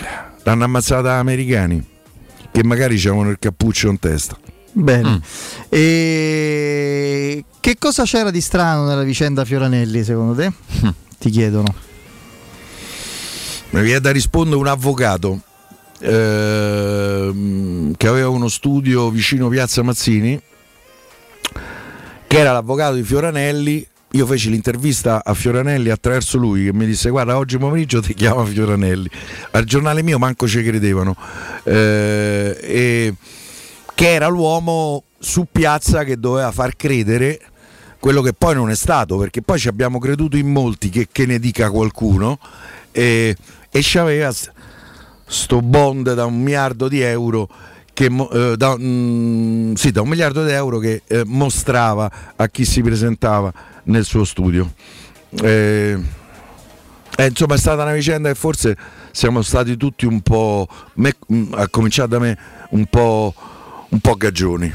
l'hanno 0.43 0.65
ammazzata 0.65 1.15
americani 1.15 1.85
che 2.51 2.65
magari 2.65 2.97
c'avevano 2.99 3.31
il 3.31 3.39
cappuccio 3.39 3.89
in 3.89 3.99
testa. 3.99 4.37
Bene. 4.73 5.21
E 5.69 7.45
che 7.61 7.77
cosa 7.79 8.05
c'era 8.05 8.31
di 8.31 8.41
strano 8.41 8.87
nella 8.87 9.03
vicenda 9.03 9.45
Fioranelli 9.45 10.05
secondo 10.05 10.35
te? 10.35 10.53
Ti 11.19 11.31
chiedono. 11.31 11.75
Mi 13.71 13.83
viene 13.83 14.01
da 14.01 14.11
rispondere 14.11 14.57
un 14.57 14.67
avvocato 14.67 15.41
ehm, 16.01 17.95
che 17.97 18.09
aveva 18.09 18.29
uno 18.29 18.49
studio 18.49 19.11
vicino 19.11 19.49
Piazza 19.49 19.83
Mazzini, 19.83 20.41
che 22.27 22.39
era 22.39 22.53
l'avvocato 22.53 22.95
di 22.95 23.03
Fioranelli 23.03 23.87
io 24.17 24.25
feci 24.25 24.49
l'intervista 24.49 25.23
a 25.23 25.35
Fioranelli 25.35 25.91
attraverso 25.91 26.39
lui 26.39 26.65
che 26.65 26.73
mi 26.73 26.87
disse 26.87 27.11
guarda 27.11 27.37
oggi 27.37 27.59
pomeriggio 27.59 28.01
ti 28.01 28.15
chiama 28.15 28.45
Fioranelli. 28.47 29.09
Al 29.51 29.65
giornale 29.65 30.03
mio 30.03 30.19
manco 30.19 30.49
ci 30.49 30.63
credevano. 30.63 31.15
Eh, 31.65 32.59
e 32.61 33.15
che 33.95 34.13
era 34.13 34.29
l'uomo 34.29 35.05
su 35.19 35.47
piazza 35.51 36.05
che 36.05 36.19
doveva 36.19 36.51
far 36.51 36.77
credere 36.77 37.41
quello 37.99 38.23
che 38.23 38.33
poi 38.33 38.55
non 38.55 38.71
è 38.71 38.75
stato, 38.75 39.17
perché 39.19 39.43
poi 39.43 39.59
ci 39.59 39.69
abbiamo 39.69 39.99
creduto 39.99 40.37
in 40.37 40.51
molti 40.51 40.89
che, 40.89 41.09
che 41.11 41.27
ne 41.27 41.39
dica 41.39 41.71
qualcuno 41.71 42.39
e, 42.93 43.37
e 43.71 43.81
c'aveva 43.83 44.33
s- 44.33 44.51
sto 45.27 45.61
bond 45.61 46.15
da 46.15 46.25
un 46.25 46.41
miliardo 46.41 46.89
di 46.89 47.01
euro 47.01 47.49
che 47.97 48.11
eh, 48.31 48.57
da, 48.59 48.77
mm, 48.79 49.73
sì, 49.73 49.91
da 49.91 50.03
un 50.03 50.09
miliardo 50.11 50.45
di 50.45 50.51
euro 50.51 50.79
che 50.79 51.01
eh, 51.07 51.23
mostrava 51.25 52.11
a 52.37 52.47
chi 52.49 52.67
si 52.67 52.83
presentava 52.83 53.51
nel 53.85 54.05
suo 54.05 54.25
studio. 54.25 54.71
Eh, 55.43 55.99
eh, 57.17 57.27
insomma 57.27 57.55
è 57.55 57.59
stata 57.59 57.85
una 57.85 57.95
vicenda 57.95 58.29
che 58.29 58.35
forse 58.35 58.77
siamo 59.13 59.41
stati 59.41 59.79
tutti 59.79 60.05
un 60.05 60.21
po', 60.21 60.69
me, 60.97 61.15
mm, 61.33 61.55
a 61.55 61.69
cominciare 61.69 62.09
da 62.09 62.19
me, 62.19 62.39
un 62.71 62.85
po', 62.85 63.33
un 63.89 63.99
po' 63.99 64.15
gagioni. 64.15 64.71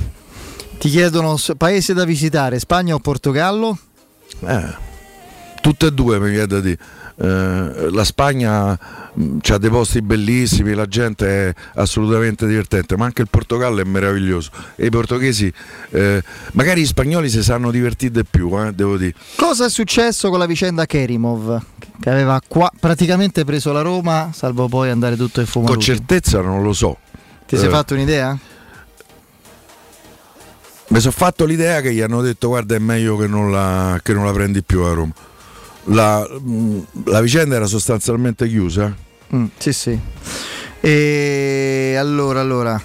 Ti 0.80 0.90
chiedono 0.90 1.38
paese 1.58 1.94
da 1.94 2.06
visitare, 2.06 2.58
Spagna 2.58 2.96
o 2.96 3.00
Portogallo? 3.00 3.78
Eh, 4.40 4.76
tutte 5.62 5.86
e 5.86 5.92
due 5.92 6.20
mi 6.20 6.32
viene 6.32 6.48
da 6.48 6.60
dire. 6.60 6.80
Eh, 7.24 7.92
la 7.92 8.04
Spagna 8.04 8.72
ha 8.72 9.58
dei 9.60 9.70
posti 9.70 10.02
bellissimi, 10.02 10.74
la 10.74 10.88
gente 10.88 11.50
è 11.50 11.54
assolutamente 11.76 12.48
divertente, 12.48 12.98
ma 12.98 13.06
anche 13.06 13.22
il 13.22 13.28
Portogallo 13.30 13.80
è 13.80 13.84
meraviglioso. 13.84 14.50
E 14.76 14.88
i 14.88 14.90
portoghesi, 14.90 15.54
eh, 15.92 16.24
magari 16.54 16.82
gli 16.82 16.86
spagnoli 16.86 17.30
si 17.30 17.44
sanno 17.44 17.70
divertire 17.70 18.12
di 18.12 18.26
più, 18.28 18.50
eh, 18.60 18.74
devo 18.74 18.98
dire. 18.98 19.14
Cosa 19.36 19.66
è 19.66 19.70
successo 19.70 20.30
con 20.32 20.40
la 20.40 20.48
vicenda 20.48 20.88
Kerimov? 20.88 21.62
Che 22.00 22.10
aveva 22.10 22.42
qua 22.48 22.72
praticamente 22.80 23.46
preso 23.46 23.72
la 23.72 23.82
Roma, 23.82 24.32
salvo 24.34 24.68
poi 24.68 24.90
andare 24.90 25.16
tutto 25.16 25.42
in 25.42 25.46
fumo. 25.46 25.68
Con 25.68 25.80
certezza 25.80 26.42
non 26.42 26.64
lo 26.64 26.74
so. 26.74 26.98
Ti 27.46 27.56
sei 27.56 27.68
Eh, 27.68 27.70
fatto 27.70 27.94
un'idea? 27.94 28.36
Mi 30.88 31.00
sono 31.00 31.14
fatto 31.16 31.46
l'idea 31.46 31.82
che 31.82 31.94
gli 31.94 32.02
hanno 32.02 32.22
detto 32.22 32.48
guarda 32.48 32.76
è 32.76 32.80
meglio 32.80 33.16
che 33.16 33.28
non 33.28 33.52
la, 33.52 34.00
che 34.02 34.14
non 34.14 34.26
la 34.26 34.32
prendi 34.34 34.64
più 34.64 34.82
a 34.82 34.94
Roma. 34.94 35.14
La, 35.86 36.28
la 37.06 37.22
vicenda 37.22 37.56
era 37.56 37.66
sostanzialmente 37.66 38.48
chiusa. 38.48 38.96
Mm, 39.36 39.46
sì, 39.58 39.74
sì. 39.74 40.00
E 40.80 41.96
allora, 41.98 42.40
allora, 42.40 42.82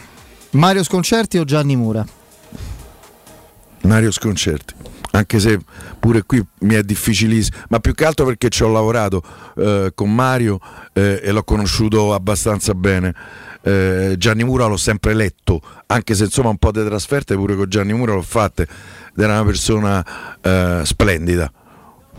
Mario 0.50 0.82
Sconcerti 0.82 1.38
o 1.38 1.44
Gianni 1.44 1.76
Mura? 1.76 2.06
Mario 3.82 4.10
Sconcerti. 4.10 4.74
Anche 5.12 5.38
se 5.38 5.58
pure 5.98 6.22
qui 6.24 6.44
mi 6.60 6.74
è 6.74 6.82
difficilissimo, 6.82 7.56
ma 7.70 7.80
più 7.80 7.94
che 7.94 8.04
altro 8.04 8.26
perché 8.26 8.50
ci 8.50 8.62
ho 8.62 8.68
lavorato 8.68 9.22
eh, 9.56 9.92
con 9.94 10.14
Mario 10.14 10.60
eh, 10.92 11.20
e 11.22 11.32
l'ho 11.32 11.42
conosciuto 11.42 12.12
abbastanza 12.12 12.74
bene. 12.74 13.14
Eh, 13.62 14.14
Gianni 14.18 14.44
Mura 14.44 14.66
l'ho 14.66 14.76
sempre 14.76 15.14
letto, 15.14 15.60
anche 15.86 16.14
se 16.14 16.24
insomma 16.24 16.50
un 16.50 16.58
po' 16.58 16.70
di 16.70 16.84
trasferte 16.84 17.34
pure 17.34 17.56
con 17.56 17.68
Gianni 17.68 17.94
Mura 17.94 18.12
l'ho 18.12 18.22
fatte 18.22 18.62
ed 18.62 19.22
era 19.22 19.32
una 19.32 19.44
persona 19.44 20.04
eh, 20.42 20.82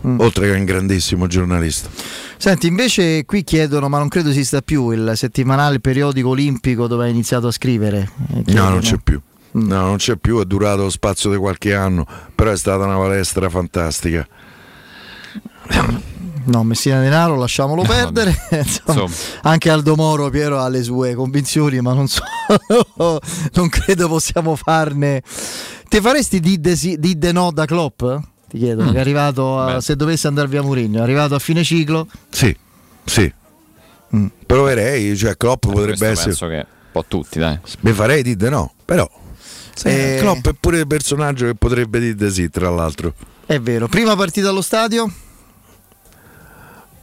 splendida, 0.00 0.24
oltre 0.24 0.50
che 0.50 0.56
un 0.58 0.64
grandissimo 0.64 1.26
giornalista. 1.26 1.88
Senti, 2.36 2.66
invece 2.66 3.24
qui 3.24 3.42
chiedono, 3.44 3.88
ma 3.88 3.98
non 3.98 4.08
credo 4.08 4.30
esista 4.30 4.62
più 4.62 4.90
il 4.90 5.12
settimanale 5.14 5.80
periodico 5.80 6.28
olimpico 6.30 6.86
dove 6.86 7.04
hai 7.06 7.10
iniziato 7.10 7.48
a 7.48 7.50
scrivere. 7.50 8.10
Eh, 8.34 8.52
No, 8.52 8.68
non 8.68 8.80
c'è 8.80 8.96
più. 9.02 9.20
No, 9.50 9.80
non 9.86 9.96
c'è 9.96 10.16
più, 10.16 10.40
è 10.40 10.44
durato 10.44 10.82
lo 10.82 10.90
spazio 10.90 11.30
di 11.30 11.36
qualche 11.36 11.74
anno, 11.74 12.06
però 12.34 12.50
è 12.50 12.56
stata 12.56 12.84
una 12.84 12.96
palestra 12.96 13.48
fantastica. 13.48 14.26
No, 16.44 16.64
Messina 16.64 17.00
Denaro 17.00 17.36
lasciamolo 17.36 17.82
perdere. 17.82 18.30
Insomma, 18.52 19.02
Insomma. 19.02 19.10
Anche 19.42 19.68
Aldo 19.70 19.96
Moro, 19.96 20.30
Piero, 20.30 20.60
ha 20.60 20.68
le 20.68 20.82
sue 20.82 21.14
convinzioni, 21.14 21.80
ma 21.80 21.92
non 21.92 22.08
so, 22.08 22.22
non 23.52 23.68
credo 23.68 24.08
possiamo 24.08 24.56
farne. 24.56 25.22
Ti 25.88 26.00
faresti 26.00 26.40
di 26.40 26.60
de, 26.60 26.76
di 26.98 27.18
de 27.18 27.32
no 27.32 27.50
da 27.50 27.64
Klopp? 27.66 28.02
Ti 28.48 28.58
chiedono, 28.58 28.90
Mm. 28.90 28.94
è 28.94 28.98
arrivato 29.00 29.60
a- 29.60 29.74
Beh. 29.74 29.80
se 29.80 29.94
dovesse 29.96 30.26
andare 30.26 30.48
via 30.48 30.62
Mourinho, 30.62 30.98
è 30.98 31.02
arrivato 31.02 31.34
a 31.34 31.38
fine 31.38 31.62
ciclo. 31.62 32.06
Sì, 32.30 32.56
sì. 33.04 33.32
Proverei, 34.46 35.14
cioè 35.16 35.36
Klopp 35.36 35.66
potrebbe 35.66 35.96
questo 35.98 36.04
essere... 36.04 36.24
penso 36.28 36.46
che 36.48 36.54
un 36.56 36.64
po' 36.92 37.04
tutti, 37.06 37.38
dai. 37.38 37.58
Mi 37.80 37.92
farei 37.92 38.22
di 38.22 38.36
no, 38.48 38.72
però... 38.84 39.06
Eh, 39.84 40.16
Klopp 40.18 40.48
è 40.48 40.54
pure 40.58 40.78
il 40.80 40.86
personaggio 40.86 41.44
che 41.46 41.54
potrebbe 41.54 42.00
dire 42.00 42.14
di 42.14 42.30
sì, 42.30 42.48
tra 42.50 42.68
l'altro. 42.70 43.14
È 43.46 43.60
vero, 43.60 43.86
prima 43.86 44.16
partita 44.16 44.48
allo 44.48 44.62
stadio? 44.62 45.08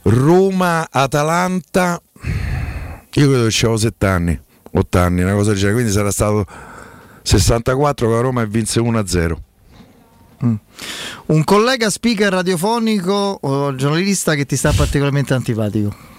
Roma-Atalanta, 0.02 2.00
io 2.22 3.28
credo 3.28 3.46
che 3.48 3.58
avevo 3.60 3.76
7 3.76 4.06
anni, 4.06 4.40
8 4.72 4.98
anni, 4.98 5.22
una 5.22 5.32
cosa 5.34 5.50
del 5.50 5.58
genere, 5.58 5.74
quindi 5.74 5.92
sarà 5.92 6.10
stato 6.10 6.44
64 7.22 8.06
che 8.08 8.12
la 8.14 8.20
Roma 8.20 8.42
e 8.42 8.46
vinse 8.46 8.80
1-0. 8.80 9.36
Un 10.38 11.44
collega 11.44 11.90
speaker 11.90 12.32
radiofonico 12.32 13.38
o 13.40 13.74
giornalista 13.74 14.34
che 14.34 14.46
ti 14.46 14.56
sta 14.56 14.72
particolarmente 14.72 15.34
antipatico? 15.34 16.14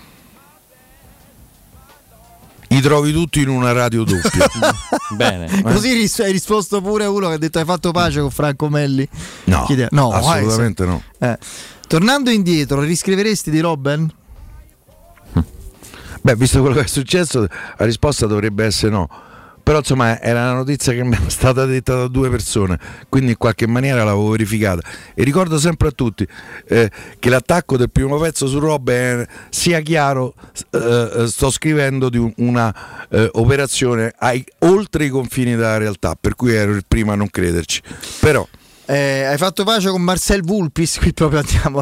I 2.70 2.82
trovi 2.82 3.14
tutti 3.14 3.42
in 3.42 3.48
una 3.48 3.72
radio 3.72 4.04
doppia. 4.04 4.46
Bene. 5.16 5.62
Così 5.62 5.94
ris- 5.94 6.20
hai 6.20 6.34
risposto 6.34 6.82
pure 6.82 7.06
a 7.06 7.10
uno 7.10 7.30
che 7.30 7.36
ha 7.36 7.38
detto 7.38 7.60
hai 7.60 7.66
fatto 7.66 7.92
pace 7.92 8.20
con 8.20 8.30
Franco 8.30 8.68
Melli? 8.68 9.08
No, 9.46 9.64
Chiede- 9.66 9.88
no 9.92 10.12
assolutamente 10.12 10.84
eh, 10.84 10.86
no. 10.86 11.02
eh. 11.20 11.38
Tornando 11.88 12.30
indietro, 12.30 12.82
riscriveresti 12.82 13.50
di 13.50 13.62
Robben? 13.62 14.12
Beh, 16.22 16.36
visto 16.36 16.60
quello 16.60 16.76
che 16.76 16.82
è 16.82 16.88
successo, 16.88 17.48
la 17.78 17.86
risposta 17.86 18.26
dovrebbe 18.26 18.66
essere 18.66 18.92
no. 18.92 19.08
Però 19.68 19.80
insomma 19.80 20.22
era 20.22 20.44
una 20.44 20.54
notizia 20.54 20.94
che 20.94 21.04
mi 21.04 21.14
è 21.18 21.30
stata 21.30 21.66
detta 21.66 21.94
da 21.94 22.08
due 22.08 22.30
persone, 22.30 22.80
quindi 23.10 23.32
in 23.32 23.38
qualche 23.38 23.68
maniera 23.68 24.06
l'avevo 24.06 24.30
verificata. 24.30 24.82
E 25.14 25.24
ricordo 25.26 25.60
sempre 25.60 25.90
a 25.90 25.92
tutti 25.92 26.26
eh, 26.70 26.90
che 27.20 27.30
l'attacco 27.30 27.76
del 27.76 27.92
primo 27.92 28.18
pezzo 28.18 28.48
su 28.48 28.60
Rob 28.60 28.90
è, 28.90 29.28
sia 29.50 29.82
chiaro, 29.82 30.36
eh, 30.72 31.12
eh, 31.24 31.28
sto 31.28 31.50
scrivendo 31.50 32.08
di 32.08 32.18
un- 32.18 32.32
una 32.38 32.74
eh, 33.10 33.30
operazione 33.34 34.14
ai- 34.20 34.46
oltre 34.60 35.04
i 35.04 35.10
confini 35.10 35.58
della 35.58 35.78
realtà, 35.78 36.16
per 36.18 36.36
cui 36.36 36.54
ero 36.54 36.72
il 36.72 36.86
primo 36.88 37.12
a 37.12 37.16
non 37.16 37.30
crederci. 37.30 37.82
Però 38.22 38.48
Eh, 38.90 39.24
hai 39.26 39.38
fatto 39.38 39.66
pace 39.66 39.90
con 39.90 40.02
Marcel 40.02 40.44
Vulpis? 40.44 40.98
Qui 40.98 41.12
proprio 41.12 41.40
andiamo. 41.42 41.82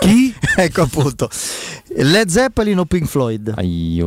Chi? 0.00 0.34
ecco 0.56 0.82
appunto. 0.82 1.28
Led 1.96 2.28
Zeppelin 2.28 2.78
o 2.78 2.84
Pink 2.84 3.06
Floyd? 3.06 3.52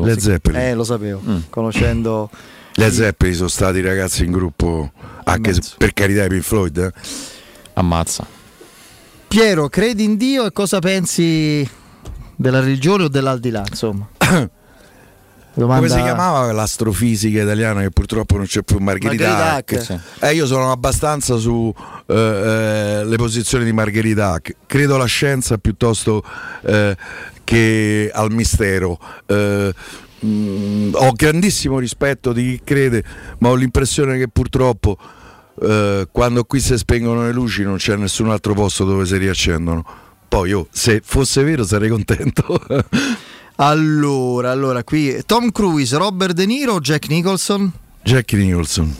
Led 0.03 0.19
Zeppelin. 0.19 0.59
Eh, 0.59 0.73
lo 0.73 0.83
sapevo, 0.83 1.21
conoscendo. 1.49 2.29
le 2.75 2.91
Zeppelin 2.91 3.35
sono 3.35 3.47
stati 3.47 3.81
ragazzi 3.81 4.23
in 4.25 4.31
gruppo, 4.31 4.91
anche 5.23 5.53
se, 5.53 5.61
per 5.77 5.93
carità 5.93 6.23
i 6.25 6.29
Pink 6.29 6.43
Floyd. 6.43 6.77
eh. 6.77 6.91
Ammazza. 7.73 8.25
Piero, 9.27 9.67
credi 9.69 10.03
in 10.03 10.15
Dio 10.17 10.45
e 10.45 10.51
cosa 10.51 10.79
pensi 10.79 11.67
della 12.35 12.59
religione 12.61 13.03
o 13.03 13.07
dell'aldilà? 13.09 13.63
Insomma, 13.67 14.07
Domanda- 15.55 15.87
Come 15.87 15.99
si 15.99 16.05
chiamava 16.05 16.51
l'astrofisica 16.51 17.41
italiana 17.41 17.81
che 17.81 17.89
purtroppo 17.89 18.35
non 18.35 18.45
c'è 18.45 18.61
più 18.61 18.77
Margherita, 18.79 19.27
Margherita 19.27 19.53
Hack? 19.53 19.89
Hack. 19.89 20.23
Eh, 20.23 20.33
io 20.33 20.45
sono 20.45 20.71
abbastanza 20.71 21.37
su 21.37 21.73
eh, 22.07 22.13
eh, 22.13 23.05
le 23.05 23.15
posizioni 23.15 23.63
di 23.63 23.71
Margherita 23.71 24.31
Hack. 24.31 24.55
Credo 24.65 24.95
alla 24.95 25.05
scienza 25.05 25.57
piuttosto 25.57 26.23
eh, 26.65 26.95
che 27.45 28.11
al 28.13 28.31
mistero. 28.33 28.99
Eh, 29.25 29.73
mm, 30.25 30.93
ho 30.93 31.11
grandissimo 31.13 31.79
rispetto 31.79 32.33
di 32.33 32.51
chi 32.57 32.61
crede, 32.63 33.03
ma 33.37 33.49
ho 33.49 33.55
l'impressione 33.55 34.17
che 34.17 34.27
purtroppo 34.27 34.97
eh, 35.61 36.07
quando 36.11 36.43
qui 36.43 36.59
si 36.59 36.77
spengono 36.77 37.23
le 37.23 37.31
luci 37.31 37.63
non 37.63 37.77
c'è 37.77 37.95
nessun 37.95 38.29
altro 38.29 38.53
posto 38.53 38.83
dove 38.83 39.05
si 39.05 39.15
riaccendono. 39.15 39.85
Poi 40.27 40.49
io, 40.49 40.67
se 40.69 41.01
fosse 41.01 41.43
vero, 41.43 41.63
sarei 41.63 41.87
contento. 41.87 42.59
Allora, 43.57 44.51
allora, 44.51 44.83
qui 44.83 45.21
Tom 45.25 45.51
Cruise, 45.51 45.95
Robert 45.97 46.33
De 46.33 46.45
Niro 46.45 46.73
o 46.73 46.79
Jack 46.79 47.07
Nicholson? 47.07 47.71
Jack 48.03 48.33
Nicholson. 48.33 48.93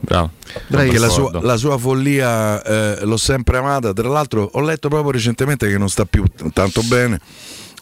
Bravo. 0.00 0.30
Perché 0.68 0.98
la 0.98 1.08
sua, 1.10 1.30
la 1.42 1.56
sua 1.58 1.76
follia 1.76 2.62
eh, 2.62 3.04
l'ho 3.04 3.18
sempre 3.18 3.58
amata. 3.58 3.92
Tra 3.92 4.08
l'altro, 4.08 4.48
ho 4.52 4.60
letto 4.60 4.88
proprio 4.88 5.10
recentemente 5.12 5.68
che 5.68 5.76
non 5.76 5.88
sta 5.90 6.06
più 6.06 6.24
tanto 6.52 6.80
bene. 6.82 7.20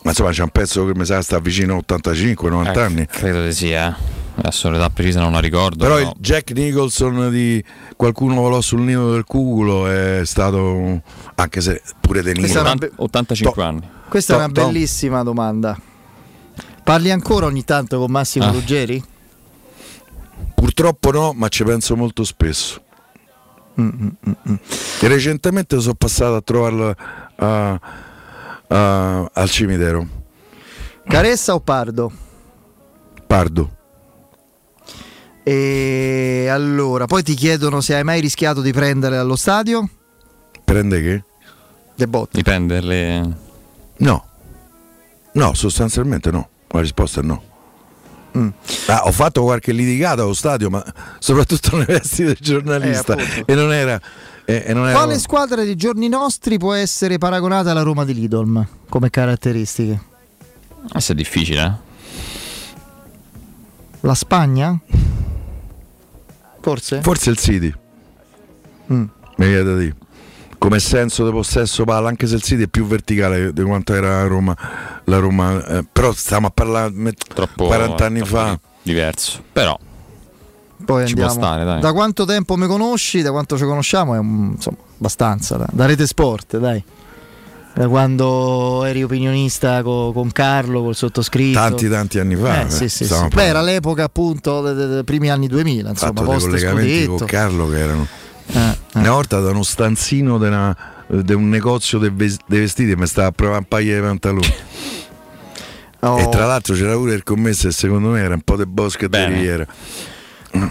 Ma 0.02 0.10
insomma, 0.10 0.30
c'è 0.30 0.42
un 0.42 0.50
pezzo 0.50 0.84
che 0.86 0.94
mi 0.96 1.04
sa 1.04 1.22
sta 1.22 1.38
vicino 1.38 1.76
a 1.76 1.94
85-90 1.94 2.72
Eh, 2.76 2.80
anni. 2.80 3.06
Credo 3.06 3.44
di 3.44 3.52
sì, 3.52 3.70
eh. 3.70 3.92
Adesso 4.34 4.70
l'età 4.70 4.90
precisa 4.90 5.20
non 5.20 5.32
la 5.32 5.40
ricordo. 5.40 5.84
Però 5.84 5.96
però- 5.96 6.08
il 6.10 6.16
Jack 6.20 6.50
Nicholson 6.52 7.30
di 7.30 7.62
Qualcuno 7.96 8.34
volò 8.34 8.60
sul 8.60 8.80
nido 8.82 9.12
del 9.12 9.24
cuculo 9.24 9.88
è 9.88 10.22
stato, 10.24 11.00
anche 11.34 11.60
se 11.60 11.82
pure 12.00 12.22
De 12.22 12.32
Niro. 12.32 12.40
Questa 12.42 12.58
è 12.58 12.62
una 12.62 12.74
be- 12.74 12.92
85 12.96 13.62
anni. 13.64 13.88
Questa 14.08 14.34
è 14.34 14.36
Tom- 14.38 14.50
una 14.52 14.62
bellissima 14.64 15.22
domanda. 15.22 15.76
Parli 16.88 17.10
ancora 17.10 17.44
ogni 17.44 17.64
tanto 17.64 17.98
con 17.98 18.10
Massimo 18.10 18.46
Ah. 18.46 18.50
Ruggeri? 18.50 19.04
Purtroppo 20.54 21.10
no, 21.10 21.32
ma 21.34 21.48
ci 21.48 21.62
penso 21.62 21.94
molto 21.96 22.24
spesso. 22.24 22.82
E 23.76 25.06
recentemente 25.06 25.78
sono 25.80 25.92
passato 25.92 26.36
a 26.36 26.40
trovarlo 26.40 26.94
a- 27.36 27.80
a- 28.68 29.30
al 29.34 29.50
cimitero. 29.50 30.06
Caressa 31.06 31.52
o 31.52 31.60
Pardo? 31.60 32.10
Pardo. 33.26 33.70
E 35.42 36.48
allora, 36.50 37.04
poi 37.04 37.22
ti 37.22 37.34
chiedono 37.34 37.82
se 37.82 37.96
hai 37.96 38.02
mai 38.04 38.22
rischiato 38.22 38.62
di 38.62 38.72
prendere 38.72 39.18
allo 39.18 39.36
stadio? 39.36 39.86
Prende 40.64 41.02
che? 41.02 41.24
Le 41.96 42.08
botte. 42.08 42.38
Di 42.38 42.42
prenderle. 42.42 43.36
No. 43.98 44.26
No, 45.32 45.52
sostanzialmente 45.52 46.30
no. 46.30 46.48
La 46.68 46.80
risposta 46.80 47.20
è 47.20 47.22
no. 47.22 47.42
Mm. 48.36 48.48
Ah, 48.88 49.02
ho 49.06 49.12
fatto 49.12 49.42
qualche 49.42 49.72
litigata 49.72 50.22
allo 50.22 50.34
stadio, 50.34 50.68
ma 50.70 50.84
soprattutto 51.18 51.76
nei 51.78 51.86
vesti 51.86 52.24
del 52.24 52.36
giornalista. 52.40 53.16
Eh, 53.16 53.42
e 53.46 53.54
non 53.54 53.72
era. 53.72 54.00
e- 54.44 54.64
e 54.66 54.72
non 54.74 54.86
era- 54.88 54.98
Quale 54.98 55.18
squadra 55.18 55.64
dei 55.64 55.76
giorni 55.76 56.08
nostri 56.08 56.58
può 56.58 56.74
essere 56.74 57.18
paragonata 57.18 57.70
alla 57.70 57.82
Roma 57.82 58.04
di 58.04 58.14
Lidolm 58.14 58.66
come 58.88 59.10
caratteristiche? 59.10 60.02
Questo 60.90 61.12
è 61.12 61.14
difficile, 61.14 61.64
eh? 61.64 61.72
La 64.00 64.14
Spagna? 64.14 64.78
Forse? 66.60 67.00
Forse 67.02 67.30
il 67.30 67.36
City. 67.38 67.72
Mm. 68.92 69.04
Mi 69.36 69.46
viene 69.46 69.62
da 69.62 69.76
dire. 69.76 69.94
Come 70.58 70.80
senso 70.80 71.24
di 71.24 71.30
possesso 71.30 71.84
palla, 71.84 72.08
anche 72.08 72.26
se 72.26 72.34
il 72.34 72.42
City 72.42 72.64
è 72.64 72.68
più 72.68 72.84
verticale 72.84 73.52
di 73.52 73.62
quanto 73.62 73.94
era 73.94 74.22
la 74.22 74.26
Roma. 74.26 74.56
La 75.04 75.18
Roma 75.18 75.64
eh, 75.64 75.84
però 75.90 76.12
stiamo 76.12 76.48
a 76.48 76.50
parlare 76.50 76.90
me- 76.92 77.14
40 77.56 78.04
anni 78.04 78.20
fa. 78.24 78.58
Diverso. 78.82 79.42
Però. 79.52 79.78
Poi 80.84 81.06
Ci 81.06 81.14
può 81.14 81.24
andiamo. 81.24 81.46
stare, 81.46 81.64
dai. 81.64 81.80
Da 81.80 81.92
quanto 81.92 82.24
tempo 82.24 82.56
mi 82.56 82.66
conosci? 82.66 83.22
Da 83.22 83.30
quanto 83.30 83.56
ci 83.56 83.64
conosciamo? 83.64 84.14
È 84.14 84.18
insomma, 84.18 84.76
abbastanza. 84.98 85.56
Da, 85.56 85.66
da 85.70 85.86
Rete 85.86 86.06
Sport, 86.06 86.58
dai. 86.58 86.82
Da 87.74 87.86
quando 87.86 88.82
eri 88.84 89.04
opinionista 89.04 89.82
co- 89.82 90.10
con 90.12 90.32
Carlo, 90.32 90.82
col 90.82 90.96
sottoscritto. 90.96 91.58
Tanti 91.58 91.88
tanti 91.88 92.18
anni 92.18 92.34
fa. 92.34 92.62
Eh, 92.62 92.64
eh, 92.66 92.70
sì, 92.70 92.88
sì, 92.88 93.04
sì. 93.04 93.14
Beh, 93.32 93.44
era 93.44 93.60
l'epoca 93.62 94.02
appunto 94.04 94.60
dei, 94.72 94.88
dei- 94.88 95.04
primi 95.04 95.30
anni 95.30 95.46
2000, 95.46 95.90
insomma, 95.90 96.12
fatto 96.12 96.24
dei 96.24 96.32
post 96.34 96.46
collegamenti 96.46 96.90
scudetto. 97.04 97.14
con 97.16 97.26
Carlo 97.26 97.68
che 97.68 97.78
erano 97.78 98.06
una 98.94 99.10
volta 99.10 99.40
da 99.40 99.50
uno 99.50 99.62
stanzino 99.62 100.38
di 100.38 101.32
un 101.32 101.48
negozio 101.48 101.98
dei 101.98 102.10
ves- 102.12 102.38
dei 102.46 102.60
vestiti 102.60 102.94
mi 102.96 103.06
stava 103.06 103.28
a 103.28 103.32
provare 103.32 103.58
un 103.58 103.64
paio 103.66 103.94
di 103.94 104.00
pantaloni 104.00 104.54
Oh. 106.00 106.16
e 106.20 106.28
tra 106.28 106.46
l'altro 106.46 106.76
c'era 106.76 106.92
pure 106.94 107.14
il 107.14 107.24
commesso 107.24 107.66
e 107.66 107.72
secondo 107.72 108.10
me 108.10 108.20
era 108.20 108.34
un 108.34 108.42
po' 108.42 108.54
del 108.54 108.68
bosco 108.68 109.06
e 109.06 109.08
di 109.08 109.24
riviera 109.24 109.66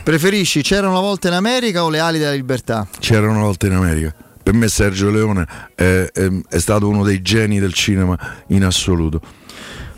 Preferisci 0.01 0.61
c'era 0.61 0.87
una 0.87 1.01
volta 1.01 1.27
in 1.27 1.33
America 1.33 1.83
o 1.83 1.89
le 1.89 1.99
ali 1.99 2.17
della 2.17 2.31
libertà? 2.31 2.87
c'era 2.99 3.29
una 3.29 3.41
volta 3.41 3.65
in 3.67 3.73
America 3.73 4.15
per 4.41 4.53
me 4.53 4.69
Sergio 4.69 5.09
Leone 5.09 5.45
è, 5.75 6.09
è- 6.13 6.29
è 6.47 6.59
stato 6.59 6.87
uno 6.87 7.03
dei 7.03 7.21
geni 7.21 7.59
del 7.59 7.73
cinema 7.73 8.17
in 8.47 8.63
assoluto 8.63 9.19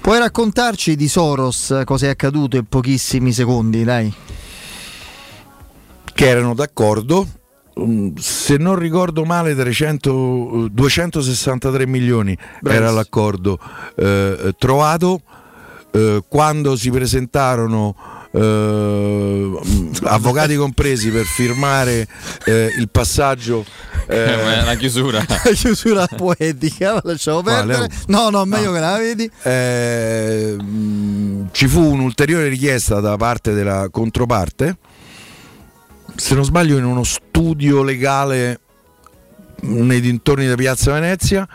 Puoi 0.02 0.18
raccontarci 0.18 0.96
di 0.96 1.08
Soros 1.08 1.80
cosa 1.86 2.08
è 2.08 2.10
accaduto 2.10 2.56
in 2.58 2.66
pochissimi 2.66 3.32
secondi, 3.32 3.84
dai? 3.84 4.12
che 6.14 6.28
erano 6.28 6.56
d'accordo 6.56 7.28
se 8.18 8.58
non 8.58 8.76
ricordo 8.78 9.24
male 9.26 9.56
300, 9.56 10.66
eh, 10.66 10.70
263 10.72 11.86
milioni 11.88 12.38
era 12.64 12.92
l'accordo 12.92 13.60
eh, 13.96 14.54
trovato 14.58 15.22
eh, 15.92 16.24
quando 16.28 16.76
si 16.76 16.92
presentarono 16.92 17.96
eh, 18.32 18.40
mm, 18.40 19.92
avvocati 20.04 20.56
compresi 20.56 21.10
per 21.10 21.26
firmare 21.26 22.08
eh, 22.46 22.72
il 22.78 22.90
passaggio 22.90 23.66
eh, 24.08 24.64
la 24.64 24.76
chiusura. 24.76 25.24
La 25.28 25.52
chiusura 25.52 26.08
poetica, 26.16 26.94
la 26.94 27.02
lasciamo 27.04 27.42
perdere. 27.42 27.90
No, 28.08 28.30
no, 28.30 28.46
meglio 28.46 28.72
che 28.72 28.80
la 28.80 28.98
vedi. 28.98 29.30
eh, 29.44 30.56
mh, 30.60 31.50
ci 31.52 31.68
fu 31.68 31.82
un'ulteriore 31.82 32.50
richiesta 32.50 33.00
da 33.00 33.18
parte 33.18 33.54
della 33.54 33.88
controparte, 33.90 34.78
se 36.20 36.36
non 36.36 36.44
sbaglio 36.44 36.78
in 36.78 36.84
uno 36.84 37.04
studio 37.04 37.82
legale 37.82 38.60
nei 39.62 40.02
dintorni 40.02 40.48
di 40.48 40.56
Piazza 40.56 40.92
Venezia, 40.92 41.48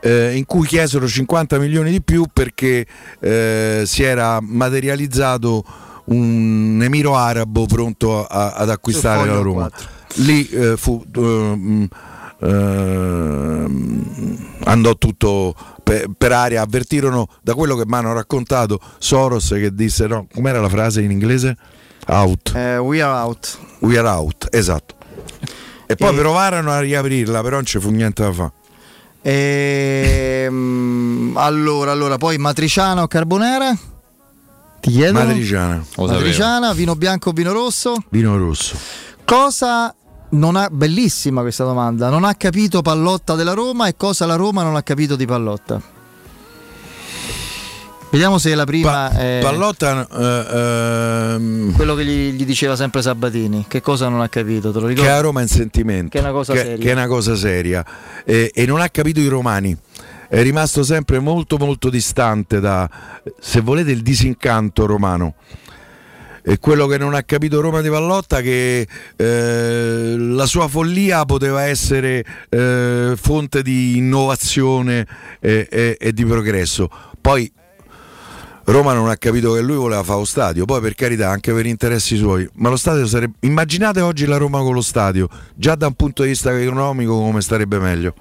eh, 0.00 0.36
in 0.36 0.46
cui 0.46 0.66
chiesero 0.66 1.06
50 1.06 1.58
milioni 1.58 1.90
di 1.90 2.00
più 2.00 2.24
perché 2.32 2.86
eh, 3.18 3.82
si 3.84 4.02
era 4.02 4.38
materializzato 4.40 5.64
un 6.04 6.80
emiro 6.82 7.16
arabo 7.16 7.66
pronto 7.66 8.24
a- 8.26 8.52
ad 8.52 8.70
acquistare 8.70 9.26
la 9.28 9.40
Roma. 9.40 9.70
Lì 10.14 10.48
eh, 10.48 10.76
fu, 10.76 11.04
eh, 11.14 11.20
mh, 11.20 11.88
ehm, 12.40 14.36
andò 14.64 14.94
tutto 14.96 15.54
per, 15.82 16.06
per 16.16 16.32
aria, 16.32 16.62
avvertirono 16.62 17.28
da 17.42 17.54
quello 17.54 17.76
che 17.76 17.84
mi 17.86 17.94
hanno 17.94 18.12
raccontato 18.12 18.80
Soros 18.98 19.48
che 19.48 19.74
disse 19.74 20.06
no, 20.06 20.26
com'era 20.32 20.60
la 20.60 20.68
frase 20.68 21.02
in 21.02 21.10
inglese? 21.10 21.56
Out. 22.06 22.52
Eh, 22.54 22.78
we 22.78 23.02
are 23.02 23.12
out. 23.12 23.58
We 23.80 23.98
are 23.98 24.08
out, 24.08 24.46
esatto. 24.50 24.94
E 25.86 25.96
poi 25.96 26.14
E- 26.14 26.18
provarono 26.18 26.70
a 26.70 26.80
riaprirla, 26.80 27.42
però 27.42 27.56
non 27.56 27.66
ci 27.66 27.78
fu 27.80 27.90
niente 27.90 28.22
da 28.22 28.32
fare. 28.32 28.52
Ehm, 29.22 31.32
allora, 31.36 31.92
allora, 31.92 32.16
poi 32.16 32.38
matriciana 32.38 33.02
o 33.02 33.06
carbonara? 33.06 33.76
Ti 34.80 34.90
chiedono? 34.90 35.26
Matriciana. 35.26 35.84
Matriciana, 35.96 36.72
vino 36.72 36.94
bianco 36.96 37.30
o 37.30 37.32
vino 37.32 37.52
rosso? 37.52 37.96
Vino 38.08 38.36
rosso. 38.36 38.76
Cosa 39.24 39.94
non 40.30 40.56
ha 40.56 40.68
bellissima 40.70 41.42
questa 41.42 41.64
domanda. 41.64 42.08
Non 42.08 42.24
ha 42.24 42.34
capito 42.34 42.82
Pallotta 42.82 43.34
della 43.34 43.52
Roma 43.52 43.88
e 43.88 43.96
cosa 43.96 44.26
la 44.26 44.36
Roma 44.36 44.62
non 44.62 44.76
ha 44.76 44.82
capito 44.82 45.16
di 45.16 45.26
Pallotta? 45.26 45.80
Vediamo 48.10 48.38
se 48.38 48.52
la 48.56 48.64
prima 48.64 49.12
è 49.16 49.38
Pallotta 49.40 50.04
eh, 50.10 51.34
ehm, 51.36 51.72
quello 51.74 51.94
che 51.94 52.04
gli, 52.04 52.32
gli 52.32 52.44
diceva 52.44 52.74
sempre 52.74 53.02
Sabatini. 53.02 53.66
Che 53.68 53.80
cosa 53.80 54.08
non 54.08 54.20
ha 54.20 54.28
capito? 54.28 54.72
Te 54.72 54.80
lo 54.80 54.86
che 54.86 54.94
ricordi? 54.94 55.10
a 55.12 55.20
Roma 55.20 55.38
è 55.38 55.42
in 55.44 55.48
sentimento, 55.48 56.10
Che 56.10 56.18
è 56.18 56.20
una 56.20 56.32
cosa 56.32 56.52
che, 56.52 56.58
seria. 56.58 56.76
che 56.76 56.90
è 56.90 56.92
una 56.92 57.06
cosa 57.06 57.36
seria. 57.36 57.84
E, 58.24 58.50
e 58.52 58.66
non 58.66 58.80
ha 58.80 58.88
capito 58.88 59.20
i 59.20 59.28
romani. 59.28 59.76
È 60.28 60.42
rimasto 60.42 60.82
sempre 60.82 61.20
molto 61.20 61.56
molto 61.56 61.88
distante 61.88 62.58
da, 62.58 62.90
se 63.38 63.60
volete, 63.60 63.92
il 63.92 64.02
disincanto 64.02 64.86
romano. 64.86 65.34
E 66.42 66.58
quello 66.58 66.86
che 66.88 66.98
non 66.98 67.14
ha 67.14 67.22
capito 67.22 67.60
Roma 67.60 67.80
di 67.80 67.90
Pallotta 67.90 68.40
che 68.40 68.88
eh, 69.14 70.14
la 70.16 70.46
sua 70.46 70.66
follia 70.66 71.24
poteva 71.26 71.62
essere 71.62 72.24
eh, 72.48 73.12
fonte 73.14 73.62
di 73.62 73.98
innovazione 73.98 75.06
e, 75.38 75.68
e- 75.70 75.96
e 76.00 76.12
di 76.12 76.24
progresso. 76.24 76.90
Poi 77.20 77.52
Roma 78.70 78.92
non 78.92 79.08
ha 79.08 79.16
capito 79.16 79.52
che 79.54 79.60
lui 79.60 79.76
voleva 79.76 80.02
fare 80.02 80.18
lo 80.20 80.24
stadio, 80.24 80.64
poi 80.64 80.80
per 80.80 80.94
carità 80.94 81.28
anche 81.30 81.52
per 81.52 81.66
interessi 81.66 82.16
suoi, 82.16 82.48
ma 82.54 82.68
lo 82.68 82.76
stadio 82.76 83.06
sarebbe... 83.06 83.34
Immaginate 83.40 84.00
oggi 84.00 84.26
la 84.26 84.36
Roma 84.36 84.60
con 84.60 84.74
lo 84.74 84.80
stadio, 84.80 85.28
già 85.54 85.74
da 85.74 85.88
un 85.88 85.94
punto 85.94 86.22
di 86.22 86.28
vista 86.28 86.56
economico 86.56 87.18
come 87.18 87.40
starebbe 87.40 87.78
meglio. 87.78 88.14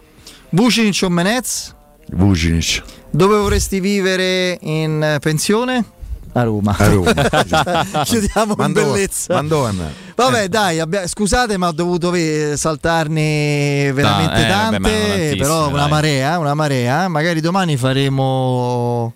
Vucinic 0.50 1.02
o 1.04 1.10
Menez? 1.10 1.76
Vucinic. 2.14 2.82
Dove 3.12 3.38
vorresti 3.38 3.80
vivere 3.80 4.58
in 4.62 5.04
eh, 5.04 5.20
pensione? 5.20 5.86
A 6.34 6.44
Roma. 6.44 6.76
A 6.78 6.88
Roma. 6.88 7.14
Chiudiamo 8.06 8.56
con 8.56 8.72
Mandò- 8.72 8.92
bellezza. 8.92 9.34
mandò 9.36 9.66
andare. 9.66 9.94
Vabbè, 10.16 10.48
dai, 10.48 10.80
abbia- 10.80 11.06
scusate, 11.08 11.58
ma 11.58 11.68
ho 11.68 11.72
dovuto 11.72 12.10
ve- 12.10 12.54
saltarne 12.56 13.92
veramente 13.94 14.46
eh, 14.46 14.48
vabbè, 14.48 14.80
ma 14.80 14.88
tante. 14.90 15.08
tantissime, 15.08 15.36
però 15.36 15.68
una 15.70 15.82
dai. 15.82 15.90
marea, 15.90 16.38
una 16.40 16.54
marea. 16.54 17.08
Magari 17.08 17.40
domani 17.42 17.78
faremo. 17.78 19.14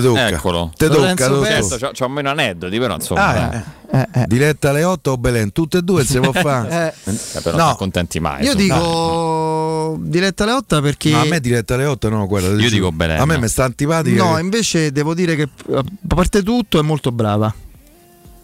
tocca. 0.06 0.28
Eccolo. 0.28 0.72
Te 0.76 0.88
tocca, 0.88 1.28
Lorenzo. 1.28 1.78
Certo, 1.78 2.04
c'ho, 2.04 2.08
meno 2.08 2.30
aneddoti, 2.30 2.78
però 2.78 2.94
insomma. 2.94 3.50
Ah, 3.50 3.64
Eh, 3.90 4.08
eh. 4.12 4.24
Diletta 4.26 4.70
alle 4.70 4.82
8 4.84 5.10
o 5.12 5.16
Belen, 5.18 5.52
tutte 5.52 5.78
e 5.78 5.82
due 5.82 6.04
si 6.04 6.18
può 6.18 6.32
fare. 6.32 6.94
Eh, 7.04 7.10
Eh, 7.34 7.40
però 7.40 7.56
No. 7.56 7.64
non 7.66 7.76
contenti 7.76 8.18
mai. 8.20 8.44
io 8.44 8.54
dico 8.54 9.96
diretta 10.00 10.42
alle 10.44 10.52
8 10.52 10.80
perché. 10.80 11.10
No, 11.10 11.20
a 11.20 11.24
me 11.24 11.40
diretta 11.40 11.74
alle 11.74 11.84
8 11.86 12.08
no, 12.08 12.26
guarda. 12.26 12.48
Io 12.60 12.70
dico 12.70 12.90
Belen. 12.92 13.20
A 13.20 13.24
me 13.24 13.38
mi 13.38 13.48
sta 13.48 13.64
antipatica. 13.64 14.22
No, 14.24 14.34
che- 14.34 14.40
invece 14.40 14.92
devo 14.92 15.14
dire 15.14 15.36
che 15.36 15.48
a 15.74 15.84
parte 16.06 16.42
tutto 16.42 16.78
è 16.78 16.82
molto 16.82 17.12
brava. 17.12 17.52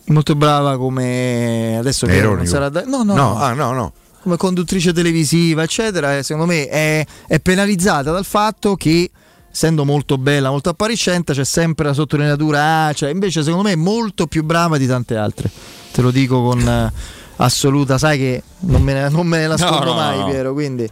Molto 0.07 0.35
brava 0.35 0.77
come 0.77 1.77
adesso 1.79 2.07
che 2.07 2.21
non 2.21 2.45
sarà 2.47 2.69
da- 2.69 2.83
no, 2.85 3.03
no, 3.05 3.15
no, 3.15 3.29
no. 3.35 3.39
ah, 3.39 3.53
no, 3.53 3.73
no. 3.73 3.93
come 4.23 4.37
conduttrice 4.37 4.93
televisiva, 4.93 5.63
eccetera, 5.63 6.17
e 6.17 6.23
secondo 6.25 6.53
me 6.53 6.67
è, 6.67 7.07
è 7.29 7.39
penalizzata 7.41 8.11
dal 8.11 8.25
fatto 8.25 8.75
che 8.75 9.09
essendo 9.53 9.85
molto 9.85 10.19
bella, 10.19 10.51
molto 10.51 10.69
appariscente, 10.71 11.33
c'è 11.33 11.45
sempre 11.45 11.87
la 11.87 11.93
sottolineatura, 11.93 12.87
ah, 12.87 12.93
cioè, 12.93 13.11
invece 13.11 13.43
secondo 13.43 13.65
me 13.65 13.73
è 13.73 13.77
molto 13.77 14.27
più 14.27 14.45
brava 14.45 14.79
di 14.79 14.87
tante 14.87 15.17
altre. 15.17 15.51
Te 15.93 16.03
lo 16.03 16.11
dico 16.11 16.43
con 16.43 16.61
eh, 16.61 16.93
assoluta, 17.37 17.99
sai 17.99 18.19
che 18.19 18.43
non 18.61 18.83
me 18.83 18.93
ne, 18.93 19.09
non 19.09 19.27
me 19.27 19.39
ne 19.39 19.47
nascondo 19.49 19.85
No, 19.85 19.85
no, 19.85 19.95
mai, 19.95 20.19
no. 20.19 20.25
Piero, 20.27 20.53
quindi 20.53 20.89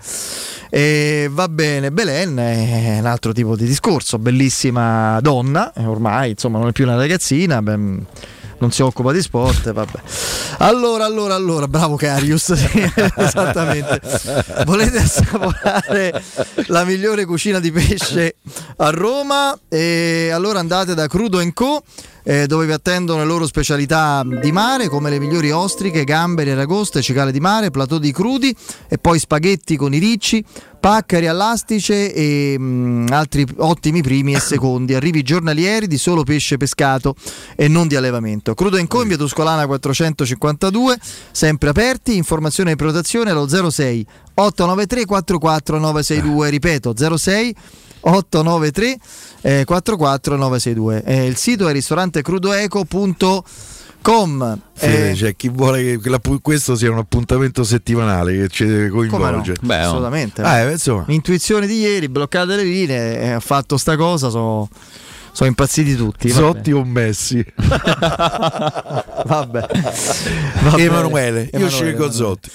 e 0.71 1.31
va 1.33 1.49
bene, 1.49 1.91
Belen 1.91 2.37
è 2.37 2.99
un 3.01 3.07
altro 3.07 3.33
tipo 3.33 3.57
di 3.57 3.65
discorso, 3.65 4.19
bellissima 4.19 5.19
donna, 5.23 5.73
ormai 5.77 6.31
insomma 6.31 6.59
non 6.59 6.69
è 6.69 6.73
più 6.73 6.85
una 6.85 6.97
ragazzina, 6.97 7.63
ben- 7.63 8.05
non 8.59 8.71
si 8.71 8.83
occupa 8.83 9.13
di 9.13 9.21
sport. 9.21 9.73
Vabbè. 9.73 10.01
Allora, 10.59 11.05
allora, 11.05 11.35
allora, 11.35 11.69
bravo 11.69 11.97
Carius. 11.97 12.53
sì, 12.55 12.93
esattamente. 13.17 14.01
Volete 14.65 14.99
assaporare 14.99 16.23
la 16.67 16.85
migliore 16.85 17.25
cucina 17.25 17.61
di 17.61 17.71
pesce 17.71 18.37
a 18.77 18.91
Roma? 18.91 19.59
E 19.69 20.31
allora 20.33 20.59
andate 20.59 20.95
da 20.95 21.07
Crudo 21.07 21.41
Co. 21.53 21.83
eh, 22.23 22.47
dove 22.47 22.67
vi 22.67 22.73
attendono 22.73 23.21
le 23.21 23.27
loro 23.27 23.47
specialità 23.47 24.25
di 24.25 24.53
mare 24.53 24.89
come 24.89 25.11
le 25.11 25.19
migliori 25.19 25.51
ostriche, 25.51 26.05
gamberi, 26.05 26.51
aragoste, 26.51 27.03
cicale 27.03 27.33
di 27.33 27.41
mare, 27.41 27.71
platò 27.71 27.99
di 27.99 28.13
crudi 28.13 28.55
e 28.89 28.99
poi 28.99 29.19
spaghetti 29.19 29.77
con 29.77 29.95
i 29.95 29.99
ricci, 29.99 30.45
paccheri 30.79 31.27
all'astice 31.27 32.13
e 32.13 32.57
mm, 32.59 33.07
altri 33.11 33.47
ottimi 33.59 34.03
primi 34.03 34.35
e 34.35 34.41
secondi. 34.41 34.95
Arrivi 34.95 35.23
giornalieri 35.23 35.87
di 35.87 35.99
solo 35.99 36.23
pesce 36.23 36.57
pescato 36.57 37.15
e 37.57 37.69
non 37.69 37.89
di 37.89 37.97
allevamento. 37.97 38.55
Crudo 38.55 38.77
in 38.77 38.87
Co 38.87 39.03
in 39.03 39.09
via 39.09 39.17
Tuscolana 39.17 39.67
452, 39.67 40.97
sempre 41.33 41.71
aperti. 41.71 42.17
Informazione 42.17 42.73
e 42.73 42.77
prenotazione 42.77 43.31
allo 43.31 43.49
06 43.49 44.07
893 44.35 45.05
44 45.05 45.79
962. 45.79 46.51
Ripeto 46.51 47.17
06 47.17 47.57
893 48.01 48.99
eh, 49.43 49.65
44 49.65 50.37
962. 50.37 51.03
Eh, 51.05 51.27
il 51.27 51.37
sito 51.37 51.69
è 51.69 51.73
ristorantecrudoeco.com. 51.73 54.61
Eh, 54.79 55.13
c'è 55.15 55.37
chi 55.37 55.49
vuole 55.49 55.99
che 55.99 56.21
questo 56.41 56.77
sia 56.77 56.89
un 56.91 56.99
appuntamento 56.99 57.65
settimanale 57.65 58.37
che 58.37 58.49
ci 58.49 58.65
deve 58.65 58.89
Come 58.89 59.07
no? 59.07 59.11
coinvolgere. 59.11 59.59
Beh, 59.61 59.77
assolutamente. 59.77 60.43
Eh, 60.43 60.71
insomma. 60.71 61.05
Intuizione 61.09 61.67
di 61.67 61.79
ieri, 61.79 62.09
bloccate 62.09 62.57
le 62.57 62.65
linee, 62.65 63.21
eh, 63.21 63.31
ha 63.33 63.41
fatto 63.41 63.77
sta 63.77 63.97
cosa, 63.97 64.31
sono 64.31 64.69
sono 65.39 65.51
impazziti 65.51 65.95
tutti. 65.95 66.29
vabbè. 66.31 66.41
Zotti 66.41 66.73
o 66.73 66.83
Messi? 66.83 67.45
Vabbè. 69.25 69.67
Emanuele, 70.79 71.43
io 71.43 71.49
Emanuele, 71.53 71.69
scelgo 71.69 72.07
Emanuele. 72.07 72.13
Zotti. 72.13 72.51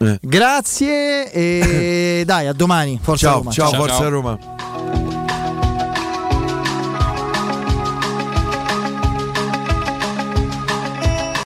Eh. 0.00 0.18
Grazie 0.20 1.32
e 1.32 2.22
dai, 2.28 2.46
a 2.46 2.52
domani. 2.52 3.00
Forza 3.02 3.26
Ciao, 3.28 3.38
Roma. 3.38 3.50
ciao, 3.52 3.72
Forza 3.72 4.08
Roma. 4.08 4.38